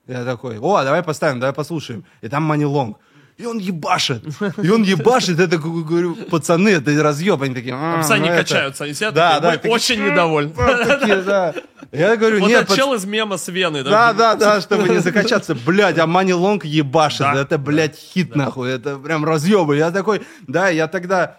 Я 0.06 0.24
такой, 0.24 0.58
о, 0.58 0.84
давай 0.84 1.02
поставим, 1.02 1.40
давай 1.40 1.54
послушаем. 1.54 2.04
И 2.20 2.28
там 2.28 2.50
Money 2.50 2.70
Long. 2.70 2.96
И 3.36 3.46
он 3.46 3.58
ебашит. 3.58 4.22
И 4.62 4.68
он 4.70 4.82
ебашит. 4.84 5.38
Я 5.40 5.48
такой 5.48 5.82
говорю, 5.82 6.14
пацаны, 6.30 6.68
это 6.68 7.02
разъеб. 7.02 7.42
Они 7.42 7.52
такие, 7.54 7.74
а, 7.74 7.94
Там 7.94 8.02
сани 8.04 8.26
ну 8.28 8.32
это». 8.34 8.42
качаются, 8.44 8.84
они 8.84 8.94
сидят 8.94 9.12
Да, 9.14 9.40
такие, 9.40 9.40
да, 9.42 9.48
«Мы 9.50 9.56
такие, 9.56 9.74
очень 9.74 10.00
«М, 10.00 10.10
недовольны. 10.10 10.52
вот 10.54 10.86
такие, 10.86 11.16
да. 11.22 11.54
Я 11.90 12.16
говорю, 12.16 12.40
Вот 12.40 12.48
нет, 12.48 12.68
пац- 12.70 12.76
чел 12.76 12.94
из 12.94 13.04
мема 13.04 13.36
с 13.36 13.48
Веной. 13.48 13.82
да, 13.82 14.12
да, 14.12 14.36
да, 14.36 14.60
чтобы 14.60 14.88
не 14.88 14.98
закачаться. 14.98 15.54
Блядь, 15.56 15.98
а 15.98 16.06
Мани 16.06 16.32
Лонг 16.32 16.64
ебашит. 16.64 17.20
Да. 17.20 17.34
Это, 17.40 17.58
блядь, 17.58 17.96
хит 17.96 18.36
нахуй. 18.36 18.70
Это 18.70 18.98
прям 18.98 19.24
разъебы. 19.24 19.76
Я 19.76 19.90
такой, 19.90 20.22
да, 20.46 20.68
я 20.68 20.86
тогда... 20.86 21.38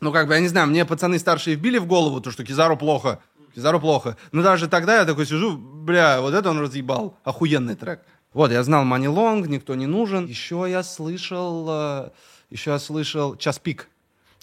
Ну, 0.00 0.12
как 0.12 0.26
бы, 0.28 0.34
я 0.34 0.40
не 0.40 0.48
знаю, 0.48 0.66
мне 0.66 0.84
пацаны 0.84 1.18
старшие 1.18 1.56
вбили 1.56 1.76
в 1.78 1.86
голову, 1.86 2.20
то, 2.22 2.30
что 2.30 2.42
Кизару 2.42 2.76
плохо. 2.76 3.20
Кизару 3.54 3.78
плохо. 3.80 4.16
Но 4.32 4.42
даже 4.42 4.66
тогда 4.66 4.96
я 4.96 5.04
такой 5.04 5.26
сижу, 5.26 5.56
бля, 5.58 6.20
вот 6.22 6.32
это 6.34 6.48
он 6.50 6.58
разъебал. 6.58 7.18
Охуенный 7.22 7.74
трек. 7.76 8.00
Вот, 8.34 8.50
я 8.50 8.62
знал 8.62 8.84
Мани 8.84 9.08
Лонг, 9.08 9.46
никто 9.48 9.74
не 9.74 9.86
нужен. 9.86 10.26
Еще 10.26 10.66
я 10.68 10.82
слышал... 10.82 11.66
э, 11.68 12.10
Еще 12.50 12.70
я 12.70 12.78
слышал 12.78 13.36
Час 13.36 13.58
Пик. 13.58 13.88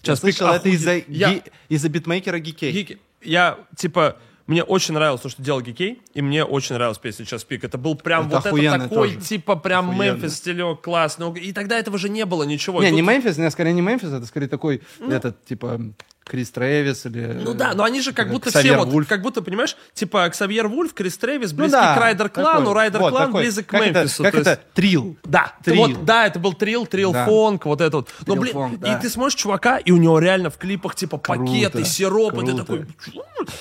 Я 0.02 0.06
«Час 0.06 0.20
пик» 0.20 0.34
слышал 0.36 0.54
это 0.54 0.68
из-за 0.70 0.96
Я- 1.08 1.34
ги- 1.34 1.42
из-за 1.68 1.88
битмейкера 1.88 2.38
Гикей. 2.38 2.72
Гики. 2.72 2.98
Я, 3.20 3.58
типа, 3.76 4.16
мне 4.46 4.62
очень 4.64 4.94
нравилось 4.94 5.20
то, 5.20 5.28
что 5.28 5.42
делал 5.42 5.60
Гикей, 5.60 6.00
и 6.14 6.22
мне 6.22 6.42
очень 6.44 6.74
нравилась 6.76 6.96
песня 6.98 7.26
«Час 7.26 7.44
пик». 7.44 7.64
Это 7.64 7.76
был 7.76 7.96
прям 7.96 8.28
Это 8.28 8.36
вот 8.40 8.58
это 8.58 8.78
такой, 8.78 8.88
тоже. 9.14 9.20
типа, 9.20 9.56
прям 9.56 9.90
Охуенно. 9.90 10.12
Мемфис 10.14 10.36
стилек 10.36 10.80
классный. 10.80 11.30
И 11.40 11.52
тогда 11.52 11.78
этого 11.78 11.98
же 11.98 12.08
не 12.08 12.24
было 12.24 12.44
ничего. 12.44 12.80
Не, 12.82 12.88
И 12.88 12.92
не 12.92 13.02
тут- 13.02 13.10
Мемфис, 13.10 13.36
не, 13.36 13.50
скорее 13.50 13.72
не 13.74 13.82
Мемфис, 13.82 14.08
это 14.12 14.24
скорее 14.24 14.48
такой, 14.48 14.80
этот, 15.00 15.44
типа, 15.44 15.78
Крис 16.24 16.50
Трэвис 16.52 17.06
или... 17.06 17.40
Ну 17.42 17.54
да, 17.54 17.74
но 17.74 17.82
они 17.82 18.00
же 18.00 18.12
как 18.12 18.30
будто 18.30 18.50
Ксавьер 18.50 18.74
все 18.74 18.84
вот, 18.84 18.92
Вульф. 18.92 19.08
как 19.08 19.20
будто, 19.20 19.42
понимаешь, 19.42 19.76
типа 19.94 20.28
Ксавьер 20.28 20.68
Вульф, 20.68 20.94
Крис 20.94 21.18
Трэвис, 21.18 21.50
Ну 21.50 21.56
близки 21.58 21.72
да, 21.72 21.94
к 21.96 21.98
Райдер 22.00 22.28
Клану, 22.28 22.60
такой. 22.60 22.74
Райдер 22.74 23.00
Вот 23.00 23.10
Клан 23.10 23.26
такой. 23.26 23.42
близок 23.42 23.66
к 23.66 23.70
Как 23.70 23.80
это- 23.82 23.98
Мемфису. 24.00 24.22
Как 24.22 24.32
то 24.32 24.38
есть- 24.38 24.50
это? 24.50 24.62
Трил. 24.74 25.16
Да, 25.24 25.54
Трил. 25.64 25.76
вот, 25.88 26.04
да, 26.04 26.26
это 26.26 26.38
был 26.38 26.52
трил, 26.52 26.86
трил 26.86 27.12
Да. 27.12 27.24
фонк, 27.26 27.64
вот 27.66 27.80
это 27.80 27.96
вот. 27.96 28.10
Но, 28.26 28.36
блин, 28.36 28.52
фонк, 28.52 28.74
и 28.74 28.78
да. 28.82 28.98
ты 28.98 29.10
смотришь 29.10 29.34
чувака, 29.40 29.78
и 29.78 29.90
у 29.90 29.96
него 29.96 30.20
реально 30.20 30.50
в 30.50 30.56
клипах, 30.58 30.94
типа, 30.94 31.18
Круто, 31.18 31.40
пакеты, 31.40 31.84
сироп, 31.84 32.34
и 32.34 32.46
ты 32.46 32.52
круто. 32.52 32.58
такой... 32.64 32.86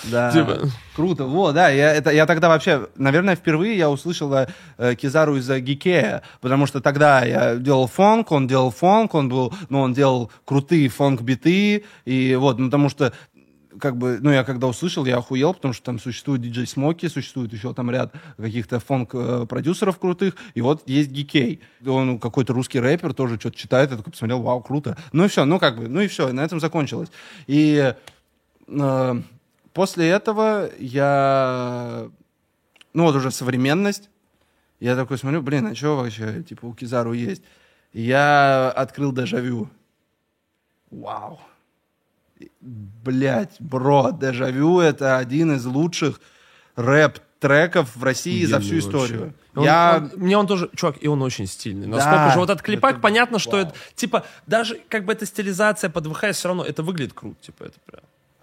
Да. 0.04 0.32
Типа. 0.34 0.70
Круто. 0.96 1.26
Вот, 1.26 1.54
да. 1.54 1.70
Я, 1.70 1.94
это, 1.94 2.12
я 2.12 2.26
тогда 2.26 2.50
вообще, 2.50 2.88
наверное, 2.96 3.36
впервые 3.36 3.78
я 3.78 3.90
услышал 3.90 4.34
э, 4.34 4.96
Кизару 4.96 5.38
из-за 5.38 5.60
Гикея, 5.60 6.24
потому 6.42 6.66
что 6.66 6.82
тогда 6.82 7.24
я 7.24 7.56
делал 7.56 7.88
фонк, 7.88 8.32
он 8.32 8.48
делал 8.48 8.72
фонк, 8.72 9.16
он 9.16 9.30
был, 9.30 9.54
ну, 9.70 9.82
он 9.82 9.94
делал 9.94 10.32
крутые 10.46 10.90
фонк-биты, 10.90 11.86
и 12.06 12.36
вот, 12.36 12.60
ну, 12.60 12.68
потому 12.68 12.90
что 12.90 13.14
как 13.80 13.98
бы, 13.98 14.20
ну, 14.22 14.32
я 14.32 14.44
когда 14.44 14.68
услышал, 14.68 15.06
я 15.06 15.18
охуел, 15.18 15.54
потому 15.54 15.74
что 15.74 15.84
там 15.86 16.00
существует 16.00 16.42
диджей 16.42 16.68
Смоки, 16.68 17.08
существует 17.08 17.54
еще 17.54 17.74
там 17.74 17.90
ряд 17.90 18.14
каких-то 18.38 18.80
фонк-продюсеров 18.80 19.98
крутых, 20.00 20.36
и 20.54 20.62
вот 20.62 20.88
есть 20.88 21.12
Гикей. 21.12 21.62
Он 21.86 22.20
какой-то 22.20 22.54
русский 22.54 22.80
рэпер, 22.80 23.14
тоже 23.14 23.40
что-то 23.40 23.58
читает, 23.58 23.92
я 23.92 23.98
такой 23.98 24.12
посмотрел, 24.12 24.42
вау, 24.42 24.62
круто. 24.62 24.98
Ну 25.12 25.26
и 25.26 25.28
все, 25.28 25.46
ну 25.46 25.60
как 25.60 25.78
бы, 25.78 25.88
ну 25.88 26.02
и 26.02 26.08
все, 26.08 26.32
на 26.32 26.42
этом 26.42 26.60
закончилось. 26.60 27.10
И 27.48 27.94
э, 28.68 29.22
после 29.80 30.10
этого 30.10 30.70
я, 30.78 32.10
ну 32.94 33.04
вот 33.04 33.16
уже 33.16 33.32
современность, 33.32 34.10
я 34.82 34.94
такой 34.98 35.18
смотрю, 35.18 35.42
блин, 35.42 35.68
а 35.68 35.74
что 35.74 35.96
вообще, 35.96 36.44
типа, 36.44 36.66
у 36.66 36.74
Кизару 36.74 37.14
есть? 37.14 37.42
Я 37.94 38.72
открыл 38.72 39.14
дежавю. 39.14 39.70
Вау. 40.92 41.40
Блять, 42.60 43.56
бро, 43.60 44.12
дежавю 44.12 44.82
это 44.82 45.18
один 45.18 45.56
из 45.56 45.66
лучших 45.66 46.20
рэп-треков 46.76 47.96
в 47.96 48.04
России 48.04 48.44
за 48.44 48.60
всю 48.60 48.80
историю. 48.80 49.20
вообще. 49.20 49.36
Он- 49.56 49.64
я... 49.64 49.98
он- 50.14 50.20
мне 50.22 50.38
он 50.38 50.46
тоже, 50.46 50.70
чувак, 50.76 50.98
и 51.00 51.08
он 51.08 51.22
очень 51.22 51.48
стильный. 51.48 51.88
Да, 51.88 51.96
Насколько 51.96 52.32
же 52.34 52.40
вот 52.40 52.50
этот 52.50 52.64
клипак, 52.64 52.92
это- 52.96 53.00
понятно, 53.02 53.40
что 53.40 53.52
вау. 53.52 53.62
это, 53.62 53.74
типа, 53.96 54.26
даже 54.46 54.82
как 54.90 55.06
бы 55.06 55.14
эта 55.14 55.26
стилизация 55.26 55.90
под 55.90 56.08
ВХС 56.08 56.36
все 56.38 56.50
равно, 56.50 56.66
это 56.66 56.84
выглядит 56.84 57.14
круто, 57.14 57.38
типа, 57.42 57.64
это 57.64 57.80
прям. 57.86 58.02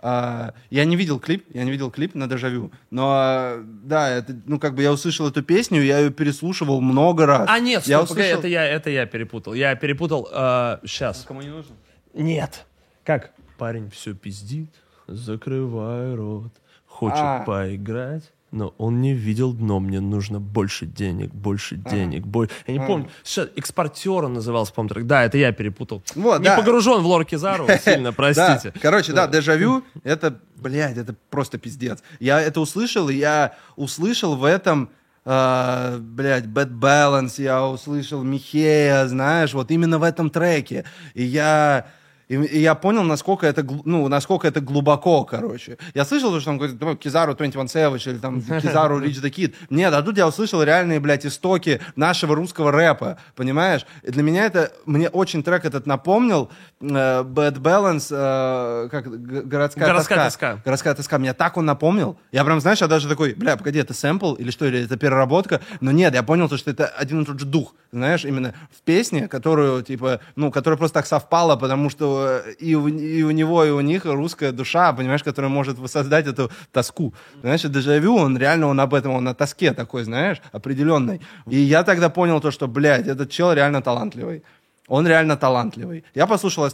А, 0.09 0.55
я 0.71 0.85
не 0.85 0.95
видел 0.95 1.19
клип, 1.19 1.45
я 1.53 1.65
не 1.65 1.73
видел 1.73 1.91
клип 1.91 2.15
на 2.15 2.29
Дежавю, 2.29 2.71
но 2.91 3.11
а, 3.13 3.61
да, 3.65 4.09
это, 4.09 4.41
ну 4.47 4.61
как 4.61 4.77
бы 4.77 4.83
я 4.83 4.93
услышал 4.93 5.27
эту 5.27 5.43
песню, 5.43 5.83
я 5.83 5.99
ее 5.99 6.13
переслушивал 6.13 6.81
много 6.81 7.27
раз. 7.27 7.49
А, 7.51 7.59
нет, 7.59 7.85
я 7.89 7.99
стоп, 7.99 8.11
погоди, 8.11 8.29
это 8.29 8.47
я, 8.47 8.65
это 8.65 8.89
я 8.89 9.07
перепутал. 9.07 9.53
Я 9.55 9.75
перепутал, 9.75 10.29
э, 10.33 10.79
сейчас. 10.85 11.25
Кому 11.27 11.43
не 11.43 11.49
нужен? 11.49 11.73
Нет. 12.15 12.67
Как? 13.03 13.33
Парень 13.59 13.91
все 13.91 14.15
пиздит, 14.15 14.71
закрывай 15.09 16.15
рот, 16.15 16.53
хочет 16.87 17.19
А. 17.19 17.43
поиграть, 17.45 18.31
но 18.57 18.75
он 18.79 19.03
не 19.03 19.13
видел 19.13 19.53
дно, 19.53 19.81
мне 19.81 20.01
нужно 20.01 20.41
больше 20.41 20.87
денег, 20.87 21.33
больше 21.33 21.77
денег, 21.77 22.27
больше... 22.27 22.55
Я 22.67 22.73
не 22.73 22.81
помню, 22.81 23.11
сейчас 23.23 23.51
экспортер 23.55 24.25
он 24.25 24.33
назывался, 24.33 24.73
по-моему, 24.73 24.95
трек. 24.95 25.07
Да, 25.07 25.25
это 25.25 25.37
я 25.37 25.53
перепутал. 25.53 26.03
Вот, 26.15 26.39
не 26.39 26.47
да. 26.47 26.57
погружен 26.57 27.03
в 27.03 27.07
лор 27.07 27.25
Кизару, 27.27 27.69
сильно, 27.85 28.13
простите. 28.13 28.73
Да, 28.73 28.81
короче, 28.81 29.13
да, 29.13 29.29
дежавю, 29.29 29.85
это, 30.05 30.41
блядь, 30.57 30.97
это 30.97 31.15
просто 31.29 31.59
пиздец. 31.59 32.03
Я 32.19 32.41
это 32.41 32.61
услышал, 32.61 33.11
и 33.11 33.15
я 33.15 33.55
услышал 33.77 34.37
в 34.37 34.45
этом, 34.45 34.91
э, 35.27 35.99
блядь, 36.01 36.47
Bad 36.47 36.71
Balance, 36.71 37.43
я 37.43 37.67
услышал 37.67 38.23
Михея, 38.23 39.07
знаешь, 39.07 39.53
вот 39.53 39.71
именно 39.71 39.99
в 39.99 40.03
этом 40.03 40.31
треке. 40.31 40.85
И 41.13 41.23
я... 41.23 41.87
И, 42.29 42.35
и 42.35 42.61
я 42.61 42.75
понял, 42.75 43.05
насколько 43.05 43.47
это, 43.47 43.65
ну, 43.85 44.09
насколько 44.09 44.49
это 44.49 44.61
глубоко, 44.61 45.25
короче. 45.25 45.79
Я 45.95 46.05
слышал, 46.05 46.39
что 46.41 46.51
он 46.51 46.59
говорит, 46.59 46.77
ну, 46.81 46.97
Кизару 46.97 47.35
21 47.35 47.67
Savage 47.67 48.11
или 48.11 48.19
там 48.19 48.43
Кизару 48.61 49.01
Rich 49.01 49.23
the 49.23 49.31
Kid. 49.31 49.55
Нет, 49.71 49.95
а 49.95 50.03
тут 50.03 50.19
я 50.19 50.27
услышал 50.27 50.63
реальные, 50.63 50.99
блядь, 50.99 51.25
истоки 51.25 51.81
нашего 51.95 52.35
русского 52.35 52.73
рэпа, 52.73 53.19
понимаешь? 53.37 53.87
И 54.03 54.11
для 54.11 54.23
меня 54.25 54.45
это, 54.47 54.73
мне 54.87 55.09
очень 55.09 55.43
трек 55.45 55.65
этот 55.65 55.87
напомнил, 55.87 56.51
э, 56.81 56.87
Bad 56.87 57.59
Balance, 57.61 58.09
э, 58.11 58.89
как, 58.91 59.09
городская, 59.49 59.87
Городская 59.87 60.19
тоска. 60.19 60.25
тоска. 60.25 60.63
Городская 60.65 60.95
тоска. 60.95 61.19
Меня 61.19 61.35
так 61.35 61.57
он 61.57 61.65
напомнил. 61.65 62.19
Я 62.33 62.45
прям, 62.45 62.61
знаешь, 62.61 62.81
я 62.81 62.89
даже 62.89 63.09
такой, 63.09 63.35
бля, 63.35 63.57
погоди, 63.57 63.79
это 63.79 63.95
сэмпл 63.95 64.35
или 64.35 64.51
что, 64.51 64.67
или 64.67 64.85
это 64.85 64.97
переработка? 64.97 65.61
Но 65.81 65.93
нет, 65.93 66.13
я 66.15 66.25
понял, 66.25 66.49
то, 66.49 66.57
что 66.57 66.73
это 66.73 66.87
один 66.87 67.23
и 67.23 67.25
тот 67.25 67.39
же 67.39 67.47
дух, 67.47 67.75
знаешь, 67.93 68.25
именно 68.25 68.53
в 68.77 68.83
песне, 68.83 69.29
которую, 69.29 69.83
типа, 69.83 70.21
ну, 70.35 70.51
которая 70.51 70.77
просто 70.77 70.95
так 70.95 71.07
совпала, 71.07 71.55
потому 71.55 71.89
что 71.89 72.16
и 72.59 72.75
у, 72.75 72.89
и 72.89 73.23
у 73.23 73.31
него, 73.31 73.65
и 73.65 73.71
у 73.71 73.81
них 73.81 74.05
русская 74.05 74.53
душа, 74.53 74.93
понимаешь, 74.93 75.23
которая 75.23 75.51
может 75.51 75.79
воссоздать 75.79 76.27
эту 76.27 76.51
тоску. 76.73 77.15
И 77.43 77.69
дежавю, 77.69 78.17
он 78.17 78.39
реально, 78.39 78.69
он 78.69 78.81
об 78.81 78.95
этом, 78.95 79.13
он 79.13 79.25
на 79.25 79.35
тоске 79.35 79.73
такой, 79.73 80.05
знаешь, 80.05 80.41
определенной. 80.53 81.21
И 81.51 81.59
я 81.59 81.85
тогда 81.85 82.09
понял 82.09 82.41
то, 82.41 82.51
что, 82.51 82.69
блядь, 82.69 83.07
этот 83.07 83.31
чел 83.31 83.53
реально 83.53 83.83
талантливый. 83.83 84.43
Он 84.89 85.07
реально 85.07 85.37
талантливый. 85.37 86.05
Я 86.15 86.27
послушал 86.27 86.69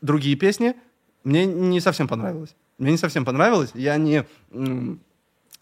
другие 0.00 0.36
песни, 0.36 0.74
мне 1.24 1.46
не 1.46 1.80
совсем 1.80 2.08
понравилось. 2.08 2.54
Мне 2.78 2.92
не 2.92 2.98
совсем 2.98 3.24
понравилось. 3.24 3.70
Я 3.74 3.96
не... 3.96 4.24
м, 4.52 5.00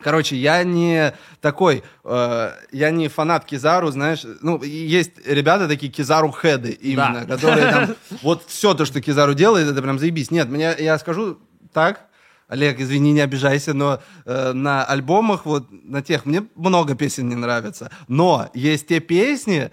Короче, 0.07 0.37
я 0.37 0.63
не 0.63 1.15
такой, 1.41 1.83
э, 2.05 2.53
я 2.71 2.91
не 2.93 3.09
фанат 3.09 3.45
Кизару, 3.45 3.91
знаешь, 3.91 4.23
ну, 4.41 4.63
есть 4.63 5.11
ребята 5.27 5.67
такие 5.67 5.91
Кизару 5.91 6.31
хеды 6.31 6.71
именно, 6.71 7.25
Да. 7.27 7.35
которые 7.35 7.73
там, 7.73 7.97
вот 8.23 8.45
все 8.47 8.75
то, 8.75 8.85
что 8.85 9.01
Кизару 9.01 9.35
делает, 9.35 9.67
это 9.67 9.83
прям 9.83 9.99
заебись. 9.99 10.31
Нет, 10.31 10.49
мне, 10.49 10.73
я 10.79 10.97
скажу 11.01 11.41
так, 11.73 12.05
Олег, 12.47 12.79
извини, 12.79 13.11
не 13.15 13.21
обижайся, 13.21 13.75
но 13.75 13.99
э, 14.27 14.53
на 14.53 14.85
альбомах, 14.85 15.45
вот 15.45 15.67
на 15.73 16.03
тех, 16.03 16.25
мне 16.25 16.45
много 16.55 16.95
песен 16.95 17.29
не 17.29 17.35
нравится. 17.35 17.91
Но 18.07 18.49
есть 18.55 18.87
те 18.87 19.01
песни, 19.01 19.73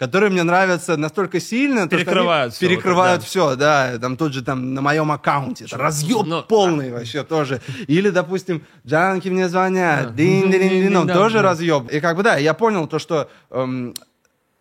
которые 0.00 0.30
мне 0.30 0.44
нравятся 0.44 0.96
настолько 0.96 1.40
сильно, 1.40 1.86
то, 1.86 1.98
что 1.98 2.06
Перекрывают 2.06 2.58
перекрывают 2.58 3.20
вот 3.20 3.20
да. 3.20 3.26
все, 3.26 3.54
да, 3.54 3.98
там 3.98 4.16
тот 4.16 4.32
же 4.32 4.42
там 4.42 4.72
на 4.72 4.80
моем 4.80 5.12
аккаунте, 5.12 5.66
это 5.66 5.76
разъеб 5.76 6.26
Ну, 6.26 6.42
полный 6.42 6.90
вообще 6.90 7.22
тоже. 7.22 7.60
Или, 7.86 8.08
допустим, 8.08 8.62
Джанки 8.86 9.28
мне 9.28 9.46
звонят, 9.50 10.14
дин 10.14 10.50
дин 10.50 10.90
дин 10.90 11.06
Да, 11.06 11.12
тоже 11.12 11.36
да. 11.36 11.42
разъеб. 11.42 11.90
И 11.92 12.00
как 12.00 12.16
бы 12.16 12.22
да, 12.22 12.38
я 12.38 12.54
понял 12.54 12.86
то, 12.86 12.98
что 12.98 13.28
эм, 13.50 13.94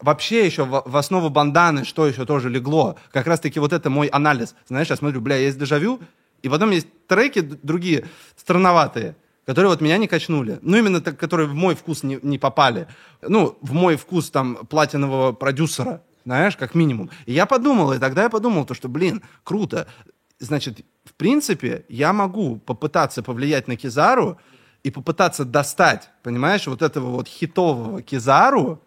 вообще 0.02 0.46
еще 0.46 0.66
в, 0.66 0.84
в 0.86 0.98
основу 0.98 1.30
банданы, 1.30 1.86
что 1.86 2.06
еще 2.06 2.26
тоже 2.26 2.50
легло, 2.50 2.98
как 3.14 3.26
раз-таки 3.26 3.62
вот 3.62 3.72
это 3.72 3.90
мой 3.90 4.08
анализ. 4.08 4.56
Знаешь, 4.68 4.90
я 4.90 4.98
смотрю, 4.98 5.22
бля, 5.22 5.38
есть 5.38 5.58
дежавю, 5.58 6.02
и 6.42 6.50
потом 6.50 6.72
есть 6.72 6.88
треки 7.08 7.40
другие, 7.40 8.04
странноватые, 8.36 9.16
которые 9.50 9.72
вот 9.72 9.82
меня 9.82 9.98
не 9.98 10.08
качнули. 10.08 10.60
Ну, 10.62 10.78
именно 10.78 11.02
так, 11.02 11.18
которые 11.18 11.48
в 11.48 11.56
мой 11.56 11.74
вкус 11.74 12.04
не, 12.04 12.20
не 12.22 12.38
попали. 12.38 12.86
Ну, 13.24 13.58
в 13.62 13.74
мой 13.74 13.96
вкус 13.96 14.30
там 14.30 14.58
платинового 14.68 15.32
продюсера, 15.32 16.04
знаешь, 16.24 16.56
как 16.56 16.76
минимум. 16.76 17.10
И 17.26 17.34
я 17.34 17.48
подумал, 17.48 17.92
и 17.94 17.98
тогда 17.98 18.22
я 18.22 18.30
подумал, 18.30 18.66
то, 18.66 18.76
что, 18.76 18.90
блин, 18.90 19.24
круто. 19.44 19.88
Значит, 20.38 20.86
в 21.04 21.16
принципе, 21.16 21.84
я 21.90 22.14
могу 22.14 22.58
попытаться 22.58 23.24
повлиять 23.24 23.68
на 23.68 23.76
Кизару 23.76 24.38
и 24.84 24.92
попытаться 24.92 25.46
достать, 25.46 26.12
понимаешь, 26.22 26.68
вот 26.68 26.84
этого 26.84 27.08
вот 27.10 27.28
хитового 27.28 28.04
Кизару 28.04 28.84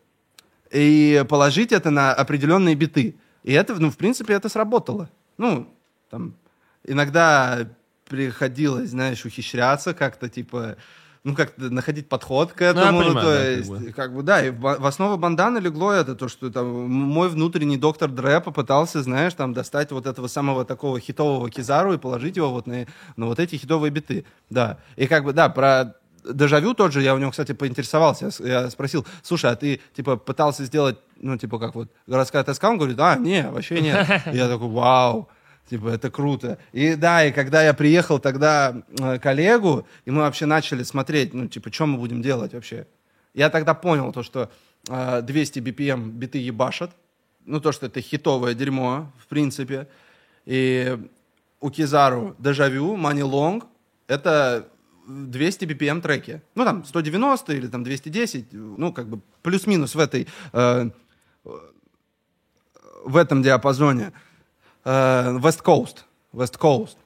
и 0.70 1.24
положить 1.28 1.72
это 1.72 1.90
на 1.90 2.14
определенные 2.14 2.76
биты. 2.76 3.16
И 3.42 3.52
это, 3.52 3.74
ну, 3.74 3.90
в 3.90 3.96
принципе, 3.96 4.34
это 4.34 4.48
сработало. 4.48 5.10
Ну, 5.38 5.66
там, 6.08 6.36
иногда 6.84 7.66
приходилось, 8.12 8.90
знаешь, 8.90 9.24
ухищряться 9.24 9.94
как-то, 9.94 10.28
типа, 10.28 10.76
ну, 11.24 11.34
как-то 11.34 11.70
находить 11.70 12.10
подход 12.10 12.52
к 12.52 12.60
я 12.60 12.70
этому. 12.70 13.00
понимаю, 13.00 13.14
то 13.14 13.32
да, 13.32 13.38
как 13.38 13.56
есть, 13.56 13.70
бы. 13.70 13.92
как 13.92 14.14
бы, 14.14 14.22
да, 14.22 14.44
и 14.44 14.50
в, 14.50 14.86
основу 14.86 15.16
банданы 15.16 15.60
легло 15.60 15.92
это, 15.92 16.14
то, 16.14 16.28
что 16.28 16.50
там 16.50 16.66
мой 16.90 17.30
внутренний 17.30 17.78
доктор 17.78 18.10
Дре 18.10 18.40
попытался, 18.40 19.02
знаешь, 19.02 19.32
там 19.32 19.54
достать 19.54 19.92
вот 19.92 20.06
этого 20.06 20.26
самого 20.26 20.66
такого 20.66 21.00
хитового 21.00 21.48
Кизару 21.48 21.94
и 21.94 21.98
положить 21.98 22.36
его 22.36 22.50
вот 22.50 22.66
на, 22.66 22.86
на 23.16 23.26
вот 23.26 23.38
эти 23.38 23.56
хитовые 23.56 23.90
биты. 23.90 24.26
Да. 24.50 24.78
И 24.96 25.06
как 25.06 25.24
бы, 25.24 25.32
да, 25.32 25.48
про 25.48 25.94
Дежавю 26.22 26.74
тот 26.74 26.92
же, 26.92 27.00
я 27.00 27.14
у 27.14 27.18
него, 27.18 27.30
кстати, 27.30 27.52
поинтересовался, 27.52 28.30
я 28.40 28.62
я 28.62 28.70
спросил, 28.70 29.06
слушай, 29.22 29.50
а 29.50 29.56
ты, 29.56 29.80
типа, 29.96 30.16
пытался 30.16 30.64
сделать, 30.64 30.98
ну, 31.16 31.38
типа, 31.38 31.58
как 31.58 31.74
вот 31.74 31.88
городская 32.06 32.44
тоска? 32.44 32.68
Он 32.68 32.76
говорит, 32.76 33.00
а, 33.00 33.16
не, 33.16 33.48
вообще 33.48 33.80
нет. 33.80 34.06
И 34.32 34.36
я 34.36 34.48
такой, 34.48 34.68
вау, 34.68 35.28
типа, 35.68 35.88
это 35.88 36.10
круто. 36.10 36.58
И 36.72 36.94
да, 36.94 37.24
и 37.24 37.32
когда 37.32 37.62
я 37.62 37.74
приехал 37.74 38.18
тогда 38.18 38.82
э, 39.00 39.18
к 39.18 39.26
Олегу, 39.26 39.86
и 40.04 40.10
мы 40.10 40.20
вообще 40.20 40.46
начали 40.46 40.82
смотреть, 40.82 41.34
ну, 41.34 41.48
типа, 41.48 41.72
что 41.72 41.86
мы 41.86 41.98
будем 41.98 42.22
делать 42.22 42.52
вообще? 42.52 42.86
Я 43.34 43.50
тогда 43.50 43.74
понял 43.74 44.12
то, 44.12 44.22
что 44.22 44.50
э, 44.88 45.22
200 45.22 45.58
BPM 45.60 46.10
биты 46.10 46.38
ебашат, 46.38 46.90
ну, 47.46 47.60
то, 47.60 47.72
что 47.72 47.86
это 47.86 48.00
хитовое 48.00 48.54
дерьмо, 48.54 49.10
в 49.18 49.26
принципе. 49.26 49.88
И 50.44 50.98
у 51.60 51.70
Кизару 51.70 52.34
Дежавю, 52.38 52.96
Money 52.96 53.22
Long, 53.22 53.64
это 54.06 54.68
200 55.06 55.64
BPM 55.64 56.00
треки. 56.00 56.42
Ну, 56.54 56.64
там, 56.64 56.84
190 56.84 57.54
или 57.54 57.66
там 57.68 57.84
210, 57.84 58.52
ну, 58.52 58.92
как 58.92 59.08
бы 59.08 59.20
плюс-минус 59.42 59.94
в 59.94 59.98
этой, 59.98 60.26
э, 60.52 60.90
в 63.04 63.16
этом 63.16 63.42
диапазоне. 63.42 64.12
Э, 64.84 65.38
West 65.38 65.62
Coast. 65.62 66.04
West 66.32 66.58
Coast. 66.58 66.96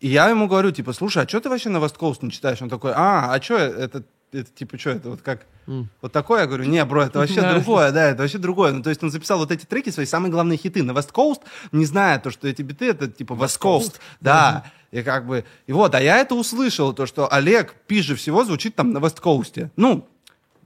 И 0.00 0.08
я 0.08 0.28
ему 0.28 0.46
говорю, 0.46 0.70
типа, 0.70 0.92
слушай, 0.92 1.24
а 1.24 1.28
что 1.28 1.40
ты 1.40 1.48
вообще 1.48 1.70
на 1.70 1.78
West 1.78 1.98
Coast 1.98 2.18
не 2.20 2.30
читаешь? 2.30 2.60
Он 2.60 2.68
такой, 2.68 2.92
а, 2.94 3.32
а 3.32 3.42
что 3.42 3.56
это, 3.56 4.04
это, 4.30 4.50
типа, 4.52 4.78
что 4.78 4.90
это, 4.90 5.10
вот 5.10 5.22
как, 5.22 5.46
вот 5.66 6.12
такое? 6.12 6.42
Я 6.42 6.46
говорю, 6.46 6.64
не, 6.64 6.84
бро, 6.84 7.04
это 7.04 7.18
вообще 7.18 7.40
другое, 7.54 7.92
да, 7.92 8.10
это 8.10 8.22
вообще 8.22 8.38
другое. 8.38 8.72
Ну, 8.72 8.82
то 8.82 8.90
есть 8.90 9.02
он 9.02 9.10
записал 9.10 9.38
вот 9.38 9.50
эти 9.50 9.64
треки, 9.64 9.90
свои 9.90 10.04
самые 10.04 10.30
главные 10.30 10.58
хиты 10.58 10.82
на 10.82 10.92
West 10.92 11.12
Coast, 11.12 11.40
не 11.72 11.86
зная 11.86 12.18
то, 12.18 12.30
что 12.30 12.46
эти 12.46 12.62
биты, 12.62 12.90
это, 12.90 13.08
типа, 13.08 13.32
West 13.32 13.58
Coast. 13.60 13.94
Да, 14.20 14.64
и 14.92 15.02
как 15.02 15.26
бы, 15.26 15.44
и 15.66 15.72
вот, 15.72 15.94
а 15.94 16.00
я 16.00 16.18
это 16.18 16.34
услышал, 16.34 16.92
то, 16.92 17.06
что 17.06 17.32
Олег 17.32 17.74
пизже 17.86 18.14
всего 18.16 18.44
звучит 18.44 18.74
там 18.76 18.92
на 18.92 18.98
West 18.98 19.20
Coast. 19.22 19.70
Ну, 19.76 20.06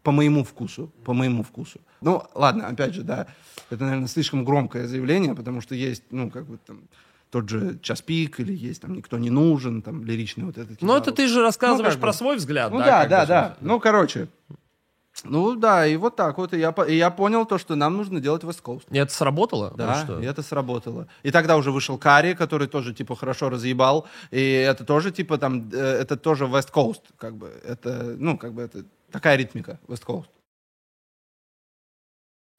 по 0.03 0.11
моему 0.11 0.45
вкусу, 0.45 0.93
по 1.05 1.13
моему 1.13 1.43
вкусу. 1.43 1.81
Ну, 2.01 2.23
ладно, 2.35 2.67
опять 2.69 2.95
же, 2.95 3.03
да, 3.03 3.27
это, 3.71 3.85
наверное, 3.85 4.09
слишком 4.09 4.45
громкое 4.45 4.87
заявление, 4.87 5.35
потому 5.35 5.61
что 5.61 5.75
есть, 5.75 6.05
ну, 6.11 6.31
как 6.31 6.47
бы 6.47 6.59
там, 6.67 6.83
тот 7.31 7.49
же 7.49 7.79
час 7.83 8.03
пик, 8.03 8.41
или 8.41 8.53
есть 8.53 8.83
там 8.83 8.95
«Никто 8.95 9.19
не 9.19 9.31
нужен», 9.31 9.83
там, 9.83 10.05
лиричный 10.05 10.45
вот 10.45 10.59
этот. 10.59 10.83
Ну, 10.83 10.97
это 10.97 11.13
ты 11.13 11.29
же 11.29 11.41
рассказываешь 11.43 11.93
как 11.93 12.01
бы. 12.01 12.07
про 12.07 12.13
свой 12.13 12.37
взгляд, 12.37 12.73
Ну 12.73 12.79
да? 12.79 12.85
да, 12.85 13.07
да, 13.07 13.21
бы, 13.21 13.27
да. 13.29 13.57
Ну, 13.61 13.81
короче. 13.81 14.29
Ну 15.25 15.55
да, 15.55 15.87
и 15.87 15.97
вот 15.97 16.17
так 16.17 16.39
вот. 16.39 16.55
И 16.55 16.59
я, 16.59 16.71
и 16.89 16.97
я 16.97 17.11
понял 17.11 17.45
то, 17.45 17.59
что 17.59 17.75
нам 17.75 17.97
нужно 17.97 18.21
делать 18.21 18.43
West 18.43 18.63
Coast. 18.63 18.85
И 18.91 18.97
это 18.97 19.13
сработало? 19.13 19.73
Да, 19.77 19.99
Ну 19.99 20.05
что? 20.05 20.21
и 20.21 20.25
это 20.25 20.43
сработало. 20.43 21.09
И 21.23 21.31
тогда 21.31 21.57
уже 21.57 21.73
вышел 21.73 21.99
Карри, 21.99 22.33
который 22.35 22.69
тоже, 22.69 22.95
типа, 22.95 23.15
хорошо 23.17 23.51
разъебал. 23.51 24.07
И 24.31 24.41
это 24.41 24.85
тоже, 24.85 25.11
типа, 25.11 25.37
там, 25.37 25.69
э, 25.73 25.77
это 25.77 26.17
тоже 26.17 26.45
West 26.47 26.73
Coast, 26.73 27.03
как 27.19 27.35
бы. 27.35 27.53
Это, 27.65 28.15
ну, 28.19 28.39
как 28.39 28.55
бы, 28.55 28.63
это 28.63 28.85
такая 29.11 29.37
ритмика 29.37 29.79
West 29.89 30.05
Coast. 30.07 30.29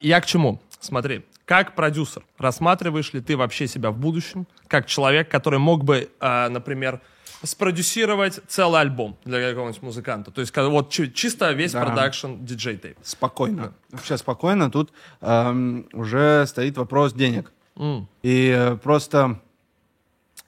Я 0.02 0.20
к 0.20 0.26
чему? 0.26 0.60
Смотри, 0.80 1.24
как 1.44 1.74
продюсер, 1.74 2.24
рассматриваешь 2.38 3.12
ли 3.12 3.20
ты 3.20 3.36
вообще 3.36 3.66
себя 3.68 3.90
в 3.90 3.96
будущем, 3.98 4.46
как 4.66 4.86
человек, 4.86 5.28
который 5.30 5.58
мог 5.60 5.84
бы, 5.84 6.10
а, 6.20 6.48
например, 6.48 7.00
спродюсировать 7.44 8.40
целый 8.48 8.80
альбом 8.80 9.16
для 9.24 9.48
какого-нибудь 9.50 9.82
музыканта? 9.82 10.30
То 10.32 10.40
есть 10.40 10.56
вот 10.56 10.90
чи- 10.90 11.12
чисто 11.12 11.52
весь 11.52 11.72
Да. 11.72 11.84
продакшн 11.84 12.34
диджей 12.40 12.76
тейп. 12.76 12.96
Спокойно. 13.02 13.72
Вообще 13.90 14.16
спокойно. 14.18 14.70
Тут 14.70 14.92
эм, 15.20 15.86
уже 15.92 16.44
стоит 16.46 16.76
вопрос 16.76 17.12
денег. 17.12 17.52
М. 17.76 18.08
И 18.22 18.52
э, 18.56 18.76
просто 18.76 19.40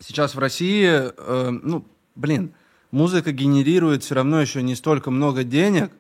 сейчас 0.01 0.35
в 0.35 0.39
России, 0.39 0.89
э, 1.17 1.51
ну, 1.51 1.85
блин, 2.17 2.53
музыка 2.91 3.33
генерирует 3.33 4.03
все 4.03 4.17
равно 4.17 4.41
еще 4.41 4.63
не 4.63 4.75
столько 4.75 5.11
много 5.11 5.43
денег, 5.45 5.91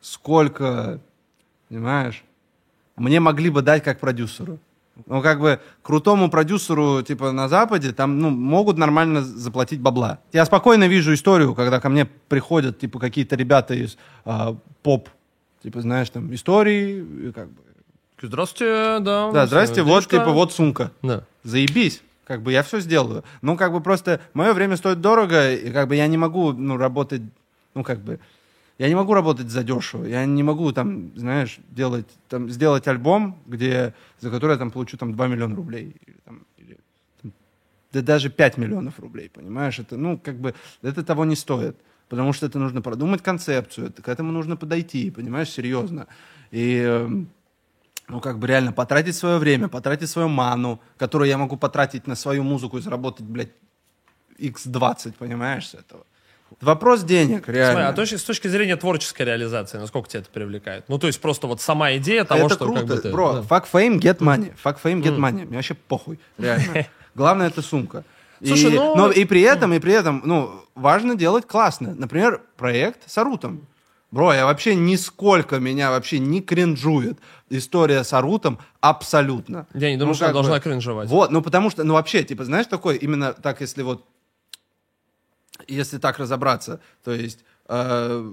сколько, 0.00 1.00
понимаешь, 1.68 2.24
мне 2.96 3.20
могли 3.20 3.50
бы 3.50 3.62
дать 3.62 3.82
как 3.82 4.00
продюсеру. 4.00 4.58
Ну, 5.06 5.22
как 5.22 5.40
бы 5.40 5.60
крутому 5.82 6.30
продюсеру, 6.30 7.02
типа, 7.02 7.32
на 7.32 7.48
Западе, 7.48 7.92
там, 7.92 8.18
ну, 8.18 8.30
могут 8.30 8.76
нормально 8.76 9.22
заплатить 9.22 9.80
бабла. 9.80 10.18
Я 10.32 10.44
спокойно 10.44 10.86
вижу 10.86 11.14
историю, 11.14 11.54
когда 11.54 11.80
ко 11.80 11.88
мне 11.88 12.04
приходят, 12.04 12.78
типа, 12.78 12.98
какие-то 12.98 13.34
ребята 13.36 13.74
из 13.74 13.96
а, 14.24 14.54
поп, 14.82 15.08
типа, 15.62 15.80
знаешь, 15.80 16.10
там, 16.10 16.34
истории, 16.34 17.28
и 17.28 17.32
как 17.32 17.48
бы... 17.48 17.62
Здравствуйте, 18.20 18.98
да. 19.00 19.32
Да, 19.32 19.46
здрасте, 19.46 19.82
вот, 19.82 20.06
типа, 20.06 20.30
вот 20.30 20.52
сумка. 20.52 20.92
Да. 21.02 21.24
Заебись. 21.42 22.02
Как 22.24 22.42
бы 22.42 22.52
я 22.52 22.62
все 22.62 22.78
сделаю. 22.78 23.24
Ну, 23.40 23.56
как 23.56 23.72
бы 23.72 23.80
просто 23.80 24.20
мое 24.32 24.52
время 24.52 24.76
стоит 24.76 25.00
дорого, 25.00 25.52
и 25.52 25.72
как 25.72 25.88
бы 25.88 25.96
я 25.96 26.06
не 26.06 26.18
могу, 26.18 26.52
ну, 26.52 26.76
работать, 26.76 27.22
ну, 27.74 27.82
как 27.82 27.98
бы, 28.00 28.20
я 28.82 28.88
не 28.88 28.96
могу 28.96 29.14
работать 29.14 29.48
за 29.48 29.62
дешево. 29.62 30.04
Я 30.04 30.26
не 30.26 30.42
могу 30.42 30.72
там, 30.72 31.16
знаешь, 31.16 31.60
делать, 31.70 32.08
там, 32.28 32.50
сделать 32.50 32.88
альбом, 32.88 33.40
где, 33.46 33.94
за 34.18 34.28
который 34.28 34.52
я 34.52 34.58
там 34.58 34.72
получу 34.72 34.96
там 34.96 35.14
2 35.14 35.28
миллиона 35.28 35.54
рублей. 35.54 35.94
Или, 36.04 36.16
там, 36.24 36.46
или, 36.56 36.78
там, 37.22 37.32
да 37.92 38.02
даже 38.02 38.28
5 38.28 38.58
миллионов 38.58 38.98
рублей, 38.98 39.28
понимаешь? 39.28 39.78
Это, 39.78 39.96
ну, 39.96 40.18
как 40.18 40.40
бы, 40.40 40.56
это 40.82 41.04
того 41.04 41.24
не 41.24 41.36
стоит. 41.36 41.76
Потому 42.08 42.32
что 42.32 42.46
это 42.46 42.58
нужно 42.58 42.82
продумать 42.82 43.22
концепцию, 43.22 43.86
это, 43.86 44.02
к 44.02 44.08
этому 44.08 44.32
нужно 44.32 44.56
подойти, 44.56 45.12
понимаешь, 45.12 45.50
серьезно. 45.50 46.08
И, 46.50 46.78
эм, 46.78 47.28
ну, 48.08 48.20
как 48.20 48.40
бы 48.40 48.48
реально 48.48 48.72
потратить 48.72 49.14
свое 49.14 49.38
время, 49.38 49.68
потратить 49.68 50.10
свою 50.10 50.28
ману, 50.28 50.80
которую 50.96 51.28
я 51.28 51.38
могу 51.38 51.56
потратить 51.56 52.08
на 52.08 52.16
свою 52.16 52.42
музыку 52.42 52.78
и 52.78 52.80
заработать, 52.80 53.26
блядь, 53.26 53.52
x20, 54.40 55.14
понимаешь, 55.18 55.68
с 55.68 55.74
этого. 55.74 56.04
Вопрос 56.60 57.02
денег, 57.02 57.48
реально. 57.48 57.72
Смотри, 57.72 57.88
а 57.88 57.92
точки, 57.94 58.14
с 58.16 58.22
точки 58.24 58.48
зрения 58.48 58.76
творческой 58.76 59.22
реализации, 59.22 59.78
насколько 59.78 60.08
тебя 60.08 60.20
это 60.20 60.30
привлекает? 60.30 60.84
Ну, 60.88 60.98
то 60.98 61.06
есть 61.06 61.20
просто 61.20 61.46
вот 61.46 61.60
сама 61.60 61.96
идея 61.96 62.24
того, 62.24 62.46
это 62.46 62.54
что 62.54 62.64
круто, 62.66 62.80
как 62.80 62.88
бы 62.88 62.96
ты... 62.98 63.10
бро. 63.10 63.32
да. 63.34 63.40
Fuck 63.40 63.64
fame, 63.72 63.98
get 63.98 64.18
money. 64.18 64.52
Fuck 64.62 64.78
fame, 64.82 65.02
get 65.02 65.16
money. 65.18 65.46
Мне 65.46 65.56
вообще 65.56 65.74
похуй, 65.74 66.18
реально. 66.38 66.86
Главное, 67.14 67.48
это 67.48 67.62
сумка. 67.62 68.04
Слушай, 68.44 68.72
и, 68.72 68.74
ну- 68.74 68.96
но 68.96 69.10
и 69.10 69.24
при 69.24 69.40
этом, 69.42 69.72
и 69.72 69.78
при 69.78 69.92
этом, 69.92 70.22
ну, 70.24 70.50
важно 70.74 71.14
делать 71.14 71.46
классно. 71.46 71.94
Например, 71.94 72.40
проект 72.56 73.08
с 73.10 73.16
Арутом. 73.18 73.66
Бро, 74.10 74.34
я 74.34 74.44
вообще 74.44 74.74
нисколько 74.74 75.58
меня 75.58 75.90
вообще 75.90 76.18
не 76.18 76.42
кринжует 76.42 77.18
история 77.48 78.04
с 78.04 78.12
Арутом 78.12 78.58
абсолютно. 78.80 79.66
Я 79.74 79.90
не 79.90 79.96
думаю, 79.96 80.08
Ну, 80.10 80.14
что 80.14 80.24
она 80.26 80.32
как 80.34 80.42
бы- 80.42 80.46
должна 80.48 80.60
кринжевать. 80.60 81.08
Вот, 81.08 81.30
ну 81.30 81.40
потому 81.40 81.70
что, 81.70 81.82
ну 81.84 81.94
вообще, 81.94 82.22
типа, 82.22 82.44
знаешь, 82.44 82.66
такой, 82.66 82.96
именно 82.96 83.32
так, 83.32 83.60
если 83.62 83.82
вот, 83.82 84.04
если 85.68 85.98
так 85.98 86.18
разобраться, 86.18 86.80
то 87.04 87.12
есть, 87.12 87.40
э, 87.68 88.30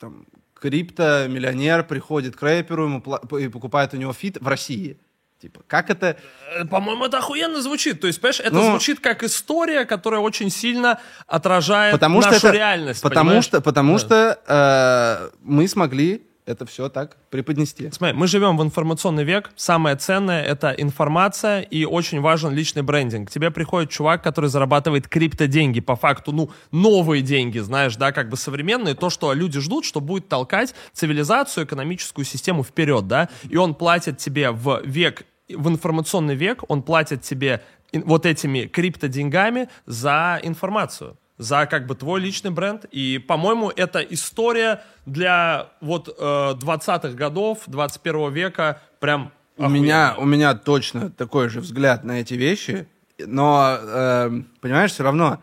там, 0.00 0.26
крипто-миллионер 0.54 1.84
приходит 1.84 2.36
к 2.36 2.42
рэперу 2.42 2.84
ему 2.84 3.00
и 3.38 3.48
покупает 3.48 3.94
у 3.94 3.96
него 3.96 4.12
фит 4.12 4.38
в 4.40 4.46
России. 4.48 4.98
Типа, 5.40 5.60
как 5.66 5.90
это... 5.90 6.16
Э, 6.54 6.64
По-моему, 6.66 7.04
это 7.06 7.18
охуенно 7.18 7.60
звучит. 7.60 8.00
То 8.00 8.06
есть, 8.06 8.20
понимаешь, 8.20 8.38
это 8.40 8.54
Ну- 8.54 8.70
звучит 8.70 9.00
как 9.00 9.24
история, 9.24 9.84
которая 9.84 10.20
очень 10.20 10.50
сильно 10.50 11.00
отражает 11.26 11.92
Потому 11.94 12.22
что 12.22 12.30
нашу 12.30 12.46
это... 12.46 12.56
реальность. 12.56 13.02
Потому 13.02 13.24
понимаешь? 13.26 13.44
что, 13.44 13.60
потому 13.60 13.92
Да. 13.94 13.98
что 13.98 14.38
э, 14.46 15.36
мы 15.42 15.66
смогли 15.66 16.22
это 16.44 16.66
все 16.66 16.88
так 16.88 17.16
преподнести. 17.30 17.90
Смотри, 17.90 18.16
мы 18.16 18.26
живем 18.26 18.56
в 18.56 18.62
информационный 18.62 19.24
век. 19.24 19.52
Самое 19.56 19.96
ценное— 19.96 20.42
это 20.44 20.74
информация, 20.76 21.60
и 21.60 21.84
очень 21.84 22.20
важен 22.20 22.52
личный 22.52 22.82
брендинг. 22.82 23.28
К 23.28 23.32
тебе 23.32 23.50
приходит 23.50 23.90
чувак, 23.90 24.22
который 24.22 24.50
зарабатывает 24.50 25.08
криптоденьги, 25.08 25.80
по 25.80 25.96
факту, 25.96 26.32
ну, 26.32 26.50
новые 26.72 27.22
деньги, 27.22 27.58
знаешь, 27.58 27.96
да, 27.96 28.12
как 28.12 28.28
бы 28.28 28.36
современные, 28.36 28.94
то, 28.94 29.10
что 29.10 29.32
люди 29.32 29.60
ждут, 29.60 29.84
что 29.84 30.00
будет 30.00 30.28
толкать 30.28 30.74
цивилизацию, 30.92 31.64
экономическую 31.64 32.24
систему 32.24 32.64
вперед, 32.64 33.06
да, 33.06 33.28
и 33.48 33.56
он 33.56 33.74
платит 33.74 34.18
тебе 34.18 34.50
в 34.50 34.82
век, 34.84 35.24
в 35.48 35.68
информационный 35.68 36.34
век, 36.34 36.64
он 36.68 36.82
платит 36.82 37.22
тебе 37.22 37.62
вот 37.92 38.26
этими 38.26 38.66
криптоденьгами 38.66 39.68
за 39.86 40.40
информацию 40.42 41.16
за 41.42 41.66
как 41.66 41.86
бы 41.86 41.94
твой 41.94 42.20
личный 42.20 42.50
бренд. 42.50 42.84
И, 42.90 43.18
по-моему, 43.18 43.70
это 43.70 44.00
история 44.00 44.82
для 45.06 45.70
вот 45.80 46.08
э, 46.08 46.12
20-х 46.22 47.10
годов, 47.10 47.62
21 47.66 48.32
века. 48.32 48.80
Прям 49.00 49.32
У 49.56 49.68
меня, 49.68 50.14
у 50.18 50.24
меня 50.24 50.54
точно 50.54 51.10
такой 51.10 51.48
же 51.48 51.60
взгляд 51.60 52.04
на 52.04 52.20
эти 52.20 52.34
вещи, 52.34 52.86
но, 53.18 53.76
э, 53.80 54.30
понимаешь, 54.60 54.92
все 54.92 55.02
равно 55.02 55.42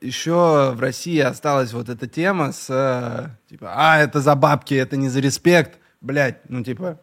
еще 0.00 0.72
в 0.74 0.80
России 0.80 1.18
осталась 1.18 1.72
вот 1.72 1.88
эта 1.88 2.08
тема 2.08 2.52
с, 2.52 2.66
э, 2.70 3.28
типа, 3.48 3.72
а, 3.74 3.98
это 3.98 4.20
за 4.20 4.34
бабки, 4.34 4.74
это 4.74 4.96
не 4.96 5.08
за 5.08 5.20
респект, 5.20 5.78
блядь, 6.00 6.40
ну, 6.48 6.64
типа, 6.64 6.98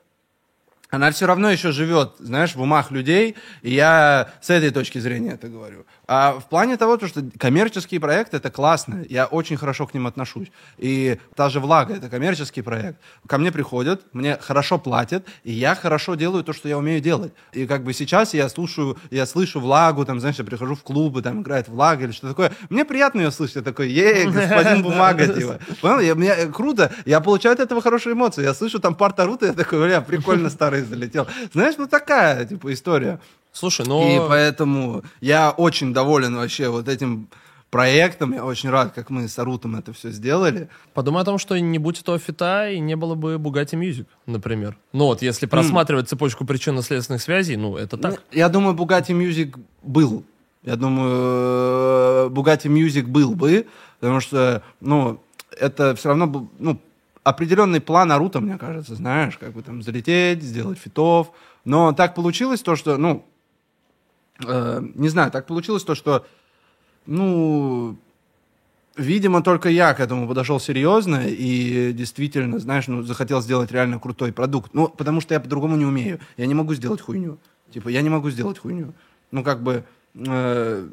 она 0.90 1.12
все 1.12 1.26
равно 1.26 1.52
еще 1.52 1.72
живет, 1.72 2.16
знаешь, 2.20 2.56
в 2.56 2.62
умах 2.62 2.92
людей, 2.92 3.36
и 3.62 3.74
я 3.74 4.30
с 4.42 4.50
этой 4.50 4.72
точки 4.72 5.00
зрения 5.00 5.32
это 5.32 5.50
говорю. 5.50 5.86
А 6.08 6.40
в 6.40 6.48
плане 6.48 6.78
того, 6.78 6.96
то, 6.96 7.08
что 7.08 7.22
коммерческие 7.38 8.00
проекты 8.00 8.38
это 8.38 8.50
классно, 8.50 9.04
я 9.10 9.26
очень 9.26 9.58
хорошо 9.58 9.86
к 9.86 9.94
ним 9.94 10.08
отношусь. 10.08 10.48
И 10.78 11.20
та 11.36 11.50
же 11.50 11.60
влага 11.60 11.96
это 11.96 12.08
коммерческий 12.08 12.62
проект. 12.62 12.98
Ко 13.28 13.38
мне 13.38 13.52
приходят, 13.52 14.06
мне 14.14 14.38
хорошо 14.38 14.78
платят, 14.78 15.28
и 15.44 15.52
я 15.52 15.76
хорошо 15.76 16.16
делаю 16.16 16.46
то, 16.46 16.54
что 16.54 16.70
я 16.70 16.78
умею 16.78 17.02
делать. 17.02 17.34
И 17.52 17.68
как 17.68 17.84
бы 17.84 17.92
сейчас 17.92 18.34
я 18.34 18.48
слушаю, 18.48 18.98
я 19.12 19.26
слышу 19.26 19.60
влагу, 19.60 20.06
там, 20.06 20.22
знаешь, 20.22 20.38
я 20.38 20.46
прихожу 20.46 20.76
в 20.76 20.84
клубы, 20.84 21.22
там 21.22 21.42
играет 21.42 21.68
влага 21.68 22.06
или 22.06 22.12
что 22.12 22.30
такое. 22.30 22.54
Мне 22.70 22.86
приятно 22.86 23.20
ее 23.20 23.32
слышать, 23.32 23.58
я 23.58 23.62
такой, 23.62 23.90
ей, 23.90 24.28
господин 24.32 24.84
бумага, 24.84 25.28
типа. 25.28 25.60
Понял? 25.82 26.00
Я, 26.00 26.16
мне 26.16 26.30
э, 26.30 26.48
круто, 26.48 26.90
я 27.06 27.20
получаю 27.20 27.54
от 27.54 27.60
этого 27.60 27.82
хорошие 27.82 28.14
эмоции. 28.14 28.44
Я 28.44 28.54
слышу 28.54 28.80
там 28.80 28.96
пар 28.96 29.12
Тарута, 29.12 29.48
я 29.48 29.54
такой, 29.54 29.86
бля, 29.86 30.00
прикольно 30.00 30.50
старый 30.50 30.84
залетел. 30.84 31.28
Знаешь, 31.52 31.76
ну 31.78 31.86
такая, 31.86 32.46
типа, 32.46 32.72
история. 32.72 33.20
Слушай, 33.58 33.88
ну... 33.88 34.08
И 34.08 34.30
поэтому 34.30 35.04
я 35.20 35.50
очень 35.50 35.92
доволен 35.92 36.36
вообще 36.36 36.70
вот 36.70 36.88
этим 36.88 37.28
проектом. 37.72 38.34
Я 38.34 38.46
очень 38.46 38.70
рад, 38.70 38.94
как 38.94 39.10
мы 39.10 39.28
с 39.28 39.40
Арутом 39.40 39.76
это 39.76 39.94
все 39.94 40.12
сделали. 40.12 40.70
Подумай 40.94 41.24
о 41.24 41.26
том, 41.26 41.40
что 41.40 41.60
не 41.60 41.80
будь 41.80 42.00
этого 42.00 42.20
фита, 42.20 42.70
и 42.70 42.80
не 42.80 42.96
было 42.96 43.16
бы 43.16 43.36
Bugatti 43.36 43.74
Music, 43.74 44.06
например. 44.28 44.78
Ну 44.94 45.06
вот, 45.06 45.24
если 45.24 45.48
просматривать 45.48 46.08
цепочку 46.08 46.46
причинно-следственных 46.46 47.20
связей, 47.22 47.58
ну, 47.58 47.76
это 47.78 47.98
так. 47.98 48.12
Ну, 48.12 48.20
Я 48.32 48.50
думаю, 48.50 48.76
Bugatti 48.76 49.12
Music 49.12 49.60
был. 49.82 50.24
Я 50.64 50.76
думаю, 50.76 51.12
э, 51.12 52.30
Bugatti 52.30 52.68
Music 52.68 53.08
был 53.08 53.34
бы, 53.34 53.66
потому 54.00 54.20
что, 54.20 54.62
ну, 54.82 55.20
это 55.60 55.96
все 55.96 56.10
равно 56.10 56.28
был, 56.28 56.50
ну, 56.60 56.80
определенный 57.24 57.82
план 57.82 58.12
Арута, 58.12 58.40
мне 58.40 58.58
кажется, 58.60 58.94
знаешь, 58.94 59.38
как 59.38 59.54
бы 59.54 59.64
там 59.64 59.82
залететь, 59.82 60.44
сделать 60.44 60.78
фитов. 60.78 61.32
Но 61.66 61.92
так 61.92 62.16
получилось 62.16 62.62
то, 62.62 62.76
что, 62.76 62.98
ну, 62.98 63.26
э, 64.46 64.82
не 64.96 65.10
знаю, 65.10 65.32
так 65.32 65.46
получилось 65.46 65.84
то, 65.84 65.96
что, 65.96 66.26
ну, 67.06 67.98
видимо, 68.96 69.42
только 69.42 69.70
я 69.70 69.94
к 69.94 70.00
этому 70.00 70.28
подошел 70.28 70.60
серьезно 70.60 71.28
и 71.28 71.94
действительно, 71.94 72.60
знаешь, 72.60 72.88
ну, 72.88 73.04
захотел 73.04 73.42
сделать 73.42 73.72
реально 73.72 74.00
крутой 74.00 74.32
продукт. 74.32 74.74
Ну, 74.74 74.88
потому 74.88 75.22
что 75.22 75.34
я 75.34 75.40
по-другому 75.40 75.76
не 75.76 75.86
умею. 75.86 76.20
Я 76.38 76.46
не 76.46 76.54
могу 76.54 76.74
сделать 76.76 77.02
хуйню. 77.02 77.38
Типа, 77.72 77.90
я 77.90 78.02
не 78.02 78.10
могу 78.10 78.30
сделать 78.30 78.60
хуйню. 78.60 78.94
Ну, 79.32 79.44
как 79.44 79.62
бы... 79.62 79.84
э, 80.16 80.88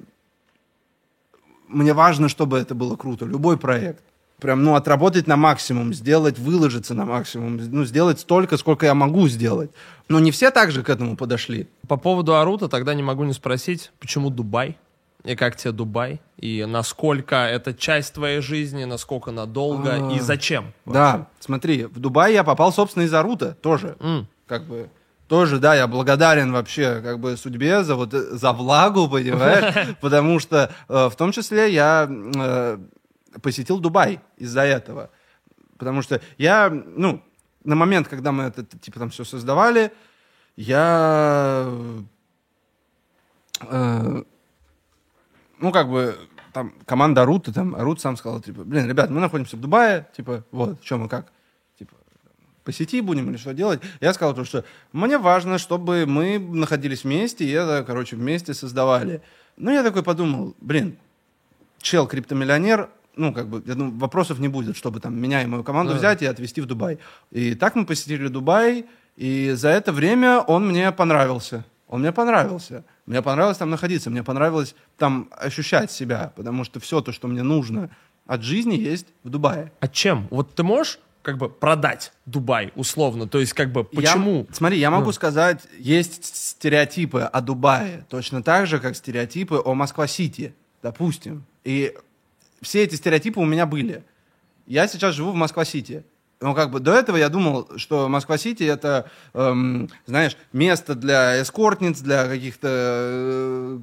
мне 1.69 1.93
важно, 1.95 2.29
чтобы 2.29 2.59
это 2.59 2.75
было 2.75 2.97
круто. 2.97 3.27
Любой 3.27 3.57
проект. 3.57 4.03
Прям, 4.40 4.65
ну, 4.65 4.74
отработать 4.74 5.27
на 5.27 5.36
максимум, 5.36 5.94
сделать, 5.94 6.39
выложиться 6.39 6.94
на 6.94 7.05
максимум, 7.05 7.56
ну, 7.56 7.85
сделать 7.85 8.20
столько, 8.20 8.56
сколько 8.56 8.86
я 8.86 8.94
могу 8.94 9.28
сделать. 9.28 9.70
Но 10.09 10.20
не 10.20 10.31
все 10.31 10.51
так 10.51 10.70
же 10.70 10.82
к 10.82 10.90
этому 10.90 11.16
подошли. 11.16 11.69
По 11.89 11.97
поводу 11.97 12.36
Арута 12.36 12.69
тогда 12.69 12.94
не 12.94 13.02
могу 13.02 13.24
не 13.24 13.32
спросить, 13.32 13.93
почему 14.01 14.31
Дубай? 14.31 14.77
И 15.24 15.36
как 15.36 15.56
тебе 15.56 15.73
Дубай? 15.73 16.20
И 16.36 16.66
насколько 16.69 17.36
это 17.36 17.73
часть 17.73 18.12
твоей 18.12 18.40
жизни, 18.40 18.85
насколько 18.85 19.31
надолго 19.31 20.11
и 20.11 20.20
зачем? 20.20 20.74
Да, 20.85 21.28
смотри, 21.40 21.85
в 21.86 21.98
Дубай 21.98 22.35
я 22.35 22.44
попал, 22.44 22.73
собственно, 22.73 23.05
из 23.05 23.15
Арута 23.15 23.56
тоже. 23.62 23.97
М. 24.01 24.27
Как 24.47 24.65
бы 24.65 24.90
тоже, 25.28 25.59
да, 25.59 25.74
я 25.74 25.86
благодарен 25.86 26.52
вообще 26.52 27.01
как 27.02 27.19
бы 27.19 27.39
судьбе 27.39 27.82
за 27.82 27.94
вот 27.94 28.12
за 28.12 28.52
влагу, 28.52 29.09
понимаешь? 29.09 29.97
Потому 30.02 30.39
что 30.39 30.70
э, 30.89 31.09
в 31.09 31.16
том 31.16 31.32
числе 31.32 31.73
я 31.73 32.06
э, 32.11 32.78
посетил 33.43 33.78
Дубай 33.81 34.20
из-за 34.36 34.62
этого. 34.62 35.11
Потому 35.78 36.02
что 36.02 36.20
я, 36.39 36.70
ну, 36.70 37.23
на 37.65 37.74
момент, 37.74 38.09
когда 38.09 38.32
мы 38.32 38.44
это, 38.44 38.65
типа, 38.65 38.98
там 38.98 39.11
все 39.11 39.24
создавали, 39.24 39.93
я 40.56 41.69
э, 43.61 44.23
ну, 45.59 45.73
как 45.73 45.89
бы, 45.89 46.16
там, 46.52 46.74
команда 46.85 47.23
Арута, 47.23 47.52
там, 47.52 47.74
Арут 47.74 48.01
сам 48.01 48.16
сказал, 48.16 48.40
типа, 48.40 48.65
блин, 48.65 48.89
ребят, 48.89 49.11
мы 49.11 49.20
находимся 49.20 49.56
в 49.56 49.61
Дубае, 49.61 50.06
типа, 50.16 50.44
вот, 50.51 50.85
что 50.85 50.98
мы 50.98 51.09
как, 51.09 51.32
типа, 51.78 51.94
по 52.65 52.73
сети 52.73 53.01
будем 53.01 53.31
или 53.31 53.36
что 53.36 53.55
делать? 53.55 53.81
Я 54.01 54.12
сказал 54.15 54.35
то, 54.35 54.44
что 54.44 54.65
мне 54.93 55.19
важно, 55.19 55.59
чтобы 55.59 56.06
мы 56.06 56.39
находились 56.39 57.05
вместе, 57.05 57.44
и 57.44 57.51
это, 57.51 57.85
короче, 57.85 58.16
вместе 58.16 58.55
создавали. 58.55 59.23
Ну, 59.56 59.70
я 59.70 59.82
такой 59.82 60.02
подумал, 60.02 60.55
блин, 60.61 60.98
чел 61.78 62.06
криптомиллионер, 62.06 62.90
ну, 63.16 63.32
как 63.32 63.49
бы, 63.49 63.62
я 63.66 63.74
думаю, 63.74 63.97
вопросов 63.99 64.39
не 64.39 64.49
будет, 64.49 64.77
чтобы 64.77 65.01
там 65.01 65.16
меня 65.20 65.43
и 65.43 65.47
мою 65.47 65.62
команду 65.65 65.93
Да. 65.93 65.99
взять 65.99 66.23
и 66.23 66.27
отвезти 66.27 66.61
в 66.61 66.66
Дубай. 66.66 66.99
И 67.31 67.55
так 67.55 67.74
мы 67.77 67.86
посетили 67.86 68.28
Дубай, 68.28 68.86
и 69.16 69.53
за 69.55 69.69
это 69.69 69.93
время 69.93 70.41
он 70.41 70.69
мне 70.69 70.91
понравился. 70.93 71.65
Он 71.86 72.01
мне 72.01 72.12
понравился. 72.12 72.85
Мне 73.07 73.23
понравилось 73.23 73.59
там 73.59 73.70
находиться, 73.70 74.11
мне 74.11 74.23
понравилось 74.24 74.74
там 74.99 75.28
ощущать 75.31 75.91
себя, 75.93 76.32
потому 76.35 76.65
что 76.65 76.81
все 76.81 77.01
то, 77.01 77.12
что 77.12 77.28
мне 77.28 77.43
нужно 77.43 77.91
от 78.27 78.43
жизни, 78.43 78.74
есть 78.77 79.07
в 79.23 79.28
Дубае. 79.28 79.70
А 79.81 79.86
чем? 79.89 80.27
Вот 80.31 80.55
ты 80.55 80.62
можешь 80.62 80.99
как 81.23 81.36
бы 81.39 81.49
продать 81.49 82.12
Дубай 82.27 82.73
условно? 82.74 83.28
То 83.28 83.39
есть 83.39 83.53
как 83.53 83.70
бы 83.70 83.86
Я- 83.93 84.01
почему? 84.01 84.47
смотри, 84.51 84.78
я 84.78 84.91
могу 84.91 85.07
Ну. 85.07 85.12
сказать, 85.12 85.61
есть 85.78 86.35
стереотипы 86.35 87.20
о 87.20 87.41
Дубае, 87.43 88.05
точно 88.09 88.43
так 88.43 88.66
же, 88.66 88.78
как 88.81 88.97
стереотипы 88.97 89.61
о 89.62 89.74
Москва-Сити, 89.74 90.55
допустим. 90.82 91.45
И 91.65 91.95
все 92.65 92.82
эти 92.82 92.97
стереотипы 92.97 93.41
у 93.41 93.45
меня 93.45 93.66
были. 93.66 94.03
Я 94.66 94.89
сейчас 94.89 95.15
живу 95.15 95.31
в 95.31 95.35
Москва-Сити. 95.35 96.05
Но 96.41 96.53
как 96.55 96.70
бы 96.70 96.81
до 96.81 96.93
этого 96.95 97.16
я 97.16 97.28
думал, 97.28 97.69
что 97.77 98.09
Москва-Сити 98.09 98.65
это, 98.65 99.09
эм, 99.35 99.89
знаешь, 100.07 100.36
место 100.53 100.95
для 100.95 101.41
эскортниц, 101.41 102.01
для 102.01 102.27
каких-то, 102.27 102.69
э, 102.70 103.78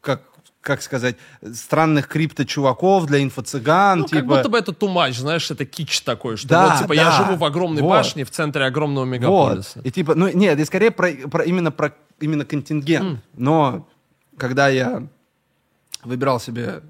как, 0.00 0.22
как 0.60 0.82
сказать, 0.82 1.16
странных 1.54 2.06
крипто-чуваков, 2.06 3.06
для 3.06 3.22
инфо-цыган. 3.22 4.00
Ну, 4.00 4.04
типа... 4.04 4.16
как 4.20 4.26
будто 4.26 4.48
бы 4.50 4.58
это 4.58 4.72
тумач, 4.72 5.16
знаешь, 5.16 5.50
это 5.50 5.64
кич 5.64 6.02
такой, 6.02 6.36
что 6.36 6.48
Да, 6.48 6.68
вот, 6.68 6.82
типа, 6.82 6.92
я 6.92 7.04
да. 7.06 7.12
живу 7.24 7.36
в 7.36 7.44
огромной 7.44 7.82
Вот. 7.82 7.88
башне 7.88 8.24
в 8.24 8.30
центре 8.30 8.64
огромного 8.64 9.04
мегаполиса. 9.04 9.72
Вот. 9.78 9.86
И 9.86 9.90
типа, 9.90 10.14
ну 10.14 10.28
нет, 10.28 10.58
и 10.60 10.64
скорее 10.64 10.90
про, 10.90 11.10
про- 11.12 11.44
именно 11.44 11.72
про 11.72 11.94
именно 12.20 12.44
контингент. 12.44 13.20
Но 13.34 13.88
когда 14.36 14.68
я 14.68 15.08
выбирал 16.04 16.38
себе 16.38 16.82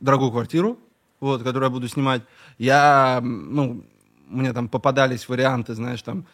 дорогую 0.00 0.30
квартиру, 0.30 0.78
вот, 1.20 1.42
которую 1.42 1.64
я 1.64 1.70
буду 1.70 1.88
снимать, 1.88 2.22
я, 2.58 3.20
ну, 3.22 3.84
мне 4.28 4.52
там 4.52 4.68
попадались 4.68 5.28
варианты, 5.28 5.74
знаешь, 5.74 6.02
там 6.02 6.26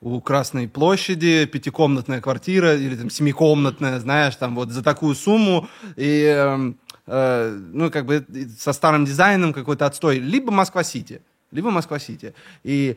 у 0.00 0.20
Красной 0.20 0.66
площади 0.66 1.44
пятикомнатная 1.44 2.20
квартира 2.20 2.74
или 2.74 2.96
там 2.96 3.10
семикомнатная, 3.10 3.98
знаешь, 4.00 4.36
там 4.36 4.54
вот 4.54 4.70
за 4.70 4.82
такую 4.82 5.14
сумму. 5.14 5.68
И 5.96 6.24
эм, 6.24 6.78
э, 7.06 7.58
ну 7.72 7.90
как 7.90 8.06
бы 8.06 8.24
со 8.58 8.72
старым 8.72 9.04
дизайном 9.04 9.52
какой-то 9.52 9.86
отстой, 9.86 10.18
либо 10.18 10.50
Москва-Сити, 10.50 11.20
либо 11.50 11.70
Москва-Сити. 11.70 12.34
И 12.64 12.96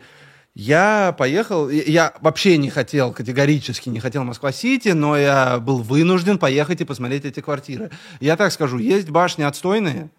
я 0.56 1.16
поехал, 1.18 1.70
я 1.70 2.14
вообще 2.22 2.58
не 2.58 2.70
хотел, 2.70 3.12
категорически 3.12 3.90
не 3.90 4.00
хотел 4.00 4.24
Москва-Сити, 4.24 4.90
но 4.90 5.18
я 5.18 5.60
был 5.60 5.80
вынужден 5.80 6.38
поехать 6.38 6.82
и 6.82 6.86
посмотреть 6.86 7.26
эти 7.26 7.40
квартиры. 7.40 7.90
Я 8.20 8.38
так 8.38 8.52
скажу, 8.52 8.78
есть 8.78 9.10
башни 9.10 9.44
отстойные, 9.44 10.10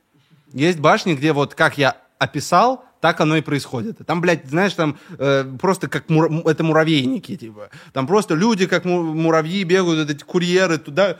есть 0.52 0.80
башни, 0.80 1.14
где 1.14 1.32
вот 1.32 1.54
как 1.54 1.78
я 1.78 1.96
описал, 2.18 2.84
так 3.00 3.20
оно 3.20 3.36
и 3.36 3.42
происходит. 3.42 3.98
Там, 4.06 4.20
блядь, 4.20 4.46
знаешь, 4.48 4.72
там 4.72 4.98
э, 5.18 5.44
просто 5.60 5.88
как 5.88 6.08
мура- 6.08 6.28
м- 6.28 6.46
это 6.46 6.64
муравейники, 6.64 7.36
типа. 7.36 7.68
Там 7.92 8.06
просто 8.06 8.34
люди, 8.34 8.66
как 8.66 8.84
му- 8.86 9.02
муравьи, 9.14 9.62
бегают, 9.62 10.08
эти 10.10 10.24
курьеры 10.24 10.78
туда, 10.78 11.18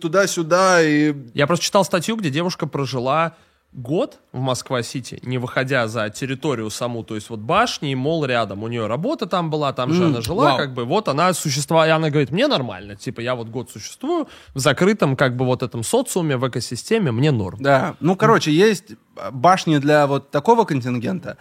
туда-сюда, 0.00 0.82
и 0.82 1.14
Я 1.34 1.46
просто 1.46 1.64
читал 1.64 1.84
статью, 1.84 2.16
где 2.16 2.30
девушка 2.30 2.66
прожила 2.66 3.36
год 3.76 4.18
в 4.32 4.40
Москва-Сити, 4.40 5.20
не 5.22 5.38
выходя 5.38 5.86
за 5.86 6.08
территорию 6.08 6.70
саму, 6.70 7.04
то 7.04 7.14
есть 7.14 7.28
вот 7.30 7.40
башни 7.40 7.92
и 7.92 7.94
мол 7.94 8.24
рядом. 8.24 8.62
У 8.62 8.68
нее 8.68 8.86
работа 8.86 9.26
там 9.26 9.50
была, 9.50 9.72
там 9.72 9.92
же 9.92 10.02
М, 10.02 10.08
она 10.08 10.20
жила, 10.22 10.44
вау. 10.44 10.56
как 10.56 10.72
бы 10.72 10.84
вот 10.84 11.08
она 11.08 11.32
существовала, 11.34 11.86
и 11.86 11.90
она 11.90 12.08
говорит, 12.08 12.30
мне 12.30 12.46
нормально, 12.48 12.96
типа 12.96 13.20
я 13.20 13.34
вот 13.34 13.48
год 13.48 13.70
существую 13.70 14.28
в 14.54 14.58
закрытом 14.58 15.14
как 15.14 15.36
бы 15.36 15.44
вот 15.44 15.62
этом 15.62 15.82
социуме, 15.82 16.36
в 16.38 16.48
экосистеме, 16.48 17.12
мне 17.12 17.30
норм. 17.30 17.58
Да, 17.60 17.96
ну, 18.00 18.16
короче, 18.16 18.50
есть 18.50 18.94
башни 19.30 19.76
для 19.78 20.06
вот 20.06 20.30
такого 20.30 20.64
контингента, 20.64 21.36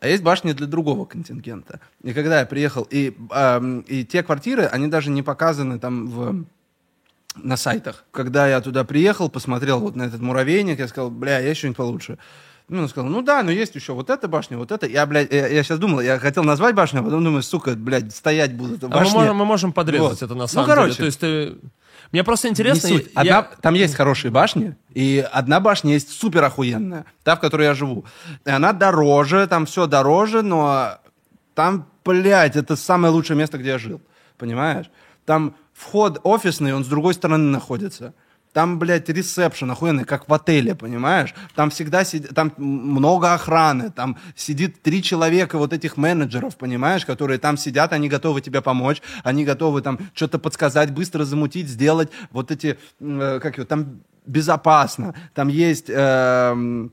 а 0.00 0.08
есть 0.08 0.22
башни 0.22 0.52
для 0.52 0.66
другого 0.66 1.04
контингента. 1.04 1.80
И 2.02 2.12
когда 2.12 2.40
я 2.40 2.46
приехал, 2.46 2.86
и, 2.90 3.16
ам, 3.30 3.80
и 3.80 4.04
те 4.04 4.22
квартиры, 4.22 4.64
они 4.64 4.88
даже 4.88 5.10
не 5.10 5.22
показаны 5.22 5.78
там 5.78 6.06
в, 6.08 6.44
на 7.42 7.56
сайтах. 7.56 8.04
Когда 8.10 8.48
я 8.48 8.60
туда 8.60 8.84
приехал, 8.84 9.28
посмотрел 9.28 9.80
вот 9.80 9.96
на 9.96 10.04
этот 10.04 10.20
муравейник, 10.20 10.78
я 10.78 10.88
сказал, 10.88 11.10
бля, 11.10 11.38
есть 11.38 11.58
что-нибудь 11.58 11.76
получше. 11.76 12.18
Ну, 12.68 12.82
он 12.82 12.88
сказал, 12.90 13.08
ну 13.10 13.22
да, 13.22 13.42
но 13.42 13.50
есть 13.50 13.74
еще 13.74 13.94
вот 13.94 14.10
эта 14.10 14.28
башня, 14.28 14.58
вот 14.58 14.70
эта. 14.72 14.86
Я, 14.86 15.06
блядь, 15.06 15.32
я, 15.32 15.62
сейчас 15.62 15.78
думал, 15.78 16.00
я 16.00 16.18
хотел 16.18 16.44
назвать 16.44 16.74
башню, 16.74 17.00
а 17.00 17.02
потом 17.02 17.24
думаю, 17.24 17.42
сука, 17.42 17.70
блядь, 17.74 18.14
стоять 18.14 18.54
будут 18.54 18.82
в 18.82 18.86
А 18.94 19.00
мы 19.00 19.08
можем, 19.10 19.36
мы 19.36 19.44
можем 19.46 19.72
подрезать 19.72 20.10
Вот. 20.20 20.22
это 20.22 20.34
на 20.34 20.40
Ну, 20.42 20.46
самом 20.48 20.66
короче. 20.68 20.88
деле. 20.88 20.98
То 20.98 21.04
есть 21.06 21.20
ты... 21.20 21.56
Мне 22.12 22.24
просто 22.24 22.48
Не 22.48 22.52
интересно... 22.52 22.88
суть. 22.88 23.06
я- 23.14 23.20
Одна- 23.38 23.48
Там 23.62 23.74
есть 23.74 23.94
хорошие 23.94 24.30
башни, 24.30 24.76
и 24.92 25.26
одна 25.32 25.60
башня 25.60 25.92
есть 25.94 26.10
супер 26.12 26.44
охуенная, 26.44 27.04
та, 27.22 27.36
в 27.36 27.40
которой 27.40 27.64
я 27.64 27.74
живу. 27.74 28.04
И 28.46 28.50
она 28.50 28.72
дороже, 28.74 29.46
там 29.46 29.64
все 29.66 29.86
дороже, 29.86 30.42
но 30.42 30.98
там, 31.54 31.86
блядь, 32.04 32.56
это 32.56 32.76
самое 32.76 33.12
лучшее 33.12 33.36
место, 33.36 33.56
где 33.58 33.70
я 33.70 33.78
жил. 33.78 34.00
Понимаешь? 34.38 34.90
Там 35.26 35.54
вход 35.78 36.20
офисный, 36.24 36.74
он 36.74 36.84
с 36.84 36.88
другой 36.88 37.14
стороны 37.14 37.50
находится. 37.50 38.14
Там, 38.52 38.78
блядь, 38.78 39.08
ресепшн 39.08 39.70
охуенный, 39.70 40.04
как 40.04 40.28
в 40.28 40.34
отеле, 40.34 40.74
понимаешь? 40.74 41.34
Там 41.54 41.70
всегда 41.70 42.02
сидит, 42.02 42.34
там 42.34 42.52
много 42.56 43.34
охраны, 43.34 43.90
там 43.90 44.16
сидит 44.34 44.82
три 44.82 45.02
человека 45.02 45.58
вот 45.58 45.72
этих 45.72 45.96
менеджеров, 45.96 46.56
понимаешь, 46.56 47.04
которые 47.04 47.38
там 47.38 47.56
сидят, 47.56 47.92
они 47.92 48.08
готовы 48.08 48.40
тебе 48.40 48.62
помочь, 48.62 49.02
они 49.22 49.44
готовы 49.44 49.82
там 49.82 49.98
что-то 50.14 50.38
подсказать, 50.38 50.90
быстро 50.92 51.24
замутить, 51.24 51.68
сделать. 51.68 52.08
Вот 52.30 52.50
эти, 52.50 52.78
э, 53.00 53.40
как 53.40 53.58
его, 53.58 53.66
там 53.66 54.00
безопасно, 54.26 55.14
там 55.34 55.48
есть... 55.48 55.86
эм, 55.88 56.92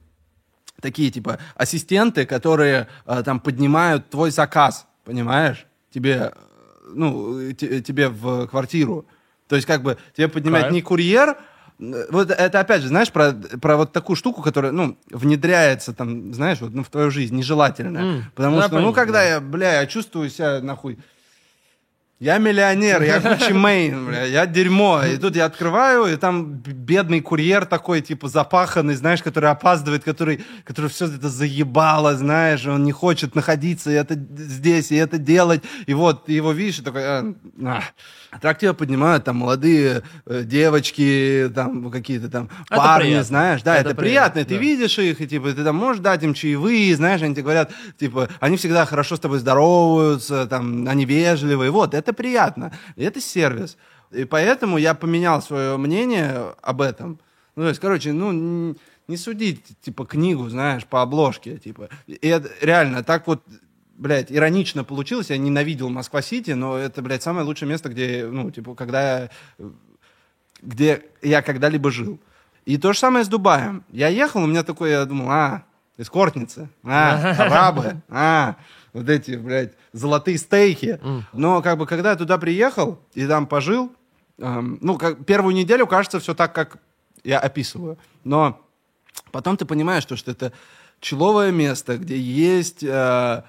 такие 0.81 1.09
типа 1.09 1.39
ассистенты, 1.55 2.25
которые 2.25 2.87
э, 3.05 3.23
там 3.23 3.39
поднимают 3.39 4.09
твой 4.09 4.29
заказ, 4.29 4.85
понимаешь? 5.03 5.65
Тебе, 5.91 6.33
э, 6.33 6.44
ну, 6.93 7.51
те- 7.53 7.81
тебе 7.81 8.09
в 8.09 8.47
квартиру. 8.47 9.05
То 9.47 9.55
есть 9.55 9.67
как 9.67 9.83
бы 9.83 9.97
тебе 10.15 10.27
поднимает 10.27 10.65
Кайф. 10.65 10.73
не 10.73 10.81
курьер, 10.81 11.37
вот 12.09 12.31
это 12.31 12.59
опять 12.59 12.81
же, 12.81 12.87
знаешь, 12.87 13.11
про, 13.11 13.33
про 13.33 13.75
вот 13.77 13.91
такую 13.91 14.15
штуку, 14.15 14.41
которая, 14.41 14.71
ну, 14.71 14.97
внедряется 15.11 15.93
там, 15.93 16.33
знаешь, 16.33 16.61
вот, 16.61 16.73
ну, 16.73 16.83
в 16.83 16.89
твою 16.89 17.11
жизнь, 17.11 17.35
нежелательно. 17.35 17.97
М, 17.97 18.23
Потому 18.33 18.61
что, 18.61 18.79
ну, 18.79 18.93
когда 18.93 19.19
да. 19.19 19.23
я, 19.25 19.39
бля, 19.41 19.81
я 19.81 19.85
чувствую 19.85 20.29
себя, 20.29 20.61
нахуй, 20.61 20.97
я 22.19 22.37
миллионер, 22.37 23.03
я 23.03 23.19
Гуччи 23.35 23.51
Мейн, 23.51 24.05
бля, 24.05 24.23
я 24.23 24.45
дерьмо. 24.45 25.03
И 25.03 25.17
тут 25.17 25.35
я 25.35 25.45
открываю, 25.45 26.05
и 26.05 26.15
там 26.15 26.53
бедный 26.55 27.19
курьер 27.19 27.65
такой, 27.65 28.01
типа, 28.01 28.29
запаханный, 28.29 28.95
знаешь, 28.95 29.21
который 29.21 29.49
опаздывает, 29.49 30.03
который, 30.03 30.43
который 30.63 30.89
все 30.89 31.07
это 31.07 31.27
заебало, 31.27 32.15
знаешь, 32.15 32.65
он 32.65 32.85
не 32.85 32.93
хочет 32.93 33.35
находиться 33.35 33.91
и 33.91 33.95
это 33.95 34.15
здесь, 34.15 34.91
и 34.91 34.95
это 34.95 35.17
делать. 35.17 35.61
И 35.87 35.93
вот 35.93 36.25
ты 36.25 36.33
его 36.33 36.53
видишь, 36.53 36.79
и 36.79 36.83
такой, 36.83 37.03
а, 37.03 37.35
а. 37.63 37.83
А 38.41 38.53
тебя 38.53 38.73
поднимают 38.73 39.23
там 39.23 39.37
молодые 39.37 40.03
э, 40.25 40.43
девочки, 40.43 41.49
там 41.53 41.89
какие-то 41.89 42.29
там 42.29 42.49
Это 42.69 42.75
парни, 42.75 43.03
приятно. 43.05 43.23
знаешь, 43.23 43.61
да, 43.63 43.77
Это 43.77 43.89
это, 43.89 43.95
приятно, 43.95 44.33
приятно, 44.33 44.49
ты 44.49 44.55
да. 44.55 44.61
видишь 44.61 44.99
их, 44.99 45.21
и 45.21 45.27
типа 45.27 45.53
ты 45.53 45.63
там 45.63 45.75
можешь 45.75 46.01
дать 46.01 46.23
им 46.23 46.33
чаевые, 46.33 46.95
знаешь, 46.95 47.21
они 47.21 47.33
тебе 47.33 47.43
говорят, 47.43 47.71
типа, 47.97 48.29
они 48.39 48.57
всегда 48.57 48.85
хорошо 48.85 49.15
с 49.15 49.19
тобой 49.19 49.39
здороваются, 49.39 50.47
там, 50.47 50.87
они 50.87 51.05
вежливые, 51.05 51.71
вот, 51.71 51.93
это 51.93 52.04
приятно, 52.13 52.71
и 52.95 53.03
это 53.03 53.21
сервис. 53.21 53.77
И 54.11 54.25
поэтому 54.25 54.77
я 54.77 54.93
поменял 54.93 55.41
свое 55.41 55.77
мнение 55.77 56.55
об 56.61 56.81
этом. 56.81 57.19
Ну, 57.55 57.63
то 57.63 57.69
есть, 57.69 57.81
короче, 57.81 58.11
ну, 58.13 58.75
не 59.07 59.17
судить, 59.17 59.61
типа, 59.81 60.05
книгу, 60.05 60.47
знаешь, 60.49 60.85
по 60.85 61.01
обложке, 61.01 61.57
типа. 61.57 61.89
И 62.07 62.27
это 62.27 62.49
реально 62.61 63.03
так 63.03 63.27
вот, 63.27 63.43
блядь, 63.95 64.31
иронично 64.31 64.83
получилось. 64.83 65.29
Я 65.29 65.37
ненавидел 65.37 65.89
Москва-Сити, 65.89 66.51
но 66.51 66.77
это, 66.77 67.01
блядь, 67.01 67.23
самое 67.23 67.45
лучшее 67.45 67.69
место, 67.69 67.89
где, 67.89 68.27
ну, 68.31 68.51
типа, 68.51 68.75
когда 68.75 69.19
я 69.19 69.29
где 70.61 71.03
я 71.21 71.41
когда-либо 71.41 71.91
жил. 71.91 72.19
И 72.65 72.77
то 72.77 72.93
же 72.93 72.99
самое 72.99 73.23
с 73.23 73.27
Дубаем. 73.27 73.83
Я 73.91 74.07
ехал, 74.07 74.43
у 74.43 74.47
меня 74.47 74.63
такой, 74.63 74.91
я 74.91 75.05
думал, 75.05 75.29
а, 75.29 75.63
эскортницы, 75.97 76.69
а, 76.83 77.31
арабы, 77.37 78.01
а, 78.09 78.55
вот 78.95 79.09
эти, 79.09 79.31
блядь, 79.31 79.73
золотые 79.91 80.37
стейки. 80.37 80.99
Но 81.33 81.61
как 81.61 81.77
бы, 81.77 81.85
когда 81.85 82.11
я 82.11 82.15
туда 82.15 82.37
приехал 82.37 82.97
и 83.13 83.27
там 83.27 83.45
пожил, 83.45 83.91
эм, 84.37 84.77
ну, 84.81 84.97
как, 84.97 85.25
первую 85.25 85.53
неделю 85.53 85.85
кажется 85.85 86.21
все 86.21 86.33
так, 86.33 86.55
как 86.55 86.77
я 87.25 87.39
описываю. 87.39 87.97
Но 88.23 88.61
потом 89.31 89.57
ты 89.57 89.65
понимаешь, 89.65 90.03
что, 90.03 90.15
что 90.15 90.31
это 90.31 90.53
человое 91.01 91.51
место, 91.51 91.97
где 91.97 92.17
есть 92.17 92.83
э, 92.83 93.43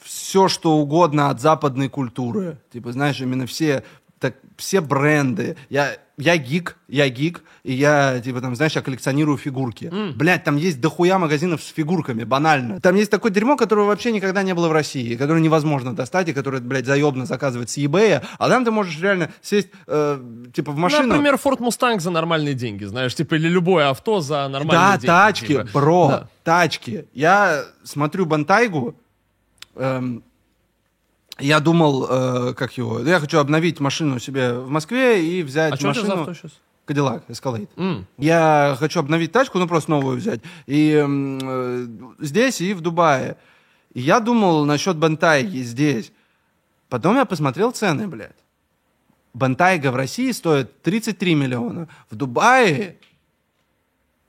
все, 0.00 0.48
что 0.48 0.76
угодно 0.76 1.30
от 1.30 1.40
западной 1.40 1.88
культуры. 1.88 2.58
Типа, 2.72 2.92
знаешь, 2.92 3.20
именно 3.20 3.46
все 3.46 3.82
так 4.20 4.34
все 4.56 4.80
бренды. 4.80 5.56
Я, 5.70 5.96
я 6.16 6.36
гик, 6.36 6.76
я 6.88 7.08
гик, 7.08 7.42
и 7.62 7.72
я, 7.72 8.20
типа, 8.20 8.40
там, 8.40 8.56
знаешь, 8.56 8.72
я 8.74 8.82
коллекционирую 8.82 9.38
фигурки. 9.38 9.92
Блядь, 10.16 10.42
там 10.44 10.56
есть 10.56 10.80
дохуя 10.80 11.18
магазинов 11.18 11.62
с 11.62 11.68
фигурками, 11.72 12.24
банально. 12.24 12.80
Там 12.80 12.96
есть 12.96 13.10
такое 13.10 13.30
дерьмо, 13.30 13.56
которого 13.56 13.86
вообще 13.86 14.10
никогда 14.10 14.42
не 14.42 14.54
было 14.54 14.68
в 14.68 14.72
России, 14.72 15.14
которое 15.16 15.40
невозможно 15.40 15.94
достать, 15.94 16.28
и 16.28 16.32
которое, 16.32 16.60
блядь, 16.60 16.86
заебно 16.86 17.26
заказывать 17.26 17.70
с 17.70 17.78
eBay, 17.78 18.24
а 18.38 18.48
там 18.48 18.64
ты 18.64 18.70
можешь 18.70 18.98
реально 19.00 19.30
сесть, 19.42 19.68
э, 19.86 20.20
типа, 20.52 20.72
в 20.72 20.76
машину. 20.76 21.02
Ну, 21.02 21.08
Например, 21.14 21.34
Ford 21.36 21.58
Mustang 21.58 22.00
за 22.00 22.10
нормальные 22.10 22.54
деньги, 22.54 22.84
знаешь, 22.84 23.14
типа, 23.14 23.36
или 23.36 23.48
любое 23.48 23.88
авто 23.90 24.20
за 24.20 24.48
нормальные 24.48 24.70
Да, 24.72 24.92
деньги. 24.94 25.06
тачки, 25.06 25.46
типа. 25.46 25.68
бро, 25.72 26.08
Да. 26.08 26.28
тачки. 26.42 27.04
Я 27.12 27.64
смотрю 27.84 28.26
Бантайгу, 28.26 28.96
эм, 29.76 30.24
я 31.38 31.60
думал, 31.60 32.06
э, 32.08 32.54
как 32.54 32.76
его, 32.78 33.00
я 33.00 33.20
хочу 33.20 33.38
обновить 33.38 33.80
машину 33.80 34.18
себе 34.18 34.54
в 34.54 34.68
Москве 34.70 35.24
и 35.24 35.42
взять 35.42 35.74
А 35.74 35.76
что 35.76 35.90
у 35.90 35.92
тебя 35.92 36.02
за 36.02 36.08
машину... 36.08 36.22
авто 36.22 36.34
сейчас? 36.34 36.60
Кадиллак, 36.84 37.24
Escalade. 37.28 38.04
Я 38.16 38.76
хочу 38.78 39.00
обновить 39.00 39.30
тачку, 39.30 39.58
ну 39.58 39.68
просто 39.68 39.90
новую 39.90 40.16
взять. 40.16 40.40
И 40.66 41.04
э, 41.06 41.86
здесь, 42.18 42.60
и 42.60 42.72
в 42.72 42.80
Дубае. 42.80 43.36
И 43.92 44.00
я 44.00 44.20
думал 44.20 44.64
насчет 44.64 44.96
Бантайги 44.96 45.62
здесь. 45.62 46.12
Потом 46.88 47.16
я 47.16 47.24
посмотрел 47.24 47.72
цены, 47.72 48.08
блядь. 48.08 48.32
Бантайга 49.34 49.90
в 49.90 49.96
России 49.96 50.30
стоит 50.32 50.80
33 50.82 51.34
миллиона. 51.34 51.88
В 52.10 52.16
Дубае 52.16 52.96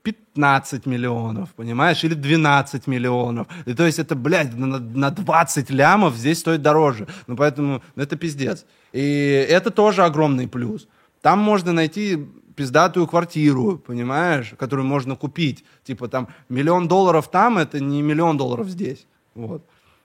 15 0.04 0.86
миллионов, 0.86 1.50
понимаешь? 1.56 2.04
Или 2.04 2.14
12 2.14 2.88
миллионов. 2.88 3.48
И 3.66 3.74
то 3.74 3.86
есть 3.86 4.00
это, 4.00 4.16
блядь, 4.16 4.56
на, 4.56 4.80
на 4.80 5.12
20 5.12 5.70
лямов 5.70 6.16
здесь 6.16 6.40
стоит 6.40 6.62
дороже. 6.62 7.08
Ну, 7.28 7.36
поэтому 7.36 7.82
ну, 7.96 8.04
это 8.04 8.16
пиздец. 8.16 8.66
И 8.94 9.48
это 9.50 9.72
тоже 9.72 10.04
огромный 10.04 10.48
плюс. 10.48 10.88
Там 11.22 11.40
можно 11.40 11.74
найти 11.74 12.28
пиздатую 12.56 13.08
квартиру, 13.08 13.78
понимаешь, 13.78 14.54
которую 14.58 14.86
можно 14.86 15.16
купить. 15.16 15.66
Типа 15.84 16.08
там 16.08 16.28
миллион 16.50 16.88
долларов 16.88 17.30
там, 17.30 17.58
это 17.58 17.80
не 17.80 18.02
миллион 18.02 18.38
долларов 18.38 18.68
здесь. 18.70 19.06
Вот. 19.36 19.64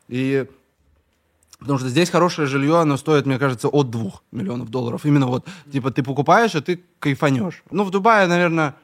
И 0.09 0.47
Потому 1.65 1.79
что 1.79 1.89
здесь 1.89 2.11
хорошее 2.11 2.47
жилье, 2.47 2.81
оно 2.81 2.99
стоит, 2.99 3.25
мне 3.25 3.39
кажется, 3.39 3.69
от 3.69 3.89
двух 3.89 4.23
миллионов 4.33 4.69
долларов. 4.69 5.07
Именно 5.07 5.27
вот, 5.29 5.47
типа, 5.73 5.91
ты 5.91 6.03
покупаешь, 6.03 6.55
а 6.55 6.61
ты 6.61 6.85
кайфанешь. 6.99 7.63
Ну, 7.71 7.85
в 7.85 7.91
Дубае, 7.91 8.27
наверное, 8.27 8.75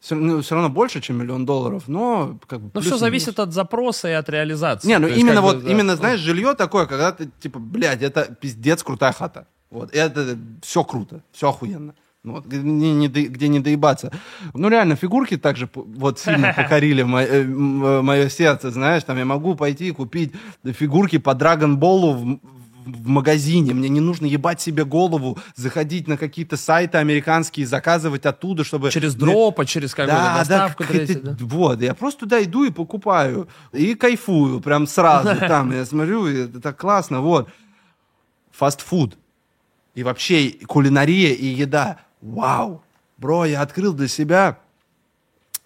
все, 0.00 0.14
равно 0.54 0.70
больше, 0.70 1.00
чем 1.00 1.18
миллион 1.18 1.44
долларов, 1.44 1.84
но 1.86 2.38
как 2.46 2.60
бы... 2.60 2.70
Ну, 2.72 2.80
все 2.80 2.90
минус. 2.90 3.00
зависит 3.00 3.38
от 3.38 3.52
запроса 3.52 4.08
и 4.08 4.12
от 4.12 4.28
реализации. 4.30 4.88
Не, 4.88 4.98
ну 4.98 5.06
То 5.06 5.08
есть, 5.08 5.20
именно 5.20 5.42
как 5.42 5.44
бы, 5.44 5.54
вот, 5.54 5.64
да. 5.64 5.70
именно, 5.70 5.96
знаешь, 5.96 6.20
жилье 6.20 6.54
такое, 6.54 6.86
когда 6.86 7.12
ты, 7.12 7.30
типа, 7.40 7.58
блядь, 7.58 8.02
это 8.02 8.34
пиздец 8.40 8.82
крутая 8.82 9.12
хата. 9.12 9.46
Вот, 9.70 9.94
это 9.94 10.38
все 10.62 10.84
круто, 10.84 11.22
все 11.32 11.50
охуенно. 11.50 11.94
Ну, 12.22 12.34
Вот, 12.34 12.46
где, 12.46 12.58
не, 12.58 13.08
где 13.08 13.48
не 13.48 13.60
доебаться. 13.60 14.10
Ну, 14.52 14.68
реально, 14.68 14.96
фигурки 14.96 15.36
также 15.36 15.68
вот 15.74 16.18
сильно 16.18 16.52
покорили 16.56 17.02
мое 17.02 18.28
сердце, 18.28 18.70
знаешь, 18.70 19.04
там 19.04 19.16
я 19.18 19.24
могу 19.24 19.54
пойти 19.54 19.88
и 19.88 19.92
купить 19.92 20.32
фигурки 20.64 21.18
по 21.18 21.34
Драгонболу 21.34 22.40
в, 22.84 23.08
магазине. 23.08 23.74
Мне 23.74 23.88
не 23.88 24.00
нужно 24.00 24.26
ебать 24.26 24.60
себе 24.60 24.84
голову, 24.84 25.38
заходить 25.56 26.08
на 26.08 26.16
какие-то 26.16 26.56
сайты 26.56 26.98
американские, 26.98 27.66
заказывать 27.66 28.26
оттуда, 28.26 28.64
чтобы... 28.64 28.90
Через 28.90 29.14
дропа, 29.14 29.66
через 29.66 29.94
какую-то 29.94 30.14
да, 30.14 30.32
да, 30.32 30.38
доставку. 30.38 30.82
какая-то- 30.84 31.06
третью, 31.06 31.22
да. 31.22 31.36
вот, 31.40 31.80
я 31.80 31.94
просто 31.94 32.20
туда 32.20 32.42
иду 32.42 32.64
и 32.64 32.70
покупаю, 32.70 33.48
и 33.72 33.94
кайфую 33.94 34.60
прям 34.60 34.86
сразу 34.86 35.38
там, 35.40 35.72
я 35.72 35.84
смотрю, 35.84 36.26
это 36.26 36.60
так 36.60 36.78
классно, 36.78 37.20
вот. 37.20 37.48
Фастфуд, 38.52 39.16
и 39.94 40.02
вообще 40.02 40.50
кулинария 40.66 41.32
и 41.32 41.46
еда, 41.46 41.98
вау, 42.20 42.82
бро, 43.16 43.44
я 43.44 43.62
открыл 43.62 43.92
для 43.92 44.08
себя 44.08 44.58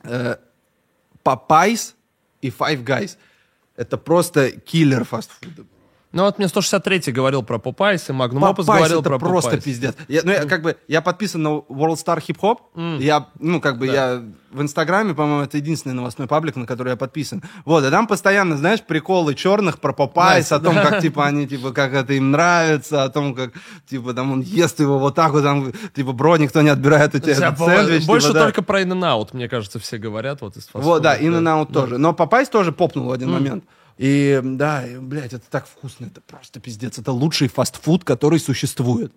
э, 0.03 0.37
и 2.41 2.49
Five 2.51 2.85
Guys, 2.85 3.17
это 3.77 3.97
просто 3.99 4.51
киллер 4.51 5.05
фастфуда. 5.05 5.65
Ну 6.15 6.23
вот 6.23 6.39
мне 6.39 6.47
163 6.49 7.13
говорил 7.13 7.43
про 7.43 7.59
Popeyes, 7.59 8.09
и 8.09 8.13
Опус 8.13 8.39
Popeyes 8.41 8.67
говорил 8.67 9.01
это 9.01 9.11
про 9.11 9.19
просто 9.19 9.51
Popeyes. 9.51 9.65
пиздец. 9.65 9.95
Я, 10.07 10.21
ну, 10.23 10.31
я, 10.31 10.45
как 10.45 10.63
бы, 10.63 10.77
я 10.87 11.03
подписан 11.03 11.43
на 11.43 11.49
World 11.49 11.97
Star 11.97 12.19
Hip 12.19 12.39
Hop. 12.41 13.01
Я, 13.03 13.27
ну, 13.41 13.61
как 13.61 13.79
бы, 13.79 13.87
я 13.87 14.23
в 14.53 14.63
Инстаграме, 14.63 15.13
по-моему, 15.15 15.43
это 15.43 15.57
единственный 15.57 15.95
новостной 15.95 16.29
паблик, 16.29 16.55
на 16.55 16.67
который 16.67 16.91
я 16.91 16.97
подписан. 16.97 17.43
Вот, 17.65 17.85
и 17.85 17.91
там 17.91 18.07
постоянно, 18.07 18.57
знаешь, 18.57 18.81
приколы 18.81 19.35
черных 19.35 19.81
про 19.81 19.93
Popeyes, 19.93 20.53
Nice, 20.53 20.57
о 20.57 20.61
том, 20.61 20.77
как, 20.77 21.01
типа, 21.01 21.27
они, 21.27 21.49
типа, 21.49 21.73
как 21.73 21.93
это 21.93 22.13
им 22.13 22.31
нравится, 22.31 23.03
о 23.03 23.09
том, 23.09 23.35
как, 23.35 23.51
типа, 23.91 24.15
там, 24.15 24.31
он 24.31 24.41
ест 24.43 24.79
его 24.79 25.01
вот 25.01 25.17
так 25.17 25.33
вот, 25.33 25.43
там, 25.43 25.73
типа, 25.95 26.13
бро, 26.13 26.37
никто 26.37 26.63
не 26.63 26.69
отбирает 26.69 27.13
у 27.17 27.19
тебя 27.19 27.35
Да, 27.41 27.47
этот 27.49 27.59
по- 27.59 27.65
сэндвич. 27.67 28.07
Больше 28.07 28.29
типа, 28.29 28.39
да. 28.39 28.45
только 28.45 28.63
про 28.63 28.83
In-N-Out, 28.83 29.31
мне 29.33 29.49
кажется, 29.49 29.81
все 29.81 29.99
говорят. 29.99 30.41
Вот, 30.43 30.57
из 30.57 30.69
Вот, 30.73 31.03
да, 31.03 31.15
фастфуда, 31.15 31.29
In-N-Out 31.37 31.67
Да. 31.73 31.81
тоже. 31.81 31.99
Но 31.99 32.13
Popeyes 32.13 32.49
тоже 32.49 32.71
попнул 32.71 33.07
в 33.09 33.13
один 33.13 33.33
момент. 33.33 33.65
И, 33.97 34.41
да, 34.43 34.87
и, 34.87 34.99
блядь, 34.99 35.33
это 35.33 35.49
так 35.49 35.67
вкусно, 35.67 36.07
это 36.07 36.21
просто 36.21 36.61
пиздец. 36.61 36.99
Это 36.99 37.13
лучший 37.13 37.49
фастфуд, 37.49 38.05
который 38.05 38.41
существует. 38.41 39.13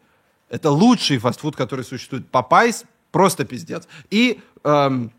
Это 0.49 0.69
лучший 0.71 1.17
фастфуд, 1.17 1.55
который 1.55 1.83
существует. 1.83 2.27
Popeyes 2.29 2.85
просто 3.11 3.43
пиздец. 3.43 3.87
И 4.11 4.39
эм, 4.63 5.11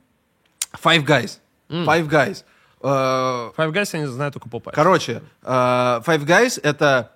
Five 0.72 1.04
Guys. 1.04 1.38
Five 1.68 2.08
Guys. 2.08 2.44
Э, 2.80 3.50
Five 3.56 3.72
Guys 3.72 3.90
я 3.92 4.00
не 4.00 4.06
знаю 4.06 4.32
только 4.32 4.48
Popeyes. 4.48 4.74
Короче, 4.74 5.22
э, 5.42 5.46
Five 5.48 6.24
Guys 6.24 6.60
это 6.62 7.12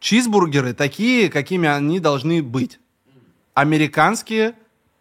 чизбургеры 0.00 0.74
такие, 0.74 1.28
какими 1.30 1.68
они 1.68 1.98
должны 2.00 2.42
быть. 2.42 2.78
Американские 3.54 4.54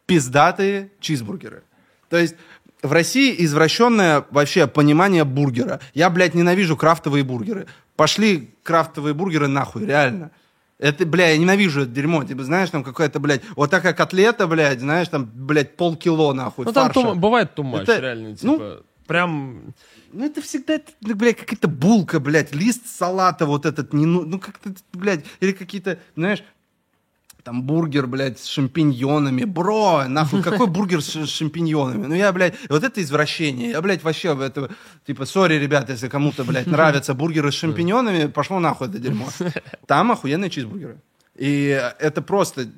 пиздатые 0.05 0.91
чизбургеры. 0.99 1.63
То 2.09 2.17
есть 2.17 2.35
в 2.83 2.91
России 2.91 3.33
извращенное 3.43 4.25
вообще 4.29 4.67
понимание 4.67 5.23
бургера. 5.23 5.79
Я, 5.93 6.09
блядь, 6.09 6.35
ненавижу 6.35 6.77
крафтовые 6.77 7.23
бургеры. 7.23 7.67
Пошли 7.95 8.53
крафтовые 8.63 9.13
бургеры 9.13 9.47
нахуй, 9.47 9.85
реально. 9.85 10.31
Это, 10.79 11.05
бля, 11.05 11.29
я 11.29 11.37
ненавижу 11.37 11.81
это 11.83 11.91
дерьмо. 11.91 12.23
Типа, 12.23 12.43
знаешь, 12.43 12.69
там 12.69 12.83
какая-то, 12.83 13.19
блядь, 13.19 13.41
вот 13.55 13.71
такая 13.71 13.93
котлета, 13.93 14.47
блядь, 14.47 14.81
знаешь, 14.81 15.07
там, 15.07 15.29
блядь, 15.33 15.77
полкило, 15.77 16.33
нахуй, 16.33 16.65
Ну 16.65 16.73
там 16.73 16.87
фарша. 16.91 17.01
тум- 17.09 17.19
бывает 17.21 17.55
тумач, 17.55 17.83
Это- 17.83 17.99
реально, 17.99 18.29
ну, 18.29 18.35
типа, 18.35 18.83
прям... 19.07 19.73
Ну, 20.11 20.25
это 20.25 20.41
всегда, 20.41 20.73
это, 20.75 20.91
ну, 21.01 21.15
блядь, 21.15 21.37
какая-то 21.37 21.67
булка, 21.67 22.19
блядь, 22.19 22.53
лист 22.53 22.85
салата 22.87 23.45
вот 23.45 23.65
этот, 23.65 23.93
не, 23.93 24.05
ну, 24.05 24.23
ну, 24.23 24.39
как-то, 24.39 24.71
блядь, 24.93 25.25
или 25.39 25.53
какие-то, 25.53 25.99
знаешь, 26.15 26.43
там 27.43 27.63
бургер, 27.63 28.07
блядь, 28.07 28.39
с 28.39 28.45
шампиньонами. 28.45 29.43
Бро, 29.43 30.05
нахуй, 30.07 30.41
какой 30.41 30.67
бургер 30.67 31.01
с, 31.01 31.27
шампиньонами? 31.27 32.05
Ну, 32.07 32.15
я, 32.15 32.31
блядь, 32.31 32.55
вот 32.69 32.83
это 32.83 33.01
извращение. 33.01 33.71
Я, 33.71 33.81
блядь, 33.81 34.01
вообще, 34.03 34.37
это, 34.41 34.71
типа, 35.05 35.25
сори, 35.25 35.55
ребята, 35.55 35.91
если 35.91 36.07
кому-то, 36.07 36.45
блядь, 36.45 36.67
нравятся 36.67 37.13
бургеры 37.13 37.51
с 37.51 37.55
шампиньонами, 37.55 38.27
пошло 38.27 38.59
нахуй 38.59 38.87
это 38.87 38.97
дерьмо. 38.97 39.27
Там 39.87 40.11
охуенные 40.11 40.49
чизбургеры. 40.49 41.01
И 41.35 41.67
это 41.99 42.21
просто, 42.21 42.69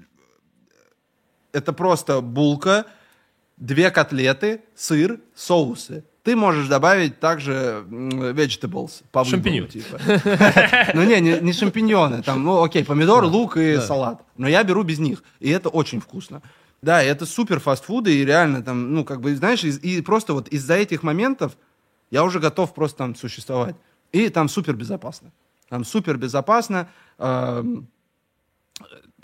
это 1.52 1.72
просто 1.72 2.22
булка, 2.22 2.86
две 3.58 3.92
котлеты, 3.92 4.62
сыр, 4.76 5.20
соусы. 5.36 6.04
Ты 6.26 6.36
можешь 6.36 6.68
добавить 6.68 7.20
также 7.20 7.86
vegetables 7.88 9.04
по 9.12 9.24
выбору, 9.24 9.68
типа. 9.68 10.00
Ну 10.96 11.04
не, 11.04 11.22
не, 11.22 11.54
шампиньоны, 11.54 12.24
там, 12.24 12.44
ну 12.44 12.64
окей, 12.64 12.84
помидор, 12.84 13.26
лук 13.26 13.58
и 13.58 13.78
салат. 13.78 14.24
Но 14.36 14.48
я 14.48 14.64
беру 14.64 14.82
без 14.82 14.98
них, 14.98 15.24
и 15.40 15.52
это 15.52 15.70
очень 15.70 16.02
вкусно. 16.02 16.42
Да, 16.82 17.04
и 17.04 17.08
это 17.08 17.28
супер 17.28 17.60
фастфуды, 17.60 18.16
и 18.16 18.26
реально 18.26 18.64
там, 18.64 18.94
ну 18.94 19.06
как 19.06 19.22
бы, 19.22 19.36
знаешь, 19.36 19.64
и 19.64 20.02
просто 20.02 20.34
вот 20.34 20.48
из-за 20.48 20.74
этих 20.74 21.04
моментов 21.04 21.58
я 22.10 22.24
уже 22.24 22.40
готов 22.40 22.74
просто 22.74 22.98
там 22.98 23.16
существовать. 23.16 23.76
И 24.12 24.30
там 24.30 24.50
супер 24.50 24.76
безопасно. 24.76 25.32
Там 25.70 25.86
супер 25.86 26.18
безопасно, 26.18 26.90
эм, 27.20 27.88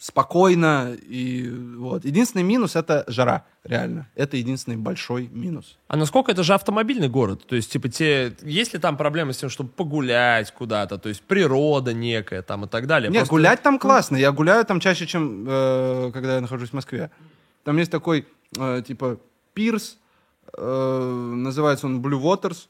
спокойно, 0.02 0.95
и 0.95 1.48
вот. 1.78 2.06
Единственный 2.06 2.41
минус— 2.41 2.76
это 2.76 3.03
жара, 3.06 3.45
реально. 3.64 4.10
Это 4.15 4.36
единственный 4.36 4.76
большой 4.76 5.28
минус. 5.28 5.78
А 5.88 5.95
насколько 5.95 6.32
это 6.32 6.41
же 6.41 6.56
автомобильный 6.56 7.07
город? 7.07 7.45
То 7.45 7.56
есть, 7.56 7.72
типа, 7.72 7.88
те... 7.88 8.36
есть 8.41 8.73
ли 8.73 8.80
там 8.80 8.98
проблемы 8.98 9.34
с 9.34 9.38
тем, 9.38 9.52
чтобы 9.52 9.69
погулять 9.69 10.52
куда-то? 10.52 10.98
То 10.98 11.10
есть, 11.10 11.22
природа 11.22 11.94
некая 11.94 12.41
там 12.41 12.65
и 12.65 12.68
так 12.68 12.88
далее? 12.88 13.11
Не, 13.11 13.19
Просто- 13.19 13.30
гулять 13.32 13.61
там 13.61 13.78
классно. 13.78 14.18
Я 14.18 14.32
гуляю 14.32 14.65
там 14.65 14.80
чаще, 14.80 15.06
чем 15.06 15.45
э, 15.48 16.10
когда 16.11 16.36
я 16.36 16.41
нахожусь 16.41 16.69
в 16.69 16.73
Москве. 16.73 17.11
Там 17.64 17.78
есть 17.78 17.91
такой, 17.91 18.26
э, 18.57 18.82
типа, 18.82 19.19
пирс, 19.53 19.99
э, 20.57 21.34
называется 21.36 21.86
он 21.86 22.02
Blue 22.02 22.19
Waters. 22.19 22.68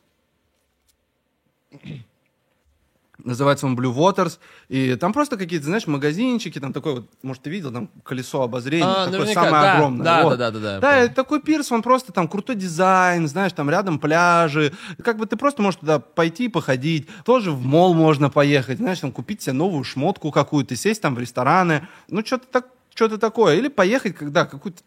Называется 3.23 3.65
он 3.65 3.75
Blue 3.77 3.93
Waters. 3.93 4.39
И 4.69 4.95
там 4.95 5.13
просто 5.13 5.37
какие-то, 5.37 5.65
знаешь, 5.65 5.87
магазинчики, 5.87 6.59
там 6.59 6.73
такой 6.73 6.95
вот, 6.95 7.09
может, 7.21 7.43
ты 7.43 7.49
видел, 7.49 7.71
там 7.71 7.89
колесо 8.03 8.41
обозрения, 8.41 8.85
А, 8.85 9.09
такое 9.09 9.33
самое 9.33 9.51
да, 9.51 9.73
огромное. 9.73 10.03
да, 10.05 10.23
вот. 10.23 10.37
да, 10.37 10.51
да, 10.51 10.59
да, 10.59 10.73
да, 10.75 10.79
Да, 10.79 10.97
это 10.97 11.15
такой 11.15 11.41
пирс, 11.41 11.71
он 11.71 11.81
просто 11.81 12.11
там 12.11 12.27
крутой 12.27 12.55
дизайн, 12.55 13.27
знаешь, 13.27 13.53
там 13.53 13.69
рядом 13.69 13.99
пляжи. 13.99 14.73
Как 15.03 15.17
бы 15.17 15.25
ты 15.25 15.35
просто 15.37 15.61
можешь 15.61 15.79
туда 15.79 15.99
пойти, 15.99 16.47
походить. 16.47 17.07
Тоже 17.25 17.51
в 17.51 17.65
мол 17.65 17.93
можно 17.93 18.29
поехать, 18.29 18.77
знаешь, 18.77 18.99
там 18.99 19.11
купить 19.11 19.41
себе 19.41 19.53
новую 19.53 19.83
шмотку 19.83 20.31
какую-то, 20.31 20.75
сесть 20.75 21.01
там 21.01 21.15
в 21.15 21.19
рестораны. 21.19 21.87
Ну, 22.07 22.25
что-то 22.25 22.45
так, 22.51 22.67
что-то 22.93 23.17
такое. 23.17 23.55
Или 23.55 23.67
поехать, 23.67 24.15
когда 24.15 24.45
какой-то 24.45 24.81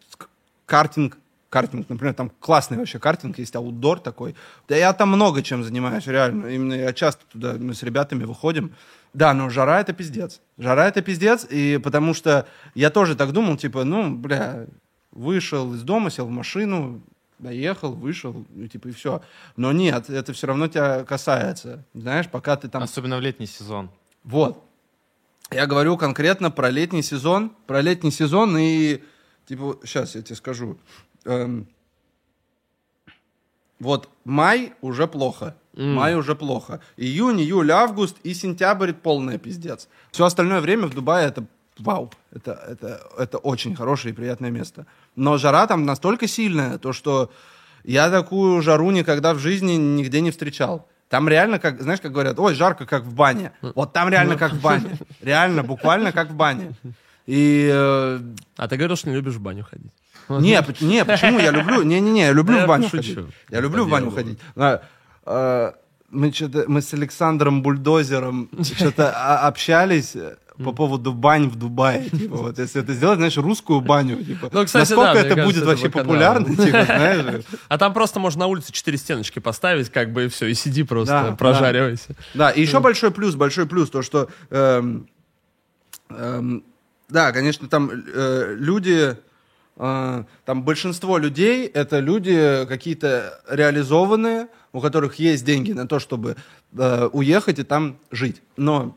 картинг, 0.66 1.19
картинг, 1.55 1.89
например, 1.89 2.14
там 2.14 2.32
классный 2.40 2.78
вообще 2.78 2.98
картинг, 2.98 3.39
есть 3.39 3.55
аутдор 3.55 4.01
такой. 4.01 4.35
Да 4.66 4.74
я 4.74 4.93
там 4.93 5.10
много 5.10 5.40
чем 5.40 5.62
занимаюсь, 5.62 6.09
реально. 6.09 6.48
Именно 6.48 6.74
я 6.74 6.93
часто 6.93 7.22
туда, 7.31 7.52
мы 7.52 7.74
с 7.74 7.85
ребятами 7.85 8.24
выходим. 8.24 8.74
Да, 9.12 9.32
но 9.35 9.48
жара 9.51 9.81
это 9.81 9.93
пиздец. 9.93 10.40
Жара 10.59 10.89
это 10.89 11.01
пиздец, 11.01 11.47
и 11.48 11.78
потому 11.78 12.12
что 12.12 12.48
я 12.74 12.90
тоже 12.90 13.14
так 13.14 13.31
думал, 13.31 13.56
типа, 13.56 13.85
ну, 13.85 14.10
бля, 14.10 14.66
вышел 15.12 15.72
из 15.74 15.82
дома, 15.85 16.10
сел 16.10 16.26
в 16.26 16.31
машину, 16.31 17.01
доехал, 17.39 17.93
вышел, 17.93 18.44
ну, 18.48 18.66
типа, 18.66 18.89
и 18.89 18.90
все. 18.90 19.22
Но 19.56 19.70
нет, 19.70 20.10
это 20.10 20.32
все 20.32 20.48
равно 20.48 20.66
тебя 20.66 21.05
касается. 21.05 21.85
Знаешь, 21.94 22.28
пока 22.28 22.56
ты 22.56 22.68
там... 22.68 22.82
Особенно 22.82 23.16
в 23.16 23.20
летний 23.20 23.47
сезон. 23.47 23.90
Вот. 24.24 24.60
Я 25.52 25.66
говорю 25.66 25.97
конкретно 25.97 26.51
про 26.51 26.68
летний 26.70 27.02
сезон, 27.02 27.52
про 27.68 27.81
летний 27.81 28.10
сезон 28.10 28.59
и, 28.59 29.05
типа, 29.47 29.78
сейчас 29.85 30.16
я 30.16 30.22
тебе 30.22 30.35
скажу. 30.35 30.78
Эм, 31.24 31.66
вот 33.80 34.09
май 34.24 34.72
уже 34.80 35.06
плохо. 35.06 35.54
Май 35.77 36.14
уже 36.14 36.35
плохо. 36.35 36.80
Июнь, 36.96 37.40
июль, 37.40 37.72
август 37.72 38.16
и 38.22 38.32
сентябрь 38.32 38.93
полная 38.93 39.38
пиздец. 39.38 39.88
Все 40.12 40.24
остальное 40.24 40.61
время 40.61 40.86
в 40.86 40.94
Дубае 40.94 41.27
это 41.27 41.44
вау. 41.78 42.11
Это, 42.32 42.53
это, 42.53 43.01
это 43.19 43.38
очень 43.38 43.74
хорошее 43.74 44.12
и 44.12 44.16
приятное 44.16 44.51
место. 44.51 44.86
Но 45.16 45.36
жара 45.36 45.66
там 45.66 45.85
настолько 45.85 46.28
сильная, 46.28 46.78
то 46.78 46.93
что 46.93 47.30
я 47.82 48.11
такую 48.11 48.62
жару 48.62 48.90
никогда 48.90 49.35
в 49.35 49.38
жизни 49.38 49.72
нигде 49.72 50.20
не 50.20 50.30
встречал. 50.30 50.86
Там 51.09 51.28
реально, 51.28 51.59
как, 51.59 51.82
знаешь, 51.82 52.01
как 52.01 52.12
говорят, 52.12 52.38
ой, 52.38 52.54
жарко, 52.54 52.86
как 52.86 53.03
в 53.04 53.14
бане. 53.14 53.53
Вот 53.74 53.93
там 53.93 54.09
реально 54.09 54.36
как 54.36 54.53
в 54.53 54.61
бане. 54.61 54.96
Реально, 55.20 55.62
буквально 55.62 56.12
как 56.12 56.30
в 56.30 56.35
бане. 56.35 56.74
И 57.27 57.70
э, 57.72 58.20
А 58.56 58.69
ты 58.69 58.77
говорил, 58.77 58.96
что 58.96 59.09
не 59.09 59.16
любишь 59.16 59.35
в 59.35 59.40
баню 59.40 59.64
ходить. 59.64 59.93
не, 60.28 60.59
не, 60.80 61.04
почему? 61.04 61.38
Я 61.38 61.51
люблю, 61.51 61.82
не-не-не, 61.82 62.20
я 62.27 62.32
люблю 62.32 62.59
в 62.59 62.66
баню 62.66 62.88
ходить. 62.88 63.19
Я 63.51 63.61
люблю 63.61 63.85
в 63.85 63.90
баню 63.90 64.11
ходить. 64.11 64.38
Мы 66.14 66.32
что-то, 66.32 66.64
мы 66.69 66.80
с 66.80 66.94
Александром 66.94 67.62
Бульдозером 67.62 68.48
что-то 68.62 69.11
а- 69.11 69.48
общались 69.48 70.14
э, 70.14 70.36
по 70.62 70.72
поводу 70.72 71.12
бань 71.12 71.48
в 71.48 71.56
Дубае. 71.56 72.09
Типа, 72.11 72.36
вот 72.36 72.59
если 72.59 72.82
это 72.82 72.93
сделать, 72.93 73.16
знаешь, 73.16 73.36
русскую 73.36 73.80
баню. 73.80 74.22
Типа, 74.22 74.48
Ну, 74.53 74.64
кстати, 74.64 74.90
насколько 74.90 75.14
да, 75.14 75.20
это 75.20 75.35
кажется, 75.35 75.44
будет 75.46 75.56
это 75.56 75.66
вообще 75.66 75.90
популярно, 75.90 76.51
типа, 76.51 76.85
знаешь? 76.85 77.44
А 77.69 77.78
там 77.78 77.93
просто 77.93 78.20
можно 78.20 78.40
на 78.40 78.46
улице 78.46 78.70
четыре 78.72 78.96
стеночки 78.96 79.40
поставить, 79.40 79.90
как 79.90 80.12
бы 80.12 80.27
и 80.27 80.28
все, 80.28 80.46
и 80.46 80.54
сиди 80.54 80.85
просто, 80.85 81.27
Да, 81.30 81.36
прожаривайся. 81.36 82.14
Да, 82.35 82.51
и 82.51 82.61
еще 82.61 82.78
большой 82.78 83.11
плюс, 83.11 83.35
большой 83.35 83.66
плюс, 83.66 83.90
то, 83.90 84.03
что, 84.03 84.28
эм, 84.51 85.09
эм, 86.11 86.62
да, 87.08 87.32
конечно, 87.32 87.68
там 87.68 87.90
э, 87.90 88.54
люди, 88.58 89.16
э, 89.76 90.24
там 90.44 90.62
большинство 90.62 91.18
людей, 91.18 91.66
это 91.66 91.98
люди 92.00 92.64
какие-то 92.66 93.40
реализованные, 93.48 94.48
у 94.72 94.80
которых 94.80 95.16
есть 95.16 95.44
деньги 95.44 95.72
на 95.72 95.86
то, 95.86 95.98
чтобы 95.98 96.36
э, 96.76 97.08
уехать 97.12 97.58
и 97.58 97.62
там 97.62 97.98
жить. 98.10 98.42
Но 98.56 98.96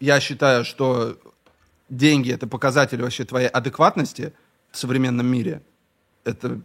я 0.00 0.20
считаю, 0.20 0.64
что 0.64 1.18
деньги 1.88 2.32
это 2.32 2.46
показатель 2.46 3.00
вообще 3.02 3.24
твоей 3.24 3.48
адекватности 3.48 4.32
в 4.70 4.78
современном 4.78 5.26
мире. 5.26 5.62
Это 6.24 6.60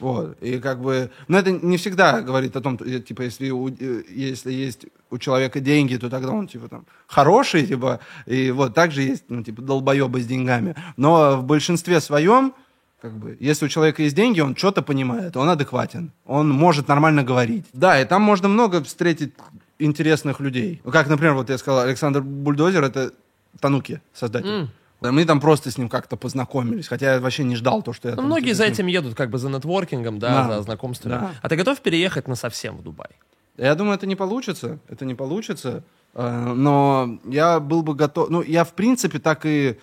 вот. 0.00 0.36
И 0.42 0.58
как 0.58 0.80
бы... 0.80 1.10
Но 1.28 1.38
это 1.38 1.50
не 1.50 1.76
всегда 1.76 2.20
говорит 2.20 2.56
о 2.56 2.60
том, 2.60 2.76
то, 2.76 3.00
типа, 3.00 3.22
если, 3.22 3.50
у, 3.50 3.68
э, 3.68 4.02
если 4.08 4.52
есть 4.52 4.86
у 5.10 5.18
человека 5.18 5.60
деньги, 5.60 5.96
то 5.96 6.08
тогда 6.08 6.30
он, 6.30 6.48
типа, 6.48 6.68
там, 6.68 6.86
хороший, 7.06 7.66
типа, 7.66 8.00
и 8.26 8.50
вот 8.50 8.74
также 8.74 9.02
есть, 9.02 9.24
ну, 9.28 9.42
типа, 9.42 9.62
долбоебы 9.62 10.20
с 10.20 10.26
деньгами. 10.26 10.74
Но 10.96 11.36
в 11.36 11.44
большинстве 11.44 12.00
своем, 12.00 12.54
как 13.00 13.12
бы, 13.12 13.36
если 13.40 13.66
у 13.66 13.68
человека 13.68 14.02
есть 14.02 14.16
деньги, 14.16 14.40
он 14.40 14.56
что-то 14.56 14.82
понимает, 14.82 15.36
он 15.36 15.48
адекватен, 15.48 16.12
он 16.26 16.48
может 16.50 16.88
нормально 16.88 17.22
говорить. 17.22 17.66
Да, 17.72 18.00
и 18.00 18.04
там 18.04 18.22
можно 18.22 18.48
много 18.48 18.82
встретить 18.82 19.34
интересных 19.78 20.40
людей. 20.40 20.80
Как, 20.90 21.08
например, 21.08 21.34
вот 21.34 21.50
я 21.50 21.58
сказал, 21.58 21.80
Александр 21.80 22.22
Бульдозер, 22.22 22.84
это 22.84 23.12
Тануки, 23.60 24.00
создатель. 24.14 24.48
М. 24.48 24.70
Мы 25.10 25.24
там 25.24 25.40
просто 25.40 25.70
с 25.70 25.78
ним 25.78 25.88
как-то 25.88 26.16
познакомились, 26.16 26.86
хотя 26.88 27.14
я 27.14 27.20
вообще 27.20 27.44
не 27.44 27.56
ждал 27.56 27.82
то, 27.82 27.92
что 27.92 28.08
я 28.10 28.14
Ну, 28.14 28.22
многие 28.22 28.52
за 28.52 28.64
этим 28.64 28.86
едут, 28.86 29.14
как 29.14 29.30
бы 29.30 29.38
за 29.38 29.48
нетворкингом, 29.48 30.18
да, 30.18 30.46
Да. 30.48 30.56
за 30.56 30.62
знакомствами. 30.62 31.12
Да. 31.12 31.32
А 31.42 31.48
ты 31.48 31.56
готов 31.56 31.80
переехать 31.80 32.28
на 32.28 32.36
совсем 32.36 32.76
в 32.76 32.82
Дубай? 32.82 33.08
Я 33.56 33.74
думаю, 33.74 33.96
это 33.96 34.06
не 34.06 34.16
получится. 34.16 34.78
Это 34.88 35.04
не 35.04 35.14
получится. 35.14 35.82
Э, 36.14 36.52
Но 36.54 37.18
я 37.24 37.58
был 37.60 37.82
бы 37.82 37.94
готов. 37.94 38.30
Ну, 38.30 38.42
я 38.42 38.64
в 38.64 38.72
принципе 38.74 39.18
так 39.18 39.44
и. 39.44 39.78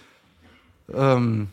эм, 0.87 1.49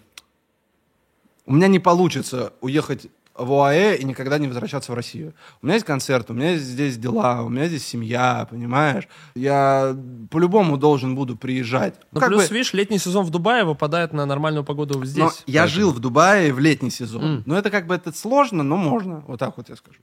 у 1.46 1.52
меня 1.52 1.68
не 1.68 1.78
получится 1.78 2.52
уехать 2.60 3.06
в 3.38 3.52
ОАЭ 3.52 3.96
и 3.96 4.04
никогда 4.04 4.38
не 4.38 4.48
возвращаться 4.48 4.92
в 4.92 4.94
Россию. 4.94 5.34
У 5.62 5.66
меня 5.66 5.74
есть 5.74 5.86
концерт, 5.86 6.30
у 6.30 6.34
меня 6.34 6.56
здесь 6.56 6.96
дела, 6.96 7.42
у 7.42 7.48
меня 7.48 7.66
здесь 7.66 7.86
семья, 7.86 8.46
понимаешь? 8.50 9.08
Я 9.34 9.96
по-любому 10.30 10.76
должен 10.76 11.14
буду 11.14 11.36
приезжать. 11.36 11.94
Ну, 12.12 12.20
Как 12.20 12.28
плюс, 12.28 12.48
бы- 12.48 12.54
видишь, 12.54 12.72
летний 12.72 12.98
сезон 12.98 13.24
в 13.24 13.30
Дубае 13.30 13.64
выпадает 13.64 14.12
на 14.12 14.26
нормальную 14.26 14.64
погоду 14.64 15.04
здесь. 15.04 15.22
но 15.24 15.30
я 15.46 15.66
жил 15.66 15.92
в 15.92 15.98
Дубае 16.00 16.52
в 16.52 16.58
летний 16.58 16.90
сезон. 16.90 17.24
М. 17.24 17.42
Но 17.46 17.56
это 17.56 17.70
как 17.70 17.86
бы 17.86 17.94
это 17.94 18.12
сложно, 18.12 18.62
но 18.62 18.76
можно. 18.76 19.22
Вот 19.26 19.38
так 19.38 19.56
вот 19.56 19.68
я 19.68 19.76
скажу. 19.76 20.00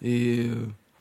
И... 0.00 0.52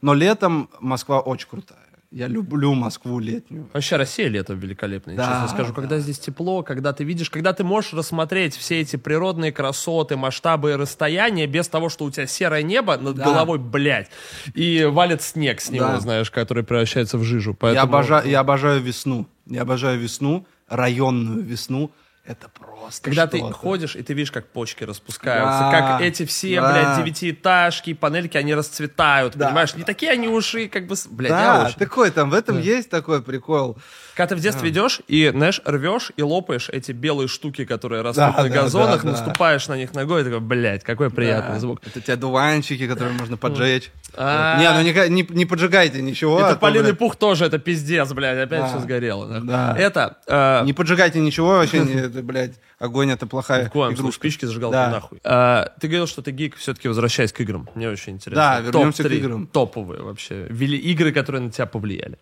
Но 0.01 0.14
летом 0.14 0.69
Москва 0.80 1.19
очень 1.19 1.48
крутая. 1.48 1.81
Я 2.11 2.27
люблю 2.27 2.73
Москву 2.73 3.19
летнюю. 3.19 3.69
Вообще 3.73 3.95
Россия 3.95 4.27
летом 4.27 4.59
великолепная, 4.59 5.15
Да, 5.15 5.43
честно 5.43 5.48
скажу. 5.48 5.73
Когда 5.73 5.98
здесь 5.99 6.19
тепло, 6.19 6.61
когда 6.61 6.91
ты 6.91 7.06
видишь, 7.06 7.30
когда 7.30 7.53
ты 7.53 7.64
можешь 7.64 7.93
рассмотреть 7.93 8.53
все 8.56 8.81
эти 8.81 8.98
природные 8.98 9.53
красоты, 9.53 10.17
масштабы 10.17 10.72
и 10.72 10.73
расстояния 10.75 11.48
без 11.48 11.69
того, 11.69 11.88
что 11.88 12.03
у 12.03 12.11
тебя 12.11 12.27
серое 12.27 12.64
небо 12.64 12.98
над 12.98 13.15
Да. 13.15 13.23
головой, 13.23 13.59
блядь, 13.59 14.09
и 14.53 14.83
валит 14.83 15.22
снег 15.22 15.61
с 15.61 15.69
него, 15.69 15.85
Да. 15.85 15.99
знаешь, 16.01 16.30
который 16.30 16.65
превращается 16.65 17.17
в 17.17 17.23
жижу. 17.23 17.51
Я, 17.51 17.57
Поэтому... 17.57 17.83
обожаю, 17.93 18.30
я 18.30 18.41
обожаю 18.41 18.81
весну. 18.81 19.25
Я 19.45 19.61
обожаю 19.61 19.98
весну, 19.98 20.45
районную 20.67 21.41
весну. 21.43 21.91
Это 22.25 22.49
просто 22.49 22.70
Когда 23.00 23.28
ты 23.28 23.40
ходишь, 23.52 23.95
и 23.95 24.03
ты 24.03 24.14
видишь, 24.14 24.32
как 24.32 24.48
почки 24.48 24.84
распускаются, 24.84 25.60
Да, 25.60 25.72
как 25.72 26.02
эти 26.02 26.26
все, 26.26 26.60
да. 26.60 26.72
блядь, 26.72 26.98
девятиэтажки, 26.98 27.94
панельки, 27.94 28.38
они 28.38 28.53
расцветают, 28.53 29.36
Да, 29.36 29.48
понимаешь? 29.48 29.76
Не 29.76 29.84
такие 29.84 30.11
они 30.11 30.28
уж 30.28 30.56
и 30.56 30.68
как 30.68 30.88
бы... 30.88 30.95
Блядь, 31.10 31.32
Да, 31.32 31.72
такой 31.78 32.11
там, 32.11 32.30
в 32.30 32.34
этом 32.34 32.60
есть 32.60 32.90
такой 32.90 33.22
прикол. 33.22 33.78
Когда 34.15 34.27
ты 34.27 34.35
в 34.35 34.40
детстве 34.41 34.69
идешь 34.69 35.01
и, 35.07 35.30
знаешь, 35.33 35.61
рвешь 35.65 36.11
и 36.17 36.22
лопаешь 36.22 36.69
эти 36.69 36.91
белые 36.91 37.27
штуки, 37.27 37.65
которые 37.65 38.01
растут 38.01 38.35
Да, 38.35 38.43
на 38.43 38.49
да, 38.49 38.49
газонах, 38.49 39.03
да, 39.03 39.11
да. 39.11 39.17
наступаешь 39.17 39.67
на 39.67 39.77
них 39.77 39.93
ногой, 39.93 40.22
и 40.22 40.23
такой, 40.23 40.40
блядь, 40.40 40.83
какой 40.83 41.09
приятный 41.09 41.53
Да. 41.56 41.59
звук. 41.59 41.81
Это 41.85 42.01
те 42.01 42.15
дуванчики, 42.15 42.88
которые 42.88 43.17
можно 43.17 43.38
поджечь. 43.38 43.91
А. 44.15 44.59
Не, 44.59 44.69
ну 44.72 44.81
не, 44.81 45.09
не, 45.09 45.27
не 45.30 45.45
поджигайте 45.45 46.01
ничего. 46.01 46.40
И 46.40 46.43
а 46.43 46.56
блядь, 46.56 46.98
пух 46.98 47.15
тоже, 47.15 47.45
это 47.45 47.57
пиздец, 47.59 48.11
блядь, 48.11 48.38
опять 48.38 48.61
Да. 48.61 48.67
все 48.67 48.80
сгорело. 48.80 49.27
да. 49.27 49.40
Да. 49.40 49.75
Это, 49.77 50.17
э, 50.27 50.65
Не 50.65 50.73
поджигайте 50.73 51.19
ничего, 51.19 51.48
вообще, 51.57 51.80
не, 51.80 51.93
это, 52.01 52.22
блядь, 52.22 52.56
огонь 52.80 53.11
это 53.11 53.25
плохая 53.27 53.67
в 53.67 53.72
коем 53.72 53.91
случае, 53.91 54.01
игрушка. 54.01 54.19
спички 54.19 54.45
зажигал 54.45 54.72
Да. 54.72 54.90
нахуй. 54.90 55.19
Э, 55.23 55.65
ты 55.80 55.88
говорил, 55.88 56.07
что 56.07 56.22
ты 56.22 56.31
гик, 56.31 56.56
все-таки 56.57 56.88
возвращаясь 56.88 57.31
к 57.31 57.40
играм. 57.41 57.69
Мне 57.75 57.90
очень 57.90 58.14
интересно. 58.14 58.41
Да, 58.41 58.59
вернемся 58.59 59.03
к 59.03 59.11
играм. 59.11 59.48
Топовые 59.48 60.01
вообще. 60.03 60.48
Вели 60.49 60.77
игры, 60.77 61.11
которые 61.14 61.41
на 61.41 61.51
тебя 61.51 61.65
повлияли. 61.65 62.17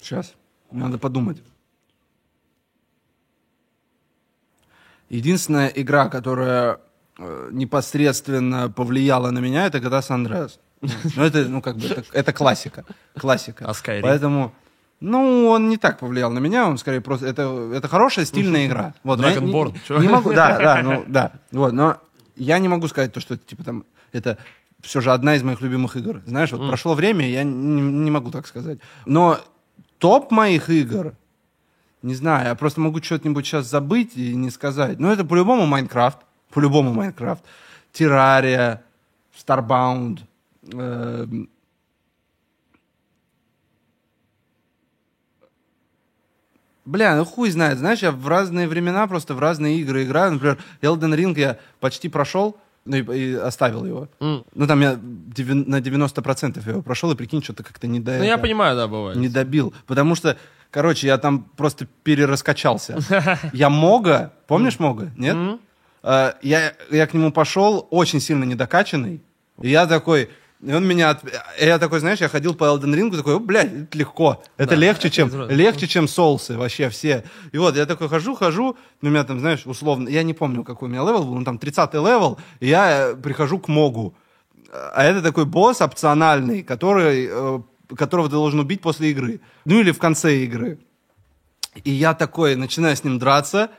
Сейчас, 0.00 0.34
надо 0.70 0.98
подумать. 0.98 1.42
Единственная 5.08 5.68
игра, 5.68 6.08
которая 6.08 6.78
э, 7.18 7.48
непосредственно 7.52 8.70
повлияла 8.70 9.30
на 9.30 9.40
меня, 9.40 9.66
это 9.66 9.78
GTA 9.78 10.00
San 10.00 10.24
Andreas. 10.26 10.58
Ну, 11.16 11.24
это, 11.24 11.48
ну, 11.48 11.60
как 11.60 11.76
бы, 11.76 11.86
это, 11.86 12.04
это 12.12 12.32
классика. 12.32 12.84
Классика. 13.18 13.66
А 13.66 13.72
Skyrim? 13.72 14.00
Поэтому, 14.02 14.54
ну, 15.00 15.48
он 15.48 15.68
не 15.68 15.76
так 15.76 15.98
повлиял 15.98 16.30
на 16.30 16.38
меня, 16.38 16.66
он 16.66 16.78
скорее 16.78 17.00
просто... 17.00 17.26
Это, 17.26 17.72
это 17.74 17.88
хорошая, 17.88 18.24
стильная 18.24 18.66
игра. 18.66 18.94
Вот, 19.02 19.18
но 19.18 19.28
я 19.28 19.34
не- 19.34 19.52
Dragonborn, 19.52 20.00
не, 20.00 20.08
могу, 20.08 20.32
да, 20.32 20.58
да, 20.58 20.82
ну, 20.82 21.04
да. 21.06 21.32
Вот, 21.50 21.72
но 21.72 21.98
я 22.36 22.58
не 22.58 22.68
могу 22.68 22.88
сказать 22.88 23.12
то, 23.12 23.20
что 23.20 23.34
это, 23.34 23.44
типа, 23.44 23.64
там, 23.64 23.84
это 24.12 24.38
все 24.80 25.00
же 25.00 25.12
одна 25.12 25.34
из 25.34 25.42
моих 25.42 25.60
любимых 25.60 25.96
игр. 25.96 26.22
Знаешь, 26.24 26.52
вот 26.52 26.66
прошло 26.68 26.94
время, 26.94 27.28
я 27.28 27.42
не, 27.42 27.82
не 27.82 28.10
могу 28.10 28.30
так 28.30 28.46
сказать. 28.46 28.78
Но 29.04 29.38
топ 30.00 30.30
моих 30.32 30.70
игр, 30.70 31.14
не 32.02 32.14
знаю, 32.14 32.48
я 32.48 32.54
просто 32.54 32.80
могу 32.80 33.00
что-нибудь 33.02 33.46
сейчас 33.46 33.66
забыть 33.66 34.16
и 34.16 34.34
не 34.34 34.50
сказать. 34.50 34.98
Но 34.98 35.12
это 35.12 35.24
по-любому 35.24 35.66
Майнкрафт, 35.66 36.18
по-любому 36.48 36.92
Майнкрафт, 36.92 37.44
Террария, 37.92 38.82
Starbound, 39.36 40.20
эм, 40.72 41.48
Бля, 46.86 47.14
ну 47.14 47.24
хуй 47.24 47.50
знает, 47.50 47.78
знаешь, 47.78 48.00
я 48.00 48.10
в 48.10 48.26
разные 48.26 48.66
времена 48.66 49.06
просто 49.06 49.34
в 49.34 49.38
разные 49.38 49.78
игры 49.78 50.04
играю. 50.04 50.32
Например, 50.32 50.58
Elden 50.80 51.14
Ring 51.14 51.38
я 51.38 51.58
почти 51.78 52.08
прошел, 52.08 52.58
ну 52.90 52.96
и, 52.96 53.02
и 53.18 53.34
оставил 53.34 53.84
его. 53.86 54.08
М. 54.20 54.44
Ну 54.54 54.66
там 54.66 54.80
я 54.80 54.94
девян- 55.00 55.64
на 55.68 55.80
90% 55.80 56.68
его 56.68 56.82
прошел, 56.82 57.10
и 57.12 57.14
прикинь, 57.14 57.42
что-то 57.42 57.62
как-то 57.62 57.86
не 57.86 58.00
до 58.00 58.18
Ну, 58.18 58.24
я 58.24 58.36
понимаю, 58.38 58.76
да, 58.76 58.86
бывает. 58.88 59.16
не 59.16 59.28
добил. 59.28 59.72
Потому 59.86 60.14
что, 60.14 60.36
короче, 60.70 61.06
я 61.06 61.18
там 61.18 61.44
просто 61.56 61.86
перераскачался. 62.02 62.98
Я 63.52 63.70
Мога, 63.70 64.32
помнишь 64.46 64.78
Мога? 64.78 65.10
Нет? 65.16 65.36
Э, 66.02 66.32
Я, 66.42 66.72
я 66.90 67.06
к 67.06 67.14
нему 67.14 67.30
пошел 67.32 67.86
очень 67.90 68.20
сильно 68.20 68.44
недокачанный. 68.44 69.20
И 69.60 69.68
я 69.70 69.86
такой... 69.86 70.30
И 70.62 70.72
он 70.72 70.86
меня... 70.86 71.10
от- 71.10 71.24
Я 71.60 71.78
такой, 71.78 72.00
знаешь, 72.00 72.20
я 72.20 72.28
ходил 72.28 72.54
по 72.54 72.64
Elden 72.64 72.94
Ring, 72.94 73.16
такой, 73.16 73.36
«О, 73.36 73.38
блядь, 73.40 73.72
это 73.72 73.96
легко. 73.98 74.42
Это 74.58 74.70
Да, 74.70 74.76
легче, 74.76 75.08
это 75.08 75.16
чем, 75.16 75.48
легче, 75.48 75.86
чем 75.86 76.06
соулсы 76.06 76.58
вообще 76.58 76.90
все. 76.90 77.24
И 77.52 77.58
вот 77.58 77.76
я 77.76 77.86
такой 77.86 78.08
хожу, 78.08 78.34
хожу, 78.34 78.76
у 79.00 79.06
меня 79.06 79.24
там, 79.24 79.40
знаешь, 79.40 79.62
условно, 79.64 80.08
я 80.08 80.22
не 80.22 80.34
помню, 80.34 80.62
какой 80.62 80.88
у 80.88 80.92
меня 80.92 81.02
level 81.02 81.24
был, 81.24 81.34
ну, 81.36 81.44
там 81.44 81.58
30 81.58 81.94
level, 81.94 82.38
и 82.60 82.68
я 82.68 83.08
э, 83.12 83.16
прихожу 83.16 83.58
к 83.58 83.68
Могу. 83.68 84.14
А 84.72 85.02
это 85.02 85.22
такой 85.22 85.46
босс 85.46 85.80
опциональный, 85.80 86.62
который, 86.62 87.28
э, 87.30 87.60
которого 87.96 88.28
ты 88.28 88.32
должен 88.34 88.60
убить 88.60 88.82
после 88.82 89.10
игры. 89.10 89.40
Ну, 89.64 89.80
или 89.80 89.92
в 89.92 89.98
конце 89.98 90.36
игры. 90.44 90.78
И 91.84 91.90
я 91.90 92.14
такой 92.14 92.54
начинаю 92.56 92.94
с 92.96 93.02
ним 93.04 93.18
драться, 93.18 93.70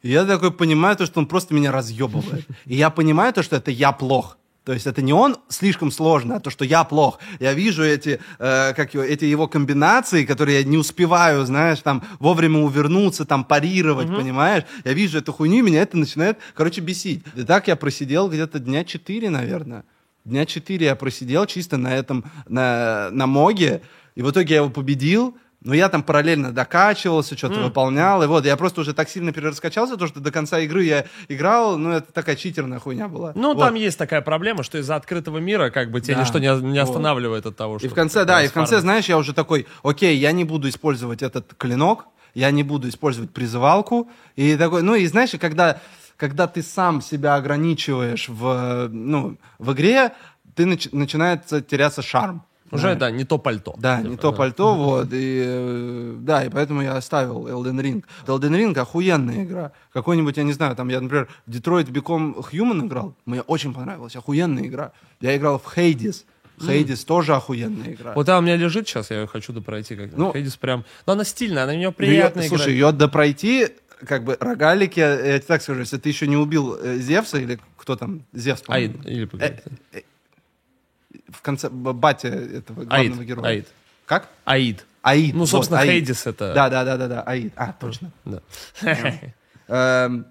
и 0.00 0.10
я 0.10 0.24
такой 0.24 0.50
понимаю 0.50 0.96
то, 0.96 1.04
что 1.06 1.20
он 1.20 1.26
просто 1.26 1.54
меня 1.54 1.70
разъебывает. 1.72 2.46
И 2.64 2.74
я 2.74 2.88
понимаю 2.90 3.32
то, 3.34 3.42
что 3.42 3.56
это 3.56 3.70
я 3.70 3.92
плох. 3.92 4.38
То 4.64 4.72
есть 4.72 4.86
это 4.86 5.02
не 5.02 5.12
он 5.12 5.38
слишком 5.48 5.90
сложно, 5.90 6.36
а 6.36 6.40
то, 6.40 6.48
что 6.48 6.64
я 6.64 6.84
плох. 6.84 7.18
Я 7.40 7.52
вижу 7.52 7.82
эти, 7.82 8.20
э, 8.38 8.72
как 8.74 8.94
его, 8.94 9.02
эти 9.02 9.24
его 9.24 9.48
комбинации, 9.48 10.24
которые 10.24 10.58
я 10.58 10.64
не 10.64 10.78
успеваю, 10.78 11.44
знаешь, 11.44 11.80
там 11.80 12.04
вовремя 12.20 12.60
увернуться, 12.60 13.24
там 13.24 13.42
парировать, 13.44 14.08
понимаешь? 14.08 14.62
Я 14.84 14.92
вижу 14.92 15.18
эту 15.18 15.32
хуйню, 15.32 15.58
и 15.58 15.62
меня 15.62 15.82
это 15.82 15.96
начинает, 15.96 16.38
короче, 16.54 16.80
бесить. 16.80 17.24
И 17.34 17.42
так 17.42 17.66
я 17.66 17.74
просидел 17.74 18.28
где-то 18.28 18.60
дня 18.60 18.84
4, 18.84 19.30
наверное. 19.30 19.84
Дня 20.24 20.46
4 20.46 20.86
я 20.86 20.94
просидел 20.94 21.46
чисто 21.46 21.76
на 21.76 21.96
этом, 21.96 22.24
на, 22.46 23.08
на 23.10 23.26
моге, 23.26 23.82
и 24.14 24.22
в 24.22 24.30
итоге 24.30 24.54
я 24.54 24.60
его 24.60 24.70
победил, 24.70 25.36
но 25.64 25.74
я 25.74 25.88
там 25.88 26.02
параллельно 26.02 26.52
докачивался, 26.52 27.36
что-то 27.36 27.60
выполнял, 27.60 28.22
и 28.22 28.26
вот, 28.26 28.44
я 28.44 28.56
просто 28.56 28.80
уже 28.80 28.94
так 28.94 29.08
сильно 29.08 29.32
перераскачался, 29.32 29.96
то, 29.96 30.06
что 30.06 30.20
до 30.20 30.30
конца 30.32 30.58
игры 30.60 30.82
я 30.84 31.04
играл, 31.28 31.78
ну, 31.78 31.90
это 31.90 32.12
такая 32.12 32.36
читерная 32.36 32.78
хуйня 32.78 33.08
была. 33.08 33.32
Ну, 33.34 33.54
Вот. 33.54 33.60
там 33.60 33.74
есть 33.74 33.98
такая 33.98 34.22
проблема, 34.22 34.62
что 34.62 34.78
из-за 34.78 34.96
открытого 34.96 35.38
мира 35.38 35.70
как 35.70 35.90
бы 35.90 36.00
тебя 36.00 36.16
Да. 36.16 36.22
ничто 36.22 36.38
не, 36.38 36.46
не 36.62 36.80
Вот. 36.80 36.88
останавливает 36.88 37.46
от 37.46 37.56
того, 37.56 37.78
что... 37.78 37.86
И 37.86 37.90
в 37.90 37.94
конце, 37.94 38.24
да, 38.24 38.42
и 38.42 38.48
в 38.48 38.52
конце, 38.52 38.80
знаешь, 38.80 39.06
я 39.06 39.16
уже 39.18 39.32
такой, 39.32 39.66
окей, 39.82 40.16
я 40.16 40.32
не 40.32 40.44
буду 40.44 40.68
использовать 40.68 41.22
этот 41.22 41.54
клинок, 41.56 42.06
я 42.34 42.50
не 42.50 42.62
буду 42.62 42.88
использовать 42.88 43.30
призывалку, 43.30 44.10
и 44.36 44.56
такой, 44.56 44.82
ну, 44.82 44.94
и 44.94 45.06
знаешь, 45.06 45.30
когда, 45.40 45.80
когда 46.16 46.46
ты 46.46 46.62
сам 46.62 47.02
себя 47.02 47.34
ограничиваешь 47.36 48.28
в, 48.28 48.88
ну, 48.90 49.36
в 49.58 49.72
игре, 49.74 50.12
ты 50.54 50.64
нач- 50.64 50.88
начинается 50.92 51.60
теряться 51.60 52.02
шарм. 52.02 52.42
Уже, 52.72 52.94
да, 52.96 53.10
не 53.10 53.24
то 53.24 53.38
пальто. 53.38 53.74
Да, 53.78 53.98
Типа, 53.98 54.08
не 54.10 54.16
то 54.16 54.30
да. 54.30 54.36
пальто, 54.36 54.74
вот, 54.74 55.08
и, 55.12 55.42
э, 55.46 56.14
да, 56.18 56.44
и 56.44 56.48
поэтому 56.48 56.82
я 56.82 56.96
оставил 56.96 57.46
Elden 57.46 57.80
Ring. 57.80 58.04
Elden 58.26 58.50
Ring 58.50 58.78
охуенная 58.78 59.44
игра. 59.44 59.72
Какой-нибудь, 59.92 60.36
я 60.36 60.42
не 60.42 60.52
знаю, 60.52 60.74
там, 60.74 60.88
я, 60.88 61.00
например, 61.00 61.28
в 61.46 61.50
Detroit 61.50 61.86
Become 61.90 62.34
Human 62.50 62.86
играл, 62.86 63.14
мне 63.26 63.42
очень 63.42 63.72
понравилась, 63.74 64.16
охуенная 64.16 64.66
игра. 64.66 64.92
Я 65.20 65.36
играл 65.36 65.58
в 65.58 65.76
Hades, 65.76 66.24
Hades 66.58 67.04
тоже 67.04 67.34
охуенная 67.34 67.92
игра. 67.94 68.12
Вот 68.14 68.28
она 68.28 68.38
у 68.38 68.42
меня 68.42 68.56
лежит 68.56 68.86
сейчас, 68.88 69.10
я 69.10 69.20
ее 69.22 69.26
хочу 69.26 69.52
допройти. 69.52 69.96
Как 69.96 70.16
Ну, 70.16 70.32
Хейдис 70.32 70.56
прям... 70.56 70.84
Но 71.06 71.14
она 71.14 71.24
стильная, 71.24 71.64
она 71.64 71.72
у 71.72 71.76
нее 71.76 71.92
приятная 71.92 72.44
её- 72.44 72.56
Слушай, 72.56 72.72
ее 72.72 72.92
допройти, 72.92 73.68
как 74.06 74.24
бы, 74.24 74.36
рогалики, 74.38 75.00
я 75.00 75.16
тебе 75.16 75.38
так 75.40 75.62
скажу, 75.62 75.80
если 75.80 75.98
ты 75.98 76.08
еще 76.08 76.26
не 76.26 76.36
убил 76.36 76.76
э, 76.80 76.96
Зевса, 76.98 77.38
или 77.38 77.58
кто 77.76 77.96
там, 77.96 78.22
Зевс, 78.32 78.62
по-моему. 78.62 78.94
Аид, 79.00 79.06
или 79.06 79.24
погоди. 79.24 79.54
В 81.28 81.42
конце, 81.42 81.68
батя 81.70 82.28
этого 82.28 82.84
главного 82.84 83.18
Аид, 83.18 83.28
героя. 83.28 83.48
Аид. 83.48 83.68
Как? 84.06 84.28
Аид. 84.44 84.86
Аид. 85.02 85.34
Ну, 85.34 85.40
вот, 85.40 85.48
собственно, 85.48 85.80
Аид. 85.80 85.92
Хейдис 85.92 86.26
это... 86.26 86.52
Да, 86.54 86.68
да, 86.68 86.84
да, 86.84 86.96
да, 86.96 87.08
да, 87.08 87.22
Аид. 87.22 87.52
А, 87.56 87.72
точно. 87.72 88.10
Да. 88.24 88.40
Эм, 89.68 90.26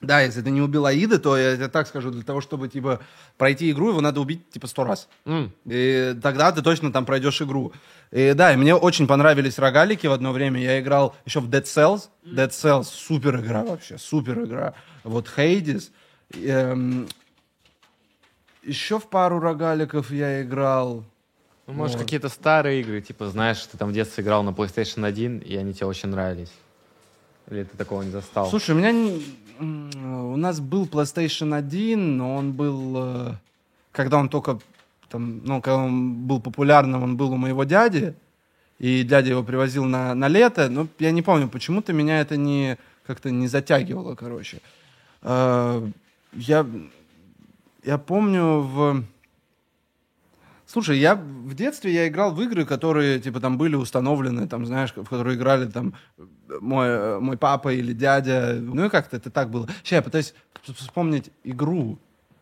Да, 0.00 0.20
если 0.20 0.42
ты 0.42 0.50
не 0.50 0.60
убил 0.60 0.84
Аида, 0.84 1.20
то 1.20 1.36
я 1.36 1.54
тебе 1.54 1.68
так 1.68 1.86
скажу, 1.86 2.10
для 2.10 2.24
того, 2.24 2.40
чтобы, 2.40 2.68
типа, 2.68 2.98
пройти 3.38 3.70
игру, 3.70 3.90
его 3.90 4.00
надо 4.00 4.20
убить, 4.20 4.50
типа, 4.50 4.66
сто 4.66 4.82
раз. 4.82 5.08
М. 5.26 5.52
И 5.64 6.16
тогда 6.20 6.50
ты 6.50 6.60
точно 6.60 6.92
там 6.92 7.04
пройдешь 7.06 7.40
игру. 7.40 7.72
И 8.10 8.32
да, 8.34 8.52
и 8.52 8.56
мне 8.56 8.74
очень 8.74 9.06
понравились 9.06 9.58
рогалики 9.60 10.08
в 10.08 10.12
одно 10.12 10.32
время. 10.32 10.60
Я 10.60 10.80
играл 10.80 11.14
еще 11.24 11.38
в 11.40 11.48
Dead 11.48 11.62
Cells. 11.62 12.08
Dead 12.24 12.50
Cells 12.50 12.84
супер 12.84 13.38
игра 13.40 13.62
вообще, 13.64 13.96
супер 13.96 14.42
игра. 14.44 14.74
Вот 15.04 15.28
Hades. 15.36 15.90
Эм, 16.34 17.06
еще 18.62 18.98
в 18.98 19.08
пару 19.08 19.38
рогаликов 19.40 20.10
я 20.10 20.42
играл. 20.42 21.04
Ну, 21.66 21.74
может, 21.74 21.96
Вот. 21.96 22.04
какие-то 22.04 22.28
старые 22.28 22.80
игры, 22.80 23.00
типа, 23.00 23.28
знаешь, 23.28 23.64
ты 23.66 23.78
там 23.78 23.90
в 23.90 23.92
детстве 23.92 24.24
играл 24.24 24.42
на 24.42 24.50
PlayStation 24.50 25.06
1, 25.06 25.38
и 25.38 25.56
они 25.56 25.72
тебе 25.72 25.86
очень 25.86 26.08
нравились. 26.08 26.52
Или 27.50 27.64
ты 27.64 27.76
такого 27.76 28.02
не 28.02 28.10
застал? 28.10 28.48
Слушай, 28.48 28.74
у 28.74 28.78
меня 28.78 29.20
у 29.60 30.36
нас 30.36 30.60
был 30.60 30.86
PlayStation 30.86 31.54
1, 31.54 32.16
но 32.16 32.36
он 32.36 32.52
был, 32.52 32.94
э, 32.96 33.34
когда 33.92 34.18
он 34.18 34.28
только 34.28 34.58
там, 35.08 35.44
ну, 35.44 35.60
когда 35.60 35.76
он 35.76 36.14
был 36.14 36.40
популярным, 36.40 37.02
он 37.02 37.16
был 37.16 37.32
у 37.32 37.36
моего 37.36 37.64
дяди, 37.64 38.14
и 38.78 39.02
дядя 39.02 39.30
его 39.30 39.42
привозил 39.44 39.84
на, 39.84 40.14
на 40.14 40.26
лето, 40.28 40.68
но 40.68 40.88
я 40.98 41.10
не 41.12 41.22
помню, 41.22 41.48
почему-то 41.48 41.92
меня 41.92 42.20
это 42.20 42.36
не 42.36 42.78
как-то 43.06 43.30
не 43.30 43.46
затягивало, 43.46 44.14
короче. 44.14 44.60
Э, 45.22 45.86
я, 46.32 46.66
я 47.82 47.98
помню 47.98 48.60
в... 48.60 49.04
Слушай, 50.66 50.98
я 50.98 51.14
в 51.16 51.54
детстве 51.54 51.92
я 51.92 52.08
играл 52.08 52.32
в 52.32 52.40
игры, 52.40 52.64
которые 52.64 53.20
типа 53.20 53.40
там 53.40 53.58
были 53.58 53.74
установлены, 53.74 54.48
там 54.48 54.64
знаешь, 54.64 54.92
в 54.94 55.04
которые 55.04 55.36
играли 55.36 55.66
там 55.66 55.94
мой 56.60 57.20
мой 57.20 57.36
папа 57.36 57.72
или 57.74 57.92
дядя, 57.92 58.54
ну 58.58 58.86
и 58.86 58.88
как-то 58.88 59.16
это 59.18 59.30
так 59.30 59.50
было. 59.50 59.66
Сейчас 59.82 59.92
я 59.98 60.02
пытаюсь 60.02 60.34
вс- 60.64 60.74
вспомнить 60.74 61.30
игру 61.44 61.98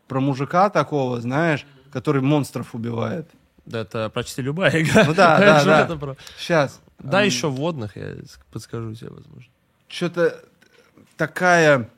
про 0.07 0.21
мужика 0.21 0.71
такого, 0.71 1.21
знаешь, 1.21 1.67
который 1.91 2.23
монстров 2.23 2.75
убивает. 2.75 3.29
Да, 3.67 3.81
это 3.81 4.11
почти 4.11 4.43
любая 4.43 4.81
игра. 4.81 5.05
Ну 5.05 5.15
да, 5.15 5.39
да, 5.39 5.65
да. 5.65 5.81
это 5.85 5.97
про- 5.97 6.17
Сейчас. 6.39 6.81
Да, 7.01 7.23
еще 7.23 7.49
вводных 7.49 7.97
я 7.97 8.15
подскажу 8.53 8.95
тебе, 8.95 9.11
возможно. 9.11 9.51
что-то 9.89 10.41
такая 11.17 11.89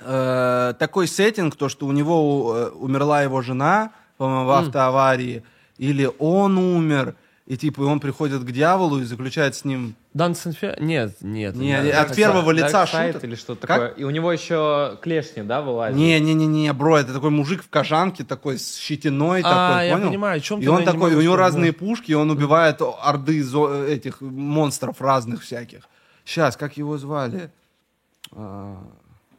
э, 0.00 0.74
такой 0.78 1.06
сеттинг, 1.08 1.56
то 1.56 1.68
что 1.68 1.86
у 1.86 1.92
него 1.92 2.54
э, 2.56 2.68
умерла 2.70 3.22
его 3.22 3.42
жена, 3.42 3.92
по-моему, 4.16 4.46
в 4.46 4.50
автоаварии, 4.50 5.42
или 5.78 6.10
он 6.18 6.58
умер, 6.58 7.14
и 7.46 7.56
типа 7.56 7.80
и 7.82 7.84
он 7.84 7.98
приходит 8.00 8.42
к 8.42 8.50
дьяволу 8.50 8.98
и 9.00 9.04
заключает 9.04 9.54
с 9.54 9.64
ним. 9.64 9.94
Infer- 10.14 10.80
Нет, 10.82 11.16
нет. 11.22 11.54
Не, 11.54 11.68
нет. 11.68 11.84
не, 11.84 11.90
от 11.92 12.14
первого 12.16 12.50
лица 12.50 12.84
шутер. 12.86 13.20
или 13.22 13.36
что-то 13.36 13.66
Как? 13.66 13.76
такое. 13.80 13.88
И 13.90 14.04
у 14.04 14.10
него 14.10 14.32
еще 14.32 14.98
клешни, 15.00 15.42
да, 15.42 15.62
вылазят? 15.62 15.96
Не, 15.96 16.18
не, 16.20 16.34
не, 16.34 16.46
не, 16.46 16.72
бро, 16.72 16.98
это 16.98 17.14
такой 17.14 17.30
мужик 17.30 17.62
в 17.62 17.70
кожанке, 17.70 18.24
такой 18.24 18.58
с 18.58 18.76
щетиной, 18.76 19.42
А, 19.44 19.70
такой, 19.74 19.86
я 19.86 19.94
понял? 19.94 20.08
понимаю, 20.08 20.36
о 20.36 20.40
чем 20.40 20.58
И 20.58 20.62
ты, 20.62 20.66
но 20.68 20.74
он 20.76 20.84
такой, 20.84 21.14
у 21.14 21.20
него 21.22 21.36
разные 21.36 21.72
пушки, 21.72 22.10
и 22.10 22.14
он 22.14 22.30
убивает 22.30 22.82
орды 22.82 23.40
зо- 23.42 23.86
этих 23.86 24.20
монстров 24.20 25.00
разных 25.00 25.42
всяких. 25.42 25.84
Сейчас, 26.24 26.56
как 26.56 26.76
его 26.76 26.98
звали? 26.98 27.50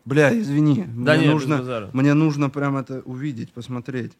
Бля, 0.05 0.31
извини. 0.39 0.85
Да 0.87 1.13
мне 1.13 1.27
не, 1.27 1.33
без 1.33 1.33
нужно, 1.33 1.89
мне 1.93 2.13
нужно 2.13 2.49
прям 2.49 2.77
это 2.77 3.01
увидеть, 3.05 3.51
посмотреть. 3.51 4.13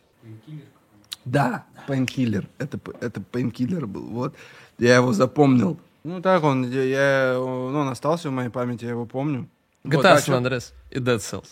Да, 1.25 1.65
Painkiller. 1.87 2.45
Это, 2.57 2.79
это 3.01 3.21
Painkiller 3.31 3.85
был. 3.85 4.03
Вот. 4.03 4.35
Я 4.77 4.95
его 4.95 5.13
запомнил. 5.13 5.79
Ну 6.03 6.21
так 6.21 6.43
он, 6.43 6.69
я, 6.69 6.83
я- 6.83 7.33
ну, 7.35 7.79
он 7.79 7.89
остался 7.89 8.29
в 8.29 8.31
моей 8.31 8.49
памяти, 8.49 8.85
я 8.85 8.91
его 8.91 9.05
помню. 9.05 9.47
Вот, 9.83 10.05
GTA 10.05 10.13
а 10.13 10.17
San 10.17 10.43
Andreas 10.43 10.73
и 10.91 10.99
Dead 10.99 11.17
Cells. 11.17 11.47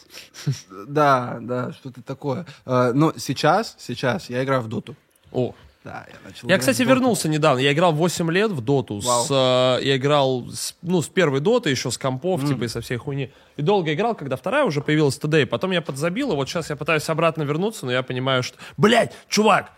Да, 0.88 1.40
да, 1.42 1.72
что-то 1.74 2.02
такое. 2.02 2.46
А, 2.66 2.94
но 2.94 3.14
сейчас, 3.18 3.76
сейчас 3.80 4.30
я 4.30 4.44
играю 4.44 4.62
в 4.62 4.68
доту. 4.68 4.96
О, 5.32 5.54
Да, 5.88 6.06
я 6.10 6.16
начал 6.28 6.50
Я, 6.50 6.58
кстати, 6.58 6.82
вернулся 6.82 7.30
недавно. 7.30 7.60
Я 7.62 7.72
играл 7.72 7.94
8 7.94 8.30
лет 8.32 8.52
в 8.52 8.60
доту. 8.60 9.02
С, 9.02 9.28
э, 9.30 9.86
я 9.86 9.96
играл, 9.96 10.46
с- 10.52 10.76
ну, 10.82 11.02
с 11.02 11.08
первой 11.08 11.40
доты, 11.40 11.70
еще 11.70 11.92
с 11.92 11.98
компов, 11.98 12.46
типа, 12.46 12.66
и 12.66 12.68
со 12.68 12.82
всей 12.82 12.98
хуйни. 12.98 13.32
И 13.56 13.62
долго 13.62 13.94
играл, 13.94 14.14
когда 14.14 14.36
вторая 14.36 14.66
уже 14.66 14.82
появилась 14.82 15.18
Today. 15.18 15.46
Потом 15.46 15.72
я 15.72 15.82
подзабил, 15.82 16.34
и 16.34 16.36
вот 16.36 16.50
сейчас 16.50 16.70
я 16.70 16.76
пытаюсь 16.76 17.08
обратно 17.08 17.44
вернуться, 17.44 17.86
но 17.86 17.94
я 17.94 18.04
понимаю, 18.04 18.44
что... 18.44 18.58
Блять, 18.76 19.14
чувак! 19.30 19.72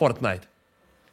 Fortnite. 0.00 0.42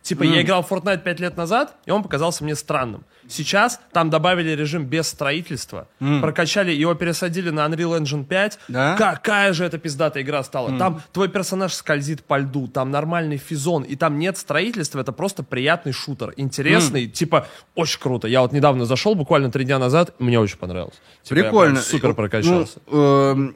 Типа, 0.02 0.24
я 0.24 0.42
играл 0.42 0.64
в 0.64 0.72
Fortnite 0.72 1.04
5 1.04 1.20
лет 1.20 1.38
назад, 1.38 1.76
и 1.86 1.92
он 1.92 2.02
показался 2.02 2.44
мне 2.44 2.56
странным. 2.56 3.06
Сейчас 3.28 3.80
там 3.94 4.10
добавили 4.10 4.50
режим 4.50 4.86
без 4.86 5.08
строительства, 5.08 5.88
прокачали, 6.00 6.72
его 6.72 6.96
пересадили 6.96 7.52
на 7.52 7.66
Unreal 7.68 8.02
Engine 8.02 8.26
5. 8.26 8.60
Да? 8.68 8.96
Какая 8.98 9.54
же 9.54 9.64
это 9.64 9.78
пиздатая 9.78 10.24
игра 10.24 10.44
стала. 10.44 10.78
Там 10.78 11.02
твой 11.14 11.30
персонаж 11.30 11.74
скользит 11.74 12.24
по 12.24 12.40
льду, 12.40 12.68
там 12.68 12.90
нормальный 12.90 13.38
физон, 13.38 13.84
и 13.84 13.96
там 13.96 14.18
нет 14.18 14.38
строительства, 14.38 15.00
это 15.00 15.12
просто 15.12 15.44
приятный 15.44 15.92
шутер. 15.94 16.34
Интересный, 16.36 17.08
типа, 17.08 17.48
очень 17.76 18.00
круто. 18.00 18.28
Я 18.28 18.42
вот 18.42 18.54
недавно 18.54 18.86
зашел, 18.86 19.14
буквально 19.16 19.52
три 19.52 19.66
дня 19.66 19.78
назад, 19.78 20.16
мне 20.20 20.40
очень 20.40 20.58
понравилось. 20.58 21.00
Типа, 21.24 21.42
Прикольно. 21.42 21.80
супер 21.80 22.10
Ну, 22.10 22.16
прокачался. 22.16 22.80
эм, 22.92 23.56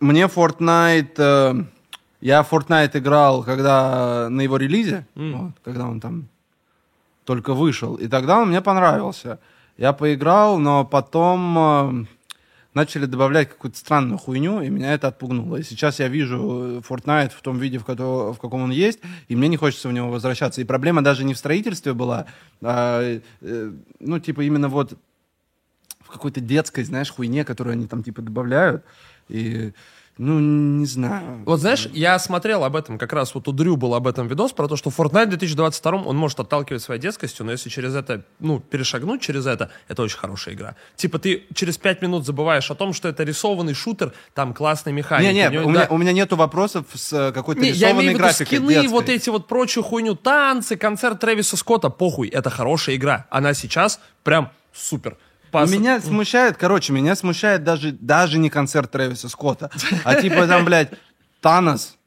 мне 0.00 0.24
Fortnite... 0.24 1.14
э, 1.18 1.54
я 2.22 2.46
Fortnite 2.48 2.98
играл, 2.98 3.42
когда 3.42 4.28
на 4.30 4.40
его 4.42 4.56
релизе, 4.56 5.06
вот, 5.14 5.52
когда 5.64 5.86
он 5.86 6.00
там 6.00 6.28
только 7.24 7.52
вышел. 7.52 7.96
И 7.96 8.08
тогда 8.08 8.38
он 8.38 8.48
мне 8.48 8.60
понравился. 8.62 9.38
Я 9.76 9.92
поиграл, 9.92 10.58
но 10.58 10.84
потом 10.84 11.58
э, 11.58 12.06
начали 12.74 13.06
добавлять 13.06 13.48
какую-то 13.48 13.76
странную 13.76 14.18
хуйню, 14.18 14.62
и 14.62 14.70
меня 14.70 14.94
это 14.94 15.08
отпугнуло. 15.08 15.56
И 15.56 15.62
сейчас 15.64 15.98
я 15.98 16.08
вижу 16.08 16.38
э, 16.38 16.80
Fortnite 16.88 17.32
в 17.36 17.40
том 17.40 17.58
виде, 17.58 17.78
в, 17.78 17.84
кото- 17.84 18.32
в 18.32 18.38
каком 18.38 18.62
он 18.62 18.70
есть, 18.70 19.00
и 19.26 19.34
мне 19.34 19.48
не 19.48 19.56
хочется 19.56 19.88
в 19.88 19.92
него 19.92 20.08
возвращаться. 20.08 20.60
И 20.60 20.64
проблема 20.64 21.02
даже 21.02 21.24
не 21.24 21.34
в 21.34 21.38
строительстве 21.38 21.92
была, 21.92 22.26
а, 22.62 23.18
э, 23.40 23.72
ну, 23.98 24.18
типа, 24.20 24.42
именно 24.42 24.68
вот 24.68 24.96
в 26.00 26.08
какой-то 26.08 26.40
детской, 26.40 26.84
знаешь, 26.84 27.10
хуйне, 27.10 27.44
которую 27.44 27.72
они 27.72 27.86
там, 27.86 28.04
типа, 28.04 28.22
добавляют. 28.22 28.84
И, 29.28 29.72
ну, 30.18 30.38
не 30.38 30.86
знаю. 30.86 31.42
Вот 31.46 31.60
знаешь, 31.60 31.88
я 31.92 32.18
смотрел 32.18 32.64
об 32.64 32.76
этом, 32.76 32.98
как 32.98 33.12
раз 33.14 33.34
вот 33.34 33.48
у 33.48 33.52
Дрю 33.52 33.76
был 33.76 33.94
об 33.94 34.06
этом 34.06 34.28
видос, 34.28 34.52
про 34.52 34.68
то, 34.68 34.76
что 34.76 34.90
Fortnite 34.90 35.26
в 35.26 35.30
2022 35.30 36.02
он 36.02 36.16
может 36.16 36.38
отталкивать 36.38 36.82
своей 36.82 37.00
детскостью, 37.00 37.46
но 37.46 37.52
если 37.52 37.70
через 37.70 37.94
это, 37.94 38.22
ну, 38.38 38.60
перешагнуть 38.60 39.22
через 39.22 39.46
это, 39.46 39.70
это 39.88 40.02
очень 40.02 40.18
хорошая 40.18 40.54
игра. 40.54 40.76
Типа 40.96 41.18
ты 41.18 41.44
через 41.54 41.78
пять 41.78 42.02
минут 42.02 42.26
забываешь 42.26 42.70
о 42.70 42.74
том, 42.74 42.92
что 42.92 43.08
это 43.08 43.24
рисованный 43.24 43.72
шутер, 43.74 44.12
там 44.34 44.52
классная 44.52 44.92
механика. 44.92 45.32
Не-не, 45.32 45.48
у 45.48 45.52
него- 45.52 45.66
у, 45.66 45.70
меня, 45.70 45.86
да. 45.86 45.94
у 45.94 45.96
меня 45.96 46.12
нету 46.12 46.36
вопросов 46.36 46.84
с 46.94 47.12
э, 47.12 47.32
какой-то 47.32 47.62
Не, 47.62 47.68
я 47.68 47.72
рисованной 47.72 47.92
имею 48.02 48.10
в 48.10 48.14
виду 48.14 48.24
графикой 48.24 48.46
скины, 48.58 48.74
детской. 48.74 48.88
вот 48.88 49.08
эти 49.08 49.30
вот 49.30 49.48
прочую 49.48 49.82
хуйню, 49.82 50.14
танцы, 50.14 50.76
концерт 50.76 51.20
Трэвиса 51.20 51.56
Скотта, 51.56 51.88
похуй, 51.88 52.28
это 52.28 52.50
хорошая 52.50 52.96
игра. 52.96 53.26
Она 53.30 53.54
сейчас 53.54 53.98
прям 54.24 54.50
супер. 54.74 55.16
Пос- 55.52 55.70
Меня 55.70 56.00
смущает, 56.00 56.56
короче, 56.56 56.92
меня 56.92 57.14
смущает 57.14 57.62
даже, 57.62 57.92
даже 57.92 58.38
не 58.38 58.48
концерт 58.48 58.90
Трэвиса 58.90 59.28
Скотта, 59.28 59.70
а 60.04 60.14
типа 60.14 60.46
там, 60.46 60.64
блядь, 60.64 60.90
Танос, 61.42 61.98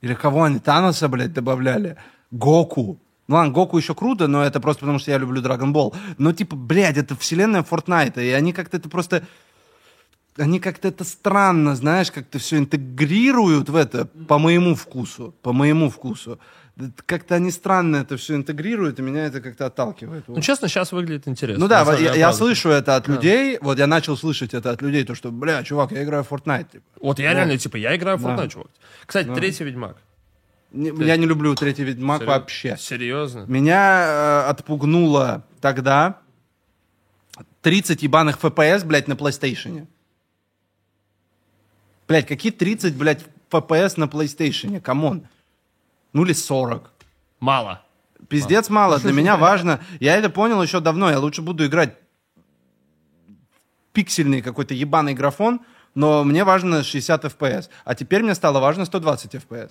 или 0.00 0.14
кого 0.14 0.42
они, 0.42 0.58
Таноса, 0.58 1.08
блядь, 1.08 1.32
добавляли, 1.32 1.96
Гоку. 2.32 2.98
Ну 3.28 3.36
ладно, 3.36 3.52
Гоку 3.52 3.78
еще 3.78 3.94
круто, 3.94 4.26
но 4.26 4.42
это 4.42 4.58
просто 4.58 4.80
потому, 4.80 4.98
что 4.98 5.12
я 5.12 5.18
люблю 5.18 5.40
Dragon 5.40 5.72
Ball. 5.72 5.94
Но 6.18 6.32
типа, 6.32 6.56
блядь, 6.56 6.96
это 6.96 7.14
вселенная 7.14 7.62
Фортнайта, 7.62 8.20
и 8.20 8.30
они 8.30 8.52
как-то 8.52 8.76
это 8.76 8.88
просто... 8.88 9.22
Они 10.36 10.58
как-то 10.58 10.88
это 10.88 11.04
странно, 11.04 11.76
знаешь, 11.76 12.10
как-то 12.10 12.38
все 12.38 12.58
интегрируют 12.58 13.68
в 13.68 13.76
это 13.76 14.06
по 14.06 14.38
моему 14.38 14.74
вкусу, 14.74 15.34
по 15.42 15.52
моему 15.52 15.90
вкусу. 15.90 16.38
Как-то 17.06 17.34
они 17.34 17.50
странно 17.50 17.96
это 17.96 18.16
все 18.16 18.34
интегрируют, 18.34 18.98
и 18.98 19.02
меня 19.02 19.24
это 19.26 19.40
как-то 19.40 19.66
отталкивает. 19.66 20.24
Ну, 20.28 20.40
честно, 20.40 20.68
сейчас 20.68 20.92
выглядит 20.92 21.28
интересно. 21.28 21.60
Ну 21.62 21.68
да, 21.68 21.84
вот 21.84 22.00
я, 22.00 22.14
я 22.14 22.32
слышу 22.32 22.68
это 22.70 22.96
от 22.96 23.08
людей, 23.08 23.58
вот 23.60 23.78
я 23.78 23.86
начал 23.86 24.16
слышать 24.16 24.54
это 24.54 24.70
от 24.70 24.82
людей, 24.82 25.04
то 25.04 25.14
что, 25.14 25.30
бля, 25.30 25.62
чувак, 25.62 25.92
я 25.92 26.02
играю 26.02 26.24
в 26.24 26.30
Fortnite. 26.32 26.72
типа. 26.72 26.84
Вот 27.00 27.18
я 27.18 27.32
реально, 27.34 27.58
типа, 27.58 27.76
я 27.76 27.94
играю 27.96 28.16
в 28.18 28.22
Да. 28.22 28.28
Fortnite, 28.36 28.48
чувак. 28.48 28.68
Кстати, 29.06 29.28
третий 29.34 29.64
Ведьмак. 29.64 29.96
Не- 30.72 30.92
Я 31.04 31.16
не 31.16 31.26
люблю 31.26 31.54
третий 31.54 31.82
Ведьмак 31.84 32.22
Серьез- 32.22 32.26
вообще. 32.28 32.76
Серьезно? 32.78 33.44
Меня 33.48 34.04
э, 34.46 34.50
отпугнуло 34.50 35.42
тогда 35.60 36.18
30 37.62 38.02
ебаных 38.02 38.38
FPS, 38.38 38.84
блядь, 38.86 39.08
на 39.08 39.14
PlayStation. 39.14 39.86
Блядь, 42.08 42.26
какие 42.26 42.52
30, 42.52 42.94
блядь, 42.96 43.24
FPS 43.50 43.94
на 43.96 44.04
PlayStation? 44.04 44.80
Come 44.80 45.06
on. 45.06 45.26
Ну 46.12 46.24
или 46.24 46.32
40. 46.32 46.90
Мало. 47.40 47.82
Пиздец 48.28 48.68
мало. 48.68 48.98
Для 48.98 49.12
меня 49.12 49.36
важно. 49.48 49.80
Я 50.00 50.16
это 50.16 50.30
понял 50.30 50.62
еще 50.62 50.80
давно. 50.80 51.10
Я 51.10 51.18
лучше 51.18 51.42
буду 51.42 51.66
играть 51.66 51.94
пиксельный 53.92 54.40
какой-то 54.42 54.74
ебаный 54.74 55.14
графон, 55.14 55.60
но 55.94 56.22
мне 56.24 56.44
важно 56.44 56.82
60 56.82 57.24
FPS. 57.24 57.68
А 57.84 57.94
теперь 57.94 58.22
мне 58.22 58.34
стало 58.34 58.60
важно 58.60 58.84
120 58.84 59.34
FPS. 59.34 59.70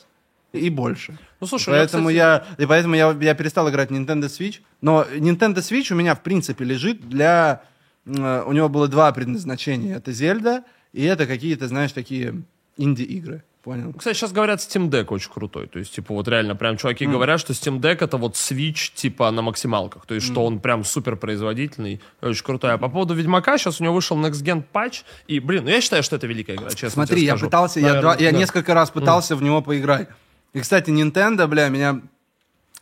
И 0.52 0.70
больше. 0.72 1.18
Ну, 1.40 1.48
слушай, 1.48 1.70
Поэтому 1.70 2.10
кстати, 2.10 2.16
я, 2.18 2.44
и 2.58 2.66
поэтому 2.66 2.96
я, 2.96 3.12
я 3.22 3.36
перестал 3.36 3.70
играть 3.70 3.92
Nintendo 3.92 4.26
Switch. 4.26 4.62
Но 4.82 5.04
Nintendo 5.04 5.58
Switch 5.58 5.92
у 5.94 5.96
меня, 5.96 6.16
в 6.16 6.24
принципе, 6.24 6.66
лежит 6.66 7.08
для... 7.08 7.62
э, 8.08 8.44
У 8.46 8.52
него 8.52 8.68
было 8.68 8.88
два 8.88 9.12
предназначения. 9.12 9.96
Это 9.96 10.12
Зельда, 10.12 10.64
и 10.92 11.04
это 11.04 11.28
какие-то, 11.28 11.68
знаешь, 11.68 11.92
такие 11.92 12.42
инди-игры. 12.78 13.44
Понял? 13.64 13.94
Кстати, 13.98 14.16
сейчас 14.16 14.32
говорят, 14.32 14.60
Steam 14.62 14.90
Deck 14.90 15.08
очень 15.10 15.30
крутой. 15.32 15.68
То 15.68 15.80
есть, 15.80 15.94
типа, 15.94 16.14
вот 16.14 16.28
реально, 16.30 16.56
прям 16.56 16.78
чуваки 16.78 17.06
говорят, 17.06 17.42
что 17.42 17.52
Steam 17.52 17.80
Deck 17.82 17.98
это 18.04 18.16
вот 18.16 18.36
Switch, 18.36 18.94
типа, 18.96 19.30
на 19.32 19.42
максималках. 19.42 20.06
То 20.06 20.16
есть, 20.16 20.28
что 20.28 20.46
он 20.46 20.60
прям 20.60 20.86
супер 20.86 21.18
производительный, 21.18 22.00
очень 22.22 22.44
крутой. 22.46 22.74
А 22.74 22.78
по 22.78 22.88
поводу 22.88 23.14
Ведьмака, 23.16 23.58
сейчас 23.58 23.82
у 23.82 23.84
него 23.84 23.94
вышел 23.96 24.18
Next 24.18 24.44
Gen 24.44 24.64
патч. 24.64 25.04
И, 25.28 25.40
блин, 25.42 25.66
ну 25.66 25.72
я 25.72 25.82
считаю, 25.82 26.04
что 26.04 26.16
это 26.16 26.26
великая 26.26 26.56
игра, 26.56 26.70
честно 26.70 26.90
Смотри, 27.06 27.24
я 27.24 27.32
скажу. 27.34 27.48
пытался, 27.48 27.80
я, 27.82 27.88
Наверное, 27.88 28.16
два- 28.16 28.24
я 28.24 28.32
да. 28.32 28.38
несколько 28.38 28.74
раз 28.74 28.92
пытался 28.92 29.36
в 29.36 29.44
него 29.44 29.62
поиграть. 29.62 30.08
И, 30.54 30.62
кстати, 30.62 30.90
Nintendo, 30.90 31.46
бля, 31.48 31.68
меня 31.68 32.00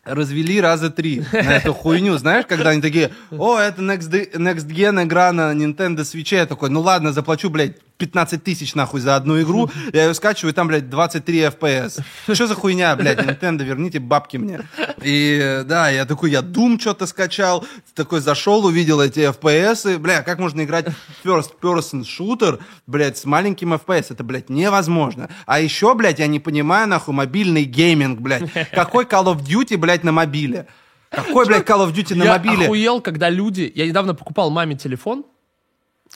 развели 0.03 0.61
раза 0.61 0.89
три 0.89 1.23
на 1.33 1.57
эту 1.57 1.73
хуйню. 1.73 2.17
Знаешь, 2.17 2.45
когда 2.47 2.69
они 2.69 2.81
такие, 2.81 3.11
о, 3.31 3.57
это 3.57 3.81
Next, 3.81 4.09
Next 4.35 4.67
Gen 4.67 5.03
игра 5.03 5.31
на 5.33 5.53
Nintendo 5.53 6.01
Switch. 6.01 6.33
Я 6.35 6.45
такой, 6.45 6.69
ну 6.69 6.81
ладно, 6.81 7.11
заплачу, 7.11 7.49
блядь, 7.49 7.77
15 7.97 8.43
тысяч 8.43 8.75
нахуй 8.75 9.01
за 9.01 9.15
одну 9.15 9.41
игру. 9.41 9.69
Я 9.93 10.05
ее 10.05 10.13
скачиваю, 10.13 10.53
и 10.53 10.55
там, 10.55 10.67
блядь, 10.67 10.89
23 10.89 11.39
FPS. 11.39 12.01
Что 12.33 12.47
за 12.47 12.55
хуйня, 12.55 12.95
блядь, 12.95 13.19
Nintendo, 13.19 13.63
верните 13.63 13.99
бабки 13.99 14.37
мне. 14.37 14.61
И, 15.01 15.63
да, 15.65 15.89
я 15.89 16.05
такой, 16.05 16.31
я 16.31 16.39
Doom 16.39 16.79
что-то 16.79 17.05
скачал, 17.07 17.65
такой 17.95 18.19
зашел, 18.19 18.65
увидел 18.65 19.01
эти 19.01 19.19
FPS, 19.19 19.95
и, 19.95 19.97
бля, 19.97 20.21
как 20.21 20.39
можно 20.39 20.63
играть 20.63 20.87
в 20.87 21.27
first 21.27 21.53
person 21.61 22.03
shooter, 22.03 22.59
блядь, 22.85 23.17
с 23.17 23.25
маленьким 23.25 23.73
FPS? 23.73 24.07
Это, 24.11 24.23
блядь, 24.23 24.49
невозможно. 24.49 25.29
А 25.45 25.59
еще, 25.59 25.93
блядь, 25.95 26.19
я 26.19 26.27
не 26.27 26.39
понимаю, 26.39 26.87
нахуй, 26.87 27.13
мобильный 27.13 27.63
гейминг, 27.63 28.19
блядь. 28.19 28.51
Какой 28.71 29.05
Call 29.05 29.25
of 29.25 29.43
Duty, 29.43 29.77
блядь, 29.77 30.03
на 30.03 30.11
мобиле? 30.11 30.67
Какой, 31.09 31.45
блядь, 31.45 31.67
Call 31.67 31.87
of 31.87 31.93
Duty 31.93 32.15
на 32.15 32.23
я 32.23 32.31
мобиле? 32.33 32.65
охуел, 32.65 33.01
когда 33.01 33.29
люди... 33.29 33.71
Я 33.73 33.87
недавно 33.87 34.13
покупал 34.13 34.49
маме 34.49 34.75
телефон, 34.75 35.25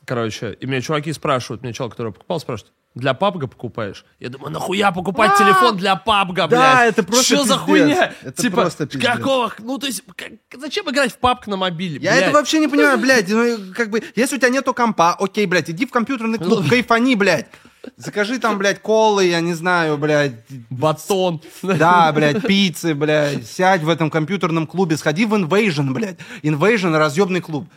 короче, 0.05 0.53
и 0.59 0.65
меня 0.65 0.81
чуваки 0.81 1.13
спрашивают, 1.13 1.61
мне 1.63 1.73
человек, 1.73 1.93
который 1.95 2.11
покупал, 2.13 2.39
спрашивает, 2.39 2.73
для 2.93 3.13
пабга 3.13 3.47
покупаешь? 3.47 4.03
Я 4.19 4.27
думаю, 4.29 4.51
нахуя 4.51 4.91
покупать 4.91 5.37
телефон 5.37 5.77
для 5.77 5.95
пабга, 5.95 6.47
блядь? 6.47 6.59
Да, 6.59 6.85
это 6.85 7.03
просто 7.03 7.35
Что 7.35 7.45
за 7.45 7.57
хуйня? 7.57 8.13
Это 8.21 8.41
типа, 8.41 8.61
просто 8.61 8.85
пиздец. 8.85 9.15
какого... 9.17 9.53
Ну, 9.59 9.77
то 9.77 9.87
есть, 9.87 10.03
как- 10.15 10.33
зачем 10.59 10.89
играть 10.89 11.13
в 11.13 11.17
пабг 11.17 11.47
на 11.47 11.55
мобиле, 11.55 11.99
Я 12.01 12.11
блядь? 12.11 12.23
это 12.23 12.33
вообще 12.33 12.59
не 12.59 12.67
понимаю, 12.67 12.97
блядь. 12.97 13.29
Ну, 13.29 13.73
как 13.73 13.91
бы, 13.91 14.03
если 14.15 14.35
у 14.35 14.39
тебя 14.39 14.49
нету 14.49 14.73
компа, 14.73 15.13
окей, 15.13 15.45
блядь, 15.45 15.69
иди 15.69 15.85
в 15.85 15.91
компьютерный 15.91 16.37
Ну, 16.37 16.45
клуб, 16.45 16.69
кайфани, 16.69 17.15
блядь. 17.15 17.47
Закажи 17.95 18.37
там, 18.39 18.57
блядь, 18.57 18.81
колы, 18.81 19.25
я 19.25 19.39
не 19.39 19.53
знаю, 19.53 19.97
блядь. 19.97 20.33
Батон. 20.69 21.41
Да, 21.63 22.11
блядь, 22.11 22.45
пиццы, 22.45 22.93
блядь. 22.93 23.47
Сядь 23.47 23.83
в 23.83 23.89
этом 23.89 24.09
компьютерном 24.11 24.67
клубе, 24.67 24.97
сходи 24.97 25.25
в 25.25 25.33
Invasion, 25.33 25.91
блядь. 25.93 26.17
Invasion— 26.43 26.95
разъебный 26.97 27.39
клуб. 27.39 27.69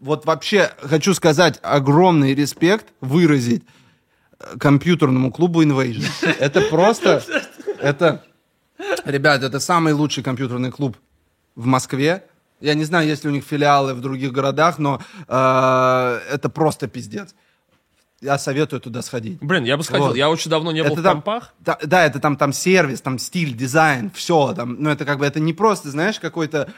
Вот 0.00 0.24
вообще 0.24 0.72
хочу 0.82 1.12
сказать 1.12 1.60
огромный 1.62 2.34
респект 2.34 2.86
выразить 3.02 3.62
э, 4.38 4.56
компьютерному 4.58 5.30
клубу 5.30 5.62
Invasion. 5.62 6.04
Это 6.40 6.62
просто... 6.62 7.22
Это... 7.80 8.24
Ребят, 9.04 9.42
это 9.42 9.60
самый 9.60 9.92
лучший 9.92 10.22
компьютерный 10.22 10.70
клуб 10.70 10.96
в 11.54 11.66
Москве. 11.66 12.24
Я 12.60 12.72
не 12.72 12.84
знаю, 12.84 13.06
есть 13.06 13.24
ли 13.24 13.30
у 13.30 13.32
них 13.32 13.44
филиалы 13.44 13.92
в 13.92 14.00
других 14.00 14.32
городах, 14.32 14.78
но 14.78 15.02
э, 15.28 16.20
это 16.32 16.48
просто 16.48 16.88
пиздец. 16.88 17.34
Я 18.22 18.38
советую 18.38 18.80
туда 18.80 19.02
сходить. 19.02 19.38
Блин, 19.40 19.64
я 19.64 19.76
бы 19.76 19.82
сходил. 19.82 20.08
Вот. 20.08 20.16
Я 20.16 20.30
очень 20.30 20.50
давно 20.50 20.72
не 20.72 20.82
был 20.82 20.92
Это 20.92 21.00
в 21.00 21.04
там- 21.04 21.14
компах. 21.16 21.54
Да, 21.58 21.78
да, 21.82 22.06
это 22.06 22.20
там, 22.20 22.36
там 22.36 22.54
сервис, 22.54 23.02
там 23.02 23.18
стиль, 23.18 23.54
дизайн, 23.54 24.10
все. 24.14 24.54
Там, 24.54 24.76
ну, 24.78 24.88
это 24.88 25.04
как 25.04 25.18
бы, 25.18 25.26
это 25.26 25.40
не 25.40 25.52
просто, 25.52 25.90
знаешь, 25.90 26.18
какой-то, 26.18 26.70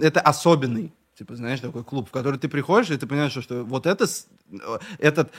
это 0.00 0.20
особенный, 0.20 0.92
типа, 1.16 1.34
знаешь, 1.36 1.60
такой 1.60 1.82
клуб, 1.82 2.08
в 2.08 2.12
который 2.12 2.38
ты 2.38 2.48
приходишь, 2.48 2.90
и 2.90 2.96
ты 2.96 3.06
понимаешь, 3.06 3.32
что, 3.32 3.42
что 3.42 3.64
вот 3.64 3.86
это, 3.86 4.06
этот, 4.98 5.32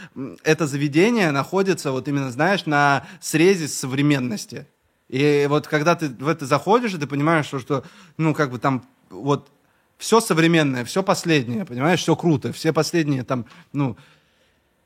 это 0.44 0.66
заведение 0.68 1.32
находится, 1.32 1.92
вот 1.92 2.08
именно, 2.08 2.32
знаешь, 2.32 2.66
на 2.66 3.06
срезе 3.22 3.68
современности. 3.68 4.68
И 5.08 5.46
вот 5.50 5.68
когда 5.68 5.96
ты 5.96 6.10
в 6.10 6.28
это 6.28 6.46
заходишь, 6.46 6.94
и 6.94 6.98
ты 6.98 7.08
понимаешь, 7.08 7.46
что, 7.46 7.60
что 7.60 7.84
ну, 8.18 8.34
как 8.34 8.52
бы 8.52 8.60
там, 8.60 8.86
вот, 9.10 9.50
все 9.98 10.20
современное, 10.20 10.84
все 10.84 11.04
последнее, 11.04 11.66
понимаешь, 11.66 12.02
все 12.02 12.16
круто, 12.16 12.52
все 12.52 12.74
последние 12.74 13.24
там, 13.24 13.46
ну, 13.72 13.98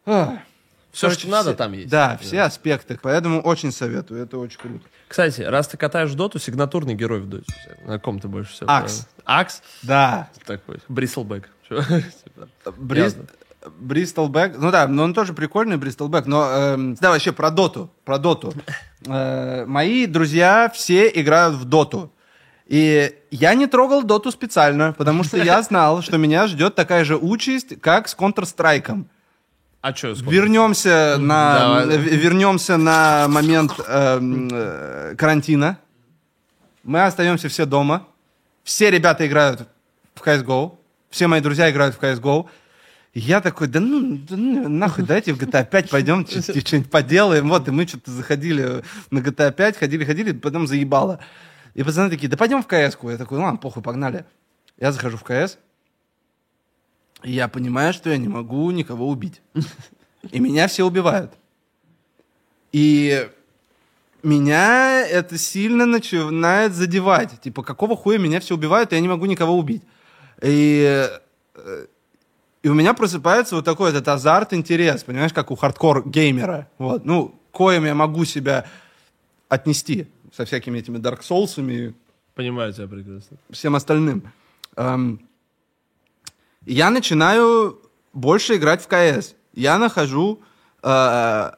ах, 0.05 0.39
Все, 0.91 1.09
что 1.09 1.27
надо, 1.29 1.51
все- 1.51 1.57
там 1.57 1.73
есть. 1.73 1.89
Да, 1.89 2.17
все 2.21 2.41
аспекты. 2.41 2.99
Поэтому 3.01 3.41
очень 3.41 3.71
советую. 3.71 4.21
Это 4.21 4.37
очень 4.37 4.59
круто. 4.59 4.85
Кстати, 5.11 5.41
раз 5.41 5.67
ты 5.67 5.75
катаешь 5.75 6.13
доту, 6.13 6.39
сигнатурный 6.39 6.93
герой 6.93 7.19
в 7.19 7.27
доте. 7.27 7.53
На 7.83 7.99
ком 7.99 8.21
ты 8.21 8.29
больше 8.29 8.53
всего? 8.53 8.71
Axe. 8.71 9.09
Axe? 9.25 9.61
Да. 9.83 10.29
Такой. 10.45 10.77
Bristleback. 10.87 11.49
Брист... 12.77 13.17
Bristleback. 13.77 14.55
Ну 14.57 14.71
да, 14.71 14.87
но 14.87 15.03
он 15.03 15.13
тоже 15.13 15.33
прикольный, 15.33 15.75
Bristleback. 15.75 16.27
Но 16.27 16.49
эм, 16.49 16.95
да, 16.95 17.09
вообще 17.09 17.33
про 17.33 17.51
доту. 17.51 17.91
Про 18.05 18.19
доту. 18.19 18.53
Э, 19.07 19.65
мои 19.65 20.05
друзья 20.05 20.71
все 20.73 21.09
играют 21.09 21.55
в 21.55 21.65
доту. 21.65 22.13
И 22.67 23.13
я 23.31 23.55
не 23.55 23.65
трогал 23.65 24.03
доту 24.03 24.31
специально, 24.31 24.93
потому 24.93 25.23
что 25.23 25.37
я 25.37 25.59
знал, 25.63 26.03
что 26.03 26.17
меня 26.17 26.45
ждет 26.45 26.75
такая 26.75 27.03
же 27.03 27.17
участь, 27.17 27.81
как 27.81 28.07
с 28.07 28.15
Counter-Strike. 28.15 29.05
А 29.81 29.95
что? 29.95 30.09
Вернемся 30.09 31.17
на, 31.19 31.59
Давай. 31.85 31.97
в- 31.97 32.01
вернемся 32.01 32.77
на 32.77 33.27
момент 33.27 33.73
эм, 33.87 34.49
э, 34.51 35.15
карантина. 35.17 35.77
Мы 36.83 37.03
остаемся 37.03 37.49
все 37.49 37.65
дома. 37.65 38.07
Все 38.63 38.91
ребята 38.91 39.25
играют 39.25 39.67
в 40.13 40.21
CSGO. 40.21 40.77
Все 41.09 41.27
мои 41.27 41.41
друзья 41.41 41.69
играют 41.71 41.95
в 41.95 41.99
CSGO. 41.99 42.45
Я 43.13 43.41
такой, 43.41 43.67
да 43.67 43.79
ну, 43.79 44.17
да 44.29 44.37
ну, 44.37 44.69
нахуй, 44.69 45.03
давайте 45.03 45.33
в 45.33 45.37
GTA 45.41 45.65
5 45.65 45.89
пойдем, 45.89 46.25
чё- 46.25 46.41
что-нибудь 46.41 46.89
поделаем. 46.89 47.49
Вот, 47.49 47.67
и 47.67 47.71
мы 47.71 47.85
что-то 47.87 48.09
заходили 48.11 48.83
на 49.09 49.19
GTA 49.19 49.51
5, 49.51 49.77
ходили-ходили, 49.77 50.31
потом 50.31 50.65
заебало. 50.67 51.19
И 51.73 51.83
пацаны 51.83 52.09
такие, 52.09 52.29
да 52.29 52.37
пойдем 52.37 52.61
в 52.63 52.67
КС. 52.67 52.97
Я 53.03 53.17
такой, 53.17 53.39
ладно, 53.39 53.57
похуй, 53.57 53.81
погнали. 53.83 54.25
Я 54.79 54.91
захожу 54.91 55.17
в 55.17 55.23
КС. 55.23 55.57
И 57.23 57.31
я 57.31 57.47
понимаю, 57.47 57.93
что 57.93 58.09
я 58.09 58.17
не 58.17 58.27
могу 58.27 58.69
никого 58.71 59.07
убить. 59.07 59.41
И 60.31 60.39
меня 60.39 60.67
все 60.67 60.85
убивают. 60.85 61.31
И 62.71 63.29
меня 64.23 65.05
это 65.05 65.37
сильно 65.37 65.85
начинает 65.85 66.73
задевать. 66.73 67.41
Типа, 67.41 67.63
какого 67.63 67.95
хуя 67.95 68.17
меня 68.17 68.39
все 68.39 68.55
убивают, 68.55 68.91
и 68.91 68.95
я 68.95 69.01
не 69.01 69.07
могу 69.07 69.25
никого 69.25 69.57
убить. 69.57 69.83
И, 70.41 71.09
э, 71.55 71.85
и 72.63 72.69
у 72.69 72.73
меня 72.73 72.93
просыпается 72.93 73.55
вот 73.55 73.65
такой 73.65 73.89
этот 73.89 74.07
азарт, 74.07 74.53
интерес, 74.53 75.03
понимаешь, 75.03 75.33
как 75.33 75.51
у 75.51 75.55
хардкор-геймера. 75.55 76.67
Вот. 76.77 77.05
Ну, 77.05 77.35
коим 77.51 77.85
я 77.85 77.95
могу 77.95 78.25
себя 78.25 78.65
отнести 79.49 80.07
со 80.33 80.45
всякими 80.45 80.79
этими 80.79 80.97
Dark 80.97 81.21
Souls'ами, 81.21 81.93
Понимаю 82.35 82.71
тебя 82.73 82.87
прекрасно. 82.87 83.37
всем 83.49 83.75
остальным. 83.75 84.23
Эм, 84.77 85.19
я 86.65 86.89
начинаю 86.89 87.81
больше 88.13 88.55
играть 88.55 88.81
в 88.83 88.87
КС. 88.87 89.35
Я 89.53 89.77
нахожу 89.77 90.41
э, 90.83 91.51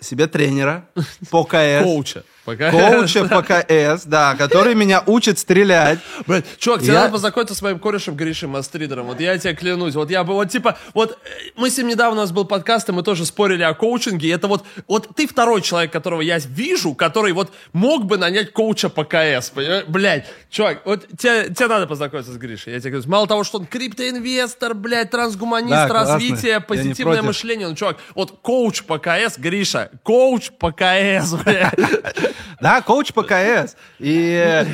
себе 0.00 0.26
тренера 0.26 0.88
по 1.30 1.44
КС. 1.44 1.82
Коуча. 1.82 2.24
Пока. 2.44 2.70
Коуча 2.70 3.24
по 3.24 3.42
КС, 3.42 4.04
да, 4.04 4.34
который 4.34 4.74
меня 4.74 5.02
учит 5.06 5.38
стрелять. 5.38 5.98
Блядь, 6.26 6.44
чувак, 6.58 6.82
тебе 6.82 6.92
Я- 6.92 7.00
надо 7.00 7.12
познакомиться 7.12 7.54
с 7.54 7.62
моим 7.62 7.78
корешем 7.78 8.16
Гришей 8.16 8.48
Мастридером. 8.48 9.06
Вот 9.06 9.18
я 9.18 9.38
тебе 9.38 9.54
клянусь. 9.54 9.94
Вот 9.94 10.10
я 10.10 10.24
бы, 10.24 10.34
вот 10.34 10.50
типа, 10.50 10.76
вот 10.92 11.12
э, 11.12 11.50
мы 11.56 11.70
с 11.70 11.78
ним 11.78 11.88
недавно, 11.88 12.20
у 12.20 12.22
нас 12.22 12.32
был 12.32 12.44
подкаст, 12.44 12.88
и 12.90 12.92
мы 12.92 13.02
тоже 13.02 13.24
спорили 13.24 13.62
о 13.62 13.72
коучинге. 13.72 14.30
Это 14.30 14.46
вот, 14.46 14.64
вот 14.86 15.08
ты 15.16 15.26
второй 15.26 15.62
человек, 15.62 15.90
которого 15.90 16.20
я 16.20 16.38
вижу, 16.38 16.94
который 16.94 17.32
вот 17.32 17.50
мог 17.72 18.04
бы 18.04 18.18
нанять 18.18 18.52
коуча 18.52 18.90
по 18.90 19.04
КС. 19.04 19.48
понимаешь? 19.50 19.84
Блядь, 19.88 20.26
чувак, 20.50 20.82
вот 20.84 21.06
тебе, 21.16 21.48
тебе 21.48 21.68
надо 21.68 21.86
познакомиться 21.86 22.32
с 22.32 22.36
Гришей. 22.36 22.74
Я 22.74 22.80
тебе 22.80 22.90
говорю, 22.90 23.10
мало 23.10 23.26
того, 23.26 23.44
что 23.44 23.58
он 23.58 23.66
криптоинвестор, 23.66 24.74
блядь, 24.74 25.10
трансгуманист, 25.10 25.70
Да, 25.70 25.88
развитие, 25.88 26.60
позитивное 26.60 27.22
мышление. 27.22 27.68
Ну, 27.68 27.74
чувак, 27.74 27.96
вот 28.14 28.38
коуч 28.42 28.82
по 28.82 28.98
КС, 28.98 29.38
Гриша, 29.38 29.90
коуч 30.02 30.50
по 30.50 30.72
КС, 30.72 31.32
блядь. 31.42 31.72
Да, 32.60 32.82
коуч 32.82 33.12
по 33.12 33.22
КС. 33.22 33.76
И, 33.98 34.66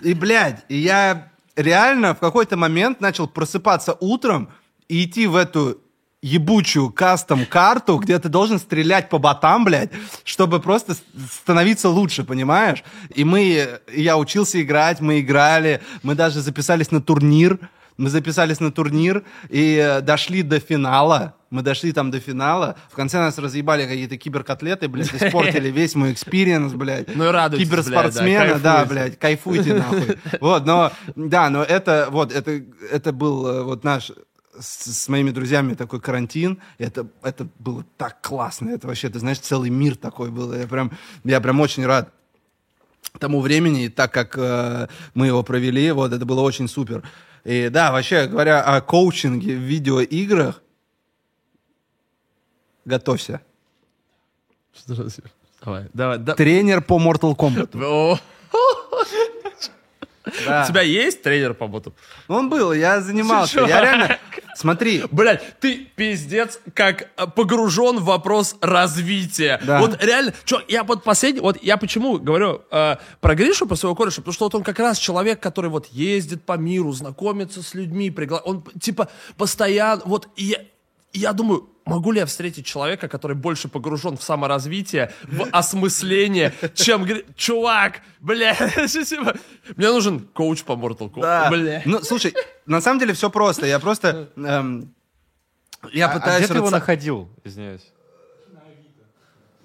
и, 0.00 0.14
блядь, 0.14 0.64
я 0.68 1.28
реально 1.56 2.14
в 2.14 2.18
какой-то 2.18 2.56
момент 2.56 3.00
начал 3.00 3.26
просыпаться 3.26 3.96
утром 4.00 4.50
и 4.88 5.04
идти 5.04 5.26
в 5.26 5.36
эту 5.36 5.80
ебучую 6.20 6.90
custom 6.90 7.39
-карту, 7.39 7.96
где 7.98 8.18
ты 8.18 8.28
должен 8.28 8.58
стрелять 8.58 9.08
по 9.08 9.18
ботам, 9.18 9.64
блядь, 9.64 9.90
чтобы 10.24 10.60
просто 10.60 10.96
становиться 11.32 11.88
лучше, 11.88 12.24
понимаешь? 12.24 12.82
И 13.14 13.24
мы, 13.24 13.80
я 13.92 14.18
учился 14.18 14.60
играть, 14.60 15.00
мы 15.00 15.20
играли, 15.20 15.80
мы 16.02 16.14
даже 16.16 16.40
записались 16.40 16.90
на 16.90 17.00
турнир, 17.00 17.60
мы 17.98 18.10
записались 18.10 18.60
на 18.60 18.70
турнир 18.70 19.24
и 19.50 19.76
э, 19.76 20.00
дошли 20.00 20.42
до 20.42 20.60
финала. 20.60 21.34
Мы 21.50 21.62
дошли 21.62 21.92
там 21.92 22.10
до 22.12 22.20
финала. 22.20 22.76
В 22.90 22.94
конце 22.94 23.18
нас 23.18 23.38
разъебали 23.38 23.86
какие-то 23.86 24.16
киберкотлеты, 24.16 24.88
блядь, 24.88 25.12
испортили 25.22 25.68
весь 25.68 25.96
мой 25.96 26.12
experience, 26.12 26.72
блядь. 26.74 27.14
Ну 27.14 27.24
и 27.24 27.28
радуйтесь, 27.28 27.68
Киберспортсмена, 27.68 28.44
блядь, 28.44 28.62
да, 28.62 28.78
да, 28.78 28.84
блядь, 28.86 29.18
кайфуйте 29.18 29.74
нахуй. 29.74 30.16
Вот, 30.40 30.64
но, 30.64 30.92
да, 31.16 31.50
но 31.50 31.64
это, 31.64 32.08
вот, 32.10 32.32
это, 32.32 32.62
это 32.90 33.12
был 33.12 33.46
э, 33.46 33.62
вот 33.64 33.82
наш 33.82 34.12
с, 34.60 35.04
с 35.04 35.08
моими 35.08 35.32
друзьями 35.32 35.74
такой 35.74 36.00
карантин. 36.00 36.60
Это, 36.78 37.08
это 37.24 37.48
было 37.58 37.84
так 37.96 38.20
классно. 38.22 38.70
Это 38.70 38.86
вообще, 38.86 39.08
ты 39.08 39.18
знаешь, 39.18 39.40
целый 39.40 39.70
мир 39.70 39.96
такой 39.96 40.30
был. 40.30 40.54
Я 40.54 40.68
прям, 40.68 40.92
я 41.24 41.40
прям 41.40 41.60
очень 41.60 41.84
рад 41.84 42.12
тому 43.18 43.40
времени, 43.40 43.88
так 43.88 44.12
как 44.12 44.36
э, 44.36 44.86
мы 45.14 45.26
его 45.26 45.42
провели, 45.42 45.90
вот, 45.92 46.12
это 46.12 46.24
было 46.24 46.42
очень 46.42 46.68
супер. 46.68 47.02
И 47.48 47.70
да, 47.70 47.92
вообще 47.92 48.26
говоря 48.26 48.60
о 48.60 48.82
коучинге 48.82 49.56
в 49.56 49.60
видеоиграх, 49.60 50.60
готовься. 52.84 53.40
Что 54.76 55.08
Давай, 55.64 55.86
давай, 55.94 56.18
да. 56.18 56.34
Тренер 56.34 56.82
по 56.82 56.98
Mortal 57.00 57.34
Kombat. 57.34 57.70
Да. 60.36 60.62
У 60.64 60.68
тебя 60.68 60.82
есть 60.82 61.22
тренер 61.22 61.54
по 61.54 61.66
боту? 61.68 61.94
Он 62.28 62.50
был, 62.50 62.74
я 62.74 63.00
занимался. 63.00 63.60
Я 63.60 63.80
реально... 63.80 64.18
Смотри, 64.58 65.04
Блять, 65.12 65.60
ты 65.60 65.86
пиздец 65.94 66.58
как 66.74 67.10
э, 67.16 67.26
погружен 67.28 67.98
в 67.98 68.04
вопрос 68.04 68.56
развития. 68.60 69.60
Да. 69.62 69.78
Вот 69.78 70.02
реально, 70.02 70.34
чё, 70.44 70.60
я 70.66 70.82
вот 70.82 71.04
последний, 71.04 71.40
вот 71.40 71.62
я 71.62 71.76
почему 71.76 72.18
говорю 72.18 72.62
э, 72.72 72.96
про 73.20 73.34
Гришу, 73.36 73.66
про 73.66 73.76
своего 73.76 73.94
кореша, 73.94 74.16
потому 74.16 74.32
что 74.32 74.46
вот 74.46 74.56
он 74.56 74.64
как 74.64 74.80
раз 74.80 74.98
человек, 74.98 75.38
который 75.38 75.70
вот 75.70 75.86
ездит 75.86 76.42
по 76.42 76.54
миру, 76.54 76.90
знакомится 76.90 77.62
с 77.62 77.72
людьми, 77.74 78.10
пригла... 78.10 78.38
он 78.38 78.64
типа 78.80 79.08
постоянно, 79.36 80.02
вот 80.04 80.26
я, 80.36 80.58
я 81.12 81.32
думаю, 81.32 81.68
могу 81.88 82.12
ли 82.12 82.20
я 82.20 82.26
встретить 82.26 82.66
человека, 82.66 83.08
который 83.08 83.36
больше 83.36 83.68
погружен 83.68 84.16
в 84.16 84.22
саморазвитие, 84.22 85.12
в 85.24 85.46
осмысление, 85.52 86.52
чем. 86.74 87.06
Чувак, 87.36 88.00
бля, 88.20 88.54
типа, 88.86 89.34
мне 89.76 89.90
нужен 89.90 90.20
коуч 90.20 90.62
по 90.62 90.72
Mortal 90.72 91.10
Kombat. 91.10 91.20
Да. 91.22 91.50
Бля. 91.50 91.82
Ну, 91.84 92.02
слушай, 92.02 92.34
на 92.66 92.80
самом 92.80 93.00
деле 93.00 93.12
все 93.12 93.30
просто. 93.30 93.66
Я 93.66 93.78
просто... 93.78 94.28
эм, 94.36 94.94
я 95.92 96.08
А- 96.08 96.10
а 96.10 96.14
пытаюсь... 96.18 96.44
где 96.44 96.54
ты 96.54 96.58
его 96.58 96.70
находил? 96.70 97.28
Извиняюсь. 97.44 97.92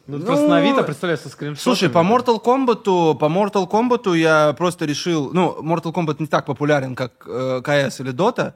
Ну, 0.05 0.19
просто 0.19 0.47
на 0.47 0.57
Авито, 0.57 0.83
представляешь, 0.83 1.21
со 1.21 1.29
скриншотами. 1.29 1.63
Слушай, 1.63 1.89
по 1.89 1.99
Mortal 1.99 2.43
Kombat, 2.43 2.83
по 3.17 3.25
Mortal 3.25 3.69
Kombat 3.69 4.17
я 4.17 4.53
просто 4.57 4.85
решил... 4.85 5.31
Ну, 5.31 5.57
Mortal 5.61 5.93
Kombat 5.93 6.17
не 6.19 6.27
так 6.27 6.45
популярен, 6.45 6.93
как 6.93 7.25
э, 7.25 7.61
CS 7.63 8.01
или 8.01 8.13
Dota. 8.13 8.53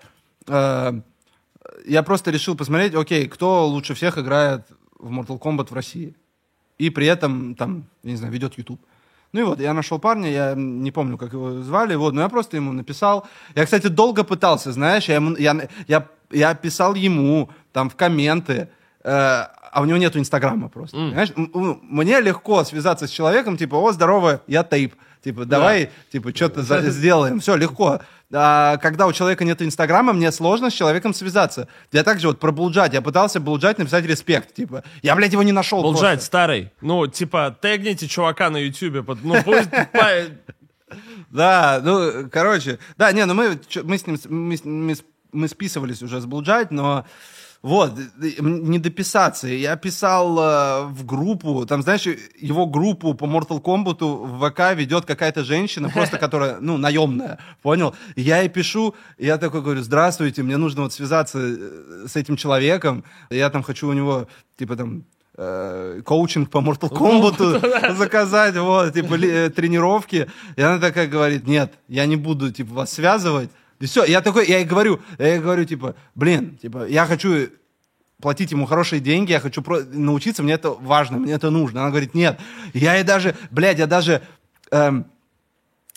Э, 0.47 0.99
я 1.85 2.03
просто 2.03 2.31
решил 2.31 2.55
посмотреть, 2.55 2.95
окей, 2.95 3.27
кто 3.27 3.67
лучше 3.67 3.93
всех 3.93 4.17
играет 4.17 4.61
в 4.99 5.11
Mortal 5.11 5.39
Kombat 5.39 5.69
в 5.69 5.73
России. 5.73 6.15
И 6.77 6.89
при 6.89 7.07
этом, 7.07 7.55
там, 7.55 7.85
я 8.03 8.11
не 8.11 8.17
знаю, 8.17 8.33
ведет 8.33 8.57
YouTube. 8.57 8.79
Ну 9.33 9.41
и 9.41 9.43
вот, 9.43 9.59
я 9.59 9.73
нашел 9.73 9.99
парня, 9.99 10.31
я 10.31 10.53
не 10.55 10.91
помню, 10.91 11.17
как 11.17 11.33
его 11.33 11.61
звали, 11.61 11.95
вот, 11.95 12.13
но 12.13 12.21
я 12.21 12.29
просто 12.29 12.55
ему 12.57 12.71
написал. 12.71 13.27
Я, 13.55 13.65
кстати, 13.65 13.87
долго 13.87 14.23
пытался, 14.23 14.71
знаешь, 14.71 15.09
я, 15.09 15.15
ему, 15.15 15.35
я, 15.37 15.67
я, 15.87 16.07
я 16.31 16.53
писал 16.55 16.95
ему 16.95 17.49
там 17.73 17.89
в 17.89 17.95
комменты, 17.95 18.69
э, 19.03 19.09
а 19.09 19.81
у 19.81 19.85
него 19.85 19.97
нету 19.97 20.17
Инстаграма 20.19 20.69
просто. 20.69 20.97
Понимаешь? 21.09 21.33
М- 21.35 21.51
м- 21.53 21.79
Мне 21.83 22.21
легко 22.21 22.63
связаться 22.63 23.05
с 23.05 23.09
человеком, 23.09 23.57
типа, 23.57 23.75
о, 23.75 23.91
здорово, 23.91 24.41
я 24.47 24.63
тейп. 24.63 24.95
Типа, 25.23 25.45
давай, 25.45 25.89
типа, 26.11 26.33
что-то 26.33 26.61
сделаем. 26.91 27.39
Все, 27.41 27.55
легко. 27.57 27.99
А 28.33 28.77
когда 28.77 29.07
у 29.07 29.13
человека 29.13 29.45
нет 29.45 29.61
Инстаграма, 29.61 30.11
мне 30.11 30.31
сложно 30.31 30.69
с 30.69 30.73
человеком 30.73 31.13
связаться. 31.13 31.69
Я 31.91 32.03
также 32.03 32.27
вот 32.27 32.39
про 32.39 32.51
Булджать. 32.51 32.93
Я 32.93 33.01
пытался 33.01 33.39
Булджать 33.39 33.77
написать 33.77 34.05
респект. 34.05 34.53
Типа, 34.53 34.83
я, 35.01 35.15
блядь, 35.15 35.31
его 35.31 35.43
не 35.43 35.53
нашел. 35.53 35.81
Булджать 35.81 36.21
старый. 36.21 36.71
Ну, 36.81 37.07
типа, 37.07 37.55
тегните 37.61 38.07
чувака 38.07 38.49
на 38.49 38.57
ютубе. 38.57 39.03
Ну, 39.23 39.43
пусть... 39.43 39.69
Да, 41.29 41.81
ну, 41.83 42.29
короче, 42.31 42.79
да, 42.97 43.11
не, 43.11 43.25
ну 43.25 43.33
мы, 43.33 43.59
мы 43.83 43.97
с 43.97 44.07
ним, 44.07 44.17
мы, 44.29 44.95
мы 45.33 45.47
списывались 45.49 46.01
уже 46.01 46.21
с 46.21 46.25
Булджать, 46.25 46.71
но 46.71 47.05
вот, 47.61 47.93
не 48.39 48.79
дописаться. 48.79 49.47
Я 49.47 49.75
писал 49.75 50.39
э, 50.39 50.83
в 50.85 51.05
группу, 51.05 51.65
там, 51.65 51.81
знаешь, 51.81 52.05
его 52.39 52.65
группу 52.65 53.13
по 53.13 53.25
Mortal 53.25 53.61
Kombat 53.61 54.03
в 54.03 54.49
ВК 54.49 54.75
ведет 54.75 55.05
какая-то 55.05 55.43
женщина, 55.43 55.89
просто 55.89 56.17
которая, 56.19 56.57
ну, 56.59 56.77
наемная, 56.77 57.39
понял? 57.61 57.95
Я 58.15 58.39
ей 58.39 58.49
пишу, 58.49 58.95
я 59.17 59.37
такой 59.37 59.61
говорю, 59.61 59.81
здравствуйте, 59.81 60.43
мне 60.43 60.57
нужно 60.57 60.83
вот 60.83 60.93
связаться 60.93 61.39
э, 61.39 62.05
с 62.07 62.15
этим 62.15 62.37
человеком, 62.37 63.03
я 63.29 63.49
там 63.49 63.63
хочу 63.63 63.89
у 63.89 63.93
него, 63.93 64.27
типа, 64.57 64.75
там, 64.75 65.03
э, 65.35 66.01
коучинг 66.05 66.49
по 66.49 66.59
Mortal 66.59 66.89
Kombat 66.91 67.95
заказать, 67.95 68.55
вот, 68.57 68.93
типа, 68.93 69.15
э, 69.15 69.49
тренировки. 69.49 70.29
И 70.55 70.61
она 70.61 70.79
такая 70.79 71.07
говорит, 71.07 71.47
нет, 71.47 71.73
я 71.87 72.05
не 72.05 72.15
буду, 72.15 72.51
типа, 72.51 72.73
вас 72.73 72.93
связывать. 72.93 73.49
И 73.79 73.85
все, 73.85 74.03
я 74.05 74.21
такой, 74.21 74.47
я 74.47 74.57
ей 74.59 74.65
говорю, 74.65 74.99
я 75.19 75.33
ей 75.33 75.39
говорю, 75.39 75.65
типа, 75.65 75.95
блин, 76.15 76.57
типа, 76.57 76.87
я 76.87 77.05
хочу 77.05 77.49
платить 78.21 78.51
ему 78.51 78.65
хорошие 78.65 78.99
деньги, 78.99 79.31
я 79.31 79.39
хочу 79.39 79.61
про- 79.61 79.83
научиться, 79.83 80.41
мне 80.41 80.53
это 80.53 80.71
важно, 80.71 81.17
мне 81.17 81.33
это 81.33 81.51
нужно. 81.51 81.81
Она 81.81 81.89
говорит, 81.91 82.15
нет. 82.15 82.39
Я 82.73 82.95
ей 82.95 83.03
даже, 83.03 83.35
блядь, 83.51 83.77
я 83.77 83.85
даже 83.85 84.23
эм, 84.71 85.05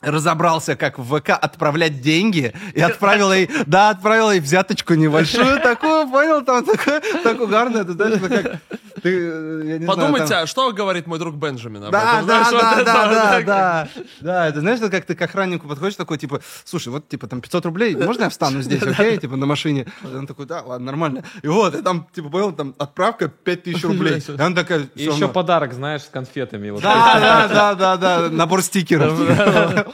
разобрался, 0.02 0.76
как 0.76 0.98
в 0.98 1.18
ВК 1.18 1.30
отправлять 1.30 2.00
деньги, 2.00 2.52
и 2.74 2.80
отправил 2.80 3.32
ей, 3.32 3.50
да, 3.66 3.90
отправил 3.90 4.30
ей 4.30 4.40
взяточку 4.40 4.94
небольшую, 4.94 5.60
такую, 5.60 6.08
понял, 6.08 6.42
там, 6.42 6.64
такое, 6.64 7.02
так 7.22 7.40
угарно, 7.40 7.78
это, 7.78 7.92
знаешь, 7.92 8.18
как, 8.20 8.60
ты, 9.02 9.10
я 9.10 9.78
не 9.78 9.84
знаю, 9.84 9.86
Подумайте, 9.86 10.28
там- 10.28 10.42
а 10.44 10.46
что 10.46 10.72
говорит 10.72 11.06
мой 11.06 11.18
друг 11.18 11.34
Бенджамин 11.36 11.84
об 11.84 11.90
да, 11.92 12.18
этом? 12.18 12.26
да, 12.26 12.44
Знаешь, 12.44 12.52
вот 12.52 12.60
да, 12.60 12.72
это 12.74 12.84
да, 12.84 13.06
да, 13.08 13.30
так. 13.30 13.44
да, 13.46 13.88
да, 14.20 14.48
это 14.48 14.60
знаешь, 14.60 14.78
это 14.80 14.90
как 14.90 15.04
ты 15.04 15.14
к 15.14 15.22
охраннику 15.22 15.68
подходишь, 15.68 15.96
такой, 15.96 16.18
типа, 16.18 16.40
слушай, 16.64 16.88
вот, 16.88 17.08
типа, 17.08 17.26
там 17.26 17.40
500 17.40 17.66
рублей, 17.66 17.94
можно 17.96 18.24
я 18.24 18.28
встану 18.30 18.62
здесь, 18.62 18.82
окей, 18.82 19.16
типа, 19.18 19.36
на 19.36 19.46
машине? 19.46 19.86
И 20.02 20.14
он 20.16 20.26
такой, 20.26 20.46
да, 20.46 20.62
ладно, 20.62 20.86
нормально. 20.86 21.24
И 21.42 21.48
вот, 21.48 21.74
и 21.74 21.82
там, 21.82 22.06
типа, 22.14 22.28
понял, 22.30 22.52
там, 22.52 22.74
отправка 22.78 23.28
5000 23.28 23.84
рублей. 23.84 24.18
И 24.26 24.40
она 24.40 24.54
такая, 24.54 24.80
И 24.80 24.82
«Всё 24.94 25.00
еще 25.02 25.10
равно». 25.10 25.28
подарок, 25.28 25.72
знаешь, 25.72 26.02
с 26.02 26.06
конфетами. 26.08 26.70
Вот. 26.70 26.82
Да, 26.82 27.18
да, 27.20 27.48
да, 27.48 27.74
да, 27.74 27.96
да, 27.96 28.28
набор 28.30 28.62
стикеров. 28.62 29.18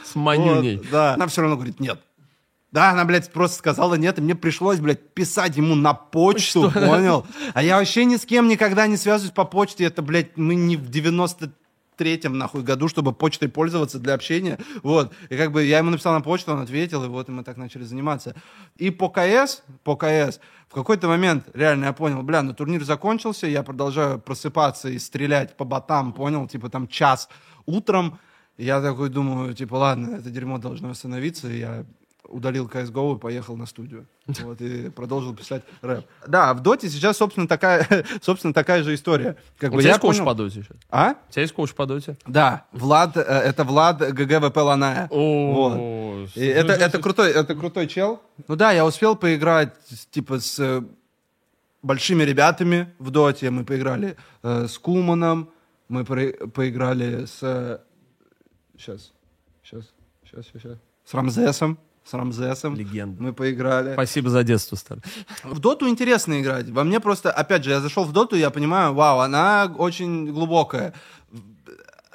С 0.03 0.15
манюней. 0.15 0.77
Вот, 0.77 0.89
да. 0.89 1.13
Она 1.13 1.27
все 1.27 1.41
равно 1.41 1.55
говорит, 1.55 1.79
нет. 1.79 1.99
Да, 2.71 2.91
она, 2.91 3.05
блядь, 3.05 3.31
просто 3.31 3.57
сказала 3.57 3.95
нет, 3.95 4.19
и 4.19 4.21
мне 4.21 4.35
пришлось, 4.35 4.79
блядь, 4.79 5.13
писать 5.13 5.55
ему 5.55 5.73
на 5.73 5.93
почту, 5.93 6.69
понял? 6.69 7.25
А 7.53 7.63
я 7.63 7.77
вообще 7.77 8.05
ни 8.05 8.17
с 8.17 8.25
кем 8.25 8.47
никогда 8.49 8.87
не 8.87 8.97
связываюсь 8.97 9.33
по 9.33 9.45
почте. 9.45 9.85
Это, 9.85 10.01
блядь, 10.01 10.35
мы 10.35 10.55
не 10.55 10.75
в 10.75 10.89
93-м, 10.89 12.37
нахуй, 12.37 12.63
году, 12.63 12.89
чтобы 12.89 13.13
почтой 13.13 13.47
пользоваться 13.47 13.99
для 13.99 14.13
общения. 14.13 14.59
Вот. 14.83 15.13
И 15.29 15.37
как 15.37 15.53
бы 15.53 15.63
я 15.63 15.77
ему 15.77 15.91
написал 15.91 16.13
на 16.13 16.21
почту, 16.21 16.51
он 16.51 16.59
ответил, 16.59 17.05
и 17.05 17.07
вот 17.07 17.29
и 17.29 17.31
мы 17.31 17.43
так 17.45 17.55
начали 17.55 17.83
заниматься. 17.83 18.35
И 18.75 18.89
по 18.89 19.09
КС, 19.09 19.63
по 19.85 19.95
КС, 19.95 20.41
в 20.67 20.73
какой-то 20.73 21.07
момент 21.07 21.47
реально 21.53 21.85
я 21.85 21.93
понял, 21.93 22.21
бля, 22.21 22.43
ну 22.43 22.53
турнир 22.53 22.83
закончился, 22.83 23.47
я 23.47 23.63
продолжаю 23.63 24.19
просыпаться 24.19 24.89
и 24.89 24.99
стрелять 24.99 25.55
по 25.55 25.63
ботам, 25.63 26.11
понял? 26.11 26.45
Типа 26.47 26.69
там 26.69 26.89
час 26.89 27.29
утром, 27.65 28.19
я 28.57 28.81
такой 28.81 29.09
думаю, 29.09 29.53
типа, 29.53 29.75
ладно, 29.75 30.15
это 30.17 30.29
дерьмо 30.29 30.57
должно 30.57 30.89
остановиться, 30.89 31.47
и 31.49 31.59
я 31.59 31.85
удалил 32.29 32.67
CSGO 32.67 33.15
и 33.15 33.19
поехал 33.19 33.55
на 33.55 33.65
студию. 33.65 34.05
Вот, 34.41 34.59
и 34.61 34.89
продолжил 34.89 35.33
писать 35.33 35.63
рэп. 35.81 36.05
Да, 36.27 36.53
в 36.53 36.61
Доте 36.61 36.89
сейчас, 36.89 37.15
собственно, 37.17 37.47
такая, 37.47 37.87
собственно, 38.21 38.53
такая 38.53 38.83
же 38.83 38.93
история. 38.95 39.37
Как 39.57 39.71
У 39.71 39.75
бы 39.75 39.81
тебя 39.81 39.91
есть 39.91 40.01
коуч 40.01 40.17
понял- 40.17 40.25
по 40.25 40.33
доте 40.33 40.61
сейчас? 40.63 40.77
А? 40.89 41.15
У 41.29 41.31
тебя 41.31 41.41
есть 41.43 41.53
коуч 41.53 41.73
по 41.73 41.85
доте? 41.85 42.17
Да, 42.27 42.65
Влад, 42.73 43.15
э, 43.15 43.21
это 43.21 43.63
Влад 43.63 43.99
GGWP 43.99 44.57
Lanaya. 44.57 45.07
О, 45.09 46.25
И 46.35 46.45
это, 46.45 46.73
это 46.73 46.99
крутой, 46.99 47.31
это 47.31 47.55
крутой 47.55 47.87
чел. 47.87 48.21
Ну 48.49 48.55
да, 48.57 48.73
я 48.73 48.85
успел 48.85 49.15
поиграть, 49.15 49.73
типа, 50.11 50.39
с 50.41 50.59
э, 50.59 50.81
большими 51.81 52.23
ребятами 52.23 52.93
в 52.99 53.09
доте. 53.11 53.49
Мы 53.51 53.63
поиграли 53.63 54.17
э, 54.43 54.67
с 54.67 54.77
Куманом, 54.77 55.49
мы 55.87 56.03
про- 56.03 56.47
поиграли 56.49 57.25
с... 57.25 57.79
Сейчас, 58.77 59.11
сейчас, 59.63 59.83
сейчас, 60.23 60.45
сейчас. 60.53 60.77
С 61.03 61.13
Рамзесом. 61.13 61.79
С 62.03 62.13
Рамзесом. 62.13 62.75
Легенда. 62.75 63.21
Мы 63.21 63.33
поиграли. 63.33 63.93
Спасибо 63.93 64.29
за 64.29 64.43
детство, 64.43 64.75
старый. 64.75 65.03
В 65.43 65.59
доту 65.59 65.89
интересно 65.89 66.39
играть. 66.39 66.69
Во 66.69 66.83
мне 66.83 66.99
просто, 66.99 67.31
опять 67.31 67.63
же, 67.63 67.71
я 67.71 67.81
зашел 67.81 68.05
в 68.05 68.13
доту, 68.13 68.35
я 68.35 68.49
понимаю, 68.49 68.93
вау, 68.93 69.19
она 69.19 69.73
очень 69.77 70.31
глубокая. 70.31 70.93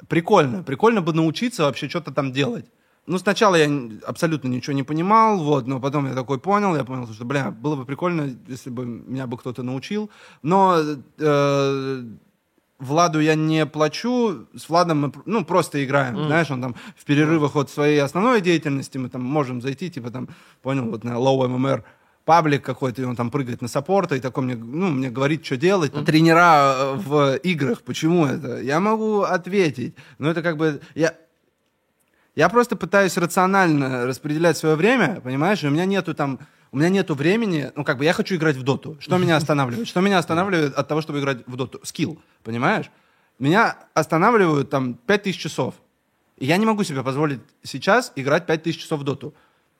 Прикольно. 0.07 0.63
Прикольно 0.63 1.01
бы 1.01 1.13
научиться 1.13 1.63
вообще 1.63 1.89
что-то 1.89 2.11
там 2.11 2.31
делать. 2.31 2.65
Ну, 3.05 3.17
сначала 3.17 3.55
я 3.55 3.69
абсолютно 4.07 4.47
ничего 4.47 4.73
не 4.73 4.83
понимал, 4.83 5.43
вот, 5.43 5.67
но 5.67 5.81
потом 5.81 6.07
я 6.07 6.13
такой 6.13 6.39
понял, 6.39 6.75
я 6.75 6.85
понял, 6.85 7.11
что, 7.11 7.25
бля, 7.25 7.51
было 7.51 7.75
бы 7.75 7.85
прикольно, 7.85 8.35
если 8.47 8.69
бы 8.69 8.85
меня 8.85 9.27
бы 9.27 9.37
кто-то 9.37 9.61
научил. 9.61 10.09
Но 10.41 10.77
э, 11.17 12.03
Владу 12.83 13.19
я 13.19 13.35
не 13.35 13.65
плачу, 13.65 14.47
с 14.55 14.69
Владом 14.69 15.01
мы, 15.01 15.11
ну, 15.25 15.45
просто 15.45 15.83
играем, 15.83 16.25
знаешь, 16.25 16.51
он 16.51 16.61
там 16.61 16.75
в 16.95 17.05
перерывах 17.05 17.55
от 17.55 17.69
своей 17.69 17.99
основной 17.99 18.41
деятельности 18.41 18.97
мы 18.97 19.09
там 19.09 19.23
можем 19.23 19.61
зайти, 19.61 19.89
типа 19.89 20.11
там, 20.11 20.29
понял, 20.61 20.85
вот 20.89 21.03
на 21.03 21.11
Low 21.11 21.47
MMR 21.47 21.83
паблик 22.25 22.63
какой-то, 22.63 23.01
и 23.01 23.05
он 23.05 23.15
там 23.15 23.31
прыгает 23.31 23.61
на 23.61 23.67
саппорта, 23.67 24.15
и 24.15 24.19
такой 24.19 24.43
мне, 24.43 24.55
ну, 24.55 24.89
мне 24.89 25.09
говорит, 25.09 25.45
что 25.45 25.57
делать. 25.57 25.93
Тренера 26.05 26.75
э, 26.75 26.95
в 26.95 27.35
играх, 27.37 27.81
почему 27.81 28.25
это? 28.25 28.61
Я 28.61 28.79
могу 28.79 29.21
ответить, 29.21 29.95
но 30.19 30.29
это 30.29 30.41
как 30.41 30.57
бы, 30.57 30.79
я, 30.95 31.15
я 32.35 32.49
просто 32.49 32.75
пытаюсь 32.75 33.17
рационально 33.17 34.05
распределять 34.05 34.57
свое 34.57 34.75
время, 34.75 35.21
понимаешь? 35.21 35.63
И 35.63 35.67
у 35.67 35.71
меня 35.71 35.85
нету 35.85 36.13
там, 36.13 36.39
у 36.73 36.77
меня 36.77 36.89
нету 36.89 37.13
времени, 37.13 37.71
ну 37.75 37.83
как 37.83 37.99
бы 37.99 38.03
я 38.03 38.13
хочу 38.13 38.35
играть 38.35 38.55
в 38.55 38.63
доту. 38.63 38.97
Что 38.99 39.19
меня 39.19 39.37
останавливает? 39.37 39.87
Что 39.87 40.01
меня 40.01 40.17
останавливает 40.17 40.73
от 40.73 40.87
того, 40.87 41.01
чтобы 41.01 41.19
играть 41.19 41.45
в 41.45 41.55
доту? 41.55 41.79
Скилл, 41.83 42.19
понимаешь? 42.43 42.89
Меня 43.37 43.77
останавливают 43.93 44.71
там 44.71 44.95
5000 44.95 45.39
часов. 45.39 45.75
И 46.37 46.47
я 46.47 46.57
не 46.57 46.65
могу 46.65 46.83
себе 46.83 47.03
позволить 47.03 47.41
сейчас 47.61 48.11
играть 48.15 48.47
5000 48.47 48.81
часов 48.81 49.01
в 49.01 49.03
доту. 49.03 49.35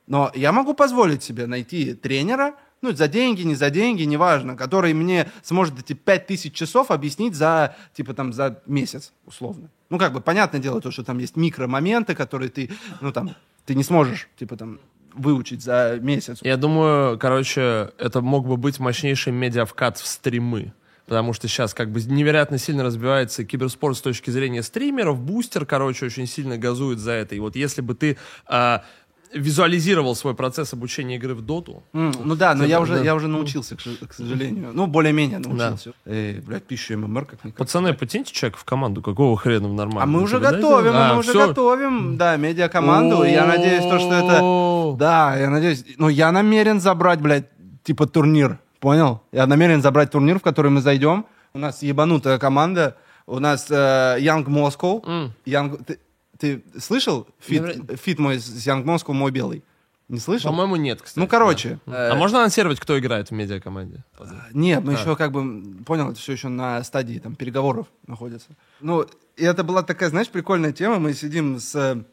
Но 0.05 0.31
я 0.35 0.51
могу 0.51 0.75
позволить 0.75 1.23
себе 1.23 1.47
найти 1.47 1.95
тренера, 1.95 2.53
ну, 2.83 2.91
за 2.91 3.07
деньги, 3.07 3.41
не 3.41 3.55
за 3.55 3.71
деньги, 3.71 4.03
неважно, 4.03 4.55
который 4.55 4.93
мне 4.93 5.31
сможет 5.41 5.79
эти 5.79 5.93
5000 5.93 6.53
часов 6.53 6.91
объяснить 6.91 7.33
за, 7.33 7.75
типа, 7.95 8.13
там, 8.13 8.33
за 8.33 8.61
месяц, 8.67 9.13
условно. 9.25 9.71
Ну, 9.89 9.97
как 9.97 10.13
бы, 10.13 10.21
понятное 10.21 10.61
дело, 10.61 10.79
то, 10.79 10.91
что 10.91 11.03
там 11.03 11.17
есть 11.17 11.37
микромоменты, 11.37 12.13
которые 12.13 12.49
ты, 12.49 12.69
ну, 13.01 13.11
там, 13.11 13.35
ты 13.65 13.73
не 13.73 13.83
сможешь, 13.83 14.27
типа, 14.37 14.57
там, 14.57 14.79
выучить 15.13 15.63
за 15.63 15.97
месяц. 16.01 16.39
Я 16.41 16.57
думаю, 16.57 17.17
короче, 17.17 17.91
это 17.97 18.21
мог 18.21 18.47
бы 18.47 18.57
быть 18.57 18.79
мощнейший 18.79 19.33
медиавкат 19.33 19.97
в 19.97 20.07
стримы. 20.07 20.73
Потому 21.05 21.33
что 21.33 21.49
сейчас 21.49 21.73
как 21.73 21.91
бы 21.91 22.01
невероятно 22.01 22.57
сильно 22.57 22.83
разбивается 22.83 23.43
киберспорт 23.43 23.97
с 23.97 24.01
точки 24.01 24.29
зрения 24.29 24.63
стримеров. 24.63 25.19
Бустер, 25.19 25.65
короче, 25.65 26.05
очень 26.05 26.27
сильно 26.27 26.57
газует 26.57 26.99
за 26.99 27.11
это. 27.11 27.35
И 27.35 27.39
вот 27.39 27.57
если 27.57 27.81
бы 27.81 27.93
ты 27.93 28.17
а, 28.45 28.85
визуализировал 29.33 30.15
свой 30.15 30.33
процесс 30.35 30.73
обучения 30.73 31.15
игры 31.15 31.33
в 31.35 31.41
доту, 31.41 31.83
М, 31.93 32.13
ну 32.23 32.35
да, 32.35 32.55
но 32.55 32.63
я 32.65 32.79
уже, 32.79 32.95
да. 32.95 33.03
я 33.03 33.15
уже 33.15 33.27
научился, 33.27 33.75
к, 33.75 33.79
к 34.07 34.13
сожалению. 34.13 34.71
Ну, 34.73 34.87
более-менее 34.87 35.39
научился. 35.39 35.93
Эй, 36.05 36.39
блядь, 36.39 36.67
тысячу 36.67 36.97
ММР 36.97 37.25
как-никак. 37.25 37.57
пацаны, 37.57 37.93
потяните 37.93 38.33
человека 38.33 38.57
в 38.59 38.63
команду, 38.63 39.01
какого 39.01 39.35
хрена 39.37 39.67
в 39.67 39.73
нормально? 39.73 40.03
А 40.03 40.05
мы 40.05 40.21
уже 40.21 40.39
готовим, 40.39 40.91
А, 40.95 41.13
мы 41.13 41.19
уже 41.19 41.33
готовим, 41.33 42.17
да, 42.17 42.37
медиакоманду. 42.37 43.23
Я 43.23 43.45
надеюсь, 43.45 43.83
то, 43.83 43.99
что 43.99 44.13
это... 44.13 44.97
Да, 44.99 45.35
я 45.35 45.49
надеюсь. 45.49 45.85
Ну, 45.97 46.09
я 46.09 46.31
намерен 46.31 46.79
забрать, 46.79 47.21
блядь, 47.21 47.45
типа 47.83 48.05
турнир. 48.07 48.59
Понял? 48.79 49.21
Я 49.31 49.47
намерен 49.47 49.81
забрать 49.81 50.11
турнир, 50.11 50.39
в 50.39 50.41
который 50.41 50.69
мы 50.69 50.81
зайдем. 50.81 51.25
У 51.53 51.59
нас 51.59 51.81
ебанутая 51.81 52.37
команда. 52.37 52.97
У 53.25 53.39
нас 53.39 53.67
э, 53.69 54.17
Young 54.19 54.43
Moscow. 54.45 55.01
М. 55.07 55.33
Young... 55.45 55.97
Ты, 56.43 56.61
слышал 56.77 57.25
фит, 57.39 57.63
фит 57.97 58.19
мой 58.19 58.37
с 58.37 58.67
Young 58.67 58.83
Moscow, 58.83 59.13
мой 59.13 59.31
белый? 59.31 59.63
Не 60.09 60.19
слышал? 60.19 60.51
По-моему, 60.51 60.75
нет, 60.75 61.01
кстати. 61.01 61.17
Ну, 61.17 61.25
короче. 61.25 61.79
Да. 61.85 62.11
А 62.11 62.15
можно 62.15 62.39
анонсировать, 62.39 62.81
кто 62.81 62.99
играет 62.99 63.29
в 63.29 63.31
медиакоманде? 63.31 64.03
Нет, 64.51 64.83
мы 64.83 64.91
еще 64.91 65.15
как 65.15 65.31
бы, 65.31 65.63
понял, 65.85 66.11
это 66.11 66.19
все 66.19 66.33
еще 66.33 66.49
на 66.49 66.83
стадии 66.83 67.17
там 67.19 67.35
переговоров 67.35 67.87
находится. 68.07 68.49
Ну, 68.81 69.07
и 69.37 69.45
это 69.45 69.63
была 69.63 69.83
такая, 69.83 70.09
знаешь, 70.09 70.27
прикольная 70.27 70.73
тема. 70.73 70.99
Мы 70.99 71.13
сидим 71.13 71.61
с 71.61 71.73
э, 71.75 72.03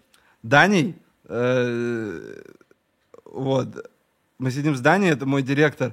Даней, 0.44 0.94
э, 1.24 2.42
вот, 3.24 3.90
мы 4.38 4.52
сидим 4.52 4.76
с 4.76 4.80
Даней, 4.80 5.10
это 5.10 5.26
мой 5.26 5.42
директор, 5.42 5.92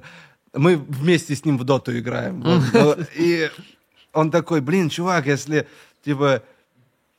мы 0.52 0.76
вместе 0.76 1.34
с 1.34 1.44
ним 1.44 1.58
в 1.58 1.64
доту 1.64 1.98
играем. 1.98 2.40
вот. 2.72 3.00
И 3.16 3.50
он 4.12 4.30
такой, 4.30 4.60
блин, 4.60 4.90
чувак, 4.90 5.26
если, 5.26 5.66
типа, 6.04 6.44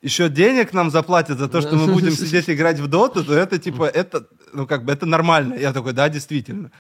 еще 0.02 0.30
денег 0.30 0.74
нам 0.74 0.90
заплатят 0.92 1.40
за 1.40 1.50
то, 1.50 1.62
что 1.62 1.76
мы 1.76 1.92
будем 1.92 2.12
сидеть 2.12 2.50
играть 2.50 2.80
в 2.80 2.88
доту, 2.88 3.24
то 3.24 3.34
это, 3.34 3.58
типа, 3.60 3.84
это, 3.84 4.28
ну, 4.54 4.66
как 4.66 4.86
бы, 4.86 4.94
это 4.94 5.06
нормально. 5.06 5.56
Я 5.56 5.74
такой, 5.74 5.94
да, 5.94 6.10
действительно. 6.10 6.72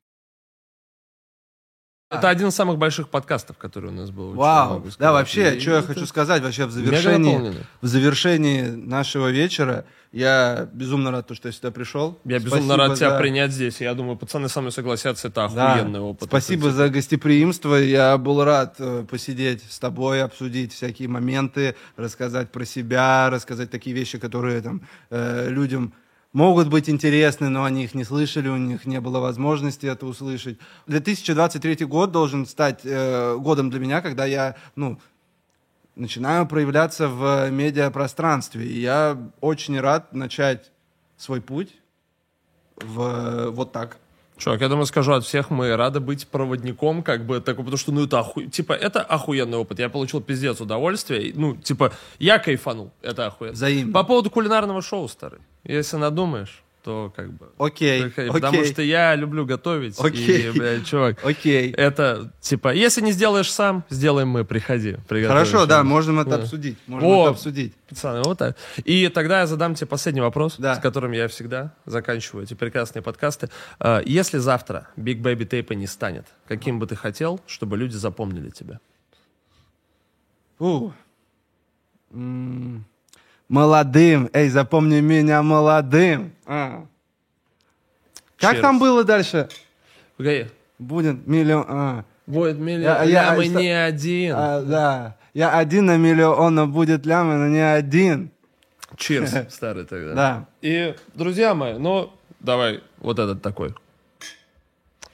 Это 2.11 2.29
один 2.29 2.47
из 2.47 2.55
самых 2.55 2.79
больших 2.79 3.09
подкастов, 3.09 3.57
который 3.57 3.91
у 3.91 3.93
нас 3.93 4.09
был. 4.09 4.33
Вау. 4.33 4.83
Да, 4.97 5.11
вообще, 5.11 5.57
И 5.57 5.59
что 5.59 5.71
я 5.71 5.81
хочу 5.83 6.07
сказать, 6.07 6.41
вообще 6.41 6.65
в 6.65 6.71
завершении, 6.71 7.53
в 7.81 7.87
завершении 7.87 8.61
нашего 8.63 9.27
вечера, 9.27 9.85
я 10.11 10.67
безумно 10.73 11.11
рад, 11.11 11.27
то, 11.27 11.35
что 11.35 11.49
я 11.49 11.51
сюда 11.51 11.71
пришел. 11.71 12.17
Я 12.25 12.39
безумно 12.39 12.63
Спасибо 12.65 12.77
рад 12.77 12.97
тебя 12.97 13.09
за- 13.11 13.17
принять 13.19 13.51
здесь. 13.51 13.79
Я 13.81 13.93
думаю, 13.93 14.17
пацаны 14.17 14.49
со 14.49 14.59
мной 14.61 14.71
согласятся, 14.71 15.27
это 15.27 15.49
Да. 15.53 15.73
охуенный 15.75 15.99
опыт. 15.99 16.27
Спасибо 16.29 16.71
за 16.71 16.89
гостеприимство. 16.89 17.75
Я 17.75 18.17
был 18.17 18.43
рад 18.43 18.75
э, 18.79 19.05
посидеть 19.09 19.63
с 19.69 19.77
тобой, 19.79 20.23
обсудить 20.23 20.73
всякие 20.73 21.07
моменты, 21.07 21.75
рассказать 21.97 22.51
про 22.51 22.65
себя, 22.65 23.29
рассказать 23.29 23.69
такие 23.69 23.95
вещи, 23.95 24.17
которые 24.17 24.61
там 24.61 24.81
э, 25.11 25.49
людям 25.49 25.93
могут 26.31 26.67
быть 26.69 26.89
интересны, 26.89 27.49
но 27.49 27.63
они 27.63 27.85
их 27.85 27.95
не 27.95 28.03
слышали, 28.03 28.47
у 28.49 28.57
них 28.57 28.85
не 28.85 28.99
было 29.01 29.19
возможности 29.19 29.87
это 29.87 30.05
услышать. 30.05 30.59
2023 30.85 31.85
год 31.85 32.11
должен 32.11 32.45
стать 32.45 32.81
э, 32.83 33.35
годом 33.39 33.69
для 33.71 33.79
меня, 33.79 34.01
когда 34.01 34.25
я, 34.25 34.55
ну, 34.75 34.99
начинаю 35.99 36.47
проявляться 36.47 37.07
в 37.07 37.49
медиапространстве. 37.51 38.65
И 38.65 38.79
я 38.79 39.17
очень 39.41 39.79
рад 39.79 40.13
начать 40.13 40.71
свой 41.17 41.41
путь 41.41 41.75
в 42.77 43.49
вот 43.51 43.71
так. 43.71 43.97
Чувак, 44.37 44.61
я 44.61 44.69
думаю, 44.69 44.85
скажу 44.85 45.11
от 45.11 45.25
всех, 45.25 45.49
мы 45.49 45.75
рады 45.75 45.99
быть 45.99 46.25
проводником, 46.25 47.03
как 47.03 47.25
бы, 47.25 47.41
такой, 47.41 47.65
потому 47.65 47.77
что, 47.77 47.91
ну, 47.91 48.05
это 48.05 48.19
оху... 48.19 48.43
типа, 48.43 48.71
это 48.71 49.01
охуенный 49.01 49.57
опыт. 49.57 49.79
Я 49.79 49.89
получил 49.89 50.21
пиздец 50.21 50.61
удовольствие. 50.61 51.33
Ну, 51.35 51.57
типа, 51.57 51.91
я 52.19 52.39
кайфанул. 52.39 52.91
Это 53.01 53.27
охуенно. 53.27 53.53
Взаимно. 53.53 53.93
По 53.93 54.03
поводу 54.05 54.29
кулинарного 54.29 54.81
шоу, 54.81 55.09
старый. 55.09 55.39
Если 55.65 55.97
надумаешь, 55.97 56.63
то 56.83 57.11
как 57.15 57.31
бы... 57.33 57.49
Окей, 57.57 58.05
окей. 58.05 58.31
Потому 58.31 58.63
что 58.65 58.81
я 58.81 59.15
люблю 59.15 59.45
готовить. 59.45 59.99
Окей. 59.99 60.47
И, 60.49 60.51
блядь, 60.51 60.85
чувак, 60.85 61.17
Окей. 61.23 61.71
это, 61.71 62.31
типа, 62.39 62.73
если 62.73 63.01
не 63.01 63.11
сделаешь 63.11 63.51
сам, 63.51 63.83
сделаем 63.89 64.29
мы, 64.29 64.45
приходи. 64.45 64.95
Хорошо, 65.07 65.65
да, 65.65 65.83
можем 65.83 66.19
это 66.19 66.29
Да. 66.31 66.35
обсудить. 66.37 66.77
Можем 66.87 67.07
О! 67.09 67.21
это 67.23 67.29
обсудить. 67.31 67.73
Пацаны, 67.89 68.21
вот 68.23 68.37
так. 68.37 68.55
И 68.85 69.07
тогда 69.09 69.41
я 69.41 69.47
задам 69.47 69.75
тебе 69.75 69.87
последний 69.87 70.21
вопрос, 70.21 70.55
Да. 70.57 70.75
с 70.75 70.79
которым 70.79 71.11
я 71.11 71.27
всегда 71.27 71.73
заканчиваю 71.85 72.43
эти 72.45 72.53
прекрасные 72.53 73.01
подкасты. 73.03 73.49
А, 73.79 74.01
Если 74.05 74.37
завтра 74.37 74.87
Big 74.97 75.21
Baby 75.21 75.47
Tape 75.47 75.75
не 75.75 75.87
станет, 75.87 76.25
каким 76.47 76.79
бы 76.79 76.87
ты 76.87 76.95
хотел, 76.95 77.39
чтобы 77.47 77.77
люди 77.77 77.95
запомнили 77.95 78.49
тебя? 78.49 78.79
Фу. 80.57 80.93
М, 82.11 82.85
Молодым. 83.49 84.29
Эй, 84.31 84.49
запомни 84.49 85.01
меня 85.01 85.41
молодым. 85.41 86.31
А. 86.45 86.85
Как 88.37 88.61
там 88.61 88.79
было 88.79 89.03
дальше? 89.03 89.49
Погоди. 90.17 90.45
Будет 90.77 91.27
миллион... 91.27 91.65
а. 91.67 92.05
Будет 92.27 92.57
Я- 92.57 92.63
миллион, 92.63 93.07
я- 93.09 93.33
мы 93.35 93.45
что- 93.45 93.59
не 93.59 93.69
один. 93.69 94.33
А, 94.37 94.61
да. 94.61 95.15
Я 95.33 95.57
один 95.57 95.87
на 95.87 95.97
миллион, 95.97 96.53
но 96.55 96.67
будет 96.67 97.05
лямы, 97.05 97.35
но 97.35 97.47
не 97.47 97.59
один. 97.59 98.29
Cheers, 98.95 99.49
старый 99.49 99.85
тогда. 99.85 100.13
Да. 100.13 100.45
И, 100.61 100.95
друзья 101.15 101.53
мои, 101.55 101.77
ну, 101.77 102.11
давай 102.39 102.81
вот 102.99 103.17
этот 103.19 103.41
такой. 103.41 103.73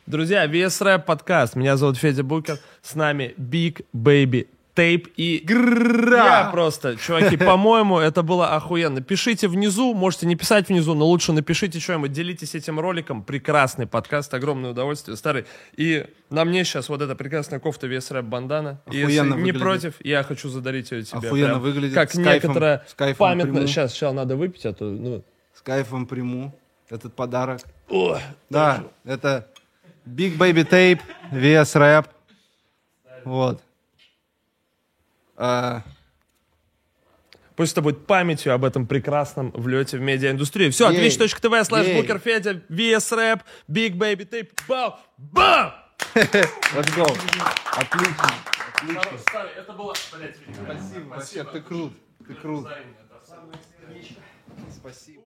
Друзья, 0.05 0.45
VS 0.45 0.81
Rap 0.85 0.99
подкаст. 1.05 1.55
Меня 1.55 1.77
зовут 1.77 1.97
Федя 1.97 2.23
Букер. 2.23 2.59
С 2.81 2.95
нами 2.95 3.33
Big 3.37 3.85
Baby 3.95 4.47
Tape 4.75 5.11
и 5.15 5.45
я 5.47 6.49
просто, 6.51 6.97
чуваки, 6.97 7.37
по-моему, 7.37 7.97
это 7.99 8.23
было 8.23 8.55
охуенно. 8.55 9.01
Пишите 9.01 9.47
внизу, 9.47 9.93
можете 9.93 10.25
не 10.27 10.35
писать 10.35 10.67
внизу, 10.69 10.93
но 10.93 11.05
лучше 11.05 11.31
напишите 11.31 11.79
что-нибудь, 11.79 12.11
делитесь 12.11 12.55
этим 12.55 12.79
роликом. 12.79 13.23
Прекрасный 13.23 13.87
подкаст, 13.87 14.33
огромное 14.33 14.71
удовольствие, 14.71 15.15
старый. 15.17 15.45
И 15.77 16.05
на 16.29 16.43
мне 16.45 16.63
сейчас 16.65 16.89
вот 16.89 17.01
эта 17.01 17.15
прекрасная 17.15 17.59
кофта 17.59 17.87
VS 17.87 18.11
Rap 18.11 18.23
бандана. 18.23 18.81
И 18.91 18.97
Если 18.97 19.17
Охуенно 19.19 19.33
не 19.35 19.51
выглядит. 19.51 19.61
против, 19.61 19.93
я 20.03 20.23
хочу 20.23 20.49
задарить 20.49 20.91
ее 20.91 21.03
тебе. 21.03 21.19
Охуенно 21.27 21.47
прям 21.47 21.61
выглядит, 21.61 21.95
Как 21.95 22.11
с 22.11 22.15
кайфом- 22.17 22.23
некоторое 22.33 22.85
с 22.87 22.93
кайфом 22.93 23.17
памятное. 23.17 23.53
приму. 23.53 23.67
Сейчас, 23.67 23.93
сейчас 23.93 24.13
надо 24.13 24.35
выпить, 24.35 24.65
а 24.65 24.73
то, 24.73 24.85
ну, 24.85 25.23
С 25.53 25.61
кайфом 25.61 26.05
приму 26.05 26.53
этот 26.89 27.13
подарок. 27.15 27.61
о, 27.89 28.19
Да, 28.49 28.83
это 29.05 29.47
Big 30.05 30.37
Baby 30.37 30.67
Tape, 30.69 30.99
VS 31.31 31.75
Rap. 31.79 32.07
Вот. 33.23 33.61
А, 35.37 35.83
Пусть 37.55 37.71
это 37.71 37.81
будет 37.81 38.05
памятью 38.05 38.53
об 38.53 38.65
этом 38.65 38.85
прекрасном 38.85 39.51
влете 39.51 39.97
в 39.97 40.01
медиаиндустрию. 40.01 40.71
Все, 40.71 40.91
twitch.tv 40.91 41.83
Ей. 41.85 42.01
Booker 42.01 42.19
Федя, 42.19 42.61
VS 42.69 43.17
Rap, 43.17 43.41
Big 43.69 43.93
Baby 43.93 44.29
Tape, 44.29 44.49
бау, 44.67 44.95
бам! 45.17 45.73
let's 46.15 46.93
go. 46.95 47.05
Отлично. 47.71 48.31
Это 49.57 49.73
было, 49.73 49.93
блядь, 50.13 50.35
Спасибо, 50.53 51.09
вообще, 51.09 51.43
ты 51.45 51.61
крут. 51.61 51.93
Ты 52.27 52.33
крут. 52.33 52.67
Спасибо. 54.69 55.21